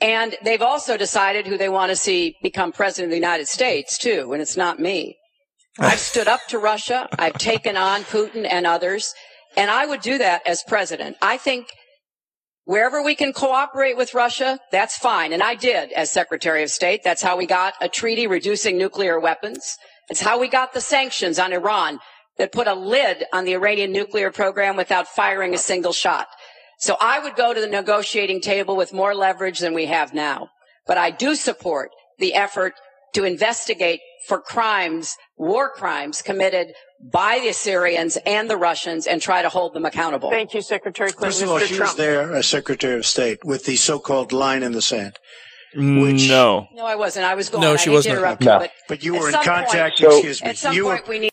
And 0.00 0.36
they've 0.44 0.62
also 0.62 0.96
decided 0.96 1.46
who 1.46 1.56
they 1.56 1.70
want 1.70 1.90
to 1.90 1.96
see 1.96 2.36
become 2.42 2.70
president 2.70 3.06
of 3.06 3.10
the 3.12 3.16
United 3.16 3.48
States 3.48 3.96
too, 3.96 4.32
and 4.32 4.42
it's 4.42 4.56
not 4.56 4.78
me. 4.78 5.16
I've 5.78 6.00
stood 6.00 6.26
up 6.26 6.40
to 6.48 6.58
Russia. 6.58 7.08
I've 7.18 7.38
taken 7.38 7.76
on 7.76 8.02
Putin 8.02 8.46
and 8.48 8.66
others, 8.66 9.12
and 9.56 9.70
I 9.70 9.84
would 9.86 10.00
do 10.00 10.16
that 10.18 10.46
as 10.46 10.62
president. 10.66 11.16
I 11.20 11.36
think 11.36 11.66
wherever 12.64 13.02
we 13.02 13.14
can 13.14 13.32
cooperate 13.34 13.96
with 13.96 14.14
Russia, 14.14 14.58
that's 14.72 14.96
fine. 14.96 15.32
And 15.34 15.42
I 15.42 15.54
did 15.54 15.92
as 15.92 16.10
Secretary 16.10 16.62
of 16.62 16.70
State. 16.70 17.02
That's 17.04 17.22
how 17.22 17.36
we 17.36 17.46
got 17.46 17.74
a 17.80 17.88
treaty 17.88 18.26
reducing 18.26 18.78
nuclear 18.78 19.20
weapons. 19.20 19.76
It's 20.08 20.22
how 20.22 20.38
we 20.38 20.48
got 20.48 20.72
the 20.72 20.80
sanctions 20.80 21.38
on 21.38 21.52
Iran 21.52 21.98
that 22.38 22.52
put 22.52 22.68
a 22.68 22.74
lid 22.74 23.24
on 23.32 23.44
the 23.44 23.54
Iranian 23.54 23.92
nuclear 23.92 24.30
program 24.30 24.76
without 24.76 25.08
firing 25.08 25.54
a 25.54 25.58
single 25.58 25.92
shot. 25.92 26.26
So 26.78 26.96
I 27.00 27.18
would 27.18 27.36
go 27.36 27.54
to 27.54 27.60
the 27.60 27.66
negotiating 27.66 28.40
table 28.40 28.76
with 28.76 28.92
more 28.92 29.14
leverage 29.14 29.58
than 29.58 29.74
we 29.74 29.86
have 29.86 30.14
now. 30.14 30.48
But 30.86 30.98
I 30.98 31.10
do 31.10 31.34
support 31.34 31.90
the 32.18 32.34
effort 32.34 32.74
to 33.14 33.24
investigate 33.24 34.00
for 34.28 34.40
crimes, 34.40 35.16
war 35.36 35.70
crimes 35.70 36.22
committed 36.22 36.72
by 37.12 37.40
the 37.44 37.52
Syrians 37.52 38.16
and 38.26 38.48
the 38.48 38.56
Russians 38.56 39.06
and 39.06 39.20
try 39.20 39.42
to 39.42 39.48
hold 39.48 39.74
them 39.74 39.84
accountable. 39.84 40.30
Thank 40.30 40.54
you, 40.54 40.62
Secretary 40.62 41.10
Clinton. 41.12 41.28
First 41.30 41.42
of 41.42 41.50
all, 41.50 41.58
Mr. 41.58 41.66
she 41.66 41.72
was 41.74 41.78
Trump. 41.78 41.96
there 41.98 42.34
as 42.34 42.46
Secretary 42.46 42.96
of 42.96 43.06
State 43.06 43.44
with 43.44 43.64
the 43.66 43.76
so-called 43.76 44.32
line 44.32 44.62
in 44.62 44.72
the 44.72 44.82
sand. 44.82 45.18
no. 45.74 46.66
No, 46.72 46.84
I 46.86 46.94
wasn't. 46.94 47.26
I 47.26 47.34
was 47.34 47.48
going. 47.50 47.62
No, 47.62 47.76
she 47.76 47.90
wasn't. 47.90 48.16
interrupt 48.16 48.42
No. 48.42 48.54
you, 48.54 48.58
but, 48.60 48.70
But 48.88 49.04
you 49.04 49.12
were 49.14 49.28
in 49.28 49.34
contact, 49.34 50.00
Point, 50.00 50.12
excuse 50.14 50.42
me. 50.42 50.48
At 50.50 50.56
some 50.56 50.74
You 50.74 50.86
were- 50.86 50.96
point, 50.96 51.08
we 51.08 51.18
need. 51.18 51.30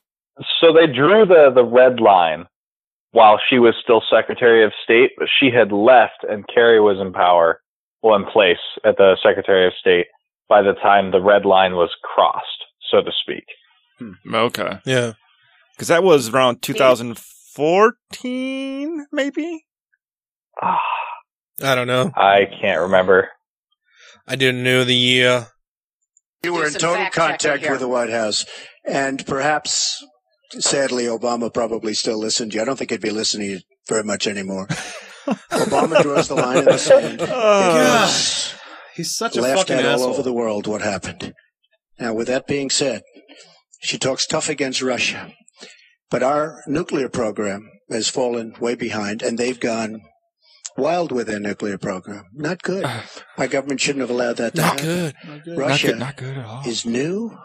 So 0.59 0.73
they 0.73 0.88
drew 0.88 1.25
the, 1.25 1.51
the 1.53 1.63
red 1.63 1.99
line 1.99 2.45
while 3.11 3.39
she 3.49 3.59
was 3.59 3.75
still 3.81 4.01
Secretary 4.11 4.65
of 4.65 4.71
State, 4.84 5.11
but 5.17 5.27
she 5.39 5.51
had 5.51 5.71
left 5.71 6.23
and 6.27 6.43
Kerry 6.53 6.81
was 6.81 6.97
in 6.99 7.13
power, 7.13 7.61
well, 8.01 8.15
in 8.15 8.25
place 8.25 8.57
at 8.84 8.97
the 8.97 9.15
Secretary 9.23 9.67
of 9.67 9.73
State 9.80 10.07
by 10.49 10.61
the 10.63 10.73
time 10.73 11.11
the 11.11 11.21
red 11.21 11.45
line 11.45 11.73
was 11.75 11.91
crossed, 12.03 12.65
so 12.91 13.01
to 13.01 13.11
speak. 13.21 13.45
Hmm. 13.99 14.14
Okay. 14.34 14.80
Yeah. 14.86 15.14
Because 15.76 15.90
that 15.90 16.03
was 16.03 16.30
around 16.30 16.61
2014, 16.61 19.06
maybe? 19.11 19.65
Ah. 20.61 20.80
I 21.61 21.76
don't 21.76 21.88
know. 21.88 22.11
I 22.15 22.45
can't 22.61 22.82
remember. 22.82 23.30
I 24.28 24.36
didn't 24.36 24.64
know 24.64 24.84
the 24.84 24.95
year. 24.95 25.48
You 26.44 26.53
were 26.53 26.65
in 26.68 26.74
total 26.74 27.07
contact 27.11 27.68
with 27.70 27.80
the 27.80 27.88
White 27.88 28.10
House, 28.10 28.45
and 28.86 29.26
perhaps, 29.26 30.03
sadly, 30.52 31.06
Obama 31.06 31.53
probably 31.53 31.94
still 31.94 32.20
listened 32.20 32.52
to 32.52 32.57
you. 32.57 32.61
I 32.61 32.65
don't 32.65 32.76
think 32.78 32.91
he'd 32.91 32.99
be 33.02 33.11
listening 33.11 33.61
very 33.88 34.03
much 34.03 34.28
anymore. 34.28 34.68
Obama 35.52 36.02
draws 36.02 36.28
the 36.28 36.36
line 36.36 36.57
in 36.60 36.65
the 36.65 36.78
sand. 36.78 37.22
Oh. 37.32 37.78
It 37.78 38.02
was 38.02 38.53
He's 38.95 39.15
such 39.15 39.38
a 39.38 39.41
laughed 39.41 39.60
fucking 39.70 39.78
at 39.78 39.86
asshole. 39.86 40.07
all 40.07 40.14
over 40.14 40.22
the 40.22 40.34
world 40.34 40.68
what 40.68 40.82
happened. 40.82 41.34
Now, 41.99 42.14
with 42.14 42.28
that 42.28 42.45
being 42.45 42.70
said, 42.70 43.02
she 43.84 43.97
talks 43.97 44.26
tough 44.26 44.49
against 44.49 44.81
Russia, 44.81 45.31
but 46.10 46.23
our 46.23 46.64
nuclear 46.68 47.10
program 47.10 47.69
has 47.89 48.10
fallen 48.10 48.55
way 48.60 48.76
behind, 48.76 49.22
and 49.22 49.38
they've 49.38 49.60
gone 49.60 50.01
wild 50.77 51.11
with 51.11 51.27
their 51.27 51.39
nuclear 51.39 51.77
program. 51.77 52.23
Not 52.34 52.64
good. 52.64 52.85
Our 53.38 53.47
government 53.47 53.81
shouldn't 53.81 54.01
have 54.01 54.10
allowed 54.10 54.38
that 54.38 54.55
to 54.55 54.61
Not 54.61 54.80
happen. 54.80 55.14
good. 55.45 55.57
Russia 55.57 55.95
Not 55.95 55.95
good, 55.95 55.99
not 55.99 56.18
good 56.18 56.38
at 56.38 56.45
all. 56.45 56.64
is 56.68 56.85
new 56.85 57.38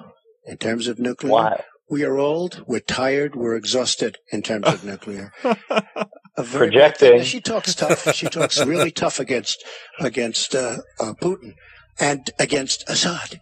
in 0.46 0.56
terms 0.56 0.88
of 0.88 0.98
nuclear. 0.98 1.32
Why? 1.32 1.64
We 1.90 2.04
are 2.04 2.18
old, 2.18 2.62
we're 2.66 2.80
tired, 2.80 3.34
we're 3.34 3.56
exhausted 3.56 4.18
in 4.30 4.42
terms 4.42 4.66
of 4.66 4.84
nuclear. 4.92 5.32
A 5.44 6.42
Projecting. 6.44 7.22
She 7.24 7.40
talks 7.40 7.74
tough. 7.74 8.14
She 8.14 8.26
talks 8.28 8.64
really 8.64 8.90
tough 8.92 9.18
against 9.18 9.64
against 9.98 10.54
uh, 10.54 10.76
uh, 11.00 11.14
Putin 11.20 11.54
and 11.98 12.30
against 12.38 12.88
Assad. 12.88 13.40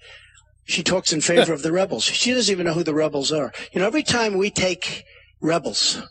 She 0.67 0.83
talks 0.83 1.13
in 1.13 1.21
favor 1.21 1.53
of 1.53 1.63
the 1.63 1.73
rebels. 1.73 2.05
She 2.23 2.33
doesn't 2.35 2.53
even 2.53 2.67
know 2.67 2.75
who 2.75 2.85
the 2.85 2.95
rebels 2.95 3.33
are. 3.33 3.53
You 3.73 3.81
know, 3.81 3.87
every 3.87 4.03
time 4.03 4.37
we 4.37 4.51
take 4.51 5.05
rebels, 5.41 6.03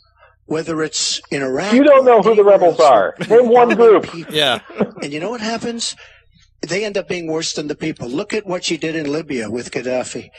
whether 0.45 0.81
it's 0.83 1.21
in 1.31 1.41
Iraq, 1.41 1.73
You 1.73 1.83
don't 1.83 2.05
know 2.05 2.21
who 2.21 2.35
the 2.35 2.43
rebels 2.43 2.79
are. 2.79 3.15
Name 3.29 3.49
one 3.61 3.75
group. 3.75 4.07
Yeah. 4.29 4.59
and 5.01 5.11
you 5.13 5.19
know 5.19 5.29
what 5.29 5.41
happens? 5.41 5.95
They 6.61 6.83
end 6.85 6.97
up 6.97 7.07
being 7.07 7.27
worse 7.27 7.53
than 7.53 7.67
the 7.67 7.75
people. 7.75 8.07
Look 8.07 8.33
at 8.33 8.45
what 8.47 8.63
she 8.63 8.77
did 8.77 8.95
in 8.95 9.11
Libya 9.11 9.49
with 9.51 9.71
Gaddafi. 9.71 10.29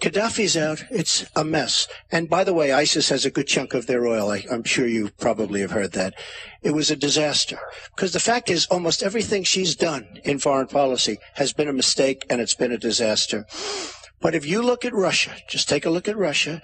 Gaddafi's 0.00 0.56
out. 0.56 0.84
It's 0.90 1.24
a 1.34 1.44
mess. 1.44 1.88
And 2.12 2.28
by 2.28 2.44
the 2.44 2.52
way, 2.52 2.70
ISIS 2.72 3.08
has 3.08 3.24
a 3.24 3.30
good 3.30 3.46
chunk 3.46 3.72
of 3.72 3.86
their 3.86 4.06
oil. 4.06 4.30
I, 4.30 4.44
I'm 4.50 4.64
sure 4.64 4.86
you 4.86 5.10
probably 5.18 5.62
have 5.62 5.70
heard 5.70 5.92
that. 5.92 6.14
It 6.62 6.72
was 6.72 6.90
a 6.90 6.96
disaster. 6.96 7.58
Because 7.94 8.12
the 8.12 8.20
fact 8.20 8.50
is, 8.50 8.66
almost 8.66 9.02
everything 9.02 9.42
she's 9.42 9.74
done 9.74 10.20
in 10.24 10.38
foreign 10.38 10.66
policy 10.66 11.18
has 11.34 11.52
been 11.52 11.68
a 11.68 11.72
mistake 11.72 12.26
and 12.28 12.40
it's 12.40 12.54
been 12.54 12.72
a 12.72 12.78
disaster. 12.78 13.46
But 14.20 14.34
if 14.34 14.44
you 14.44 14.62
look 14.62 14.84
at 14.84 14.92
Russia, 14.92 15.34
just 15.48 15.68
take 15.68 15.86
a 15.86 15.90
look 15.90 16.08
at 16.08 16.16
Russia 16.16 16.60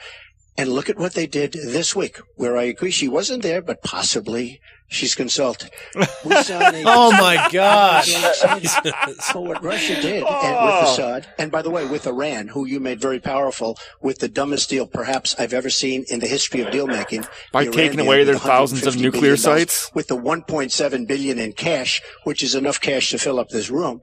and 0.59 0.69
look 0.69 0.91
at 0.91 0.99
what 0.99 1.15
they 1.15 1.27
did 1.27 1.53
this 1.53 1.97
week, 1.97 2.19
where 2.37 2.59
I 2.59 2.65
agree 2.65 2.91
she 2.91 3.09
wasn't 3.09 3.43
there, 3.43 3.63
but 3.63 3.83
possibly 3.83 4.61
she's 4.93 5.15
consulted. 5.15 5.71
We 6.25 6.37
saw 6.43 6.61
an- 6.61 6.85
Oh 6.87 7.11
my 7.13 7.49
God. 7.51 8.05
so 9.21 9.41
what 9.41 9.63
Russia 9.63 10.01
did 10.01 10.23
and 10.23 10.55
with 10.67 10.75
oh. 10.85 10.93
Assad, 10.93 11.27
and 11.39 11.51
by 11.51 11.63
the 11.63 11.71
way, 11.71 11.85
with 11.87 12.07
Iran, 12.07 12.49
who 12.49 12.67
you 12.67 12.79
made 12.79 13.01
very 13.01 13.19
powerful 13.19 13.77
with 14.01 14.19
the 14.21 14.29
dumbest 14.29 14.69
deal 14.71 14.87
perhaps 14.87 15.35
I've 15.39 15.53
ever 15.53 15.71
seen 15.71 16.05
in 16.09 16.21
the 16.21 16.27
history 16.29 16.61
of 16.61 16.71
deal 16.71 16.87
making. 16.87 17.25
By 17.53 17.63
Iran 17.63 17.73
taking 17.73 18.01
away 18.01 18.25
their 18.25 18.39
thousands 18.39 18.87
of 18.87 18.97
nuclear 18.97 19.37
sites? 19.37 19.91
with 19.95 20.07
the 20.09 20.17
1.7 20.17 21.07
billion 21.09 21.39
in 21.39 21.53
cash, 21.53 22.01
which 22.25 22.43
is 22.43 22.55
enough 22.55 22.81
cash 22.81 23.11
to 23.11 23.19
fill 23.19 23.39
up 23.41 23.49
this 23.49 23.71
room. 23.71 24.01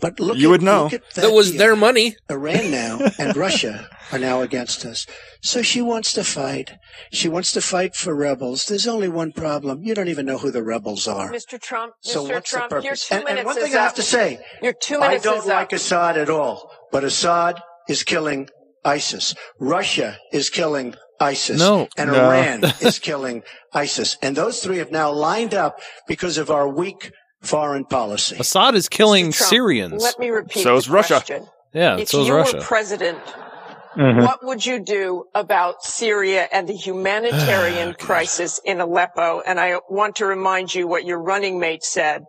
But 0.00 0.20
look 0.20 0.36
You 0.36 0.48
at, 0.48 0.50
would 0.50 0.62
know. 0.62 0.84
look 0.84 0.92
at 0.94 1.10
That 1.14 1.32
was 1.32 1.56
their 1.56 1.74
money. 1.74 2.16
Iran 2.30 2.70
now 2.70 3.00
and 3.18 3.36
Russia 3.36 3.88
are 4.12 4.18
now 4.18 4.40
against 4.42 4.84
us. 4.84 5.06
So 5.42 5.62
she 5.62 5.80
wants 5.82 6.12
to 6.12 6.22
fight. 6.24 6.72
She 7.12 7.28
wants 7.28 7.52
to 7.52 7.60
fight 7.60 7.94
for 7.96 8.14
rebels. 8.14 8.66
There's 8.66 8.86
only 8.86 9.08
one 9.08 9.32
problem. 9.32 9.82
You 9.82 9.94
don't 9.94 10.08
even 10.08 10.26
know 10.26 10.38
who 10.38 10.50
the 10.50 10.62
rebels 10.62 11.08
are. 11.08 11.32
Mr. 11.32 11.60
Trump, 11.60 11.94
So 12.02 12.24
Mr. 12.24 12.32
what's 12.34 12.50
the 12.50 12.56
Trump, 12.58 12.72
your 12.72 12.82
purpose? 12.82 13.08
two 13.08 13.14
And, 13.16 13.24
minutes 13.24 13.38
and 13.40 13.46
one 13.46 13.58
is 13.58 13.64
thing 13.64 13.74
I 13.74 13.82
have 13.82 13.90
up. 13.90 13.96
to 13.96 14.02
say, 14.02 14.38
Your 14.62 14.72
two 14.80 15.00
I 15.00 15.18
don't 15.18 15.38
is 15.38 15.46
like 15.46 15.66
up. 15.66 15.72
Assad 15.72 16.16
at 16.18 16.30
all, 16.30 16.70
but 16.92 17.04
Assad 17.04 17.60
is 17.88 18.02
killing 18.04 18.48
ISIS. 18.84 19.34
Russia 19.58 20.18
is 20.32 20.50
killing 20.50 20.94
ISIS. 21.20 21.58
No. 21.58 21.88
And 21.96 22.12
No. 22.12 22.28
Iran 22.30 22.64
is 22.80 22.98
killing 23.00 23.42
ISIS. 23.72 24.16
And 24.22 24.36
those 24.36 24.62
three 24.62 24.78
have 24.78 24.92
now 24.92 25.10
lined 25.10 25.54
up 25.54 25.80
because 26.06 26.38
of 26.38 26.50
our 26.50 26.68
weak 26.68 27.10
foreign 27.42 27.84
policy. 27.84 28.36
Assad 28.38 28.74
is 28.76 28.88
killing 28.88 29.32
Trump, 29.32 29.50
Syrians. 29.50 30.02
Let 30.02 30.18
me 30.18 30.30
repeat 30.30 30.62
So 30.62 30.70
the 30.72 30.76
is 30.76 30.88
Russia. 30.88 31.14
question. 31.14 31.46
Yeah, 31.74 31.98
if 31.98 32.08
so 32.08 32.22
is 32.22 32.28
you 32.28 32.34
Russia. 32.34 32.56
were 32.58 32.62
president, 32.62 33.18
Mhm. 33.96 34.22
what 34.26 34.44
would 34.44 34.64
you 34.66 34.78
do 34.78 35.24
about 35.34 35.82
Syria 35.82 36.48
and 36.52 36.68
the 36.68 36.74
humanitarian 36.74 37.94
crisis 37.98 38.60
in 38.64 38.80
Aleppo? 38.80 39.40
And 39.46 39.58
I 39.58 39.80
want 39.88 40.16
to 40.16 40.26
remind 40.26 40.74
you 40.74 40.86
what 40.86 41.04
your 41.04 41.18
running 41.18 41.58
mate 41.58 41.84
said. 41.84 42.24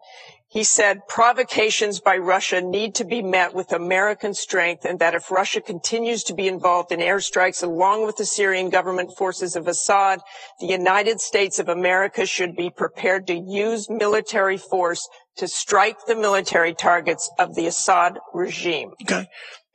He 0.50 0.64
said 0.64 1.02
provocations 1.10 2.00
by 2.00 2.16
Russia 2.18 2.62
need 2.62 2.96
to 2.96 3.04
be 3.04 3.22
met 3.22 3.54
with 3.54 3.74
American 3.74 4.34
strength 4.34 4.86
and 4.86 4.98
that 5.00 5.14
if 5.14 5.30
Russia 5.30 5.60
continues 5.60 6.24
to 6.24 6.34
be 6.34 6.48
involved 6.48 6.94
in 6.94 7.02
airstrikes 7.02 7.62
along 7.62 8.06
with 8.06 8.16
the 8.16 8.26
Syrian 8.26 8.70
government 8.70 9.12
forces 9.18 9.58
of 9.58 9.68
Assad, 9.68 10.22
the 10.62 10.68
United 10.68 11.20
States 11.20 11.60
of 11.60 11.68
America 11.68 12.26
should 12.26 12.56
be 12.56 12.70
prepared 12.70 13.28
to 13.28 13.36
use 13.36 13.90
military 13.90 14.58
force 14.58 15.10
to 15.36 15.50
strike 15.50 16.06
the 16.08 16.16
military 16.16 16.74
targets 16.74 17.30
of 17.38 17.54
the 17.56 17.68
Assad 17.68 18.18
regime. 18.34 18.94
Okay. 19.04 19.28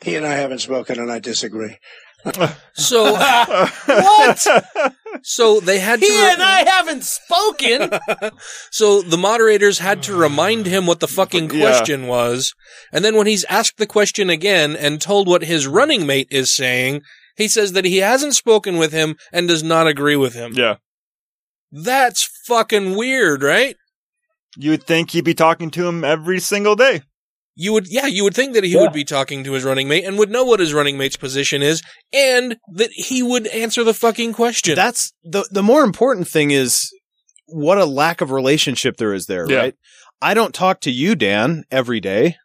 He 0.03 0.17
and 0.17 0.27
I 0.27 0.35
haven't 0.35 0.59
spoken, 0.61 0.99
and 0.99 1.11
I 1.11 1.19
disagree. 1.19 1.77
So 2.75 3.13
what? 3.13 4.47
So 5.23 5.61
they 5.61 5.79
had 5.81 6.01
to. 6.01 6.07
He 6.07 6.13
and 6.17 6.43
I 6.43 6.65
haven't 6.69 7.03
spoken. 7.05 7.91
so 8.71 9.03
the 9.03 9.19
moderators 9.19 9.79
had 9.81 10.03
to 10.05 10.15
remind 10.15 10.67
him 10.67 10.87
what 10.87 11.01
the 11.01 11.09
fucking 11.09 11.51
Yeah. 11.51 11.61
question 11.61 12.07
was, 12.07 12.55
and 12.93 13.05
then 13.05 13.17
when 13.17 13.27
he's 13.27 13.45
asked 13.45 13.77
the 13.79 13.87
question 13.87 14.31
again 14.31 14.77
and 14.77 15.01
told 15.01 15.27
what 15.29 15.43
his 15.45 15.67
running 15.67 16.07
mate 16.07 16.29
is 16.31 16.55
saying, 16.55 17.03
he 17.37 17.49
says 17.49 17.73
that 17.73 17.85
he 17.85 17.99
hasn't 17.99 18.35
spoken 18.37 18.79
with 18.79 18.93
him 18.93 19.17
and 19.33 19.49
does 19.49 19.63
not 19.63 19.87
agree 19.87 20.17
with 20.17 20.35
him. 20.35 20.53
Yeah. 20.55 20.77
That's 21.73 22.29
fucking 22.47 22.97
weird, 22.97 23.43
right? 23.43 23.77
You 24.57 24.71
would 24.71 24.85
think 24.85 25.11
he'd 25.11 25.25
be 25.25 25.35
talking 25.35 25.71
to 25.73 25.87
him 25.89 26.05
every 26.05 26.39
single 26.39 26.77
day. 26.77 27.03
You 27.55 27.73
would, 27.75 27.87
yeah, 27.89 28.07
you 28.07 28.25
would 28.25 28.35
think 28.35 28.55
that 28.55 28.65
he 28.65 28.71
Yeah. 28.71 28.81
would 28.81 28.93
be 28.93 29.05
talking 29.05 29.45
to 29.45 29.53
his 29.53 29.63
running 29.65 29.87
mate 29.89 30.05
and 30.05 30.19
would 30.19 30.31
know 30.31 30.45
what 30.45 30.59
his 30.61 30.73
running 30.73 30.97
mate's 30.97 31.17
position 31.17 31.63
is, 31.63 31.83
and 32.13 32.57
that 32.75 32.91
he 32.93 33.23
would 33.23 33.47
answer 33.49 33.85
the 33.85 33.93
fucking 33.95 34.33
question. 34.33 34.75
That's 34.75 35.13
the 35.23 35.47
the 35.51 35.63
more 35.63 35.85
important 35.85 36.29
thing 36.29 36.51
is 36.51 36.91
what 37.47 37.77
a 37.79 37.85
lack 37.85 38.21
of 38.23 38.31
relationship 38.31 38.97
there 38.97 39.13
is 39.13 39.27
there, 39.27 39.47
Yeah. 39.51 39.57
right? 39.59 39.75
I 40.23 40.33
don't 40.35 40.55
talk 40.55 40.81
to 40.83 40.91
you, 40.91 41.15
Dan, 41.15 41.65
every 41.71 42.01
day. 42.01 42.37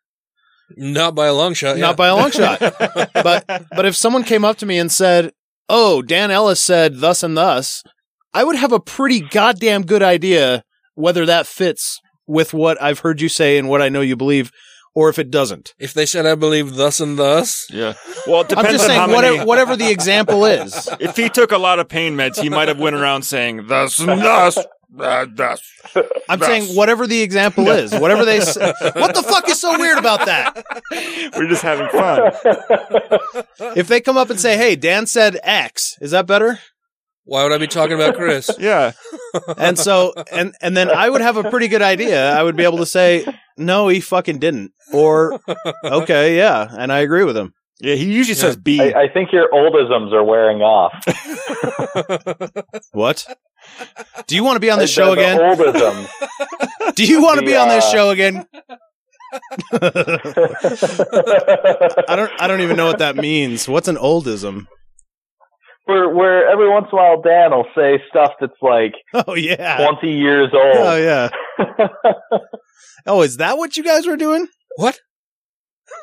Not 0.76 1.16
by 1.16 1.28
a 1.28 1.34
long 1.34 1.54
shot. 1.54 1.78
Not 1.78 1.96
by 1.96 2.08
a 2.08 2.16
long 2.16 2.32
shot. 2.32 2.60
but 3.14 3.46
but 3.48 3.86
if 3.86 3.96
someone 3.96 4.24
came 4.24 4.44
up 4.44 4.58
to 4.58 4.66
me 4.66 4.78
and 4.78 4.92
said, 4.92 5.32
"Oh, 5.70 6.02
Dan 6.02 6.32
Ellis 6.32 6.62
said 6.62 7.00
thus 7.00 7.24
and 7.24 7.38
thus," 7.38 7.82
I 8.34 8.44
would 8.44 8.58
have 8.58 8.74
a 8.74 8.80
pretty 8.82 9.22
goddamn 9.22 9.84
good 9.86 10.04
idea 10.04 10.64
whether 10.96 11.26
that 11.26 11.48
fits 11.48 12.00
with 12.26 12.54
what 12.54 12.82
I've 12.82 13.00
heard 13.00 13.22
you 13.22 13.30
say 13.30 13.58
and 13.58 13.70
what 13.70 13.82
I 13.82 13.88
know 13.88 14.02
you 14.02 14.18
believe, 14.18 14.52
or 14.98 15.10
if 15.10 15.20
it 15.20 15.30
doesn't. 15.30 15.76
If 15.78 15.94
they 15.94 16.08
said, 16.08 16.26
"I 16.26 16.34
believe 16.34 16.74
thus 16.74 17.00
and 17.00 17.20
thus," 17.20 17.68
yeah. 17.70 17.94
Well, 18.26 18.42
it 18.42 18.50
depends 18.50 18.56
on 18.56 18.56
how 18.56 18.66
many. 18.66 18.66
I'm 18.66 18.72
just 18.74 18.84
on 18.84 18.88
saying 18.90 19.00
how 19.00 19.16
whatever, 19.16 19.36
many- 19.36 19.48
whatever 19.48 19.76
the 19.76 19.92
example 19.92 20.46
is. 20.46 20.90
if 21.00 21.16
he 21.16 21.30
took 21.30 21.52
a 21.52 21.60
lot 21.60 21.78
of 21.78 21.88
pain 21.88 22.16
meds, 22.16 22.42
he 22.42 22.50
might 22.50 22.68
have 22.68 22.80
went 22.80 22.96
around 22.96 23.22
saying 23.22 23.68
thus 23.68 24.00
and 24.00 24.20
thus. 24.20 24.58
Uh, 24.58 25.28
thus. 25.32 25.62
I'm 26.28 26.40
thus." 26.40 26.48
saying 26.48 26.76
whatever 26.76 27.06
the 27.06 27.22
example 27.22 27.70
is, 27.70 27.92
whatever 27.94 28.26
they 28.26 28.40
say. 28.40 28.74
What 28.96 29.14
the 29.14 29.22
fuck 29.22 29.48
is 29.48 29.62
so 29.62 29.78
weird 29.78 30.00
about 30.00 30.26
that? 30.26 30.66
We're 31.38 31.48
just 31.48 31.62
having 31.62 31.90
fun. 31.90 32.32
If 33.78 33.88
they 33.88 34.02
come 34.02 34.18
up 34.18 34.32
and 34.32 34.40
say, 34.40 34.58
"Hey, 34.58 34.76
Dan 34.76 35.06
said 35.06 35.38
X," 35.44 35.96
is 36.02 36.10
that 36.10 36.26
better? 36.26 36.58
Why 37.28 37.44
would 37.44 37.52
I 37.52 37.58
be 37.58 37.68
talking 37.68 37.94
about 37.94 38.16
Chris? 38.16 38.50
yeah. 38.60 38.94
And 39.58 39.78
so, 39.78 40.14
and 40.32 40.56
and 40.62 40.76
then 40.78 40.90
I 40.90 41.10
would 41.10 41.20
have 41.22 41.36
a 41.38 41.50
pretty 41.50 41.68
good 41.68 41.82
idea. 41.82 42.32
I 42.32 42.42
would 42.42 42.56
be 42.56 42.64
able 42.64 42.78
to 42.80 42.86
say, 42.86 43.26
"No, 43.58 43.90
he 43.90 44.00
fucking 44.00 44.40
didn't," 44.40 44.72
or 44.94 45.38
"Okay, 45.84 46.38
yeah," 46.38 46.68
and 46.72 46.92
I 46.92 47.00
agree 47.00 47.26
with 47.26 47.36
him. 47.36 47.54
Yeah, 47.82 47.96
he 47.96 48.06
usually 48.12 48.34
says 48.36 48.56
B. 48.56 48.80
I, 48.82 49.02
I 49.04 49.08
think 49.10 49.32
your 49.34 49.50
oldisms 49.52 50.12
are 50.14 50.24
wearing 50.24 50.62
off. 50.62 50.94
What? 52.92 53.26
Do 54.28 54.36
you 54.36 54.44
want 54.44 54.56
to 54.56 54.60
be 54.66 54.72
on 54.72 54.80
this 54.80 54.90
The- 54.96 55.02
show 55.02 55.12
again? 55.14 55.38
oldisms. 55.38 56.08
Do 56.96 57.06
you 57.06 57.22
want 57.22 57.40
to 57.40 57.46
The, 57.46 57.52
be 57.52 57.56
on 57.58 57.68
this 57.68 57.88
show 57.92 58.10
again? 58.10 58.46
I 62.08 62.16
don't. 62.16 62.32
I 62.42 62.48
don't 62.48 62.62
even 62.62 62.78
know 62.78 62.88
what 62.88 63.00
that 63.00 63.16
means. 63.18 63.68
What's 63.68 63.88
an 63.88 63.98
oldism? 63.98 64.68
Where 65.88 66.10
where 66.14 66.48
every 66.50 66.70
once 66.70 66.88
in 66.92 66.98
a 66.98 67.02
while 67.02 67.22
Dan 67.22 67.52
will 67.52 67.66
say 67.76 68.02
stuff 68.10 68.34
that's 68.40 68.54
like 68.62 68.94
Oh 69.28 69.36
yeah. 69.36 69.78
twenty 69.86 70.16
years 70.18 70.50
old. 70.54 70.78
Oh 70.78 70.96
yeah. 70.98 71.30
oh, 73.08 73.22
is 73.22 73.38
that 73.38 73.58
what 73.58 73.76
you 73.78 73.84
guys 73.84 74.06
were 74.06 74.18
doing? 74.18 74.48
What? 74.76 75.00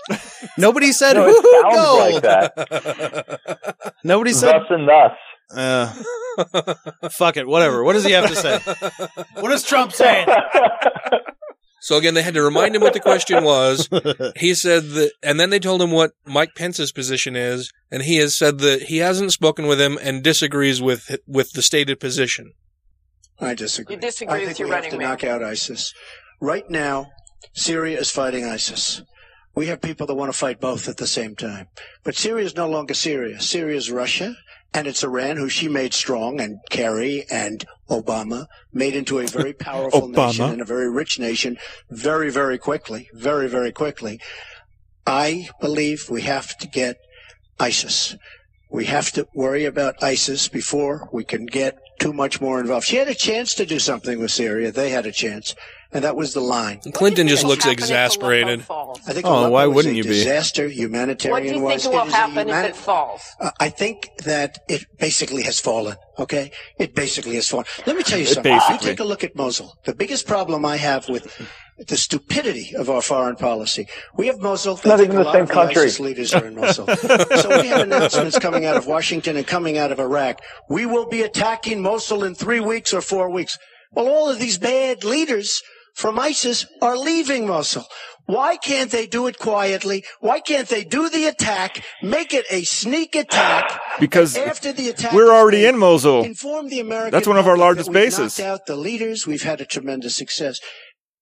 Nobody 0.58 0.92
said 0.92 1.14
No, 1.14 1.26
it 1.28 1.34
sounds 1.62 1.76
gold. 1.76 2.12
like 2.14 2.22
that. 2.22 3.92
Nobody 4.02 4.32
said 4.32 4.52
Thus 4.52 4.66
and 4.70 4.88
thus. 4.88 5.12
Uh, 5.54 5.92
fuck 7.10 7.36
it, 7.36 7.46
whatever. 7.46 7.84
What 7.84 7.92
does 7.92 8.04
he 8.04 8.12
have 8.12 8.28
to 8.28 8.34
say? 8.34 8.58
What 9.40 9.52
is 9.52 9.62
Trump 9.62 9.92
saying? 9.92 10.26
So 11.84 11.98
again, 11.98 12.14
they 12.14 12.22
had 12.22 12.32
to 12.32 12.42
remind 12.42 12.74
him 12.74 12.80
what 12.80 12.94
the 12.94 12.98
question 13.00 13.44
was. 13.44 13.90
He 14.36 14.54
said 14.54 14.84
that, 14.92 15.12
and 15.22 15.38
then 15.38 15.50
they 15.50 15.58
told 15.58 15.82
him 15.82 15.90
what 15.90 16.12
Mike 16.24 16.54
Pence's 16.54 16.92
position 16.92 17.36
is, 17.36 17.70
and 17.90 18.02
he 18.04 18.16
has 18.16 18.34
said 18.34 18.58
that 18.60 18.84
he 18.84 18.98
hasn't 18.98 19.32
spoken 19.34 19.66
with 19.66 19.78
him 19.78 19.98
and 20.00 20.22
disagrees 20.22 20.80
with 20.80 21.14
with 21.26 21.52
the 21.52 21.60
stated 21.60 22.00
position. 22.00 22.54
I 23.38 23.52
disagree. 23.52 23.96
You 23.96 24.00
disagree 24.00 24.34
I 24.34 24.38
with 24.38 24.46
think 24.46 24.60
your 24.60 24.68
we 24.68 24.74
have 24.74 24.88
to 24.88 24.96
mate. 24.96 25.04
knock 25.04 25.24
out 25.24 25.42
ISIS. 25.42 25.92
Right 26.40 26.64
now, 26.70 27.10
Syria 27.52 28.00
is 28.00 28.10
fighting 28.10 28.46
ISIS. 28.46 29.02
We 29.54 29.66
have 29.66 29.82
people 29.82 30.06
that 30.06 30.14
want 30.14 30.32
to 30.32 30.38
fight 30.38 30.62
both 30.62 30.88
at 30.88 30.96
the 30.96 31.06
same 31.06 31.36
time. 31.36 31.66
But 32.02 32.16
Syria 32.16 32.46
is 32.46 32.56
no 32.56 32.66
longer 32.66 32.94
Syria. 32.94 33.42
Syria 33.42 33.76
is 33.76 33.90
Russia, 33.90 34.34
and 34.74 34.88
it's 34.88 35.04
Iran, 35.04 35.36
who 35.36 35.48
she 35.48 35.68
made 35.68 35.94
strong, 35.94 36.40
and 36.40 36.58
Kerry 36.68 37.24
and 37.30 37.64
Obama 37.88 38.46
made 38.72 38.96
into 38.96 39.20
a 39.20 39.26
very 39.26 39.52
powerful 39.70 40.08
nation 40.08 40.50
and 40.50 40.60
a 40.60 40.64
very 40.64 40.90
rich 40.90 41.18
nation 41.18 41.56
very, 41.88 42.30
very 42.30 42.58
quickly. 42.58 43.08
Very, 43.14 43.48
very 43.48 43.70
quickly. 43.70 44.20
I 45.06 45.48
believe 45.60 46.10
we 46.10 46.22
have 46.22 46.58
to 46.58 46.66
get 46.66 46.96
ISIS. 47.60 48.16
We 48.70 48.86
have 48.86 49.12
to 49.12 49.28
worry 49.34 49.64
about 49.64 50.02
ISIS 50.02 50.48
before 50.48 51.08
we 51.12 51.22
can 51.22 51.46
get 51.46 51.78
too 52.00 52.12
much 52.12 52.40
more 52.40 52.58
involved. 52.58 52.86
She 52.86 52.96
had 52.96 53.06
a 53.06 53.14
chance 53.14 53.54
to 53.54 53.66
do 53.66 53.78
something 53.78 54.18
with 54.18 54.32
Syria. 54.32 54.72
They 54.72 54.90
had 54.90 55.06
a 55.06 55.12
chance, 55.12 55.54
and 55.94 56.04
that 56.04 56.16
was 56.16 56.34
the 56.34 56.40
line. 56.40 56.80
Clinton 56.92 57.28
just 57.28 57.44
looks 57.44 57.64
exasperated. 57.66 58.66
I 58.68 59.12
think 59.12 59.26
Oh, 59.26 59.48
why 59.48 59.66
wouldn't 59.66 59.94
a 59.94 59.96
you 59.96 60.02
be? 60.02 60.10
disaster, 60.10 60.64
What 60.64 60.72
do 60.74 60.76
you 60.76 60.88
think 60.88 61.62
wise. 61.62 61.86
will 61.88 62.02
is 62.02 62.12
a 62.12 62.16
happen 62.16 62.48
if 62.48 62.64
it 62.66 62.76
falls? 62.76 63.22
uh, 63.40 63.50
I 63.60 63.68
think 63.70 64.10
that 64.24 64.58
it 64.68 64.84
basically 64.98 65.42
has 65.44 65.60
fallen. 65.60 65.96
Okay, 66.18 66.50
it 66.78 66.94
basically 66.94 67.36
has 67.36 67.48
fallen. 67.48 67.66
Let 67.86 67.96
me 67.96 68.02
tell 68.02 68.18
you 68.18 68.24
It 68.24 68.28
something. 68.28 68.52
You 68.70 68.78
take 68.78 69.00
a 69.00 69.04
look 69.04 69.24
at 69.24 69.34
Mosul. 69.36 69.74
The 69.84 69.94
biggest 69.94 70.26
problem 70.26 70.64
I 70.64 70.76
have 70.76 71.08
with 71.08 71.26
the 71.78 71.96
stupidity 71.96 72.74
of 72.76 72.88
our 72.88 73.02
foreign 73.02 73.34
policy. 73.36 73.88
We 74.16 74.28
have 74.28 74.38
Mosul. 74.38 74.76
not 74.84 74.86
I 74.86 74.96
think 74.96 75.08
even 75.08 75.16
a 75.16 75.18
the 75.20 75.24
lot 75.24 75.32
same 75.34 75.42
of 75.42 75.50
country. 75.50 75.82
ISIS 75.82 76.00
leaders 76.00 76.34
are 76.34 76.46
in 76.46 76.54
Mosul. 76.54 76.86
so 76.96 77.60
we 77.60 77.66
have 77.68 77.80
announcements 77.80 78.38
coming 78.38 78.64
out 78.64 78.76
of 78.76 78.86
Washington 78.86 79.36
and 79.36 79.46
coming 79.46 79.76
out 79.78 79.90
of 79.90 79.98
Iraq. 79.98 80.40
We 80.68 80.86
will 80.86 81.06
be 81.08 81.22
attacking 81.22 81.82
Mosul 81.82 82.22
in 82.24 82.34
three 82.36 82.60
weeks 82.60 82.92
or 82.94 83.00
four 83.00 83.28
weeks. 83.30 83.58
Well, 83.92 84.06
all 84.06 84.28
of 84.30 84.38
these 84.38 84.58
bad 84.58 85.02
leaders 85.04 85.62
from 85.94 86.18
ISIS 86.18 86.66
are 86.82 86.96
leaving 86.96 87.46
Mosul. 87.46 87.86
Why 88.26 88.56
can't 88.56 88.90
they 88.90 89.06
do 89.06 89.26
it 89.26 89.38
quietly? 89.38 90.04
Why 90.20 90.40
can't 90.40 90.68
they 90.68 90.82
do 90.82 91.10
the 91.10 91.26
attack, 91.26 91.84
make 92.02 92.32
it 92.32 92.46
a 92.50 92.64
sneak 92.64 93.14
attack? 93.14 93.80
Because 94.00 94.36
after 94.36 94.72
the 94.72 94.88
attack, 94.88 95.12
we're 95.12 95.32
already 95.32 95.66
in 95.66 95.78
Mosul. 95.78 96.24
Inform 96.24 96.68
the 96.68 96.80
American 96.80 97.12
That's 97.12 97.28
one 97.28 97.36
of 97.36 97.46
our 97.46 97.56
largest 97.56 97.92
bases. 97.92 98.36
knocked 98.38 98.50
out 98.50 98.66
the 98.66 98.74
leaders. 98.74 99.24
We've 99.24 99.44
had 99.44 99.60
a 99.60 99.64
tremendous 99.64 100.16
success. 100.16 100.58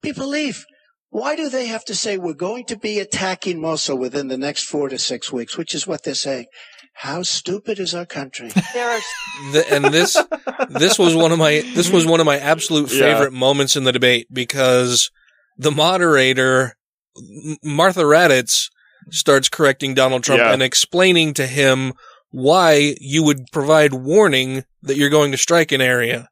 People 0.03 0.29
leave. 0.29 0.65
Why 1.11 1.37
do 1.37 1.51
they 1.51 1.67
have 1.67 1.85
to 1.85 1.95
say 1.95 2.17
we're 2.17 2.33
going 2.33 2.65
to 2.67 2.79
be 2.79 2.99
attacking 2.99 3.61
Mosul 3.61 3.99
within 3.99 4.29
the 4.29 4.39
next 4.39 4.65
four 4.65 4.89
to 4.89 4.99
six 4.99 5.31
weeks, 5.31 5.59
which 5.59 5.75
is 5.75 5.87
what 5.87 6.05
they're 6.05 6.15
saying? 6.15 6.47
How 6.95 7.23
stupid 7.23 7.79
is 7.81 7.95
our 7.95 8.07
country? 8.07 8.51
There 8.75 8.89
are 8.91 9.01
The, 9.53 9.65
and 9.73 9.85
this 9.87 10.17
this 10.69 10.99
was 10.99 11.17
one 11.17 11.33
of 11.33 11.39
my 11.39 11.63
this 11.75 11.91
was 11.91 12.07
one 12.07 12.21
of 12.21 12.27
my 12.27 12.39
absolute 12.39 12.93
Yeah. 12.93 13.01
favorite 13.01 13.33
moments 13.33 13.77
in 13.77 13.85
the 13.85 13.93
debate 13.93 14.27
because 14.33 15.11
the 15.59 15.71
moderator 15.71 16.77
Martha 17.65 18.01
Raddatz 18.03 18.69
starts 19.11 19.49
correcting 19.49 19.95
Donald 19.95 20.23
Trump 20.23 20.41
Yeah. 20.41 20.53
and 20.53 20.63
explaining 20.63 21.35
to 21.35 21.47
him 21.47 21.93
why 22.31 22.95
you 23.01 23.25
would 23.25 23.41
provide 23.53 23.93
warning 23.93 24.65
that 24.83 24.97
you're 24.97 25.11
going 25.11 25.33
to 25.33 25.39
strike 25.39 25.73
an 25.73 25.81
area. 25.81 26.29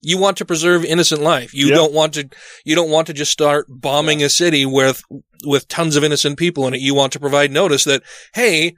You 0.00 0.18
want 0.18 0.36
to 0.38 0.44
preserve 0.44 0.84
innocent 0.84 1.22
life. 1.22 1.54
You 1.54 1.68
Yep. 1.68 1.74
don't 1.76 1.92
want 1.92 2.14
to, 2.14 2.28
you 2.64 2.74
don't 2.74 2.90
want 2.90 3.06
to 3.06 3.12
just 3.14 3.32
start 3.32 3.66
bombing 3.68 4.22
a 4.22 4.28
city 4.28 4.66
with, 4.66 5.02
with 5.46 5.66
tons 5.68 5.96
of 5.96 6.04
innocent 6.04 6.38
people 6.38 6.66
in 6.68 6.74
it. 6.74 6.80
You 6.80 6.94
want 6.94 7.12
to 7.14 7.20
provide 7.20 7.50
notice 7.50 7.84
that, 7.84 8.02
hey, 8.34 8.74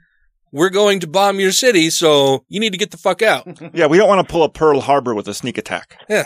we're 0.51 0.69
going 0.69 0.99
to 0.99 1.07
bomb 1.07 1.39
your 1.39 1.51
city, 1.51 1.89
so 1.89 2.45
you 2.47 2.59
need 2.59 2.71
to 2.71 2.77
get 2.77 2.91
the 2.91 2.97
fuck 2.97 3.21
out. 3.21 3.47
Yeah, 3.73 3.87
we 3.87 3.97
don't 3.97 4.09
want 4.09 4.27
to 4.27 4.31
pull 4.31 4.43
a 4.43 4.49
Pearl 4.49 4.81
Harbor 4.81 5.15
with 5.15 5.27
a 5.27 5.33
sneak 5.33 5.57
attack. 5.57 5.97
Yeah. 6.09 6.25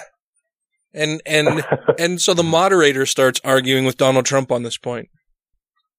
And, 0.93 1.21
and, 1.25 1.63
and 1.99 2.21
so 2.21 2.33
the 2.33 2.43
moderator 2.43 3.05
starts 3.05 3.39
arguing 3.43 3.85
with 3.85 3.97
Donald 3.97 4.25
Trump 4.25 4.51
on 4.51 4.63
this 4.63 4.77
point. 4.77 5.09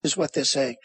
Is 0.02 0.16
what 0.16 0.32
they're 0.32 0.44
saying. 0.44 0.76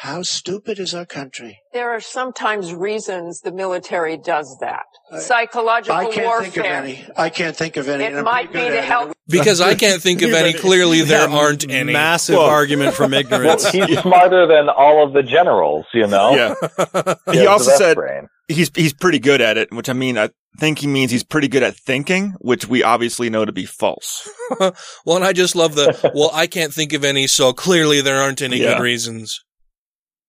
How 0.00 0.22
stupid 0.22 0.78
is 0.78 0.94
our 0.94 1.06
country? 1.06 1.58
There 1.72 1.90
are 1.90 2.00
sometimes 2.00 2.74
reasons 2.74 3.40
the 3.40 3.50
military 3.52 4.18
does 4.18 4.54
that. 4.60 4.82
Psychological 5.20 5.96
warfare. 5.96 6.10
I 6.12 6.14
can't 6.14 6.26
warfare. 6.26 6.50
think 6.52 6.56
of 6.58 6.64
any. 6.66 7.06
I 7.16 7.30
can't 7.30 7.56
think 7.56 7.76
of 7.78 7.88
any. 7.88 8.04
It 8.04 8.22
might 8.22 8.52
be 8.52 8.58
good 8.58 8.68
to 8.72 8.78
at 8.78 8.84
it. 8.84 8.84
help. 8.84 9.12
Because 9.28 9.60
I 9.60 9.74
can't 9.74 10.00
think 10.00 10.22
of 10.22 10.32
any. 10.34 10.52
Clearly, 10.52 11.00
there 11.02 11.28
aren't 11.28 11.68
any. 11.68 11.92
Massive 11.92 12.36
Well- 12.36 12.44
argument 12.46 12.94
from 12.94 13.12
ignorance. 13.22 13.64
Well, 13.74 13.86
he's 13.88 13.98
smarter 14.00 14.46
than 14.46 14.68
all 14.68 15.02
of 15.04 15.14
the 15.14 15.22
generals, 15.24 15.84
you 15.92 16.06
know? 16.06 16.30
Yeah. 16.36 17.14
He 17.32 17.40
he 17.40 17.46
also 17.46 17.72
said 17.72 17.96
brain. 17.96 18.28
he's 18.48 18.70
he's 18.76 18.92
pretty 18.92 19.18
good 19.18 19.40
at 19.40 19.56
it, 19.58 19.72
which 19.72 19.88
I 19.88 19.94
mean 19.94 20.16
I 20.16 20.28
think 20.60 20.78
he 20.78 20.86
means 20.86 21.10
he's 21.10 21.24
pretty 21.24 21.48
good 21.48 21.64
at 21.64 21.74
thinking, 21.74 22.34
which 22.40 22.68
we 22.68 22.84
obviously 22.84 23.28
know 23.28 23.44
to 23.44 23.50
be 23.52 23.64
false. 23.66 24.30
well, 24.60 25.16
and 25.16 25.24
I 25.24 25.32
just 25.32 25.56
love 25.56 25.74
the. 25.74 26.12
Well, 26.14 26.30
I 26.32 26.46
can't 26.46 26.72
think 26.72 26.92
of 26.92 27.02
any, 27.04 27.26
so 27.26 27.52
clearly 27.52 28.00
there 28.02 28.20
aren't 28.20 28.42
any 28.42 28.58
Yeah. 28.58 28.74
good 28.74 28.82
reasons. 28.82 29.40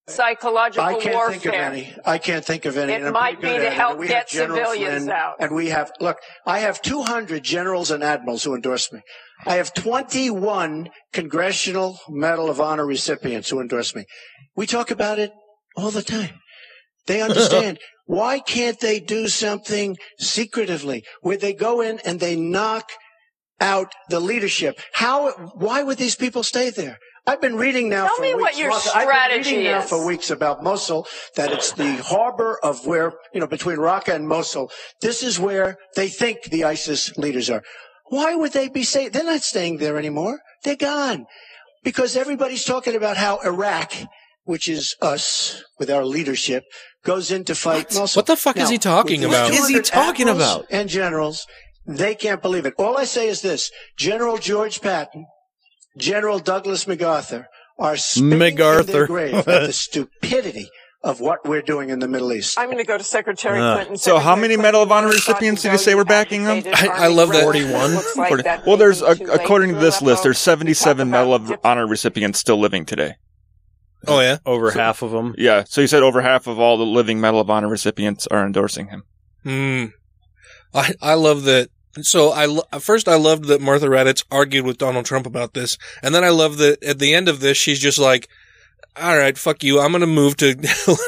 Psychological 0.09 0.85
I 0.85 0.93
can't 1.01 1.15
warfare. 1.15 1.31
think 1.39 1.45
of 1.45 1.53
any. 1.53 1.93
I 2.05 2.17
can't 2.17 2.45
think 2.45 2.65
of 2.65 2.77
any. 2.77 2.93
It 2.93 3.01
and 3.01 3.11
might 3.11 3.41
be 3.41 3.49
to 3.49 3.69
help 3.69 3.99
We 3.99 4.07
get 4.07 4.19
have 4.19 4.27
General 4.29 4.57
civilians 4.57 5.03
Flynn, 5.03 5.15
out. 5.15 5.35
And 5.39 5.53
we 5.53 5.67
have, 5.67 5.91
look, 5.99 6.17
I 6.45 6.59
have 6.59 6.81
200 6.81 7.43
generals 7.43 7.91
and 7.91 8.01
admirals 8.01 8.43
who 8.45 8.55
endorse 8.55 8.91
me. 8.93 9.01
I 9.45 9.55
have 9.55 9.73
21 9.73 10.89
Congressional 11.11 11.99
Medal 12.07 12.49
of 12.49 12.61
Honor 12.61 12.85
recipients 12.85 13.49
who 13.49 13.59
endorse 13.59 13.95
me. 13.95 14.05
We 14.55 14.65
talk 14.65 14.91
about 14.91 15.19
it 15.19 15.31
all 15.75 15.91
the 15.91 16.03
time. 16.03 16.39
They 17.05 17.21
understand. 17.29 17.79
Why 18.05 18.39
can't 18.39 18.79
they 18.79 19.01
do 19.01 19.27
something 19.27 19.97
secretively 20.19 21.03
where 21.21 21.37
they 21.37 21.53
go 21.53 21.81
in 21.81 21.99
and 22.05 22.21
they 22.21 22.37
knock 22.37 22.91
out 23.59 23.91
the 24.09 24.21
leadership? 24.21 24.79
How, 24.93 25.31
why 25.55 25.83
would 25.83 25.97
these 25.97 26.15
people 26.15 26.43
stay 26.43 26.69
there? 26.69 26.97
I've 27.27 27.41
been 27.41 27.57
reading 27.57 27.89
now 27.89 28.05
Tell 28.05 28.15
for 28.15 28.21
me 28.21 28.33
weeks. 28.33 28.41
what 28.41 28.57
your 28.57 28.69
Martha, 28.69 28.89
I've 28.95 29.07
been 29.07 29.15
strategy 29.15 29.57
reading 29.57 29.71
now 29.73 29.81
for 29.81 30.05
weeks 30.05 30.29
about 30.29 30.63
Mosul, 30.63 31.05
that 31.35 31.51
it's 31.51 31.73
the 31.73 31.97
harbor 31.97 32.57
of 32.63 32.85
where, 32.87 33.11
you 33.33 33.41
know, 33.41 33.47
between 33.47 33.77
Raqqa 33.77 34.15
and 34.15 34.27
Mosul. 34.27 34.71
This 35.01 35.21
is 35.23 35.37
where 35.37 35.75
they 35.95 36.07
think 36.07 36.43
the 36.43 36.63
ISIS 36.63 37.15
leaders 37.17 37.49
are. 37.49 37.63
Why 38.05 38.35
would 38.35 38.53
they 38.53 38.69
be 38.69 38.83
saying, 38.83 39.09
they're 39.11 39.25
not 39.25 39.41
staying 39.41 39.77
there 39.77 39.97
anymore. 39.97 40.39
They're 40.63 40.77
gone. 40.77 41.25
Because 41.83 42.15
everybody's 42.15 42.63
talking 42.63 42.95
about 42.95 43.17
how 43.17 43.39
Iraq, 43.45 43.93
which 44.45 44.69
is 44.69 44.95
us 45.01 45.63
with 45.77 45.89
our 45.89 46.05
leadership, 46.05 46.63
goes 47.03 47.31
in 47.31 47.43
to 47.45 47.55
fight 47.55 47.93
Mosul. 47.93 48.19
What 48.19 48.27
the 48.27 48.37
fuck 48.37 48.57
is 48.57 48.69
he 48.69 48.77
talking 48.77 49.25
about? 49.25 49.51
these 49.51 49.59
What 49.59 49.69
is 49.69 49.75
he 49.75 49.81
talking 49.81 50.29
about? 50.29 50.65
And 50.69 50.89
generals, 50.89 51.45
they 51.85 52.15
can't 52.15 52.41
believe 52.41 52.65
it. 52.65 52.73
All 52.77 52.97
I 52.97 53.05
say 53.05 53.27
is 53.27 53.41
this: 53.41 53.71
General 53.97 54.37
George 54.37 54.81
Patton, 54.81 55.25
General 55.97 56.39
Douglas 56.39 56.87
MacArthur 56.87 57.47
are 57.79 57.97
spinning 57.97 58.31
in 58.33 58.39
MacArthur. 58.39 58.91
their 58.91 59.07
grave 59.07 59.33
at 59.35 59.45
the 59.45 59.73
stupidity 59.73 60.69
of 61.03 61.19
what 61.21 61.47
we're 61.47 61.61
doing 61.61 61.89
in 61.89 61.99
the 61.99 62.07
Middle 62.07 62.33
East. 62.33 62.57
I'm 62.57 62.65
going 62.67 62.79
to 62.79 62.83
go 62.83 62.97
to 62.97 63.03
Secretary 63.03 63.59
Uh, 63.59 63.75
Clinton. 63.75 63.97
so 63.97 64.17
how 64.17 64.35
many 64.35 64.55
Clinton, 64.55 64.61
Medal 64.63 64.81
of 64.83 64.91
Honor 64.91 65.09
recipients 65.09 65.61
did 65.61 65.71
you 65.71 65.77
say 65.77 65.91
you 65.91 65.97
we're 65.97 66.05
backing 66.05 66.43
them? 66.43 66.63
I- 66.73 66.87
I 66.87 67.07
love 67.07 67.29
that. 67.33 67.43
41? 67.43 67.93
Like 67.93 68.27
40. 68.29 68.43
that 68.43 68.65
Well, 68.65 68.77
there's 68.77 69.01
a, 69.01 69.11
according 69.11 69.73
to 69.75 69.79
this 69.79 70.01
list, 70.01 70.23
there's 70.23 70.39
77 70.39 71.09
Medal 71.09 71.35
about 71.35 71.51
of 71.53 71.59
Honor 71.63 71.87
recipients 71.87 72.39
still 72.39 72.57
living 72.59 72.85
today. 72.85 73.13
Oh 74.07 74.19
yeah, 74.21 74.37
over 74.45 74.71
half 74.71 75.01
of 75.01 75.11
them. 75.11 75.33
Yeah, 75.37 75.63
so 75.65 75.81
you 75.81 75.87
said 75.87 76.03
over 76.03 76.21
half 76.21 76.45
of 76.47 76.59
all 76.59 76.77
the 76.77 76.85
living 76.85 77.19
Medal 77.19 77.39
of 77.39 77.49
Honor 77.49 77.67
recipients 77.67 78.25
are 78.27 78.45
endorsing 78.45 78.87
him. 78.87 79.03
Hmm. 79.43 79.85
I 80.73 80.93
I 81.01 81.13
love 81.15 81.43
that. 81.43 81.69
So 82.03 82.29
I 82.31 82.45
lo- 82.45 82.63
first 82.79 83.07
I 83.07 83.15
loved 83.15 83.45
that 83.45 83.61
Martha 83.61 83.87
Raddatz 83.87 84.23
argued 84.31 84.65
with 84.65 84.77
Donald 84.77 85.05
Trump 85.05 85.25
about 85.25 85.53
this, 85.53 85.77
and 86.03 86.13
then 86.13 86.23
I 86.23 86.29
love 86.29 86.57
that 86.57 86.83
at 86.83 86.99
the 86.99 87.13
end 87.13 87.27
of 87.29 87.39
this 87.39 87.57
she's 87.57 87.79
just 87.79 87.97
like, 87.97 88.27
"All 88.95 89.17
right, 89.17 89.37
fuck 89.37 89.63
you. 89.63 89.79
I'm 89.79 89.91
gonna 89.91 90.07
move 90.07 90.37
to 90.37 90.55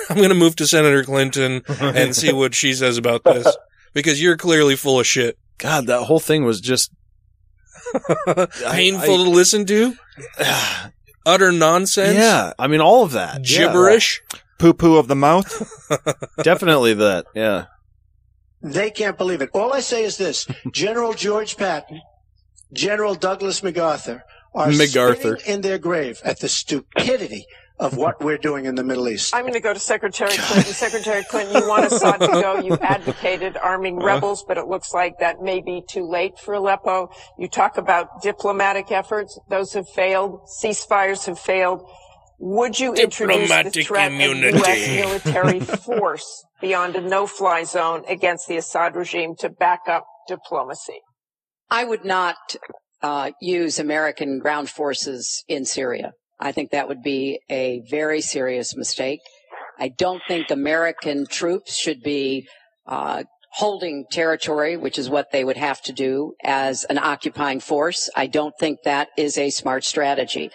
I'm 0.10 0.22
gonna 0.22 0.34
move 0.36 0.56
to 0.58 0.68
Senator 0.68 1.04
Clinton 1.04 1.62
and 1.80 2.16
see 2.16 2.32
what 2.34 2.56
she 2.56 2.74
says 2.74 2.98
about 2.98 3.24
this 3.24 3.48
because 3.94 4.22
you're 4.22 4.38
clearly 4.38 4.76
full 4.76 5.00
of 5.00 5.08
shit. 5.08 5.38
God, 5.58 5.88
that 5.88 6.04
whole 6.04 6.20
thing 6.20 6.46
was 6.46 6.62
just 6.62 6.92
Painful 8.26 9.14
I- 9.22 9.24
to 9.24 9.30
listen 9.30 9.66
to. 9.68 9.94
Utter 11.26 11.52
nonsense. 11.52 12.18
Yeah, 12.18 12.54
I 12.58 12.68
mean 12.68 12.82
all 12.82 13.04
of 13.04 13.12
that 13.12 13.48
Yeah. 13.50 13.68
Gibberish. 13.68 14.22
Poo 14.58 14.74
poo 14.74 14.98
of 14.98 15.08
the 15.08 15.16
mouth. 15.16 15.48
Definitely 16.44 16.94
that. 16.96 17.26
Yeah. 17.36 17.66
They 18.62 18.92
can't 18.92 19.18
believe 19.18 19.42
it. 19.42 19.50
All 19.54 19.74
I 19.74 19.80
say 19.80 20.04
is 20.04 20.18
this: 20.18 20.48
General 20.72 21.14
George 21.14 21.58
Patton, 21.58 22.02
General 22.74 23.16
Douglas 23.16 23.64
MacArthur 23.64 24.24
are 24.54 24.72
MacArthur. 24.72 25.38
spinning 25.38 25.56
in 25.56 25.62
their 25.62 25.78
grave 25.78 26.22
at 26.24 26.40
the 26.40 26.50
stupidity 26.50 27.46
of 27.80 27.96
what 27.96 28.22
we're 28.22 28.38
doing 28.38 28.66
in 28.66 28.76
the 28.76 28.84
Middle 28.84 29.08
East. 29.08 29.34
I'm 29.34 29.44
going 29.44 29.54
to 29.54 29.62
go 29.62 29.74
to 29.74 29.80
Secretary 29.80 30.32
Clinton. 30.32 30.74
Secretary 30.74 31.24
Clinton, 31.24 31.62
you 31.62 31.68
want 31.68 31.86
Assad 31.86 32.20
to 32.20 32.28
go. 32.28 32.60
You 32.60 32.74
advocated 32.82 33.56
arming 33.56 33.98
rebels, 33.98 34.44
but 34.46 34.58
it 34.58 34.68
looks 34.68 34.94
like 34.94 35.20
that 35.20 35.42
may 35.42 35.62
be 35.62 35.82
too 35.88 36.06
late 36.06 36.38
for 36.38 36.54
Aleppo. 36.56 37.10
You 37.38 37.48
talk 37.48 37.78
about 37.78 38.22
diplomatic 38.22 38.92
efforts. 38.92 39.40
Those 39.50 39.74
have 39.74 39.88
failed. 39.88 40.42
Ceasefires 40.62 41.26
have 41.28 41.40
failed. 41.40 41.90
Would 42.40 42.80
you 42.80 42.94
introduce 42.94 43.50
the 43.50 43.84
threat 43.84 44.12
immunity. 44.12 44.58
of 44.58 44.66
U.S. 44.66 45.24
military 45.24 45.60
force 45.62 46.46
beyond 46.62 46.96
a 46.96 47.02
no-fly 47.02 47.64
zone 47.64 48.04
against 48.08 48.48
the 48.48 48.58
Assad 48.58 48.96
regime 48.96 49.36
to 49.40 49.50
back 49.50 49.82
up 49.88 50.06
diplomacy? 50.28 51.02
I 51.70 51.84
would 51.84 52.06
not 52.06 52.38
uh, 53.02 53.32
use 53.42 53.80
American 53.80 54.40
ground 54.40 54.70
forces 54.70 55.44
in 55.48 55.66
Syria. 55.66 56.12
I 56.40 56.52
think 56.52 56.72
that 56.72 56.88
would 56.88 57.02
be 57.02 57.40
a 57.50 57.82
very 57.90 58.22
serious 58.22 58.76
mistake. 58.76 59.20
I 59.78 59.90
don't 59.90 60.22
think 60.28 60.50
American 60.50 61.26
troops 61.26 61.76
should 61.76 62.02
be 62.02 62.48
uh, 62.88 63.24
holding 63.54 64.06
territory, 64.12 64.78
which 64.78 64.98
is 64.98 65.10
what 65.10 65.32
they 65.32 65.44
would 65.44 65.58
have 65.58 65.82
to 65.84 65.94
do 65.94 66.34
as 66.44 66.84
an 66.86 66.98
occupying 66.98 67.60
force. 67.60 68.10
I 68.16 68.28
don't 68.28 68.54
think 68.60 68.80
that 68.84 69.10
is 69.18 69.38
a 69.38 69.50
smart 69.50 69.84
strategy. 69.84 70.50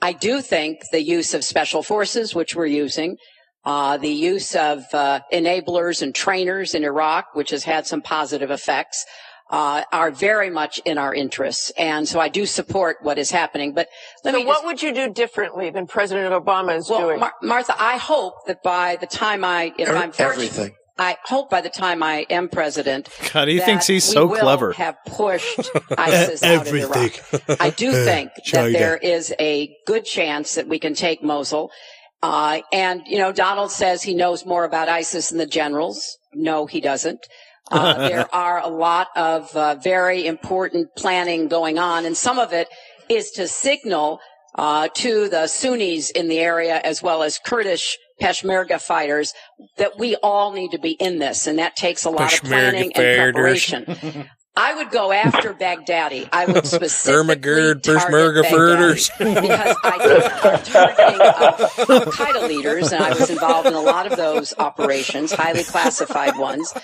I 0.00 0.12
do 0.12 0.40
think 0.40 0.78
the 0.92 1.02
use 1.02 1.34
of 1.34 1.44
special 1.44 1.82
forces, 1.82 2.34
which 2.34 2.54
we're 2.54 2.66
using, 2.66 3.16
uh, 3.64 3.96
the 3.98 4.08
use 4.08 4.54
of 4.54 4.84
uh, 4.92 5.20
enablers 5.32 6.02
and 6.02 6.14
trainers 6.14 6.74
in 6.74 6.84
Iraq, 6.84 7.34
which 7.34 7.50
has 7.50 7.64
had 7.64 7.86
some 7.86 8.00
positive 8.00 8.50
effects, 8.50 9.04
uh, 9.50 9.82
are 9.92 10.10
very 10.10 10.50
much 10.50 10.78
in 10.84 10.98
our 10.98 11.14
interests. 11.14 11.70
And 11.78 12.06
so 12.06 12.20
I 12.20 12.28
do 12.28 12.44
support 12.46 12.98
what 13.02 13.18
is 13.18 13.30
happening. 13.30 13.72
But 13.72 13.88
let 14.24 14.34
so 14.34 14.40
me 14.40 14.46
what 14.46 14.56
just- 14.56 14.64
would 14.66 14.82
you 14.82 14.94
do 14.94 15.12
differently 15.12 15.70
than 15.70 15.86
President 15.86 16.32
Obama 16.34 16.76
is 16.76 16.88
well, 16.90 17.00
doing? 17.00 17.20
Mar- 17.20 17.32
Martha, 17.42 17.74
I 17.78 17.96
hope 17.96 18.46
that 18.46 18.62
by 18.62 18.96
the 18.96 19.06
time 19.06 19.44
I, 19.44 19.72
if 19.78 19.88
Er- 19.88 19.96
I'm 19.96 20.12
fortunate, 20.12 20.32
everything. 20.52 20.74
I 21.00 21.16
hope 21.24 21.48
by 21.48 21.60
the 21.60 21.70
time 21.70 22.02
I 22.02 22.26
am 22.28 22.48
president, 22.48 23.08
God, 23.32 23.46
he 23.46 23.58
that 23.58 23.64
thinks 23.66 23.86
he's 23.86 24.06
we 24.08 24.14
so 24.14 24.26
will 24.26 24.36
clever. 24.40 24.72
Have 24.72 24.96
pushed 25.06 25.70
ISIS 25.96 26.42
out 26.42 26.66
of 26.66 26.74
Iraq. 26.74 27.60
I 27.60 27.70
do 27.70 27.92
think 28.04 28.32
that 28.52 28.72
there 28.72 28.96
is 28.96 29.32
a 29.38 29.76
good 29.86 30.04
chance 30.04 30.56
that 30.56 30.66
we 30.66 30.80
can 30.80 30.94
take 30.94 31.22
Mosul. 31.22 31.70
Uh, 32.22 32.60
and 32.72 33.02
you 33.06 33.18
know, 33.18 33.32
Donald 33.32 33.70
says 33.70 34.02
he 34.02 34.14
knows 34.14 34.44
more 34.44 34.64
about 34.64 34.88
ISIS 34.88 35.28
than 35.28 35.38
the 35.38 35.46
generals. 35.46 36.18
No, 36.34 36.66
he 36.66 36.80
doesn't. 36.80 37.20
Uh, 37.70 37.94
there 38.08 38.34
are 38.34 38.60
a 38.60 38.68
lot 38.68 39.08
of 39.16 39.54
uh, 39.54 39.76
very 39.76 40.26
important 40.26 40.88
planning 40.96 41.48
going 41.48 41.78
on, 41.78 42.04
and 42.04 42.16
some 42.16 42.38
of 42.38 42.52
it 42.52 42.68
is 43.08 43.30
to 43.32 43.46
signal 43.46 44.20
uh, 44.56 44.88
to 44.94 45.28
the 45.28 45.46
Sunnis 45.46 46.10
in 46.10 46.28
the 46.28 46.38
area 46.38 46.80
as 46.82 47.02
well 47.02 47.22
as 47.22 47.38
Kurdish 47.38 47.96
Peshmerga 48.20 48.80
fighters 48.80 49.32
that 49.76 49.98
we 49.98 50.16
all 50.16 50.52
need 50.52 50.72
to 50.72 50.78
be 50.78 50.92
in 50.92 51.18
this, 51.18 51.46
and 51.46 51.58
that 51.58 51.76
takes 51.76 52.04
a 52.04 52.10
lot 52.10 52.32
of 52.32 52.40
Peshmerga 52.40 52.48
planning 52.48 52.92
and 52.94 52.94
fighters. 52.94 53.32
preparation. 53.32 54.28
I 54.60 54.74
would 54.74 54.90
go 54.90 55.12
after 55.12 55.54
Baghdadi. 55.54 56.28
I 56.32 56.46
would 56.46 56.66
specifically 56.78 57.36
Ermagerd, 57.36 57.82
target 57.82 58.44
Pershmergeferders. 58.44 59.10
Baghdadi 59.12 59.40
because 59.40 59.76
I 59.84 59.98
think 59.98 60.44
our 60.44 60.58
targeting 60.58 61.20
of 61.20 61.90
Al 61.90 62.12
Qaeda 62.12 62.48
leaders, 62.48 62.90
and 62.92 63.02
I 63.04 63.10
was 63.10 63.30
involved 63.30 63.68
in 63.68 63.74
a 63.74 63.80
lot 63.80 64.10
of 64.10 64.16
those 64.16 64.52
operations, 64.58 65.32
highly 65.32 65.62
classified 65.62 66.36
ones, 66.36 66.74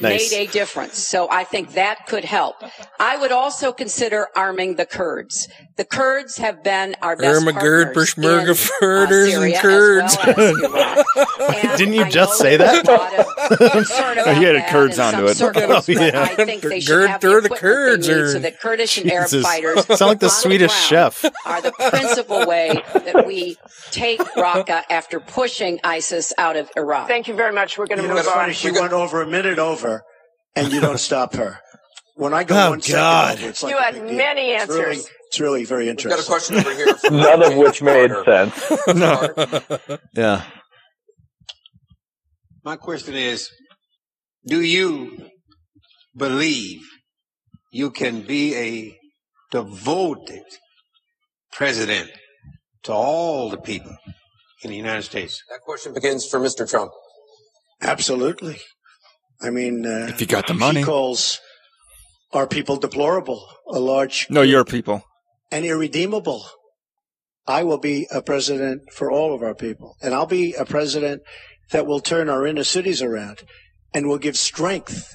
Nice. 0.00 0.30
made 0.32 0.48
a 0.48 0.52
difference. 0.52 0.98
So 0.98 1.28
I 1.30 1.42
think 1.44 1.72
that 1.72 2.06
could 2.06 2.24
help. 2.24 2.56
I 3.00 3.16
would 3.16 3.32
also 3.32 3.72
consider 3.72 4.28
arming 4.36 4.76
the 4.76 4.86
Kurds. 4.86 5.48
The 5.76 5.84
Kurds 5.84 6.36
have 6.38 6.62
been 6.62 6.94
our 7.02 7.16
best 7.16 7.42
Ermagerd, 7.44 7.94
partners 7.94 8.14
in, 8.16 8.24
uh, 8.24 8.54
Syria 8.54 9.44
and 9.46 9.54
Kurds. 9.60 10.16
as 10.16 10.36
well 10.36 10.38
as 10.38 11.04
And 11.68 11.78
Didn't 11.78 11.94
you 11.94 12.04
I 12.04 12.10
just 12.10 12.38
say 12.38 12.56
that? 12.56 12.88
a 12.88 12.92
lot 12.92 13.14
of 13.18 13.26
concern 13.72 14.18
added 14.18 14.64
Kurds 14.68 14.98
in 14.98 15.04
onto 15.04 15.26
it. 15.26 15.34
circles, 15.36 15.64
Oh, 15.64 15.94
but 15.94 16.14
yeah. 16.14 16.22
I 16.22 16.34
think 16.44 16.62
they 16.62 16.80
should 16.80 17.08
have 17.08 17.20
through 17.32 17.40
the 17.42 17.48
the 17.48 17.54
Kurds 17.56 18.06
they 18.06 18.14
need 18.14 18.20
are- 18.20 18.32
so 18.32 18.38
that 18.38 18.60
Kurdish 18.60 18.98
and 18.98 19.10
Arab 19.10 19.30
fighters 19.30 19.84
Sound 19.86 20.00
like 20.00 20.20
the 20.20 20.26
on 20.26 20.30
Swedish 20.30 20.70
ground 20.88 21.12
chef. 21.14 21.24
are 21.46 21.60
the 21.62 21.72
principal 21.72 22.46
way 22.46 22.72
that 22.94 23.24
we 23.26 23.56
take 23.90 24.20
Raqqa 24.20 24.82
after 24.90 25.20
pushing 25.20 25.80
ISIS 25.84 26.32
out 26.38 26.56
of 26.56 26.70
Iraq. 26.76 27.08
Thank 27.08 27.28
you 27.28 27.34
very 27.34 27.52
much. 27.52 27.76
We're 27.78 27.86
going 27.86 27.98
to 27.98 28.02
You 28.02 28.08
know, 28.08 28.14
move 28.16 28.26
on. 28.28 28.34
funny. 28.34 28.52
She 28.52 28.70
went 28.70 28.92
over 28.92 29.22
a 29.22 29.26
minute 29.26 29.58
over, 29.58 30.02
and 30.56 30.72
you 30.72 30.80
don't 30.80 30.98
stop 30.98 31.34
her. 31.34 31.58
When 32.16 32.32
I 32.32 32.44
go 32.44 32.54
Oh, 32.56 32.70
one 32.70 32.80
second 32.80 32.96
God. 33.00 33.38
over, 33.38 33.48
it's 33.48 33.62
like 33.62 33.72
You 33.72 33.78
had 33.78 33.94
big 33.94 34.06
deal. 34.06 34.16
many 34.16 34.52
It's 34.52 34.68
really, 34.68 34.84
answers. 34.92 35.10
it's 35.26 35.40
really 35.40 35.64
very 35.64 35.88
interesting. 35.88 36.16
We've 36.16 36.18
got 36.18 36.24
a 36.24 36.30
question 36.30 36.56
over 36.58 36.72
here. 36.72 36.94
None 37.10 37.42
of 37.42 37.56
which 37.56 37.82
made 37.82 38.10
sense. 38.24 38.72
no. 38.94 39.98
Yeah. 40.14 40.44
My 42.64 42.76
question 42.76 43.14
is, 43.14 43.50
do 44.46 44.60
you 44.62 45.28
believe 46.16 46.80
you 47.74 47.90
can 47.90 48.22
be 48.22 48.54
a 48.54 48.96
devoted 49.50 50.44
president 51.52 52.08
to 52.84 52.92
all 52.92 53.50
the 53.50 53.56
people 53.58 53.96
in 54.62 54.70
the 54.70 54.76
United 54.76 55.02
States? 55.02 55.42
That 55.50 55.60
question 55.60 55.92
begins 55.92 56.24
for 56.24 56.38
Mr. 56.38 56.68
Trump. 56.70 56.92
Absolutely. 57.82 58.58
I 59.42 59.50
mean, 59.50 59.84
uh, 59.84 60.06
If 60.08 60.20
you 60.20 60.28
got 60.28 60.46
the 60.46 60.52
She 60.54 60.58
money. 60.60 60.84
calls 60.84 61.40
our 62.32 62.46
people 62.46 62.76
deplorable, 62.76 63.44
a 63.68 63.80
large 63.80 64.28
No, 64.30 64.42
your 64.42 64.64
people. 64.64 65.02
and 65.50 65.64
irredeemable. 65.64 66.46
I 67.46 67.64
will 67.64 67.78
be 67.78 68.06
a 68.10 68.22
president 68.22 68.82
for 68.92 69.10
all 69.10 69.34
of 69.34 69.42
our 69.42 69.54
people, 69.54 69.96
and 70.00 70.14
I'll 70.14 70.26
be 70.26 70.54
a 70.54 70.64
president 70.64 71.22
that 71.72 71.86
will 71.86 72.00
turn 72.00 72.28
our 72.30 72.46
inner 72.46 72.64
cities 72.64 73.02
around 73.02 73.42
and 73.92 74.06
will 74.06 74.18
give 74.18 74.36
strength 74.36 75.14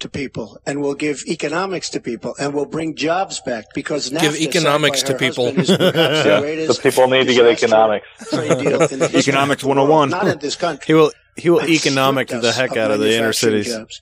to 0.00 0.08
people 0.08 0.60
and 0.66 0.80
we'll 0.82 0.94
give 0.94 1.22
economics 1.28 1.88
to 1.90 2.00
people 2.00 2.34
and 2.38 2.52
we'll 2.54 2.66
bring 2.66 2.94
jobs 2.94 3.40
back 3.40 3.66
because 3.74 4.10
Give 4.10 4.20
NAFTA, 4.20 4.32
signed 4.32 4.56
economics 4.56 5.02
to 5.04 5.14
people. 5.14 5.46
husband, 5.46 5.68
is 5.68 5.76
perhaps 5.76 6.22
the 6.22 6.28
Yeah, 6.60 6.66
the 6.66 6.80
people 6.82 7.08
need 7.08 7.26
to 7.28 7.34
get 7.34 7.46
economics. 7.46 8.06
deal 8.30 8.40
in 8.42 8.98
the 8.98 9.08
history 9.08 9.18
Economics 9.32 9.62
of 9.62 9.68
the 9.68 9.74
world. 9.74 9.88
101. 10.10 10.10
Not 10.10 10.26
in 10.28 10.38
this 10.38 10.56
country. 10.56 10.84
He 10.86 10.94
will 10.94 11.12
he 11.36 11.50
will 11.50 11.60
It 11.60 11.70
economic 11.70 12.28
the 12.28 12.52
heck 12.52 12.76
out 12.76 12.90
of 12.90 13.00
the 13.00 13.16
inner 13.16 13.32
cities. 13.32 13.68
Jobs. 13.68 14.00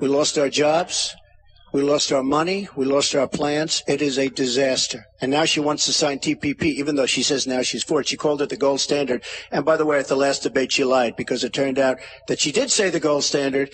We 0.00 0.08
lost 0.08 0.38
our 0.38 0.48
jobs. 0.48 1.14
We 1.72 1.82
lost 1.82 2.12
our 2.12 2.22
money. 2.22 2.68
We 2.76 2.84
lost 2.84 3.16
our 3.16 3.26
plants. 3.26 3.82
It 3.88 4.00
is 4.00 4.16
a 4.16 4.28
disaster. 4.28 5.06
And 5.20 5.32
now 5.32 5.44
she 5.44 5.58
wants 5.58 5.86
to 5.86 5.92
sign 5.92 6.20
TPP, 6.20 6.62
even 6.62 6.94
though 6.94 7.06
she 7.06 7.24
says 7.24 7.48
now 7.48 7.62
she's 7.62 7.82
for 7.82 8.00
it. 8.00 8.06
She 8.06 8.16
called 8.16 8.40
it 8.42 8.48
the 8.50 8.56
gold 8.56 8.80
standard. 8.80 9.24
And 9.50 9.64
by 9.64 9.76
the 9.76 9.84
way, 9.84 9.98
at 9.98 10.06
the 10.06 10.14
last 10.16 10.44
debate, 10.44 10.70
she 10.70 10.84
lied 10.84 11.16
because 11.16 11.42
it 11.42 11.52
turned 11.52 11.80
out 11.80 11.98
that 12.28 12.38
she 12.38 12.52
did 12.52 12.70
say 12.70 12.90
the 12.90 13.00
gold 13.00 13.24
standard, 13.24 13.70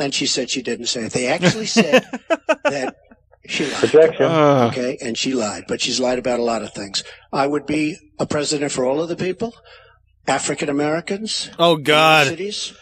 and 0.00 0.12
she 0.14 0.26
said 0.26 0.50
she 0.50 0.62
didn't 0.62 0.86
say 0.86 1.04
it. 1.04 1.12
They 1.12 1.26
actually 1.26 1.66
said 1.66 2.04
that 2.64 2.96
she 3.46 3.64
lied. 3.66 3.74
Projection. 3.80 4.26
Uh, 4.26 4.68
Okay, 4.70 4.98
and 5.00 5.16
she 5.16 5.32
lied, 5.34 5.64
but 5.68 5.80
she's 5.80 5.98
lied 6.00 6.18
about 6.18 6.38
a 6.40 6.42
lot 6.42 6.62
of 6.62 6.72
things. 6.72 7.02
I 7.32 7.46
would 7.46 7.66
be 7.66 7.96
a 8.18 8.26
president 8.26 8.72
for 8.72 8.84
all 8.84 9.00
of 9.02 9.08
the 9.08 9.16
people, 9.16 9.54
African 10.26 10.68
Americans, 10.68 11.50
Oh 11.58 11.76
God. 11.76 12.26
cities. 12.28 12.74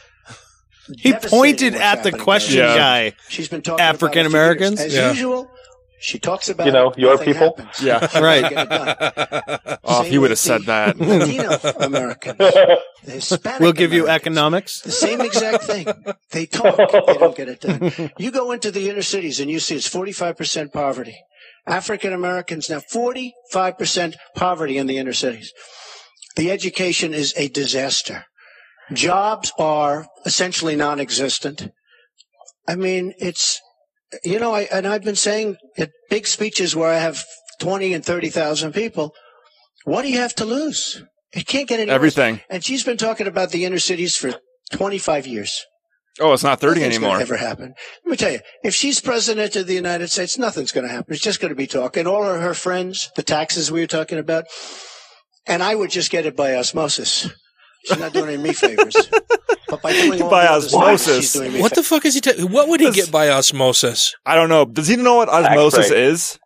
He 0.99 1.13
pointed 1.15 1.75
at 1.75 2.03
the 2.05 2.13
question 2.13 2.59
Yeah. 2.59 2.77
guy. 2.77 3.13
She's 3.29 3.49
been 3.49 3.63
talking 3.63 3.85
African 3.85 4.07
about 4.07 4.09
it 4.09 4.13
for 4.13 4.19
years. 4.19 4.35
Americans? 4.35 4.81
as 4.81 4.95
Yeah. 4.95 5.09
usual. 5.11 5.51
She 5.99 6.19
talks 6.19 6.49
about 6.49 6.67
You 6.67 6.73
know, 6.73 6.91
it, 6.91 6.99
your 6.99 7.17
people? 7.19 7.57
happens. 7.57 7.81
Yeah. 7.83 8.01
Right. 8.21 8.43
doesn't 8.43 8.55
get 8.55 9.29
it 9.31 9.59
done. 9.65 9.79
Oh, 9.89 10.01
if 10.01 10.05
Same 10.07 10.13
he 10.13 10.19
would 10.19 10.31
have 10.31 10.39
said 10.39 10.63
that. 10.65 10.99
Latino 10.99 11.51
Americans, 11.81 12.39
the 12.39 12.81
Hispanic 13.05 13.61
We'll 13.61 13.73
give 13.73 13.93
you 13.93 14.09
economics. 14.09 14.81
The 14.81 14.91
same 14.91 15.21
exact 15.21 15.63
thing. 15.65 15.87
They 16.33 16.47
talk, 16.47 16.77
they 16.77 17.15
don't 17.15 17.37
get 17.41 17.49
it 17.49 17.61
done. 17.61 18.11
You 18.19 18.31
go 18.33 18.51
into 18.51 18.73
the 18.73 18.91
inner 18.91 19.03
cities 19.03 19.39
and 19.39 19.49
you 19.49 19.61
see 19.61 19.77
it's 19.77 19.89
45% 19.89 20.73
poverty. 20.73 21.17
African 21.69 22.13
Americans 22.13 22.69
now 22.69 22.81
45% 22.81 24.15
poverty 24.35 24.77
in 24.77 24.87
the 24.89 24.99
inner 24.99 25.13
cities. 25.13 25.53
The 26.35 26.51
education 26.51 27.15
is 27.15 27.33
a 27.37 27.49
disaster. 27.49 28.25
Jobs 28.93 29.53
are 29.59 30.07
essentially 30.25 30.77
non-existent. 30.77 31.71
I 32.69 32.75
mean, 32.77 33.15
it's, 33.19 33.61
you 34.25 34.39
know, 34.39 34.53
I, 34.53 34.63
and 34.73 34.87
I've 34.87 35.05
been 35.05 35.17
saying 35.17 35.57
at 35.79 35.91
big 36.11 36.27
speeches 36.27 36.75
where 36.77 36.91
I 36.91 36.99
have 36.99 37.25
20 37.61 37.95
and 37.95 38.05
30,000 38.05 38.73
people, 38.73 39.15
what 39.85 40.03
do 40.03 40.09
you 40.09 40.19
have 40.19 40.35
to 40.37 40.45
lose? 40.45 41.03
It 41.33 41.47
can't 41.47 41.69
get 41.69 41.81
any 41.81 41.91
worse. 41.91 41.95
Everything. 41.95 42.41
And 42.49 42.65
she's 42.65 42.85
been 42.85 42.97
talking 42.97 43.27
about 43.27 43.51
the 43.51 43.65
inner 43.65 43.79
cities 43.79 44.17
for 44.17 44.35
25 44.73 45.27
years. 45.27 45.65
Oh, 46.19 46.33
it's 46.33 46.43
not 46.43 46.61
30 46.61 46.81
Nothing's 46.81 46.97
anymore. 46.97 47.15
Gonna 47.15 47.23
ever 47.23 47.37
happen? 47.37 47.75
Let 48.05 48.11
me 48.11 48.17
tell 48.17 48.33
you, 48.33 48.41
if 48.65 48.75
she's 48.75 49.01
president 49.01 49.55
of 49.55 49.67
the 49.67 49.75
United 49.75 50.09
States, 50.09 50.39
nothing's 50.39 50.73
going 50.73 50.87
to 50.87 50.93
happen. 50.93 51.13
It's 51.13 51.23
just 51.23 51.41
going 51.41 51.51
to 51.51 51.57
be 51.57 51.67
talk. 51.67 51.97
And 51.97 52.09
all 52.09 52.25
of 52.25 52.41
her 52.41 52.55
friends, 52.55 53.11
the 53.17 53.23
taxes 53.23 53.71
we 53.71 53.81
were 53.81 53.87
talking 53.87 54.19
about, 54.19 54.47
and 55.47 55.63
I 55.63 55.75
would 55.75 55.91
just 55.91 56.11
get 56.11 56.25
it 56.25 56.35
by 56.35 56.55
osmosis. 56.55 57.29
She's 57.87 57.99
not 57.99 58.13
doing 58.13 58.29
any 58.35 58.43
me 58.43 58.53
favors. 58.53 58.97
But 59.69 59.83
by 59.83 59.93
doing 59.95 60.23
all 60.23 60.31
By 60.31 60.47
the 60.47 60.61
stuff, 60.61 60.81
osmosis. 60.81 61.17
she's 61.17 61.33
doing 61.33 61.53
me 61.55 61.61
What 61.61 61.75
the 61.75 61.83
fuck 61.83 62.05
is 62.05 62.15
he? 62.15 62.21
Ta- 62.21 62.41
what 62.47 62.69
would 62.69 62.81
he 62.81 62.93
get 62.93 63.11
by 63.11 63.31
osmosis? 63.31 64.15
I 64.25 64.37
don't 64.37 64.49
know. 64.49 64.65
Does 64.65 64.87
he 64.87 64.95
know 64.95 65.17
what 65.17 65.29
osmosis 65.29 65.91
is? 65.91 66.39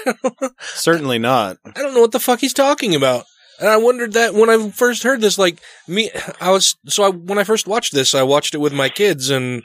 Certainly 0.60 1.18
not. 1.18 1.56
I 1.66 1.82
don't 1.82 1.92
know 1.92 2.00
what 2.00 2.12
the 2.12 2.20
fuck 2.20 2.38
he's 2.38 2.54
talking 2.54 2.94
about. 2.94 3.24
And 3.58 3.68
I 3.68 3.78
wondered 3.78 4.12
that 4.12 4.34
when 4.34 4.48
I 4.48 4.70
first 4.70 5.02
heard 5.02 5.20
this, 5.20 5.38
like 5.38 5.58
me, 5.88 6.10
I 6.40 6.52
was, 6.52 6.76
so 6.86 7.02
I, 7.02 7.08
when 7.10 7.38
I 7.38 7.44
first 7.44 7.66
watched 7.66 7.92
this, 7.94 8.14
I 8.14 8.22
watched 8.22 8.54
it 8.54 8.58
with 8.60 8.72
my 8.72 8.88
kids 8.88 9.28
and 9.28 9.64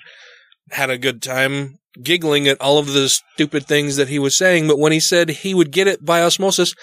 had 0.72 0.90
a 0.90 0.98
good 0.98 1.22
time 1.22 1.78
giggling 2.02 2.48
at 2.48 2.60
all 2.60 2.80
of 2.80 2.94
the 2.94 3.10
stupid 3.10 3.68
things 3.68 3.96
that 3.96 4.10
he 4.10 4.18
was 4.18 4.36
saying. 4.38 4.68
But 4.68 4.80
when 4.80 4.92
he 4.92 5.00
said 5.00 5.30
he 5.30 5.54
would 5.54 5.72
get 5.72 5.88
it 5.88 6.04
by 6.04 6.22
osmosis, 6.24 6.74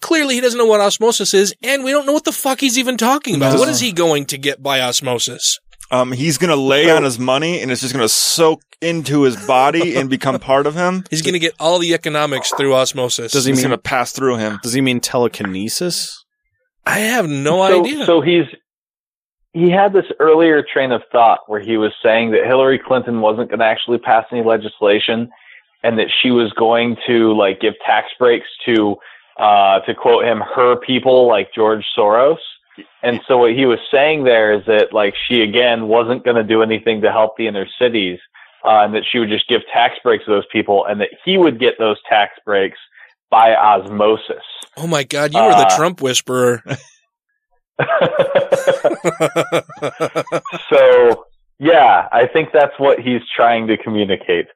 clearly 0.00 0.34
he 0.34 0.40
doesn't 0.40 0.58
know 0.58 0.66
what 0.66 0.80
osmosis 0.80 1.34
is. 1.34 1.54
And 1.62 1.84
we 1.84 1.90
don't 1.90 2.06
know 2.06 2.12
what 2.12 2.24
the 2.24 2.32
fuck 2.32 2.60
he's 2.60 2.78
even 2.78 2.96
talking 2.96 3.34
about. 3.36 3.54
No. 3.54 3.60
What 3.60 3.68
is 3.68 3.80
he 3.80 3.92
going 3.92 4.26
to 4.26 4.38
get 4.38 4.62
by 4.62 4.80
osmosis? 4.80 5.58
Um, 5.90 6.10
he's 6.10 6.36
gonna 6.36 6.56
lay 6.56 6.90
on 6.90 7.04
his 7.04 7.16
money 7.18 7.60
and 7.60 7.70
it's 7.70 7.80
just 7.80 7.94
gonna 7.94 8.08
soak 8.08 8.60
into 8.80 9.22
his 9.22 9.36
body 9.46 9.94
and 9.96 10.10
become 10.10 10.38
part 10.40 10.66
of 10.66 10.74
him. 10.74 11.04
He's 11.10 11.22
going 11.22 11.34
to 11.34 11.38
get 11.38 11.54
all 11.60 11.78
the 11.78 11.94
economics 11.94 12.52
through 12.56 12.74
osmosis. 12.74 13.32
Does 13.32 13.44
he 13.44 13.52
It's 13.52 13.58
mean 13.58 13.66
gonna 13.70 13.78
pass 13.78 14.12
through 14.12 14.36
him. 14.38 14.58
does 14.62 14.72
he 14.72 14.80
mean 14.80 15.00
telekinesis? 15.00 16.24
I 16.84 17.00
have 17.00 17.28
no 17.28 17.66
so, 17.66 17.80
idea. 17.84 18.04
So 18.04 18.20
he's 18.20 18.46
he 19.52 19.70
had 19.70 19.92
this 19.94 20.04
earlier 20.20 20.62
train 20.62 20.92
of 20.92 21.02
thought 21.10 21.40
where 21.46 21.60
he 21.60 21.78
was 21.78 21.92
saying 22.02 22.32
that 22.32 22.44
Hillary 22.46 22.78
Clinton 22.78 23.20
wasn't 23.22 23.48
going 23.48 23.60
to 23.60 23.64
actually 23.64 23.96
pass 23.98 24.26
any 24.30 24.44
legislation, 24.44 25.30
and 25.82 25.98
that 25.98 26.08
she 26.20 26.30
was 26.30 26.52
going 26.58 26.96
to 27.06 27.34
like 27.34 27.60
give 27.60 27.72
tax 27.86 28.08
breaks 28.18 28.48
to, 28.66 28.96
uh, 29.38 29.80
to 29.80 29.94
quote 29.94 30.24
him, 30.24 30.40
her 30.40 30.76
people 30.76 31.26
like 31.26 31.52
George 31.54 31.84
Soros. 31.96 32.38
And 33.02 33.20
so 33.26 33.38
what 33.38 33.54
he 33.54 33.66
was 33.66 33.78
saying 33.92 34.24
there 34.24 34.52
is 34.52 34.64
that 34.66 34.92
like 34.92 35.14
she 35.28 35.42
again 35.42 35.88
wasn't 35.88 36.24
going 36.24 36.36
to 36.36 36.44
do 36.44 36.62
anything 36.62 37.00
to 37.02 37.10
help 37.10 37.36
the 37.36 37.46
inner 37.46 37.66
cities, 37.78 38.18
uh, 38.64 38.84
and 38.84 38.94
that 38.94 39.04
she 39.10 39.18
would 39.18 39.30
just 39.30 39.48
give 39.48 39.62
tax 39.72 39.94
breaks 40.02 40.24
to 40.26 40.30
those 40.30 40.46
people, 40.52 40.84
and 40.84 41.00
that 41.00 41.08
he 41.24 41.38
would 41.38 41.58
get 41.58 41.78
those 41.78 41.96
tax 42.08 42.32
breaks 42.44 42.78
by 43.30 43.54
osmosis. 43.54 44.44
oh 44.76 44.86
my 44.86 45.04
God, 45.04 45.32
you 45.32 45.42
were 45.42 45.50
the 45.50 45.66
uh, 45.66 45.76
Trump 45.76 46.02
whisperer. 46.02 46.62
so 50.70 51.26
yeah, 51.58 52.08
I 52.12 52.26
think 52.26 52.50
that's 52.52 52.78
what 52.78 53.00
he's 53.00 53.22
trying 53.34 53.66
to 53.68 53.76
communicate. 53.76 54.46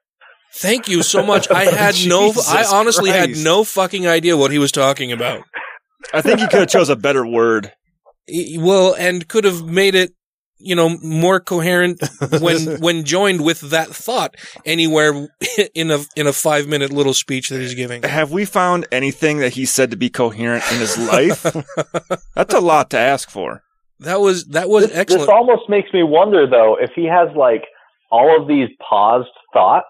Thank 0.55 0.87
you 0.87 1.03
so 1.03 1.23
much. 1.25 1.49
I 1.51 1.65
had 1.65 1.95
no, 2.07 2.33
I 2.47 2.65
honestly 2.71 3.09
had 3.09 3.37
no 3.37 3.63
fucking 3.63 4.07
idea 4.07 4.35
what 4.37 4.51
he 4.51 4.59
was 4.59 4.71
talking 4.71 5.11
about. 5.11 5.43
I 6.13 6.21
think 6.21 6.39
he 6.39 6.47
could 6.47 6.59
have 6.61 6.69
chose 6.69 6.89
a 6.89 6.95
better 6.95 7.25
word. 7.25 7.71
Well, 8.57 8.95
and 8.97 9.27
could 9.27 9.43
have 9.43 9.63
made 9.63 9.95
it, 9.95 10.13
you 10.57 10.75
know, 10.75 10.97
more 11.01 11.39
coherent 11.39 12.01
when 12.39 12.79
when 12.81 13.03
joined 13.03 13.43
with 13.43 13.61
that 13.61 13.89
thought 13.89 14.35
anywhere 14.65 15.27
in 15.75 15.89
a 15.91 15.99
in 16.15 16.27
a 16.27 16.33
five 16.33 16.67
minute 16.67 16.91
little 16.91 17.13
speech 17.13 17.49
that 17.49 17.59
he's 17.59 17.73
giving. 17.75 18.03
Have 18.03 18.31
we 18.31 18.45
found 18.45 18.87
anything 18.91 19.39
that 19.39 19.53
he 19.53 19.65
said 19.65 19.91
to 19.91 19.97
be 19.97 20.09
coherent 20.09 20.63
in 20.71 20.79
his 20.79 20.97
life? 20.97 21.43
That's 22.35 22.53
a 22.53 22.59
lot 22.59 22.89
to 22.91 22.97
ask 22.97 23.29
for. 23.29 23.63
That 23.99 24.19
was 24.21 24.45
that 24.47 24.69
was 24.69 24.87
This, 24.87 24.97
excellent. 24.97 25.21
this 25.23 25.29
almost 25.29 25.69
makes 25.69 25.91
me 25.93 26.03
wonder 26.03 26.47
though 26.47 26.77
if 26.79 26.91
he 26.95 27.05
has 27.05 27.29
like 27.35 27.63
all 28.11 28.39
of 28.39 28.47
these 28.47 28.69
paused 28.87 29.29
thoughts 29.53 29.87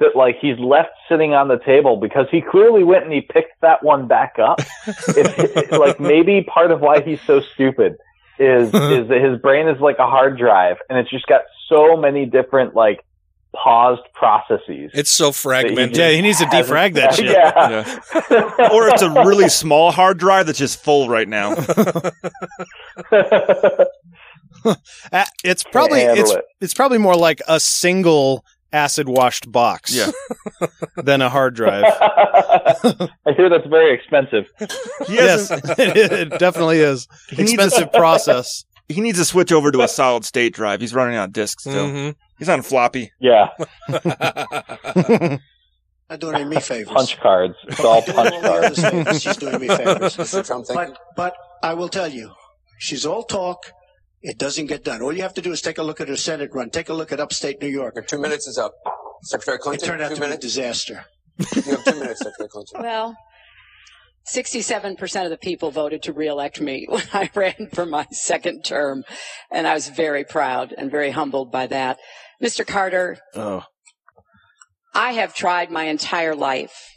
that 0.00 0.14
like 0.14 0.36
he's 0.40 0.58
left 0.58 0.90
sitting 1.08 1.34
on 1.34 1.48
the 1.48 1.58
table 1.58 1.96
because 1.96 2.26
he 2.30 2.40
clearly 2.40 2.84
went 2.84 3.04
and 3.04 3.12
he 3.12 3.20
picked 3.20 3.60
that 3.62 3.82
one 3.82 4.06
back 4.06 4.36
up. 4.38 4.60
if, 4.86 5.72
like 5.72 5.98
maybe 5.98 6.42
part 6.42 6.70
of 6.70 6.80
why 6.80 7.00
he's 7.00 7.20
so 7.22 7.40
stupid 7.40 7.96
is 8.38 8.68
is 8.74 9.08
that 9.08 9.20
his 9.20 9.40
brain 9.40 9.68
is 9.68 9.80
like 9.80 9.98
a 9.98 10.06
hard 10.06 10.38
drive 10.38 10.76
and 10.88 10.98
it's 10.98 11.10
just 11.10 11.26
got 11.26 11.42
so 11.68 11.96
many 11.96 12.26
different 12.26 12.74
like 12.74 13.04
paused 13.54 14.02
processes. 14.14 14.92
It's 14.94 15.10
so 15.10 15.32
fragmented. 15.32 15.96
Yeah, 15.96 16.10
he 16.10 16.22
needs 16.22 16.38
to 16.38 16.44
defrag 16.44 16.94
that 16.94 17.14
shit. 17.16 17.30
Yeah. 17.30 18.70
or 18.72 18.88
it's 18.88 19.02
a 19.02 19.10
really 19.10 19.48
small 19.48 19.90
hard 19.90 20.18
drive 20.18 20.46
that's 20.46 20.58
just 20.58 20.82
full 20.82 21.08
right 21.08 21.28
now. 21.28 21.56
Uh, 25.12 25.24
it's 25.44 25.62
probably 25.64 26.00
it's 26.00 26.32
it. 26.32 26.44
it's 26.60 26.74
probably 26.74 26.98
more 26.98 27.14
like 27.14 27.40
a 27.46 27.60
single 27.60 28.44
acid 28.72 29.08
washed 29.08 29.50
box 29.50 29.94
Yeah. 29.94 30.10
than 30.96 31.22
a 31.22 31.28
hard 31.28 31.54
drive. 31.54 31.84
I 32.00 33.32
hear 33.36 33.48
that's 33.48 33.66
very 33.66 33.94
expensive. 33.94 34.44
yes, 35.08 35.50
it, 35.78 36.12
it 36.32 36.38
definitely 36.38 36.78
is. 36.80 37.06
He 37.30 37.42
Expensive 37.42 37.88
a- 37.92 37.98
process. 37.98 38.64
He 38.88 39.00
needs 39.02 39.18
to 39.18 39.24
switch 39.26 39.52
over 39.52 39.70
to 39.70 39.82
a 39.82 39.88
solid 39.88 40.24
state 40.24 40.54
drive. 40.54 40.80
He's 40.80 40.94
running 40.94 41.16
out 41.16 41.28
of 41.28 41.32
discs 41.34 41.64
still. 41.64 41.88
Mhm. 41.88 42.14
He's 42.38 42.48
on 42.48 42.62
floppy. 42.62 43.12
Yeah. 43.20 43.48
Not 46.10 46.20
doing 46.20 46.36
any 46.36 46.44
me 46.46 46.58
favors. 46.60 46.88
Punch 46.94 47.18
cards. 47.20 47.54
It's 47.66 47.80
all 47.80 48.00
punch 48.00 48.32
all 48.32 48.40
the 48.40 48.50
others 48.50 48.80
cards. 48.80 49.22
She's 49.22 49.36
doing 49.36 49.60
me 49.60 49.68
favors. 49.68 50.16
Mr. 50.16 50.46
Trump. 50.46 50.66
But, 50.72 50.98
but 51.16 51.34
I 51.62 51.74
will 51.74 51.88
tell 51.90 52.08
you, 52.08 52.32
she's 52.78 53.04
all 53.04 53.24
talk. 53.24 53.72
It 54.20 54.38
doesn't 54.38 54.66
get 54.66 54.84
done. 54.84 55.00
All 55.02 55.12
you 55.12 55.22
have 55.22 55.34
to 55.34 55.42
do 55.42 55.52
is 55.52 55.60
take 55.62 55.78
a 55.78 55.82
look 55.82 56.00
at 56.00 56.08
her 56.08 56.16
Senate 56.16 56.50
run. 56.52 56.70
Take 56.70 56.88
a 56.88 56.94
look 56.94 57.12
at 57.12 57.20
upstate 57.20 57.60
New 57.62 57.68
York. 57.68 57.94
Your 57.94 58.04
two 58.04 58.18
minutes 58.18 58.46
is 58.48 58.58
up. 58.58 58.72
Secretary 59.22 59.58
Clinton, 59.58 59.84
It 59.84 59.86
Clinton, 59.86 59.88
turned 59.88 60.02
out 60.02 60.08
two 60.08 60.14
to 60.16 60.20
be 60.20 60.24
a 60.26 60.28
minutes. 60.30 60.44
disaster. 60.46 61.04
You 61.38 61.76
have 61.76 61.84
two 61.84 62.00
minutes, 62.00 62.20
Secretary 62.20 62.48
Clinton. 62.48 62.80
Well, 62.82 63.16
67% 64.34 65.24
of 65.24 65.30
the 65.30 65.38
people 65.38 65.70
voted 65.70 66.02
to 66.02 66.12
reelect 66.12 66.60
me 66.60 66.86
when 66.90 67.02
I 67.12 67.30
ran 67.34 67.68
for 67.72 67.86
my 67.86 68.06
second 68.10 68.62
term, 68.64 69.04
and 69.50 69.66
I 69.66 69.74
was 69.74 69.88
very 69.88 70.24
proud 70.24 70.74
and 70.76 70.90
very 70.90 71.10
humbled 71.10 71.50
by 71.50 71.66
that. 71.68 71.98
Mr. 72.42 72.66
Carter, 72.66 73.18
Oh, 73.34 73.62
I 74.94 75.12
have 75.12 75.34
tried 75.34 75.70
my 75.70 75.84
entire 75.84 76.34
life 76.34 76.88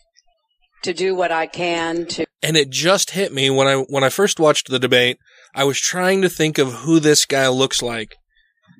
to 0.83 0.93
do 0.93 1.13
what 1.15 1.31
I 1.31 1.45
can 1.45 2.05
to 2.07 2.25
and 2.41 2.57
it 2.57 2.71
just 2.71 3.11
hit 3.11 3.31
me 3.31 3.51
when 3.51 3.67
I 3.67 3.75
when 3.89 4.03
I 4.03 4.09
first 4.09 4.39
watched 4.39 4.69
the 4.69 4.79
debate. 4.79 5.17
I 5.53 5.63
was 5.63 5.79
trying 5.79 6.21
to 6.21 6.29
think 6.29 6.57
of 6.57 6.71
who 6.73 6.99
this 6.99 7.25
guy 7.25 7.47
looks 7.49 7.81
like. 7.81 8.15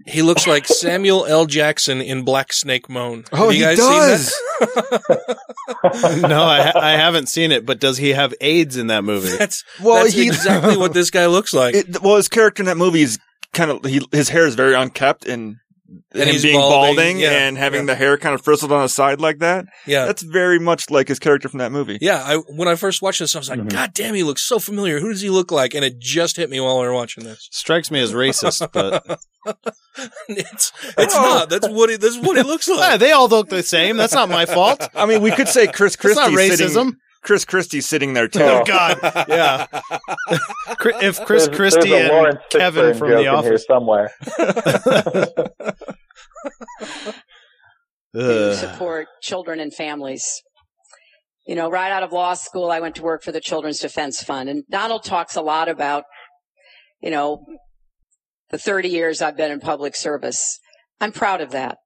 He 0.07 0.21
looks 0.21 0.47
like 0.47 0.65
Samuel 0.67 1.25
L. 1.25 1.45
Jackson 1.45 2.01
in 2.01 2.23
Black 2.23 2.53
Snake 2.53 2.89
Moan. 2.89 3.23
Oh, 3.31 3.49
Have 3.49 3.53
you 3.53 3.59
he 3.59 3.59
guys 3.61 3.77
does. 3.77 4.27
seen 4.27 4.67
that? 4.75 5.37
no, 6.27 6.43
I, 6.43 6.61
ha- 6.63 6.79
I 6.79 6.91
haven't 6.93 7.29
seen 7.29 7.51
it, 7.51 7.65
but 7.65 7.79
does 7.79 7.97
he 7.97 8.09
have 8.09 8.33
AIDS 8.41 8.77
in 8.77 8.87
that 8.87 9.03
movie? 9.03 9.35
That's 9.37 9.63
Well, 9.81 10.03
that's 10.03 10.13
he- 10.15 10.27
exactly 10.27 10.77
what 10.77 10.93
this 10.93 11.09
guy 11.11 11.27
looks 11.27 11.53
like. 11.53 11.75
It, 11.81 12.01
well, 12.01 12.15
his 12.17 12.27
character 12.27 12.61
in 12.63 12.67
that 12.67 12.77
movie 12.77 13.01
is 13.01 13.19
kind 13.53 13.71
of 13.71 13.83
he, 13.85 14.01
his 14.11 14.29
hair 14.29 14.45
is 14.45 14.55
very 14.55 14.73
unkept 14.75 15.25
and. 15.25 15.57
And 16.13 16.29
him 16.29 16.41
being 16.41 16.59
balding, 16.59 16.95
balding, 16.95 17.19
yeah, 17.19 17.31
and 17.47 17.57
having 17.57 17.81
yeah. 17.81 17.85
the 17.87 17.95
hair 17.95 18.17
kind 18.17 18.35
of 18.35 18.41
frizzled 18.41 18.71
on 18.71 18.81
the 18.81 18.89
side 18.89 19.19
like 19.19 19.39
that. 19.39 19.65
yeah. 19.85 20.05
That's 20.05 20.21
very 20.21 20.59
much 20.59 20.89
like 20.89 21.07
his 21.07 21.19
character 21.19 21.49
from 21.49 21.59
that 21.59 21.71
movie. 21.71 21.97
yeah, 22.01 22.23
I, 22.23 22.37
when 22.37 22.67
I 22.67 22.75
first 22.75 23.01
watched 23.01 23.19
this, 23.19 23.35
I 23.35 23.39
was 23.39 23.49
like, 23.49 23.59
mm-hmm. 23.59 23.67
God 23.69 23.93
damn, 23.93 24.13
he 24.13 24.23
looks 24.23 24.41
so 24.41 24.59
familiar. 24.59 24.99
Who 24.99 25.09
does 25.09 25.21
he 25.21 25.29
look 25.29 25.51
like? 25.51 25.73
And 25.73 25.83
it 25.83 25.99
just 25.99 26.37
hit 26.37 26.49
me 26.49 26.59
while 26.59 26.79
we 26.79 26.87
were 26.87 26.93
watching 26.93 27.23
this. 27.23 27.47
Strikes 27.51 27.91
me 27.91 27.99
as 28.01 28.13
racist, 28.13 28.71
but 28.71 29.03
it's 30.27 30.71
it's 30.97 31.15
not. 31.15 31.49
That's 31.49 31.67
what 31.67 31.89
he. 31.89 31.97
That's 31.97 32.17
what 32.17 32.37
he 32.37 32.43
looks 32.43 32.67
Yeah, 32.71 32.75
like. 32.75 32.99
they 32.99 33.11
all 33.11 33.27
look 33.27 33.49
the 33.49 33.63
same. 33.63 33.97
That's 33.97 34.13
not 34.13 34.29
my 34.29 34.45
fault. 34.45 34.87
I 34.95 35.05
mean, 35.05 35.21
we 35.21 35.31
could 35.31 35.47
say 35.47 35.67
Chris 35.67 35.95
Christie. 35.95 36.19
That's 36.19 36.31
not 36.31 36.35
Christie 36.35 36.63
racism. 36.63 36.67
sitting. 36.69 36.95
Chris 37.23 37.45
Christie's 37.45 37.85
sitting 37.85 38.13
there 38.13 38.27
too. 38.27 38.41
Oh 38.41 38.63
God, 38.65 38.97
yeah. 39.27 39.67
If 40.31 41.23
Chris 41.25 41.45
There's- 41.45 41.49
Christie 41.49 41.89
there's 41.91 42.35
and 42.35 42.39
Kevin 42.49 42.95
from 42.95 43.09
joke 43.09 43.09
The 43.09 43.17
in 43.17 43.23
here 43.23 43.31
Office, 43.53 43.65
somewhere. 43.67 44.11
to 48.15 48.55
support 48.55 49.07
children 49.21 49.59
and 49.59 49.73
families. 49.73 50.41
You 51.47 51.55
know, 51.55 51.69
right 51.69 51.91
out 51.91 52.03
of 52.03 52.11
law 52.11 52.33
school, 52.35 52.69
I 52.71 52.79
went 52.79 52.95
to 52.95 53.01
work 53.03 53.23
for 53.23 53.31
the 53.31 53.41
Children's 53.41 53.79
Defense 53.79 54.23
Fund, 54.23 54.49
and 54.49 54.63
Donald 54.69 55.03
talks 55.03 55.35
a 55.35 55.41
lot 55.41 55.69
about, 55.69 56.03
you 57.01 57.09
know, 57.09 57.43
the 58.51 58.57
30 58.59 58.89
years 58.89 59.21
I've 59.21 59.37
been 59.37 59.51
in 59.51 59.59
public 59.59 59.95
service. 59.95 60.59
I'm 60.99 61.11
proud 61.11 61.41
of 61.41 61.51
that. 61.51 61.77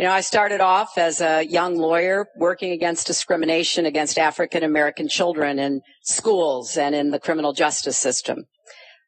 You 0.00 0.06
know, 0.06 0.12
I 0.12 0.22
started 0.22 0.62
off 0.62 0.96
as 0.96 1.20
a 1.20 1.42
young 1.42 1.76
lawyer 1.76 2.24
working 2.34 2.72
against 2.72 3.06
discrimination 3.06 3.84
against 3.84 4.18
African 4.18 4.62
American 4.62 5.10
children 5.10 5.58
in 5.58 5.82
schools 6.02 6.78
and 6.78 6.94
in 6.94 7.10
the 7.10 7.18
criminal 7.18 7.52
justice 7.52 7.98
system. 7.98 8.46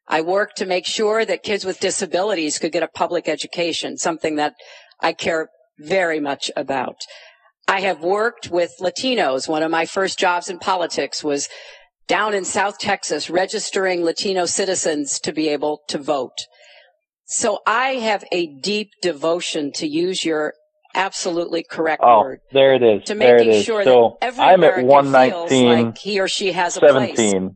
I 0.07 0.21
worked 0.21 0.55
to 0.57 0.67
make 0.67 0.85
sure 0.85 1.25
that 1.25 1.41
kids 1.41 1.65
with 1.65 1.79
disabilities 1.79 2.59
could 2.59 2.71
get 2.71 2.83
a 2.83 2.87
public 2.87 3.27
education, 3.27 3.97
something 3.97 4.35
that 4.35 4.53
I 4.99 5.13
care 5.13 5.49
very 5.79 6.19
much 6.19 6.51
about. 6.55 6.97
I 7.67 7.79
have 7.79 8.03
worked 8.03 8.51
with 8.51 8.73
Latinos. 8.79 9.49
One 9.49 9.63
of 9.63 9.71
my 9.71 9.87
first 9.87 10.19
jobs 10.19 10.47
in 10.47 10.59
politics 10.59 11.23
was 11.23 11.49
down 12.07 12.35
in 12.35 12.45
South 12.45 12.77
Texas 12.77 13.31
registering 13.31 14.03
Latino 14.03 14.45
citizens 14.45 15.19
to 15.21 15.33
be 15.33 15.49
able 15.49 15.81
to 15.87 15.97
vote. 15.97 16.37
So 17.25 17.61
I 17.65 17.93
have 17.93 18.23
a 18.31 18.45
deep 18.59 18.91
devotion 19.01 19.71
to 19.77 19.87
use 19.87 20.23
your 20.23 20.53
absolutely 20.95 21.63
correct 21.63 22.01
Oh, 22.05 22.21
word 22.21 22.39
there 22.51 22.73
it 22.73 22.83
is. 22.83 23.03
to 23.05 23.15
there 23.15 23.37
making 23.37 23.51
it 23.53 23.55
is. 23.57 23.65
sure 23.65 23.83
so 23.83 24.17
that 24.21 24.27
every 24.27 24.43
I'm 24.43 24.63
at 24.63 24.83
119, 24.83 25.39
feels 25.49 25.85
like 25.85 25.97
he 25.97 26.19
or 26.19 26.27
she 26.27 26.51
has 26.51 26.77
a 26.77 26.79
place. 26.79 27.17
17, 27.17 27.55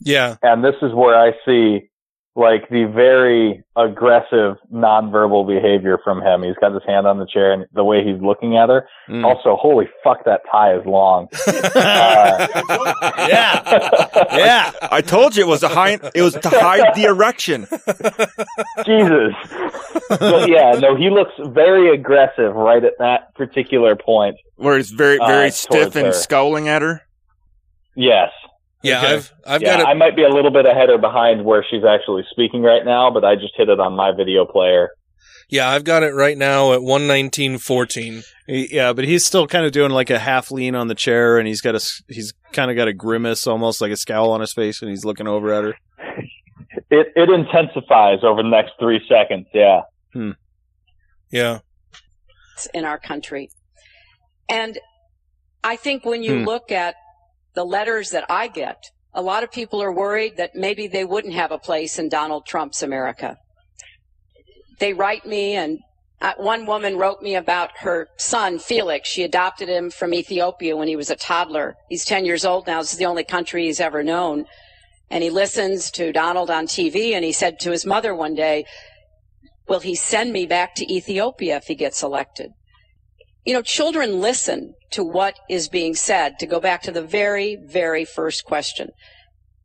Yeah. 0.00 0.36
and 0.42 0.64
this 0.64 0.74
is 0.82 0.92
where 0.94 1.14
I 1.18 1.32
see 1.46 1.88
like 2.36 2.68
the 2.68 2.84
very 2.92 3.62
aggressive 3.76 4.56
nonverbal 4.72 5.46
behavior 5.46 5.98
from 6.02 6.20
him. 6.20 6.42
He's 6.42 6.56
got 6.60 6.72
his 6.72 6.82
hand 6.84 7.06
on 7.06 7.18
the 7.18 7.26
chair 7.26 7.52
and 7.52 7.66
the 7.72 7.84
way 7.84 8.04
he's 8.04 8.20
looking 8.20 8.56
at 8.56 8.68
her. 8.68 8.88
Mm. 9.08 9.24
Also, 9.24 9.54
holy 9.56 9.86
fuck, 10.02 10.24
that 10.24 10.40
tie 10.50 10.74
is 10.76 10.84
long. 10.84 11.28
yeah, 11.46 12.46
yeah. 14.36 14.72
I 14.90 15.00
told 15.00 15.36
you 15.36 15.44
it 15.44 15.48
was 15.48 15.60
to 15.60 15.68
hide. 15.68 16.00
It 16.14 16.22
was 16.22 16.34
to 16.34 16.48
hide 16.50 16.94
the 16.94 17.04
erection. 17.04 17.66
Jesus. 18.84 19.34
but 20.08 20.48
yeah, 20.48 20.72
no, 20.80 20.96
he 20.96 21.10
looks 21.10 21.32
very 21.54 21.94
aggressive 21.94 22.54
right 22.54 22.84
at 22.84 22.94
that 22.98 23.34
particular 23.34 23.96
point. 23.96 24.36
Where 24.56 24.76
he's 24.76 24.90
very, 24.90 25.18
Uh, 25.18 25.26
very 25.26 25.42
towards 25.50 25.56
stiff 25.56 25.96
and 25.96 26.06
her. 26.06 26.12
scowling 26.12 26.68
at 26.68 26.82
her. 26.82 27.02
Yes. 27.96 28.30
Yeah, 28.84 28.98
Okay. 28.98 29.14
I've 29.14 29.32
I've 29.46 29.62
yeah, 29.62 29.76
got 29.78 29.80
it. 29.80 29.86
I 29.86 29.94
might 29.94 30.14
be 30.14 30.22
a 30.24 30.28
little 30.28 30.50
bit 30.52 30.66
ahead 30.66 30.90
or 30.90 30.98
behind 30.98 31.44
where 31.44 31.64
she's 31.68 31.84
actually 31.84 32.22
speaking 32.30 32.62
right 32.62 32.84
now, 32.84 33.10
but 33.10 33.24
I 33.24 33.34
just 33.34 33.54
hit 33.56 33.68
it 33.68 33.80
on 33.80 33.94
my 33.94 34.12
video 34.12 34.44
player. 34.44 34.90
Yeah, 35.50 35.68
I've 35.70 35.84
got 35.84 36.02
it 36.02 36.14
right 36.14 36.36
now 36.38 36.72
at 36.72 36.82
one 36.82 37.06
nineteen 37.06 37.58
fourteen. 37.58 38.22
He- 38.46 38.74
yeah, 38.74 38.92
but 38.92 39.04
he's 39.04 39.24
still 39.26 39.46
kind 39.46 39.64
of 39.66 39.72
doing 39.72 39.90
like 39.90 40.10
a 40.10 40.18
half 40.18 40.50
lean 40.50 40.74
on 40.74 40.88
the 40.88 40.94
chair, 40.94 41.38
and 41.38 41.46
he's 41.48 41.60
got 41.60 41.74
a 41.74 41.80
he's 42.08 42.32
kind 42.52 42.70
of 42.70 42.76
got 42.76 42.88
a 42.88 42.92
grimace, 42.94 43.46
almost 43.46 43.80
like 43.80 43.90
a 43.92 43.96
scowl 43.96 44.30
on 44.32 44.40
his 44.40 44.52
face, 44.52 44.80
and 44.82 44.90
he's 44.90 45.04
looking 45.04 45.26
over 45.26 45.52
at 45.52 45.64
her. 45.64 45.74
It 46.90 47.08
it 47.16 47.28
intensifies 47.30 48.18
over 48.22 48.42
the 48.42 48.48
next 48.48 48.72
three 48.78 49.00
seconds. 49.08 49.46
Yeah. 49.54 49.80
Yeah. 51.30 51.58
in 52.72 52.84
our 52.84 52.98
country. 52.98 53.50
And 54.48 54.78
I 55.64 55.76
think 55.76 56.04
when 56.04 56.22
you 56.22 56.38
Hmm. 56.40 56.44
look 56.44 56.70
at 56.70 56.94
the 57.54 57.64
letters 57.64 58.10
that 58.10 58.24
I 58.28 58.48
get, 58.48 58.90
a 59.12 59.22
lot 59.22 59.44
of 59.44 59.52
people 59.52 59.82
are 59.82 59.92
worried 59.92 60.36
that 60.36 60.54
maybe 60.54 60.86
they 60.86 61.04
wouldn't 61.04 61.34
have 61.34 61.52
a 61.52 61.58
place 61.58 61.98
in 61.98 62.08
Donald 62.08 62.46
Trump's 62.46 62.82
America. 62.82 63.38
They 64.80 64.92
write 64.92 65.24
me 65.24 65.54
and 65.54 65.78
uh, 66.20 66.32
one 66.38 66.66
woman 66.66 66.96
wrote 66.96 67.22
me 67.22 67.34
about 67.34 67.70
her 67.78 68.08
son, 68.16 68.58
Felix. 68.58 69.08
She 69.08 69.22
adopted 69.22 69.68
him 69.68 69.90
from 69.90 70.14
Ethiopia 70.14 70.76
when 70.76 70.88
he 70.88 70.96
was 70.96 71.10
a 71.10 71.16
toddler. 71.16 71.76
He's 71.88 72.04
10 72.04 72.24
years 72.24 72.44
old 72.44 72.66
now. 72.66 72.80
This 72.80 72.92
is 72.92 72.98
the 72.98 73.06
only 73.06 73.24
country 73.24 73.66
he's 73.66 73.80
ever 73.80 74.02
known. 74.02 74.46
And 75.10 75.22
he 75.22 75.30
listens 75.30 75.90
to 75.92 76.12
Donald 76.12 76.50
on 76.50 76.66
TV 76.66 77.12
and 77.12 77.24
he 77.24 77.32
said 77.32 77.60
to 77.60 77.70
his 77.70 77.86
mother 77.86 78.14
one 78.14 78.34
day, 78.34 78.64
will 79.68 79.80
he 79.80 79.94
send 79.94 80.32
me 80.32 80.46
back 80.46 80.74
to 80.76 80.92
Ethiopia 80.92 81.56
if 81.56 81.64
he 81.64 81.74
gets 81.74 82.02
elected? 82.02 82.52
You 83.44 83.52
know, 83.52 83.62
children 83.62 84.20
listen 84.20 84.74
to 84.92 85.04
what 85.04 85.38
is 85.50 85.68
being 85.68 85.94
said 85.94 86.38
to 86.38 86.46
go 86.46 86.60
back 86.60 86.82
to 86.82 86.92
the 86.92 87.02
very, 87.02 87.56
very 87.56 88.04
first 88.04 88.44
question. 88.44 88.90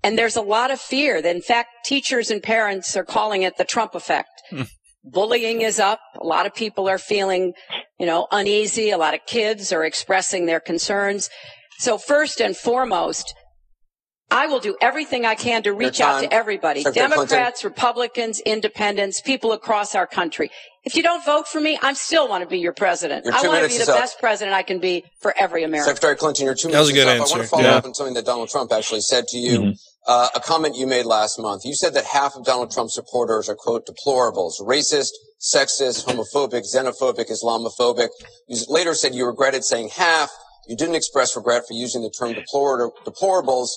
And 0.04 0.18
there's 0.18 0.36
a 0.36 0.42
lot 0.42 0.72
of 0.72 0.80
fear 0.80 1.22
that 1.22 1.36
in 1.36 1.42
fact 1.42 1.86
teachers 1.86 2.32
and 2.32 2.42
parents 2.42 2.96
are 2.96 3.04
calling 3.04 3.44
it 3.44 3.58
the 3.58 3.66
Trump 3.66 3.96
effect. 3.96 4.42
Hmm. 4.50 4.64
Bullying 5.04 5.62
is 5.62 5.80
up. 5.80 6.02
A 6.22 6.26
lot 6.26 6.46
of 6.46 6.54
people 6.54 6.90
are 6.90 6.98
feeling, 6.98 7.54
you 8.00 8.06
know, 8.06 8.28
uneasy. 8.32 8.90
A 8.90 8.98
lot 8.98 9.14
of 9.14 9.26
kids 9.26 9.72
are 9.72 9.86
expressing 9.86 10.46
their 10.46 10.60
concerns. 10.60 11.30
So 11.80 11.98
first 11.98 12.42
and 12.42 12.56
foremost, 12.56 13.34
I 14.32 14.46
will 14.46 14.60
do 14.60 14.78
everything 14.80 15.26
I 15.26 15.34
can 15.34 15.64
to 15.64 15.74
reach 15.74 16.00
out 16.02 16.22
to 16.22 16.32
everybody, 16.32 16.84
Secretary 16.84 17.08
Clinton. 17.10 17.28
Democrats, 17.30 17.64
Republicans, 17.64 18.40
independents, 18.42 19.22
people 19.22 19.54
across 19.54 19.96
our 19.96 20.06
country. 20.06 20.52
If 20.84 20.96
you 20.96 21.02
don't 21.02 21.26
vote 21.26 21.48
for 21.48 21.60
me, 21.60 21.80
I 21.82 21.94
still 21.94 22.28
want 22.28 22.44
to 22.44 22.48
be 22.50 22.60
your 22.60 22.74
president. 22.74 23.26
Your 23.26 23.34
I 23.34 23.42
want 23.42 23.64
to 23.64 23.70
be 23.70 23.74
is 23.76 23.88
the 23.88 23.94
up. 23.94 24.00
best 24.00 24.20
president 24.20 24.56
I 24.56 24.62
can 24.62 24.80
be 24.80 25.04
for 25.20 25.34
every 25.38 25.64
American. 25.64 25.88
Secretary 25.96 26.16
Clinton, 26.16 26.46
your 26.46 26.54
two 26.54 26.70
That 26.70 26.80
was 26.80 26.94
minutes 26.94 27.00
a 27.00 27.02
is 27.02 27.06
good 27.06 27.22
up. 27.22 27.28
I 27.28 27.32
want 27.32 27.42
to 27.44 27.48
follow 27.50 27.64
Yeah. 27.64 27.76
up 27.78 27.86
on 27.86 27.94
something 27.96 28.14
that 28.14 28.26
Donald 28.26 28.50
Trump 28.50 28.72
actually 28.72 29.02
said 29.02 29.26
to 29.30 29.38
you. 29.38 29.74
Uh, 30.08 30.28
a 30.34 30.40
comment 30.40 30.76
you 30.76 30.88
made 30.88 31.06
last 31.06 31.38
month. 31.40 31.66
You 31.66 31.74
said 31.76 31.94
that 31.96 32.06
half 32.06 32.36
of 32.36 32.44
Donald 32.46 32.72
Trump's 32.72 32.96
supporters 32.96 33.50
are, 33.50 33.56
quote, 33.56 33.86
deplorables, 33.88 34.54
racist, 34.62 35.10
sexist, 35.40 36.06
homophobic, 36.06 36.64
xenophobic, 36.74 37.30
Islamophobic. 37.30 38.10
You 38.48 38.58
later 38.70 38.94
said 38.96 39.14
you 39.14 39.26
regretted 39.26 39.64
saying 39.66 39.90
half. 39.90 40.32
You 40.68 40.76
didn't 40.76 40.96
express 40.96 41.36
regret 41.36 41.64
for 41.68 41.74
using 41.74 42.02
the 42.02 42.10
term 42.10 42.34
deplor- 42.34 42.92
deplorables. 43.06 43.70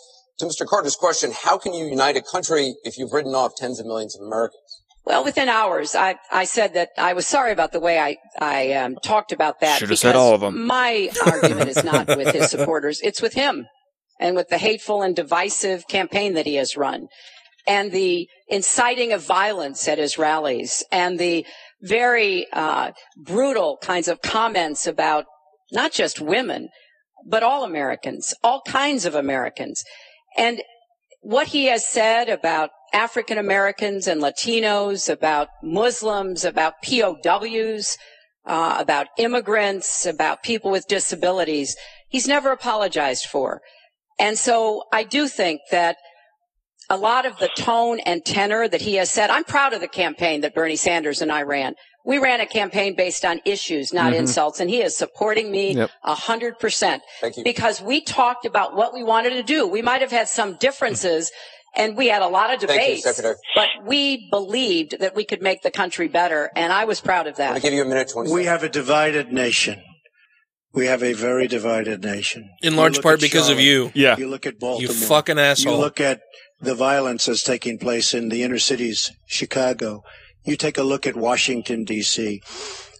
To 0.42 0.48
Mr. 0.48 0.66
Carter's 0.66 0.96
question, 0.96 1.30
how 1.30 1.56
can 1.56 1.72
you 1.72 1.86
unite 1.86 2.16
a 2.16 2.20
country 2.20 2.74
if 2.82 2.98
you've 2.98 3.12
written 3.12 3.32
off 3.32 3.54
tens 3.54 3.78
of 3.78 3.86
millions 3.86 4.16
of 4.16 4.26
Americans? 4.26 4.82
Well, 5.06 5.22
within 5.22 5.48
hours, 5.48 5.94
I, 5.94 6.16
I 6.32 6.46
said 6.46 6.74
that 6.74 6.88
I 6.98 7.12
was 7.12 7.28
sorry 7.28 7.52
about 7.52 7.70
the 7.70 7.78
way 7.78 8.00
I, 8.00 8.16
I 8.40 8.72
um, 8.72 8.96
talked 9.04 9.30
about 9.30 9.60
that. 9.60 9.78
Should 9.78 9.90
have 9.90 10.00
said 10.00 10.14
because 10.14 10.20
all 10.20 10.34
of 10.34 10.42
'em. 10.42 10.66
My 10.66 11.10
argument 11.24 11.70
is 11.70 11.84
not 11.84 12.08
with 12.08 12.34
his 12.34 12.50
supporters. 12.50 13.00
It's 13.04 13.22
with 13.22 13.34
him 13.34 13.66
and 14.18 14.34
with 14.34 14.48
the 14.48 14.58
hateful 14.58 15.00
and 15.02 15.14
divisive 15.14 15.86
campaign 15.86 16.34
that 16.34 16.46
he 16.46 16.56
has 16.56 16.76
run 16.76 17.06
and 17.68 17.92
the 17.92 18.26
inciting 18.48 19.12
of 19.12 19.24
violence 19.24 19.86
at 19.86 19.98
his 19.98 20.18
rallies 20.18 20.82
and 20.90 21.20
the 21.20 21.46
very 21.82 22.48
uh, 22.52 22.90
brutal 23.16 23.78
kinds 23.80 24.08
of 24.08 24.20
comments 24.22 24.88
about 24.88 25.24
not 25.70 25.92
just 25.92 26.20
women, 26.20 26.68
but 27.24 27.44
all 27.44 27.62
Americans, 27.62 28.34
all 28.42 28.60
kinds 28.66 29.04
of 29.04 29.14
Americans. 29.14 29.84
And 30.36 30.62
what 31.20 31.48
he 31.48 31.66
has 31.66 31.86
said 31.86 32.28
about 32.28 32.70
African 32.92 33.38
Americans 33.38 34.06
and 34.06 34.20
Latinos, 34.20 35.08
about 35.08 35.48
Muslims, 35.62 36.44
about 36.44 36.74
POWs, 36.82 37.96
uh, 38.44 38.76
about 38.78 39.06
immigrants, 39.18 40.04
about 40.04 40.42
people 40.42 40.70
with 40.70 40.88
disabilities, 40.88 41.76
he's 42.08 42.28
never 42.28 42.50
apologized 42.50 43.26
for. 43.26 43.62
And 44.18 44.36
so 44.38 44.84
I 44.92 45.04
do 45.04 45.28
think 45.28 45.60
that 45.70 45.96
a 46.90 46.96
lot 46.96 47.24
of 47.24 47.38
the 47.38 47.48
tone 47.56 48.00
and 48.00 48.24
tenor 48.24 48.68
that 48.68 48.82
he 48.82 48.96
has 48.96 49.10
said, 49.10 49.30
I'm 49.30 49.44
proud 49.44 49.72
of 49.72 49.80
the 49.80 49.88
campaign 49.88 50.42
that 50.42 50.54
Bernie 50.54 50.76
Sanders 50.76 51.22
and 51.22 51.32
I 51.32 51.42
ran. 51.42 51.74
We 52.04 52.18
ran 52.18 52.40
a 52.40 52.46
campaign 52.46 52.94
based 52.96 53.24
on 53.24 53.40
issues, 53.44 53.92
not 53.92 54.12
Mhm. 54.12 54.16
insults, 54.20 54.58
and 54.60 54.68
he 54.68 54.82
is 54.82 54.96
supporting 54.96 55.50
me 55.50 55.76
a 56.04 56.14
hundred 56.14 56.58
percent. 56.58 57.02
Because 57.44 57.80
we 57.80 58.00
talked 58.00 58.44
about 58.44 58.74
what 58.74 58.92
we 58.92 59.02
wanted 59.04 59.30
to 59.30 59.42
do. 59.42 59.66
We 59.66 59.82
might 59.82 60.00
have 60.00 60.10
had 60.10 60.28
some 60.28 60.54
differences 60.54 61.30
and 61.74 61.96
we 61.96 62.08
had 62.08 62.20
a 62.20 62.28
lot 62.28 62.52
of 62.52 62.60
Thank 62.60 62.72
you, 62.72 62.96
debates, 63.02 63.20
but 63.54 63.68
we 63.86 64.28
believed 64.30 64.98
that 65.00 65.14
we 65.14 65.24
could 65.24 65.40
make 65.40 65.62
the 65.62 65.70
country 65.70 66.06
better, 66.06 66.50
and 66.54 66.70
I 66.70 66.84
was 66.84 67.00
proud 67.00 67.26
of 67.26 67.36
that. 67.36 67.54
I'll 67.54 67.60
give 67.60 67.72
you 67.72 67.80
a 67.80 67.86
minute, 67.86 68.10
20 68.10 68.30
We 68.30 68.44
have 68.44 68.62
a 68.62 68.68
divided 68.68 69.32
nation. 69.32 69.82
We 70.74 70.86
have 70.86 71.02
a 71.02 71.12
very 71.14 71.48
divided 71.48 72.02
nation. 72.02 72.50
In 72.62 72.76
large 72.76 73.00
part 73.00 73.14
at 73.14 73.20
because 73.20 73.48
of 73.48 73.58
you. 73.60 73.90
Yeah. 73.94 74.16
You 74.18 74.28
look 74.28 74.44
at 74.46 74.58
Baltimore. 74.58 74.92
You 74.92 75.00
fucking 75.00 75.38
asshole. 75.38 75.74
You 75.74 75.80
look 75.80 76.00
at 76.00 76.20
the 76.60 76.74
violence 76.74 77.26
that's 77.26 77.42
taking 77.42 77.78
place 77.78 78.14
in 78.14 78.28
the 78.28 78.42
inner 78.42 78.58
cities, 78.58 79.10
Chicago. 79.26 80.02
You 80.44 80.56
take 80.56 80.78
a 80.78 80.82
look 80.82 81.06
at 81.06 81.16
Washington 81.16 81.84
D.C. 81.84 82.42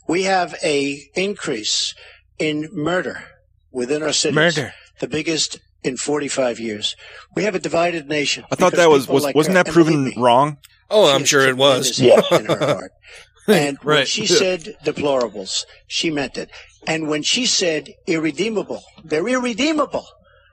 We 0.09 0.25
have 0.25 0.55
a 0.63 1.03
increase 1.15 1.95
in 2.39 2.69
murder 2.73 3.25
within 3.71 4.03
our 4.03 4.13
cities. 4.13 4.35
Murder. 4.37 4.75
The 5.01 5.09
biggest 5.09 5.59
in 5.83 5.97
45 5.97 6.61
years. 6.61 6.95
We 7.35 7.45
have 7.45 7.55
a 7.55 7.59
divided 7.59 8.09
nation. 8.09 8.45
I 8.51 8.55
thought 8.55 8.75
that 8.75 8.89
was, 8.89 9.09
was 9.09 9.25
like 9.25 9.35
wasn't 9.35 9.57
her- 9.57 9.65
that 9.65 9.73
proven 9.73 10.05
me, 10.05 10.15
wrong? 10.17 10.59
Oh, 10.91 11.13
I'm 11.13 11.25
sure 11.25 11.47
it 11.49 11.57
was. 11.57 11.97
tremendous 11.97 12.29
hate 12.29 12.41
in 12.41 12.47
her 12.47 12.59
heart. 12.59 12.93
And 13.49 13.77
when 13.83 14.07
she 14.07 14.25
said 14.29 14.77
deplorables, 14.85 15.65
she 15.89 16.13
meant 16.13 16.39
it. 16.39 16.49
And 16.87 17.09
when 17.09 17.25
she 17.25 17.45
said 17.45 17.93
irredeemable, 18.07 18.85
they're 19.03 19.27
irredeemable. 19.27 20.07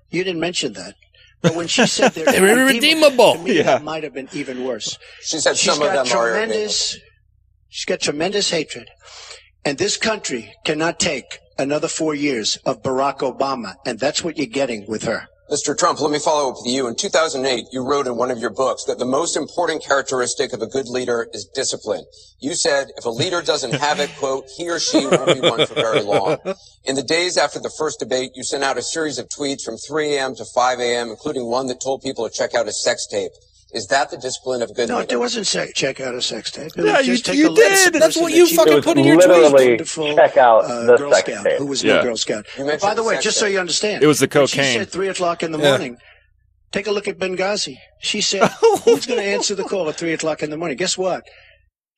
You 0.09 0.23
didn't 0.23 0.39
mention 0.39 0.73
that. 0.73 0.95
But 1.41 1.55
when 1.55 1.67
she 1.67 1.85
said 1.87 2.11
they're, 2.13 2.25
They're 2.31 2.57
irredeemable. 2.59 3.33
to 3.35 3.39
me, 3.39 3.57
Yeah. 3.57 3.63
that 3.63 3.83
might 3.83 4.03
have 4.03 4.13
been 4.13 4.27
even 4.33 4.63
worse. 4.65 4.97
She 5.21 5.39
said 5.39 5.55
She's 5.57 5.71
some 5.73 5.81
of 5.81 5.93
got 5.93 6.05
them 6.05 6.17
are 6.17 6.31
tremendous. 6.31 6.97
She's 7.69 7.85
got 7.85 8.01
tremendous 8.01 8.49
hatred, 8.49 8.89
and 9.63 9.77
this 9.77 9.95
country 9.95 10.53
cannot 10.65 10.99
take 10.99 11.39
another 11.57 11.87
four 11.87 12.13
years 12.15 12.57
of 12.65 12.81
Barack 12.81 13.19
Obama, 13.19 13.75
and 13.85 13.99
that's 13.99 14.23
what 14.23 14.37
you're 14.37 14.47
getting 14.47 14.85
with 14.87 15.03
her. 15.03 15.27
Mr. 15.51 15.75
Trump, 15.75 15.99
let 15.99 16.11
me 16.11 16.19
follow 16.19 16.51
up 16.51 16.57
with 16.57 16.71
you. 16.71 16.87
In 16.87 16.95
2008, 16.95 17.69
you 17.71 17.83
wrote 17.83 18.05
in 18.05 18.15
one 18.15 18.29
of 18.29 18.37
your 18.37 18.51
books 18.51 18.83
that 18.83 18.99
the 18.99 19.05
most 19.05 19.35
important 19.35 19.83
characteristic 19.83 20.53
of 20.53 20.61
a 20.61 20.67
good 20.67 20.87
leader 20.87 21.27
is 21.33 21.45
discipline. 21.45 22.05
You 22.39 22.53
said 22.53 22.89
if 22.97 23.05
a 23.05 23.09
leader 23.09 23.41
doesn't 23.41 23.73
have 23.73 23.99
it, 23.99 24.11
quote, 24.19 24.45
he 24.57 24.69
or 24.69 24.79
she 24.79 25.07
won't 25.07 25.33
be 25.33 25.41
one 25.41 25.65
for 25.65 25.73
very 25.73 26.03
long. 26.03 26.37
In 26.85 26.95
the 26.95 27.01
days 27.01 27.35
after 27.35 27.59
the 27.59 27.73
first 27.79 27.99
debate, 27.99 28.33
you 28.35 28.43
sent 28.43 28.63
out 28.63 28.77
a 28.77 28.83
series 28.83 29.17
of 29.17 29.27
tweets 29.27 29.63
from 29.63 29.77
3 29.77 30.17
a.m. 30.17 30.35
to 30.35 30.45
5 30.45 30.79
a.m., 30.79 31.09
including 31.09 31.47
one 31.47 31.65
that 31.65 31.81
told 31.81 32.03
people 32.03 32.29
to 32.29 32.33
check 32.33 32.53
out 32.53 32.67
a 32.67 32.71
sex 32.71 33.07
tape. 33.07 33.31
Is 33.71 33.85
that 33.87 34.09
the 34.09 34.17
discipline 34.17 34.63
of 34.63 34.71
a 34.71 34.73
good 34.73 34.89
No, 34.89 34.95
leader? 34.97 35.07
there 35.07 35.19
wasn't 35.19 35.45
se- 35.45 35.73
check 35.75 35.99
out 35.99 36.15
a 36.15 36.21
sex 36.23 36.49
tape. 36.49 36.71
It 36.75 36.85
Yeah, 36.85 36.99
you- 36.99 37.13
just 37.13 37.25
take 37.27 37.35
you 37.37 37.51
a 37.51 37.55
did. 37.55 37.93
That's 37.93 38.17
what 38.17 38.33
you 38.33 38.47
fucking 38.47 38.81
put 38.81 38.97
in 38.97 39.05
your 39.05 39.17
tweet. 39.21 39.27
Literally, 39.29 40.15
check 40.15 40.37
out 40.37 40.65
uh, 40.65 40.85
the 40.85 40.97
Girl 40.97 41.11
sex 41.13 41.29
Scout, 41.31 41.45
tape. 41.45 41.57
who 41.59 41.65
was 41.67 41.83
Yeah. 41.83 41.97
no 41.97 42.03
Girl 42.03 42.17
Scout. 42.17 42.45
You 42.57 42.61
And 42.61 42.67
mentioned 42.67 42.81
by 42.81 42.93
the 42.95 43.01
the 43.03 43.07
way, 43.07 43.13
sex 43.15 43.23
just 43.25 43.37
so 43.37 43.45
you 43.45 43.59
understand, 43.59 44.01
It 44.03 44.07
was 44.07 44.19
the 44.19 44.27
when 44.33 44.47
She 44.47 44.57
said 44.57 44.89
three 44.89 45.07
o'clock 45.09 45.43
in 45.43 45.51
the 45.51 45.59
Yeah. 45.59 45.69
morning. 45.69 45.97
Take 46.71 46.87
a 46.87 46.91
look 46.91 47.07
at 47.07 47.17
Benghazi. 47.19 47.77
She 47.99 48.21
said, 48.21 48.43
"Who's 48.85 49.05
going 49.05 49.19
to 49.19 49.25
answer 49.25 49.53
the 49.55 49.63
call 49.63 49.87
at 49.89 49.95
three 49.97 50.13
o'clock 50.13 50.41
in 50.41 50.49
the 50.49 50.57
morning?" 50.57 50.77
Guess 50.77 50.97
what? 50.97 51.23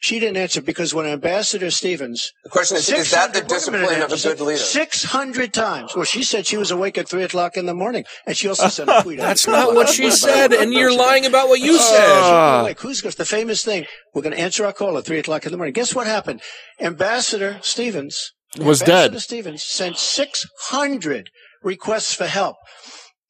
She 0.02 0.20
didn't 0.20 0.38
answer 0.38 0.64
because 0.64 0.96
when 0.96 1.06
Ambassador 1.06 1.70
Stevens 1.70 2.34
The 2.44 2.50
question 2.50 2.78
is, 2.78 2.90
is 2.90 3.12
that 3.12 3.34
the 3.34 3.40
600 3.42 3.48
discipline 3.48 3.82
minute, 3.84 4.12
of 4.12 4.12
a 4.12 4.18
good 4.18 4.42
leader? 4.42 4.58
Six 4.58 5.04
hundred 5.04 5.54
times. 5.54 5.96
Well, 5.96 6.06
she 6.06 6.24
said 6.24 6.48
she 6.48 6.58
was 6.58 6.72
awake 6.72 6.98
at 6.98 7.08
three 7.08 7.22
o'clock 7.22 7.56
in 7.56 7.68
the 7.68 7.76
morning, 7.76 8.06
and 8.26 8.36
she 8.36 8.48
also 8.48 8.68
sent 8.68 8.90
a 8.90 9.04
tweet. 9.04 9.20
That's 9.20 9.46
not 9.46 9.76
what 9.76 9.90
she 9.90 10.10
said, 10.10 10.54
and 10.54 10.74
you're 10.74 10.92
lying 10.94 11.28
about 11.28 11.50
what 11.50 11.60
you 11.60 11.78
said. 11.78 12.00
Ah. 12.02 12.62
Like, 12.64 12.80
who's 12.80 13.04
the 13.04 13.26
famous 13.26 13.64
thing? 13.64 13.86
We're 14.16 14.24
going 14.24 14.34
to 14.34 14.40
answer 14.40 14.66
our 14.66 14.74
call 14.74 14.98
at 14.98 15.06
three 15.06 15.20
o'clock 15.20 15.46
in 15.46 15.52
the 15.52 15.58
morning. 15.58 15.74
Guess 15.74 15.94
what 15.94 16.08
happened? 16.08 16.42
Ambassador 16.80 17.60
Stevens 17.62 18.32
Was 18.58 18.80
dead. 18.80 18.90
Ambassador 18.90 19.14
dead. 19.14 19.22
Stevens 19.22 19.64
sent 19.64 19.98
six 19.98 20.48
hundred 20.70 21.30
requests 21.62 22.16
for 22.16 22.26
help, 22.26 22.56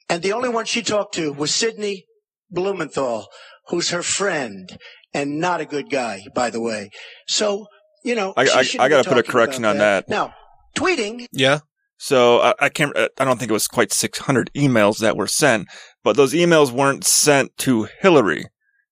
and 0.10 0.24
the 0.24 0.32
only 0.32 0.48
one 0.48 0.64
she 0.64 0.82
talked 0.82 1.16
to 1.16 1.34
was 1.34 1.54
Sidney 1.54 2.06
Blumenthal, 2.50 3.28
who's 3.68 3.90
her 3.90 4.04
friend 4.04 4.78
and 5.14 5.40
not 5.40 5.62
a 5.62 5.66
good 5.66 5.90
guy, 5.90 6.22
by 6.36 6.50
the 6.50 6.62
way. 6.62 6.90
So 7.28 7.68
you 8.04 8.16
know, 8.16 8.34
I- 8.36 8.44
I- 8.48 8.84
I 8.86 8.90
gotta 8.90 9.08
put 9.08 9.18
a 9.20 9.24
correction 9.24 9.64
about 9.64 9.72
on 9.72 9.78
that. 9.80 10.10
Now, 10.10 10.34
tweeting 10.76 11.28
Yeah. 11.32 11.60
So 11.98 12.40
I, 12.42 12.54
I 12.60 12.70
can't. 12.70 12.98
I 12.98 13.26
don't 13.26 13.38
think 13.38 13.52
it 13.52 13.54
was 13.54 13.68
quite 13.68 13.94
600 13.94 14.50
emails 14.56 14.98
that 15.00 15.16
were 15.16 15.28
sent, 15.28 15.68
but 16.04 16.16
those 16.16 16.34
emails 16.34 16.72
weren't 16.72 17.04
sent 17.04 17.56
to 17.60 17.88
Hillary. 18.02 18.46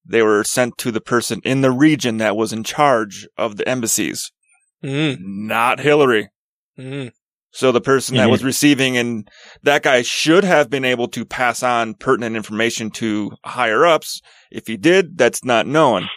They 0.05 0.21
were 0.21 0.43
sent 0.43 0.77
to 0.79 0.91
the 0.91 1.01
person 1.01 1.41
in 1.43 1.61
the 1.61 1.71
region 1.71 2.17
that 2.17 2.35
was 2.35 2.53
in 2.53 2.63
charge 2.63 3.27
of 3.35 3.57
the 3.57 3.67
embassies, 3.67 4.31
Mm. 4.83 5.17
not 5.21 5.79
Hillary. 5.79 6.29
Mm. 6.77 7.11
So 7.51 7.71
the 7.71 7.81
person 7.81 8.15
that 8.17 8.29
was 8.29 8.43
receiving 8.43 8.95
and 8.95 9.27
that 9.63 9.81
guy 9.81 10.03
should 10.03 10.43
have 10.43 10.69
been 10.69 10.85
able 10.85 11.07
to 11.09 11.25
pass 11.25 11.63
on 11.63 11.95
pertinent 11.95 12.35
information 12.35 12.91
to 12.91 13.31
higher 13.43 13.85
ups. 13.85 14.21
If 14.51 14.67
he 14.67 14.77
did, 14.77 15.17
that's 15.17 15.43
not 15.43 15.65
known. 15.65 16.09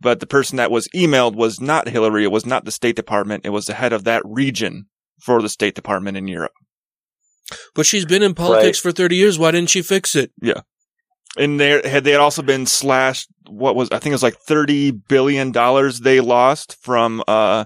But 0.00 0.20
the 0.20 0.26
person 0.26 0.56
that 0.56 0.70
was 0.70 0.88
emailed 0.94 1.36
was 1.36 1.60
not 1.60 1.88
Hillary. 1.88 2.24
It 2.24 2.32
was 2.32 2.44
not 2.44 2.66
the 2.66 2.70
State 2.70 2.96
Department. 2.96 3.46
It 3.46 3.50
was 3.50 3.64
the 3.64 3.74
head 3.74 3.94
of 3.94 4.04
that 4.04 4.22
region 4.26 4.86
for 5.22 5.40
the 5.40 5.48
State 5.48 5.74
Department 5.74 6.18
in 6.18 6.28
Europe. 6.28 6.52
But 7.74 7.86
she's 7.86 8.04
been 8.04 8.22
in 8.22 8.34
politics 8.34 8.78
for 8.78 8.92
30 8.92 9.16
years. 9.16 9.38
Why 9.38 9.52
didn't 9.52 9.70
she 9.70 9.80
fix 9.80 10.14
it? 10.14 10.32
Yeah. 10.40 10.60
And 11.36 11.58
they 11.58 11.88
had 11.88 12.04
they 12.04 12.12
had 12.12 12.20
also 12.20 12.42
been 12.42 12.66
slashed. 12.66 13.28
What 13.48 13.74
was 13.74 13.88
I 13.90 13.98
think 13.98 14.12
it 14.12 14.14
was 14.14 14.22
like 14.22 14.38
thirty 14.46 14.92
billion 14.92 15.50
dollars 15.50 16.00
they 16.00 16.20
lost 16.20 16.76
from 16.80 17.24
uh 17.26 17.64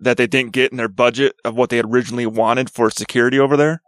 that 0.00 0.16
they 0.16 0.26
didn't 0.26 0.52
get 0.52 0.70
in 0.70 0.78
their 0.78 0.88
budget 0.88 1.34
of 1.44 1.56
what 1.56 1.70
they 1.70 1.76
had 1.76 1.86
originally 1.86 2.26
wanted 2.26 2.70
for 2.70 2.90
security 2.90 3.38
over 3.38 3.56
there. 3.56 3.82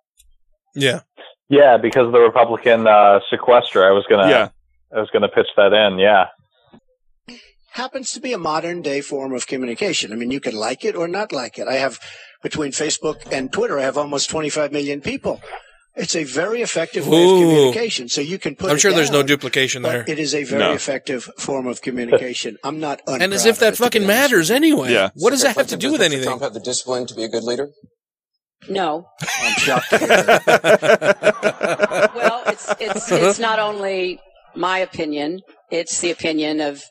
Yeah. 0.74 1.00
Yeah, 1.48 1.78
because 1.78 2.06
of 2.06 2.12
the 2.12 2.20
Republican 2.20 2.86
uh, 2.86 3.20
sequester. 3.28 3.84
I 3.84 3.90
was 3.90 4.05
gonna. 4.08 4.28
Yeah. 4.28 4.48
I 4.94 5.00
was 5.00 5.10
gonna 5.12 5.28
pitch 5.28 5.48
that 5.56 5.72
in. 5.72 5.98
Yeah. 5.98 6.26
happens 7.72 8.12
to 8.12 8.20
be 8.20 8.32
a 8.32 8.39
modern 8.39 8.82
day 8.82 9.00
form 9.00 9.32
of 9.32 9.47
communication. 9.47 10.12
I 10.12 10.16
mean, 10.16 10.30
you 10.30 10.40
can 10.40 10.55
like 10.55 10.84
it 10.84 10.94
or 10.94 11.08
not 11.08 11.32
like 11.32 11.58
it. 11.58 11.66
I 11.66 11.74
have 11.74 11.98
between 12.42 12.72
Facebook 12.72 13.30
and 13.32 13.52
Twitter, 13.52 13.78
I 13.78 13.82
have 13.82 13.98
almost 13.98 14.30
25 14.30 14.72
million 14.72 15.00
people. 15.00 15.40
It's 15.97 16.15
a 16.15 16.25
very 16.25 16.62
effective 16.62 17.07
way 17.09 17.23
of 17.23 17.28
communication. 17.28 18.09
So 18.09 18.20
you 18.20 18.39
can 18.39 18.55
put 18.55 18.70
I'm 18.70 18.77
it 18.77 18.81
sure 18.81 18.93
there's 18.93 19.10
no 19.10 19.19
down, 19.23 19.27
duplication 19.27 19.83
but 19.83 19.89
there. 19.91 20.05
It 20.07 20.19
is 20.19 20.35
a 20.35 20.44
very 20.44 20.62
No. 20.62 20.73
effective 20.73 21.25
form 21.39 21.67
of 21.67 21.83
communication. 21.83 22.57
I'm 22.65 22.78
not 22.81 23.01
And 23.07 23.35
as 23.35 23.44
if 23.44 23.59
that 23.59 23.77
fucking 23.77 24.07
matters 24.07 24.51
anyway. 24.51 24.93
Yeah. 24.93 25.10
What 25.15 25.31
does 25.31 25.43
that 25.43 25.57
have 25.57 25.67
to 25.69 25.77
do 25.77 25.93
with 25.93 26.01
Clinton, 26.01 26.19
does 26.20 26.27
Mr. 26.27 26.28
anything? 26.28 26.28
Trump 26.28 26.43
have 26.43 26.55
the 26.55 26.60
discipline 26.60 27.07
to 27.07 27.15
be 27.15 27.25
a 27.25 27.28
good 27.28 27.43
leader? 27.43 27.70
No. 28.69 29.07
I'm 29.43 29.55
shocked 29.59 29.91
to 29.91 29.99
hear 29.99 30.09
that. 30.09 32.10
Well, 32.15 32.43
it's 32.47 32.69
it's 32.78 32.81
it's 32.81 33.12
it's 33.12 33.39
not 33.39 33.59
only 33.59 34.20
my 34.55 34.78
opinion; 34.78 35.41
it's 35.70 36.01
the 36.01 36.10
opinion 36.10 36.60
of 36.60 36.85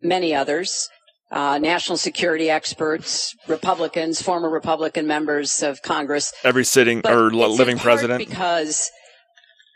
many 0.00 0.34
others, 0.34 0.88
uh, 1.34 1.58
national 1.58 1.98
security 1.98 2.48
experts, 2.48 3.34
Republicans, 3.48 4.22
former 4.22 4.48
Republican 4.48 5.06
members 5.06 5.64
of 5.64 5.82
Congress. 5.82 6.32
Every 6.44 6.64
sitting 6.64 7.00
But 7.00 7.12
or 7.12 7.30
living 7.32 7.76
president. 7.76 8.20
because 8.20 8.90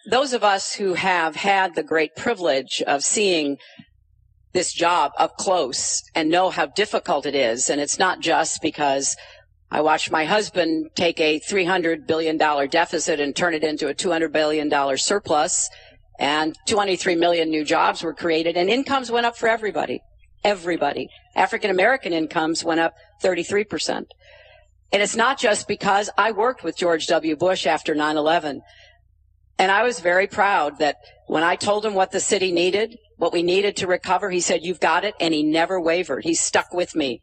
those 0.09 0.33
of 0.33 0.45
us 0.45 0.73
who 0.73 0.95
have 0.95 1.35
had 1.35 1.75
the 1.75 1.83
great 1.83 2.15
privilege 2.15 2.81
of 2.87 3.03
seeing 3.03 3.59
this 4.53 4.73
job 4.73 5.11
up 5.19 5.37
close 5.37 6.01
and 6.15 6.31
know 6.31 6.49
how 6.49 6.67
difficult 6.67 7.27
it 7.27 7.35
is, 7.35 7.69
and 7.69 7.81
it's 7.81 7.99
not 7.99 8.21
just 8.21 8.63
because 8.63 9.17
I 9.71 9.81
watched 9.81 10.13
my 10.13 10.25
husband 10.25 10.91
take 10.95 11.19
a 11.19 11.41
$300 11.41 12.07
billion 12.07 12.39
deficit 12.39 13.19
and 13.19 13.35
turn 13.35 13.53
it 13.53 13.65
into 13.65 13.89
a 13.89 13.95
$200 13.95 14.31
billion 14.31 14.97
surplus, 14.97 15.69
and 16.21 16.57
23 16.69 17.17
million 17.17 17.51
new 17.51 17.65
jobs 17.65 18.05
were 18.05 18.15
created, 18.15 18.57
and 18.57 18.71
incomes 18.71 19.11
went 19.11 19.27
up 19.27 19.37
for 19.37 19.49
everybody. 19.49 20.01
Everybody. 20.45 21.09
African 21.35 21.71
American 21.71 22.13
incomes 22.13 22.65
went 22.65 22.81
up 22.81 22.95
33%. 23.23 24.07
And 24.91 25.03
it's 25.03 25.17
not 25.17 25.39
just 25.39 25.69
because 25.69 26.09
I 26.17 26.33
worked 26.33 26.65
with 26.65 26.77
George 26.77 27.07
W. 27.09 27.37
Bush 27.37 27.67
after 27.67 27.95
9 27.95 28.17
11. 28.17 28.63
And 29.59 29.73
I 29.73 29.83
was 29.83 30.01
very 30.01 30.27
proud 30.27 30.79
that 30.79 30.97
when 31.27 31.43
I 31.43 31.57
told 31.57 31.85
him 31.85 31.95
what 31.95 32.13
the 32.13 32.21
city 32.21 32.53
needed, 32.53 32.97
what 33.17 33.33
we 33.33 33.43
needed 33.43 33.77
to 33.79 33.87
recover, 33.87 34.31
he 34.31 34.41
said, 34.41 34.63
You've 34.63 34.81
got 34.81 35.05
it. 35.05 35.15
And 35.21 35.35
he 35.35 35.43
never 35.43 35.81
wavered. 35.81 36.25
He 36.25 36.35
stuck 36.35 36.73
with 36.73 36.95
me. 36.95 37.21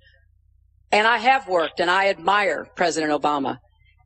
And 0.91 1.07
I 1.07 1.17
have 1.17 1.47
worked 1.47 1.79
and 1.79 1.89
I 1.89 2.07
admire 2.09 2.67
President 2.75 3.11
Obama. 3.11 3.59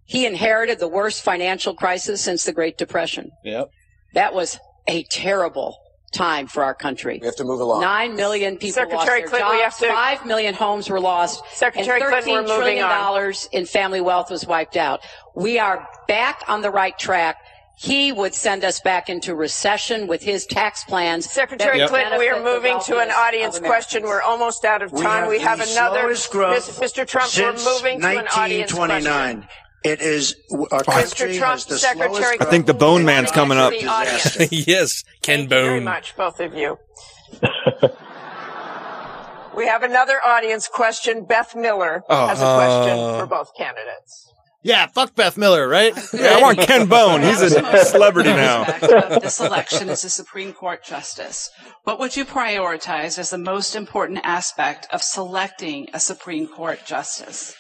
He 0.06 0.26
inherited 0.26 0.80
the 0.80 0.88
worst 0.88 1.22
financial 1.22 1.76
crisis 1.76 2.22
since 2.22 2.44
the 2.44 2.54
Great 2.54 2.78
Depression. 2.78 3.30
Yep. 3.44 3.70
That 4.14 4.34
was 4.34 4.58
a 4.88 5.04
terrible 5.04 5.78
time 6.10 6.48
for 6.48 6.64
our 6.64 6.74
country. 6.74 7.20
We 7.22 7.26
have 7.28 7.36
to 7.38 7.44
move 7.44 7.60
along. 7.62 7.82
Nine 7.82 8.16
million 8.16 8.56
people 8.58 8.74
Secretary 8.74 8.98
lost 8.98 9.08
their 9.08 9.28
Clinton, 9.28 9.50
we 9.52 9.62
jobs. 9.62 9.80
have 9.80 9.88
to- 9.90 9.94
Five 9.94 10.26
million 10.26 10.54
homes 10.54 10.90
were 10.90 11.00
lost. 11.00 11.44
Secretary 11.54 12.02
and 12.02 12.10
Clinton, 12.10 12.34
we're 12.34 12.42
13 12.42 12.48
moving 12.48 12.58
trillion 12.58 12.86
on. 12.86 12.90
dollars 12.90 13.50
in 13.52 13.66
family 13.66 14.02
wealth 14.02 14.30
was 14.32 14.46
wiped 14.46 14.78
out. 14.78 15.02
We 15.36 15.60
are 15.60 15.88
back 16.08 16.44
on 16.48 16.62
the 16.62 16.72
right 16.72 16.98
track. 16.98 17.38
He 17.82 18.12
would 18.12 18.34
send 18.36 18.66
us 18.66 18.82
back 18.82 19.10
into 19.10 19.34
recession 19.36 20.08
with 20.08 20.22
his 20.22 20.46
tax 20.46 20.84
plans. 20.84 21.32
Secretary 21.32 21.78
that 21.78 21.84
would 21.86 21.90
Clinton, 21.90 22.20
we 22.20 22.28
are 22.28 22.34
benefit 22.34 22.44
the 22.62 22.70
moving 22.70 22.80
to 22.88 22.92
an 22.98 23.08
wealthiest 23.08 23.18
audience 23.20 23.58
of 23.58 23.64
question. 23.64 24.04
We're 24.04 24.22
almost 24.22 24.66
out 24.66 24.82
of 24.82 24.92
We 24.92 25.02
time. 25.02 25.22
have 25.22 25.30
We 25.30 25.40
have, 25.40 25.60
the 25.60 25.72
another. 25.72 26.00
slowest 26.02 26.30
growth 26.32 26.80
Mr. 26.82 27.08
Trump, 27.08 27.28
we're 27.28 27.58
since 27.58 27.66
moving 27.66 28.02
to 28.02 28.08
an 28.20 28.28
audience 28.36 28.74
question. 28.74 29.48
1929. 29.83 29.83
It 29.83 30.01
is 30.01 30.35
our 30.72 30.83
country 30.83 31.30
Mr. 31.35 31.38
Trump, 31.38 31.53
has 31.53 31.66
the 31.66 31.77
Secretary 31.77 32.38
I 32.40 32.45
think 32.45 32.66
the 32.66 32.74
Bone 32.74 33.06
Man's 33.06 33.32
coming 33.32 33.58
up. 33.58 33.74
Yes, 34.51 35.03
Ken 35.22 35.48
Very 35.48 35.80
Bone. 35.80 35.85
much, 35.85 36.16
both 36.17 36.40
of 36.40 36.53
you. 36.53 36.77
we 39.56 39.66
have 39.67 39.83
another 39.83 40.19
audience 40.25 40.67
question. 40.67 41.25
Beth 41.25 41.56
Miller 41.56 42.03
Oh. 42.09 42.27
has 42.27 42.41
a 42.41 42.56
question 42.56 42.99
Uh. 42.99 43.19
for 43.19 43.25
both 43.25 43.51
candidates. 43.58 44.25
Yeah, 44.61 44.88
fuck 44.88 45.16
Beth 45.16 45.38
Miller, 45.38 45.69
right? 45.69 45.93
Yeah, 46.14 46.35
I 46.38 46.41
want 46.41 46.59
Ken 46.59 46.88
Bone. 46.88 47.22
He's 47.22 47.41
a 47.41 47.85
celebrity 47.85 48.32
now. 48.32 48.64
aspect 48.64 48.91
of 48.91 49.22
this 49.22 49.40
election 49.40 49.88
as 49.90 50.03
a 50.03 50.09
Supreme 50.09 50.51
Court 50.51 50.83
justice. 50.83 51.49
What 51.85 51.98
would 51.99 52.17
you 52.17 52.25
prioritize 52.25 53.17
as 53.17 53.30
the 53.30 53.38
most 53.38 53.74
important 53.74 54.19
aspect 54.24 54.85
of 54.91 55.01
selecting 55.01 55.88
a 55.93 55.99
Supreme 56.01 56.45
Court 56.45 56.85
justice? 56.85 57.56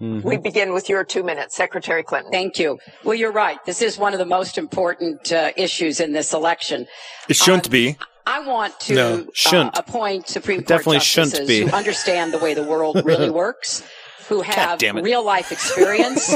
We 0.00 0.38
begin 0.38 0.72
with 0.72 0.88
your 0.88 1.04
two 1.04 1.22
minutes, 1.22 1.54
Secretary 1.54 2.02
Clinton. 2.02 2.32
Thank 2.32 2.58
you. 2.58 2.78
Well, 3.04 3.14
you're 3.14 3.32
right. 3.32 3.58
This 3.66 3.82
is 3.82 3.98
one 3.98 4.14
of 4.14 4.18
the 4.18 4.24
most 4.24 4.56
important 4.56 5.30
uh, 5.30 5.52
issues 5.56 6.00
in 6.00 6.12
this 6.12 6.32
election. 6.32 6.86
It 7.28 7.36
shouldn't 7.36 7.70
be. 7.70 7.96
I 8.26 8.40
want 8.40 8.78
to 8.80 8.94
No, 8.94 9.14
uh, 9.14 9.24
shouldn't. 9.34 9.76
appoint 9.76 10.26
Supreme 10.28 10.60
It 10.60 10.66
Court 10.66 10.68
definitely 10.78 11.00
shouldn't 11.00 11.32
justices 11.32 11.48
be. 11.64 11.66
who 11.70 11.76
understand 11.76 12.32
the 12.32 12.38
way 12.38 12.54
the 12.54 12.62
world 12.62 13.02
really 13.04 13.28
works, 13.30 13.82
who 14.28 14.40
have 14.40 14.80
real 14.80 15.22
life 15.24 15.52
experience, 15.52 16.32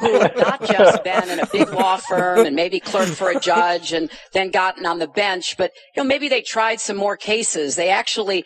who 0.00 0.18
have 0.20 0.36
not 0.36 0.64
just 0.64 1.02
been 1.02 1.28
in 1.28 1.40
a 1.40 1.46
big 1.46 1.70
law 1.70 1.96
firm 1.96 2.44
and 2.46 2.54
maybe 2.54 2.78
clerked 2.78 3.12
for 3.14 3.30
a 3.30 3.40
judge 3.40 3.92
and 3.92 4.10
then 4.32 4.50
gotten 4.50 4.84
on 4.86 4.98
the 5.00 5.08
bench, 5.08 5.56
but 5.56 5.72
you 5.96 6.02
know 6.02 6.06
maybe 6.06 6.28
they 6.28 6.42
tried 6.42 6.78
some 6.80 6.96
more 6.96 7.16
cases. 7.16 7.74
They 7.76 7.88
actually 7.88 8.44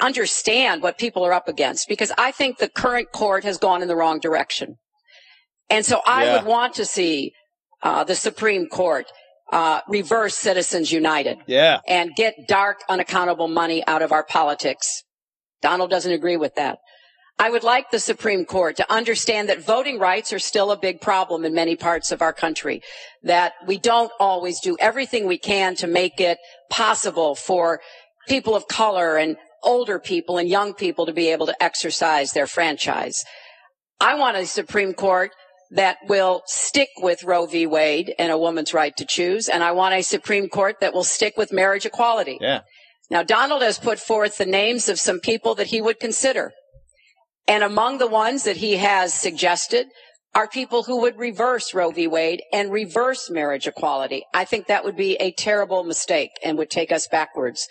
understand 0.00 0.82
what 0.82 0.98
people 0.98 1.24
are 1.24 1.32
up 1.32 1.48
against 1.48 1.88
because 1.88 2.12
I 2.18 2.30
think 2.30 2.58
the 2.58 2.68
current 2.68 3.12
court 3.12 3.44
has 3.44 3.58
gone 3.58 3.82
in 3.82 3.88
the 3.88 3.96
wrong 3.96 4.18
direction. 4.20 4.76
And 5.70 5.84
so 5.84 6.00
I 6.06 6.24
Yeah. 6.24 6.32
would 6.36 6.46
want 6.46 6.74
to 6.74 6.84
see 6.84 7.32
uh, 7.82 8.04
the 8.04 8.14
Supreme 8.16 8.68
Court 8.68 9.06
uh, 9.52 9.80
reverse 9.88 10.36
Citizens 10.36 10.92
United 10.92 11.38
Yeah. 11.46 11.80
and 11.86 12.14
get 12.14 12.34
dark, 12.46 12.82
unaccountable 12.88 13.48
money 13.48 13.86
out 13.86 14.02
of 14.02 14.12
our 14.12 14.24
politics. 14.24 15.04
Donald 15.62 15.90
doesn't 15.90 16.12
agree 16.12 16.36
with 16.36 16.54
that. 16.56 16.78
I 17.38 17.50
would 17.50 17.62
like 17.62 17.90
the 17.90 18.00
Supreme 18.00 18.44
Court 18.44 18.76
to 18.76 18.92
understand 18.92 19.48
that 19.48 19.60
voting 19.60 19.98
rights 19.98 20.32
are 20.32 20.40
still 20.40 20.72
a 20.72 20.76
big 20.76 21.00
problem 21.00 21.44
in 21.44 21.54
many 21.54 21.76
parts 21.76 22.10
of 22.10 22.20
our 22.20 22.32
country, 22.32 22.82
that 23.22 23.52
we 23.64 23.78
don't 23.78 24.10
always 24.18 24.58
do 24.60 24.76
everything 24.80 25.24
we 25.26 25.38
can 25.38 25.76
to 25.76 25.86
make 25.86 26.20
it 26.20 26.38
possible 26.68 27.36
for 27.36 27.80
people 28.26 28.56
of 28.56 28.66
color 28.66 29.16
and 29.16 29.36
older 29.62 29.98
people 29.98 30.38
and 30.38 30.48
young 30.48 30.74
people 30.74 31.06
to 31.06 31.12
be 31.12 31.28
able 31.28 31.46
to 31.46 31.62
exercise 31.62 32.32
their 32.32 32.46
franchise. 32.46 33.24
I 34.00 34.14
want 34.14 34.36
a 34.36 34.46
Supreme 34.46 34.94
Court 34.94 35.32
that 35.70 35.98
will 36.08 36.42
stick 36.46 36.88
with 36.98 37.24
Roe 37.24 37.46
v. 37.46 37.66
Wade 37.66 38.14
and 38.18 38.32
a 38.32 38.38
woman's 38.38 38.72
right 38.72 38.96
to 38.96 39.04
choose. 39.04 39.48
And 39.48 39.62
I 39.62 39.72
want 39.72 39.94
a 39.94 40.02
Supreme 40.02 40.48
Court 40.48 40.76
that 40.80 40.94
will 40.94 41.04
stick 41.04 41.34
with 41.36 41.52
marriage 41.52 41.84
equality. 41.84 42.38
Yeah. 42.40 42.60
Now, 43.10 43.22
Donald 43.22 43.62
has 43.62 43.78
put 43.78 43.98
forth 43.98 44.38
the 44.38 44.46
names 44.46 44.88
of 44.88 44.98
some 44.98 45.20
people 45.20 45.54
that 45.56 45.68
he 45.68 45.80
would 45.80 45.98
consider. 45.98 46.52
And 47.46 47.64
among 47.64 47.98
the 47.98 48.06
ones 48.06 48.44
that 48.44 48.58
he 48.58 48.76
has 48.76 49.14
suggested 49.14 49.86
are 50.34 50.46
people 50.46 50.82
who 50.84 51.00
would 51.00 51.18
reverse 51.18 51.72
Roe 51.72 51.90
v. 51.90 52.06
Wade 52.06 52.42
and 52.52 52.70
reverse 52.70 53.30
marriage 53.30 53.66
equality. 53.66 54.24
I 54.34 54.44
think 54.44 54.66
that 54.66 54.84
would 54.84 54.96
be 54.96 55.16
a 55.16 55.32
terrible 55.32 55.84
mistake 55.84 56.30
and 56.44 56.58
would 56.58 56.70
take 56.70 56.92
us 56.92 57.08
backwards. 57.08 57.66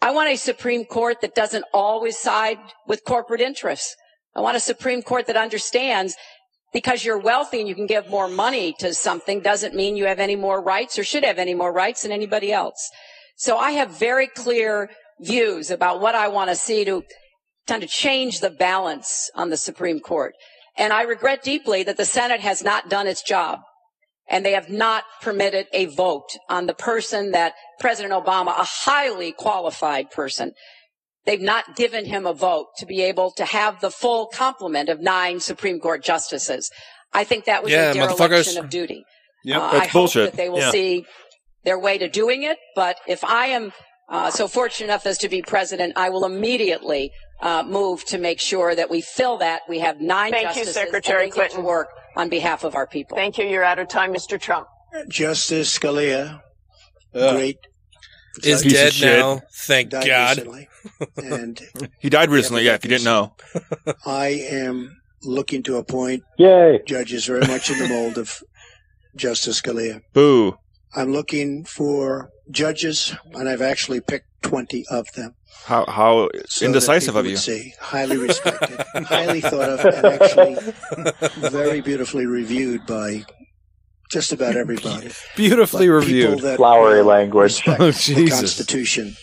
I 0.00 0.10
want 0.10 0.28
a 0.30 0.36
Supreme 0.36 0.84
Court 0.84 1.20
that 1.22 1.34
doesn't 1.34 1.64
always 1.72 2.18
side 2.18 2.58
with 2.86 3.04
corporate 3.04 3.40
interests. 3.40 3.96
I 4.36 4.40
want 4.40 4.56
a 4.56 4.60
Supreme 4.60 5.02
Court 5.02 5.26
that 5.26 5.36
understands 5.36 6.16
because 6.72 7.04
you're 7.04 7.18
wealthy 7.18 7.60
and 7.60 7.68
you 7.68 7.74
can 7.74 7.86
give 7.86 8.10
more 8.10 8.28
money 8.28 8.74
to 8.80 8.92
something 8.92 9.40
doesn't 9.40 9.74
mean 9.74 9.96
you 9.96 10.06
have 10.06 10.18
any 10.18 10.36
more 10.36 10.60
rights 10.60 10.98
or 10.98 11.04
should 11.04 11.24
have 11.24 11.38
any 11.38 11.54
more 11.54 11.72
rights 11.72 12.02
than 12.02 12.12
anybody 12.12 12.52
else. 12.52 12.90
So 13.36 13.56
I 13.56 13.70
have 13.72 13.98
very 13.98 14.26
clear 14.26 14.90
views 15.20 15.70
about 15.70 16.00
what 16.00 16.14
I 16.14 16.28
want 16.28 16.50
to 16.50 16.56
see 16.56 16.84
to 16.84 17.04
kind 17.66 17.82
of 17.82 17.88
change 17.88 18.40
the 18.40 18.50
balance 18.50 19.30
on 19.34 19.50
the 19.50 19.56
Supreme 19.56 20.00
Court. 20.00 20.34
And 20.76 20.92
I 20.92 21.02
regret 21.02 21.42
deeply 21.42 21.84
that 21.84 21.96
the 21.96 22.04
Senate 22.04 22.40
has 22.40 22.62
not 22.62 22.90
done 22.90 23.06
its 23.06 23.22
job 23.22 23.60
and 24.28 24.44
they 24.44 24.52
have 24.52 24.70
not 24.70 25.04
permitted 25.20 25.66
a 25.72 25.86
vote 25.86 26.28
on 26.48 26.66
the 26.66 26.74
person 26.74 27.32
that 27.32 27.54
President 27.80 28.12
Obama, 28.14 28.48
a 28.58 28.64
highly 28.64 29.32
qualified 29.32 30.10
person, 30.10 30.52
they've 31.26 31.40
not 31.40 31.76
given 31.76 32.06
him 32.06 32.26
a 32.26 32.32
vote 32.32 32.68
to 32.78 32.86
be 32.86 33.02
able 33.02 33.30
to 33.32 33.44
have 33.44 33.80
the 33.80 33.90
full 33.90 34.26
complement 34.26 34.88
of 34.88 35.00
nine 35.00 35.40
Supreme 35.40 35.78
Court 35.80 36.02
justices. 36.02 36.70
I 37.12 37.24
think 37.24 37.44
that 37.44 37.62
was 37.62 37.72
Yeah, 37.72 37.90
a 37.90 37.94
dereliction 37.94 38.54
motherfuckers. 38.56 38.58
of 38.58 38.70
duty. 38.70 39.04
Yep. 39.44 39.60
Uh, 39.60 39.70
That's 39.72 39.82
I 39.84 39.86
hope 39.88 39.92
bullshit. 39.92 40.30
that 40.32 40.36
they 40.36 40.48
will 40.48 40.58
Yeah. 40.60 40.70
see 40.70 41.04
their 41.64 41.78
way 41.78 41.98
to 41.98 42.08
doing 42.08 42.42
it. 42.42 42.58
But 42.74 42.96
if 43.06 43.22
I 43.24 43.46
am 43.46 43.72
uh, 44.08 44.30
so 44.30 44.48
fortunate 44.48 44.86
enough 44.86 45.06
as 45.06 45.16
to 45.18 45.28
be 45.28 45.40
president, 45.42 45.94
I 45.96 46.10
will 46.10 46.24
immediately 46.24 47.10
uh, 47.40 47.62
move 47.62 48.04
to 48.06 48.18
make 48.18 48.40
sure 48.40 48.74
that 48.74 48.90
we 48.90 49.00
fill 49.00 49.38
that. 49.38 49.62
We 49.68 49.78
have 49.80 50.00
nine 50.00 50.30
Thank 50.30 50.48
you, 50.48 50.64
justices 50.64 50.74
Secretary 50.74 51.24
and 51.24 51.32
they 51.32 51.36
get 51.36 51.50
to 51.52 51.60
work 51.60 51.88
on 52.16 52.28
behalf 52.28 52.64
of 52.64 52.74
our 52.74 52.86
people. 52.86 53.16
Thank 53.16 53.38
you. 53.38 53.44
You're 53.46 53.64
out 53.64 53.78
of 53.78 53.88
time, 53.88 54.12
Mr. 54.12 54.40
Trump. 54.40 54.66
Justice 55.08 55.76
Scalia, 55.78 56.40
Ugh. 57.14 57.34
great. 57.34 57.58
Is 58.42 58.62
Piece 58.62 58.72
dead 59.00 59.18
now. 59.20 59.42
Thank 59.52 59.90
died 59.90 60.06
God. 60.06 60.36
recently. 60.38 60.68
and 61.16 61.60
He 62.00 62.10
died 62.10 62.30
recently. 62.30 62.64
Yeah, 62.64 62.74
if 62.74 62.84
you 62.84 62.90
didn't 62.90 63.04
know. 63.04 63.34
I 64.06 64.26
am 64.50 64.96
looking 65.22 65.62
to 65.64 65.76
appoint 65.76 66.22
Yay. 66.38 66.80
judges 66.86 67.26
very 67.26 67.46
much 67.46 67.70
in 67.70 67.78
the 67.78 67.88
mold 67.88 68.18
of 68.18 68.42
Justice 69.16 69.60
Scalia. 69.60 70.00
Boo. 70.12 70.56
I'm 70.96 71.12
looking 71.12 71.64
for 71.64 72.30
judges, 72.50 73.14
and 73.34 73.48
I've 73.48 73.62
actually 73.62 74.00
picked 74.00 74.26
20 74.42 74.84
of 74.90 75.06
them. 75.16 75.34
How 75.64 75.86
how 75.86 76.28
so 76.46 76.66
indecisive 76.66 77.14
people 77.14 77.20
of 77.20 77.24
would 77.24 77.30
you. 77.30 77.36
See, 77.36 77.72
highly 77.80 78.16
respected, 78.18 78.80
highly 79.06 79.40
thought 79.40 79.68
of, 79.70 79.84
and 79.84 80.06
actually 80.06 80.56
very 81.48 81.80
beautifully 81.80 82.26
reviewed 82.26 82.86
by 82.86 83.24
just 84.10 84.32
about 84.32 84.56
everybody. 84.56 85.10
Beautifully 85.36 85.88
But 85.88 85.94
reviewed. 85.94 86.40
That 86.40 86.56
Flowery 86.58 87.02
language. 87.02 87.66
respect 87.66 87.80
Oh, 87.80 87.90
the 87.90 88.28
Constitution 88.30 89.16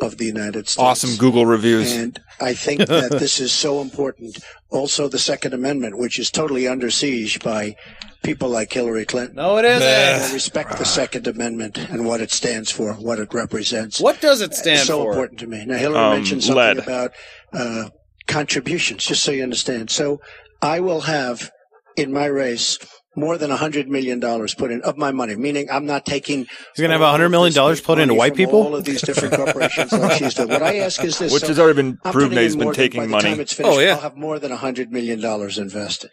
of 0.00 0.18
the 0.18 0.26
United 0.26 0.68
States. 0.68 0.78
Awesome 0.78 1.16
Google 1.16 1.46
reviews. 1.46 1.92
And 1.92 2.20
I 2.40 2.54
think 2.54 2.80
that 2.86 3.10
this 3.12 3.40
is 3.40 3.52
so 3.52 3.80
important. 3.80 4.38
Also, 4.70 5.08
the 5.08 5.18
Second 5.18 5.54
Amendment, 5.54 5.98
which 5.98 6.18
is 6.18 6.30
totally 6.30 6.68
under 6.68 6.90
siege 6.90 7.40
by 7.40 7.76
people 8.24 8.48
like 8.48 8.72
Hillary 8.72 9.04
Clinton. 9.04 9.36
No, 9.36 9.58
it 9.58 9.64
isn't. 9.64 10.30
I 10.30 10.32
respect 10.32 10.78
the 10.78 10.84
Second 10.84 11.26
Amendment 11.28 11.78
and 11.78 12.04
what 12.06 12.20
it 12.20 12.32
stands 12.32 12.70
for, 12.70 12.94
what 12.94 13.20
it 13.20 13.32
represents. 13.32 14.00
What 14.00 14.20
does 14.20 14.40
it 14.40 14.54
stand 14.54 14.78
It's 14.78 14.86
so 14.88 15.02
for? 15.04 15.10
important 15.12 15.38
to 15.40 15.46
me. 15.46 15.64
Now, 15.66 15.76
Hillary 15.76 15.98
Um, 16.04 16.12
mentioned 16.16 16.42
something 16.42 16.56
lead. 16.56 16.78
about 16.78 17.12
uh, 17.52 17.90
contributions, 18.26 19.04
just 19.04 19.22
so 19.22 19.30
you 19.30 19.42
understand. 19.42 19.90
So 19.90 20.20
I 20.62 20.80
will 20.80 21.02
have 21.02 21.50
in 21.96 22.12
my 22.12 22.24
race 22.26 22.78
more 23.16 23.38
than 23.38 23.48
$100 23.50 23.86
million 23.86 24.20
put 24.20 24.72
in 24.72 24.80
of 24.82 24.96
my 24.98 25.12
money, 25.12 25.36
meaning 25.36 25.68
I'm 25.70 25.86
not 25.86 26.04
taking 26.04 26.38
He's 26.74 26.80
gonna 26.82 26.94
have 26.94 27.00
a 27.00 27.10
hundred 27.12 27.28
million 27.28 27.52
dollars 27.54 27.80
put 27.80 28.00
into 28.00 28.12
white 28.14 28.34
from 28.34 28.46
all 28.46 28.46
people. 28.64 28.74
of 28.76 28.84
these 28.84 29.02
different 29.02 29.34
corporations 29.34 29.92
like 29.92 30.12
she's 30.18 30.34
doing. 30.34 30.48
What 30.48 30.64
I 30.64 30.78
ask 30.78 31.04
is 31.04 31.20
this. 31.20 31.32
Which 31.32 31.42
so 31.42 31.48
has 31.48 31.60
already 31.60 31.76
been 31.76 31.96
proven 31.98 32.12
putting 32.12 32.30
that 32.34 32.42
he's 32.42 32.54
in 32.54 32.58
been 32.60 32.72
taking 32.72 33.08
money. 33.08 33.28
it's 33.30 33.52
finished, 33.52 33.76
Oh, 33.76 33.78
yeah. 33.78 33.92
I'll 33.94 34.00
have 34.00 34.16
more 34.16 34.40
than 34.40 34.50
$100 34.50 34.90
million 34.90 35.20
invested. 35.24 36.10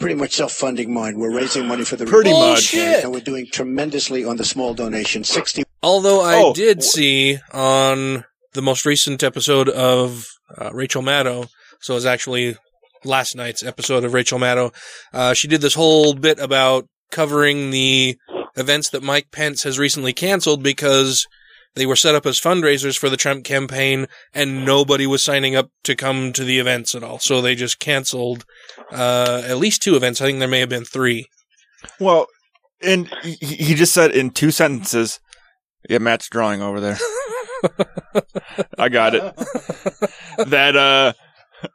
Pretty 0.00 0.14
much 0.14 0.32
self-funding 0.32 0.92
mine. 0.92 1.18
We're 1.18 1.34
raising 1.34 1.66
money 1.68 1.84
for 1.84 1.96
the 1.96 2.06
Pretty 2.06 2.32
much. 2.32 2.72
Party, 2.72 2.80
and 3.02 3.12
we're 3.12 3.20
doing 3.20 3.46
tremendously 3.52 4.24
on 4.24 4.36
the 4.36 4.44
small 4.44 4.74
donation. 4.74 5.22
Sixty. 5.24 5.62
Although 5.82 6.22
I 6.22 6.36
Oh, 6.36 6.52
did 6.54 6.82
see 6.82 7.38
on 7.52 8.24
the 8.54 8.62
most 8.62 8.84
recent 8.86 9.22
episode 9.22 9.68
of 9.68 10.26
uh, 10.58 10.70
Rachel 10.72 11.02
Maddow, 11.02 11.48
so 11.80 11.94
it 11.94 11.96
was 11.96 12.06
actually 12.06 12.56
last 13.04 13.36
night's 13.36 13.62
episode 13.62 14.04
of 14.04 14.12
Rachel 14.14 14.38
Maddow, 14.38 14.74
uh, 15.12 15.34
she 15.34 15.48
did 15.48 15.60
this 15.60 15.74
whole 15.74 16.14
bit 16.14 16.38
about 16.38 16.86
covering 17.10 17.70
the 17.70 18.16
events 18.56 18.88
that 18.90 19.02
Mike 19.02 19.30
Pence 19.30 19.62
has 19.62 19.78
recently 19.78 20.12
canceled 20.12 20.62
because 20.62 21.26
they 21.76 21.86
were 21.86 21.96
set 21.96 22.14
up 22.16 22.26
as 22.26 22.40
fundraisers 22.40 22.98
for 22.98 23.08
the 23.08 23.16
Trump 23.16 23.44
campaign 23.44 24.06
and 24.34 24.64
nobody 24.64 25.06
was 25.06 25.22
signing 25.22 25.54
up 25.54 25.70
to 25.84 25.94
come 25.94 26.32
to 26.32 26.42
the 26.44 26.58
events 26.58 26.94
at 26.96 27.04
all. 27.04 27.18
So 27.20 27.40
they 27.40 27.54
just 27.54 27.78
canceled 27.78 28.44
uh, 28.92 29.42
at 29.46 29.58
least 29.58 29.82
two 29.82 29.96
events. 29.96 30.20
I 30.20 30.26
think 30.26 30.38
there 30.38 30.48
may 30.48 30.60
have 30.60 30.68
been 30.68 30.84
three. 30.84 31.26
Well, 31.98 32.26
and 32.82 33.08
he, 33.22 33.74
just 33.74 33.92
said 33.92 34.10
in 34.12 34.30
two 34.30 34.50
sentences, 34.50 35.20
yeah, 35.88 35.98
Matt's 35.98 36.28
drawing 36.28 36.62
over 36.62 36.80
there. 36.80 36.98
I 38.78 38.88
got 38.88 39.14
it. 39.14 39.22
that 40.46 40.76
uh 40.76 41.12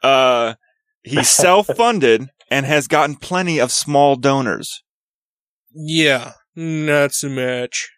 uh 0.04 0.56
he's 1.04 1.30
self-funded 1.30 2.28
and 2.50 2.66
has 2.66 2.88
gotten 2.88 3.16
plenty 3.16 3.60
of 3.60 3.72
small 3.72 4.16
donors. 4.16 4.84
Yeah, 5.74 6.34
not 6.56 7.12
so 7.14 7.30
much. 7.30 7.90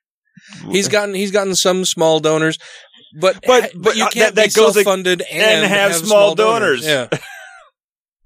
He's 0.70 0.88
gotten 0.90 1.16
he's 1.16 1.32
gotten 1.32 1.56
some 1.56 1.86
small 1.86 2.20
donors, 2.20 2.58
but 3.20 3.40
but 3.46 3.72
but, 3.76 3.96
you 3.96 4.04
uh, 4.06 4.10
can't 4.10 4.36
that- 4.36 4.44
be 4.44 4.50
that 4.50 4.56
goes 4.56 4.74
self-funded 4.74 5.22
and, 5.22 5.64
and 5.64 5.66
have 5.66 5.96
small 5.96 6.36
donors. 6.36 6.86
Yeah, 6.86 7.08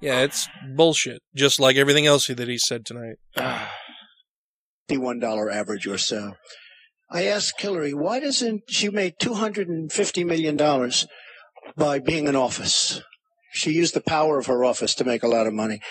yeah, 0.02 0.22
it's 0.22 0.50
bullshit. 0.76 1.22
Just 1.36 1.60
like 1.60 1.78
everything 1.78 2.06
else 2.06 2.28
that 2.28 2.48
he 2.48 2.58
said 2.58 2.86
tonight. 2.86 3.18
Fifty-one 4.90 5.20
dollar 5.20 5.50
average 5.50 5.88
or 5.88 5.98
so. 5.98 6.34
I 7.10 7.26
asked 7.26 7.60
Hillary, 7.60 7.94
why 7.94 8.20
doesn't 8.20 8.64
she 8.70 8.90
make 8.90 9.18
two 9.18 9.36
hundred 9.36 9.70
and 9.70 9.92
fifty 9.92 10.24
million 10.24 10.58
dollars 10.58 11.08
by 11.78 12.00
being 12.00 12.28
in 12.28 12.36
office? 12.36 13.02
She 13.54 13.72
used 13.72 13.94
the 13.94 14.02
power 14.02 14.40
of 14.40 14.48
her 14.48 14.64
office 14.64 14.96
to 14.96 15.06
make 15.06 15.24
a 15.24 15.28
lot 15.28 15.48
of 15.48 15.54
money. 15.54 15.82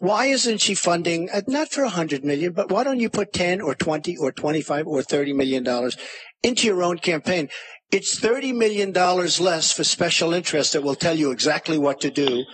Why 0.00 0.26
isn't 0.26 0.60
she 0.60 0.74
funding 0.74 1.28
uh, 1.30 1.42
not 1.46 1.70
for 1.70 1.82
a 1.82 1.88
hundred 1.90 2.24
million, 2.24 2.52
but 2.52 2.70
why 2.70 2.84
don't 2.84 3.00
you 3.00 3.10
put 3.10 3.32
ten 3.32 3.60
or 3.60 3.74
twenty 3.74 4.16
or 4.16 4.32
twenty-five 4.32 4.86
or 4.86 5.02
thirty 5.02 5.32
million 5.32 5.62
dollars 5.62 5.96
into 6.42 6.66
your 6.66 6.82
own 6.82 6.98
campaign? 6.98 7.48
It's 7.90 8.18
thirty 8.18 8.52
million 8.52 8.92
dollars 8.92 9.40
less 9.40 9.72
for 9.72 9.84
special 9.84 10.32
interests 10.32 10.72
that 10.72 10.82
will 10.82 10.94
tell 10.94 11.16
you 11.16 11.30
exactly 11.30 11.78
what 11.78 12.00
to 12.00 12.10
do, 12.10 12.44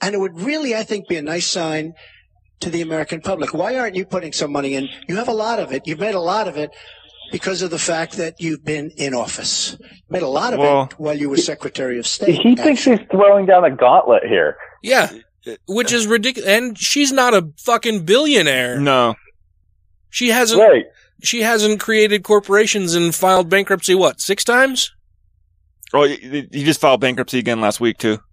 and 0.00 0.14
it 0.14 0.18
would 0.18 0.40
really, 0.40 0.74
I 0.74 0.82
think, 0.82 1.08
be 1.08 1.16
a 1.16 1.22
nice 1.22 1.46
sign 1.46 1.94
to 2.60 2.70
the 2.70 2.82
American 2.82 3.20
public. 3.20 3.54
Why 3.54 3.76
aren't 3.76 3.96
you 3.96 4.04
putting 4.04 4.32
some 4.32 4.52
money 4.52 4.74
in? 4.74 4.88
You 5.08 5.16
have 5.16 5.28
a 5.28 5.32
lot 5.32 5.58
of 5.58 5.72
it. 5.72 5.86
You've 5.86 6.00
made 6.00 6.14
a 6.14 6.20
lot 6.20 6.48
of 6.48 6.56
it 6.56 6.74
because 7.30 7.62
of 7.62 7.70
the 7.70 7.78
fact 7.78 8.16
that 8.16 8.40
you've 8.40 8.64
been 8.64 8.90
in 8.96 9.14
office. 9.14 9.76
Made 10.08 10.22
a 10.22 10.28
lot 10.28 10.54
of 10.54 10.60
Well, 10.60 10.84
it 10.84 10.94
while 10.98 11.14
you 11.14 11.28
were 11.28 11.36
Secretary 11.36 11.98
of 11.98 12.06
State. 12.06 12.40
He 12.40 12.56
thinks 12.56 12.84
he's 12.84 13.00
throwing 13.10 13.46
down 13.46 13.64
a 13.64 13.70
gauntlet 13.70 14.24
here. 14.24 14.56
Yeah, 14.82 15.10
which 15.66 15.92
is 15.92 16.06
ridiculous. 16.06 16.48
And 16.48 16.78
she's 16.78 17.12
not 17.12 17.34
a 17.34 17.50
fucking 17.58 18.04
billionaire. 18.04 18.80
No, 18.80 19.14
she 20.10 20.28
hasn't. 20.28 20.60
Right. 20.60 20.86
She 21.22 21.42
hasn't 21.42 21.80
created 21.80 22.22
corporations 22.22 22.94
and 22.94 23.12
filed 23.12 23.48
bankruptcy. 23.48 23.94
What 23.94 24.20
six 24.20 24.44
times? 24.44 24.92
Oh, 25.92 26.04
he 26.04 26.48
he 26.52 26.64
just 26.64 26.80
filed 26.80 27.00
bankruptcy 27.00 27.38
again 27.38 27.60
last 27.60 27.80
week 27.80 27.98
too. 27.98 28.18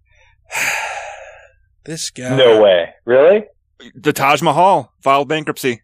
This 1.85 2.09
guy. 2.09 2.35
No 2.35 2.61
way. 2.61 2.89
Really? 3.05 3.43
The 3.95 4.13
Taj 4.13 4.41
Mahal 4.41 4.91
filed 5.01 5.27
bankruptcy. 5.29 5.81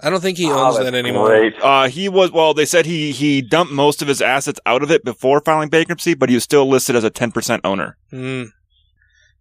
I 0.00 0.10
don't 0.10 0.20
think 0.20 0.38
he 0.38 0.46
Oh, 0.46 0.66
owns 0.66 0.76
that's 0.76 0.90
that 0.90 0.96
anymore. 0.96 1.26
great. 1.28 1.54
Uh, 1.60 1.88
he 1.88 2.08
was 2.08 2.30
well. 2.30 2.54
They 2.54 2.64
said 2.66 2.86
he 2.86 3.10
he 3.10 3.42
dumped 3.42 3.72
most 3.72 4.00
of 4.00 4.06
his 4.08 4.22
assets 4.22 4.60
out 4.64 4.82
of 4.82 4.90
it 4.92 5.04
before 5.04 5.40
filing 5.40 5.70
bankruptcy, 5.70 6.14
but 6.14 6.28
he 6.28 6.36
was 6.36 6.44
still 6.44 6.66
listed 6.68 6.94
as 6.94 7.02
a 7.04 7.10
ten 7.10 7.32
percent 7.32 7.62
owner. 7.64 7.96
Hmm. 8.10 8.44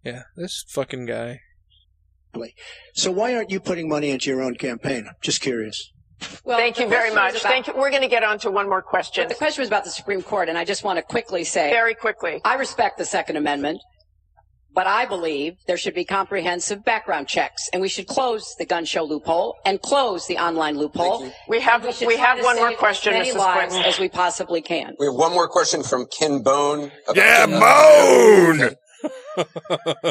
Yeah, 0.03 0.23
this 0.35 0.63
fucking 0.69 1.05
guy. 1.05 1.41
So 2.93 3.11
why 3.11 3.35
aren't 3.35 3.49
you 3.51 3.59
putting 3.59 3.89
money 3.89 4.09
into 4.11 4.29
your 4.29 4.41
own 4.41 4.55
campaign? 4.55 5.05
I'm 5.07 5.15
just 5.21 5.41
curious. 5.41 5.91
Well, 6.43 6.57
Thank 6.57 6.79
you 6.79 6.87
very 6.87 7.13
much. 7.13 7.31
about- 7.31 7.41
Thank 7.41 7.67
you. 7.67 7.73
We're 7.75 7.89
going 7.89 8.01
to 8.03 8.07
get 8.07 8.23
on 8.23 8.37
to 8.39 8.51
one 8.51 8.67
more 8.69 8.81
question. 8.81 9.27
The 9.27 9.35
question 9.35 9.61
was 9.61 9.67
about 9.69 9.83
the 9.83 9.89
Supreme 9.91 10.21
Court, 10.23 10.49
and 10.49 10.57
I 10.57 10.63
just 10.65 10.83
want 10.83 10.97
to 10.97 11.03
quickly 11.03 11.43
say 11.43 11.69
Very 11.71 11.93
quickly. 11.95 12.41
I 12.45 12.55
respect 12.55 12.97
the 12.97 13.05
Second 13.05 13.37
Amendment, 13.37 13.79
but 14.77 14.85
I 14.85 15.07
believe 15.07 15.55
there 15.65 15.75
should 15.75 15.95
be 15.95 16.05
comprehensive 16.05 16.85
background 16.85 17.27
checks, 17.27 17.67
and 17.73 17.81
we 17.81 17.89
should 17.89 18.05
close 18.05 18.53
the 18.59 18.65
gun 18.65 18.85
show 18.85 19.03
loophole 19.03 19.55
and 19.65 19.81
close 19.81 20.27
the 20.27 20.37
online 20.37 20.77
loophole. 20.77 21.33
We 21.47 21.59
have 21.61 21.83
And 21.83 21.95
should 21.95 22.07
we 22.07 22.15
have 22.17 22.43
one 22.43 22.57
more 22.57 22.73
question, 22.73 23.15
as 23.15 23.25
many 23.25 23.31
Mrs. 23.31 23.39
lives 23.39 23.75
as 23.75 23.99
we 23.99 24.07
possibly 24.07 24.61
can. 24.61 24.93
We 24.99 25.07
have 25.07 25.15
one 25.15 25.31
more 25.33 25.47
question 25.47 25.81
from 25.81 26.05
Ken 26.05 26.43
Bone. 26.43 26.91
about 27.07 27.15
Yeah, 27.15 27.47
the- 27.47 28.75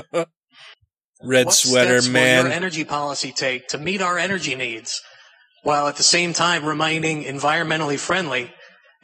Bone. 0.04 0.24
Red 1.22 1.46
what 1.46 1.54
sweater 1.54 2.00
steps 2.00 2.06
will 2.08 2.14
man. 2.14 2.46
your 2.46 2.52
energy 2.52 2.82
policy 2.84 3.30
take 3.30 3.68
to 3.68 3.78
meet 3.78 4.02
our 4.02 4.18
energy 4.18 4.56
needs, 4.56 5.00
while 5.62 5.86
at 5.86 5.94
the 5.94 6.02
same 6.02 6.32
time 6.32 6.64
remaining 6.64 7.22
environmentally 7.22 8.00
friendly 8.00 8.52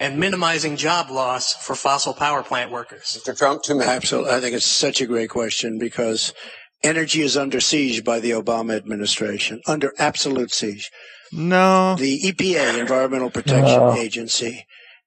and 0.03 0.19
minimizing 0.19 0.77
job 0.77 1.11
loss 1.11 1.55
for 1.55 1.75
fossil 1.75 2.13
power 2.15 2.43
plant 2.43 2.71
workers? 2.71 3.17
Mr. 3.19 3.37
Trump, 3.37 3.63
two 3.63 3.75
minutes. 3.75 3.91
Absolutely. 3.91 4.33
I 4.33 4.41
think 4.41 4.55
it's 4.55 4.67
such 4.67 5.01
a 5.01 5.07
great 5.07 5.31
question 5.31 5.79
because 5.79 6.35
energy 6.83 7.23
is 7.23 7.37
under 7.37 7.61
siege 7.61 8.05
by 8.05 8.21
the 8.21 8.31
Obama 8.33 8.77
administration, 8.77 9.61
under 9.67 9.93
absolute 9.99 10.53
siege. 10.53 10.91
No, 11.33 11.95
The 11.99 12.21
EPA, 12.27 12.79
Environmental 12.79 13.31
Protection 13.31 13.81
Oh. 13.81 13.95
Agency, 13.97 14.67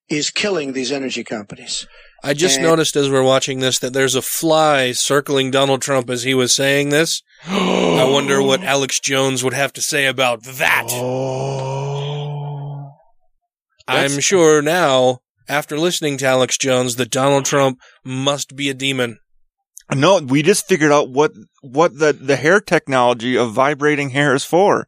is 0.09 0.31
killing 0.31 0.73
these 0.73 0.91
energy 0.91 1.23
companies. 1.23 1.85
I 2.23 2.33
just 2.33 2.55
And- 2.57 2.63
noticed 2.65 2.95
as 2.95 3.09
we're 3.09 3.21
watching 3.21 3.59
this 3.59 3.77
that 3.79 3.93
there's 3.93 4.15
a 4.15 4.21
fly 4.23 4.91
circling 4.93 5.51
Donald 5.51 5.81
Trump 5.83 6.09
as 6.09 6.23
he 6.23 6.33
was 6.33 6.55
saying 6.55 6.89
this. 6.89 7.21
I 7.47 8.03
wonder 8.05 8.41
what 8.41 8.63
Alex 8.63 8.99
Jones 8.99 9.43
would 9.43 9.53
have 9.53 9.73
to 9.73 9.81
say 9.81 10.07
about 10.07 10.41
that. 10.43 10.85
Oh. 10.89 11.84
I'm 13.87 14.19
sure 14.19 14.61
now, 14.61 15.19
after 15.47 15.77
listening 15.77 16.17
to 16.17 16.25
Alex 16.25 16.57
Jones, 16.57 16.95
that 16.95 17.11
Donald 17.11 17.45
Trump 17.45 17.79
must 18.03 18.55
be 18.55 18.69
a 18.69 18.73
demon. 18.73 19.19
No, 19.93 20.19
we 20.19 20.41
just 20.41 20.67
figured 20.67 20.91
out 20.91 21.09
what 21.09 21.31
what 21.61 21.99
the 21.99 22.11
the 22.13 22.35
hair 22.37 22.59
technology 22.59 23.37
of 23.37 23.51
vibrating 23.53 24.09
hair 24.09 24.33
is 24.33 24.43
for. 24.43 24.87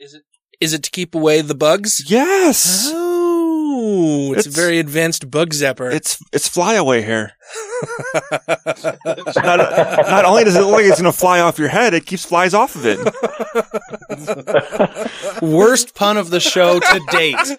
Is 0.00 0.14
it 0.14 0.22
is 0.60 0.72
it 0.72 0.82
to 0.84 0.90
keep 0.90 1.14
away 1.14 1.42
the 1.42 1.54
bugs? 1.54 2.02
Yes. 2.10 2.90
Oh, 2.92 4.32
it's, 4.32 4.46
It's- 4.46 4.56
a 4.56 4.60
very 4.60 4.78
advanced 4.78 5.30
bug 5.30 5.50
zapper. 5.50 5.92
It's 5.92 6.18
it's 6.32 6.48
flyaway 6.48 7.02
hair. 7.02 7.32
not, 9.36 9.36
not 9.36 10.24
only 10.24 10.44
does 10.44 10.56
it 10.56 10.60
look 10.60 10.72
like 10.72 10.84
it's 10.86 11.00
going 11.00 11.12
to 11.12 11.16
fly 11.18 11.40
off 11.40 11.58
your 11.58 11.68
head, 11.68 11.92
it 11.94 12.06
keeps 12.06 12.24
flies 12.24 12.54
off 12.54 12.74
of 12.74 12.84
it. 12.86 12.98
Worst 15.42 15.94
pun 15.94 16.16
of 16.16 16.30
the 16.30 16.40
show 16.40 16.80
to 16.80 17.00
date. 17.10 17.36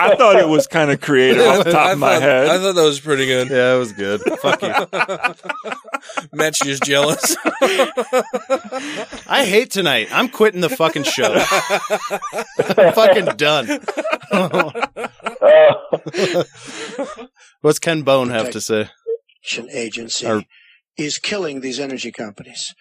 I 0.00 0.14
thought 0.16 0.36
it 0.36 0.48
was 0.48 0.66
kind 0.66 0.90
of 0.90 1.00
creative 1.00 1.44
off 1.46 1.64
the 1.64 1.72
top 1.72 1.86
I 1.88 1.92
of 1.92 1.98
my 1.98 2.14
thought- 2.14 2.22
head. 2.22 2.48
I 2.48 2.58
thought 2.58 2.74
that 2.74 2.82
was 2.84 3.00
pretty 3.00 3.26
good. 3.26 3.50
Yeah, 3.50 3.74
it 3.74 3.78
was 3.78 3.92
good. 3.92 4.20
Fuck 4.40 4.62
you. 4.62 4.72
Matt's 6.32 6.60
just 6.60 6.82
jealous. 6.84 7.36
I 9.28 9.44
hate 9.46 9.70
tonight. 9.70 10.08
I'm 10.12 10.28
quitting 10.28 10.60
the 10.60 10.68
fucking 10.70 11.02
show. 11.04 11.34
I'm 12.76 12.92
fucking 12.94 13.26
done. 13.36 13.80
What's 17.60 17.78
Ken 17.78 18.02
Bone 18.02 18.30
have 18.30 18.50
to 18.50 18.60
say? 18.60 18.90
Agency 19.72 20.26
Or- 20.26 20.44
is 20.96 21.18
killing 21.18 21.60
these 21.60 21.80
energy 21.80 22.12
companies. 22.12 22.74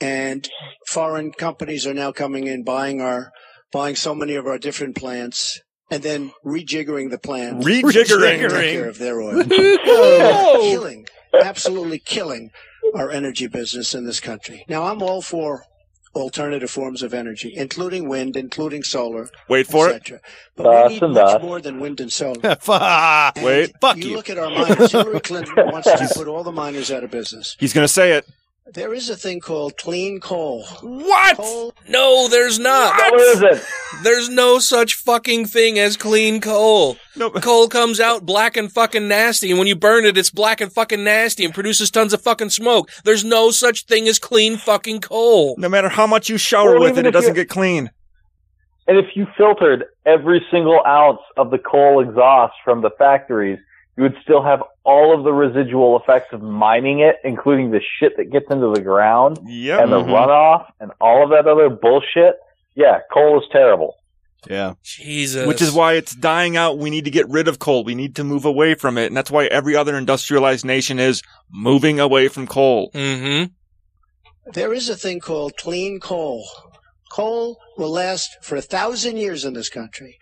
And 0.00 0.48
foreign 0.86 1.32
companies 1.32 1.86
are 1.86 1.94
now 1.94 2.12
coming 2.12 2.46
in, 2.46 2.64
buying 2.64 3.00
our, 3.00 3.32
buying 3.72 3.96
so 3.96 4.14
many 4.14 4.34
of 4.36 4.46
our 4.46 4.58
different 4.58 4.96
plants, 4.96 5.60
and 5.90 6.02
then 6.02 6.32
rejiggering 6.44 7.10
the 7.10 7.18
plant. 7.18 7.64
Rejiggering. 7.64 8.50
take 8.50 8.72
care 8.72 8.88
of 8.88 8.98
their 8.98 9.20
oil. 9.20 9.42
Killing 9.44 11.06
absolutely 11.34 11.98
killing 11.98 12.50
our 12.94 13.10
energy 13.10 13.46
business 13.46 13.94
in 13.94 14.04
this 14.04 14.20
country. 14.20 14.64
Now, 14.68 14.84
I'm 14.84 15.02
all 15.02 15.22
for 15.22 15.64
alternative 16.14 16.70
forms 16.70 17.02
of 17.02 17.12
energy, 17.14 17.52
including 17.54 18.08
wind, 18.08 18.36
including 18.36 18.82
solar. 18.82 19.28
Wait 19.48 19.66
for 19.66 19.88
it. 19.88 19.96
etc. 19.96 20.20
But 20.56 20.66
we 20.88 20.94
need 20.94 21.02
and 21.02 21.14
much 21.14 21.32
das. 21.32 21.42
more 21.42 21.60
than 21.60 21.80
wind 21.80 22.00
and 22.00 22.12
solar. 22.12 22.40
Wait. 23.42 23.72
Fuck 23.80 23.96
you. 23.98 24.14
look 24.14 24.30
at 24.30 24.38
our 24.38 24.50
miners. 24.50 24.92
Hillary 24.92 25.20
Clinton 25.20 25.54
wants 25.56 25.90
to 25.90 26.08
put 26.14 26.28
all 26.28 26.42
the 26.44 26.52
miners 26.52 26.90
out 26.90 27.04
of 27.04 27.10
business. 27.10 27.56
He's 27.58 27.72
going 27.72 27.84
to 27.84 27.92
say 27.92 28.12
it. 28.12 28.26
There 28.74 28.92
is 28.92 29.08
a 29.08 29.16
thing 29.16 29.40
called 29.40 29.78
clean 29.78 30.20
coal. 30.20 30.64
What? 30.82 31.72
No, 31.88 32.28
there's 32.28 32.58
not. 32.58 32.98
Where 32.98 33.32
is 33.32 33.58
it? 33.58 33.66
There's 34.02 34.28
no 34.28 34.58
such 34.58 34.94
fucking 34.94 35.46
thing 35.46 35.78
as 35.78 35.96
clean 35.96 36.42
coal. 36.42 36.98
Coal 37.40 37.68
comes 37.68 37.98
out 37.98 38.26
black 38.26 38.58
and 38.58 38.70
fucking 38.70 39.08
nasty, 39.08 39.48
and 39.48 39.58
when 39.58 39.68
you 39.68 39.74
burn 39.74 40.04
it, 40.04 40.18
it's 40.18 40.30
black 40.30 40.60
and 40.60 40.70
fucking 40.70 41.02
nasty 41.02 41.46
and 41.46 41.54
produces 41.54 41.90
tons 41.90 42.12
of 42.12 42.20
fucking 42.20 42.50
smoke. 42.50 42.90
There's 43.04 43.24
no 43.24 43.50
such 43.52 43.86
thing 43.86 44.06
as 44.06 44.18
clean 44.18 44.58
fucking 44.58 45.00
coal. 45.00 45.54
No 45.56 45.70
matter 45.70 45.88
how 45.88 46.06
much 46.06 46.28
you 46.28 46.36
shower 46.36 46.74
Well, 46.74 46.82
with 46.82 46.98
it, 46.98 47.06
it 47.06 47.12
doesn't 47.12 47.34
get 47.34 47.48
clean. 47.48 47.90
And 48.86 48.98
if 48.98 49.06
you 49.14 49.26
filtered 49.36 49.84
every 50.04 50.44
single 50.50 50.84
ounce 50.86 51.20
of 51.38 51.50
the 51.50 51.58
coal 51.58 52.00
exhaust 52.00 52.54
from 52.64 52.82
the 52.82 52.90
factories, 52.98 53.58
you 53.98 54.04
would 54.04 54.16
still 54.22 54.42
have 54.44 54.62
all 54.84 55.12
of 55.18 55.24
the 55.24 55.32
residual 55.32 55.98
effects 55.98 56.32
of 56.32 56.40
mining 56.40 57.00
it, 57.00 57.16
including 57.24 57.72
the 57.72 57.80
shit 57.98 58.16
that 58.16 58.30
gets 58.30 58.46
into 58.48 58.72
the 58.72 58.80
ground 58.80 59.40
Yep. 59.44 59.80
and 59.80 59.92
the 59.92 60.00
Mhm. 60.00 60.06
runoff 60.10 60.66
and 60.78 60.92
all 61.00 61.24
of 61.24 61.30
that 61.30 61.48
other 61.48 61.68
bullshit. 61.68 62.36
Yeah, 62.76 63.00
coal 63.12 63.40
is 63.40 63.46
terrible. 63.50 63.96
Yeah. 64.48 64.74
Jesus. 64.84 65.48
Which 65.48 65.60
is 65.60 65.72
why 65.72 65.94
it's 65.94 66.14
dying 66.14 66.56
out. 66.56 66.78
We 66.78 66.90
need 66.90 67.06
to 67.06 67.10
get 67.10 67.28
rid 67.28 67.48
of 67.48 67.58
coal. 67.58 67.82
We 67.82 67.96
need 67.96 68.14
to 68.16 68.24
move 68.24 68.44
away 68.44 68.74
from 68.74 68.96
it. 68.96 69.06
And 69.06 69.16
that's 69.16 69.32
why 69.32 69.46
every 69.46 69.74
other 69.74 69.96
industrialized 69.96 70.64
nation 70.64 71.00
is 71.00 71.20
moving 71.52 71.98
away 71.98 72.28
from 72.28 72.46
coal. 72.46 72.92
Mm-hmm. 72.94 73.46
There 74.52 74.72
is 74.72 74.88
a 74.88 74.94
thing 74.96 75.18
called 75.18 75.56
clean 75.56 75.98
coal. 75.98 76.46
Coal 77.10 77.58
will 77.76 77.90
last 77.90 78.36
for 78.42 78.54
a 78.54 78.62
thousand 78.62 79.16
years 79.16 79.44
in 79.44 79.54
this 79.54 79.68
country. 79.68 80.18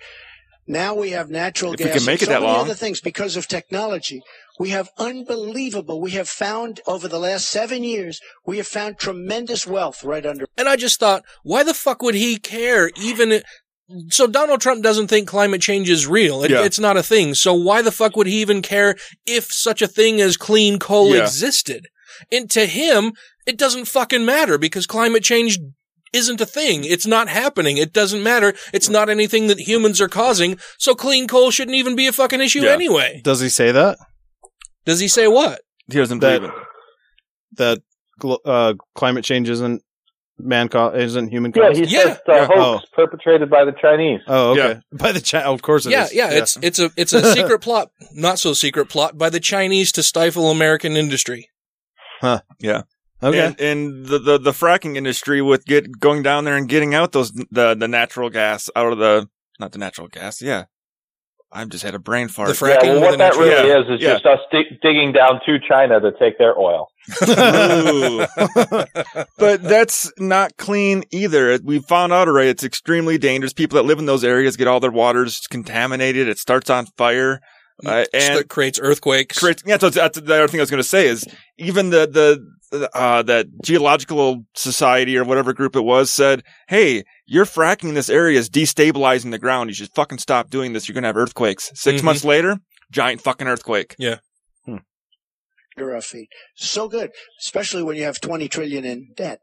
Now 0.67 0.95
we 0.95 1.11
have 1.11 1.31
natural 1.31 1.73
If 1.75 1.78
we 1.81 1.85
gas. 1.85 1.93
can 1.93 1.99
and 2.01 2.07
make 2.07 2.23
it 2.23 2.27
so 2.27 2.31
that 2.33 2.41
many 2.41 2.53
long. 2.53 2.61
other 2.65 2.75
things 2.75 3.01
because 3.01 3.36
of 3.36 3.47
technology. 3.47 4.20
We 4.59 4.70
have 4.70 4.89
unbelievable. 4.99 6.01
We 6.01 6.12
have 6.12 6.28
found 6.28 6.81
over 6.86 7.09
the 7.09 7.19
last 7.19 7.49
seven 7.49 7.85
years, 7.85 8.20
we 8.47 8.57
have 8.57 8.67
found 8.67 8.99
tremendous 8.99 9.67
wealth 9.67 10.03
right 10.03 10.25
under. 10.25 10.47
And 10.57 10.69
I 10.69 10.77
just 10.77 10.99
thought, 10.99 11.23
why 11.43 11.62
the 11.62 11.75
fuck 11.75 12.03
would 12.03 12.15
he 12.15 12.39
care? 12.39 12.91
Even 13.01 13.43
so, 14.09 14.27
Donald 14.27 14.61
Trump 14.61 14.83
doesn't 14.83 15.07
think 15.07 15.28
climate 15.28 15.61
change 15.61 15.89
is 15.89 16.09
real. 16.09 16.43
It, 16.43 16.51
Yeah. 16.51 16.65
It's 16.65 16.81
not 16.81 16.97
a 16.97 17.03
thing. 17.05 17.35
So 17.35 17.55
why 17.55 17.83
the 17.83 17.93
fuck 17.93 18.17
would 18.17 18.27
he 18.27 18.41
even 18.41 18.61
care 18.61 18.97
if 19.27 19.45
such 19.53 19.81
a 19.81 19.86
thing 19.86 20.20
as 20.20 20.36
clean 20.36 20.81
coal 20.81 21.15
Yeah. 21.15 21.23
existed? 21.23 21.86
And 22.33 22.51
to 22.51 22.67
him, 22.67 23.12
it 23.47 23.57
doesn't 23.57 23.85
fucking 23.85 24.25
matter 24.25 24.59
because 24.59 24.86
climate 24.86 25.23
change 25.23 25.59
isn't 26.12 26.41
a 26.41 26.47
thing. 26.47 26.85
It's 26.85 27.07
not 27.07 27.28
happening. 27.28 27.76
It 27.76 27.93
doesn't 27.93 28.23
matter. 28.23 28.55
It's 28.73 28.89
not 28.89 29.09
anything 29.09 29.47
that 29.49 29.60
humans 29.60 30.01
are 30.01 30.09
causing. 30.09 30.59
So 30.78 30.94
clean 30.94 31.26
coal 31.28 31.51
shouldn't 31.51 31.76
even 31.76 31.97
be 31.97 32.07
a 32.07 32.12
fucking 32.12 32.41
issue 32.41 32.62
Yeah. 32.62 32.73
anyway. 32.73 33.20
Does 33.25 33.41
he 33.41 33.49
say 33.49 33.73
that? 33.73 33.99
Does 34.85 35.01
he 35.01 35.09
say 35.09 35.26
what? 35.28 35.60
He 35.91 35.99
doesn't 35.99 36.20
That 36.20 36.41
believe 36.41 36.52
it. 36.55 36.62
that 37.59 38.41
uh, 38.44 38.75
climate 38.94 39.25
change 39.25 39.49
isn't 39.49 39.83
man 40.39 40.68
co- 40.68 40.94
isn't 40.94 41.28
human 41.28 41.52
Yeah, 41.55 41.68
caused. 41.68 41.81
he 41.81 41.86
says 41.86 42.18
the 42.26 42.33
Yeah. 42.35 42.47
hoax 42.47 42.85
perpetrated 42.93 43.49
by 43.51 43.65
the 43.65 43.73
Chinese. 43.81 44.20
Oh, 44.28 44.51
okay. 44.52 44.60
Yeah. 44.68 44.81
By 44.99 45.12
the 45.12 45.20
China, 45.20 45.51
of 45.52 45.62
course 45.62 45.86
it 45.86 45.91
yeah, 45.93 46.05
is. 46.05 46.15
yeah, 46.15 46.31
it's 46.31 46.59
it's 46.62 46.78
a 46.78 46.91
it's 46.97 47.12
a 47.12 47.33
secret 47.35 47.60
plot, 47.62 47.91
not 48.12 48.39
so 48.39 48.52
secret 48.52 48.89
plot 48.89 49.17
by 49.18 49.31
the 49.31 49.41
Chinese 49.41 49.93
to 49.93 50.02
stifle 50.02 50.51
American 50.51 50.97
industry. 50.97 51.49
huh. 52.20 52.41
Yeah. 52.60 52.83
Okay. 53.23 53.47
And, 53.47 53.61
and 53.61 54.07
the, 54.07 54.19
the, 54.19 54.39
the 54.39 54.51
fracking 54.53 54.97
industry 54.97 55.41
with 55.41 55.65
get 55.65 55.99
going 56.01 56.23
down 56.23 56.45
there 56.45 56.57
and 56.57 56.69
getting 56.69 56.95
out 56.95 57.12
those 57.12 57.33
the 57.33 57.75
the 57.75 57.89
natural 57.89 58.28
gas 58.31 58.69
out 58.77 58.93
of 58.93 58.99
the 58.99 59.28
not 59.59 59.73
the 59.73 59.78
natural 59.78 60.09
gas, 60.09 60.43
yeah. 60.43 60.65
I've 61.53 61.69
just 61.70 61.85
had 61.85 61.95
a 61.95 61.99
brain 61.99 62.28
fart. 62.28 62.49
The 62.49 62.55
fracking 62.55 62.83
yeah, 62.83 62.93
well, 62.95 63.01
what 63.03 63.11
the 63.12 63.17
that 63.19 63.25
natural- 63.33 63.47
really 63.49 63.69
Yeah, 63.69 63.81
is 63.81 63.89
is 63.89 64.03
yeah. 64.03 64.12
just 64.15 64.27
us 64.27 64.41
dig- 64.51 64.81
digging 64.83 65.12
down 65.12 65.41
to 65.47 65.59
China 65.67 66.01
to 66.01 66.12
take 66.19 66.36
their 66.39 66.59
oil. 66.59 66.89
But 69.39 69.62
that's 69.62 70.12
not 70.19 70.57
clean 70.57 71.05
either. 71.12 71.59
We 71.62 71.78
found 71.78 72.12
out 72.12 72.28
already 72.28 72.51
it's 72.51 72.65
extremely 72.65 73.17
dangerous. 73.19 73.53
People 73.53 73.77
that 73.77 73.85
live 73.85 73.99
in 73.99 74.07
those 74.07 74.25
areas 74.25 74.57
get 74.57 74.67
all 74.67 74.81
their 74.81 74.91
waters 74.91 75.47
contaminated. 75.49 76.28
It 76.28 76.39
starts 76.39 76.69
on 76.70 76.86
fire. 76.97 77.41
Uh, 77.85 78.05
and 78.15 78.39
that 78.39 78.49
creates 78.49 78.79
earthquakes. 78.81 79.39
creates, 79.39 79.63
yeah, 79.67 79.77
so 79.79 79.91
that's 79.91 80.19
the 80.19 80.35
other 80.35 80.49
thing 80.49 80.61
I 80.61 80.63
was 80.63 80.71
going 80.71 80.83
to 80.83 80.89
say 80.89 81.07
is 81.09 81.27
even 81.59 81.91
the, 81.91 82.07
the, 82.71 82.89
uh, 82.95 83.23
that 83.23 83.47
geological 83.63 84.45
society 84.55 85.17
or 85.19 85.25
whatever 85.25 85.53
group 85.53 85.77
it 85.77 85.83
was 85.85 86.11
said, 86.11 86.43
Hey, 86.69 87.05
you're 87.27 87.45
fracking 87.45 87.95
this 87.95 88.09
area 88.09 88.39
is 88.39 88.49
destabilizing 88.49 89.31
the 89.31 89.39
ground. 89.39 89.69
You 89.71 89.75
should 89.75 89.91
fucking 89.95 90.19
stop 90.19 90.49
doing 90.51 90.73
this. 90.73 90.89
You're 90.89 90.95
going 90.95 91.03
to 91.03 91.09
have 91.09 91.17
earthquakes. 91.17 91.71
6 91.75 92.01
Mhm. 92.01 92.05
months 92.05 92.25
later, 92.25 92.59
giant 92.91 93.21
fucking 93.21 93.47
earthquake. 93.47 93.95
Yeah. 93.99 94.17
under 95.79 96.01
feet. 96.01 96.31
So 96.55 96.89
good, 96.89 97.11
especially 97.43 97.83
when 97.83 97.97
you 97.97 98.05
have 98.05 98.19
20 98.21 98.49
trillion 98.49 98.87
in 98.87 99.09
debt. 99.15 99.41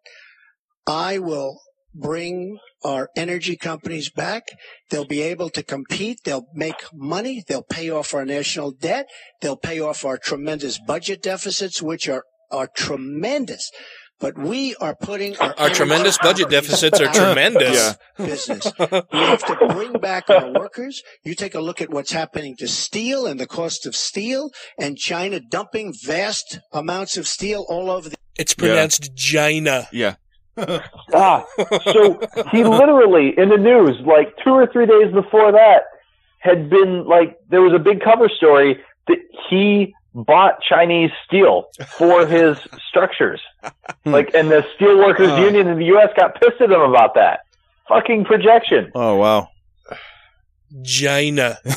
I 0.87 1.19
will 1.19 1.59
bring 1.93 2.57
our 2.83 3.09
energy 3.15 3.55
companies 3.55 4.09
back. 4.09 4.43
They'll 4.89 5.05
be 5.05 5.21
able 5.21 5.49
to 5.51 5.63
compete. 5.63 6.19
They'll 6.23 6.47
make 6.53 6.75
money. 6.93 7.43
They'll 7.47 7.63
pay 7.63 7.89
off 7.89 8.13
our 8.13 8.25
national 8.25 8.71
debt. 8.71 9.07
They'll 9.41 9.57
pay 9.57 9.79
off 9.79 10.05
our 10.05 10.17
tremendous 10.17 10.79
budget 10.79 11.21
deficits, 11.21 11.81
which 11.81 12.07
are, 12.09 12.23
are 12.51 12.67
tremendous. 12.75 13.71
But 14.19 14.37
we 14.37 14.73
are 14.75 14.95
putting 14.95 15.35
our, 15.37 15.53
Our 15.57 15.69
tremendous 15.69 16.17
budget 16.17 16.49
deficits 16.49 17.01
are 17.01 17.11
tremendous. 17.11 17.95
Yeah. 18.19 18.25
business. 18.25 18.71
We 18.79 18.85
have 19.19 19.43
to 19.47 19.67
bring 19.73 19.93
back 19.93 20.29
our 20.29 20.51
workers. 20.53 21.01
You 21.23 21.33
take 21.35 21.55
a 21.55 21.59
look 21.59 21.81
at 21.81 21.89
what's 21.89 22.11
happening 22.11 22.55
to 22.57 22.67
steel 22.67 23.25
and 23.25 23.39
the 23.39 23.47
cost 23.47 23.85
of 23.85 23.95
steel 23.95 24.51
and 24.79 24.97
China 24.97 25.39
dumping 25.41 25.93
vast 26.05 26.59
amounts 26.71 27.17
of 27.17 27.27
steel 27.27 27.65
all 27.67 27.89
over 27.89 28.09
the 28.09 28.15
It's 28.37 28.53
pronounced 28.53 29.15
China. 29.15 29.87
Yeah. 29.91 30.15
Ah, 31.13 31.45
so 31.91 32.19
he 32.51 32.63
literally 32.63 33.37
in 33.37 33.49
the 33.49 33.57
news, 33.57 33.97
like 34.05 34.35
two 34.43 34.51
or 34.51 34.67
three 34.67 34.85
days 34.85 35.11
before 35.13 35.51
that, 35.51 35.83
had 36.39 36.69
been 36.69 37.05
like 37.07 37.37
there 37.49 37.61
was 37.61 37.73
a 37.73 37.79
big 37.79 38.01
cover 38.01 38.29
story 38.29 38.79
that 39.07 39.17
he 39.49 39.93
bought 40.13 40.61
Chinese 40.61 41.09
steel 41.25 41.69
for 41.97 42.25
his 42.37 42.57
structures. 42.87 43.41
Like, 44.05 44.33
and 44.35 44.51
the 44.51 44.63
steelworkers 44.79 45.39
Uh. 45.39 45.43
union 45.43 45.67
in 45.67 45.79
the 45.79 45.85
U.S. 45.85 46.09
got 46.15 46.39
pissed 46.39 46.61
at 46.61 46.69
him 46.71 46.81
about 46.81 47.15
that. 47.15 47.39
Fucking 47.89 48.25
projection. 48.25 48.91
Oh 48.93 49.15
wow. 49.15 49.49
China. 50.83 51.57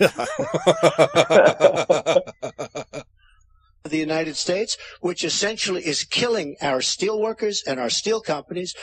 the 3.84 3.98
United 3.98 4.34
States, 4.34 4.78
which 5.00 5.24
essentially 5.24 5.86
is 5.86 6.04
killing 6.04 6.56
our 6.62 6.80
steel 6.80 7.20
workers 7.20 7.62
and 7.66 7.78
our 7.78 7.90
steel 7.90 8.20
companies. 8.20 8.74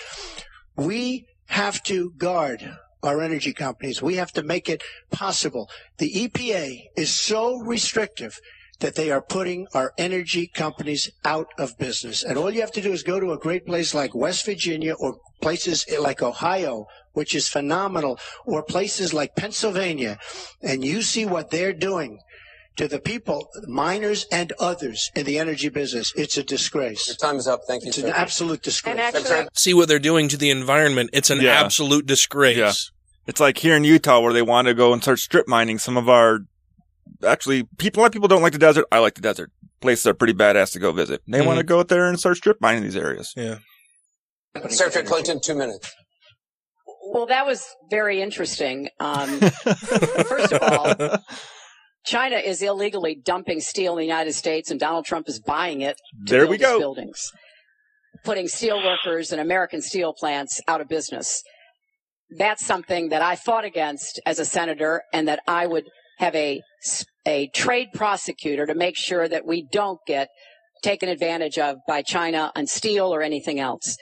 We 0.76 1.26
have 1.48 1.82
to 1.84 2.12
guard 2.18 2.78
our 3.02 3.20
energy 3.20 3.52
companies. 3.52 4.02
We 4.02 4.16
have 4.18 4.32
to 4.34 4.44
make 4.44 4.70
it 4.70 4.84
possible. 5.10 5.72
The 5.98 6.14
EPA 6.14 6.84
is 6.96 7.16
so 7.16 7.58
restrictive 7.58 8.40
that 8.80 8.94
they 8.94 9.10
are 9.10 9.24
putting 9.24 9.66
our 9.74 9.92
energy 9.98 10.48
companies 10.54 11.10
out 11.26 11.48
of 11.58 11.78
business. 11.80 12.24
And 12.24 12.38
all 12.38 12.52
you 12.52 12.62
have 12.62 12.72
to 12.74 12.82
do 12.82 12.94
is 12.94 13.02
go 13.02 13.20
to 13.20 13.32
a 13.32 13.40
great 13.40 13.66
place 13.66 13.96
like 13.96 14.14
West 14.14 14.46
Virginia 14.46 14.94
or 14.94 15.18
places 15.42 15.84
like 16.00 16.22
Ohio, 16.22 16.86
which 17.14 17.34
is 17.34 17.48
phenomenal, 17.48 18.20
or 18.46 18.62
places 18.62 19.16
like 19.16 19.36
Pennsylvania, 19.36 20.20
and 20.62 20.86
you 20.86 21.02
see 21.02 21.26
what 21.26 21.50
they're 21.50 21.74
doing 21.74 22.20
to 22.82 22.88
the 22.88 23.00
people, 23.00 23.48
miners 23.68 24.26
and 24.32 24.51
others 24.60 25.11
in 25.16 25.24
the 25.26 25.38
energy 25.38 25.69
business. 25.69 26.11
It's 26.16 26.35
a 26.38 26.42
disgrace. 26.43 27.08
Your 27.08 27.16
time 27.16 27.35
is 27.38 27.48
up. 27.48 27.61
Thank 27.68 27.84
you, 27.84 27.90
It's 27.90 27.98
sir. 28.00 28.08
an 28.08 28.14
absolute 28.14 28.64
disgrace. 28.64 28.92
And 28.93 29.00
actually, 29.00 29.48
See 29.53 29.74
what 29.76 29.88
they're 29.88 30.00
doing 30.00 30.27
to 30.30 30.38
the 30.38 30.50
environment. 30.50 31.11
It's 31.14 31.30
an 31.30 31.42
Yeah. 31.42 31.61
absolute 31.61 32.08
disgrace. 32.08 32.58
Yeah. 32.58 32.74
It's 33.27 33.40
like 33.40 33.60
here 33.60 33.76
in 33.76 33.84
Utah 33.84 34.19
where 34.19 34.34
they 34.34 34.42
want 34.42 34.68
to 34.68 34.74
go 34.74 34.93
and 34.93 35.01
start 35.03 35.19
strip 35.19 35.48
mining 35.48 35.77
some 35.77 35.95
of 35.95 36.10
our 36.10 36.40
actually 37.26 37.64
people 37.77 38.00
a 38.00 38.01
lot 38.01 38.08
of 38.08 38.14
people 38.14 38.27
don't 38.27 38.42
like 38.42 38.53
the 38.53 38.58
desert. 38.60 38.85
I 38.92 38.98
like 38.98 39.14
the 39.14 39.22
desert. 39.22 39.51
Places 39.80 40.08
are 40.08 40.16
pretty 40.16 40.34
badass 40.34 40.72
to 40.72 40.80
go 40.80 40.92
visit. 40.92 41.22
They 41.27 41.45
want 41.45 41.60
to 41.60 41.64
go 41.64 41.80
out 41.80 41.88
there 41.88 42.06
and 42.08 42.19
start 42.19 42.38
strip 42.38 42.60
mining 42.61 42.82
these 42.82 42.95
areas. 42.95 43.32
Yeah. 43.38 43.60
Secretary 44.69 45.06
Clinton, 45.06 45.40
two 45.40 45.53
minutes. 45.56 45.93
Well, 47.14 47.27
that 47.27 47.45
was 47.45 47.64
very 47.92 48.22
interesting. 48.22 48.90
Um, 49.00 49.40
first 49.40 50.51
of 50.53 50.61
all, 50.64 51.18
China 52.04 52.38
is 52.38 52.62
illegally 52.62 53.16
dumping 53.16 53.60
steel 53.60 53.94
in 53.94 54.00
the 54.00 54.06
United 54.06 54.34
States, 54.34 54.72
and 54.72 54.80
Donald 54.80 55.06
Trump 55.06 55.30
is 55.30 55.40
buying 55.40 55.82
it. 55.82 55.98
To 56.26 56.32
There 56.32 56.42
build 56.42 56.50
we 56.50 56.58
his 56.58 56.66
go. 56.66 56.80
Buildings, 56.80 57.32
putting 58.24 58.48
steel 58.48 58.84
workers 58.84 59.32
and 59.32 59.40
American 59.40 59.82
steel 59.82 60.14
plants 60.14 60.62
out 60.68 60.82
of 60.82 60.88
business. 60.88 61.44
That's 62.38 62.66
something 62.66 63.10
that 63.10 63.22
I 63.22 63.36
fought 63.36 63.66
against 63.66 64.20
as 64.26 64.40
a 64.40 64.46
senator, 64.46 65.04
and 65.14 65.28
that 65.28 65.42
I 65.48 65.68
would 65.68 65.86
have 66.18 66.36
a 66.36 66.62
a 67.26 67.50
trade 67.54 67.90
prosecutor 67.94 68.66
to 68.66 68.74
make 68.74 68.98
sure 68.98 69.28
that 69.28 69.46
we 69.46 69.68
don't 69.72 70.00
get 70.08 70.30
taken 70.82 71.08
advantage 71.10 71.60
of 71.60 71.78
by 71.88 72.02
China 72.02 72.52
on 72.56 72.66
steel 72.66 73.14
or 73.14 73.22
anything 73.22 73.60
else. 73.60 73.98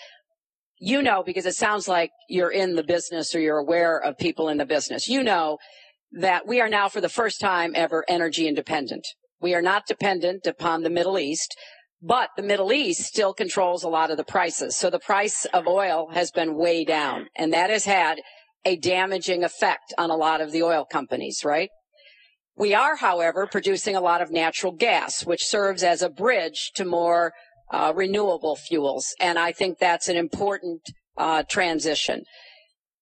You 0.79 1.01
know, 1.01 1.23
because 1.25 1.45
it 1.45 1.55
sounds 1.55 1.89
like 1.89 2.11
you're 2.29 2.51
in 2.51 2.75
the 2.75 2.83
business 2.83 3.35
or 3.35 3.41
you're 3.41 3.57
aware 3.57 4.01
of 4.01 4.17
people 4.17 4.47
in 4.47 4.57
the 4.57 4.65
business. 4.65 5.09
You 5.09 5.21
know 5.21 5.57
that 6.11 6.47
we 6.47 6.59
are 6.59 6.69
now 6.69 6.89
for 6.89 7.01
the 7.01 7.09
first 7.09 7.39
time 7.39 7.73
ever 7.75 8.03
energy 8.07 8.47
independent. 8.47 9.05
We 9.41 9.53
are 9.53 9.61
not 9.61 9.87
dependent 9.87 10.45
upon 10.45 10.83
the 10.83 10.89
Middle 10.89 11.17
East, 11.17 11.55
but 12.01 12.29
the 12.35 12.43
Middle 12.43 12.73
East 12.73 13.01
still 13.01 13.33
controls 13.33 13.83
a 13.83 13.89
lot 13.89 14.11
of 14.11 14.17
the 14.17 14.23
prices. 14.23 14.77
So 14.77 14.89
the 14.89 14.99
price 14.99 15.45
of 15.53 15.67
oil 15.67 16.09
has 16.13 16.31
been 16.31 16.55
way 16.55 16.83
down 16.83 17.27
and 17.35 17.53
that 17.53 17.69
has 17.69 17.85
had 17.85 18.21
a 18.65 18.75
damaging 18.75 19.43
effect 19.43 19.93
on 19.97 20.09
a 20.09 20.15
lot 20.15 20.41
of 20.41 20.51
the 20.51 20.63
oil 20.63 20.85
companies, 20.85 21.43
right? 21.45 21.69
We 22.57 22.73
are, 22.73 22.97
however, 22.97 23.47
producing 23.47 23.95
a 23.95 24.01
lot 24.01 24.21
of 24.21 24.31
natural 24.31 24.73
gas, 24.73 25.25
which 25.25 25.45
serves 25.45 25.81
as 25.81 26.01
a 26.01 26.09
bridge 26.09 26.71
to 26.75 26.83
more 26.83 27.31
uh, 27.71 27.93
renewable 27.95 28.57
fuels. 28.57 29.13
And 29.19 29.39
I 29.39 29.53
think 29.53 29.77
that's 29.77 30.09
an 30.09 30.17
important 30.17 30.81
uh, 31.17 31.43
transition. 31.49 32.23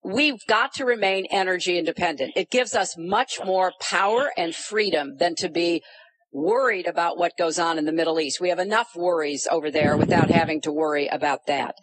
We've 0.03 0.40
got 0.48 0.74
to 0.76 0.85
remain 0.85 1.26
energy 1.32 1.77
independent. 1.77 2.34
It 2.35 2.50
gives 2.50 2.74
us 2.76 2.95
much 2.98 3.40
more 3.43 3.74
power 3.82 4.32
and 4.38 4.56
freedom 4.56 5.17
than 5.17 5.35
to 5.35 5.50
be 5.50 5.84
worried 6.32 6.88
about 6.88 7.17
what 7.17 7.38
goes 7.38 7.58
on 7.58 7.77
in 7.77 7.85
the 7.85 7.92
Middle 7.92 8.19
East. 8.19 8.40
We 8.40 8.50
have 8.50 8.59
enough 8.59 8.95
worries 8.95 9.48
over 9.50 9.72
there 9.72 9.98
without 9.98 10.30
having 10.30 10.61
to 10.61 10.72
worry 10.72 11.08
about 11.08 11.48
that. 11.48 11.76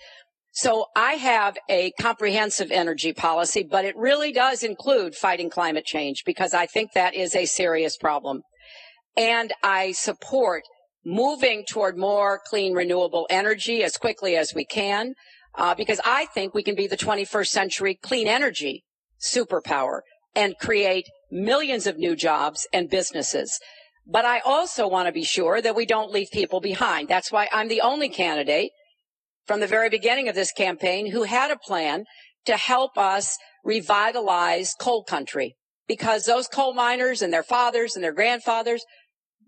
So 0.53 0.87
I 0.95 1.15
have 1.15 1.59
a 1.69 1.91
comprehensive 2.01 2.71
energy 2.71 3.13
policy, 3.13 3.67
but 3.69 3.85
it 3.85 3.97
really 3.97 4.31
does 4.31 4.63
include 4.63 5.17
fighting 5.17 5.51
climate 5.51 5.85
change 5.85 6.23
because 6.25 6.55
I 6.55 6.67
think 6.67 6.93
that 6.93 7.15
is 7.15 7.35
a 7.35 7.45
serious 7.45 7.97
problem. 7.97 8.43
And 9.17 9.53
I 9.65 9.93
support 9.93 10.63
moving 11.05 11.65
toward 11.69 11.99
more 11.99 12.41
clean 12.47 12.73
renewable 12.73 13.27
energy 13.31 13.83
as 13.83 13.97
quickly 13.97 14.37
as 14.37 14.55
we 14.55 14.65
can, 14.65 15.15
uh, 15.57 15.75
because 15.75 16.01
I 16.05 16.27
think 16.27 16.55
we 16.55 16.63
can 16.63 16.75
be 16.75 16.87
the 16.87 16.97
21st 16.97 17.49
century 17.49 17.99
clean 18.03 18.27
energy 18.27 18.85
superpower 19.21 20.01
and 20.35 20.59
create 20.59 21.09
millions 21.31 21.87
of 21.87 21.97
new 21.97 22.17
jobs 22.17 22.67
and 22.73 22.91
businesses. 22.91 23.59
But 24.07 24.25
I 24.25 24.41
also 24.41 24.87
want 24.87 25.07
to 25.07 25.13
be 25.13 25.25
sure 25.25 25.63
that 25.63 25.77
we 25.77 25.87
don't 25.87 26.11
leave 26.11 26.29
people 26.33 26.61
behind. 26.61 27.09
That's 27.09 27.33
why 27.33 27.49
I'm 27.53 27.69
the 27.69 27.81
only 27.81 28.09
candidate 28.09 28.73
from 29.47 29.61
the 29.61 29.67
very 29.67 29.89
beginning 29.89 30.29
of 30.29 30.35
this 30.35 30.53
campaign 30.53 31.11
who 31.11 31.23
had 31.23 31.51
a 31.51 31.59
plan 31.59 32.05
to 32.47 32.57
help 32.57 32.99
us 32.99 33.37
revitalize 33.65 34.75
coal 34.79 35.05
country 35.05 35.57
because 35.87 36.25
those 36.25 36.49
coal 36.49 36.75
miners 36.75 37.23
and 37.23 37.33
their 37.33 37.43
fathers 37.43 37.95
and 37.95 38.05
their 38.05 38.13
grandfathers, 38.13 38.85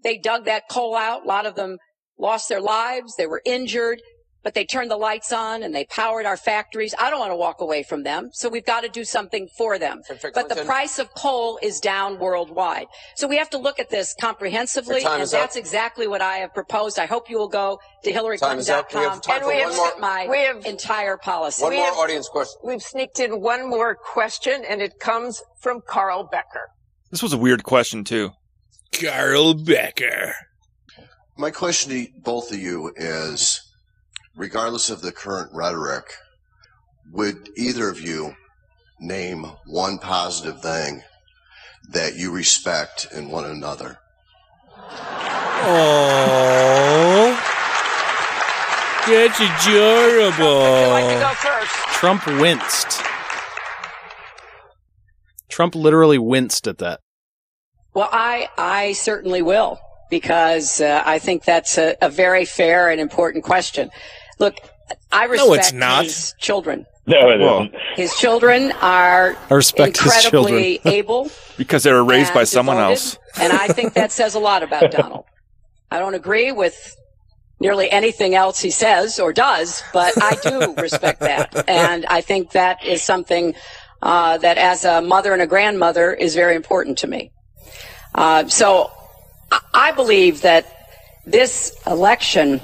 they 0.02 0.17
dug 0.17 0.44
that 0.44 0.65
coal 0.70 0.94
out. 0.94 1.25
A 1.25 1.28
lot 1.28 1.47
of 1.47 1.55
them 1.55 1.76
lost 2.18 2.49
their 2.49 2.60
lives. 2.60 3.15
They 3.17 3.26
were 3.26 3.43
injured 3.44 4.01
but 4.47 4.55
they 4.55 4.65
turned 4.65 4.92
the 4.92 4.97
lights 4.97 5.33
on 5.33 5.65
and 5.65 5.75
they 5.75 5.84
powered 5.86 6.25
our 6.25 6.36
factories. 6.36 6.94
I 7.00 7.10
don't 7.10 7.18
want 7.18 7.33
to 7.33 7.36
walk 7.36 7.60
away 7.60 7.83
from 7.83 8.05
them. 8.05 8.31
So 8.33 8.49
we've 8.49 8.65
got 8.65 8.83
to 8.83 8.89
do 8.89 9.05
something 9.05 9.49
for 9.58 9.76
them. 9.76 10.02
But 10.34 10.49
the 10.49 10.62
price 10.65 11.00
of 11.00 11.12
coal 11.16 11.58
is 11.65 11.81
down 11.81 12.20
worldwide. 12.20 12.86
So 13.16 13.26
we 13.26 13.39
have 13.39 13.50
to 13.50 13.58
look 13.58 13.81
at 13.81 13.91
this 13.91 14.15
comprehensively. 14.20 15.02
And 15.05 15.20
is 15.20 15.34
up. 15.34 15.41
that's 15.41 15.57
exactly 15.57 16.07
what 16.07 16.23
I 16.23 16.36
have 16.36 16.55
proposed. 16.55 17.00
I 17.00 17.07
hope 17.07 17.28
you 17.28 17.39
will 17.39 17.49
go 17.49 17.81
to 18.05 18.12
Time 18.12 18.60
is 18.60 18.70
up. 18.70 18.94
We 18.94 19.00
have 19.00 19.20
hillaryclinton.com 19.20 19.34
and 19.34 19.47
we 19.49 19.55
have 19.62 19.75
more- 19.75 19.89
set 19.91 19.99
my 19.99 20.28
we 20.31 20.39
have- 20.44 20.65
entire 20.65 21.16
policy. 21.16 21.65
One 21.65 21.73
We 21.73 21.78
more 21.78 21.86
have- 21.86 21.97
audience 21.97 22.28
question. 22.28 22.60
We've 22.62 22.81
sneaked 22.81 23.18
in 23.18 23.41
one 23.41 23.68
more 23.68 23.97
question, 23.97 24.65
and 24.65 24.81
it 24.81 25.00
comes 25.00 25.42
from 25.60 25.81
Karl 25.89 26.23
Becker. 26.23 26.68
This 27.10 27.20
was 27.20 27.33
a 27.33 27.36
weird 27.36 27.65
question 27.65 28.05
too. 28.05 28.31
Karl 28.92 29.55
Becker. 29.55 30.36
My 31.36 31.50
question 31.50 31.91
to 31.91 32.07
both 32.23 32.52
of 32.52 32.60
you 32.60 32.92
is 32.94 33.60
regardless 34.36 34.90
of 34.90 35.00
the 35.00 35.10
current 35.10 35.50
rhetoric, 35.52 36.05
would 37.12 37.48
either 37.56 37.89
of 37.89 38.00
you 38.00 38.36
name 39.00 39.44
one 39.66 39.98
positive 39.98 40.60
thing 40.60 41.02
that 41.90 42.16
you 42.16 42.31
respect 42.32 43.06
in 43.12 43.28
one 43.31 43.44
another? 43.44 43.98
Oh, 45.68 47.40
that's 49.06 49.40
adorable. 49.40 50.86
Trump 51.92 52.26
winced. 52.26 53.02
Trump 55.48 55.74
literally 55.74 56.18
winced 56.18 56.66
at 56.66 56.78
that. 56.78 57.00
Well, 57.94 58.10
I, 58.12 58.48
I 58.58 58.92
certainly 58.92 59.40
will 59.40 59.81
because 60.10 60.81
uh, 60.81 61.02
I 61.06 61.18
think 61.18 61.44
that's 61.44 61.78
a, 61.78 61.97
a 62.02 62.10
very 62.10 62.44
fair 62.44 62.90
and 62.90 63.00
important 63.00 63.44
question. 63.44 63.90
Look, 64.39 64.56
I 65.12 65.24
respect 65.24 65.48
No, 65.48 65.55
it's 65.55 65.73
not. 65.73 66.05
his 66.05 66.34
children. 66.39 66.86
No, 67.06 67.31
it 67.31 67.40
isn't. 67.40 67.74
His 67.94 68.15
children 68.16 68.73
are 68.82 69.36
I 69.50 69.55
respect 69.55 69.97
his 69.98 70.06
incredibly 70.24 70.78
children. 70.78 70.94
able, 70.98 71.31
Because 71.56 71.84
they 71.84 71.92
were 71.92 72.05
raised 72.05 72.34
by 72.34 72.40
and 72.40 72.48
someone 72.48 72.78
else. 72.78 73.16
and 73.40 73.52
I 73.52 73.68
think 73.68 73.94
that 73.94 74.10
says 74.12 74.34
a 74.34 74.40
lot 74.40 74.62
about 74.62 74.90
Donald. 74.90 75.24
I 75.90 75.98
don't 76.00 76.15
agree 76.15 76.50
with 76.52 76.97
nearly 77.60 77.90
anything 77.90 78.34
else 78.34 78.58
he 78.60 78.70
says 78.70 79.18
or 79.20 79.32
does, 79.32 79.82
but 79.92 80.12
I 80.20 80.36
do 80.42 80.74
respect 80.82 81.20
that, 81.20 81.68
and 81.68 82.05
I 82.06 82.20
think 82.20 82.50
that 82.52 82.84
is 82.84 83.02
something 83.02 83.55
uh, 84.02 84.36
that, 84.39 84.58
as 84.58 84.84
a 84.84 85.00
mother 85.00 85.32
and 85.32 85.40
a 85.40 85.47
grandmother, 85.47 86.12
is 86.12 86.34
very 86.34 86.55
important 86.56 86.98
to 86.98 87.06
me. 87.06 87.31
Uh, 88.15 88.47
so 88.48 88.90
I- 89.52 89.60
I 89.73 89.92
believe 89.92 90.42
that 90.42 90.66
this 91.24 91.74
election 91.86 92.60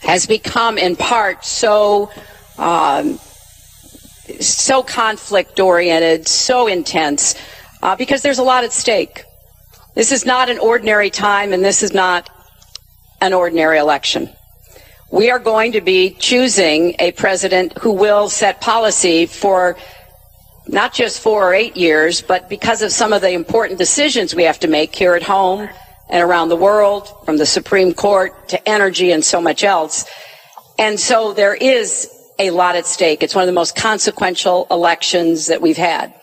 has 0.00 0.26
become 0.26 0.78
in 0.78 0.96
part 0.96 1.44
so 1.44 2.10
um, 2.58 3.18
so 4.40 4.82
conflict 4.82 5.60
oriented, 5.60 6.26
so 6.26 6.66
intense, 6.66 7.34
uh, 7.82 7.96
because 7.96 8.22
there's 8.22 8.38
a 8.38 8.42
lot 8.42 8.64
at 8.64 8.72
stake. 8.72 9.24
This 9.94 10.12
is 10.12 10.26
not 10.26 10.50
an 10.50 10.58
ordinary 10.58 11.10
time, 11.10 11.52
and 11.52 11.64
this 11.64 11.82
is 11.82 11.92
not 11.92 12.28
an 13.20 13.32
ordinary 13.32 13.78
election. 13.78 14.28
We 15.10 15.30
are 15.30 15.38
going 15.38 15.72
to 15.72 15.80
be 15.80 16.10
choosing 16.10 16.96
a 16.98 17.12
president 17.12 17.78
who 17.78 17.92
will 17.92 18.28
set 18.28 18.60
policy 18.60 19.26
for 19.26 19.76
not 20.66 20.92
just 20.92 21.20
four 21.20 21.48
or 21.48 21.54
eight 21.54 21.76
years, 21.76 22.20
but 22.20 22.48
because 22.48 22.82
of 22.82 22.90
some 22.90 23.12
of 23.12 23.22
the 23.22 23.30
important 23.30 23.78
decisions 23.78 24.34
we 24.34 24.42
have 24.42 24.58
to 24.60 24.68
make 24.68 24.94
here 24.94 25.14
at 25.14 25.22
home 25.22 25.68
and 26.08 26.22
around 26.22 26.48
the 26.48 26.56
world, 26.56 27.12
from 27.24 27.36
the 27.36 27.46
Supreme 27.46 27.92
Court 27.92 28.48
to 28.48 28.68
energy 28.68 29.12
and 29.12 29.24
so 29.24 29.40
much 29.40 29.64
else. 29.64 30.04
And 30.78 30.98
so 31.00 31.32
there 31.32 31.54
is 31.54 32.10
a 32.38 32.50
lot 32.50 32.76
at 32.76 32.86
stake. 32.86 33.22
It's 33.22 33.34
one 33.34 33.42
of 33.42 33.48
the 33.48 33.52
most 33.52 33.74
consequential 33.76 34.66
elections 34.70 35.46
that 35.46 35.62
we've 35.62 35.76
had. 35.76 36.14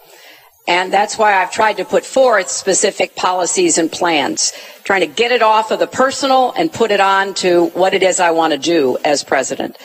And 0.68 0.94
that's 0.94 1.18
why 1.18 1.42
I've 1.42 1.52
tried 1.52 1.78
to 1.78 1.86
put 1.86 2.06
forth 2.06 2.50
specific 2.50 3.16
policies 3.16 3.78
and 3.78 3.92
plans, 3.92 4.54
trying 4.84 5.02
to 5.02 5.08
get 5.08 5.32
it 5.32 5.42
off 5.42 5.72
of 5.72 5.80
the 5.80 5.88
personal 5.88 6.54
and 6.56 6.72
put 6.72 6.92
it 6.92 7.02
on 7.02 7.34
to 7.36 7.66
what 7.70 7.94
it 7.94 8.02
is 8.02 8.20
I 8.20 8.32
want 8.32 8.54
to 8.54 8.60
do 8.60 8.98
as 9.04 9.24
president. 9.24 9.78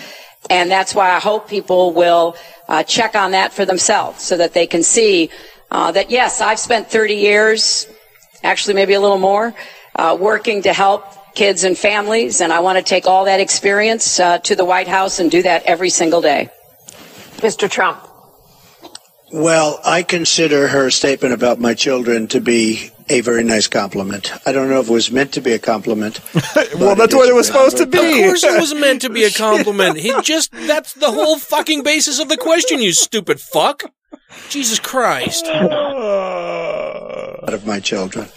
And 0.48 0.70
that's 0.70 0.94
why 0.94 1.10
I 1.10 1.18
hope 1.18 1.48
people 1.48 1.92
will 1.92 2.36
uh, 2.68 2.84
check 2.84 3.16
on 3.16 3.32
that 3.32 3.52
for 3.52 3.64
themselves 3.64 4.22
so 4.22 4.36
that 4.36 4.54
they 4.54 4.68
can 4.68 4.84
see 4.84 5.30
uh, 5.70 5.90
that, 5.92 6.10
yes, 6.10 6.40
I've 6.40 6.60
spent 6.60 6.88
30 6.90 7.14
years, 7.14 7.88
actually 8.44 8.74
maybe 8.74 8.94
a 8.94 9.00
little 9.00 9.18
more, 9.18 9.54
uh, 9.98 10.16
working 10.18 10.62
to 10.62 10.72
help 10.72 11.04
kids 11.34 11.64
and 11.64 11.76
families. 11.76 12.40
And 12.40 12.50
I 12.52 12.60
want 12.60 12.78
to 12.78 12.84
take 12.84 13.06
all 13.06 13.26
that 13.26 13.40
experience 13.40 14.18
uh, 14.18 14.38
to 14.38 14.56
the 14.56 14.64
White 14.64 14.88
House 14.88 15.18
and 15.18 15.30
do 15.30 15.42
that 15.42 15.64
every 15.64 15.90
single 15.90 16.22
day. 16.22 16.48
Mr. 17.38 17.70
Trump. 17.70 18.00
Well, 19.30 19.78
I 19.84 20.04
consider 20.04 20.68
her 20.68 20.90
statement 20.90 21.34
about 21.34 21.60
my 21.60 21.74
children 21.74 22.28
to 22.28 22.40
be 22.40 22.90
a 23.10 23.20
very 23.20 23.44
nice 23.44 23.68
compliment. 23.68 24.32
I 24.46 24.52
don't 24.52 24.70
know 24.70 24.80
if 24.80 24.88
it 24.88 24.92
was 24.92 25.10
meant 25.10 25.34
to 25.34 25.42
be 25.42 25.52
a 25.52 25.58
compliment. 25.58 26.20
well, 26.76 26.94
that's 26.94 27.14
what 27.14 27.28
it 27.28 27.34
was 27.34 27.46
supposed 27.46 27.76
to 27.78 27.86
be. 27.86 27.98
Of 27.98 28.26
course 28.26 28.44
it 28.44 28.58
was 28.58 28.74
meant 28.74 29.02
to 29.02 29.10
be 29.10 29.24
a 29.24 29.30
compliment. 29.30 29.98
He 29.98 30.14
just, 30.22 30.50
that's 30.52 30.94
the 30.94 31.10
whole 31.10 31.38
fucking 31.38 31.82
basis 31.82 32.20
of 32.20 32.28
the 32.28 32.38
question, 32.38 32.80
you 32.80 32.92
stupid 32.92 33.40
fuck. 33.40 33.82
Jesus 34.48 34.78
Christ. 34.78 35.44
out 35.46 35.72
of 37.52 37.66
my 37.66 37.80
children. 37.80 38.28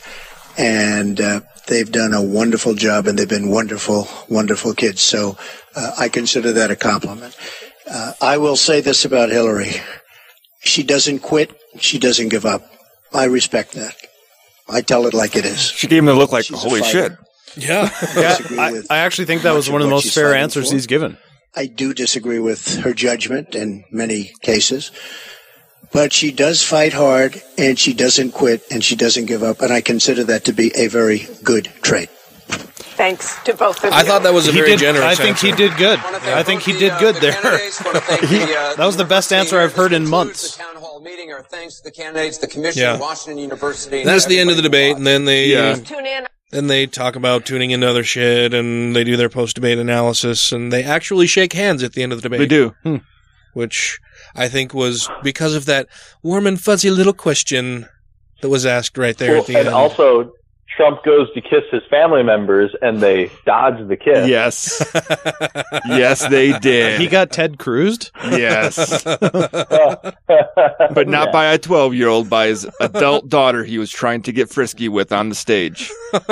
And 0.58 1.22
uh, 1.22 1.42
they've 1.68 1.92
done 1.92 2.14
a 2.14 2.22
wonderful 2.22 2.74
job 2.76 3.08
and 3.08 3.18
they've 3.18 3.30
been 3.30 3.50
wonderful, 3.50 4.08
wonderful 4.30 4.74
kids. 4.74 5.02
So 5.02 5.38
uh, 5.76 5.92
I 5.98 6.10
consider 6.10 6.54
that 6.54 6.72
a 6.72 6.76
compliment. 6.76 7.36
Uh, 7.90 8.14
I 8.22 8.38
will 8.38 8.56
say 8.56 8.82
this 8.82 9.06
about 9.06 9.30
Hillary. 9.30 9.74
She 10.64 10.84
doesn't 10.84 11.20
quit. 11.20 11.52
She 11.80 12.00
doesn't 12.00 12.30
give 12.30 12.46
up. 12.46 12.64
I 13.14 13.26
respect 13.26 13.74
that. 13.74 13.96
I 14.70 14.82
tell 14.82 15.06
it 15.08 15.14
like 15.14 15.36
it 15.36 15.46
is. 15.46 15.60
She 15.60 15.88
gave 15.88 16.00
him 16.00 16.06
the 16.06 16.14
look 16.14 16.32
like, 16.32 16.46
She's 16.46 16.62
holy 16.62 16.84
shit. 16.84 17.14
Yeah. 17.58 17.90
Yeah, 18.16 18.38
I, 18.52 18.82
I 18.90 18.98
actually 19.00 19.26
think 19.26 19.42
that 19.42 19.54
was 19.54 19.70
one 19.70 19.82
of 19.82 19.88
the 19.88 19.92
most 19.92 20.14
fair 20.14 20.34
answers 20.34 20.70
for. 20.70 20.76
he's 20.76 20.88
given. 20.88 21.18
I 21.54 21.66
do 21.66 21.94
disagree 21.94 22.40
with 22.40 22.78
her 22.78 22.94
judgment 22.94 23.56
in 23.56 23.84
many 23.92 24.32
cases. 24.42 24.92
But 25.92 26.14
she 26.14 26.32
does 26.32 26.64
fight 26.64 26.94
hard 26.94 27.42
and 27.58 27.78
she 27.78 27.94
doesn't 27.94 28.32
quit 28.32 28.64
and 28.72 28.84
she 28.84 28.96
doesn't 28.96 29.26
give 29.26 29.44
up. 29.44 29.62
And 29.62 29.72
I 29.74 29.82
consider 29.82 30.24
that 30.26 30.46
to 30.46 30.54
be 30.54 30.72
a 30.76 30.88
very 30.88 31.28
good 31.44 31.66
trait. 31.82 32.10
Thanks 32.50 33.42
to 33.44 33.54
both 33.56 33.78
of 33.84 33.86
you. 33.86 33.90
I 33.92 34.04
thought 34.04 34.24
that 34.24 34.34
was 34.34 34.48
a 34.48 34.52
He 34.52 34.58
very 34.60 34.72
did- 34.72 34.80
generous. 34.80 35.06
I 35.06 35.16
think 35.16 35.38
he 35.40 35.52
did 35.52 35.76
good. 35.78 35.98
I 36.00 36.44
think 36.44 36.62
he 36.62 36.74
did 36.74 36.94
good 37.00 37.16
there. 37.16 37.32
that 37.42 38.76
was 38.78 38.98
the 38.98 39.06
best 39.06 39.34
answer 39.34 39.60
I've 39.60 39.74
heard 39.74 39.94
in 39.94 40.08
months. 40.08 40.60
meeting. 41.04 41.32
Our 41.32 41.42
thanks 41.42 41.78
to 41.80 41.84
the 41.86 41.92
candidates, 41.92 42.38
the 42.38 42.48
commission, 42.48 42.82
Yeah. 42.84 43.00
Washington 43.00 43.40
University. 43.40 44.04
That's 44.04 44.26
the 44.28 44.38
end 44.40 44.52
of 44.52 44.56
the 44.56 44.62
debate, 44.62 44.98
and 44.98 45.08
then 45.08 45.26
they 45.26 45.48
Yeah. 45.48 45.74
Tune 45.76 46.06
in. 46.06 46.28
then 46.52 46.68
they 46.68 46.86
talk 46.86 47.16
about 47.16 47.44
tuning 47.46 47.72
into 47.72 47.90
other 47.90 48.04
shit, 48.04 48.54
and 48.54 48.96
they 48.96 49.04
do 49.04 49.18
their 49.18 49.30
post 49.30 49.56
debate 49.56 49.80
analysis, 49.80 50.52
and 50.52 50.72
they 50.72 50.84
actually 50.84 51.26
shake 51.26 51.54
hands 51.54 51.82
at 51.82 51.94
the 51.94 52.04
end 52.04 52.12
of 52.14 52.20
the 52.22 52.30
debate. 52.30 52.40
They 52.40 52.46
do. 52.46 52.76
Hmm. 52.84 52.98
which 53.54 53.98
I 54.36 54.48
think 54.48 54.74
was 54.74 55.10
because 55.24 55.56
of 55.56 55.66
that 55.66 55.88
warm 56.24 56.48
and 56.48 56.60
fuzzy 56.60 56.90
little 56.90 57.14
question 57.14 57.88
that 58.42 58.50
was 58.50 58.66
asked 58.66 58.98
right 58.98 59.18
there 59.18 59.32
Well, 59.34 59.42
at 59.42 59.48
the 59.48 59.58
and 59.58 59.68
end. 59.68 59.76
also, 59.76 60.32
Trump 60.78 61.04
goes 61.04 61.28
to 61.34 61.42
kiss 61.42 61.64
his 61.70 61.82
family 61.90 62.24
members, 62.24 62.72
and 62.82 63.02
they 63.02 63.30
dodge 63.46 63.86
the 63.90 63.98
kiss. 63.98 64.28
Yes. 64.28 64.82
yes, 65.86 66.26
they 66.28 66.58
did. 66.60 67.00
He 67.02 67.08
got 67.08 67.30
Ted 67.32 67.58
Cruzed. 67.58 68.10
Yes. 68.32 69.04
but 70.94 71.08
not 71.08 71.32
by 71.32 71.46
a 71.48 71.58
12 71.58 71.94
year 71.94 72.08
old, 72.08 72.30
by 72.30 72.48
his 72.48 72.68
adult 72.80 73.28
daughter 73.30 73.64
he 73.66 73.78
was 73.78 73.92
trying 73.92 74.22
to 74.24 74.32
get 74.32 74.50
frisky 74.50 74.88
with 74.90 75.12
on 75.12 75.30
the 75.30 75.36
stage. 75.36 75.92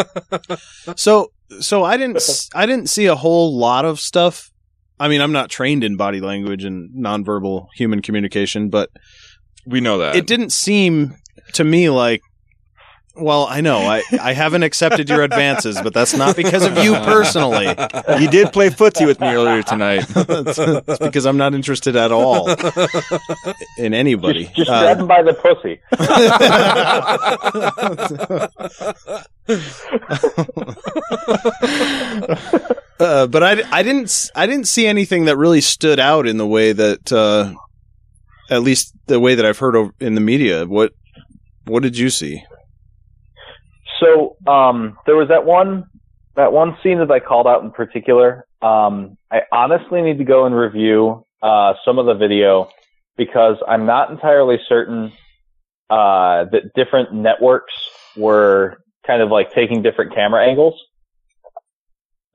So 0.95 1.31
so 1.59 1.83
I 1.83 1.97
didn't 1.97 2.17
s- 2.17 2.49
I 2.53 2.65
didn't 2.65 2.87
see 2.89 3.05
a 3.07 3.15
whole 3.15 3.55
lot 3.57 3.83
of 3.85 3.99
stuff. 3.99 4.51
I 4.99 5.07
mean, 5.07 5.21
I'm 5.21 5.31
not 5.31 5.49
trained 5.49 5.83
in 5.83 5.97
body 5.97 6.19
language 6.19 6.63
and 6.63 6.89
nonverbal 6.91 7.67
human 7.75 8.01
communication, 8.01 8.69
but 8.69 8.89
we 9.65 9.81
know 9.81 9.99
that. 9.99 10.15
it 10.15 10.27
didn't 10.27 10.51
seem 10.51 11.15
to 11.53 11.63
me 11.63 11.89
like 11.89 12.21
well, 13.19 13.45
I 13.47 13.61
know. 13.61 13.79
I, 13.79 14.03
I 14.21 14.33
haven't 14.33 14.63
accepted 14.63 15.09
your 15.09 15.23
advances, 15.23 15.79
but 15.81 15.93
that's 15.93 16.15
not 16.15 16.35
because 16.35 16.65
of 16.65 16.77
you 16.83 16.93
personally. 16.95 17.67
You 18.19 18.29
did 18.29 18.51
play 18.53 18.69
footsie 18.69 19.05
with 19.05 19.19
me 19.19 19.27
earlier 19.27 19.63
tonight. 19.63 20.05
it's, 20.15 20.59
it's 20.59 20.99
because 20.99 21.25
I'm 21.25 21.37
not 21.37 21.53
interested 21.53 21.95
at 21.95 22.11
all 22.11 22.49
in 23.77 23.93
anybody. 23.93 24.49
Just 24.55 24.69
Uh, 24.69 24.81
grab 24.81 24.99
him 24.99 25.07
by 25.07 25.21
the 25.21 25.33
pussy. 25.33 25.79
uh, 32.99 33.27
but 33.27 33.43
I, 33.43 33.61
I 33.71 33.83
didn't 33.83 34.03
s- 34.05 34.31
I 34.35 34.45
didn't 34.45 34.67
see 34.67 34.87
anything 34.87 35.25
that 35.25 35.37
really 35.37 35.61
stood 35.61 35.99
out 35.99 36.27
in 36.27 36.37
the 36.37 36.47
way 36.47 36.71
that 36.71 37.11
uh, 37.11 37.53
at 38.49 38.61
least 38.61 38.93
the 39.07 39.19
way 39.19 39.35
that 39.35 39.45
I've 39.45 39.59
heard 39.59 39.75
over 39.75 39.93
in 39.99 40.15
the 40.15 40.21
media. 40.21 40.65
What 40.65 40.93
what 41.65 41.83
did 41.83 41.97
you 41.97 42.09
see? 42.09 42.43
So 43.99 44.37
um, 44.47 44.97
there 45.05 45.15
was 45.15 45.27
that 45.29 45.45
one 45.45 45.85
that 46.35 46.53
one 46.53 46.77
scene 46.81 46.99
that 46.99 47.11
I 47.11 47.19
called 47.19 47.47
out 47.47 47.63
in 47.63 47.71
particular. 47.71 48.45
Um, 48.61 49.17
I 49.31 49.41
honestly 49.51 50.01
need 50.01 50.19
to 50.19 50.23
go 50.23 50.45
and 50.45 50.55
review 50.55 51.25
uh, 51.41 51.73
some 51.83 51.99
of 51.99 52.05
the 52.05 52.13
video 52.13 52.69
because 53.17 53.57
I'm 53.67 53.85
not 53.85 54.09
entirely 54.09 54.57
certain 54.67 55.11
uh, 55.89 56.45
that 56.45 56.73
different 56.75 57.13
networks 57.13 57.73
were 58.15 58.77
kind 59.05 59.21
of 59.21 59.29
like 59.29 59.51
taking 59.53 59.81
different 59.81 60.13
camera 60.13 60.47
angles. 60.47 60.75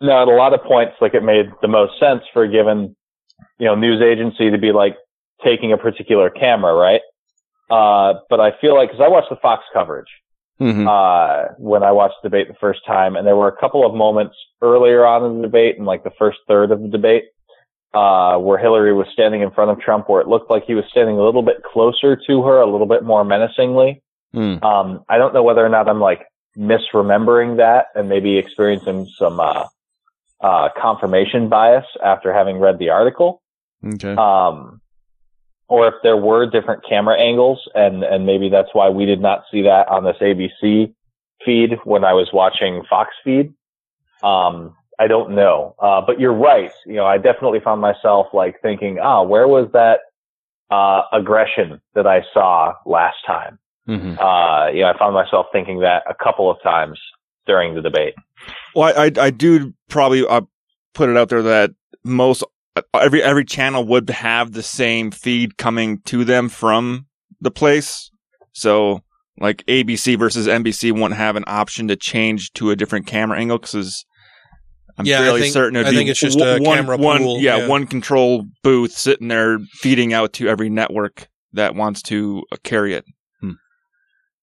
Now, 0.00 0.22
at 0.22 0.28
a 0.28 0.36
lot 0.36 0.52
of 0.52 0.62
points, 0.64 0.96
like 1.00 1.14
it 1.14 1.22
made 1.22 1.46
the 1.62 1.68
most 1.68 1.98
sense 1.98 2.22
for 2.32 2.42
a 2.42 2.48
given, 2.48 2.94
you 3.58 3.66
know, 3.66 3.74
news 3.74 4.02
agency 4.02 4.50
to 4.50 4.58
be 4.58 4.72
like 4.72 4.96
taking 5.42 5.72
a 5.72 5.78
particular 5.78 6.30
camera, 6.30 6.74
right? 6.74 7.00
Uh, 7.70 8.20
but 8.28 8.40
I 8.40 8.52
feel 8.60 8.74
like, 8.74 8.90
cause 8.90 9.00
I 9.00 9.08
watched 9.08 9.30
the 9.30 9.36
Fox 9.36 9.64
coverage, 9.72 10.08
uh, 10.60 11.46
when 11.58 11.82
I 11.82 11.92
watched 11.92 12.16
the 12.22 12.28
debate 12.28 12.48
the 12.48 12.54
first 12.60 12.80
time, 12.86 13.16
and 13.16 13.26
there 13.26 13.36
were 13.36 13.48
a 13.48 13.56
couple 13.56 13.84
of 13.84 13.94
moments 13.94 14.36
earlier 14.62 15.04
on 15.04 15.24
in 15.24 15.36
the 15.36 15.42
debate, 15.42 15.76
in 15.76 15.84
like 15.84 16.04
the 16.04 16.12
first 16.18 16.38
third 16.46 16.70
of 16.70 16.80
the 16.80 16.88
debate, 16.88 17.24
uh, 17.92 18.36
where 18.38 18.58
Hillary 18.58 18.92
was 18.92 19.06
standing 19.12 19.42
in 19.42 19.50
front 19.50 19.70
of 19.70 19.80
Trump, 19.80 20.08
where 20.08 20.20
it 20.20 20.28
looked 20.28 20.50
like 20.50 20.64
he 20.64 20.74
was 20.74 20.84
standing 20.90 21.16
a 21.18 21.24
little 21.24 21.42
bit 21.42 21.62
closer 21.62 22.16
to 22.26 22.42
her, 22.42 22.60
a 22.60 22.70
little 22.70 22.86
bit 22.86 23.02
more 23.02 23.24
menacingly. 23.24 24.02
Hmm. 24.32 24.62
Um, 24.64 25.04
I 25.08 25.18
don't 25.18 25.34
know 25.34 25.42
whether 25.42 25.64
or 25.64 25.68
not 25.68 25.88
I'm 25.88 26.00
like 26.00 26.26
misremembering 26.56 27.56
that 27.58 27.86
and 27.94 28.08
maybe 28.08 28.36
experiencing 28.36 29.06
some, 29.18 29.40
uh, 29.40 29.66
uh, 30.40 30.68
confirmation 30.80 31.48
bias 31.48 31.86
after 32.04 32.32
having 32.32 32.58
read 32.58 32.78
the 32.78 32.90
article. 32.90 33.42
Okay. 33.84 34.14
Um, 34.14 34.80
or 35.68 35.88
if 35.88 35.94
there 36.02 36.16
were 36.16 36.48
different 36.48 36.84
camera 36.86 37.18
angles 37.18 37.60
and, 37.74 38.04
and 38.04 38.26
maybe 38.26 38.48
that's 38.48 38.68
why 38.72 38.88
we 38.88 39.06
did 39.06 39.20
not 39.20 39.44
see 39.50 39.62
that 39.62 39.88
on 39.88 40.04
this 40.04 40.16
ABC 40.20 40.94
feed 41.44 41.78
when 41.84 42.04
I 42.04 42.12
was 42.12 42.30
watching 42.32 42.82
Fox 42.88 43.10
feed. 43.24 43.52
Um, 44.22 44.76
I 44.98 45.06
don't 45.06 45.34
know. 45.34 45.74
Uh, 45.78 46.00
but 46.06 46.20
you're 46.20 46.34
right. 46.34 46.70
You 46.86 46.94
know, 46.94 47.06
I 47.06 47.18
definitely 47.18 47.60
found 47.60 47.80
myself 47.80 48.28
like 48.32 48.60
thinking, 48.62 48.98
ah, 49.00 49.22
where 49.22 49.48
was 49.48 49.68
that, 49.72 50.00
uh, 50.70 51.02
aggression 51.12 51.80
that 51.94 52.06
I 52.06 52.24
saw 52.32 52.74
last 52.86 53.16
time? 53.26 53.58
Mm-hmm. 53.88 54.18
Uh, 54.18 54.68
you 54.68 54.82
know, 54.82 54.90
I 54.90 54.98
found 54.98 55.14
myself 55.14 55.46
thinking 55.52 55.80
that 55.80 56.04
a 56.08 56.14
couple 56.14 56.50
of 56.50 56.62
times 56.62 56.98
during 57.46 57.74
the 57.74 57.82
debate. 57.82 58.14
Well, 58.74 58.92
I, 58.96 59.06
I, 59.06 59.26
I 59.26 59.30
do 59.30 59.74
probably 59.88 60.26
uh, 60.26 60.42
put 60.94 61.10
it 61.10 61.16
out 61.16 61.28
there 61.28 61.42
that 61.42 61.72
most 62.02 62.44
every 62.94 63.22
every 63.22 63.44
channel 63.44 63.84
would 63.86 64.08
have 64.10 64.52
the 64.52 64.62
same 64.62 65.10
feed 65.10 65.56
coming 65.56 66.00
to 66.06 66.24
them 66.24 66.48
from 66.48 67.06
the 67.40 67.50
place. 67.50 68.10
So, 68.52 69.00
like 69.40 69.64
ABC 69.66 70.18
versus 70.18 70.46
NBC 70.46 70.92
wouldn't 70.92 71.14
have 71.14 71.36
an 71.36 71.44
option 71.46 71.88
to 71.88 71.96
change 71.96 72.52
to 72.54 72.70
a 72.70 72.76
different 72.76 73.06
camera 73.06 73.38
angle 73.38 73.58
because 73.58 74.04
I'm 74.96 75.06
Yeah, 75.06 75.20
I 75.20 75.22
fairly 75.24 75.40
think- 75.42 75.52
certain 75.52 75.76
it'd 75.76 75.88
I 75.88 75.90
be 75.90 75.96
think 75.96 76.10
it's 76.10 76.20
just 76.20 76.38
one- 76.38 76.48
a 76.48 76.58
one- 76.62 76.76
camera 76.78 76.96
one- 76.96 77.18
pool, 77.22 77.40
yeah, 77.40 77.58
yeah. 77.58 77.66
one 77.66 77.86
control 77.86 78.44
booth 78.62 78.92
sitting 78.92 79.28
there 79.28 79.58
feeding 79.80 80.12
out 80.12 80.32
to 80.34 80.48
every 80.48 80.70
network 80.70 81.26
that 81.52 81.74
wants 81.74 82.00
to 82.02 82.44
uh, 82.52 82.56
carry 82.62 82.94
it. 82.94 83.04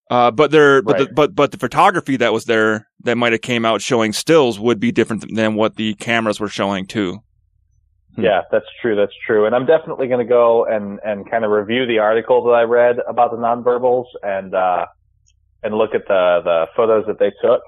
Uh, 0.09 0.29
but 0.29 0.51
there, 0.51 0.81
but 0.81 0.97
the, 0.97 1.05
but 1.13 1.33
but 1.33 1.51
the 1.53 1.57
photography 1.57 2.17
that 2.17 2.33
was 2.33 2.43
there 2.43 2.85
that 3.05 3.15
might 3.17 3.31
have 3.31 3.39
came 3.41 3.63
out 3.63 3.81
showing 3.81 4.11
stills 4.11 4.59
would 4.59 4.77
be 4.77 4.91
different 4.91 5.23
than 5.35 5.55
what 5.55 5.77
the 5.77 5.93
cameras 5.93 6.37
were 6.37 6.49
showing 6.49 6.85
too. 6.85 7.19
Yeah, 8.17 8.41
that's 8.51 8.65
true. 8.81 8.95
That's 8.95 9.13
true. 9.25 9.45
And 9.45 9.55
I'm 9.55 9.65
definitely 9.65 10.07
going 10.07 10.25
to 10.25 10.29
go 10.29 10.65
and, 10.65 10.99
and 11.03 11.29
kind 11.29 11.45
of 11.45 11.51
review 11.51 11.85
the 11.85 11.99
article 11.99 12.43
that 12.45 12.51
I 12.51 12.63
read 12.63 12.97
about 13.07 13.31
the 13.31 13.37
nonverbals 13.37 14.05
and, 14.21 14.53
uh, 14.53 14.85
and 15.63 15.75
look 15.75 15.95
at 15.95 16.07
the, 16.07 16.41
the 16.43 16.65
photos 16.75 17.05
that 17.07 17.19
they 17.19 17.31
took. 17.41 17.61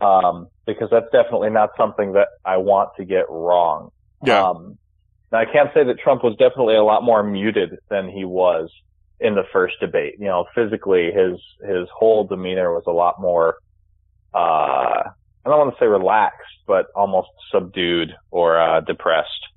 Um, 0.00 0.48
because 0.66 0.88
that's 0.90 1.10
definitely 1.12 1.50
not 1.50 1.70
something 1.76 2.14
that 2.14 2.28
I 2.44 2.56
want 2.56 2.90
to 2.96 3.04
get 3.04 3.26
wrong. 3.28 3.90
Yeah. 4.24 4.42
Um, 4.42 4.78
now 5.30 5.38
I 5.40 5.44
can't 5.44 5.70
say 5.74 5.84
that 5.84 5.98
Trump 5.98 6.24
was 6.24 6.36
definitely 6.36 6.76
a 6.76 6.82
lot 6.82 7.04
more 7.04 7.22
muted 7.22 7.78
than 7.90 8.08
he 8.08 8.24
was 8.24 8.70
in 9.20 9.34
the 9.34 9.44
first 9.52 9.74
debate. 9.78 10.14
You 10.18 10.26
know, 10.26 10.46
physically 10.54 11.12
his, 11.12 11.38
his 11.68 11.86
whole 11.94 12.24
demeanor 12.24 12.72
was 12.72 12.84
a 12.86 12.92
lot 12.92 13.20
more, 13.20 13.58
uh, 14.32 14.38
I 14.38 15.12
don't 15.44 15.58
want 15.58 15.74
to 15.74 15.78
say 15.78 15.86
relaxed, 15.86 16.48
but 16.66 16.86
almost 16.94 17.28
subdued 17.52 18.14
or, 18.30 18.58
uh, 18.58 18.80
depressed. 18.80 19.48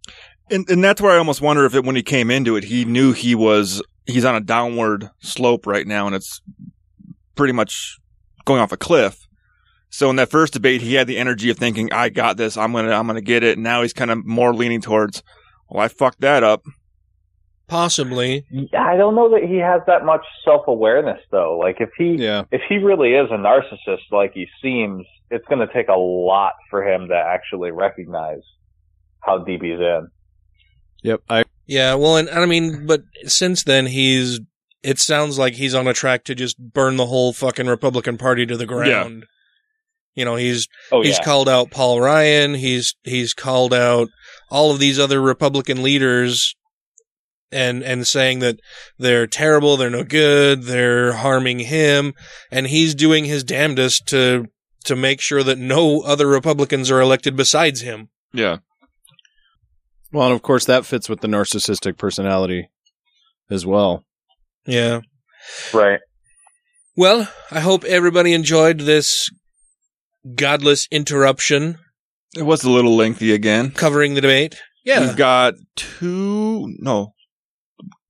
And 0.54 0.70
and 0.70 0.84
that's 0.84 1.02
where 1.02 1.12
I 1.12 1.18
almost 1.18 1.42
wonder 1.42 1.66
if 1.66 1.74
it 1.74 1.84
when 1.84 1.96
he 1.96 2.04
came 2.04 2.30
into 2.30 2.56
it, 2.56 2.64
he 2.64 2.86
knew 2.86 3.12
he 3.12 3.36
was 3.36 3.82
he's 4.06 4.26
on 4.26 4.36
a 4.36 4.42
downward 4.42 5.10
slope 5.20 5.66
right 5.66 5.88
now, 5.88 6.06
and 6.06 6.16
it's 6.16 6.42
pretty 7.36 7.54
much 7.54 7.98
going 8.46 8.62
off 8.62 8.72
a 8.72 8.78
cliff. 8.78 9.28
So 9.90 10.10
in 10.10 10.16
that 10.18 10.30
first 10.30 10.54
debate, 10.54 10.82
he 10.82 10.96
had 10.96 11.08
the 11.08 11.18
energy 11.18 11.50
of 11.50 11.58
thinking, 11.58 11.92
"I 11.92 12.10
got 12.10 12.38
this. 12.38 12.58
I'm 12.58 12.72
gonna 12.72 12.92
I'm 12.92 13.08
gonna 13.08 13.22
get 13.22 13.44
it." 13.44 13.58
And 13.58 13.64
now 13.64 13.82
he's 13.82 13.94
kind 13.94 14.12
of 14.12 14.26
more 14.26 14.54
leaning 14.54 14.82
towards, 14.82 15.24
"Well, 15.70 15.84
I 15.84 15.88
fucked 15.88 16.22
that 16.22 16.44
up." 16.44 16.64
Possibly. 17.68 18.46
I 18.78 18.98
don't 18.98 19.16
know 19.16 19.32
that 19.32 19.44
he 19.44 19.58
has 19.58 19.82
that 19.88 20.06
much 20.06 20.26
self 20.46 20.68
awareness 20.68 21.20
though. 21.32 21.58
Like 21.58 21.78
if 21.80 21.90
he 21.98 22.18
if 22.52 22.62
he 22.70 22.78
really 22.78 23.14
is 23.14 23.30
a 23.32 23.38
narcissist 23.38 24.12
like 24.12 24.34
he 24.34 24.48
seems, 24.62 25.06
it's 25.32 25.46
going 25.48 25.66
to 25.66 25.74
take 25.74 25.88
a 25.88 25.98
lot 25.98 26.54
for 26.70 26.88
him 26.88 27.08
to 27.08 27.16
actually 27.16 27.72
recognize 27.72 28.42
how 29.22 29.40
deep 29.40 29.64
he's 29.64 29.80
in. 29.80 30.08
Yep. 31.04 31.22
I 31.30 31.44
Yeah, 31.68 31.96
well, 31.96 32.18
and, 32.18 32.28
and 32.28 32.40
I 32.40 32.46
mean, 32.46 32.86
but 32.86 33.04
since 33.26 33.64
then 33.64 33.88
he's. 33.88 34.40
It 34.82 35.00
sounds 35.00 35.40
like 35.40 35.54
he's 35.54 35.74
on 35.74 35.88
a 35.88 35.94
track 35.94 36.26
to 36.26 36.36
just 36.36 36.58
burn 36.58 36.98
the 36.98 37.06
whole 37.06 37.32
fucking 37.32 37.68
Republican 37.68 38.18
Party 38.18 38.46
to 38.46 38.58
the 38.58 38.66
ground. 38.66 39.26
You 40.14 40.26
know, 40.26 40.36
he's 40.36 40.68
Oh, 40.92 41.02
he's 41.02 41.18
yeah. 41.20 41.24
called 41.24 41.48
out 41.48 41.72
Paul 41.72 42.02
Ryan. 42.02 42.54
He's 42.56 42.94
he's 43.04 43.34
called 43.34 43.74
out 43.74 44.10
all 44.52 44.72
of 44.72 44.80
these 44.80 45.00
other 45.00 45.22
Republican 45.22 45.82
leaders, 45.84 46.54
and 47.50 47.82
and 47.82 48.06
saying 48.06 48.40
that 48.40 48.60
they're 49.00 49.26
terrible, 49.26 49.78
they're 49.78 49.90
no 49.90 50.04
good, 50.04 50.64
they're 50.64 51.14
harming 51.14 51.60
him, 51.60 52.14
and 52.52 52.68
he's 52.68 52.94
doing 52.94 53.24
his 53.26 53.44
damnedest 53.44 54.06
to 54.10 54.48
to 54.84 54.96
make 54.98 55.22
sure 55.22 55.44
that 55.44 55.58
no 55.58 56.02
other 56.02 56.28
Republicans 56.28 56.92
are 56.92 57.00
elected 57.00 57.38
besides 57.38 57.82
him. 57.82 58.10
Yeah. 58.34 58.58
Well, 60.14 60.28
and 60.28 60.36
of 60.36 60.42
course 60.42 60.66
that 60.66 60.86
fits 60.86 61.10
with 61.10 61.20
the 61.22 61.28
narcissistic 61.28 61.98
personality 61.98 62.70
as 63.50 63.66
well. 63.66 64.06
Yeah. 64.66 65.02
Right. 65.74 66.00
Well, 66.96 67.28
I 67.52 67.60
hope 67.60 67.84
everybody 67.84 68.34
enjoyed 68.34 68.80
this 68.80 69.30
godless 70.36 70.88
interruption 70.92 71.78
It 72.38 72.44
was 72.44 72.64
a 72.64 72.70
little 72.70 72.96
lengthy 72.96 73.34
again. 73.34 73.72
covering 73.72 74.14
the 74.14 74.22
debate. 74.22 74.56
Yeah. 74.86 75.02
We've 75.02 75.18
got 75.18 75.56
two, 75.76 76.74
no, 76.80 77.14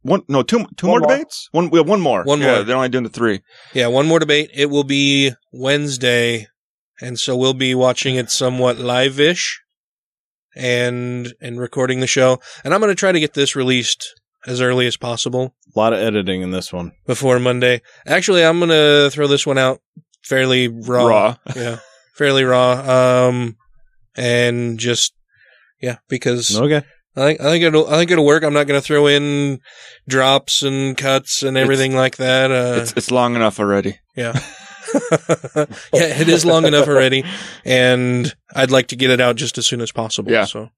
one, 0.01 0.21
no, 0.27 0.43
two, 0.43 0.65
two 0.75 0.87
One 0.87 0.99
more, 0.99 1.07
more. 1.07 1.17
debates? 1.17 1.47
One, 1.51 1.69
we 1.69 1.79
have 1.79 1.87
one 1.87 2.01
more. 2.01 2.23
One 2.23 2.41
Yeah, 2.41 2.55
more. 2.55 2.63
They're 2.63 2.75
only 2.75 2.89
doing 2.89 3.03
the 3.05 3.09
three. 3.09 3.41
Yeah, 3.73 3.87
one 3.87 4.05
more 4.05 4.19
debate. 4.19 4.49
It 4.53 4.69
will 4.69 4.83
be 4.83 5.31
Wednesday, 5.53 6.47
and 7.01 7.17
so 7.17 7.35
we'll 7.37 7.53
be 7.53 7.73
watching 7.73 8.15
it 8.15 8.29
somewhat 8.29 8.77
live-ish 8.77 9.61
and 10.55 11.33
and 11.41 11.59
recording 11.59 11.99
the 11.99 12.07
show. 12.07 12.39
And 12.63 12.73
I'm 12.73 12.79
going 12.79 12.91
to 12.91 12.95
try 12.95 13.11
to 13.11 13.19
get 13.19 13.33
this 13.33 13.55
released 13.55 14.13
as 14.45 14.59
early 14.61 14.85
as 14.87 14.97
possible 14.97 15.55
A 15.75 15.79
lot 15.79 15.93
of 15.93 15.99
editing 15.99 16.41
in 16.41 16.51
this 16.51 16.73
one. 16.73 16.91
before 17.07 17.39
Monday. 17.39 17.81
Actually, 18.05 18.43
I'm 18.45 18.59
going 18.59 18.69
to 18.71 19.09
throw 19.11 19.27
this 19.27 19.45
one 19.47 19.57
out 19.57 19.79
fairly 20.23 20.67
raw. 20.67 21.05
Raw. 21.05 21.35
yeah, 21.55 21.77
fairly 22.15 22.43
raw. 22.43 23.27
Um, 23.27 23.55
and 24.15 24.77
just 24.79 25.13
yeah, 25.81 25.97
because 26.09 26.57
Okay. 26.59 26.81
I 27.15 27.21
think 27.25 27.41
I 27.41 27.43
think 27.45 27.63
it'll 27.63 27.87
I 27.87 27.97
think 27.97 28.11
it'll 28.11 28.25
work. 28.25 28.43
I'm 28.43 28.53
not 28.53 28.67
going 28.67 28.79
to 28.79 28.85
throw 28.85 29.07
in 29.07 29.59
drops 30.07 30.63
and 30.63 30.97
cuts 30.97 31.43
and 31.43 31.57
everything 31.57 31.95
like 31.95 32.17
that. 32.17 32.51
Uh, 32.51 32.81
It's, 32.81 32.93
it's 32.97 33.11
long 33.11 33.35
enough 33.35 33.59
already. 33.59 33.99
yeah. 34.15 34.37
yeah, 35.93 36.19
it 36.21 36.29
is 36.29 36.45
long 36.45 36.65
enough 36.65 36.87
already, 36.87 37.23
and 37.65 38.33
I'd 38.55 38.71
like 38.71 38.87
to 38.87 38.95
get 38.95 39.09
it 39.09 39.21
out 39.21 39.35
just 39.35 39.57
as 39.57 39.65
soon 39.67 39.81
as 39.81 39.91
possible. 39.91 40.31
Yeah. 40.31 40.45
So, 40.45 40.69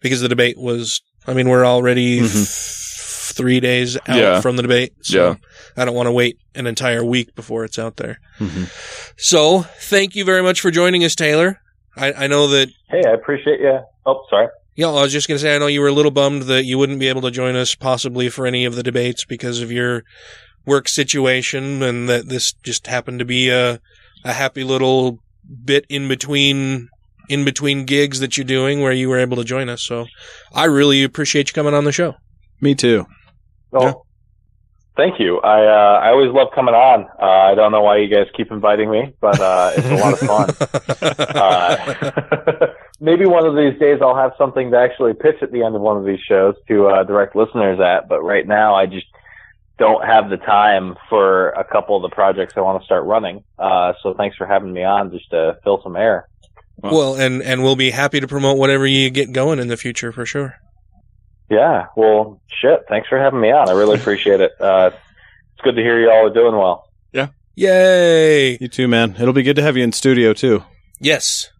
because 0.00 0.20
the 0.20 0.28
debate 0.28 0.58
was, 0.58 1.00
I 1.26 1.34
mean, 1.34 1.48
we're 1.48 1.64
already 1.64 2.20
f- 2.20 3.30
three 3.34 3.60
days 3.60 3.96
out 3.96 4.16
Yeah. 4.16 4.40
from 4.40 4.56
the 4.56 4.62
debate. 4.62 4.92
So 5.02 5.16
Yeah. 5.30 5.34
I 5.82 5.84
don't 5.84 5.94
want 5.94 6.06
to 6.08 6.12
wait 6.12 6.38
an 6.54 6.66
entire 6.66 7.04
week 7.04 7.34
before 7.34 7.64
it's 7.64 7.78
out 7.78 7.96
there. 7.96 8.18
Mm-hmm. 8.38 8.64
So, 9.16 9.62
thank 9.62 10.14
you 10.14 10.24
very 10.24 10.42
much 10.42 10.60
for 10.60 10.70
joining 10.70 11.04
us, 11.04 11.14
Taylor. 11.14 11.58
I, 11.96 12.12
I 12.12 12.26
know 12.26 12.48
that. 12.48 12.68
Hey, 12.90 13.02
I 13.06 13.12
appreciate 13.12 13.60
you. 13.60 13.78
Oh, 14.06 14.24
sorry. 14.28 14.48
Yeah, 14.76 14.88
I 14.88 15.02
was 15.02 15.12
just 15.12 15.28
going 15.28 15.36
to 15.38 15.42
say, 15.42 15.54
I 15.54 15.58
know 15.58 15.68
you 15.68 15.80
were 15.80 15.86
a 15.88 15.92
little 15.92 16.10
bummed 16.10 16.42
that 16.44 16.64
you 16.64 16.78
wouldn't 16.78 16.98
be 16.98 17.08
able 17.08 17.22
to 17.22 17.30
join 17.30 17.54
us 17.54 17.76
possibly 17.76 18.28
for 18.28 18.44
any 18.44 18.64
of 18.64 18.74
the 18.74 18.82
debates 18.82 19.24
because 19.24 19.60
of 19.62 19.70
your 19.70 20.02
work 20.66 20.88
situation 20.88 21.82
and 21.82 22.08
that 22.08 22.28
this 22.28 22.52
just 22.64 22.86
happened 22.86 23.18
to 23.18 23.24
be 23.24 23.50
a, 23.50 23.80
a 24.24 24.32
happy 24.32 24.64
little 24.64 25.18
bit 25.64 25.84
in 25.88 26.08
between 26.08 26.88
in 27.28 27.44
between 27.44 27.84
gigs 27.84 28.20
that 28.20 28.36
you're 28.36 28.44
doing 28.44 28.82
where 28.82 28.92
you 28.92 29.08
were 29.08 29.18
able 29.18 29.36
to 29.36 29.44
join 29.44 29.68
us. 29.68 29.82
So 29.82 30.06
I 30.52 30.64
really 30.64 31.02
appreciate 31.04 31.48
you 31.48 31.54
coming 31.54 31.74
on 31.74 31.84
the 31.84 31.92
show. 31.92 32.14
Me 32.60 32.74
too. 32.74 33.06
Oh, 33.72 34.04
thank 34.96 35.18
you. 35.18 35.40
I 35.40 35.64
uh, 35.64 36.00
I 36.00 36.10
always 36.10 36.30
love 36.32 36.48
coming 36.54 36.74
on. 36.74 37.06
Uh, 37.20 37.24
I 37.24 37.54
don't 37.54 37.72
know 37.72 37.82
why 37.82 37.98
you 37.98 38.08
guys 38.08 38.26
keep 38.36 38.52
inviting 38.52 38.90
me, 38.90 39.14
but 39.20 39.40
uh, 39.40 39.72
it's 39.76 39.86
a 39.88 39.96
lot 39.96 40.12
of 40.12 40.18
fun. 40.20 40.50
uh, 41.36 42.66
maybe 43.00 43.26
one 43.26 43.46
of 43.46 43.56
these 43.56 43.78
days 43.80 43.98
I'll 44.00 44.16
have 44.16 44.32
something 44.38 44.70
to 44.70 44.78
actually 44.78 45.14
pitch 45.14 45.36
at 45.42 45.50
the 45.50 45.62
end 45.64 45.74
of 45.74 45.82
one 45.82 45.96
of 45.96 46.04
these 46.04 46.20
shows 46.20 46.54
to 46.68 46.88
uh, 46.88 47.04
direct 47.04 47.34
listeners 47.34 47.80
at. 47.80 48.08
But 48.08 48.22
right 48.22 48.46
now, 48.46 48.74
I 48.74 48.86
just 48.86 49.06
don't 49.78 50.04
have 50.04 50.30
the 50.30 50.36
time 50.36 50.96
for 51.08 51.50
a 51.50 51.64
couple 51.64 51.96
of 51.96 52.02
the 52.02 52.14
projects 52.14 52.54
I 52.56 52.60
want 52.60 52.80
to 52.80 52.84
start 52.84 53.04
running. 53.04 53.42
Uh, 53.58 53.94
so 54.02 54.14
thanks 54.14 54.36
for 54.36 54.46
having 54.46 54.72
me 54.72 54.84
on 54.84 55.10
just 55.10 55.30
to 55.30 55.58
fill 55.64 55.82
some 55.82 55.96
air. 55.96 56.28
Well, 56.82 57.14
and 57.14 57.42
and 57.42 57.62
we'll 57.62 57.76
be 57.76 57.90
happy 57.90 58.20
to 58.20 58.28
promote 58.28 58.58
whatever 58.58 58.86
you 58.86 59.08
get 59.10 59.32
going 59.32 59.58
in 59.58 59.68
the 59.68 59.76
future 59.76 60.12
for 60.12 60.26
sure. 60.26 60.56
Yeah. 61.48 61.86
Well, 61.96 62.40
shit. 62.48 62.84
Thanks 62.88 63.08
for 63.08 63.18
having 63.18 63.40
me 63.40 63.52
on. 63.52 63.68
I 63.68 63.72
really 63.72 63.98
appreciate 63.98 64.40
it. 64.40 64.52
Uh, 64.60 64.90
it's 65.52 65.62
good 65.62 65.76
to 65.76 65.82
hear 65.82 66.00
you 66.00 66.10
all 66.10 66.26
are 66.26 66.34
doing 66.34 66.56
well. 66.56 66.88
Yeah. 67.12 67.28
Yay! 67.54 68.58
You 68.60 68.68
too, 68.68 68.88
man. 68.88 69.14
It'll 69.18 69.32
be 69.32 69.42
good 69.42 69.56
to 69.56 69.62
have 69.62 69.76
you 69.76 69.84
in 69.84 69.92
studio 69.92 70.32
too. 70.32 70.64
Yes. 71.00 71.50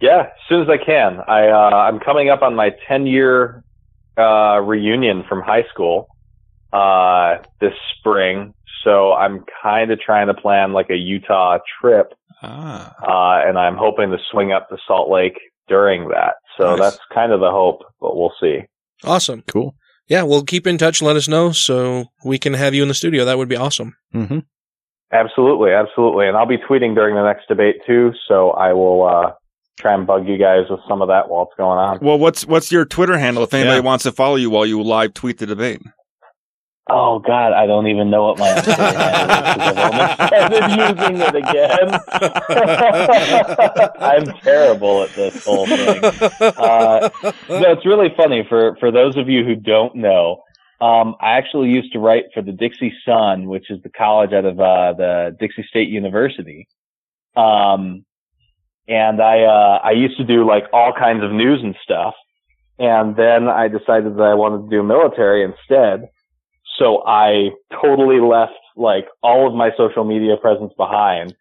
Yeah, 0.00 0.20
as 0.20 0.48
soon 0.48 0.62
as 0.62 0.68
I 0.68 0.78
can. 0.78 1.20
I 1.26 1.48
uh, 1.48 1.76
I'm 1.76 1.98
coming 2.00 2.30
up 2.30 2.42
on 2.42 2.54
my 2.54 2.70
10 2.88 3.06
year 3.06 3.62
uh, 4.16 4.60
reunion 4.62 5.24
from 5.28 5.42
high 5.42 5.64
school 5.64 6.08
uh, 6.72 7.36
this 7.60 7.72
spring, 7.98 8.54
so 8.84 9.12
I'm 9.12 9.44
kind 9.62 9.90
of 9.90 10.00
trying 10.00 10.28
to 10.28 10.34
plan 10.34 10.72
like 10.72 10.90
a 10.90 10.96
Utah 10.96 11.58
trip, 11.80 12.12
Ah. 12.42 12.94
uh, 13.02 13.48
and 13.48 13.58
I'm 13.58 13.76
hoping 13.76 14.10
to 14.10 14.18
swing 14.30 14.52
up 14.52 14.68
to 14.70 14.76
Salt 14.86 15.10
Lake 15.10 15.38
during 15.68 16.08
that. 16.08 16.34
So 16.58 16.70
Nice. 16.76 16.78
that's 16.80 16.98
kind 17.12 17.32
of 17.32 17.40
the 17.40 17.50
hope, 17.50 17.82
but 18.00 18.16
we'll 18.16 18.32
see. 18.40 18.60
Awesome. 19.04 19.42
Cool. 19.46 19.74
Yeah, 20.08 20.22
we'll 20.24 20.42
keep 20.44 20.66
in 20.66 20.76
touch. 20.78 21.00
Let 21.02 21.16
us 21.16 21.28
know 21.28 21.52
so 21.52 22.06
we 22.24 22.38
can 22.38 22.54
have 22.54 22.74
you 22.74 22.82
in 22.82 22.88
the 22.88 22.94
studio. 22.94 23.24
That 23.24 23.38
would 23.38 23.48
be 23.48 23.56
awesome. 23.56 23.94
Mm-hmm. 24.14 24.40
Absolutely, 25.12 25.72
absolutely, 25.72 26.28
and 26.28 26.36
I'll 26.36 26.46
be 26.46 26.56
tweeting 26.58 26.94
during 26.94 27.14
the 27.16 27.22
next 27.24 27.48
debate 27.48 27.76
too. 27.86 28.12
So 28.28 28.50
I 28.52 28.72
will 28.72 29.02
uh, 29.06 29.32
try 29.78 29.92
and 29.94 30.06
bug 30.06 30.26
you 30.28 30.36
guys 30.38 30.64
with 30.70 30.80
some 30.88 31.02
of 31.02 31.08
that 31.08 31.28
while 31.28 31.42
it's 31.44 31.56
going 31.56 31.78
on. 31.78 31.98
Well, 32.00 32.18
what's 32.18 32.46
what's 32.46 32.70
your 32.70 32.84
Twitter 32.84 33.18
handle 33.18 33.42
if 33.42 33.52
anybody 33.52 33.76
Yeah. 33.78 33.84
wants 33.84 34.04
to 34.04 34.12
follow 34.12 34.36
you 34.36 34.50
while 34.50 34.66
you 34.66 34.80
live 34.82 35.12
tweet 35.14 35.38
the 35.38 35.46
debate? 35.46 35.80
Oh 36.88 37.18
God, 37.20 37.52
I 37.52 37.66
don't 37.66 37.86
even 37.86 38.10
know 38.10 38.24
what 38.24 38.38
my 38.38 38.48
handle 38.48 38.70
is. 38.72 38.74
I'm 40.32 40.70
using 40.78 41.20
it 41.20 41.34
again. 41.36 42.00
I'm 44.00 44.24
terrible 44.40 45.02
at 45.02 45.10
this 45.14 45.44
whole 45.44 45.66
thing. 45.66 46.02
Uh, 46.40 47.10
no, 47.48 47.72
it's 47.72 47.86
really 47.86 48.12
funny 48.16 48.44
for 48.48 48.76
for 48.80 48.90
those 48.90 49.16
of 49.16 49.28
you 49.28 49.44
who 49.44 49.54
don't 49.54 49.94
know. 49.94 50.42
Um, 50.80 51.14
I 51.20 51.32
actually 51.32 51.68
used 51.68 51.92
to 51.92 51.98
write 51.98 52.24
for 52.32 52.40
the 52.42 52.52
Dixie 52.52 52.94
Sun, 53.04 53.46
which 53.46 53.70
is 53.70 53.82
the 53.82 53.90
college 53.90 54.32
out 54.32 54.46
of 54.46 54.58
uh, 54.58 54.94
the 54.94 55.36
Dixie 55.38 55.66
State 55.68 55.90
University. 55.90 56.66
Um, 57.36 58.04
and 58.88 59.20
I 59.22 59.42
uh, 59.42 59.80
I 59.84 59.92
used 59.92 60.16
to 60.16 60.24
do 60.24 60.46
like 60.46 60.64
all 60.72 60.92
kinds 60.92 61.22
of 61.22 61.30
news 61.32 61.60
and 61.62 61.76
stuff. 61.82 62.14
And 62.78 63.14
then 63.14 63.46
I 63.46 63.68
decided 63.68 64.16
that 64.16 64.22
I 64.22 64.34
wanted 64.34 64.64
to 64.64 64.70
do 64.70 64.82
military 64.82 65.44
instead. 65.44 66.08
So 66.80 67.02
I 67.06 67.50
totally 67.82 68.20
left 68.20 68.54
like 68.74 69.06
all 69.22 69.46
of 69.46 69.54
my 69.54 69.70
social 69.76 70.04
media 70.04 70.36
presence 70.40 70.72
behind. 70.78 71.36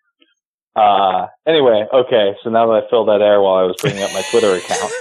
Uh, 0.76 1.27
anyway, 1.48 1.85
okay. 1.93 2.35
So 2.43 2.50
now 2.50 2.68
that 2.68 2.84
I 2.84 2.90
filled 2.90 3.08
that 3.08 3.22
air 3.22 3.42
while 3.42 3.56
I 3.56 3.64
was 3.64 3.76
bringing 3.82 4.03
up 4.03 4.14
my 4.14 4.22
Twitter 4.30 4.56
account, 4.56 4.92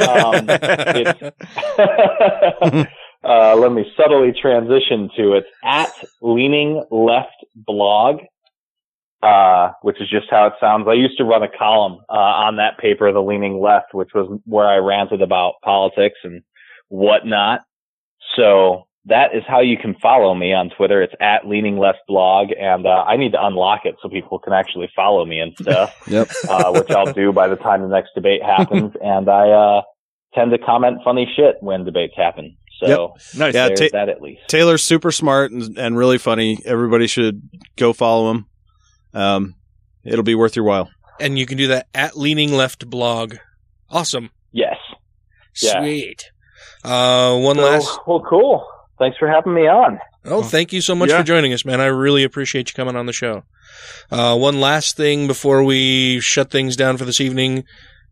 um, 2.71 2.87
uh, 3.25 3.57
let 3.57 3.73
me 3.73 3.85
subtly 3.97 4.33
transition 4.41 5.11
to 5.17 5.35
it 5.35 5.45
at 5.65 5.93
leaning 6.23 6.85
left 6.91 7.45
blog, 7.55 8.21
uh, 9.23 9.73
which 9.83 10.01
is 10.01 10.09
just 10.09 10.27
how 10.31 10.47
it 10.47 10.55
sounds. 10.61 10.87
I 10.89 10.95
used 10.95 11.19
to 11.19 11.25
run 11.25 11.43
a 11.43 11.49
column, 11.49 11.99
uh, 12.09 12.13
on 12.13 12.57
that 12.57 12.79
paper, 12.79 13.13
the 13.13 13.21
leaning 13.23 13.61
left, 13.61 13.93
which 13.93 14.11
was 14.15 14.41
where 14.45 14.69
I 14.69 14.77
ranted 14.77 15.21
about 15.21 15.55
politics 15.65 16.19
and 16.23 16.43
whatnot. 16.89 17.63
So 18.37 18.88
that 19.09 19.35
is 19.35 19.43
how 19.47 19.61
you 19.61 19.77
can 19.77 19.95
follow 20.01 20.35
me 20.35 20.53
on 20.53 20.71
Twitter. 20.71 21.03
It's 21.03 21.15
at 21.21 21.47
leaning 21.47 21.79
left 21.79 21.99
blog 22.07 22.49
and, 22.59 22.87
uh, 22.87 23.05
I 23.07 23.17
need 23.17 23.33
to 23.33 23.45
unlock 23.45 23.81
it 23.85 23.97
so 24.03 24.09
people 24.09 24.39
can 24.39 24.53
actually 24.53 24.91
follow 24.95 25.25
me 25.25 25.41
and 25.41 25.55
stuff 25.61 25.95
Yep. 26.09 26.29
uh, 26.49 26.73
which 26.73 26.91
I'll 26.91 27.13
do 27.13 27.33
by 27.33 27.49
the 27.49 27.57
time 27.57 27.83
the 27.83 27.89
next 27.89 28.11
debate 28.15 28.43
happens. 28.43 28.93
and 29.03 29.29
I 29.29 29.51
uh, 29.51 29.83
tend 30.35 30.51
to 30.53 30.59
comment 30.59 30.99
funny 31.05 31.31
shit 31.37 31.57
when 31.61 31.85
debates 31.85 32.15
happen. 32.17 32.57
So 32.83 33.15
Nice. 33.37 33.55
Yeah, 33.55 33.69
there's 33.69 33.81
ta- 33.81 33.89
that 33.93 34.09
at 34.09 34.23
least. 34.23 34.43
Taylor's 34.49 34.85
super 34.85 35.11
smart 35.11 35.51
and, 35.53 35.77
and 35.79 35.97
really 35.97 36.19
funny. 36.19 36.59
Everybody 36.65 37.07
should 37.09 37.43
go 37.77 37.93
follow 37.93 38.31
him. 38.31 38.47
Um, 39.15 39.55
it'll 40.05 40.23
be 40.23 40.35
worth 40.37 40.55
your 40.55 40.65
while. 40.65 40.89
And 41.19 41.37
you 41.39 41.47
can 41.47 41.59
do 41.59 41.69
that 41.69 41.89
at 41.95 42.17
Leaning 42.17 42.53
Left 42.53 42.89
blog. 42.89 43.35
Awesome. 43.91 44.31
Yes. 44.53 44.77
Yeah. 45.61 45.81
Sweet. 45.81 46.31
Uh, 46.85 47.37
one 47.39 47.57
So, 47.57 47.63
last. 47.63 47.99
Well, 48.07 48.21
cool. 48.29 48.65
Thanks 48.99 49.17
for 49.19 49.29
having 49.29 49.55
me 49.55 49.69
on. 49.69 50.01
Oh, 50.25 50.43
thank 50.43 50.73
you 50.73 50.81
so 50.81 50.95
much 50.95 51.11
Yeah. 51.11 51.19
for 51.19 51.23
joining 51.25 51.53
us, 51.53 51.65
man. 51.65 51.81
I 51.81 51.87
really 51.87 52.25
appreciate 52.25 52.69
you 52.69 52.75
coming 52.75 52.97
on 52.97 53.07
the 53.07 53.13
show. 53.13 53.45
Uh, 54.11 54.37
one 54.37 54.61
last 54.61 54.97
thing 54.97 55.27
before 55.27 55.63
we 55.63 56.21
shut 56.21 56.51
things 56.51 56.77
down 56.77 56.97
for 56.97 57.05
this 57.05 57.21
evening. 57.21 57.65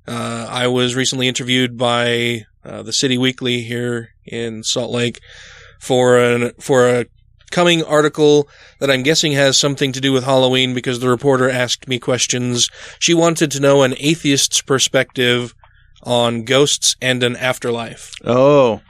Uh, 0.07 0.47
I 0.49 0.69
was 0.69 0.95
recently 0.95 1.27
interviewed 1.27 1.77
by 1.77 2.45
uh, 2.65 2.83
the 2.83 2.93
City 2.93 3.19
Weekly 3.19 3.63
here 3.63 4.11
in 4.25 4.63
Salt 4.63 4.91
Lake 4.93 5.21
for 5.81 6.17
an 6.19 6.53
for 6.61 6.89
a 6.89 7.07
coming 7.51 7.83
article 7.83 8.49
that 8.81 8.91
I'm 8.91 9.03
guessing 9.03 9.33
has 9.33 9.59
something 9.59 9.93
to 9.93 10.01
do 10.01 10.13
with 10.13 10.25
Halloween 10.25 10.75
because 10.75 11.01
the 11.01 11.09
reporter 11.09 11.49
asked 11.51 11.89
me 11.89 11.99
questions. 11.99 12.69
She 13.01 13.15
wanted 13.15 13.51
to 13.53 13.61
know 13.61 13.83
an 13.83 13.95
atheist's 13.99 14.61
perspective 14.63 15.55
on 16.03 16.45
ghosts 16.45 16.95
and 17.03 17.23
an 17.23 17.35
afterlife. 17.37 18.13
Oh, 18.25 18.81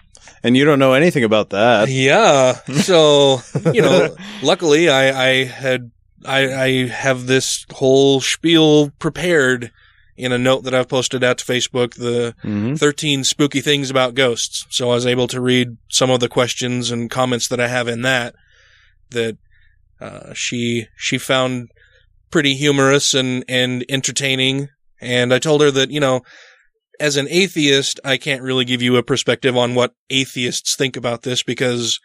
and 0.46 0.56
you 0.56 0.64
don't 0.64 0.78
know 0.78 0.92
anything 0.94 1.24
about 1.24 1.50
that. 1.50 1.88
Yeah. 1.88 2.54
So, 2.82 3.40
you 3.74 3.82
know, 3.82 4.14
luckily 4.42 4.88
I, 4.88 5.30
I 5.30 5.44
had, 5.44 5.90
I, 6.24 6.54
I 6.54 6.86
have 6.88 7.26
this 7.26 7.66
whole 7.72 8.20
spiel 8.20 8.90
prepared 8.98 9.72
in 10.16 10.32
a 10.32 10.38
note 10.38 10.64
that 10.64 10.74
I've 10.74 10.88
posted 10.88 11.22
out 11.22 11.38
to 11.38 11.44
Facebook, 11.44 11.94
the 11.94 12.34
Mhm. 12.42 12.78
13 12.78 13.22
spooky 13.24 13.60
things 13.60 13.90
about 13.90 14.14
ghosts. 14.14 14.64
So 14.70 14.90
I 14.90 14.94
was 14.94 15.04
able 15.06 15.26
to 15.28 15.40
read 15.40 15.76
some 15.88 16.10
of 16.10 16.20
the 16.20 16.28
questions 16.28 16.90
and 16.90 17.10
comments 17.10 17.48
that 17.48 17.60
I 17.60 17.68
have 17.68 17.88
in 17.88 18.02
that. 18.02 18.34
that 19.10 19.36
uh, 20.00 20.32
she 20.34 20.86
she 20.96 21.16
found 21.18 21.70
pretty 22.30 22.54
humorous 22.54 23.14
and 23.14 23.44
and 23.48 23.84
entertaining. 23.88 24.68
And 25.00 25.32
I 25.34 25.38
told 25.38 25.60
her 25.60 25.70
that 25.70 25.90
you 25.90 26.00
know, 26.00 26.22
as 27.00 27.16
an 27.16 27.26
atheist, 27.30 28.00
I 28.04 28.16
can't 28.16 28.42
really 28.42 28.64
give 28.64 28.82
you 28.82 28.96
a 28.96 29.02
perspective 29.02 29.56
on 29.56 29.74
what 29.74 29.92
atheists 30.10 30.76
think 30.76 30.96
about 30.96 31.22
this 31.22 31.42
because 31.42 31.98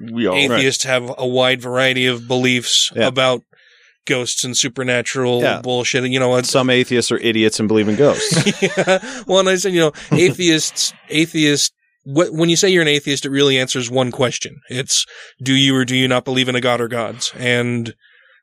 we 0.00 0.26
all 0.26 0.36
atheists 0.36 0.84
have 0.84 1.12
a 1.18 1.26
wide 1.26 1.60
variety 1.62 2.06
of 2.06 2.26
beliefs 2.28 2.90
Yeah. 2.94 3.06
about 3.06 3.42
ghosts 4.06 4.44
and 4.44 4.56
supernatural 4.56 5.40
Yeah. 5.40 5.60
bullshit. 5.62 6.04
And 6.04 6.12
you 6.12 6.20
know, 6.20 6.40
Some 6.42 6.68
atheists 6.70 7.10
are 7.12 7.18
idiots 7.18 7.58
and 7.58 7.68
believe 7.68 7.88
in 7.88 7.96
ghosts. 7.96 8.62
yeah. 8.62 8.98
Well, 9.26 9.38
and 9.40 9.48
I 9.48 9.56
said, 9.56 9.72
you 9.72 9.80
know, 9.80 9.92
atheists, 10.12 10.92
atheists, 11.08 11.70
when 12.06 12.50
you 12.50 12.56
say 12.56 12.68
you're 12.68 12.82
an 12.82 12.88
atheist, 12.88 13.24
it 13.24 13.30
really 13.30 13.58
answers 13.58 13.90
one 13.90 14.10
question. 14.12 14.60
It's, 14.68 15.06
do 15.42 15.54
you 15.54 15.74
or 15.74 15.86
do 15.86 15.96
you 15.96 16.06
not 16.06 16.26
believe 16.26 16.50
in 16.50 16.54
a 16.54 16.60
god 16.60 16.80
or 16.82 16.88
gods? 16.88 17.32
And 17.38 17.94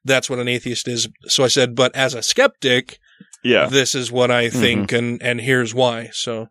that's 0.03 0.31
what 0.31 0.39
an 0.39 0.47
atheist 0.47 0.88
is. 0.88 1.07
So 1.27 1.43
I 1.43 1.47
said, 1.47 1.75
but 1.75 1.95
as 1.95 2.15
a 2.15 2.23
skeptic, 2.23 2.97
Yeah. 3.44 3.68
this 3.68 3.95
is 3.95 4.11
what 4.11 4.32
I 4.32 4.50
think 4.50 4.90
Mm-hmm. 4.90 4.95
and, 4.95 5.22
and 5.24 5.42
here's 5.42 5.74
why. 5.74 6.10
So 6.14 6.48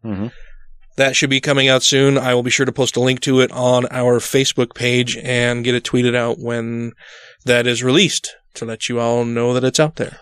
that 0.97 1.17
should 1.17 1.31
be 1.31 1.41
coming 1.41 1.69
out 1.69 1.83
soon. 1.83 2.19
I 2.19 2.35
will 2.35 2.43
be 2.43 2.51
sure 2.51 2.67
to 2.67 2.73
post 2.73 2.97
a 2.97 3.01
link 3.01 3.21
to 3.21 3.41
it 3.41 3.51
on 3.53 3.87
our 3.91 4.19
Facebook 4.19 4.75
page 4.75 5.17
and 5.17 5.65
get 5.65 5.75
it 5.75 5.85
tweeted 5.85 6.15
out 6.15 6.39
when 6.39 6.93
that 7.45 7.67
is 7.67 7.83
released 7.83 8.35
to 8.55 8.65
let 8.65 8.89
you 8.89 9.01
all 9.01 9.25
know 9.25 9.55
that 9.55 9.65
it's 9.65 9.81
out 9.81 9.97
there. 9.97 10.19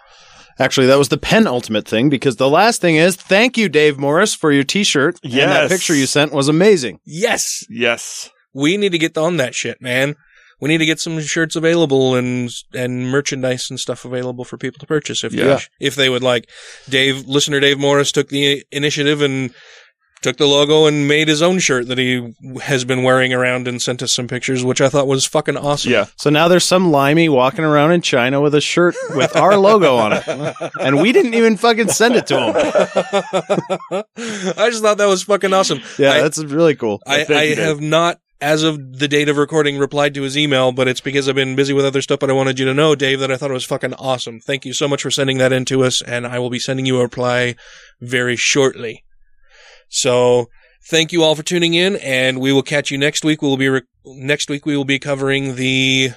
Actually, 0.61 0.87
that 0.89 0.99
was 0.99 1.09
the 1.09 1.17
penultimate 1.17 1.87
thing 1.87 2.09
because 2.09 2.37
the 2.37 2.49
last 2.51 2.81
thing 2.81 2.97
is 2.97 3.15
thank 3.17 3.57
you, 3.57 3.69
Dave 3.69 3.97
Morris, 3.99 4.35
for 4.35 4.51
your 4.53 4.65
T-shirt. 4.65 5.19
And 5.23 5.33
that 5.33 5.39
Yes. 5.63 5.71
picture 5.73 5.95
you 5.95 6.07
sent 6.07 6.33
was 6.33 6.49
amazing. 6.49 6.99
Yes. 7.07 7.65
Yes. 7.71 8.31
We 8.53 8.77
need 8.77 8.91
to 8.93 8.99
get 8.99 9.17
on 9.17 9.37
that 9.37 9.55
shit, 9.55 9.81
man. 9.81 10.17
We 10.61 10.69
need 10.69 10.78
to 10.78 10.87
get 10.87 11.01
some 11.01 11.20
shirts 11.20 11.57
available 11.57 12.15
and 12.15 12.51
and 12.75 13.11
merchandise 13.11 13.70
and 13.70 13.78
stuff 13.78 14.05
available 14.05 14.45
for 14.45 14.57
people 14.59 14.78
to 14.81 14.87
purchase 14.87 15.23
if 15.25 15.33
Yeah. 15.33 15.57
they, 15.81 15.87
if 15.87 15.95
they 15.95 16.09
would 16.09 16.23
like. 16.23 16.49
Dave, 16.89 17.27
listener 17.27 17.61
Dave 17.61 17.78
Morris 17.78 18.11
took 18.12 18.28
the 18.28 18.65
initiative 18.73 19.23
and 19.23 19.55
took 20.20 20.37
the 20.37 20.47
logo 20.47 20.87
and 20.87 21.07
made 21.07 21.28
his 21.28 21.43
own 21.43 21.61
shirt 21.61 21.87
that 21.87 21.97
he 21.97 22.35
has 22.62 22.85
been 22.85 23.05
wearing 23.05 23.33
around 23.33 23.69
and 23.69 23.81
sent 23.81 24.03
us 24.03 24.12
some 24.12 24.27
pictures, 24.27 24.65
which 24.65 24.81
I 24.81 24.89
thought 24.89 25.07
was 25.07 25.25
fucking 25.25 25.57
awesome. 25.57 25.93
Yeah. 25.93 26.07
So 26.17 26.28
now 26.28 26.49
there's 26.49 26.65
some 26.65 26.91
limey 26.91 27.28
walking 27.28 27.65
around 27.65 27.93
in 27.93 28.03
China 28.03 28.41
with 28.41 28.53
a 28.57 28.61
shirt 28.61 28.97
with 29.15 29.37
our 29.37 29.57
logo 29.57 29.95
on 29.95 30.15
it, 30.15 30.25
and 30.81 31.01
we 31.01 31.12
didn't 31.12 31.35
even 31.35 31.57
fucking 31.57 31.91
send 31.91 32.17
it 32.17 32.27
to 32.27 32.37
him. 32.37 32.55
I 34.59 34.70
just 34.70 34.83
thought 34.83 34.99
that 34.99 35.07
was 35.07 35.23
fucking 35.23 35.53
awesome. 35.53 35.81
Yeah, 35.99 36.12
I- 36.15 36.20
that's 36.23 36.43
really 36.43 36.75
cool. 36.75 37.01
I, 37.07 37.23
Thank 37.25 37.59
I 37.59 37.62
have 37.62 37.81
not, 37.81 38.19
as 38.41 38.62
of 38.62 38.99
the 38.99 39.08
date 39.08 39.28
of 39.28 39.36
recording, 39.36 39.78
replied 39.78 40.15
to 40.15 40.23
his 40.23 40.36
email, 40.39 40.70
but 40.73 40.86
it's 40.89 41.00
because 41.00 41.28
I've 41.28 41.34
been 41.34 41.57
busy 41.57 41.73
with 41.73 41.84
other 41.84 42.00
stuff. 42.02 42.20
But 42.20 42.31
I 42.31 42.34
wanted 42.34 42.58
you 42.58 42.65
to 42.67 42.75
know, 42.75 42.94
Dave, 42.94 43.18
that 43.20 43.31
I 43.33 43.36
thought 43.36 43.50
it 43.50 43.55
was 43.55 43.65
fucking 43.65 43.94
awesome. 43.94 44.39
Thank 44.41 44.65
you 44.65 44.73
so 44.73 44.86
much 44.86 45.02
for 45.02 45.10
sending 45.10 45.39
that 45.39 45.52
in 45.52 45.65
to 45.67 45.83
us, 45.84 46.00
and 46.02 46.26
I 46.26 46.39
will 46.39 46.50
be 46.50 46.58
sending 46.60 46.86
you 46.86 46.99
a 46.99 47.02
reply 47.02 47.57
very 48.00 48.36
shortly. 48.36 49.05
So 49.89 50.47
thank 50.89 51.12
you 51.12 51.23
all 51.23 51.34
for 51.34 51.42
tuning 51.42 51.75
in, 51.75 51.97
and 51.97 52.41
we 52.41 52.52
will 52.52 52.62
catch 52.62 52.91
you 52.91 52.99
next 52.99 53.25
week. 53.25 53.42
We 53.42 53.49
will 53.49 53.57
be 53.57 53.68
re- 53.68 53.83
next 54.05 54.49
week. 54.50 54.65
We 54.67 54.76
will 54.76 54.84
be 54.84 54.99
covering 54.99 55.57
the 55.57 56.10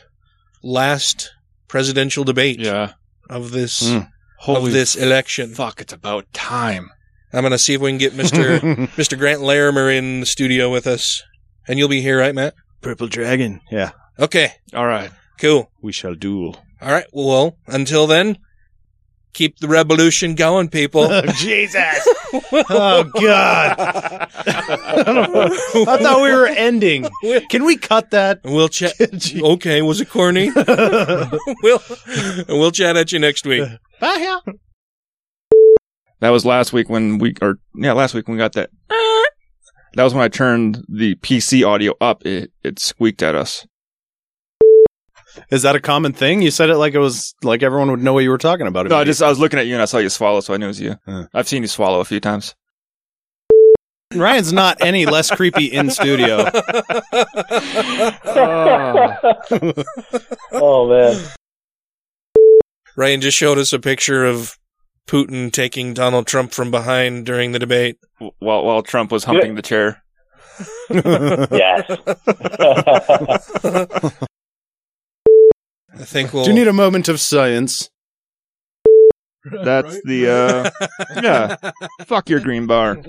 last 0.63 1.31
presidential 1.67 2.23
debate 2.23 2.59
Yeah. 2.59 2.93
of 3.29 3.51
this 3.51 3.81
Mm. 3.81 4.07
of 4.47 4.71
this 4.71 4.95
election. 4.95 5.53
Fuck, 5.53 5.81
it's 5.81 5.93
about 5.93 6.31
time. 6.33 6.89
I'm 7.33 7.43
gonna 7.43 7.57
see 7.57 7.73
if 7.73 7.81
we 7.81 7.89
can 7.91 7.97
get 7.97 8.13
Mister 8.13 8.59
Mister 8.97 9.15
Grant 9.15 9.41
Larimer 9.41 9.89
in 9.89 10.19
the 10.21 10.25
studio 10.25 10.69
with 10.69 10.85
us, 10.85 11.23
and 11.67 11.77
you'll 11.79 11.89
be 11.89 12.01
here, 12.01 12.19
right, 12.19 12.33
Matt? 12.35 12.53
Purple 12.81 13.07
Dragon. 13.07 13.61
Yeah, 13.71 13.91
Okay, 14.19 14.51
All 14.73 14.85
right. 14.87 15.11
cool. 15.39 15.71
we 15.81 15.91
shall 15.91 16.15
duel. 16.15 16.57
All 16.81 16.91
right. 16.91 17.05
Well, 17.13 17.57
until 17.67 18.07
then, 18.07 18.37
keep 19.33 19.59
the 19.59 19.67
revolution 19.67 20.33
going, 20.35 20.67
people. 20.69 21.07
Jesus. 21.35 22.07
Oh 22.69 23.03
God. 23.19 23.75
I 24.47 25.97
thought 26.01 26.21
we 26.23 26.31
were 26.33 26.47
ending. 26.47 27.07
Can 27.49 27.65
we 27.65 27.77
cut 27.77 28.11
that? 28.11 28.39
we'll 28.43 28.67
chat. 28.69 28.93
Okay, 29.41 29.81
was 29.81 30.01
it 30.01 30.09
corny? 30.09 30.49
we'll 31.61 31.81
we'll 32.49 32.71
chat 32.71 32.97
at 32.97 33.11
you 33.11 33.19
next 33.19 33.45
week. 33.45 33.67
Bye. 33.99 34.17
Yeah. 34.19 34.53
That 36.19 36.29
was 36.29 36.45
last 36.45 36.71
week 36.73 36.87
when 36.89 37.17
we, 37.17 37.33
or 37.41 37.57
yeah, 37.75 37.93
last 37.93 38.13
week 38.13 38.27
when 38.27 38.37
we 38.37 38.39
got 38.39 38.53
that. 38.53 38.69
Uh, 38.89 39.29
That 39.95 40.03
was 40.03 40.13
when 40.13 40.23
I 40.23 40.29
turned 40.29 40.85
the 40.87 41.15
PC 41.15 41.67
audio 41.67 41.93
up. 41.99 42.25
It 42.25 42.51
it 42.63 42.79
squeaked 42.79 43.21
at 43.21 43.35
us. 43.35 43.65
Is 45.49 45.61
that 45.61 45.75
a 45.75 45.79
common 45.79 46.13
thing? 46.13 46.41
You 46.41 46.51
said 46.51 46.69
it 46.69 46.77
like 46.77 46.93
it 46.93 46.99
was 46.99 47.33
like 47.43 47.63
everyone 47.63 47.89
would 47.91 48.01
know 48.01 48.13
what 48.13 48.23
you 48.23 48.29
were 48.29 48.37
talking 48.37 48.67
about. 48.67 48.87
No, 48.87 48.97
I 48.97 49.03
just 49.03 49.21
I 49.21 49.29
was 49.29 49.39
looking 49.39 49.59
at 49.59 49.67
you 49.67 49.73
and 49.73 49.81
I 49.81 49.85
saw 49.85 49.97
you 49.97 50.09
swallow, 50.09 50.39
so 50.41 50.53
I 50.53 50.57
knew 50.57 50.65
it 50.65 50.69
was 50.69 50.81
you. 50.81 50.95
Huh. 51.05 51.27
I've 51.33 51.47
seen 51.47 51.61
you 51.61 51.67
swallow 51.67 51.99
a 51.99 52.05
few 52.05 52.19
times. 52.19 52.55
Ryan's 54.13 54.51
not 54.51 54.81
any 54.81 55.05
less 55.05 55.31
creepy 55.35 55.65
in 55.65 55.89
studio. 55.89 56.49
oh 60.51 60.89
man. 60.89 61.23
Ryan 62.97 63.21
just 63.21 63.37
showed 63.37 63.57
us 63.57 63.71
a 63.71 63.79
picture 63.79 64.25
of 64.25 64.57
Putin 65.07 65.51
taking 65.51 65.93
Donald 65.93 66.27
Trump 66.27 66.53
from 66.53 66.71
behind 66.71 67.25
during 67.25 67.51
the 67.51 67.59
debate. 67.59 67.97
While 68.39 68.63
while 68.63 68.81
Trump 68.81 69.11
was 69.11 69.23
humping 69.23 69.55
the 69.55 69.61
chair. 69.61 70.03
Yes. 70.91 71.85
I 75.93 76.03
think 76.03 76.33
we'll. 76.33 76.43
Do 76.43 76.51
you 76.51 76.55
need 76.55 76.67
a 76.67 76.73
moment 76.73 77.09
of 77.09 77.19
science? 77.19 77.89
That's 79.63 79.99
the 80.03 80.29
uh 80.29 80.69
yeah. 81.21 81.55
Fuck 82.05 82.29
your 82.29 82.39
green 82.41 82.67
bar. 82.67 83.01